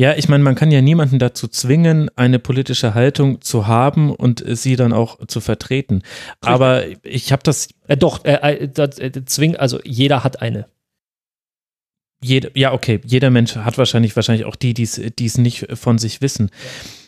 Ja, 0.00 0.14
ich 0.16 0.30
meine, 0.30 0.42
man 0.42 0.54
kann 0.54 0.70
ja 0.70 0.80
niemanden 0.80 1.18
dazu 1.18 1.46
zwingen, 1.46 2.10
eine 2.16 2.38
politische 2.38 2.94
Haltung 2.94 3.42
zu 3.42 3.66
haben 3.66 4.14
und 4.14 4.42
sie 4.46 4.74
dann 4.74 4.94
auch 4.94 5.26
zu 5.26 5.42
vertreten. 5.42 6.00
Aber 6.40 6.84
ich 7.02 7.32
habe 7.32 7.42
das. 7.42 7.68
Äh, 7.86 7.98
doch, 7.98 8.24
äh, 8.24 8.66
das, 8.72 8.98
äh, 8.98 9.12
zwing, 9.26 9.56
also 9.56 9.78
jeder 9.84 10.24
hat 10.24 10.40
eine. 10.40 10.64
Jede, 12.22 12.50
ja, 12.54 12.72
okay, 12.72 13.02
jeder 13.04 13.28
Mensch 13.28 13.56
hat 13.56 13.76
wahrscheinlich, 13.76 14.16
wahrscheinlich 14.16 14.46
auch 14.46 14.56
die, 14.56 14.72
die 14.72 14.84
es 14.84 15.36
nicht 15.36 15.66
von 15.74 15.98
sich 15.98 16.22
wissen. 16.22 16.48
Ja. 16.50 16.99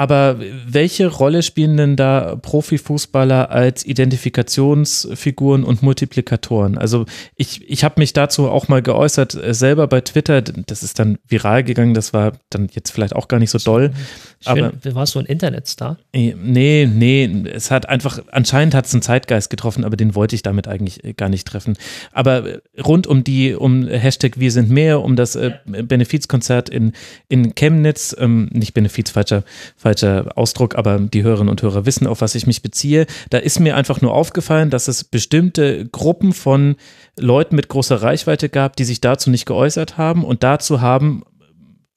Aber 0.00 0.38
welche 0.66 1.08
Rolle 1.08 1.42
spielen 1.42 1.76
denn 1.76 1.94
da 1.94 2.34
Profifußballer 2.36 3.50
als 3.50 3.84
Identifikationsfiguren 3.84 5.62
und 5.62 5.82
Multiplikatoren? 5.82 6.78
Also 6.78 7.04
ich, 7.36 7.68
ich 7.68 7.84
habe 7.84 7.96
mich 7.98 8.14
dazu 8.14 8.48
auch 8.48 8.68
mal 8.68 8.80
geäußert, 8.80 9.34
äh, 9.34 9.52
selber 9.52 9.88
bei 9.88 10.00
Twitter, 10.00 10.40
das 10.40 10.82
ist 10.82 10.98
dann 10.98 11.18
viral 11.28 11.64
gegangen, 11.64 11.92
das 11.92 12.14
war 12.14 12.32
dann 12.48 12.70
jetzt 12.72 12.92
vielleicht 12.92 13.14
auch 13.14 13.28
gar 13.28 13.38
nicht 13.40 13.50
so 13.50 13.58
doll. 13.58 13.92
Schön, 14.40 14.64
aber 14.64 14.94
warst 14.94 15.16
du 15.16 15.18
ein 15.18 15.26
Internetstar? 15.26 15.98
Nee, 16.14 16.88
nee, 16.90 17.44
es 17.52 17.70
hat 17.70 17.86
einfach, 17.86 18.20
anscheinend 18.32 18.74
hat 18.74 18.86
es 18.86 18.94
einen 18.94 19.02
Zeitgeist 19.02 19.50
getroffen, 19.50 19.84
aber 19.84 19.98
den 19.98 20.14
wollte 20.14 20.34
ich 20.34 20.40
damit 20.40 20.66
eigentlich 20.66 21.04
äh, 21.04 21.12
gar 21.12 21.28
nicht 21.28 21.46
treffen. 21.46 21.76
Aber 22.12 22.46
äh, 22.46 22.60
rund 22.82 23.06
um 23.06 23.22
die, 23.22 23.54
um 23.54 23.86
Hashtag 23.86 24.40
Wir 24.40 24.50
sind 24.50 24.70
mehr, 24.70 25.02
um 25.02 25.14
das 25.14 25.36
äh, 25.36 25.58
Benefizkonzert 25.66 26.70
in, 26.70 26.92
in 27.28 27.54
Chemnitz, 27.54 28.16
ähm, 28.18 28.48
nicht 28.50 28.72
Benefiz, 28.72 29.10
falscher, 29.10 29.42
falscher 29.76 29.89
Ausdruck, 30.36 30.74
aber 30.76 30.98
die 30.98 31.22
Hörerinnen 31.22 31.50
und 31.50 31.62
Hörer 31.62 31.86
wissen, 31.86 32.06
auf 32.06 32.20
was 32.20 32.34
ich 32.34 32.46
mich 32.46 32.62
beziehe. 32.62 33.06
Da 33.30 33.38
ist 33.38 33.60
mir 33.60 33.76
einfach 33.76 34.00
nur 34.00 34.14
aufgefallen, 34.14 34.70
dass 34.70 34.88
es 34.88 35.04
bestimmte 35.04 35.86
Gruppen 35.86 36.32
von 36.32 36.76
Leuten 37.18 37.56
mit 37.56 37.68
großer 37.68 38.02
Reichweite 38.02 38.48
gab, 38.48 38.76
die 38.76 38.84
sich 38.84 39.00
dazu 39.00 39.30
nicht 39.30 39.46
geäußert 39.46 39.98
haben 39.98 40.24
und 40.24 40.42
dazu 40.42 40.80
haben 40.80 41.22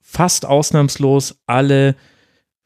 fast 0.01 0.45
ausnahmslos 0.45 1.41
alle 1.47 1.95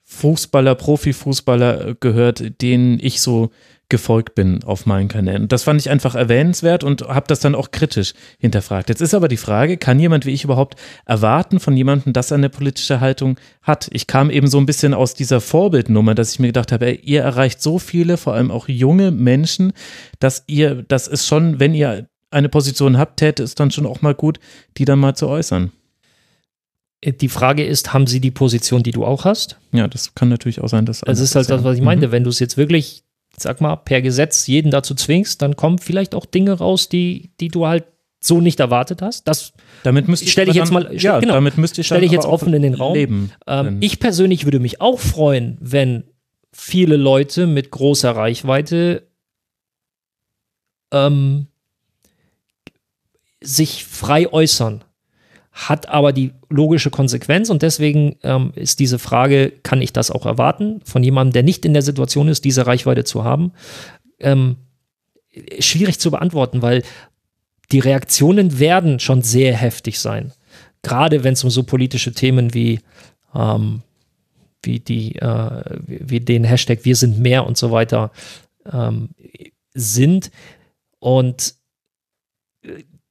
Fußballer, 0.03 0.75
Profifußballer 0.75 1.95
gehört, 1.99 2.61
denen 2.61 2.99
ich 2.99 3.21
so 3.21 3.51
gefolgt 3.89 4.35
bin 4.35 4.63
auf 4.63 4.85
meinen 4.85 5.07
Kanälen. 5.07 5.43
Und 5.43 5.51
das 5.51 5.63
fand 5.63 5.79
ich 5.79 5.89
einfach 5.89 6.15
erwähnenswert 6.15 6.83
und 6.83 7.03
habe 7.03 7.27
das 7.27 7.39
dann 7.39 7.55
auch 7.55 7.71
kritisch 7.71 8.13
hinterfragt. 8.37 8.89
Jetzt 8.89 9.01
ist 9.01 9.13
aber 9.13 9.27
die 9.27 9.37
Frage, 9.37 9.77
kann 9.77 9.99
jemand 9.99 10.25
wie 10.25 10.31
ich 10.31 10.43
überhaupt 10.43 10.75
erwarten 11.05 11.59
von 11.59 11.75
jemandem, 11.75 12.11
dass 12.11 12.31
er 12.31 12.37
eine 12.37 12.49
politische 12.49 12.99
Haltung 12.99 13.39
hat? 13.61 13.87
Ich 13.91 14.07
kam 14.07 14.29
eben 14.29 14.47
so 14.47 14.57
ein 14.57 14.65
bisschen 14.65 14.93
aus 14.93 15.13
dieser 15.13 15.39
Vorbildnummer, 15.39 16.15
dass 16.15 16.33
ich 16.33 16.39
mir 16.39 16.47
gedacht 16.47 16.71
habe, 16.71 16.87
ey, 16.87 16.99
ihr 17.01 17.21
erreicht 17.21 17.61
so 17.61 17.79
viele, 17.79 18.17
vor 18.17 18.33
allem 18.33 18.51
auch 18.51 18.67
junge 18.67 19.11
Menschen, 19.11 19.71
dass 20.19 20.43
ihr, 20.47 20.83
das 20.87 21.07
ist 21.07 21.25
schon, 21.25 21.59
wenn 21.59 21.73
ihr 21.73 22.07
eine 22.29 22.49
Position 22.49 22.97
habt, 22.97 23.17
täte 23.17 23.43
es 23.43 23.55
dann 23.55 23.71
schon 23.71 23.85
auch 23.85 24.01
mal 24.01 24.13
gut, 24.13 24.39
die 24.77 24.85
dann 24.85 24.99
mal 24.99 25.15
zu 25.15 25.27
äußern. 25.27 25.71
Äh, 27.01 27.13
die 27.13 27.29
Frage 27.29 27.65
ist, 27.65 27.93
haben 27.93 28.07
sie 28.07 28.19
die 28.19 28.31
Position, 28.31 28.83
die 28.83 28.91
du 28.91 29.05
auch 29.05 29.25
hast? 29.25 29.57
Ja, 29.71 29.87
das 29.87 30.15
kann 30.15 30.29
natürlich 30.29 30.61
auch 30.61 30.67
sein, 30.67 30.85
dass. 30.85 31.01
Das 31.01 31.19
ist 31.19 31.35
halt 31.35 31.49
das, 31.49 31.63
was 31.63 31.77
ich 31.77 31.83
meinte. 31.83 32.07
Mhm. 32.07 32.11
Wenn 32.11 32.23
du 32.23 32.29
es 32.29 32.39
jetzt 32.39 32.57
wirklich, 32.57 33.03
sag 33.39 33.61
mal, 33.61 33.75
per 33.75 34.01
Gesetz 34.01 34.47
jeden 34.47 34.71
dazu 34.71 34.95
zwingst, 34.95 35.41
dann 35.41 35.55
kommen 35.55 35.77
vielleicht 35.77 36.15
auch 36.15 36.25
Dinge 36.25 36.53
raus, 36.53 36.89
die, 36.89 37.31
die 37.39 37.49
du 37.49 37.67
halt 37.67 37.85
so 38.19 38.41
nicht 38.41 38.59
erwartet 38.59 39.01
hast. 39.01 39.27
Das 39.27 39.53
damit 39.83 40.07
müsste 40.07 40.27
stelle 40.27 40.49
ich 40.49 40.57
jetzt 40.57 40.71
mal, 40.71 40.93
ja, 40.95 41.19
genau, 41.19 41.33
damit 41.33 41.57
müsste 41.57 41.81
ich, 41.81 41.87
stelle 41.87 42.05
ich 42.05 42.11
jetzt 42.11 42.25
offen 42.25 42.53
in 42.53 42.63
den 42.63 42.73
Raum. 42.73 42.95
Leben, 42.95 43.31
ähm, 43.45 43.77
ich 43.79 43.99
persönlich 43.99 44.45
würde 44.45 44.59
mich 44.59 44.81
auch 44.81 44.99
freuen, 44.99 45.57
wenn 45.61 46.03
viele 46.51 46.97
Leute 46.97 47.45
mit 47.45 47.69
großer 47.69 48.15
Reichweite 48.15 49.07
ähm, 50.91 51.47
sich 53.39 53.85
frei 53.85 54.31
äußern 54.31 54.83
hat 55.57 55.89
aber 55.89 56.13
die 56.13 56.33
logische 56.49 56.91
Konsequenz 56.91 57.49
und 57.49 57.63
deswegen 57.63 58.15
ähm, 58.21 58.51
ist 58.55 58.79
diese 58.79 58.99
Frage, 58.99 59.51
kann 59.63 59.81
ich 59.81 59.91
das 59.91 60.11
auch 60.11 60.27
erwarten, 60.27 60.81
von 60.85 61.03
jemandem, 61.03 61.33
der 61.33 61.43
nicht 61.43 61.65
in 61.65 61.73
der 61.73 61.81
Situation 61.81 62.27
ist, 62.27 62.45
diese 62.45 62.67
Reichweite 62.67 63.03
zu 63.03 63.23
haben, 63.23 63.53
ähm, 64.19 64.57
schwierig 65.59 65.99
zu 65.99 66.11
beantworten, 66.11 66.61
weil 66.61 66.83
die 67.71 67.79
Reaktionen 67.79 68.59
werden 68.59 68.99
schon 68.99 69.23
sehr 69.23 69.55
heftig 69.55 69.99
sein. 69.99 70.31
Gerade 70.83 71.23
wenn 71.23 71.33
es 71.33 71.43
um 71.43 71.49
so 71.49 71.63
politische 71.63 72.13
Themen 72.13 72.53
wie, 72.53 72.79
ähm, 73.33 73.81
wie, 74.61 74.79
die, 74.79 75.15
äh, 75.15 75.63
wie 75.87 76.19
den 76.19 76.43
Hashtag 76.43 76.85
Wir 76.85 76.95
sind 76.95 77.17
mehr 77.17 77.47
und 77.47 77.57
so 77.57 77.71
weiter 77.71 78.11
ähm, 78.71 79.09
sind. 79.73 80.29
Und 80.99 81.55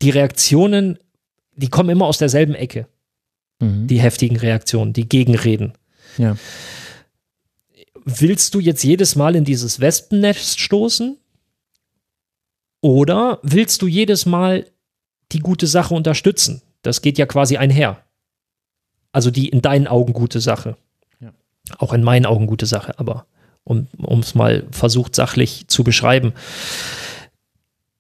die 0.01 0.11
Reaktionen, 0.11 0.99
die 1.57 1.69
kommen 1.69 1.91
immer 1.91 2.07
aus 2.07 2.19
derselben 2.19 2.55
Ecke. 2.55 2.87
Mhm. 3.61 3.87
Die 3.87 4.01
heftigen 4.01 4.37
Reaktionen, 4.37 4.93
die 4.93 5.09
Gegenreden. 5.09 5.73
Ja. 6.19 6.37
Willst 8.05 8.55
du 8.55 8.61
jetzt 8.61 8.85
jedes 8.85 9.17
Mal 9.17 9.35
in 9.35 9.45
dieses 9.45 9.81
Wespennest 9.81 10.61
stoßen? 10.61 11.19
Oder 12.81 13.41
willst 13.43 13.83
du 13.83 13.89
jedes 13.89 14.27
Mal 14.27 14.67
die 15.33 15.41
gute 15.41 15.67
Sache 15.67 15.95
unterstützen? 15.95 16.63
Das 16.83 17.03
geht 17.03 17.19
ja 17.19 17.27
quasi 17.27 17.57
einher. 17.57 18.05
Also 19.11 19.31
die 19.31 19.49
in 19.49 19.63
deinen 19.63 19.89
Augen 19.89 20.13
gute 20.13 20.41
Sache. 20.41 20.77
Ja. 21.21 21.33
Auch 21.79 21.93
in 21.93 22.05
meinen 22.05 22.27
Augen 22.27 22.47
gute 22.47 22.67
Sache, 22.67 22.99
aber 22.99 23.27
um 23.65 23.89
es 24.21 24.37
mal 24.37 24.65
versucht 24.71 25.17
sachlich 25.17 25.67
zu 25.67 25.83
beschreiben. 25.83 26.35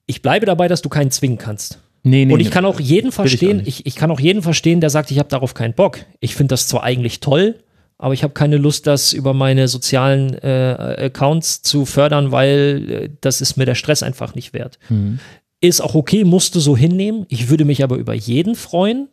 Ich 0.06 0.22
bleibe 0.22 0.46
dabei, 0.46 0.68
dass 0.68 0.82
du 0.82 0.88
keinen 0.88 1.10
zwingen 1.10 1.38
kannst. 1.38 1.80
Nee, 2.06 2.24
nee, 2.24 2.32
und 2.32 2.38
ich 2.38 2.52
kann 2.52 2.64
auch 2.64 2.78
jeden 2.78 3.10
verstehen, 3.10 3.58
ich, 3.60 3.80
ich, 3.80 3.86
ich, 3.86 3.96
kann 3.96 4.12
auch 4.12 4.20
jeden 4.20 4.40
verstehen, 4.40 4.80
der 4.80 4.90
sagt, 4.90 5.10
ich 5.10 5.18
habe 5.18 5.28
darauf 5.28 5.54
keinen 5.54 5.74
Bock. 5.74 5.98
Ich 6.20 6.36
finde 6.36 6.52
das 6.52 6.68
zwar 6.68 6.84
eigentlich 6.84 7.18
toll, 7.18 7.56
aber 7.98 8.14
ich 8.14 8.22
habe 8.22 8.32
keine 8.32 8.58
Lust, 8.58 8.86
das 8.86 9.12
über 9.12 9.34
meine 9.34 9.66
sozialen 9.66 10.34
äh, 10.34 11.06
Accounts 11.06 11.62
zu 11.62 11.84
fördern, 11.84 12.30
weil 12.30 12.86
äh, 12.88 13.08
das 13.22 13.40
ist 13.40 13.56
mir 13.56 13.64
der 13.64 13.74
Stress 13.74 14.04
einfach 14.04 14.36
nicht 14.36 14.52
wert. 14.52 14.78
Mhm. 14.88 15.18
Ist 15.60 15.80
auch 15.80 15.96
okay, 15.96 16.22
musst 16.22 16.54
du 16.54 16.60
so 16.60 16.76
hinnehmen. 16.76 17.26
Ich 17.28 17.48
würde 17.48 17.64
mich 17.64 17.82
aber 17.82 17.96
über 17.96 18.14
jeden 18.14 18.54
freuen, 18.54 19.08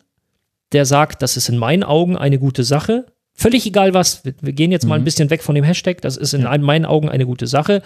der 0.70 0.86
sagt, 0.86 1.20
das 1.20 1.36
ist 1.36 1.48
in 1.48 1.58
meinen 1.58 1.82
Augen 1.82 2.16
eine 2.16 2.38
gute 2.38 2.62
Sache. 2.62 3.06
Völlig 3.32 3.66
egal 3.66 3.92
was. 3.92 4.24
Wir, 4.24 4.34
wir 4.40 4.52
gehen 4.52 4.70
jetzt 4.70 4.84
mhm. 4.84 4.90
mal 4.90 4.94
ein 4.94 5.00
mhm. 5.00 5.06
bisschen 5.06 5.30
weg 5.30 5.42
von 5.42 5.56
dem 5.56 5.64
Hashtag. 5.64 6.00
Das 6.00 6.16
ist 6.16 6.32
in 6.32 6.42
ja. 6.42 6.56
meinen 6.58 6.84
Augen 6.84 7.08
eine 7.08 7.26
gute 7.26 7.48
Sache. 7.48 7.82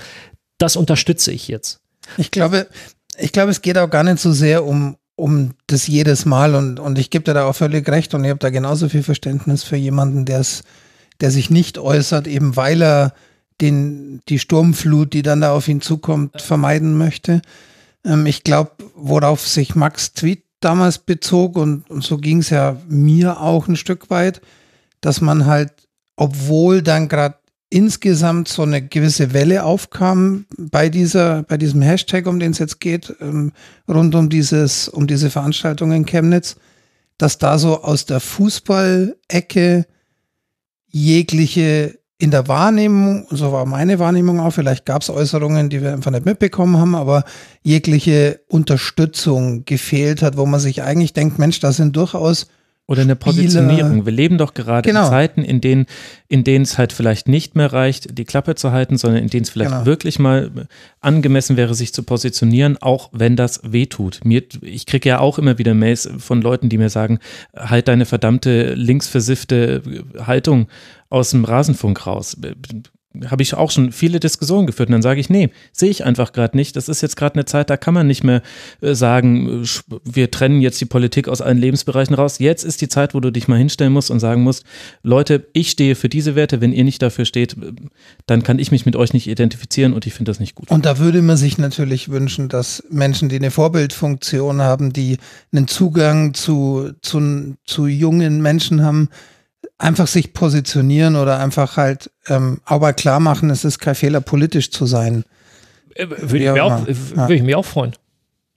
Das 0.58 0.76
unterstütze 0.76 1.32
ich 1.32 1.48
jetzt. 1.48 1.80
Ich 2.18 2.30
glaube, 2.30 2.66
ich 3.18 3.32
glaube, 3.32 3.50
es 3.50 3.62
geht 3.62 3.78
auch 3.78 3.90
gar 3.90 4.04
nicht 4.04 4.18
so 4.18 4.32
sehr 4.32 4.64
um, 4.64 4.96
um 5.16 5.54
das 5.66 5.86
jedes 5.86 6.24
Mal 6.24 6.54
und, 6.54 6.78
und 6.78 6.98
ich 6.98 7.10
gebe 7.10 7.24
dir 7.24 7.34
da 7.34 7.46
auch 7.46 7.54
völlig 7.54 7.88
recht 7.88 8.14
und 8.14 8.24
ich 8.24 8.30
habe 8.30 8.38
da 8.38 8.50
genauso 8.50 8.88
viel 8.88 9.02
Verständnis 9.02 9.64
für 9.64 9.76
jemanden, 9.76 10.24
der 10.24 10.40
es, 10.40 10.62
der 11.20 11.30
sich 11.30 11.50
nicht 11.50 11.78
äußert, 11.78 12.26
eben 12.26 12.56
weil 12.56 12.82
er 12.82 13.12
den, 13.60 14.20
die 14.28 14.38
Sturmflut, 14.38 15.12
die 15.12 15.22
dann 15.22 15.40
da 15.40 15.52
auf 15.52 15.66
ihn 15.66 15.80
zukommt, 15.80 16.40
vermeiden 16.40 16.96
möchte. 16.96 17.42
Ähm, 18.04 18.26
ich 18.26 18.44
glaube, 18.44 18.72
worauf 18.94 19.46
sich 19.46 19.74
Max 19.74 20.12
Tweet 20.12 20.44
damals 20.60 20.98
bezog 20.98 21.56
und, 21.56 21.88
und 21.90 22.04
so 22.04 22.18
ging 22.18 22.38
es 22.38 22.50
ja 22.50 22.76
mir 22.88 23.40
auch 23.40 23.68
ein 23.68 23.76
Stück 23.76 24.10
weit, 24.10 24.40
dass 25.00 25.20
man 25.20 25.46
halt, 25.46 25.72
obwohl 26.16 26.82
dann 26.82 27.08
gerade 27.08 27.37
insgesamt 27.70 28.48
so 28.48 28.62
eine 28.62 28.86
gewisse 28.86 29.32
Welle 29.32 29.64
aufkam 29.64 30.46
bei 30.56 30.88
dieser, 30.88 31.42
bei 31.42 31.58
diesem 31.58 31.82
Hashtag, 31.82 32.26
um 32.26 32.40
den 32.40 32.52
es 32.52 32.58
jetzt 32.58 32.80
geht, 32.80 33.14
ähm, 33.20 33.52
rund 33.86 34.14
um 34.14 34.30
dieses, 34.30 34.88
um 34.88 35.06
diese 35.06 35.30
Veranstaltung 35.30 35.92
in 35.92 36.06
Chemnitz, 36.06 36.56
dass 37.18 37.38
da 37.38 37.58
so 37.58 37.82
aus 37.82 38.06
der 38.06 38.20
Fußballecke 38.20 39.86
jegliche 40.86 41.98
in 42.20 42.32
der 42.32 42.48
Wahrnehmung, 42.48 43.26
so 43.30 43.52
war 43.52 43.64
meine 43.64 44.00
Wahrnehmung 44.00 44.40
auch, 44.40 44.50
vielleicht 44.50 44.84
gab 44.86 45.02
es 45.02 45.10
Äußerungen, 45.10 45.68
die 45.68 45.82
wir 45.82 45.92
einfach 45.92 46.10
nicht 46.10 46.24
mitbekommen 46.24 46.76
haben, 46.76 46.96
aber 46.96 47.24
jegliche 47.62 48.40
Unterstützung 48.48 49.64
gefehlt 49.64 50.22
hat, 50.22 50.36
wo 50.36 50.44
man 50.44 50.58
sich 50.58 50.82
eigentlich 50.82 51.12
denkt, 51.12 51.38
Mensch, 51.38 51.60
da 51.60 51.70
sind 51.70 51.94
durchaus 51.96 52.48
oder 52.88 53.02
eine 53.02 53.16
Positionierung. 53.16 54.06
Wir 54.06 54.12
leben 54.12 54.38
doch 54.38 54.54
gerade 54.54 54.88
genau. 54.88 55.04
in 55.04 55.10
Zeiten, 55.10 55.44
in 55.44 55.60
denen, 55.60 55.84
in 56.26 56.42
denen 56.42 56.64
es 56.64 56.78
halt 56.78 56.94
vielleicht 56.94 57.28
nicht 57.28 57.54
mehr 57.54 57.70
reicht, 57.70 58.16
die 58.16 58.24
Klappe 58.24 58.54
zu 58.54 58.72
halten, 58.72 58.96
sondern 58.96 59.22
in 59.22 59.28
denen 59.28 59.42
es 59.42 59.50
vielleicht 59.50 59.72
genau. 59.72 59.84
wirklich 59.86 60.18
mal 60.18 60.50
angemessen 61.00 61.58
wäre, 61.58 61.74
sich 61.74 61.92
zu 61.92 62.02
positionieren, 62.02 62.78
auch 62.78 63.10
wenn 63.12 63.36
das 63.36 63.60
wehtut. 63.62 64.20
Mir, 64.24 64.42
ich 64.62 64.86
kriege 64.86 65.06
ja 65.06 65.20
auch 65.20 65.38
immer 65.38 65.58
wieder 65.58 65.74
Mails 65.74 66.08
von 66.16 66.40
Leuten, 66.40 66.70
die 66.70 66.78
mir 66.78 66.88
sagen, 66.88 67.18
halt 67.54 67.88
deine 67.88 68.06
verdammte 68.06 68.72
linksversiffte 68.72 69.82
Haltung 70.26 70.68
aus 71.10 71.30
dem 71.30 71.44
Rasenfunk 71.44 72.06
raus 72.06 72.38
habe 73.30 73.42
ich 73.42 73.54
auch 73.54 73.70
schon 73.70 73.90
viele 73.90 74.20
Diskussionen 74.20 74.66
geführt 74.66 74.90
und 74.90 74.92
dann 74.92 75.02
sage 75.02 75.20
ich, 75.20 75.30
nee, 75.30 75.50
sehe 75.72 75.88
ich 75.88 76.04
einfach 76.04 76.32
gerade 76.32 76.56
nicht. 76.56 76.76
Das 76.76 76.88
ist 76.88 77.00
jetzt 77.00 77.16
gerade 77.16 77.34
eine 77.34 77.46
Zeit, 77.46 77.70
da 77.70 77.76
kann 77.76 77.94
man 77.94 78.06
nicht 78.06 78.22
mehr 78.22 78.42
äh, 78.80 78.94
sagen, 78.94 79.64
äh, 79.64 79.66
wir 80.04 80.30
trennen 80.30 80.60
jetzt 80.60 80.80
die 80.80 80.84
Politik 80.84 81.26
aus 81.26 81.40
allen 81.40 81.58
Lebensbereichen 81.58 82.14
raus. 82.14 82.38
Jetzt 82.38 82.64
ist 82.64 82.80
die 82.80 82.88
Zeit, 82.88 83.14
wo 83.14 83.20
du 83.20 83.30
dich 83.30 83.48
mal 83.48 83.56
hinstellen 83.56 83.92
musst 83.92 84.10
und 84.10 84.20
sagen 84.20 84.42
musst, 84.42 84.64
Leute, 85.02 85.48
ich 85.52 85.70
stehe 85.70 85.94
für 85.94 86.08
diese 86.08 86.34
Werte, 86.34 86.60
wenn 86.60 86.72
ihr 86.72 86.84
nicht 86.84 87.00
dafür 87.00 87.24
steht, 87.24 87.56
dann 88.26 88.42
kann 88.42 88.58
ich 88.58 88.70
mich 88.70 88.84
mit 88.84 88.94
euch 88.94 89.12
nicht 89.14 89.26
identifizieren 89.26 89.94
und 89.94 90.06
ich 90.06 90.12
finde 90.12 90.30
das 90.30 90.38
nicht 90.38 90.54
gut. 90.54 90.70
Und 90.70 90.84
da 90.84 90.98
würde 90.98 91.22
man 91.22 91.36
sich 91.36 91.58
natürlich 91.58 92.10
wünschen, 92.10 92.48
dass 92.48 92.84
Menschen, 92.90 93.28
die 93.28 93.36
eine 93.36 93.50
Vorbildfunktion 93.50 94.60
haben, 94.60 94.92
die 94.92 95.16
einen 95.52 95.66
Zugang 95.66 96.34
zu, 96.34 96.92
zu, 97.00 97.54
zu 97.64 97.86
jungen 97.86 98.42
Menschen 98.42 98.82
haben, 98.82 99.08
einfach 99.78 100.06
sich 100.06 100.32
positionieren 100.32 101.16
oder 101.16 101.38
einfach 101.38 101.76
halt 101.76 102.10
ähm, 102.26 102.60
aber 102.64 102.92
klar 102.92 103.20
machen, 103.20 103.50
es 103.50 103.64
ist 103.64 103.78
kein 103.78 103.94
Fehler, 103.94 104.20
politisch 104.20 104.70
zu 104.70 104.86
sein. 104.86 105.24
Äh, 105.94 106.08
würde 106.08 106.38
ich, 106.38 106.52
mir 106.52 106.64
auch, 106.64 106.86
würde 106.86 107.34
ich 107.34 107.42
mir 107.42 107.58
auch 107.58 107.64
freuen. 107.64 107.92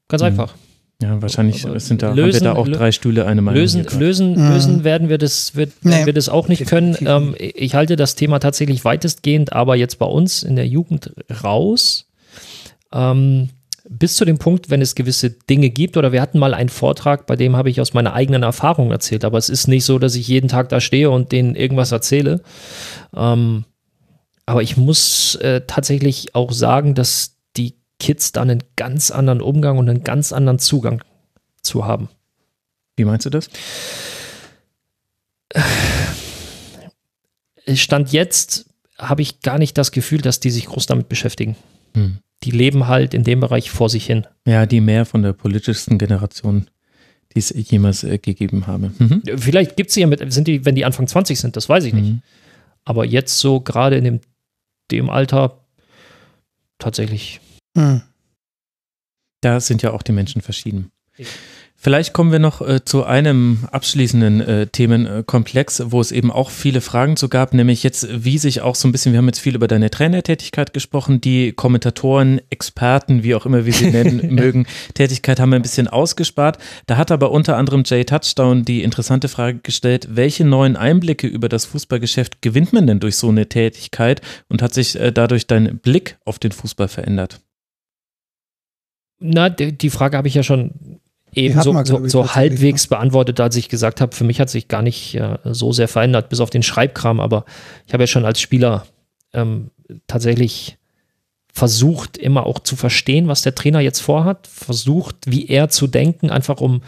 Ganz 0.07 0.21
mhm. 0.21 0.27
einfach. 0.27 0.55
Ja, 1.01 1.19
wahrscheinlich 1.19 1.65
sind 1.77 2.03
da, 2.03 2.13
lösen, 2.13 2.47
haben 2.47 2.57
wir 2.57 2.63
da 2.63 2.71
auch 2.71 2.77
drei 2.77 2.91
Stühle 2.91 3.25
eine 3.25 3.41
Meinung. 3.41 3.59
Lösen, 3.59 3.87
lösen, 3.97 4.33
mhm. 4.33 4.49
lösen 4.51 4.83
werden 4.83 5.09
wir 5.09 5.17
das, 5.17 5.55
wird, 5.55 5.71
nee, 5.81 6.05
wir 6.05 6.13
das 6.13 6.29
auch 6.29 6.47
nicht 6.47 6.67
können. 6.67 6.95
Ähm, 7.03 7.33
ich 7.39 7.73
halte 7.73 7.95
das 7.95 8.13
Thema 8.13 8.39
tatsächlich 8.39 8.85
weitestgehend, 8.85 9.51
aber 9.51 9.75
jetzt 9.75 9.97
bei 9.97 10.05
uns 10.05 10.43
in 10.43 10.55
der 10.55 10.67
Jugend 10.67 11.11
raus. 11.43 12.05
Ähm, 12.93 13.49
bis 13.93 14.15
zu 14.15 14.23
dem 14.23 14.37
Punkt, 14.37 14.69
wenn 14.69 14.81
es 14.81 14.95
gewisse 14.95 15.31
Dinge 15.31 15.69
gibt, 15.69 15.97
oder 15.97 16.13
wir 16.13 16.21
hatten 16.21 16.39
mal 16.39 16.53
einen 16.53 16.69
Vortrag, 16.69 17.25
bei 17.25 17.35
dem 17.35 17.57
habe 17.57 17.69
ich 17.69 17.81
aus 17.81 17.93
meiner 17.93 18.13
eigenen 18.13 18.43
Erfahrung 18.43 18.89
erzählt, 18.89 19.25
aber 19.25 19.37
es 19.37 19.49
ist 19.49 19.67
nicht 19.67 19.83
so, 19.83 19.99
dass 19.99 20.15
ich 20.15 20.29
jeden 20.29 20.47
Tag 20.47 20.69
da 20.69 20.79
stehe 20.79 21.09
und 21.09 21.33
denen 21.33 21.55
irgendwas 21.55 21.91
erzähle. 21.91 22.41
Ähm, 23.13 23.65
aber 24.45 24.63
ich 24.63 24.77
muss 24.77 25.35
äh, 25.35 25.61
tatsächlich 25.67 26.35
auch 26.35 26.53
sagen, 26.53 26.95
dass 26.95 27.35
die 27.57 27.75
Kids 27.99 28.31
da 28.31 28.41
einen 28.41 28.63
ganz 28.77 29.11
anderen 29.11 29.41
Umgang 29.41 29.77
und 29.77 29.89
einen 29.89 30.03
ganz 30.03 30.31
anderen 30.31 30.59
Zugang 30.59 31.03
zu 31.61 31.85
haben. 31.85 32.07
Wie 32.95 33.03
meinst 33.03 33.25
du 33.25 33.29
das? 33.29 33.49
Stand 37.73 38.13
jetzt 38.13 38.69
habe 38.97 39.21
ich 39.21 39.41
gar 39.41 39.57
nicht 39.57 39.77
das 39.77 39.91
Gefühl, 39.91 40.21
dass 40.21 40.39
die 40.39 40.49
sich 40.49 40.67
groß 40.67 40.85
damit 40.85 41.09
beschäftigen. 41.09 41.57
Hm 41.93 42.19
die 42.43 42.51
leben 42.51 42.87
halt 42.87 43.13
in 43.13 43.23
dem 43.23 43.39
Bereich 43.39 43.69
vor 43.69 43.89
sich 43.89 44.05
hin. 44.05 44.25
Ja, 44.45 44.65
die 44.65 44.81
mehr 44.81 45.05
von 45.05 45.21
der 45.21 45.33
politischsten 45.33 45.97
Generation, 45.97 46.69
die 47.33 47.39
es 47.39 47.53
jemals 47.55 48.03
äh, 48.03 48.17
gegeben 48.17 48.67
habe. 48.67 48.91
Mhm. 48.97 49.21
Vielleicht 49.37 49.77
gibt 49.77 49.89
es 49.89 49.93
sie 49.93 50.01
ja 50.01 50.07
mit, 50.07 50.33
sind 50.33 50.47
die, 50.47 50.65
wenn 50.65 50.75
die 50.75 50.85
Anfang 50.85 51.07
20 51.07 51.39
sind, 51.39 51.55
das 51.55 51.69
weiß 51.69 51.83
ich 51.85 51.93
nicht. 51.93 52.09
Mhm. 52.09 52.21
Aber 52.83 53.05
jetzt 53.05 53.37
so 53.37 53.61
gerade 53.61 53.97
in 53.97 54.03
dem, 54.03 54.19
dem 54.89 55.09
Alter 55.09 55.63
tatsächlich. 56.79 57.39
Mhm. 57.75 58.01
Da 59.41 59.59
sind 59.59 59.81
ja 59.81 59.91
auch 59.91 60.01
die 60.01 60.11
Menschen 60.11 60.41
verschieden. 60.41 60.91
Ich. 61.17 61.27
Vielleicht 61.83 62.13
kommen 62.13 62.31
wir 62.31 62.37
noch 62.37 62.61
äh, 62.61 62.85
zu 62.85 63.05
einem 63.05 63.57
abschließenden 63.71 64.41
äh, 64.41 64.67
Themenkomplex, 64.67 65.81
wo 65.87 65.99
es 65.99 66.11
eben 66.11 66.29
auch 66.29 66.51
viele 66.51 66.79
Fragen 66.79 67.17
zu 67.17 67.27
gab, 67.27 67.55
nämlich 67.55 67.81
jetzt, 67.81 68.23
wie 68.23 68.37
sich 68.37 68.61
auch 68.61 68.75
so 68.75 68.87
ein 68.87 68.91
bisschen, 68.91 69.13
wir 69.13 69.17
haben 69.17 69.25
jetzt 69.25 69.39
viel 69.39 69.55
über 69.55 69.67
deine 69.67 69.89
Trainertätigkeit 69.89 70.75
gesprochen, 70.75 71.21
die 71.21 71.53
Kommentatoren, 71.53 72.39
Experten, 72.51 73.23
wie 73.23 73.33
auch 73.33 73.47
immer 73.47 73.65
wir 73.65 73.73
sie 73.73 73.89
nennen 73.89 74.21
mögen, 74.35 74.67
Tätigkeit 74.93 75.39
haben 75.39 75.49
wir 75.49 75.55
ein 75.55 75.63
bisschen 75.63 75.87
ausgespart. 75.87 76.59
Da 76.85 76.97
hat 76.97 77.09
aber 77.09 77.31
unter 77.31 77.57
anderem 77.57 77.81
Jay 77.83 78.05
Touchdown 78.05 78.63
die 78.63 78.83
interessante 78.83 79.27
Frage 79.27 79.57
gestellt, 79.63 80.07
welche 80.11 80.45
neuen 80.45 80.75
Einblicke 80.75 81.25
über 81.25 81.49
das 81.49 81.65
Fußballgeschäft 81.65 82.43
gewinnt 82.43 82.73
man 82.73 82.85
denn 82.85 82.99
durch 82.99 83.15
so 83.15 83.29
eine 83.29 83.49
Tätigkeit 83.49 84.21
und 84.49 84.61
hat 84.61 84.75
sich 84.75 84.99
äh, 84.99 85.11
dadurch 85.11 85.47
dein 85.47 85.79
Blick 85.79 86.19
auf 86.25 86.37
den 86.37 86.51
Fußball 86.51 86.89
verändert? 86.89 87.41
Na, 89.19 89.49
die 89.49 89.89
Frage 89.89 90.17
habe 90.17 90.27
ich 90.27 90.35
ja 90.35 90.43
schon 90.43 90.99
eben 91.33 91.61
so, 91.61 91.83
so, 91.83 92.07
so 92.07 92.35
halbwegs 92.35 92.85
ne? 92.85 92.95
beantwortet, 92.95 93.39
als 93.39 93.55
ich 93.55 93.69
gesagt 93.69 94.01
habe, 94.01 94.15
für 94.15 94.23
mich 94.23 94.39
hat 94.39 94.49
sich 94.49 94.67
gar 94.67 94.81
nicht 94.81 95.15
äh, 95.15 95.37
so 95.45 95.71
sehr 95.71 95.87
verändert, 95.87 96.29
bis 96.29 96.39
auf 96.39 96.49
den 96.49 96.63
Schreibkram, 96.63 97.19
aber 97.19 97.45
ich 97.87 97.93
habe 97.93 98.03
ja 98.03 98.07
schon 98.07 98.25
als 98.25 98.39
Spieler 98.41 98.85
ähm, 99.33 99.71
tatsächlich 100.07 100.77
versucht, 101.53 102.17
immer 102.17 102.45
auch 102.45 102.59
zu 102.59 102.75
verstehen, 102.75 103.27
was 103.27 103.41
der 103.41 103.55
Trainer 103.55 103.79
jetzt 103.81 103.99
vorhat, 103.99 104.47
versucht, 104.47 105.15
wie 105.27 105.47
er 105.47 105.69
zu 105.69 105.87
denken, 105.87 106.29
einfach 106.29 106.61
um, 106.61 106.81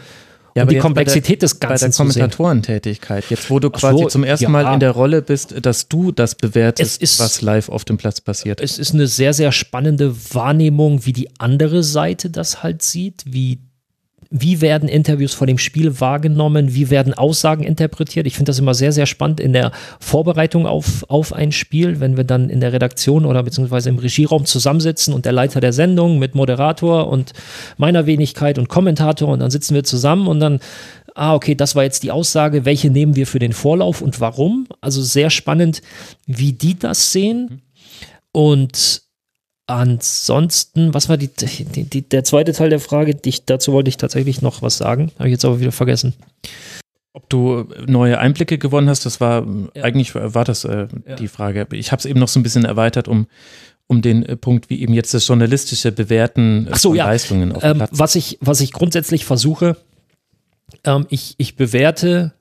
ja, 0.56 0.62
um 0.62 0.68
die 0.68 0.78
Komplexität 0.78 1.42
der, 1.42 1.48
des 1.48 1.60
Ganzen 1.60 1.92
zu 1.92 2.02
sehen. 2.04 2.08
Bei 2.08 2.14
der 2.14 2.36
Kommentatorentätigkeit, 2.36 3.24
jetzt 3.28 3.50
wo 3.50 3.58
du 3.58 3.70
quasi 3.70 4.04
so, 4.04 4.08
zum 4.08 4.24
ersten 4.24 4.44
ja. 4.44 4.50
Mal 4.50 4.72
in 4.72 4.80
der 4.80 4.92
Rolle 4.92 5.20
bist, 5.20 5.54
dass 5.64 5.88
du 5.88 6.12
das 6.12 6.34
bewertest, 6.34 7.02
ist, 7.02 7.20
was 7.20 7.42
live 7.42 7.68
auf 7.68 7.84
dem 7.84 7.98
Platz 7.98 8.20
passiert. 8.20 8.60
Es 8.60 8.78
ist 8.78 8.94
eine 8.94 9.06
sehr, 9.06 9.34
sehr 9.34 9.52
spannende 9.52 10.14
Wahrnehmung, 10.32 11.04
wie 11.04 11.12
die 11.12 11.28
andere 11.38 11.82
Seite 11.82 12.30
das 12.30 12.62
halt 12.62 12.82
sieht, 12.82 13.24
wie 13.26 13.58
wie 14.36 14.60
werden 14.60 14.88
Interviews 14.88 15.32
vor 15.32 15.46
dem 15.46 15.58
Spiel 15.58 16.00
wahrgenommen, 16.00 16.74
wie 16.74 16.90
werden 16.90 17.14
Aussagen 17.14 17.62
interpretiert. 17.62 18.26
Ich 18.26 18.34
finde 18.34 18.50
das 18.50 18.58
immer 18.58 18.74
sehr, 18.74 18.90
sehr 18.90 19.06
spannend 19.06 19.38
in 19.38 19.52
der 19.52 19.70
Vorbereitung 20.00 20.66
auf, 20.66 21.04
auf 21.08 21.32
ein 21.32 21.52
Spiel, 21.52 22.00
wenn 22.00 22.16
wir 22.16 22.24
dann 22.24 22.50
in 22.50 22.58
der 22.58 22.72
Redaktion 22.72 23.26
oder 23.26 23.44
beziehungsweise 23.44 23.90
im 23.90 23.98
Regieraum 23.98 24.44
zusammensitzen 24.44 25.14
und 25.14 25.24
der 25.24 25.30
Leiter 25.30 25.60
der 25.60 25.72
Sendung 25.72 26.18
mit 26.18 26.34
Moderator 26.34 27.06
und 27.06 27.32
meiner 27.76 28.06
Wenigkeit 28.06 28.58
und 28.58 28.68
Kommentator 28.68 29.28
und 29.28 29.38
dann 29.38 29.52
sitzen 29.52 29.76
wir 29.76 29.84
zusammen 29.84 30.26
und 30.26 30.40
dann 30.40 30.58
ah, 31.14 31.34
okay, 31.34 31.54
das 31.54 31.76
war 31.76 31.84
jetzt 31.84 32.02
die 32.02 32.10
Aussage, 32.10 32.64
welche 32.64 32.90
nehmen 32.90 33.14
wir 33.14 33.28
für 33.28 33.38
den 33.38 33.52
Vorlauf 33.52 34.02
und 34.02 34.20
warum? 34.20 34.66
Also 34.80 35.00
sehr 35.00 35.30
spannend, 35.30 35.80
wie 36.26 36.52
die 36.52 36.76
das 36.76 37.12
sehen. 37.12 37.62
Und 38.32 39.03
ansonsten, 39.66 40.92
was 40.94 41.08
war 41.08 41.16
die, 41.16 41.28
die, 41.28 41.84
die, 41.84 42.02
der 42.02 42.24
zweite 42.24 42.52
Teil 42.52 42.70
der 42.70 42.80
Frage? 42.80 43.16
Ich, 43.24 43.44
dazu 43.44 43.72
wollte 43.72 43.88
ich 43.88 43.96
tatsächlich 43.96 44.42
noch 44.42 44.62
was 44.62 44.76
sagen, 44.76 45.10
habe 45.18 45.28
ich 45.28 45.32
jetzt 45.32 45.44
aber 45.44 45.60
wieder 45.60 45.72
vergessen. 45.72 46.14
Ob 47.12 47.28
du 47.30 47.68
neue 47.86 48.18
Einblicke 48.18 48.58
gewonnen 48.58 48.88
hast, 48.88 49.06
das 49.06 49.20
war 49.20 49.46
ja. 49.74 49.84
eigentlich 49.84 50.14
war 50.14 50.44
das 50.44 50.64
äh, 50.64 50.88
ja. 51.06 51.14
die 51.14 51.28
Frage. 51.28 51.66
Ich 51.72 51.92
habe 51.92 52.00
es 52.00 52.06
eben 52.06 52.18
noch 52.18 52.28
so 52.28 52.40
ein 52.40 52.42
bisschen 52.42 52.64
erweitert, 52.64 53.06
um 53.08 53.26
um 53.86 54.02
den 54.02 54.24
äh, 54.24 54.36
Punkt, 54.36 54.70
wie 54.70 54.80
eben 54.80 54.94
jetzt 54.94 55.14
das 55.14 55.26
journalistische 55.26 55.92
Bewerten 55.92 56.68
Ach 56.70 56.78
so, 56.78 56.90
von 56.90 56.96
ja. 56.96 57.06
Leistungen 57.06 57.52
auf 57.52 57.62
ähm, 57.62 57.84
Was 57.90 58.14
ich, 58.14 58.38
was 58.40 58.60
ich 58.60 58.72
grundsätzlich 58.72 59.24
versuche, 59.24 59.76
ähm, 60.84 61.06
ich, 61.10 61.34
ich 61.38 61.56
bewerte 61.56 62.32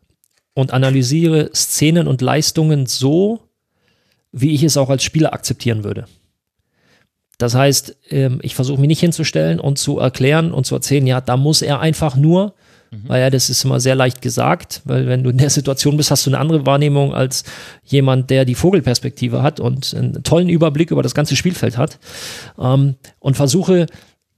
und 0.53 0.71
analysiere 0.71 1.49
Szenen 1.53 2.07
und 2.07 2.21
Leistungen 2.21 2.85
so, 2.85 3.41
wie 4.31 4.53
ich 4.53 4.63
es 4.63 4.77
auch 4.77 4.89
als 4.89 5.03
Spieler 5.03 5.33
akzeptieren 5.33 5.83
würde. 5.83 6.05
Das 7.43 7.55
heißt, 7.55 7.97
ähm, 8.09 8.39
ich 8.41 8.55
versuche 8.55 8.80
mich 8.80 8.88
nicht 8.88 9.01
hinzustellen 9.01 9.59
und 9.59 9.77
zu 9.77 9.99
erklären 9.99 10.53
und 10.53 10.65
zu 10.65 10.75
erzählen, 10.75 11.05
ja, 11.05 11.19
da 11.19 11.35
muss 11.35 11.61
er 11.61 11.81
einfach 11.81 12.15
nur, 12.15 12.53
mhm. 12.89 13.01
weil 13.07 13.19
ja, 13.19 13.30
das 13.30 13.49
ist 13.49 13.65
immer 13.65 13.81
sehr 13.81 13.95
leicht 13.95 14.22
gesagt, 14.22 14.81
weil 14.85 15.07
wenn 15.07 15.23
du 15.23 15.30
in 15.30 15.39
der 15.39 15.49
Situation 15.49 15.97
bist, 15.97 16.09
hast 16.09 16.25
du 16.25 16.30
eine 16.30 16.39
andere 16.39 16.65
Wahrnehmung 16.65 17.13
als 17.13 17.43
jemand, 17.83 18.30
der 18.30 18.45
die 18.45 18.55
Vogelperspektive 18.55 19.43
hat 19.43 19.59
und 19.59 19.93
einen 19.93 20.23
tollen 20.23 20.47
Überblick 20.47 20.89
über 20.89 21.03
das 21.03 21.13
ganze 21.13 21.35
Spielfeld 21.35 21.77
hat 21.77 21.99
ähm, 22.57 22.95
und 23.19 23.35
versuche 23.35 23.88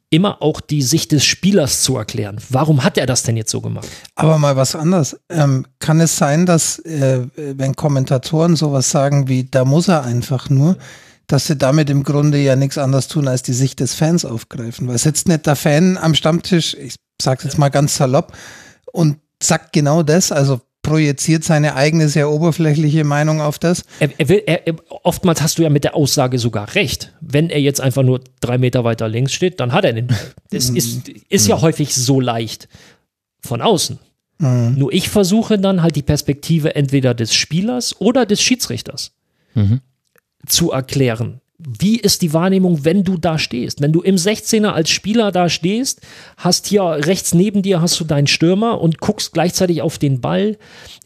immer 0.10 0.42
auch 0.42 0.62
die 0.62 0.82
Sicht 0.82 1.12
des 1.12 1.26
Spielers 1.26 1.84
zu 1.84 1.96
erklären. 1.98 2.38
Warum 2.50 2.84
hat 2.84 2.98
er 2.98 3.06
das 3.06 3.22
denn 3.22 3.38
jetzt 3.38 3.52
so 3.52 3.62
gemacht? 3.62 3.88
Aber 4.16 4.40
mal 4.40 4.56
was 4.56 4.76
anderes. 4.76 5.20
Ähm, 5.30 5.68
kann 5.78 6.00
es 6.00 6.18
sein, 6.18 6.48
dass 6.48 6.80
äh, 6.80 7.28
wenn 7.36 7.76
Kommentatoren 7.76 8.56
sowas 8.56 8.90
sagen 8.90 9.28
wie, 9.28 9.44
da 9.44 9.64
muss 9.64 9.90
er 9.90 10.04
einfach 10.04 10.50
nur, 10.50 10.78
dass 11.28 11.48
sie 11.48 11.56
damit 11.56 11.90
im 11.90 12.04
Grunde 12.04 12.38
ja 12.38 12.56
nichts 12.56 12.78
anderes 12.78 13.08
tun, 13.08 13.28
als 13.28 13.44
die 13.44 13.54
Sicht 13.54 13.80
des 13.80 13.94
Fans 13.94 14.26
aufgreifen? 14.26 14.88
Weil 14.88 14.98
sitzt 14.98 15.28
nicht 15.28 15.46
der 15.46 15.56
Fan 15.56 15.98
am 15.98 16.16
Stammtisch, 16.16 16.76
ich 16.76 16.96
sag's 17.22 17.44
jetzt 17.44 17.58
mal 17.58 17.70
ganz 17.70 17.96
salopp, 17.96 18.34
und 18.92 19.18
sagt 19.42 19.74
genau 19.74 20.04
das, 20.04 20.32
also 20.32 20.62
projiziert 20.86 21.44
seine 21.44 21.76
eigene 21.76 22.08
sehr 22.10 22.30
oberflächliche 22.30 23.04
Meinung 23.04 23.42
auf 23.42 23.58
das. 23.58 23.84
Er, 24.00 24.10
er 24.18 24.30
will, 24.30 24.44
er, 24.46 24.62
oftmals 25.04 25.42
hast 25.42 25.58
du 25.58 25.64
ja 25.64 25.70
mit 25.70 25.84
der 25.84 25.96
Aussage 25.96 26.38
sogar 26.38 26.76
recht. 26.76 27.12
Wenn 27.22 27.50
er 27.50 27.60
jetzt 27.60 27.82
einfach 27.82 28.04
nur 28.04 28.22
drei 28.40 28.60
Meter 28.60 28.84
weiter 28.84 29.08
links 29.08 29.34
steht, 29.34 29.60
dann 29.60 29.74
hat 29.74 29.84
er 29.84 29.94
den. 29.94 30.08
Das 30.52 30.70
ist, 30.70 31.10
ist 31.10 31.48
ja 31.48 31.60
häufig 31.60 31.94
so 31.96 32.22
leicht 32.22 32.70
von 33.42 33.62
außen. 33.62 34.00
Mhm. 34.38 34.76
Nur 34.78 34.94
ich 34.94 35.10
versuche 35.10 35.58
dann 35.58 35.82
halt 35.82 35.96
die 35.96 36.04
Perspektive 36.04 36.76
entweder 36.76 37.14
des 37.14 37.34
Spielers 37.34 38.00
oder 38.00 38.26
des 38.26 38.42
Schiedsrichters 38.42 39.12
mhm. 39.54 39.82
Zu 40.46 40.72
erklären 40.72 41.42
wie 41.58 41.98
ist 42.00 42.22
die 42.22 42.34
Wahrnehmung, 42.34 42.84
wenn 42.84 43.04
du 43.04 43.18
da 43.18 43.38
stehst? 43.38 43.82
Wenn 43.82 43.94
du 43.94 44.02
im 44.02 44.16
16er 44.16 44.70
als 44.70 44.90
Spieler 44.90 45.32
da 45.32 45.50
stehst, 45.50 46.02
hast 46.38 46.68
hier 46.68 46.84
rechts 46.84 47.34
neben 47.34 47.62
dir 47.62 47.82
hast 47.82 48.00
du 48.00 48.04
deinen 48.04 48.28
Stürmer 48.28 48.82
und 48.82 49.00
guckst 49.00 49.34
gleichzeitig 49.34 49.82
auf 49.82 49.98
den 49.98 50.22
Ball, 50.22 50.58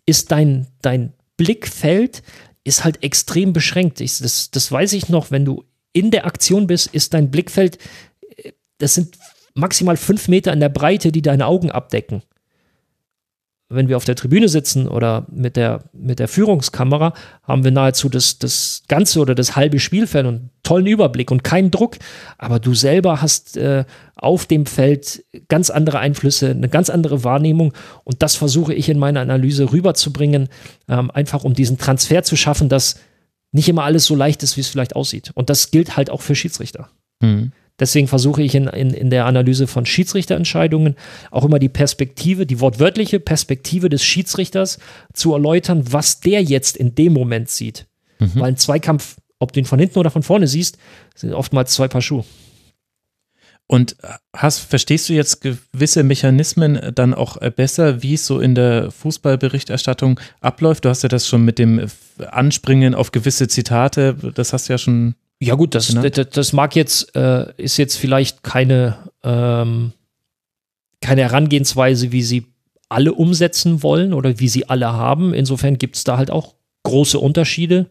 ist 0.06 0.32
dein, 0.32 0.68
dein 0.82 1.14
Blickfeld 1.38 2.24
ist 2.64 2.84
halt 2.84 3.03
extrem 3.03 3.53
beschränkt. 3.53 4.01
Ich, 4.01 4.18
das, 4.18 4.51
das 4.51 4.72
weiß 4.72 4.93
ich 4.93 5.09
noch, 5.09 5.32
wenn 5.32 5.45
du 5.45 5.64
in 5.93 6.11
der 6.11 6.26
Aktion 6.26 6.68
bist, 6.68 6.88
ist 6.93 7.14
dein 7.14 7.32
Blickfeld, 7.32 7.77
äh, 8.38 8.51
das 8.80 8.95
sind 8.95 9.18
maximal 9.53 9.98
fünf 9.98 10.27
Meter 10.27 10.51
in 10.51 10.59
der 10.59 10.69
Breite, 10.69 11.11
die 11.11 11.22
deine 11.22 11.45
Augen 11.45 11.72
abdecken 11.72 12.24
wenn 13.70 13.88
wir 13.88 13.98
auf 13.98 14.06
der 14.06 14.16
Tribüne 14.16 14.50
sitzen 14.50 14.88
oder 14.88 15.28
mit 15.32 15.56
der, 15.56 15.84
mit 15.94 16.18
der 16.18 16.28
Führungskamera, 16.28 17.14
haben 17.44 17.64
wir 17.64 17.70
nahezu 17.70 18.10
das, 18.10 18.40
das 18.40 18.84
ganze 18.88 19.20
oder 19.20 19.36
das 19.36 19.56
halbe 19.56 19.80
Spielfeld 19.80 20.26
und 20.26 20.50
tollen 20.64 20.88
Überblick 20.88 21.30
und 21.30 21.44
keinen 21.44 21.70
Druck. 21.70 21.98
Aber 22.40 22.60
du 22.60 22.74
selber 22.74 23.22
hast 23.22 23.58
äh, 23.58 23.86
auf 24.16 24.48
dem 24.48 24.66
Feld 24.66 25.24
ganz 25.50 25.70
andere 25.70 26.00
Einflüsse, 26.00 26.50
eine 26.50 26.68
ganz 26.68 26.90
andere 26.90 27.24
Wahrnehmung. 27.24 27.74
Und 28.04 28.24
das 28.24 28.36
versuche 28.36 28.74
ich 28.74 28.90
in 28.90 28.98
meiner 28.98 29.22
Analyse 29.22 29.72
rüberzubringen, 29.72 30.50
ähm, 30.88 31.12
einfach 31.12 31.44
um 31.44 31.54
diesen 31.54 31.78
Transfer 31.78 32.24
zu 32.24 32.36
schaffen, 32.36 32.70
dass 32.70 33.00
nicht 33.52 33.70
immer 33.70 33.84
alles 33.84 34.06
so 34.06 34.16
leicht 34.16 34.42
ist, 34.42 34.58
wie 34.58 34.62
es 34.62 34.68
vielleicht 34.68 34.96
aussieht. 34.96 35.32
Und 35.36 35.52
das 35.52 35.70
gilt 35.70 35.96
halt 35.96 36.10
auch 36.10 36.22
für 36.22 36.36
Schiedsrichter. 36.36 36.90
Mhm. 37.22 37.52
Deswegen 37.80 38.08
versuche 38.08 38.41
ich 38.43 38.56
in, 38.56 38.67
in, 38.67 38.93
in 38.93 39.09
der 39.09 39.25
Analyse 39.25 39.67
von 39.67 39.85
Schiedsrichterentscheidungen 39.85 40.95
auch 41.32 41.45
immer 41.45 41.59
die 41.59 41.69
Perspektive, 41.69 42.45
die 42.45 42.59
wortwörtliche 42.59 43.19
Perspektive 43.19 43.90
des 43.90 44.03
Schiedsrichters 44.03 44.80
zu 45.14 45.33
erläutern, 45.33 45.83
was 45.91 46.19
der 46.19 46.43
jetzt 46.43 46.77
in 46.77 46.95
dem 46.95 47.14
Moment 47.14 47.49
sieht. 47.49 47.88
Mhm. 48.19 48.32
Weil 48.35 48.49
ein 48.49 48.58
Zweikampf, 48.58 49.17
ob 49.40 49.53
du 49.53 49.59
ihn 49.59 49.66
von 49.66 49.80
hinten 49.80 49.99
oder 49.99 50.11
von 50.11 50.24
vorne 50.24 50.48
siehst, 50.48 50.77
sind 51.16 51.33
oftmals 51.33 51.74
zwei 51.74 51.88
Paar 51.88 52.01
Schuhe. 52.01 52.25
Und 53.72 53.98
hast, 54.35 54.61
verstehst 54.61 55.09
du 55.09 55.14
jetzt 55.14 55.41
gewisse 55.41 56.01
Mechanismen 56.01 56.91
dann 56.95 57.14
auch 57.14 57.38
besser, 57.51 58.01
wie 58.01 58.16
es 58.16 58.25
so 58.25 58.40
in 58.40 58.56
der 58.56 58.90
Fußballberichterstattung 58.90 60.19
abläuft? 60.41 60.85
Du 60.85 60.90
hast 60.90 61.03
ja 61.03 61.09
das 61.09 61.27
schon 61.27 61.45
mit 61.45 61.59
dem 61.59 61.85
Anspringen 62.32 62.95
auf 62.95 63.11
gewisse 63.11 63.48
Zitate, 63.48 64.16
das 64.33 64.53
hast 64.53 64.67
du 64.69 64.74
ja 64.74 64.80
schon 64.80 65.14
ja 65.40 65.56
gut, 65.56 65.76
das, 65.76 65.88
genau. 65.88 66.08
das, 66.08 66.30
das, 66.30 66.53
mag 66.53 66.76
jetzt, 66.76 67.16
äh, 67.16 67.53
ist 67.58 67.77
jetzt 67.77 67.98
vielleicht 67.98 68.43
keine, 68.43 68.98
ähm, 69.24 69.93
keine 71.01 71.22
Herangehensweise, 71.22 72.11
wie 72.11 72.24
sie 72.24 72.45
alle 72.90 73.14
umsetzen 73.14 73.84
wollen 73.84 74.14
oder 74.14 74.40
wie 74.40 74.50
sie 74.50 74.68
alle 74.68 74.92
haben. 74.92 75.34
Insofern 75.34 75.77
gibt 75.77 75.95
es 75.95 76.03
da 76.03 76.18
halt 76.18 76.32
auch 76.32 76.56
große 76.84 77.19
Unterschiede. 77.19 77.90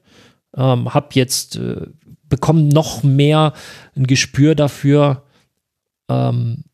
Ähm, 0.56 0.92
hab 0.92 1.14
jetzt, 1.14 1.56
äh, 1.56 1.86
bekommen 2.28 2.68
noch 2.68 3.02
mehr 3.02 3.54
ein 3.96 4.06
Gespür 4.06 4.54
dafür, 4.54 5.24
ähm, 6.08 6.64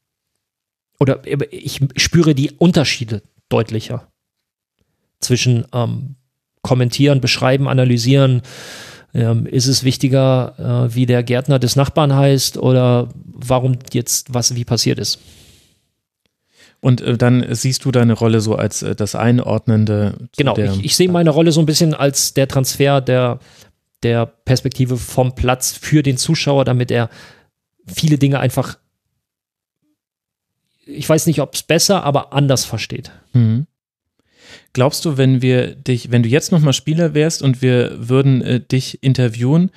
oder 0.99 1.23
ich 1.51 1.81
spüre 1.97 2.35
die 2.35 2.53
Unterschiede 2.53 3.23
deutlicher 3.49 4.09
zwischen 5.21 5.67
ähm, 5.73 6.17
kommentieren, 6.63 7.21
beschreiben, 7.21 7.69
analysieren, 7.69 8.43
ähm, 9.15 9.47
ist 9.47 9.67
es 9.67 9.85
wichtiger, 9.85 10.89
äh, 10.91 10.95
wie 10.95 11.07
der 11.07 11.23
Gärtner 11.23 11.59
des 11.59 11.77
Nachbarn 11.77 12.15
heißt 12.15 12.59
oder 12.59 13.09
warum 13.27 13.79
jetzt 13.93 14.35
was 14.35 14.55
wie 14.55 14.65
passiert 14.65 14.99
ist? 14.99 15.21
Und 16.81 17.01
äh, 17.01 17.17
dann 17.17 17.47
siehst 17.55 17.85
du 17.85 17.93
deine 17.93 18.13
Rolle 18.13 18.41
so 18.41 18.57
als 18.57 18.83
äh, 18.83 18.95
das 18.95 19.15
Einordnende. 19.15 20.29
Genau, 20.37 20.59
ich, 20.59 20.85
ich 20.85 20.97
sehe 20.97 21.09
meine 21.09 21.31
Rolle 21.31 21.53
so 21.53 21.61
ein 21.61 21.67
bisschen 21.67 21.95
als 21.95 22.35
der 22.35 22.49
Transfer 22.49 23.01
der, 23.01 23.39
der 24.03 24.27
Perspektive 24.27 24.99
vom 24.99 25.35
Platz 25.35 25.73
für 25.73 26.03
den 26.03 26.19
Zuschauer, 26.19 26.65
damit 26.65 26.91
er 26.91 27.09
viele 27.87 28.19
Dinge 28.19 28.41
einfach, 28.41 28.79
ich 30.85 31.09
weiß 31.09 31.27
nicht, 31.27 31.41
ob 31.41 31.55
es 31.55 31.63
besser, 31.63 32.03
aber 32.03 32.33
anders 32.33 32.65
versteht. 32.65 33.13
Mhm. 33.33 33.67
Glaubst 34.75 35.05
du, 35.05 35.17
wenn 35.17 35.41
wir 35.41 35.77
dich, 35.77 36.11
wenn 36.11 36.25
du 36.25 36.29
jetzt 36.29 36.51
nochmal 36.51 36.73
Spieler 36.73 37.15
wärst 37.15 37.43
und 37.43 37.63
wir 37.63 38.09
würden 38.09 38.43
äh, 38.43 38.61
dich 38.61 39.03
interviewen, 39.05 39.71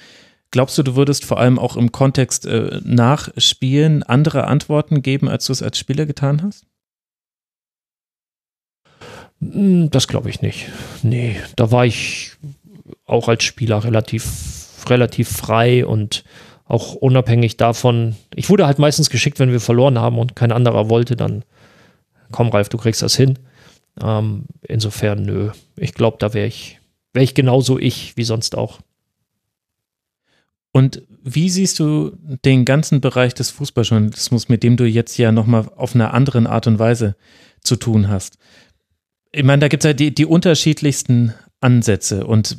glaubst 0.50 0.76
du, 0.78 0.84
du 0.84 0.96
würdest 0.96 1.24
vor 1.24 1.40
allem 1.40 1.60
auch 1.60 1.78
im 1.78 1.92
Kontext 1.92 2.48
äh, 2.48 2.82
nach 2.84 3.30
Spielen 3.38 4.02
andere 4.02 4.46
Antworten 4.46 5.04
geben, 5.04 5.30
als 5.30 5.46
du 5.46 5.54
es 5.54 5.62
als 5.62 5.78
Spieler 5.78 6.08
getan 6.08 6.42
hast? 6.42 6.66
Hm, 9.40 9.92
das 9.92 10.08
glaube 10.08 10.32
ich 10.32 10.42
nicht. 10.42 10.68
Nee, 11.04 11.36
da 11.56 11.72
war 11.72 11.86
ich 11.86 12.32
auch 13.06 13.28
als 13.28 13.44
Spieler 13.44 13.84
relativ, 13.84 14.84
relativ 14.88 15.30
frei 15.30 15.86
und 15.86 16.24
auch 16.66 16.96
unabhängig 16.96 17.56
davon. 17.56 18.16
Ich 18.34 18.50
wurde 18.50 18.66
halt 18.66 18.80
meistens 18.80 19.12
geschickt, 19.12 19.38
wenn 19.38 19.52
wir 19.52 19.60
verloren 19.60 20.00
haben 20.00 20.18
und 20.18 20.36
kein 20.36 20.52
anderer 20.52 20.90
wollte, 20.90 21.16
dann 21.16 21.44
komm, 22.32 22.50
Ralf, 22.50 22.70
du 22.70 22.78
kriegst 22.78 23.04
das 23.04 23.16
hin. 23.16 23.38
Ähm, 24.02 24.46
insofern, 24.62 25.24
nö. 25.24 25.52
Ich 25.76 25.94
glaube, 25.94 26.18
da 26.20 26.34
wäre 26.34 26.48
ich, 26.48 26.80
wäre 27.14 27.24
ich 27.24 27.34
genauso 27.34 27.80
ich 27.80 28.16
wie 28.18 28.24
sonst 28.24 28.56
auch. 28.56 28.80
Und 30.72 31.02
wie 31.24 31.50
siehst 31.50 31.80
du 31.80 32.12
den 32.46 32.64
ganzen 32.64 33.02
Bereich 33.02 33.34
des 33.34 33.50
Fußballjournalismus, 33.50 34.50
mit 34.50 34.64
dem 34.64 34.78
du 34.78 34.86
jetzt 34.86 35.18
ja 35.18 35.32
nochmal 35.32 35.70
auf 35.76 35.96
einer 35.96 36.14
anderen 36.14 36.46
Art 36.46 36.68
und 36.68 36.78
Weise 36.78 37.16
zu 37.62 37.76
tun 37.76 38.10
hast? 38.10 38.38
Ich 39.32 39.44
meine, 39.44 39.62
da 39.62 39.68
gibt 39.68 39.84
es 39.84 39.90
ja 39.90 39.94
die, 39.94 40.14
die 40.14 40.26
unterschiedlichsten 40.26 41.34
Ansätze 41.62 42.26
und 42.26 42.58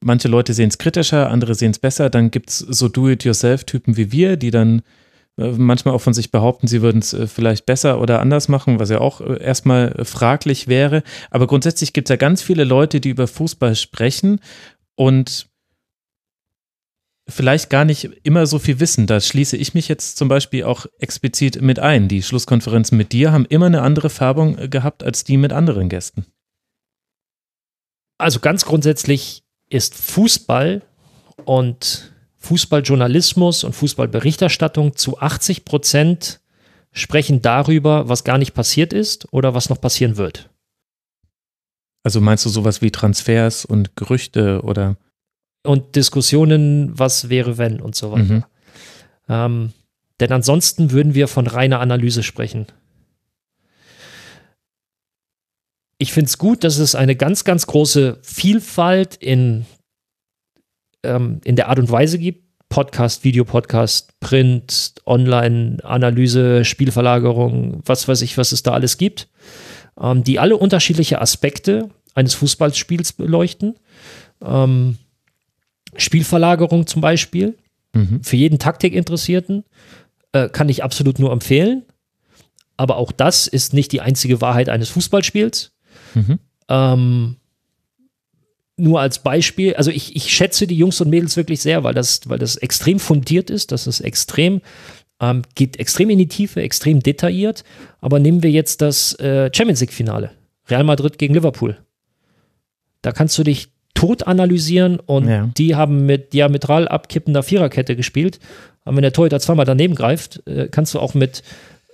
manche 0.00 0.28
Leute 0.28 0.54
sehen 0.54 0.68
es 0.68 0.78
kritischer, 0.78 1.30
andere 1.30 1.54
sehen 1.54 1.72
es 1.72 1.78
besser. 1.78 2.10
Dann 2.10 2.30
gibt 2.30 2.50
es 2.50 2.58
so 2.58 2.88
Do-it-yourself-Typen 2.88 3.96
wie 3.96 4.12
wir, 4.12 4.36
die 4.36 4.50
dann 4.50 4.82
manchmal 5.36 5.94
auch 5.94 6.00
von 6.00 6.14
sich 6.14 6.30
behaupten, 6.30 6.66
sie 6.66 6.82
würden 6.82 6.98
es 6.98 7.12
äh, 7.12 7.26
vielleicht 7.26 7.66
besser 7.66 8.00
oder 8.00 8.20
anders 8.20 8.48
machen, 8.48 8.78
was 8.78 8.90
ja 8.90 9.00
auch 9.00 9.20
äh, 9.20 9.42
erstmal 9.42 10.04
fraglich 10.04 10.68
wäre. 10.68 11.02
Aber 11.30 11.46
grundsätzlich 11.46 11.92
gibt 11.92 12.08
es 12.08 12.10
ja 12.10 12.16
ganz 12.16 12.42
viele 12.42 12.64
Leute, 12.64 13.00
die 13.00 13.10
über 13.10 13.26
Fußball 13.26 13.74
sprechen 13.74 14.40
und 14.96 15.48
vielleicht 17.28 17.70
gar 17.70 17.84
nicht 17.84 18.04
immer 18.24 18.46
so 18.46 18.58
viel 18.58 18.80
wissen. 18.80 19.06
Da 19.06 19.20
schließe 19.20 19.56
ich 19.56 19.72
mich 19.72 19.88
jetzt 19.88 20.18
zum 20.18 20.28
Beispiel 20.28 20.64
auch 20.64 20.86
explizit 20.98 21.62
mit 21.62 21.78
ein. 21.78 22.08
Die 22.08 22.22
Schlusskonferenzen 22.22 22.98
mit 22.98 23.12
dir 23.12 23.32
haben 23.32 23.46
immer 23.46 23.66
eine 23.66 23.82
andere 23.82 24.10
Färbung 24.10 24.56
gehabt 24.68 25.02
als 25.02 25.24
die 25.24 25.36
mit 25.36 25.52
anderen 25.52 25.88
Gästen. 25.88 26.26
Also 28.18 28.40
ganz 28.40 28.64
grundsätzlich 28.64 29.44
ist 29.68 29.94
Fußball 29.94 30.82
und 31.44 32.12
Fußballjournalismus 32.40 33.64
und 33.64 33.74
Fußballberichterstattung 33.74 34.96
zu 34.96 35.18
80 35.18 35.64
Prozent 35.64 36.40
sprechen 36.92 37.42
darüber, 37.42 38.08
was 38.08 38.24
gar 38.24 38.38
nicht 38.38 38.54
passiert 38.54 38.92
ist 38.92 39.32
oder 39.32 39.54
was 39.54 39.68
noch 39.68 39.80
passieren 39.80 40.16
wird. 40.16 40.50
Also 42.02 42.20
meinst 42.20 42.44
du 42.46 42.48
sowas 42.48 42.82
wie 42.82 42.90
Transfers 42.90 43.64
und 43.64 43.94
Gerüchte 43.94 44.62
oder? 44.62 44.96
Und 45.62 45.94
Diskussionen, 45.96 46.98
was 46.98 47.28
wäre 47.28 47.58
wenn 47.58 47.80
und 47.80 47.94
so 47.94 48.10
weiter. 48.12 48.34
Mhm. 48.34 48.44
Ähm, 49.28 49.72
denn 50.18 50.32
ansonsten 50.32 50.90
würden 50.90 51.14
wir 51.14 51.28
von 51.28 51.46
reiner 51.46 51.80
Analyse 51.80 52.22
sprechen. 52.22 52.66
Ich 55.98 56.14
finde 56.14 56.28
es 56.28 56.38
gut, 56.38 56.64
dass 56.64 56.78
es 56.78 56.94
eine 56.94 57.14
ganz, 57.14 57.44
ganz 57.44 57.66
große 57.66 58.18
Vielfalt 58.22 59.16
in 59.16 59.66
ähm, 61.02 61.40
in 61.44 61.56
der 61.56 61.68
Art 61.68 61.78
und 61.78 61.90
Weise 61.90 62.18
gibt. 62.18 62.50
Podcast, 62.70 63.24
Videopodcast, 63.24 64.20
Print, 64.20 64.94
Online-Analyse, 65.04 66.64
Spielverlagerung, 66.64 67.82
was 67.84 68.06
weiß 68.06 68.22
ich, 68.22 68.38
was 68.38 68.52
es 68.52 68.62
da 68.62 68.72
alles 68.72 68.96
gibt, 68.96 69.28
ähm, 70.00 70.22
die 70.22 70.38
alle 70.38 70.56
unterschiedliche 70.56 71.20
Aspekte 71.20 71.90
eines 72.14 72.34
Fußballspiels 72.34 73.14
beleuchten. 73.14 73.74
Ähm, 74.40 74.98
Spielverlagerung 75.96 76.86
zum 76.86 77.02
Beispiel, 77.02 77.58
mhm. 77.92 78.22
für 78.22 78.36
jeden 78.36 78.60
Taktikinteressierten, 78.60 79.64
äh, 80.32 80.48
kann 80.48 80.68
ich 80.68 80.84
absolut 80.84 81.18
nur 81.18 81.32
empfehlen. 81.32 81.82
Aber 82.76 82.96
auch 82.96 83.10
das 83.10 83.48
ist 83.48 83.74
nicht 83.74 83.90
die 83.90 84.00
einzige 84.00 84.40
Wahrheit 84.40 84.68
eines 84.68 84.90
Fußballspiels. 84.90 85.72
Mhm. 86.14 86.38
Ähm, 86.68 87.36
nur 88.80 89.00
als 89.00 89.20
Beispiel, 89.20 89.74
also 89.74 89.90
ich, 89.90 90.16
ich 90.16 90.32
schätze 90.32 90.66
die 90.66 90.76
Jungs 90.76 91.00
und 91.00 91.10
Mädels 91.10 91.36
wirklich 91.36 91.60
sehr, 91.60 91.84
weil 91.84 91.94
das, 91.94 92.20
weil 92.26 92.38
das 92.38 92.56
extrem 92.56 92.98
fundiert 92.98 93.50
ist, 93.50 93.72
das 93.72 93.86
ist 93.86 94.00
extrem, 94.00 94.60
ähm, 95.20 95.42
geht 95.54 95.78
extrem 95.78 96.10
in 96.10 96.18
die 96.18 96.28
Tiefe, 96.28 96.62
extrem 96.62 97.00
detailliert. 97.00 97.64
Aber 98.00 98.18
nehmen 98.18 98.42
wir 98.42 98.50
jetzt 98.50 98.80
das 98.80 99.14
äh, 99.20 99.50
Champions 99.54 99.80
League-Finale. 99.80 100.30
Real 100.68 100.84
Madrid 100.84 101.18
gegen 101.18 101.34
Liverpool. 101.34 101.76
Da 103.02 103.12
kannst 103.12 103.36
du 103.38 103.42
dich 103.42 103.68
tot 103.94 104.26
analysieren 104.26 104.98
und 104.98 105.28
ja. 105.28 105.50
die 105.56 105.74
haben 105.74 106.06
mit 106.06 106.32
diametral 106.32 106.88
abkippender 106.88 107.42
Viererkette 107.42 107.96
gespielt. 107.96 108.40
Aber 108.84 108.96
wenn 108.96 109.02
der 109.02 109.12
Torhüter 109.12 109.40
zweimal 109.40 109.66
daneben 109.66 109.94
greift, 109.94 110.46
äh, 110.46 110.68
kannst 110.70 110.94
du 110.94 111.00
auch 111.00 111.14
mit, 111.14 111.42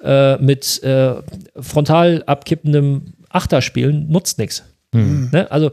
äh, 0.02 0.36
mit 0.36 0.82
äh, 0.82 1.14
frontal 1.58 2.22
abkippendem 2.26 3.14
Achter 3.28 3.60
spielen, 3.60 4.08
nutzt 4.08 4.38
nichts. 4.38 4.64
Mhm. 4.92 5.30
Ne? 5.32 5.50
Also 5.50 5.72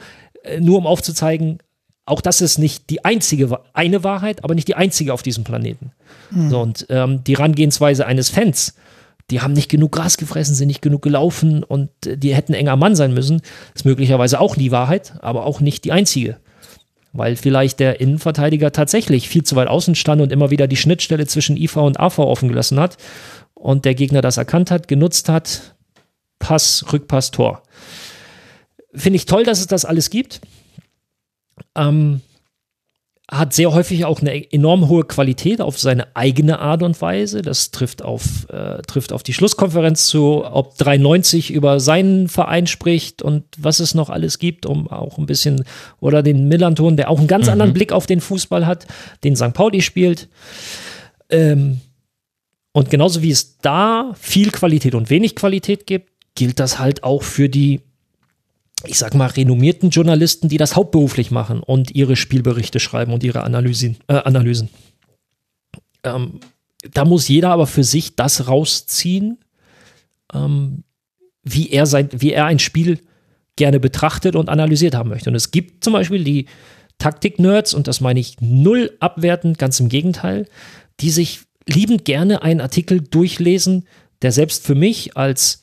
nur 0.60 0.78
um 0.78 0.88
aufzuzeigen, 0.88 1.60
auch 2.06 2.22
das 2.22 2.42
ist 2.42 2.58
nicht 2.58 2.90
die 2.90 3.06
einzige, 3.06 3.60
eine 3.74 4.04
Wahrheit, 4.04 4.44
aber 4.44 4.56
nicht 4.56 4.68
die 4.68 4.76
einzige 4.76 5.14
auf 5.14 5.24
diesem 5.24 5.44
Planeten. 5.44 5.92
Mhm. 6.32 6.50
So, 6.50 6.62
und 6.62 6.86
ähm, 6.90 7.24
die 7.24 7.38
Herangehensweise 7.38 8.06
eines 8.06 8.30
Fans, 8.30 8.76
die 9.30 9.42
haben 9.42 9.54
nicht 9.54 9.70
genug 9.70 9.94
Gras 9.94 10.18
gefressen, 10.18 10.54
sind 10.54 10.68
nicht 10.68 10.82
genug 10.82 11.02
gelaufen 11.02 11.64
und 11.64 11.90
äh, 12.06 12.18
die 12.18 12.36
hätten 12.36 12.54
enger 12.54 12.76
Mann 12.76 12.96
sein 12.96 13.14
müssen, 13.14 13.42
ist 13.74 13.86
möglicherweise 13.86 14.40
auch 14.40 14.56
die 14.56 14.72
Wahrheit, 14.72 15.14
aber 15.22 15.46
auch 15.46 15.62
nicht 15.62 15.86
die 15.86 15.94
einzige. 15.94 16.38
Weil 17.14 17.36
vielleicht 17.36 17.80
der 17.80 18.02
Innenverteidiger 18.02 18.72
tatsächlich 18.72 19.30
viel 19.30 19.44
zu 19.44 19.56
weit 19.56 19.68
außen 19.68 19.96
stand 19.96 20.22
und 20.22 20.32
immer 20.32 20.52
wieder 20.52 20.68
die 20.68 20.76
Schnittstelle 20.76 21.28
zwischen 21.28 21.56
IV 21.56 21.78
und 21.78 22.00
AV 22.00 22.20
offen 22.20 22.50
gelassen 22.50 22.80
hat 22.80 22.98
und 23.54 23.86
der 23.86 23.96
Gegner 23.96 24.22
das 24.22 24.38
erkannt 24.38 24.72
hat, 24.72 24.88
genutzt 24.88 25.30
hat, 25.30 25.76
Pass, 26.40 26.84
Rückpass, 26.92 27.32
Tor. 27.32 27.64
Finde 28.96 29.18
ich 29.18 29.26
toll, 29.26 29.44
dass 29.44 29.60
es 29.60 29.68
das 29.68 29.86
alles 29.86 30.10
gibt. 30.10 30.42
Ähm, 31.76 32.22
hat 33.32 33.54
sehr 33.54 33.74
häufig 33.74 34.06
auch 34.06 34.22
eine 34.22 34.52
enorm 34.52 34.90
hohe 34.90 35.06
Qualität 35.06 35.62
auf 35.62 35.80
seine 35.80 36.16
eigene 36.16 36.60
Art 36.60 36.84
und 36.84 37.00
Weise. 37.02 37.42
Das 37.42 37.72
trifft 37.72 38.02
auf, 38.02 38.48
äh, 38.50 38.82
trifft 38.82 39.14
auf 39.14 39.24
die 39.24 39.34
Schlusskonferenz 39.34 40.08
zu, 40.08 40.44
ob 40.46 40.78
93 40.78 41.52
über 41.52 41.80
seinen 41.80 42.28
Verein 42.28 42.68
spricht 42.68 43.22
und 43.22 43.46
was 43.58 43.80
es 43.80 43.96
noch 43.96 44.10
alles 44.10 44.40
gibt, 44.40 44.66
um 44.66 44.90
auch 44.90 45.18
ein 45.18 45.26
bisschen, 45.26 45.64
oder 46.00 46.22
den 46.22 46.48
Millanton, 46.48 46.98
der 46.98 47.10
auch 47.10 47.18
einen 47.18 47.28
ganz 47.28 47.48
mhm. 47.48 47.54
anderen 47.54 47.74
Blick 47.74 47.92
auf 47.94 48.06
den 48.06 48.20
Fußball 48.20 48.68
hat, 48.68 48.88
den 49.24 49.36
St. 49.36 49.54
Pauli 49.54 49.82
spielt. 49.82 50.28
Ähm, 51.30 51.80
und 52.74 52.90
genauso 52.90 53.22
wie 53.22 53.32
es 53.32 53.58
da 53.60 54.14
viel 54.20 54.52
Qualität 54.52 54.96
und 54.96 55.10
wenig 55.10 55.36
Qualität 55.36 55.88
gibt, 55.88 56.12
gilt 56.36 56.60
das 56.60 56.78
halt 56.80 57.04
auch 57.04 57.24
für 57.24 57.48
die 57.48 57.82
ich 58.86 58.98
sag 58.98 59.14
mal, 59.14 59.28
renommierten 59.28 59.90
Journalisten, 59.90 60.50
die 60.50 60.58
das 60.58 60.76
hauptberuflich 60.76 61.32
machen 61.32 61.62
und 61.62 61.92
ihre 61.92 62.16
Spielberichte 62.16 62.80
schreiben 62.80 63.14
und 63.14 63.24
ihre 63.24 63.44
Analysen. 63.44 63.98
Äh, 64.08 64.16
Analysen. 64.16 64.70
Ähm, 66.04 66.40
da 66.92 67.06
muss 67.06 67.28
jeder 67.28 67.52
aber 67.52 67.68
für 67.68 67.84
sich 67.84 68.16
das 68.16 68.48
rausziehen, 68.48 69.40
ähm, 70.34 70.84
wie, 71.44 71.72
er 71.72 71.86
sein, 71.86 72.10
wie 72.12 72.34
er 72.34 72.46
ein 72.46 72.60
Spiel 72.60 73.00
gerne 73.56 73.80
betrachtet 73.80 74.36
und 74.36 74.50
analysiert 74.50 74.96
haben 74.96 75.10
möchte. 75.10 75.30
Und 75.30 75.36
es 75.36 75.52
gibt 75.52 75.84
zum 75.84 75.94
Beispiel 75.94 76.24
die 76.24 76.48
Taktik-Nerds, 76.98 77.74
und 77.74 77.88
das 77.88 78.02
meine 78.02 78.20
ich 78.20 78.42
null 78.42 78.96
abwertend, 79.00 79.58
ganz 79.60 79.80
im 79.80 79.90
Gegenteil, 79.90 80.48
die 81.00 81.10
sich 81.10 81.42
liebend 81.68 82.06
gerne 82.06 82.42
einen 82.42 82.62
Artikel 82.62 83.02
durchlesen, 83.02 83.88
der 84.22 84.32
selbst 84.32 84.66
für 84.66 84.76
mich 84.76 85.16
als 85.16 85.62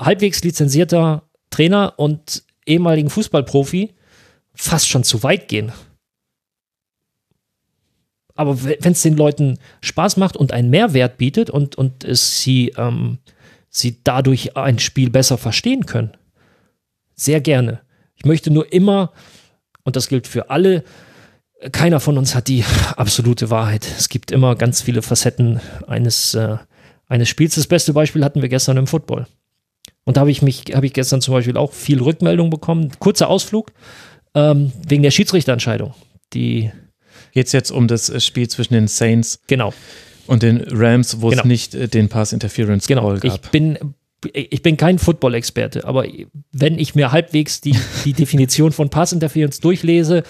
halbwegs 0.00 0.42
lizenzierter 0.42 1.23
Trainer 1.54 1.94
und 1.96 2.42
ehemaligen 2.66 3.10
Fußballprofi 3.10 3.94
fast 4.54 4.88
schon 4.88 5.04
zu 5.04 5.22
weit 5.22 5.46
gehen. 5.46 5.72
Aber 8.34 8.64
wenn 8.64 8.92
es 8.92 9.02
den 9.02 9.16
Leuten 9.16 9.58
Spaß 9.80 10.16
macht 10.16 10.36
und 10.36 10.52
einen 10.52 10.70
Mehrwert 10.70 11.16
bietet 11.16 11.50
und, 11.50 11.76
und 11.76 12.02
es 12.02 12.40
sie, 12.40 12.74
ähm, 12.76 13.18
sie 13.68 14.02
dadurch 14.02 14.56
ein 14.56 14.80
Spiel 14.80 15.10
besser 15.10 15.38
verstehen 15.38 15.86
können, 15.86 16.16
sehr 17.14 17.40
gerne. 17.40 17.82
Ich 18.16 18.24
möchte 18.24 18.50
nur 18.50 18.72
immer, 18.72 19.12
und 19.84 19.94
das 19.94 20.08
gilt 20.08 20.26
für 20.26 20.50
alle, 20.50 20.82
keiner 21.70 22.00
von 22.00 22.18
uns 22.18 22.34
hat 22.34 22.48
die 22.48 22.64
absolute 22.96 23.50
Wahrheit. 23.50 23.86
Es 23.96 24.08
gibt 24.08 24.32
immer 24.32 24.56
ganz 24.56 24.82
viele 24.82 25.02
Facetten 25.02 25.60
eines, 25.86 26.34
äh, 26.34 26.56
eines 27.06 27.28
Spiels. 27.28 27.54
Das 27.54 27.68
beste 27.68 27.92
Beispiel 27.92 28.24
hatten 28.24 28.42
wir 28.42 28.48
gestern 28.48 28.76
im 28.76 28.88
Football. 28.88 29.28
Und 30.04 30.16
da 30.16 30.20
habe 30.20 30.30
ich 30.30 30.42
mich, 30.42 30.64
habe 30.74 30.86
ich 30.86 30.92
gestern 30.92 31.20
zum 31.20 31.34
Beispiel 31.34 31.56
auch 31.56 31.72
viel 31.72 32.00
Rückmeldung 32.00 32.50
bekommen. 32.50 32.92
Kurzer 32.98 33.28
Ausflug 33.28 33.72
ähm, 34.34 34.72
wegen 34.86 35.02
der 35.02 35.10
Schiedsrichterentscheidung. 35.10 35.94
Die 36.32 36.70
geht 37.32 37.46
es 37.46 37.52
jetzt 37.52 37.70
um 37.70 37.88
das 37.88 38.10
äh, 38.10 38.20
Spiel 38.20 38.48
zwischen 38.48 38.74
den 38.74 38.88
Saints 38.88 39.40
genau. 39.46 39.72
und 40.26 40.42
den 40.42 40.64
Rams, 40.70 41.20
wo 41.20 41.30
genau. 41.30 41.42
es 41.42 41.46
nicht 41.46 41.74
äh, 41.74 41.88
den 41.88 42.08
Pass 42.08 42.32
Interference 42.32 42.86
genau. 42.86 43.08
Call 43.08 43.20
gab. 43.20 43.44
Ich 43.44 43.50
bin 43.50 43.94
ich 44.32 44.62
bin 44.62 44.76
kein 44.76 44.98
Football-Experte, 44.98 45.84
aber 45.84 46.04
wenn 46.52 46.78
ich 46.78 46.94
mir 46.94 47.12
halbwegs 47.12 47.60
die, 47.60 47.76
die 48.04 48.12
Definition 48.24 48.72
von 48.72 48.88
Passinterference 48.88 49.60
durchlese, 49.60 50.22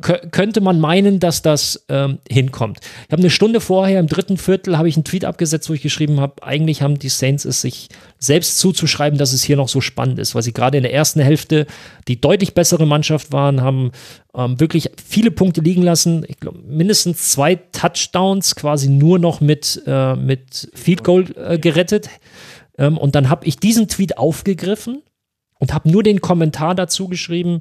könnte 0.00 0.60
man 0.60 0.80
meinen, 0.80 1.20
dass 1.20 1.42
das 1.42 1.84
ähm, 1.88 2.18
hinkommt. 2.28 2.80
Ich 3.06 3.12
habe 3.12 3.22
eine 3.22 3.30
Stunde 3.30 3.60
vorher, 3.60 4.00
im 4.00 4.06
dritten 4.06 4.36
Viertel, 4.36 4.78
habe 4.78 4.88
ich 4.88 4.96
einen 4.96 5.04
Tweet 5.04 5.24
abgesetzt, 5.24 5.68
wo 5.68 5.74
ich 5.74 5.82
geschrieben 5.82 6.20
habe, 6.20 6.42
eigentlich 6.42 6.82
haben 6.82 6.98
die 6.98 7.08
Saints 7.08 7.44
es 7.44 7.60
sich 7.60 7.88
selbst 8.18 8.58
zuzuschreiben, 8.58 9.18
dass 9.18 9.32
es 9.32 9.42
hier 9.42 9.56
noch 9.56 9.68
so 9.68 9.80
spannend 9.80 10.18
ist, 10.18 10.34
weil 10.34 10.42
sie 10.42 10.52
gerade 10.52 10.76
in 10.76 10.82
der 10.82 10.92
ersten 10.92 11.20
Hälfte 11.20 11.66
die 12.06 12.20
deutlich 12.20 12.54
bessere 12.54 12.86
Mannschaft 12.86 13.32
waren, 13.32 13.62
haben 13.62 13.92
ähm, 14.34 14.60
wirklich 14.60 14.90
viele 15.04 15.30
Punkte 15.30 15.60
liegen 15.60 15.82
lassen. 15.82 16.24
Ich 16.28 16.38
glaube, 16.38 16.58
mindestens 16.66 17.30
zwei 17.30 17.56
Touchdowns 17.56 18.54
quasi 18.54 18.88
nur 18.88 19.18
noch 19.18 19.40
mit, 19.40 19.82
äh, 19.86 20.14
mit 20.14 20.70
Field 20.74 21.02
Goal 21.02 21.26
äh, 21.36 21.58
gerettet. 21.58 22.08
Ähm, 22.80 22.98
und 22.98 23.14
dann 23.14 23.28
habe 23.28 23.46
ich 23.46 23.58
diesen 23.58 23.86
Tweet 23.86 24.18
aufgegriffen 24.18 25.02
und 25.60 25.72
habe 25.72 25.88
nur 25.88 26.02
den 26.02 26.20
Kommentar 26.20 26.74
dazu 26.74 27.06
geschrieben, 27.06 27.60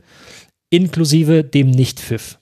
inklusive 0.72 1.44
dem 1.44 1.70
Nichtpfiff. 1.70 2.40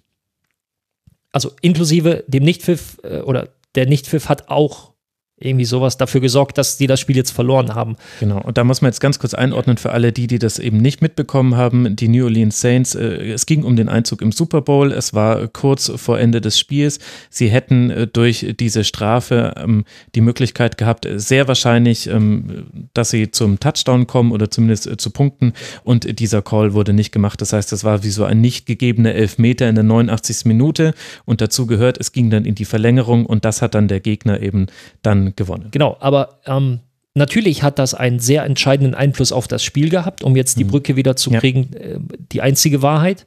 Also 1.34 1.52
inklusive 1.62 2.24
dem 2.28 2.44
Nichtpfiff 2.44 3.00
äh, 3.04 3.20
oder 3.22 3.50
der 3.76 3.88
Nichtpfiff 3.88 4.30
hat 4.30 4.50
auch 4.50 4.94
irgendwie 5.40 5.66
sowas 5.66 5.98
dafür 5.98 6.20
gesorgt, 6.20 6.58
dass 6.58 6.78
die 6.78 6.88
das 6.88 7.00
Spiel 7.00 7.16
jetzt 7.16 7.32
verloren 7.32 7.76
haben. 7.76 7.96
Genau, 8.20 8.42
und 8.42 8.58
da 8.58 8.64
muss 8.64 8.82
man 8.82 8.90
jetzt 8.90 9.00
ganz 9.00 9.20
kurz 9.20 9.36
einordnen 9.36 9.78
für 9.78 9.92
alle 9.92 10.12
die, 10.12 10.26
die 10.26 10.40
das 10.40 10.58
eben 10.58 10.78
nicht 10.78 11.02
mitbekommen 11.02 11.56
haben. 11.56 11.96
Die 11.96 12.08
New 12.08 12.26
Orleans 12.26 12.60
Saints, 12.60 12.96
äh, 12.96 13.34
es 13.34 13.46
ging 13.46 13.64
um 13.64 13.76
den 13.76 13.88
Einzug 13.88 14.24
im 14.24 14.32
Super 14.32 14.62
Bowl, 14.62 14.92
es 14.92 15.14
war 15.14 15.48
kurz 15.48 15.92
vor 15.96 16.20
Ende 16.20 16.42
des 16.42 16.58
Spiels. 16.58 16.98
Sie 17.30 17.50
hätten 17.50 17.92
äh, 17.92 18.08
durch 18.08 18.56
diese 18.60 18.84
Strafe 18.84 19.54
ähm, 19.58 19.86
die 20.16 20.22
Möglichkeit 20.22 20.78
gehabt, 20.78 21.08
sehr 21.16 21.48
wahrscheinlich, 21.48 22.08
ähm, 22.08 22.88
dass 22.96 23.12
sie 23.12 23.30
zum 23.30 23.60
Touchdown 23.60 24.08
kommen 24.08 24.32
oder 24.32 24.50
zumindest 24.50 24.88
äh, 24.88 24.98
zu 24.98 25.12
Punkten 25.12 25.54
und 25.84 26.20
dieser 26.20 26.42
Call 26.42 26.74
wurde 26.74 26.94
nicht 26.94 27.12
gemacht. 27.12 27.42
Das 27.42 27.54
heißt, 27.54 27.72
das 27.72 27.84
war 27.84 28.04
wie 28.04 28.10
so 28.10 28.24
ein 28.24 28.42
nicht 28.42 28.66
gegebener 28.66 29.14
Elfmeter 29.14 29.70
in 29.70 29.76
der 29.76 29.84
89. 29.84 30.46
Minute 30.46 30.96
und 31.26 31.42
dazu 31.42 31.68
gehört, 31.68 32.00
es 32.00 32.12
ging 32.12 32.32
dann 32.32 32.46
in 32.46 32.56
die 32.56 32.66
Verlängerung 32.66 33.28
und 33.28 33.46
das 33.46 33.62
hat 33.62 33.76
dann 33.76 33.88
der 33.88 34.00
Gegner 34.00 34.42
eben 34.42 34.66
dann 35.04 35.27
gewonnen. 35.36 35.68
Genau, 35.72 35.98
aber 36.00 36.40
ähm, 36.46 36.80
natürlich 37.14 37.64
hat 37.64 37.80
das 37.80 37.94
einen 37.94 38.20
sehr 38.20 38.44
entscheidenden 38.44 38.96
Einfluss 38.96 39.32
auf 39.32 39.48
das 39.48 39.64
Spiel 39.64 39.90
gehabt, 39.90 40.24
um 40.24 40.36
jetzt 40.36 40.58
die 40.58 40.64
mhm. 40.64 40.70
Brücke 40.70 40.96
wieder 40.96 41.16
zu 41.16 41.32
kriegen, 41.32 41.70
ja. 41.74 41.80
äh, 41.80 42.00
die 42.32 42.42
einzige 42.42 42.82
Wahrheit. 42.82 43.26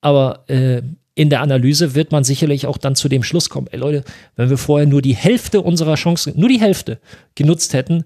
Aber 0.00 0.44
äh, 0.48 0.82
in 1.14 1.30
der 1.30 1.40
Analyse 1.40 1.94
wird 1.94 2.12
man 2.12 2.24
sicherlich 2.24 2.66
auch 2.66 2.76
dann 2.76 2.94
zu 2.94 3.08
dem 3.08 3.22
Schluss 3.22 3.48
kommen, 3.48 3.68
ey 3.70 3.78
Leute, 3.78 4.04
wenn 4.36 4.50
wir 4.50 4.58
vorher 4.58 4.86
nur 4.86 5.02
die 5.02 5.16
Hälfte 5.16 5.62
unserer 5.62 5.94
Chancen, 5.94 6.34
nur 6.38 6.48
die 6.48 6.60
Hälfte 6.60 6.98
genutzt 7.34 7.72
hätten, 7.72 8.04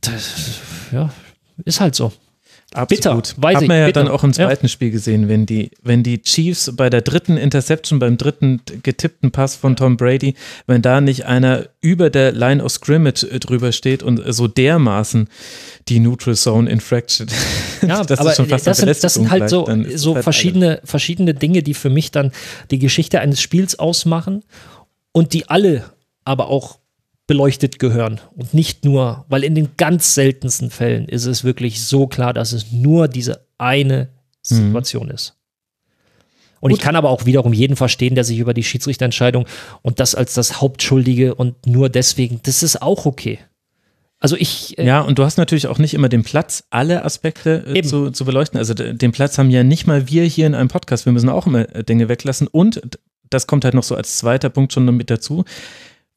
das, 0.00 0.60
ja, 0.92 1.10
ist 1.64 1.80
halt 1.80 1.94
so. 1.94 2.12
Absolut. 2.74 3.28
Bitter, 3.28 3.42
weiß 3.42 3.56
Hat 3.56 3.68
man 3.68 3.78
ja 3.78 3.86
bitter. 3.86 4.02
dann 4.02 4.12
auch 4.12 4.24
im 4.24 4.32
zweiten 4.32 4.66
ja. 4.66 4.68
Spiel 4.68 4.90
gesehen, 4.90 5.28
wenn 5.28 5.46
die, 5.46 5.70
wenn 5.82 6.02
die 6.02 6.20
Chiefs 6.20 6.72
bei 6.74 6.90
der 6.90 7.00
dritten 7.00 7.36
Interception, 7.36 8.00
beim 8.00 8.18
dritten 8.18 8.60
getippten 8.82 9.30
Pass 9.30 9.54
von 9.54 9.76
Tom 9.76 9.96
Brady, 9.96 10.34
wenn 10.66 10.82
da 10.82 11.00
nicht 11.00 11.26
einer 11.26 11.68
über 11.80 12.10
der 12.10 12.32
Line 12.32 12.62
of 12.62 12.72
Scrimmage 12.72 13.22
äh, 13.22 13.38
drüber 13.38 13.70
steht 13.70 14.02
und 14.02 14.20
so 14.26 14.48
dermaßen 14.48 15.28
die 15.88 16.00
Neutral 16.00 16.34
Zone 16.34 16.68
Infraction. 16.68 17.28
Ja, 17.86 18.02
das 18.04 18.18
aber 18.18 18.30
ist 18.30 18.36
schon 18.36 18.46
fast 18.46 18.66
das, 18.66 18.78
sind, 18.78 18.88
das 18.88 19.14
sind 19.14 19.30
halt 19.30 19.48
so, 19.48 19.68
so 19.94 20.14
halt 20.16 20.24
verschiedene, 20.24 20.80
verschiedene 20.84 21.34
Dinge, 21.34 21.62
die 21.62 21.74
für 21.74 21.90
mich 21.90 22.10
dann 22.10 22.32
die 22.72 22.80
Geschichte 22.80 23.20
eines 23.20 23.40
Spiels 23.40 23.78
ausmachen 23.78 24.42
und 25.12 25.32
die 25.32 25.48
alle 25.48 25.84
aber 26.24 26.48
auch 26.48 26.80
beleuchtet 27.26 27.78
gehören. 27.78 28.20
Und 28.34 28.54
nicht 28.54 28.84
nur, 28.84 29.24
weil 29.28 29.44
in 29.44 29.54
den 29.54 29.70
ganz 29.76 30.14
seltensten 30.14 30.70
Fällen 30.70 31.08
ist 31.08 31.26
es 31.26 31.44
wirklich 31.44 31.82
so 31.84 32.06
klar, 32.06 32.32
dass 32.32 32.52
es 32.52 32.72
nur 32.72 33.08
diese 33.08 33.46
eine 33.58 34.08
Situation 34.42 35.06
mhm. 35.06 35.14
ist. 35.14 35.34
Und 36.60 36.70
Gut. 36.70 36.78
ich 36.78 36.84
kann 36.84 36.96
aber 36.96 37.10
auch 37.10 37.26
wiederum 37.26 37.52
jeden 37.52 37.76
verstehen, 37.76 38.14
der 38.14 38.24
sich 38.24 38.38
über 38.38 38.54
die 38.54 38.62
Schiedsrichterentscheidung 38.62 39.46
und 39.82 40.00
das 40.00 40.14
als 40.14 40.34
das 40.34 40.60
Hauptschuldige 40.60 41.34
und 41.34 41.66
nur 41.66 41.88
deswegen, 41.88 42.40
das 42.44 42.62
ist 42.62 42.80
auch 42.80 43.06
okay. 43.06 43.38
Also 44.18 44.36
ich. 44.36 44.78
Äh, 44.78 44.86
ja, 44.86 45.00
und 45.00 45.18
du 45.18 45.24
hast 45.24 45.36
natürlich 45.36 45.66
auch 45.66 45.78
nicht 45.78 45.94
immer 45.94 46.08
den 46.08 46.24
Platz, 46.24 46.64
alle 46.70 47.04
Aspekte 47.04 47.64
äh, 47.66 47.82
zu, 47.82 48.10
zu 48.10 48.24
beleuchten. 48.24 48.58
Also 48.58 48.72
den 48.72 49.12
Platz 49.12 49.36
haben 49.36 49.50
ja 49.50 49.62
nicht 49.62 49.86
mal 49.86 50.08
wir 50.08 50.24
hier 50.24 50.46
in 50.46 50.54
einem 50.54 50.68
Podcast. 50.68 51.04
Wir 51.04 51.12
müssen 51.12 51.28
auch 51.28 51.46
immer 51.46 51.72
äh, 51.74 51.84
Dinge 51.84 52.08
weglassen. 52.08 52.46
Und 52.46 52.80
das 53.28 53.46
kommt 53.46 53.64
halt 53.64 53.74
noch 53.74 53.82
so 53.82 53.94
als 53.94 54.16
zweiter 54.16 54.48
Punkt 54.48 54.72
schon 54.72 54.84
mit 54.96 55.10
dazu. 55.10 55.44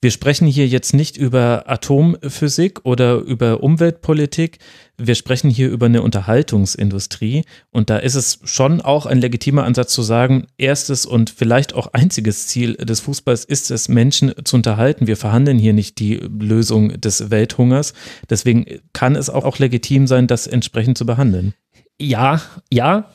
Wir 0.01 0.11
sprechen 0.11 0.47
hier 0.47 0.65
jetzt 0.65 0.93
nicht 0.93 1.17
über 1.17 1.65
Atomphysik 1.67 2.85
oder 2.85 3.15
über 3.15 3.61
Umweltpolitik. 3.61 4.59
Wir 4.97 5.13
sprechen 5.13 5.49
hier 5.49 5.69
über 5.69 5.87
eine 5.87 6.01
Unterhaltungsindustrie. 6.03 7.43
Und 7.71 7.89
da 7.89 7.97
ist 7.97 8.15
es 8.15 8.39
schon 8.45 8.79
auch 8.79 9.05
ein 9.05 9.19
legitimer 9.19 9.65
Ansatz 9.65 9.91
zu 9.91 10.01
sagen, 10.01 10.47
erstes 10.57 11.05
und 11.05 11.29
vielleicht 11.29 11.73
auch 11.73 11.87
einziges 11.91 12.47
Ziel 12.47 12.75
des 12.75 13.01
Fußballs 13.01 13.43
ist 13.43 13.71
es, 13.71 13.89
Menschen 13.89 14.33
zu 14.45 14.55
unterhalten. 14.55 15.05
Wir 15.05 15.17
verhandeln 15.17 15.59
hier 15.59 15.73
nicht 15.73 15.99
die 15.99 16.15
Lösung 16.15 17.01
des 17.01 17.29
Welthungers. 17.29 17.93
Deswegen 18.29 18.79
kann 18.93 19.17
es 19.17 19.29
auch, 19.29 19.43
auch 19.43 19.59
legitim 19.59 20.07
sein, 20.07 20.27
das 20.27 20.47
entsprechend 20.47 20.97
zu 20.97 21.05
behandeln. 21.05 21.53
Ja, 21.99 22.41
ja. 22.71 23.11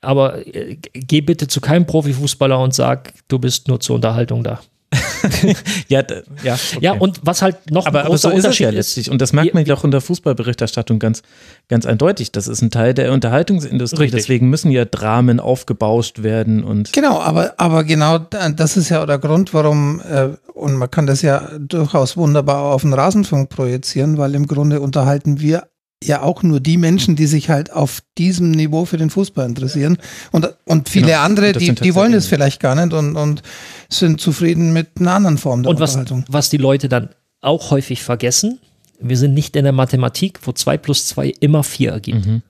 Aber 0.00 0.46
äh, 0.46 0.76
geh 0.92 1.22
bitte 1.22 1.48
zu 1.48 1.60
keinem 1.60 1.86
Profifußballer 1.86 2.58
und 2.60 2.72
sag, 2.72 3.14
du 3.26 3.40
bist 3.40 3.66
nur 3.66 3.80
zur 3.80 3.96
Unterhaltung 3.96 4.44
da. 4.44 4.60
Ja, 5.88 6.02
ja, 6.42 6.54
okay. 6.54 6.78
ja, 6.80 6.92
und 6.92 7.20
was 7.22 7.42
halt 7.42 7.70
noch 7.70 7.86
aber, 7.86 8.00
ein 8.00 8.06
großer 8.06 8.28
aber 8.28 8.34
so 8.34 8.38
ist 8.38 8.44
Unterschied 8.44 8.66
es 8.66 8.72
ja 8.72 8.78
letztlich. 8.78 9.10
Und 9.10 9.20
das 9.20 9.32
merkt 9.32 9.54
man 9.54 9.64
ja 9.64 9.74
auch 9.74 9.84
in 9.84 9.92
der 9.92 10.00
Fußballberichterstattung 10.00 10.98
ganz, 10.98 11.22
ganz 11.68 11.86
eindeutig. 11.86 12.32
Das 12.32 12.48
ist 12.48 12.60
ein 12.62 12.70
Teil 12.70 12.94
der 12.94 13.12
Unterhaltungsindustrie. 13.12 14.04
Richtig. 14.04 14.20
Deswegen 14.22 14.50
müssen 14.50 14.70
ja 14.70 14.84
Dramen 14.84 15.38
aufgebauscht 15.38 16.22
werden 16.22 16.64
und. 16.64 16.92
Genau, 16.92 17.20
aber, 17.20 17.54
aber 17.58 17.84
genau 17.84 18.18
das 18.18 18.76
ist 18.76 18.88
ja 18.88 19.06
der 19.06 19.18
Grund, 19.18 19.54
warum, 19.54 20.00
äh, 20.00 20.30
und 20.54 20.74
man 20.74 20.90
kann 20.90 21.06
das 21.06 21.22
ja 21.22 21.50
durchaus 21.58 22.16
wunderbar 22.16 22.62
auf 22.62 22.82
den 22.82 22.92
Rasenfunk 22.92 23.48
projizieren, 23.48 24.18
weil 24.18 24.34
im 24.34 24.46
Grunde 24.46 24.80
unterhalten 24.80 25.40
wir 25.40 25.68
ja 26.02 26.22
auch 26.22 26.42
nur 26.42 26.60
die 26.60 26.76
Menschen, 26.76 27.16
die 27.16 27.26
sich 27.26 27.50
halt 27.50 27.72
auf 27.72 28.02
diesem 28.16 28.52
Niveau 28.52 28.84
für 28.84 28.96
den 28.96 29.10
Fußball 29.10 29.46
interessieren. 29.46 29.98
Und, 30.30 30.48
und 30.64 30.88
viele 30.88 31.08
genau. 31.08 31.20
andere, 31.20 31.52
die, 31.52 31.74
die 31.74 31.94
wollen 31.94 32.14
es 32.14 32.26
vielleicht 32.26 32.60
gar 32.60 32.74
nicht 32.74 32.94
und, 32.94 33.16
und 33.16 33.42
sind 33.90 34.20
zufrieden 34.20 34.72
mit 34.72 34.98
einer 34.98 35.12
anderen 35.12 35.38
Form 35.38 35.62
der 35.62 35.70
und 35.70 35.80
was, 35.80 35.96
Unterhaltung. 35.96 36.24
Was 36.28 36.48
die 36.48 36.56
Leute 36.56 36.88
dann 36.88 37.10
auch 37.40 37.70
häufig 37.70 38.02
vergessen, 38.02 38.58
wir 38.98 39.16
sind 39.16 39.34
nicht 39.34 39.56
in 39.56 39.64
der 39.64 39.72
Mathematik, 39.72 40.40
wo 40.42 40.52
2 40.52 40.78
plus 40.78 41.06
2 41.08 41.34
immer 41.40 41.62
4 41.62 41.90
ergibt. 41.90 42.26
Mhm. 42.26 42.42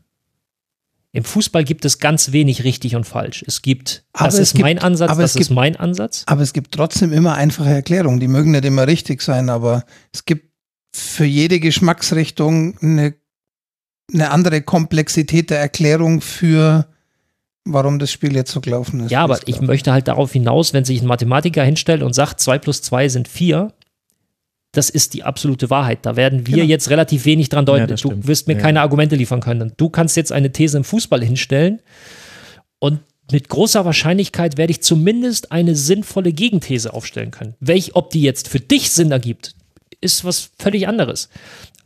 Im 1.12 1.25
Fußball 1.25 1.65
gibt 1.65 1.85
es 1.85 1.99
ganz 1.99 2.31
wenig 2.31 2.62
richtig 2.62 2.95
und 2.95 3.05
falsch. 3.05 3.45
Es 3.45 3.62
gibt, 3.62 4.05
aber 4.12 4.27
das 4.27 4.39
ist 4.39 4.53
gibt, 4.53 4.62
mein 4.62 4.79
Ansatz, 4.79 5.17
das 5.17 5.33
gibt, 5.33 5.43
ist 5.43 5.51
mein 5.51 5.75
Ansatz. 5.75 6.23
Aber 6.27 6.43
es 6.43 6.53
gibt 6.53 6.73
trotzdem 6.73 7.12
immer 7.12 7.35
einfache 7.35 7.70
Erklärungen. 7.70 8.20
Die 8.20 8.29
mögen 8.29 8.53
nicht 8.53 8.65
immer 8.65 8.87
richtig 8.87 9.23
sein, 9.23 9.51
aber 9.51 9.85
es 10.12 10.25
gibt 10.25 10.51
für 10.93 11.25
jede 11.25 11.59
Geschmacksrichtung 11.59 12.79
eine 12.79 13.15
eine 14.12 14.30
andere 14.30 14.62
Komplexität 14.62 15.50
der 15.50 15.60
Erklärung 15.60 16.20
für 16.20 16.86
warum 17.64 17.98
das 17.98 18.10
Spiel 18.10 18.34
jetzt 18.34 18.52
so 18.52 18.60
gelaufen 18.60 19.00
ist. 19.00 19.10
Ja, 19.10 19.22
aber 19.22 19.39
ich 19.47 19.60
möchte 19.60 19.92
halt 19.92 20.08
darauf 20.08 20.32
hinaus, 20.32 20.72
wenn 20.72 20.84
sich 20.84 21.02
ein 21.02 21.06
Mathematiker 21.06 21.62
hinstellt 21.62 22.02
und 22.02 22.14
sagt, 22.14 22.40
2 22.40 22.58
plus 22.58 22.82
2 22.82 23.08
sind 23.08 23.28
4, 23.28 23.72
das 24.72 24.89
ist 24.89 25.14
die 25.14 25.24
absolute 25.24 25.68
Wahrheit. 25.68 26.00
Da 26.02 26.16
werden 26.16 26.47
wir 26.47 26.56
genau. 26.56 26.68
jetzt 26.68 26.90
relativ 26.90 27.24
wenig 27.24 27.48
dran 27.48 27.66
deuten. 27.66 27.90
Ja, 27.90 27.97
du 27.97 28.26
wirst 28.26 28.47
mir 28.47 28.55
ja. 28.55 28.60
keine 28.60 28.80
Argumente 28.80 29.16
liefern 29.16 29.40
können. 29.40 29.72
Du 29.76 29.89
kannst 29.89 30.16
jetzt 30.16 30.32
eine 30.32 30.52
These 30.52 30.78
im 30.78 30.84
Fußball 30.84 31.22
hinstellen 31.22 31.80
und 32.78 33.00
mit 33.32 33.48
großer 33.48 33.84
Wahrscheinlichkeit 33.84 34.56
werde 34.56 34.72
ich 34.72 34.82
zumindest 34.82 35.52
eine 35.52 35.76
sinnvolle 35.76 36.32
Gegenthese 36.32 36.92
aufstellen 36.92 37.30
können. 37.30 37.55
Welch, 37.60 37.94
ob 37.94 38.10
die 38.10 38.22
jetzt 38.22 38.48
für 38.48 38.58
dich 38.58 38.90
Sinn 38.90 39.12
ergibt, 39.12 39.55
ist 40.00 40.24
was 40.24 40.50
völlig 40.58 40.89
anderes. 40.89 41.28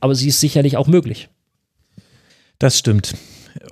Aber 0.00 0.14
sie 0.14 0.28
ist 0.28 0.40
sicherlich 0.40 0.78
auch 0.78 0.86
möglich. 0.86 1.28
Das 2.58 2.78
stimmt. 2.78 3.14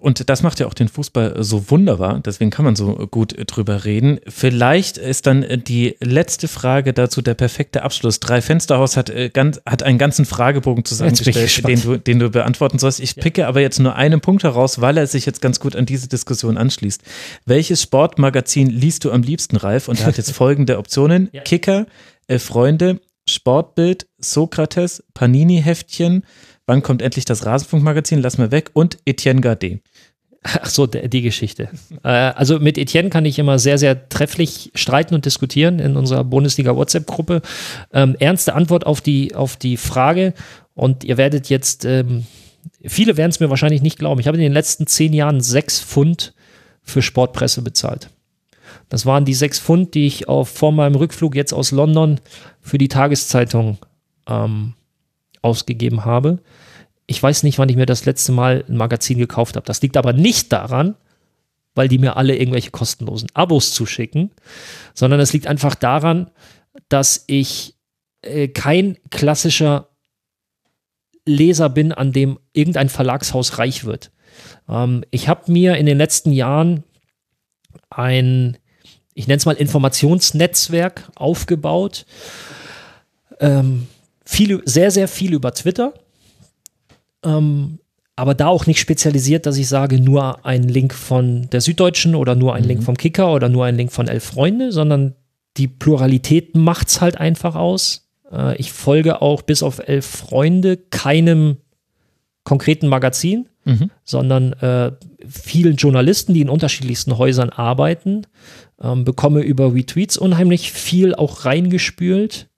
Und 0.00 0.28
das 0.28 0.42
macht 0.42 0.60
ja 0.60 0.66
auch 0.66 0.74
den 0.74 0.88
Fußball 0.88 1.42
so 1.42 1.70
wunderbar, 1.70 2.20
deswegen 2.24 2.50
kann 2.50 2.64
man 2.64 2.76
so 2.76 2.94
gut 3.10 3.34
drüber 3.46 3.84
reden. 3.84 4.20
Vielleicht 4.28 4.96
ist 4.96 5.26
dann 5.26 5.44
die 5.66 5.96
letzte 6.00 6.46
Frage 6.48 6.92
dazu 6.92 7.20
der 7.20 7.34
perfekte 7.34 7.82
Abschluss. 7.82 8.20
Drei 8.20 8.40
Fensterhaus 8.42 8.96
hat, 8.96 9.10
äh, 9.10 9.30
hat 9.66 9.82
einen 9.82 9.98
ganzen 9.98 10.24
Fragebogen 10.24 10.84
zusammengestellt, 10.84 11.66
den 11.66 11.82
du, 11.82 11.96
den 11.98 12.18
du 12.20 12.30
beantworten 12.30 12.78
sollst. 12.78 13.00
Ich 13.00 13.16
picke 13.16 13.42
ja. 13.42 13.48
aber 13.48 13.60
jetzt 13.60 13.80
nur 13.80 13.96
einen 13.96 14.20
Punkt 14.20 14.44
heraus, 14.44 14.80
weil 14.80 14.96
er 14.96 15.06
sich 15.06 15.26
jetzt 15.26 15.40
ganz 15.40 15.58
gut 15.58 15.74
an 15.74 15.86
diese 15.86 16.08
Diskussion 16.08 16.56
anschließt. 16.56 17.02
Welches 17.44 17.82
Sportmagazin 17.82 18.70
liest 18.70 19.04
du 19.04 19.10
am 19.10 19.22
liebsten, 19.22 19.56
Ralf? 19.56 19.88
Und 19.88 20.00
er 20.00 20.06
hat 20.06 20.16
jetzt 20.16 20.32
folgende 20.32 20.78
Optionen. 20.78 21.28
Ja. 21.32 21.42
Kicker, 21.42 21.86
äh, 22.28 22.38
Freunde, 22.38 23.00
Sportbild, 23.28 24.06
Sokrates, 24.18 25.04
Panini-Heftchen, 25.14 26.24
Wann 26.72 26.82
kommt 26.82 27.02
endlich 27.02 27.26
das 27.26 27.44
Rasenfunkmagazin? 27.44 28.22
Lass 28.22 28.38
mal 28.38 28.50
weg. 28.50 28.70
Und 28.72 28.96
Etienne 29.04 29.42
Gardet. 29.42 29.82
Ach 30.42 30.70
so, 30.70 30.86
die 30.86 31.20
Geschichte. 31.20 31.68
Äh, 32.02 32.08
also 32.08 32.60
mit 32.60 32.78
Etienne 32.78 33.10
kann 33.10 33.26
ich 33.26 33.38
immer 33.38 33.58
sehr, 33.58 33.76
sehr 33.76 34.08
trefflich 34.08 34.72
streiten 34.74 35.14
und 35.14 35.26
diskutieren 35.26 35.80
in 35.80 35.98
unserer 35.98 36.24
Bundesliga-WhatsApp-Gruppe. 36.24 37.42
Ähm, 37.92 38.16
ernste 38.18 38.54
Antwort 38.54 38.86
auf 38.86 39.02
die, 39.02 39.34
auf 39.34 39.58
die 39.58 39.76
Frage. 39.76 40.32
Und 40.72 41.04
ihr 41.04 41.18
werdet 41.18 41.50
jetzt, 41.50 41.84
ähm, 41.84 42.24
viele 42.82 43.18
werden 43.18 43.32
es 43.32 43.38
mir 43.38 43.50
wahrscheinlich 43.50 43.82
nicht 43.82 43.98
glauben. 43.98 44.18
Ich 44.18 44.26
habe 44.26 44.38
in 44.38 44.42
den 44.42 44.54
letzten 44.54 44.86
zehn 44.86 45.12
Jahren 45.12 45.42
sechs 45.42 45.78
Pfund 45.78 46.32
für 46.82 47.02
Sportpresse 47.02 47.60
bezahlt. 47.60 48.08
Das 48.88 49.04
waren 49.04 49.26
die 49.26 49.34
sechs 49.34 49.60
Pfund, 49.60 49.92
die 49.92 50.06
ich 50.06 50.26
auf, 50.26 50.48
vor 50.48 50.72
meinem 50.72 50.94
Rückflug 50.94 51.34
jetzt 51.34 51.52
aus 51.52 51.70
London 51.70 52.18
für 52.62 52.78
die 52.78 52.88
Tageszeitung 52.88 53.76
ähm, 54.26 54.72
ausgegeben 55.42 56.06
habe. 56.06 56.38
Ich 57.12 57.22
weiß 57.22 57.42
nicht, 57.42 57.58
wann 57.58 57.68
ich 57.68 57.76
mir 57.76 57.84
das 57.84 58.06
letzte 58.06 58.32
Mal 58.32 58.64
ein 58.66 58.78
Magazin 58.78 59.18
gekauft 59.18 59.56
habe. 59.56 59.66
Das 59.66 59.82
liegt 59.82 59.98
aber 59.98 60.14
nicht 60.14 60.50
daran, 60.50 60.94
weil 61.74 61.86
die 61.86 61.98
mir 61.98 62.16
alle 62.16 62.38
irgendwelche 62.38 62.70
kostenlosen 62.70 63.28
Abos 63.34 63.74
zuschicken, 63.74 64.30
sondern 64.94 65.20
es 65.20 65.34
liegt 65.34 65.46
einfach 65.46 65.74
daran, 65.74 66.30
dass 66.88 67.24
ich 67.26 67.74
äh, 68.22 68.48
kein 68.48 68.96
klassischer 69.10 69.90
Leser 71.26 71.68
bin, 71.68 71.92
an 71.92 72.12
dem 72.12 72.38
irgendein 72.54 72.88
Verlagshaus 72.88 73.58
reich 73.58 73.84
wird. 73.84 74.10
Ähm, 74.66 75.04
ich 75.10 75.28
habe 75.28 75.52
mir 75.52 75.76
in 75.76 75.84
den 75.84 75.98
letzten 75.98 76.32
Jahren 76.32 76.82
ein, 77.90 78.56
ich 79.12 79.26
nenne 79.26 79.36
es 79.36 79.44
mal 79.44 79.52
Informationsnetzwerk 79.52 81.10
aufgebaut. 81.14 82.06
Ähm, 83.38 83.86
viel, 84.24 84.62
sehr, 84.64 84.90
sehr 84.90 85.08
viel 85.08 85.34
über 85.34 85.52
Twitter. 85.52 85.92
Ähm, 87.24 87.78
aber 88.14 88.34
da 88.34 88.48
auch 88.48 88.66
nicht 88.66 88.78
spezialisiert, 88.78 89.46
dass 89.46 89.56
ich 89.56 89.68
sage, 89.68 89.98
nur 89.98 90.44
ein 90.44 90.64
Link 90.64 90.92
von 90.92 91.48
der 91.50 91.60
Süddeutschen 91.60 92.14
oder 92.14 92.34
nur 92.34 92.54
ein 92.54 92.62
mhm. 92.62 92.68
Link 92.68 92.82
vom 92.84 92.96
Kicker 92.96 93.32
oder 93.32 93.48
nur 93.48 93.64
ein 93.64 93.76
Link 93.76 93.90
von 93.92 94.08
Elf 94.08 94.24
Freunde, 94.24 94.70
sondern 94.70 95.14
die 95.56 95.68
Pluralität 95.68 96.54
macht 96.54 96.88
es 96.88 97.00
halt 97.00 97.18
einfach 97.18 97.54
aus. 97.54 98.10
Äh, 98.30 98.56
ich 98.56 98.72
folge 98.72 99.22
auch 99.22 99.42
bis 99.42 99.62
auf 99.62 99.80
Elf 99.86 100.06
Freunde 100.06 100.76
keinem 100.76 101.58
konkreten 102.44 102.88
Magazin, 102.88 103.48
mhm. 103.64 103.90
sondern 104.04 104.52
äh, 104.54 104.92
vielen 105.26 105.76
Journalisten, 105.76 106.34
die 106.34 106.40
in 106.40 106.48
unterschiedlichsten 106.48 107.16
Häusern 107.16 107.50
arbeiten, 107.50 108.26
ähm, 108.80 109.04
bekomme 109.04 109.40
über 109.40 109.74
Retweets 109.74 110.18
unheimlich 110.18 110.72
viel 110.72 111.14
auch 111.14 111.44
reingespült 111.44 112.48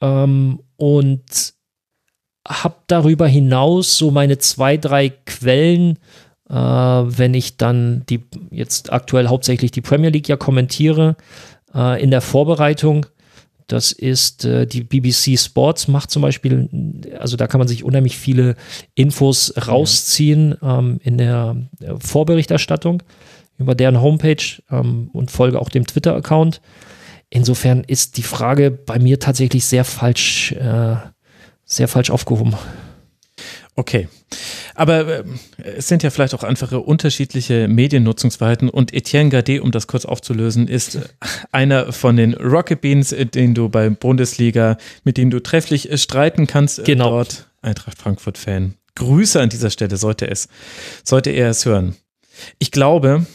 ähm, 0.00 0.60
und 0.76 1.54
habe 2.46 2.76
darüber 2.86 3.26
hinaus 3.26 3.96
so 3.96 4.10
meine 4.10 4.38
zwei, 4.38 4.76
drei 4.76 5.10
Quellen, 5.10 5.98
äh, 6.48 6.54
wenn 6.54 7.34
ich 7.34 7.56
dann 7.56 8.04
die 8.08 8.24
jetzt 8.50 8.92
aktuell 8.92 9.28
hauptsächlich 9.28 9.70
die 9.70 9.82
Premier 9.82 10.10
League 10.10 10.28
ja 10.28 10.36
kommentiere, 10.36 11.16
äh, 11.74 12.02
in 12.02 12.10
der 12.10 12.20
Vorbereitung 12.20 13.06
das 13.70 13.92
ist 13.92 14.44
äh, 14.44 14.66
die 14.66 14.82
BBC 14.82 15.38
Sports 15.38 15.86
macht 15.86 16.10
zum 16.10 16.22
Beispiel, 16.22 16.68
also 17.18 17.36
da 17.36 17.46
kann 17.46 17.60
man 17.60 17.68
sich 17.68 17.84
unheimlich 17.84 18.18
viele 18.18 18.56
Infos 18.94 19.54
rausziehen 19.68 20.56
ähm, 20.60 20.98
in 21.02 21.18
der 21.18 21.56
äh, 21.80 21.94
Vorberichterstattung 21.98 23.02
über 23.58 23.74
deren 23.74 24.00
Homepage 24.00 24.42
ähm, 24.70 25.10
und 25.12 25.30
folge 25.30 25.60
auch 25.60 25.68
dem 25.68 25.86
Twitter-Account. 25.86 26.60
Insofern 27.28 27.84
ist 27.84 28.16
die 28.16 28.24
Frage 28.24 28.72
bei 28.72 28.98
mir 28.98 29.20
tatsächlich 29.20 29.64
sehr 29.64 29.84
falsch, 29.84 30.52
äh, 30.52 30.96
sehr 31.70 31.88
falsch 31.88 32.10
aufgehoben. 32.10 32.54
Okay. 33.76 34.08
Aber 34.74 35.06
äh, 35.08 35.24
es 35.76 35.88
sind 35.88 36.02
ja 36.02 36.10
vielleicht 36.10 36.34
auch 36.34 36.42
einfache 36.42 36.80
unterschiedliche 36.80 37.68
Mediennutzungsverhalten 37.68 38.68
und 38.68 38.92
Etienne 38.92 39.30
Gade, 39.30 39.62
um 39.62 39.70
das 39.70 39.86
kurz 39.86 40.04
aufzulösen, 40.04 40.68
ist 40.68 40.98
einer 41.52 41.92
von 41.92 42.16
den 42.16 42.34
Rocket 42.34 42.80
Beans, 42.80 43.12
äh, 43.12 43.24
den 43.24 43.54
du 43.54 43.68
bei 43.68 43.88
Bundesliga, 43.88 44.76
mit 45.04 45.16
dem 45.16 45.30
du 45.30 45.40
trefflich 45.40 45.90
äh, 45.90 45.96
streiten 45.96 46.46
kannst. 46.46 46.84
Genau. 46.84 47.10
Dort 47.10 47.46
Eintracht 47.62 47.98
Frankfurt-Fan. 47.98 48.74
Grüße 48.96 49.40
an 49.40 49.48
dieser 49.48 49.70
Stelle, 49.70 49.96
sollte 49.96 50.28
es, 50.28 50.48
sollte 51.04 51.30
er 51.30 51.50
es 51.50 51.64
hören. 51.64 51.96
Ich 52.58 52.70
glaube, 52.70 53.26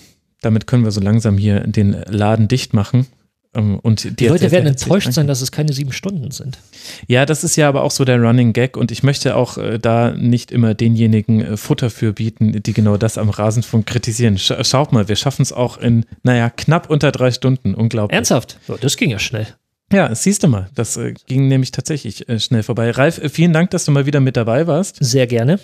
damit 0.42 0.68
können 0.68 0.84
wir 0.84 0.92
so 0.92 1.02
langsam 1.02 1.38
hier 1.38 1.62
den 1.62 1.92
Laden 2.08 2.48
dicht 2.48 2.74
machen. 2.74 3.08
Ähm, 3.56 3.80
und 3.80 4.20
die, 4.20 4.28
Leute 4.28 4.52
werden 4.52 4.68
enttäuscht 4.68 5.12
sein, 5.12 5.28
dass 5.28 5.42
es 5.42 5.52
keine 5.52 5.74
sieben 5.74 5.92
Stunden 5.92 6.32
sind. 6.32 6.60
Ja, 7.08 7.26
das 7.26 7.44
ist 7.44 7.56
ja 7.56 7.68
aber 7.68 7.84
auch 7.84 7.92
so 7.92 8.06
der 8.06 8.22
Running 8.22 8.54
Gag 8.54 8.78
und 8.78 8.92
ich 8.92 9.04
möchte 9.04 9.36
auch 9.36 9.58
äh, 9.58 9.80
da 9.80 10.12
nicht 10.12 10.52
immer 10.52 10.74
denjenigen 10.74 11.42
äh, 11.42 11.58
Futter 11.58 11.90
für 11.90 12.14
bieten, 12.14 12.62
die 12.62 12.74
genau 12.74 12.98
das 12.98 13.18
am 13.18 13.30
Rasenfunk 13.30 13.86
kritisieren. 13.86 14.38
Sch 14.38 14.54
schaut 14.62 14.92
mal, 14.92 15.08
wir 15.08 15.16
schaffen 15.16 15.42
es 15.42 15.54
auch 15.54 15.78
in, 15.78 16.06
naja, 16.24 16.50
knapp 16.50 16.90
unter 16.90 17.12
drei 17.12 17.32
Stunden. 17.32 17.74
Unglaublich. 17.74 18.16
Ernsthaft? 18.16 18.60
So, 18.68 18.78
das 18.78 18.98
ging 18.98 19.10
ja 19.10 19.20
schnell. 19.20 19.48
Ja, 19.94 20.14
siehst 20.16 20.44
du 20.44 20.48
mal, 20.48 20.68
das 20.74 20.98
äh, 20.98 21.14
ging 21.28 21.48
nämlich 21.48 21.72
tatsächlich 21.72 22.28
äh, 22.28 22.40
schnell 22.40 22.64
vorbei. 22.64 22.90
Ralf, 22.92 23.20
äh, 23.20 23.30
vielen 23.30 23.54
Dank, 23.54 23.70
dass 23.70 23.86
du 23.86 23.92
mal 23.92 24.06
wieder 24.06 24.20
mit 24.20 24.36
dabei 24.36 24.66
warst. 24.66 24.98
Sehr 25.00 25.28
gerne. 25.28 25.60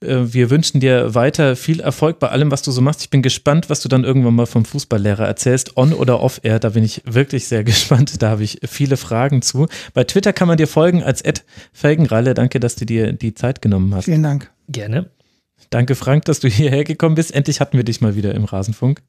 Äh, 0.00 0.32
wir 0.32 0.50
wünschen 0.50 0.80
dir 0.80 1.14
weiter 1.14 1.56
viel 1.56 1.80
Erfolg 1.80 2.18
bei 2.18 2.28
allem, 2.28 2.50
was 2.50 2.62
du 2.62 2.70
so 2.70 2.80
machst. 2.80 3.02
Ich 3.02 3.10
bin 3.10 3.22
gespannt, 3.22 3.70
was 3.70 3.80
du 3.80 3.88
dann 3.88 4.04
irgendwann 4.04 4.34
mal 4.34 4.46
vom 4.46 4.64
Fußballlehrer 4.64 5.26
erzählst, 5.26 5.76
on 5.76 5.92
oder 5.92 6.20
off 6.20 6.40
air. 6.42 6.58
Da 6.58 6.70
bin 6.70 6.84
ich 6.84 7.02
wirklich 7.04 7.48
sehr 7.48 7.64
gespannt. 7.64 8.22
Da 8.22 8.30
habe 8.30 8.44
ich 8.44 8.60
viele 8.64 8.96
Fragen 8.96 9.42
zu. 9.42 9.66
Bei 9.94 10.04
Twitter 10.04 10.32
kann 10.32 10.48
man 10.48 10.56
dir 10.56 10.68
folgen 10.68 11.02
als 11.02 11.22
Ed 11.22 11.44
Felgenralle. 11.72 12.34
Danke, 12.34 12.60
dass 12.60 12.76
du 12.76 12.86
dir 12.86 13.12
die 13.12 13.34
Zeit 13.34 13.62
genommen 13.62 13.94
hast. 13.94 14.04
Vielen 14.04 14.22
Dank. 14.22 14.50
Gerne. 14.68 15.10
Danke, 15.70 15.94
Frank, 15.94 16.26
dass 16.26 16.40
du 16.40 16.48
hierher 16.48 16.84
gekommen 16.84 17.14
bist. 17.14 17.34
Endlich 17.34 17.60
hatten 17.60 17.76
wir 17.76 17.84
dich 17.84 18.00
mal 18.00 18.14
wieder 18.14 18.34
im 18.34 18.44
Rasenfunk. 18.44 19.02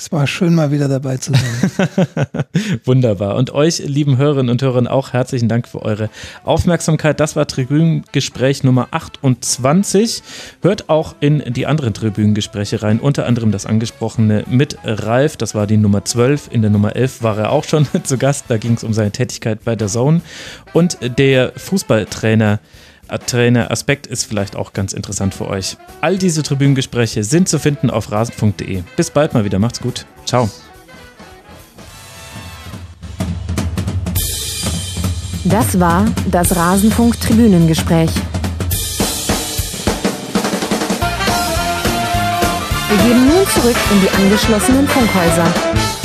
Es 0.00 0.10
war 0.10 0.26
schön, 0.26 0.54
mal 0.54 0.70
wieder 0.70 0.88
dabei 0.88 1.18
zu 1.18 1.32
sein. 1.32 2.08
Wunderbar. 2.86 3.36
Und 3.36 3.52
euch, 3.52 3.80
lieben 3.80 4.16
Hörerinnen 4.16 4.48
und 4.48 4.62
Hörer, 4.62 4.90
auch 4.90 5.12
herzlichen 5.12 5.46
Dank 5.46 5.68
für 5.68 5.82
eure 5.82 6.08
Aufmerksamkeit. 6.42 7.20
Das 7.20 7.36
war 7.36 7.46
Tribünengespräch 7.46 8.64
Nummer 8.64 8.88
28. 8.92 10.22
Hört 10.62 10.88
auch 10.88 11.16
in 11.20 11.52
die 11.52 11.66
anderen 11.66 11.92
Tribünengespräche 11.92 12.82
rein, 12.82 12.98
unter 12.98 13.26
anderem 13.26 13.52
das 13.52 13.66
angesprochene 13.66 14.44
mit 14.48 14.78
Ralf. 14.84 15.36
Das 15.36 15.54
war 15.54 15.66
die 15.66 15.76
Nummer 15.76 16.02
12. 16.02 16.48
In 16.50 16.62
der 16.62 16.70
Nummer 16.70 16.96
11 16.96 17.22
war 17.22 17.36
er 17.36 17.52
auch 17.52 17.64
schon 17.64 17.86
zu 18.02 18.16
Gast. 18.16 18.46
Da 18.48 18.56
ging 18.56 18.76
es 18.76 18.84
um 18.84 18.94
seine 18.94 19.10
Tätigkeit 19.10 19.64
bei 19.66 19.76
der 19.76 19.88
Zone. 19.88 20.22
Und 20.72 20.96
der 21.18 21.52
Fußballtrainer 21.56 22.58
Trainer-Aspekt 23.18 24.06
ist 24.06 24.24
vielleicht 24.24 24.56
auch 24.56 24.72
ganz 24.72 24.92
interessant 24.92 25.34
für 25.34 25.48
euch. 25.48 25.76
All 26.00 26.16
diese 26.16 26.42
Tribünengespräche 26.42 27.24
sind 27.24 27.48
zu 27.48 27.58
finden 27.58 27.90
auf 27.90 28.12
rasen.de. 28.12 28.82
Bis 28.96 29.10
bald 29.10 29.34
mal 29.34 29.44
wieder. 29.44 29.58
Macht's 29.58 29.80
gut. 29.80 30.06
Ciao. 30.24 30.48
Das 35.44 35.80
war 35.80 36.06
das 36.30 36.54
Rasenfunk-Tribünengespräch. 36.54 38.10
Wir 42.88 42.98
gehen 42.98 43.26
nun 43.28 43.46
zurück 43.46 43.76
in 43.92 44.00
die 44.00 44.10
angeschlossenen 44.10 44.86
Funkhäuser. 44.86 45.99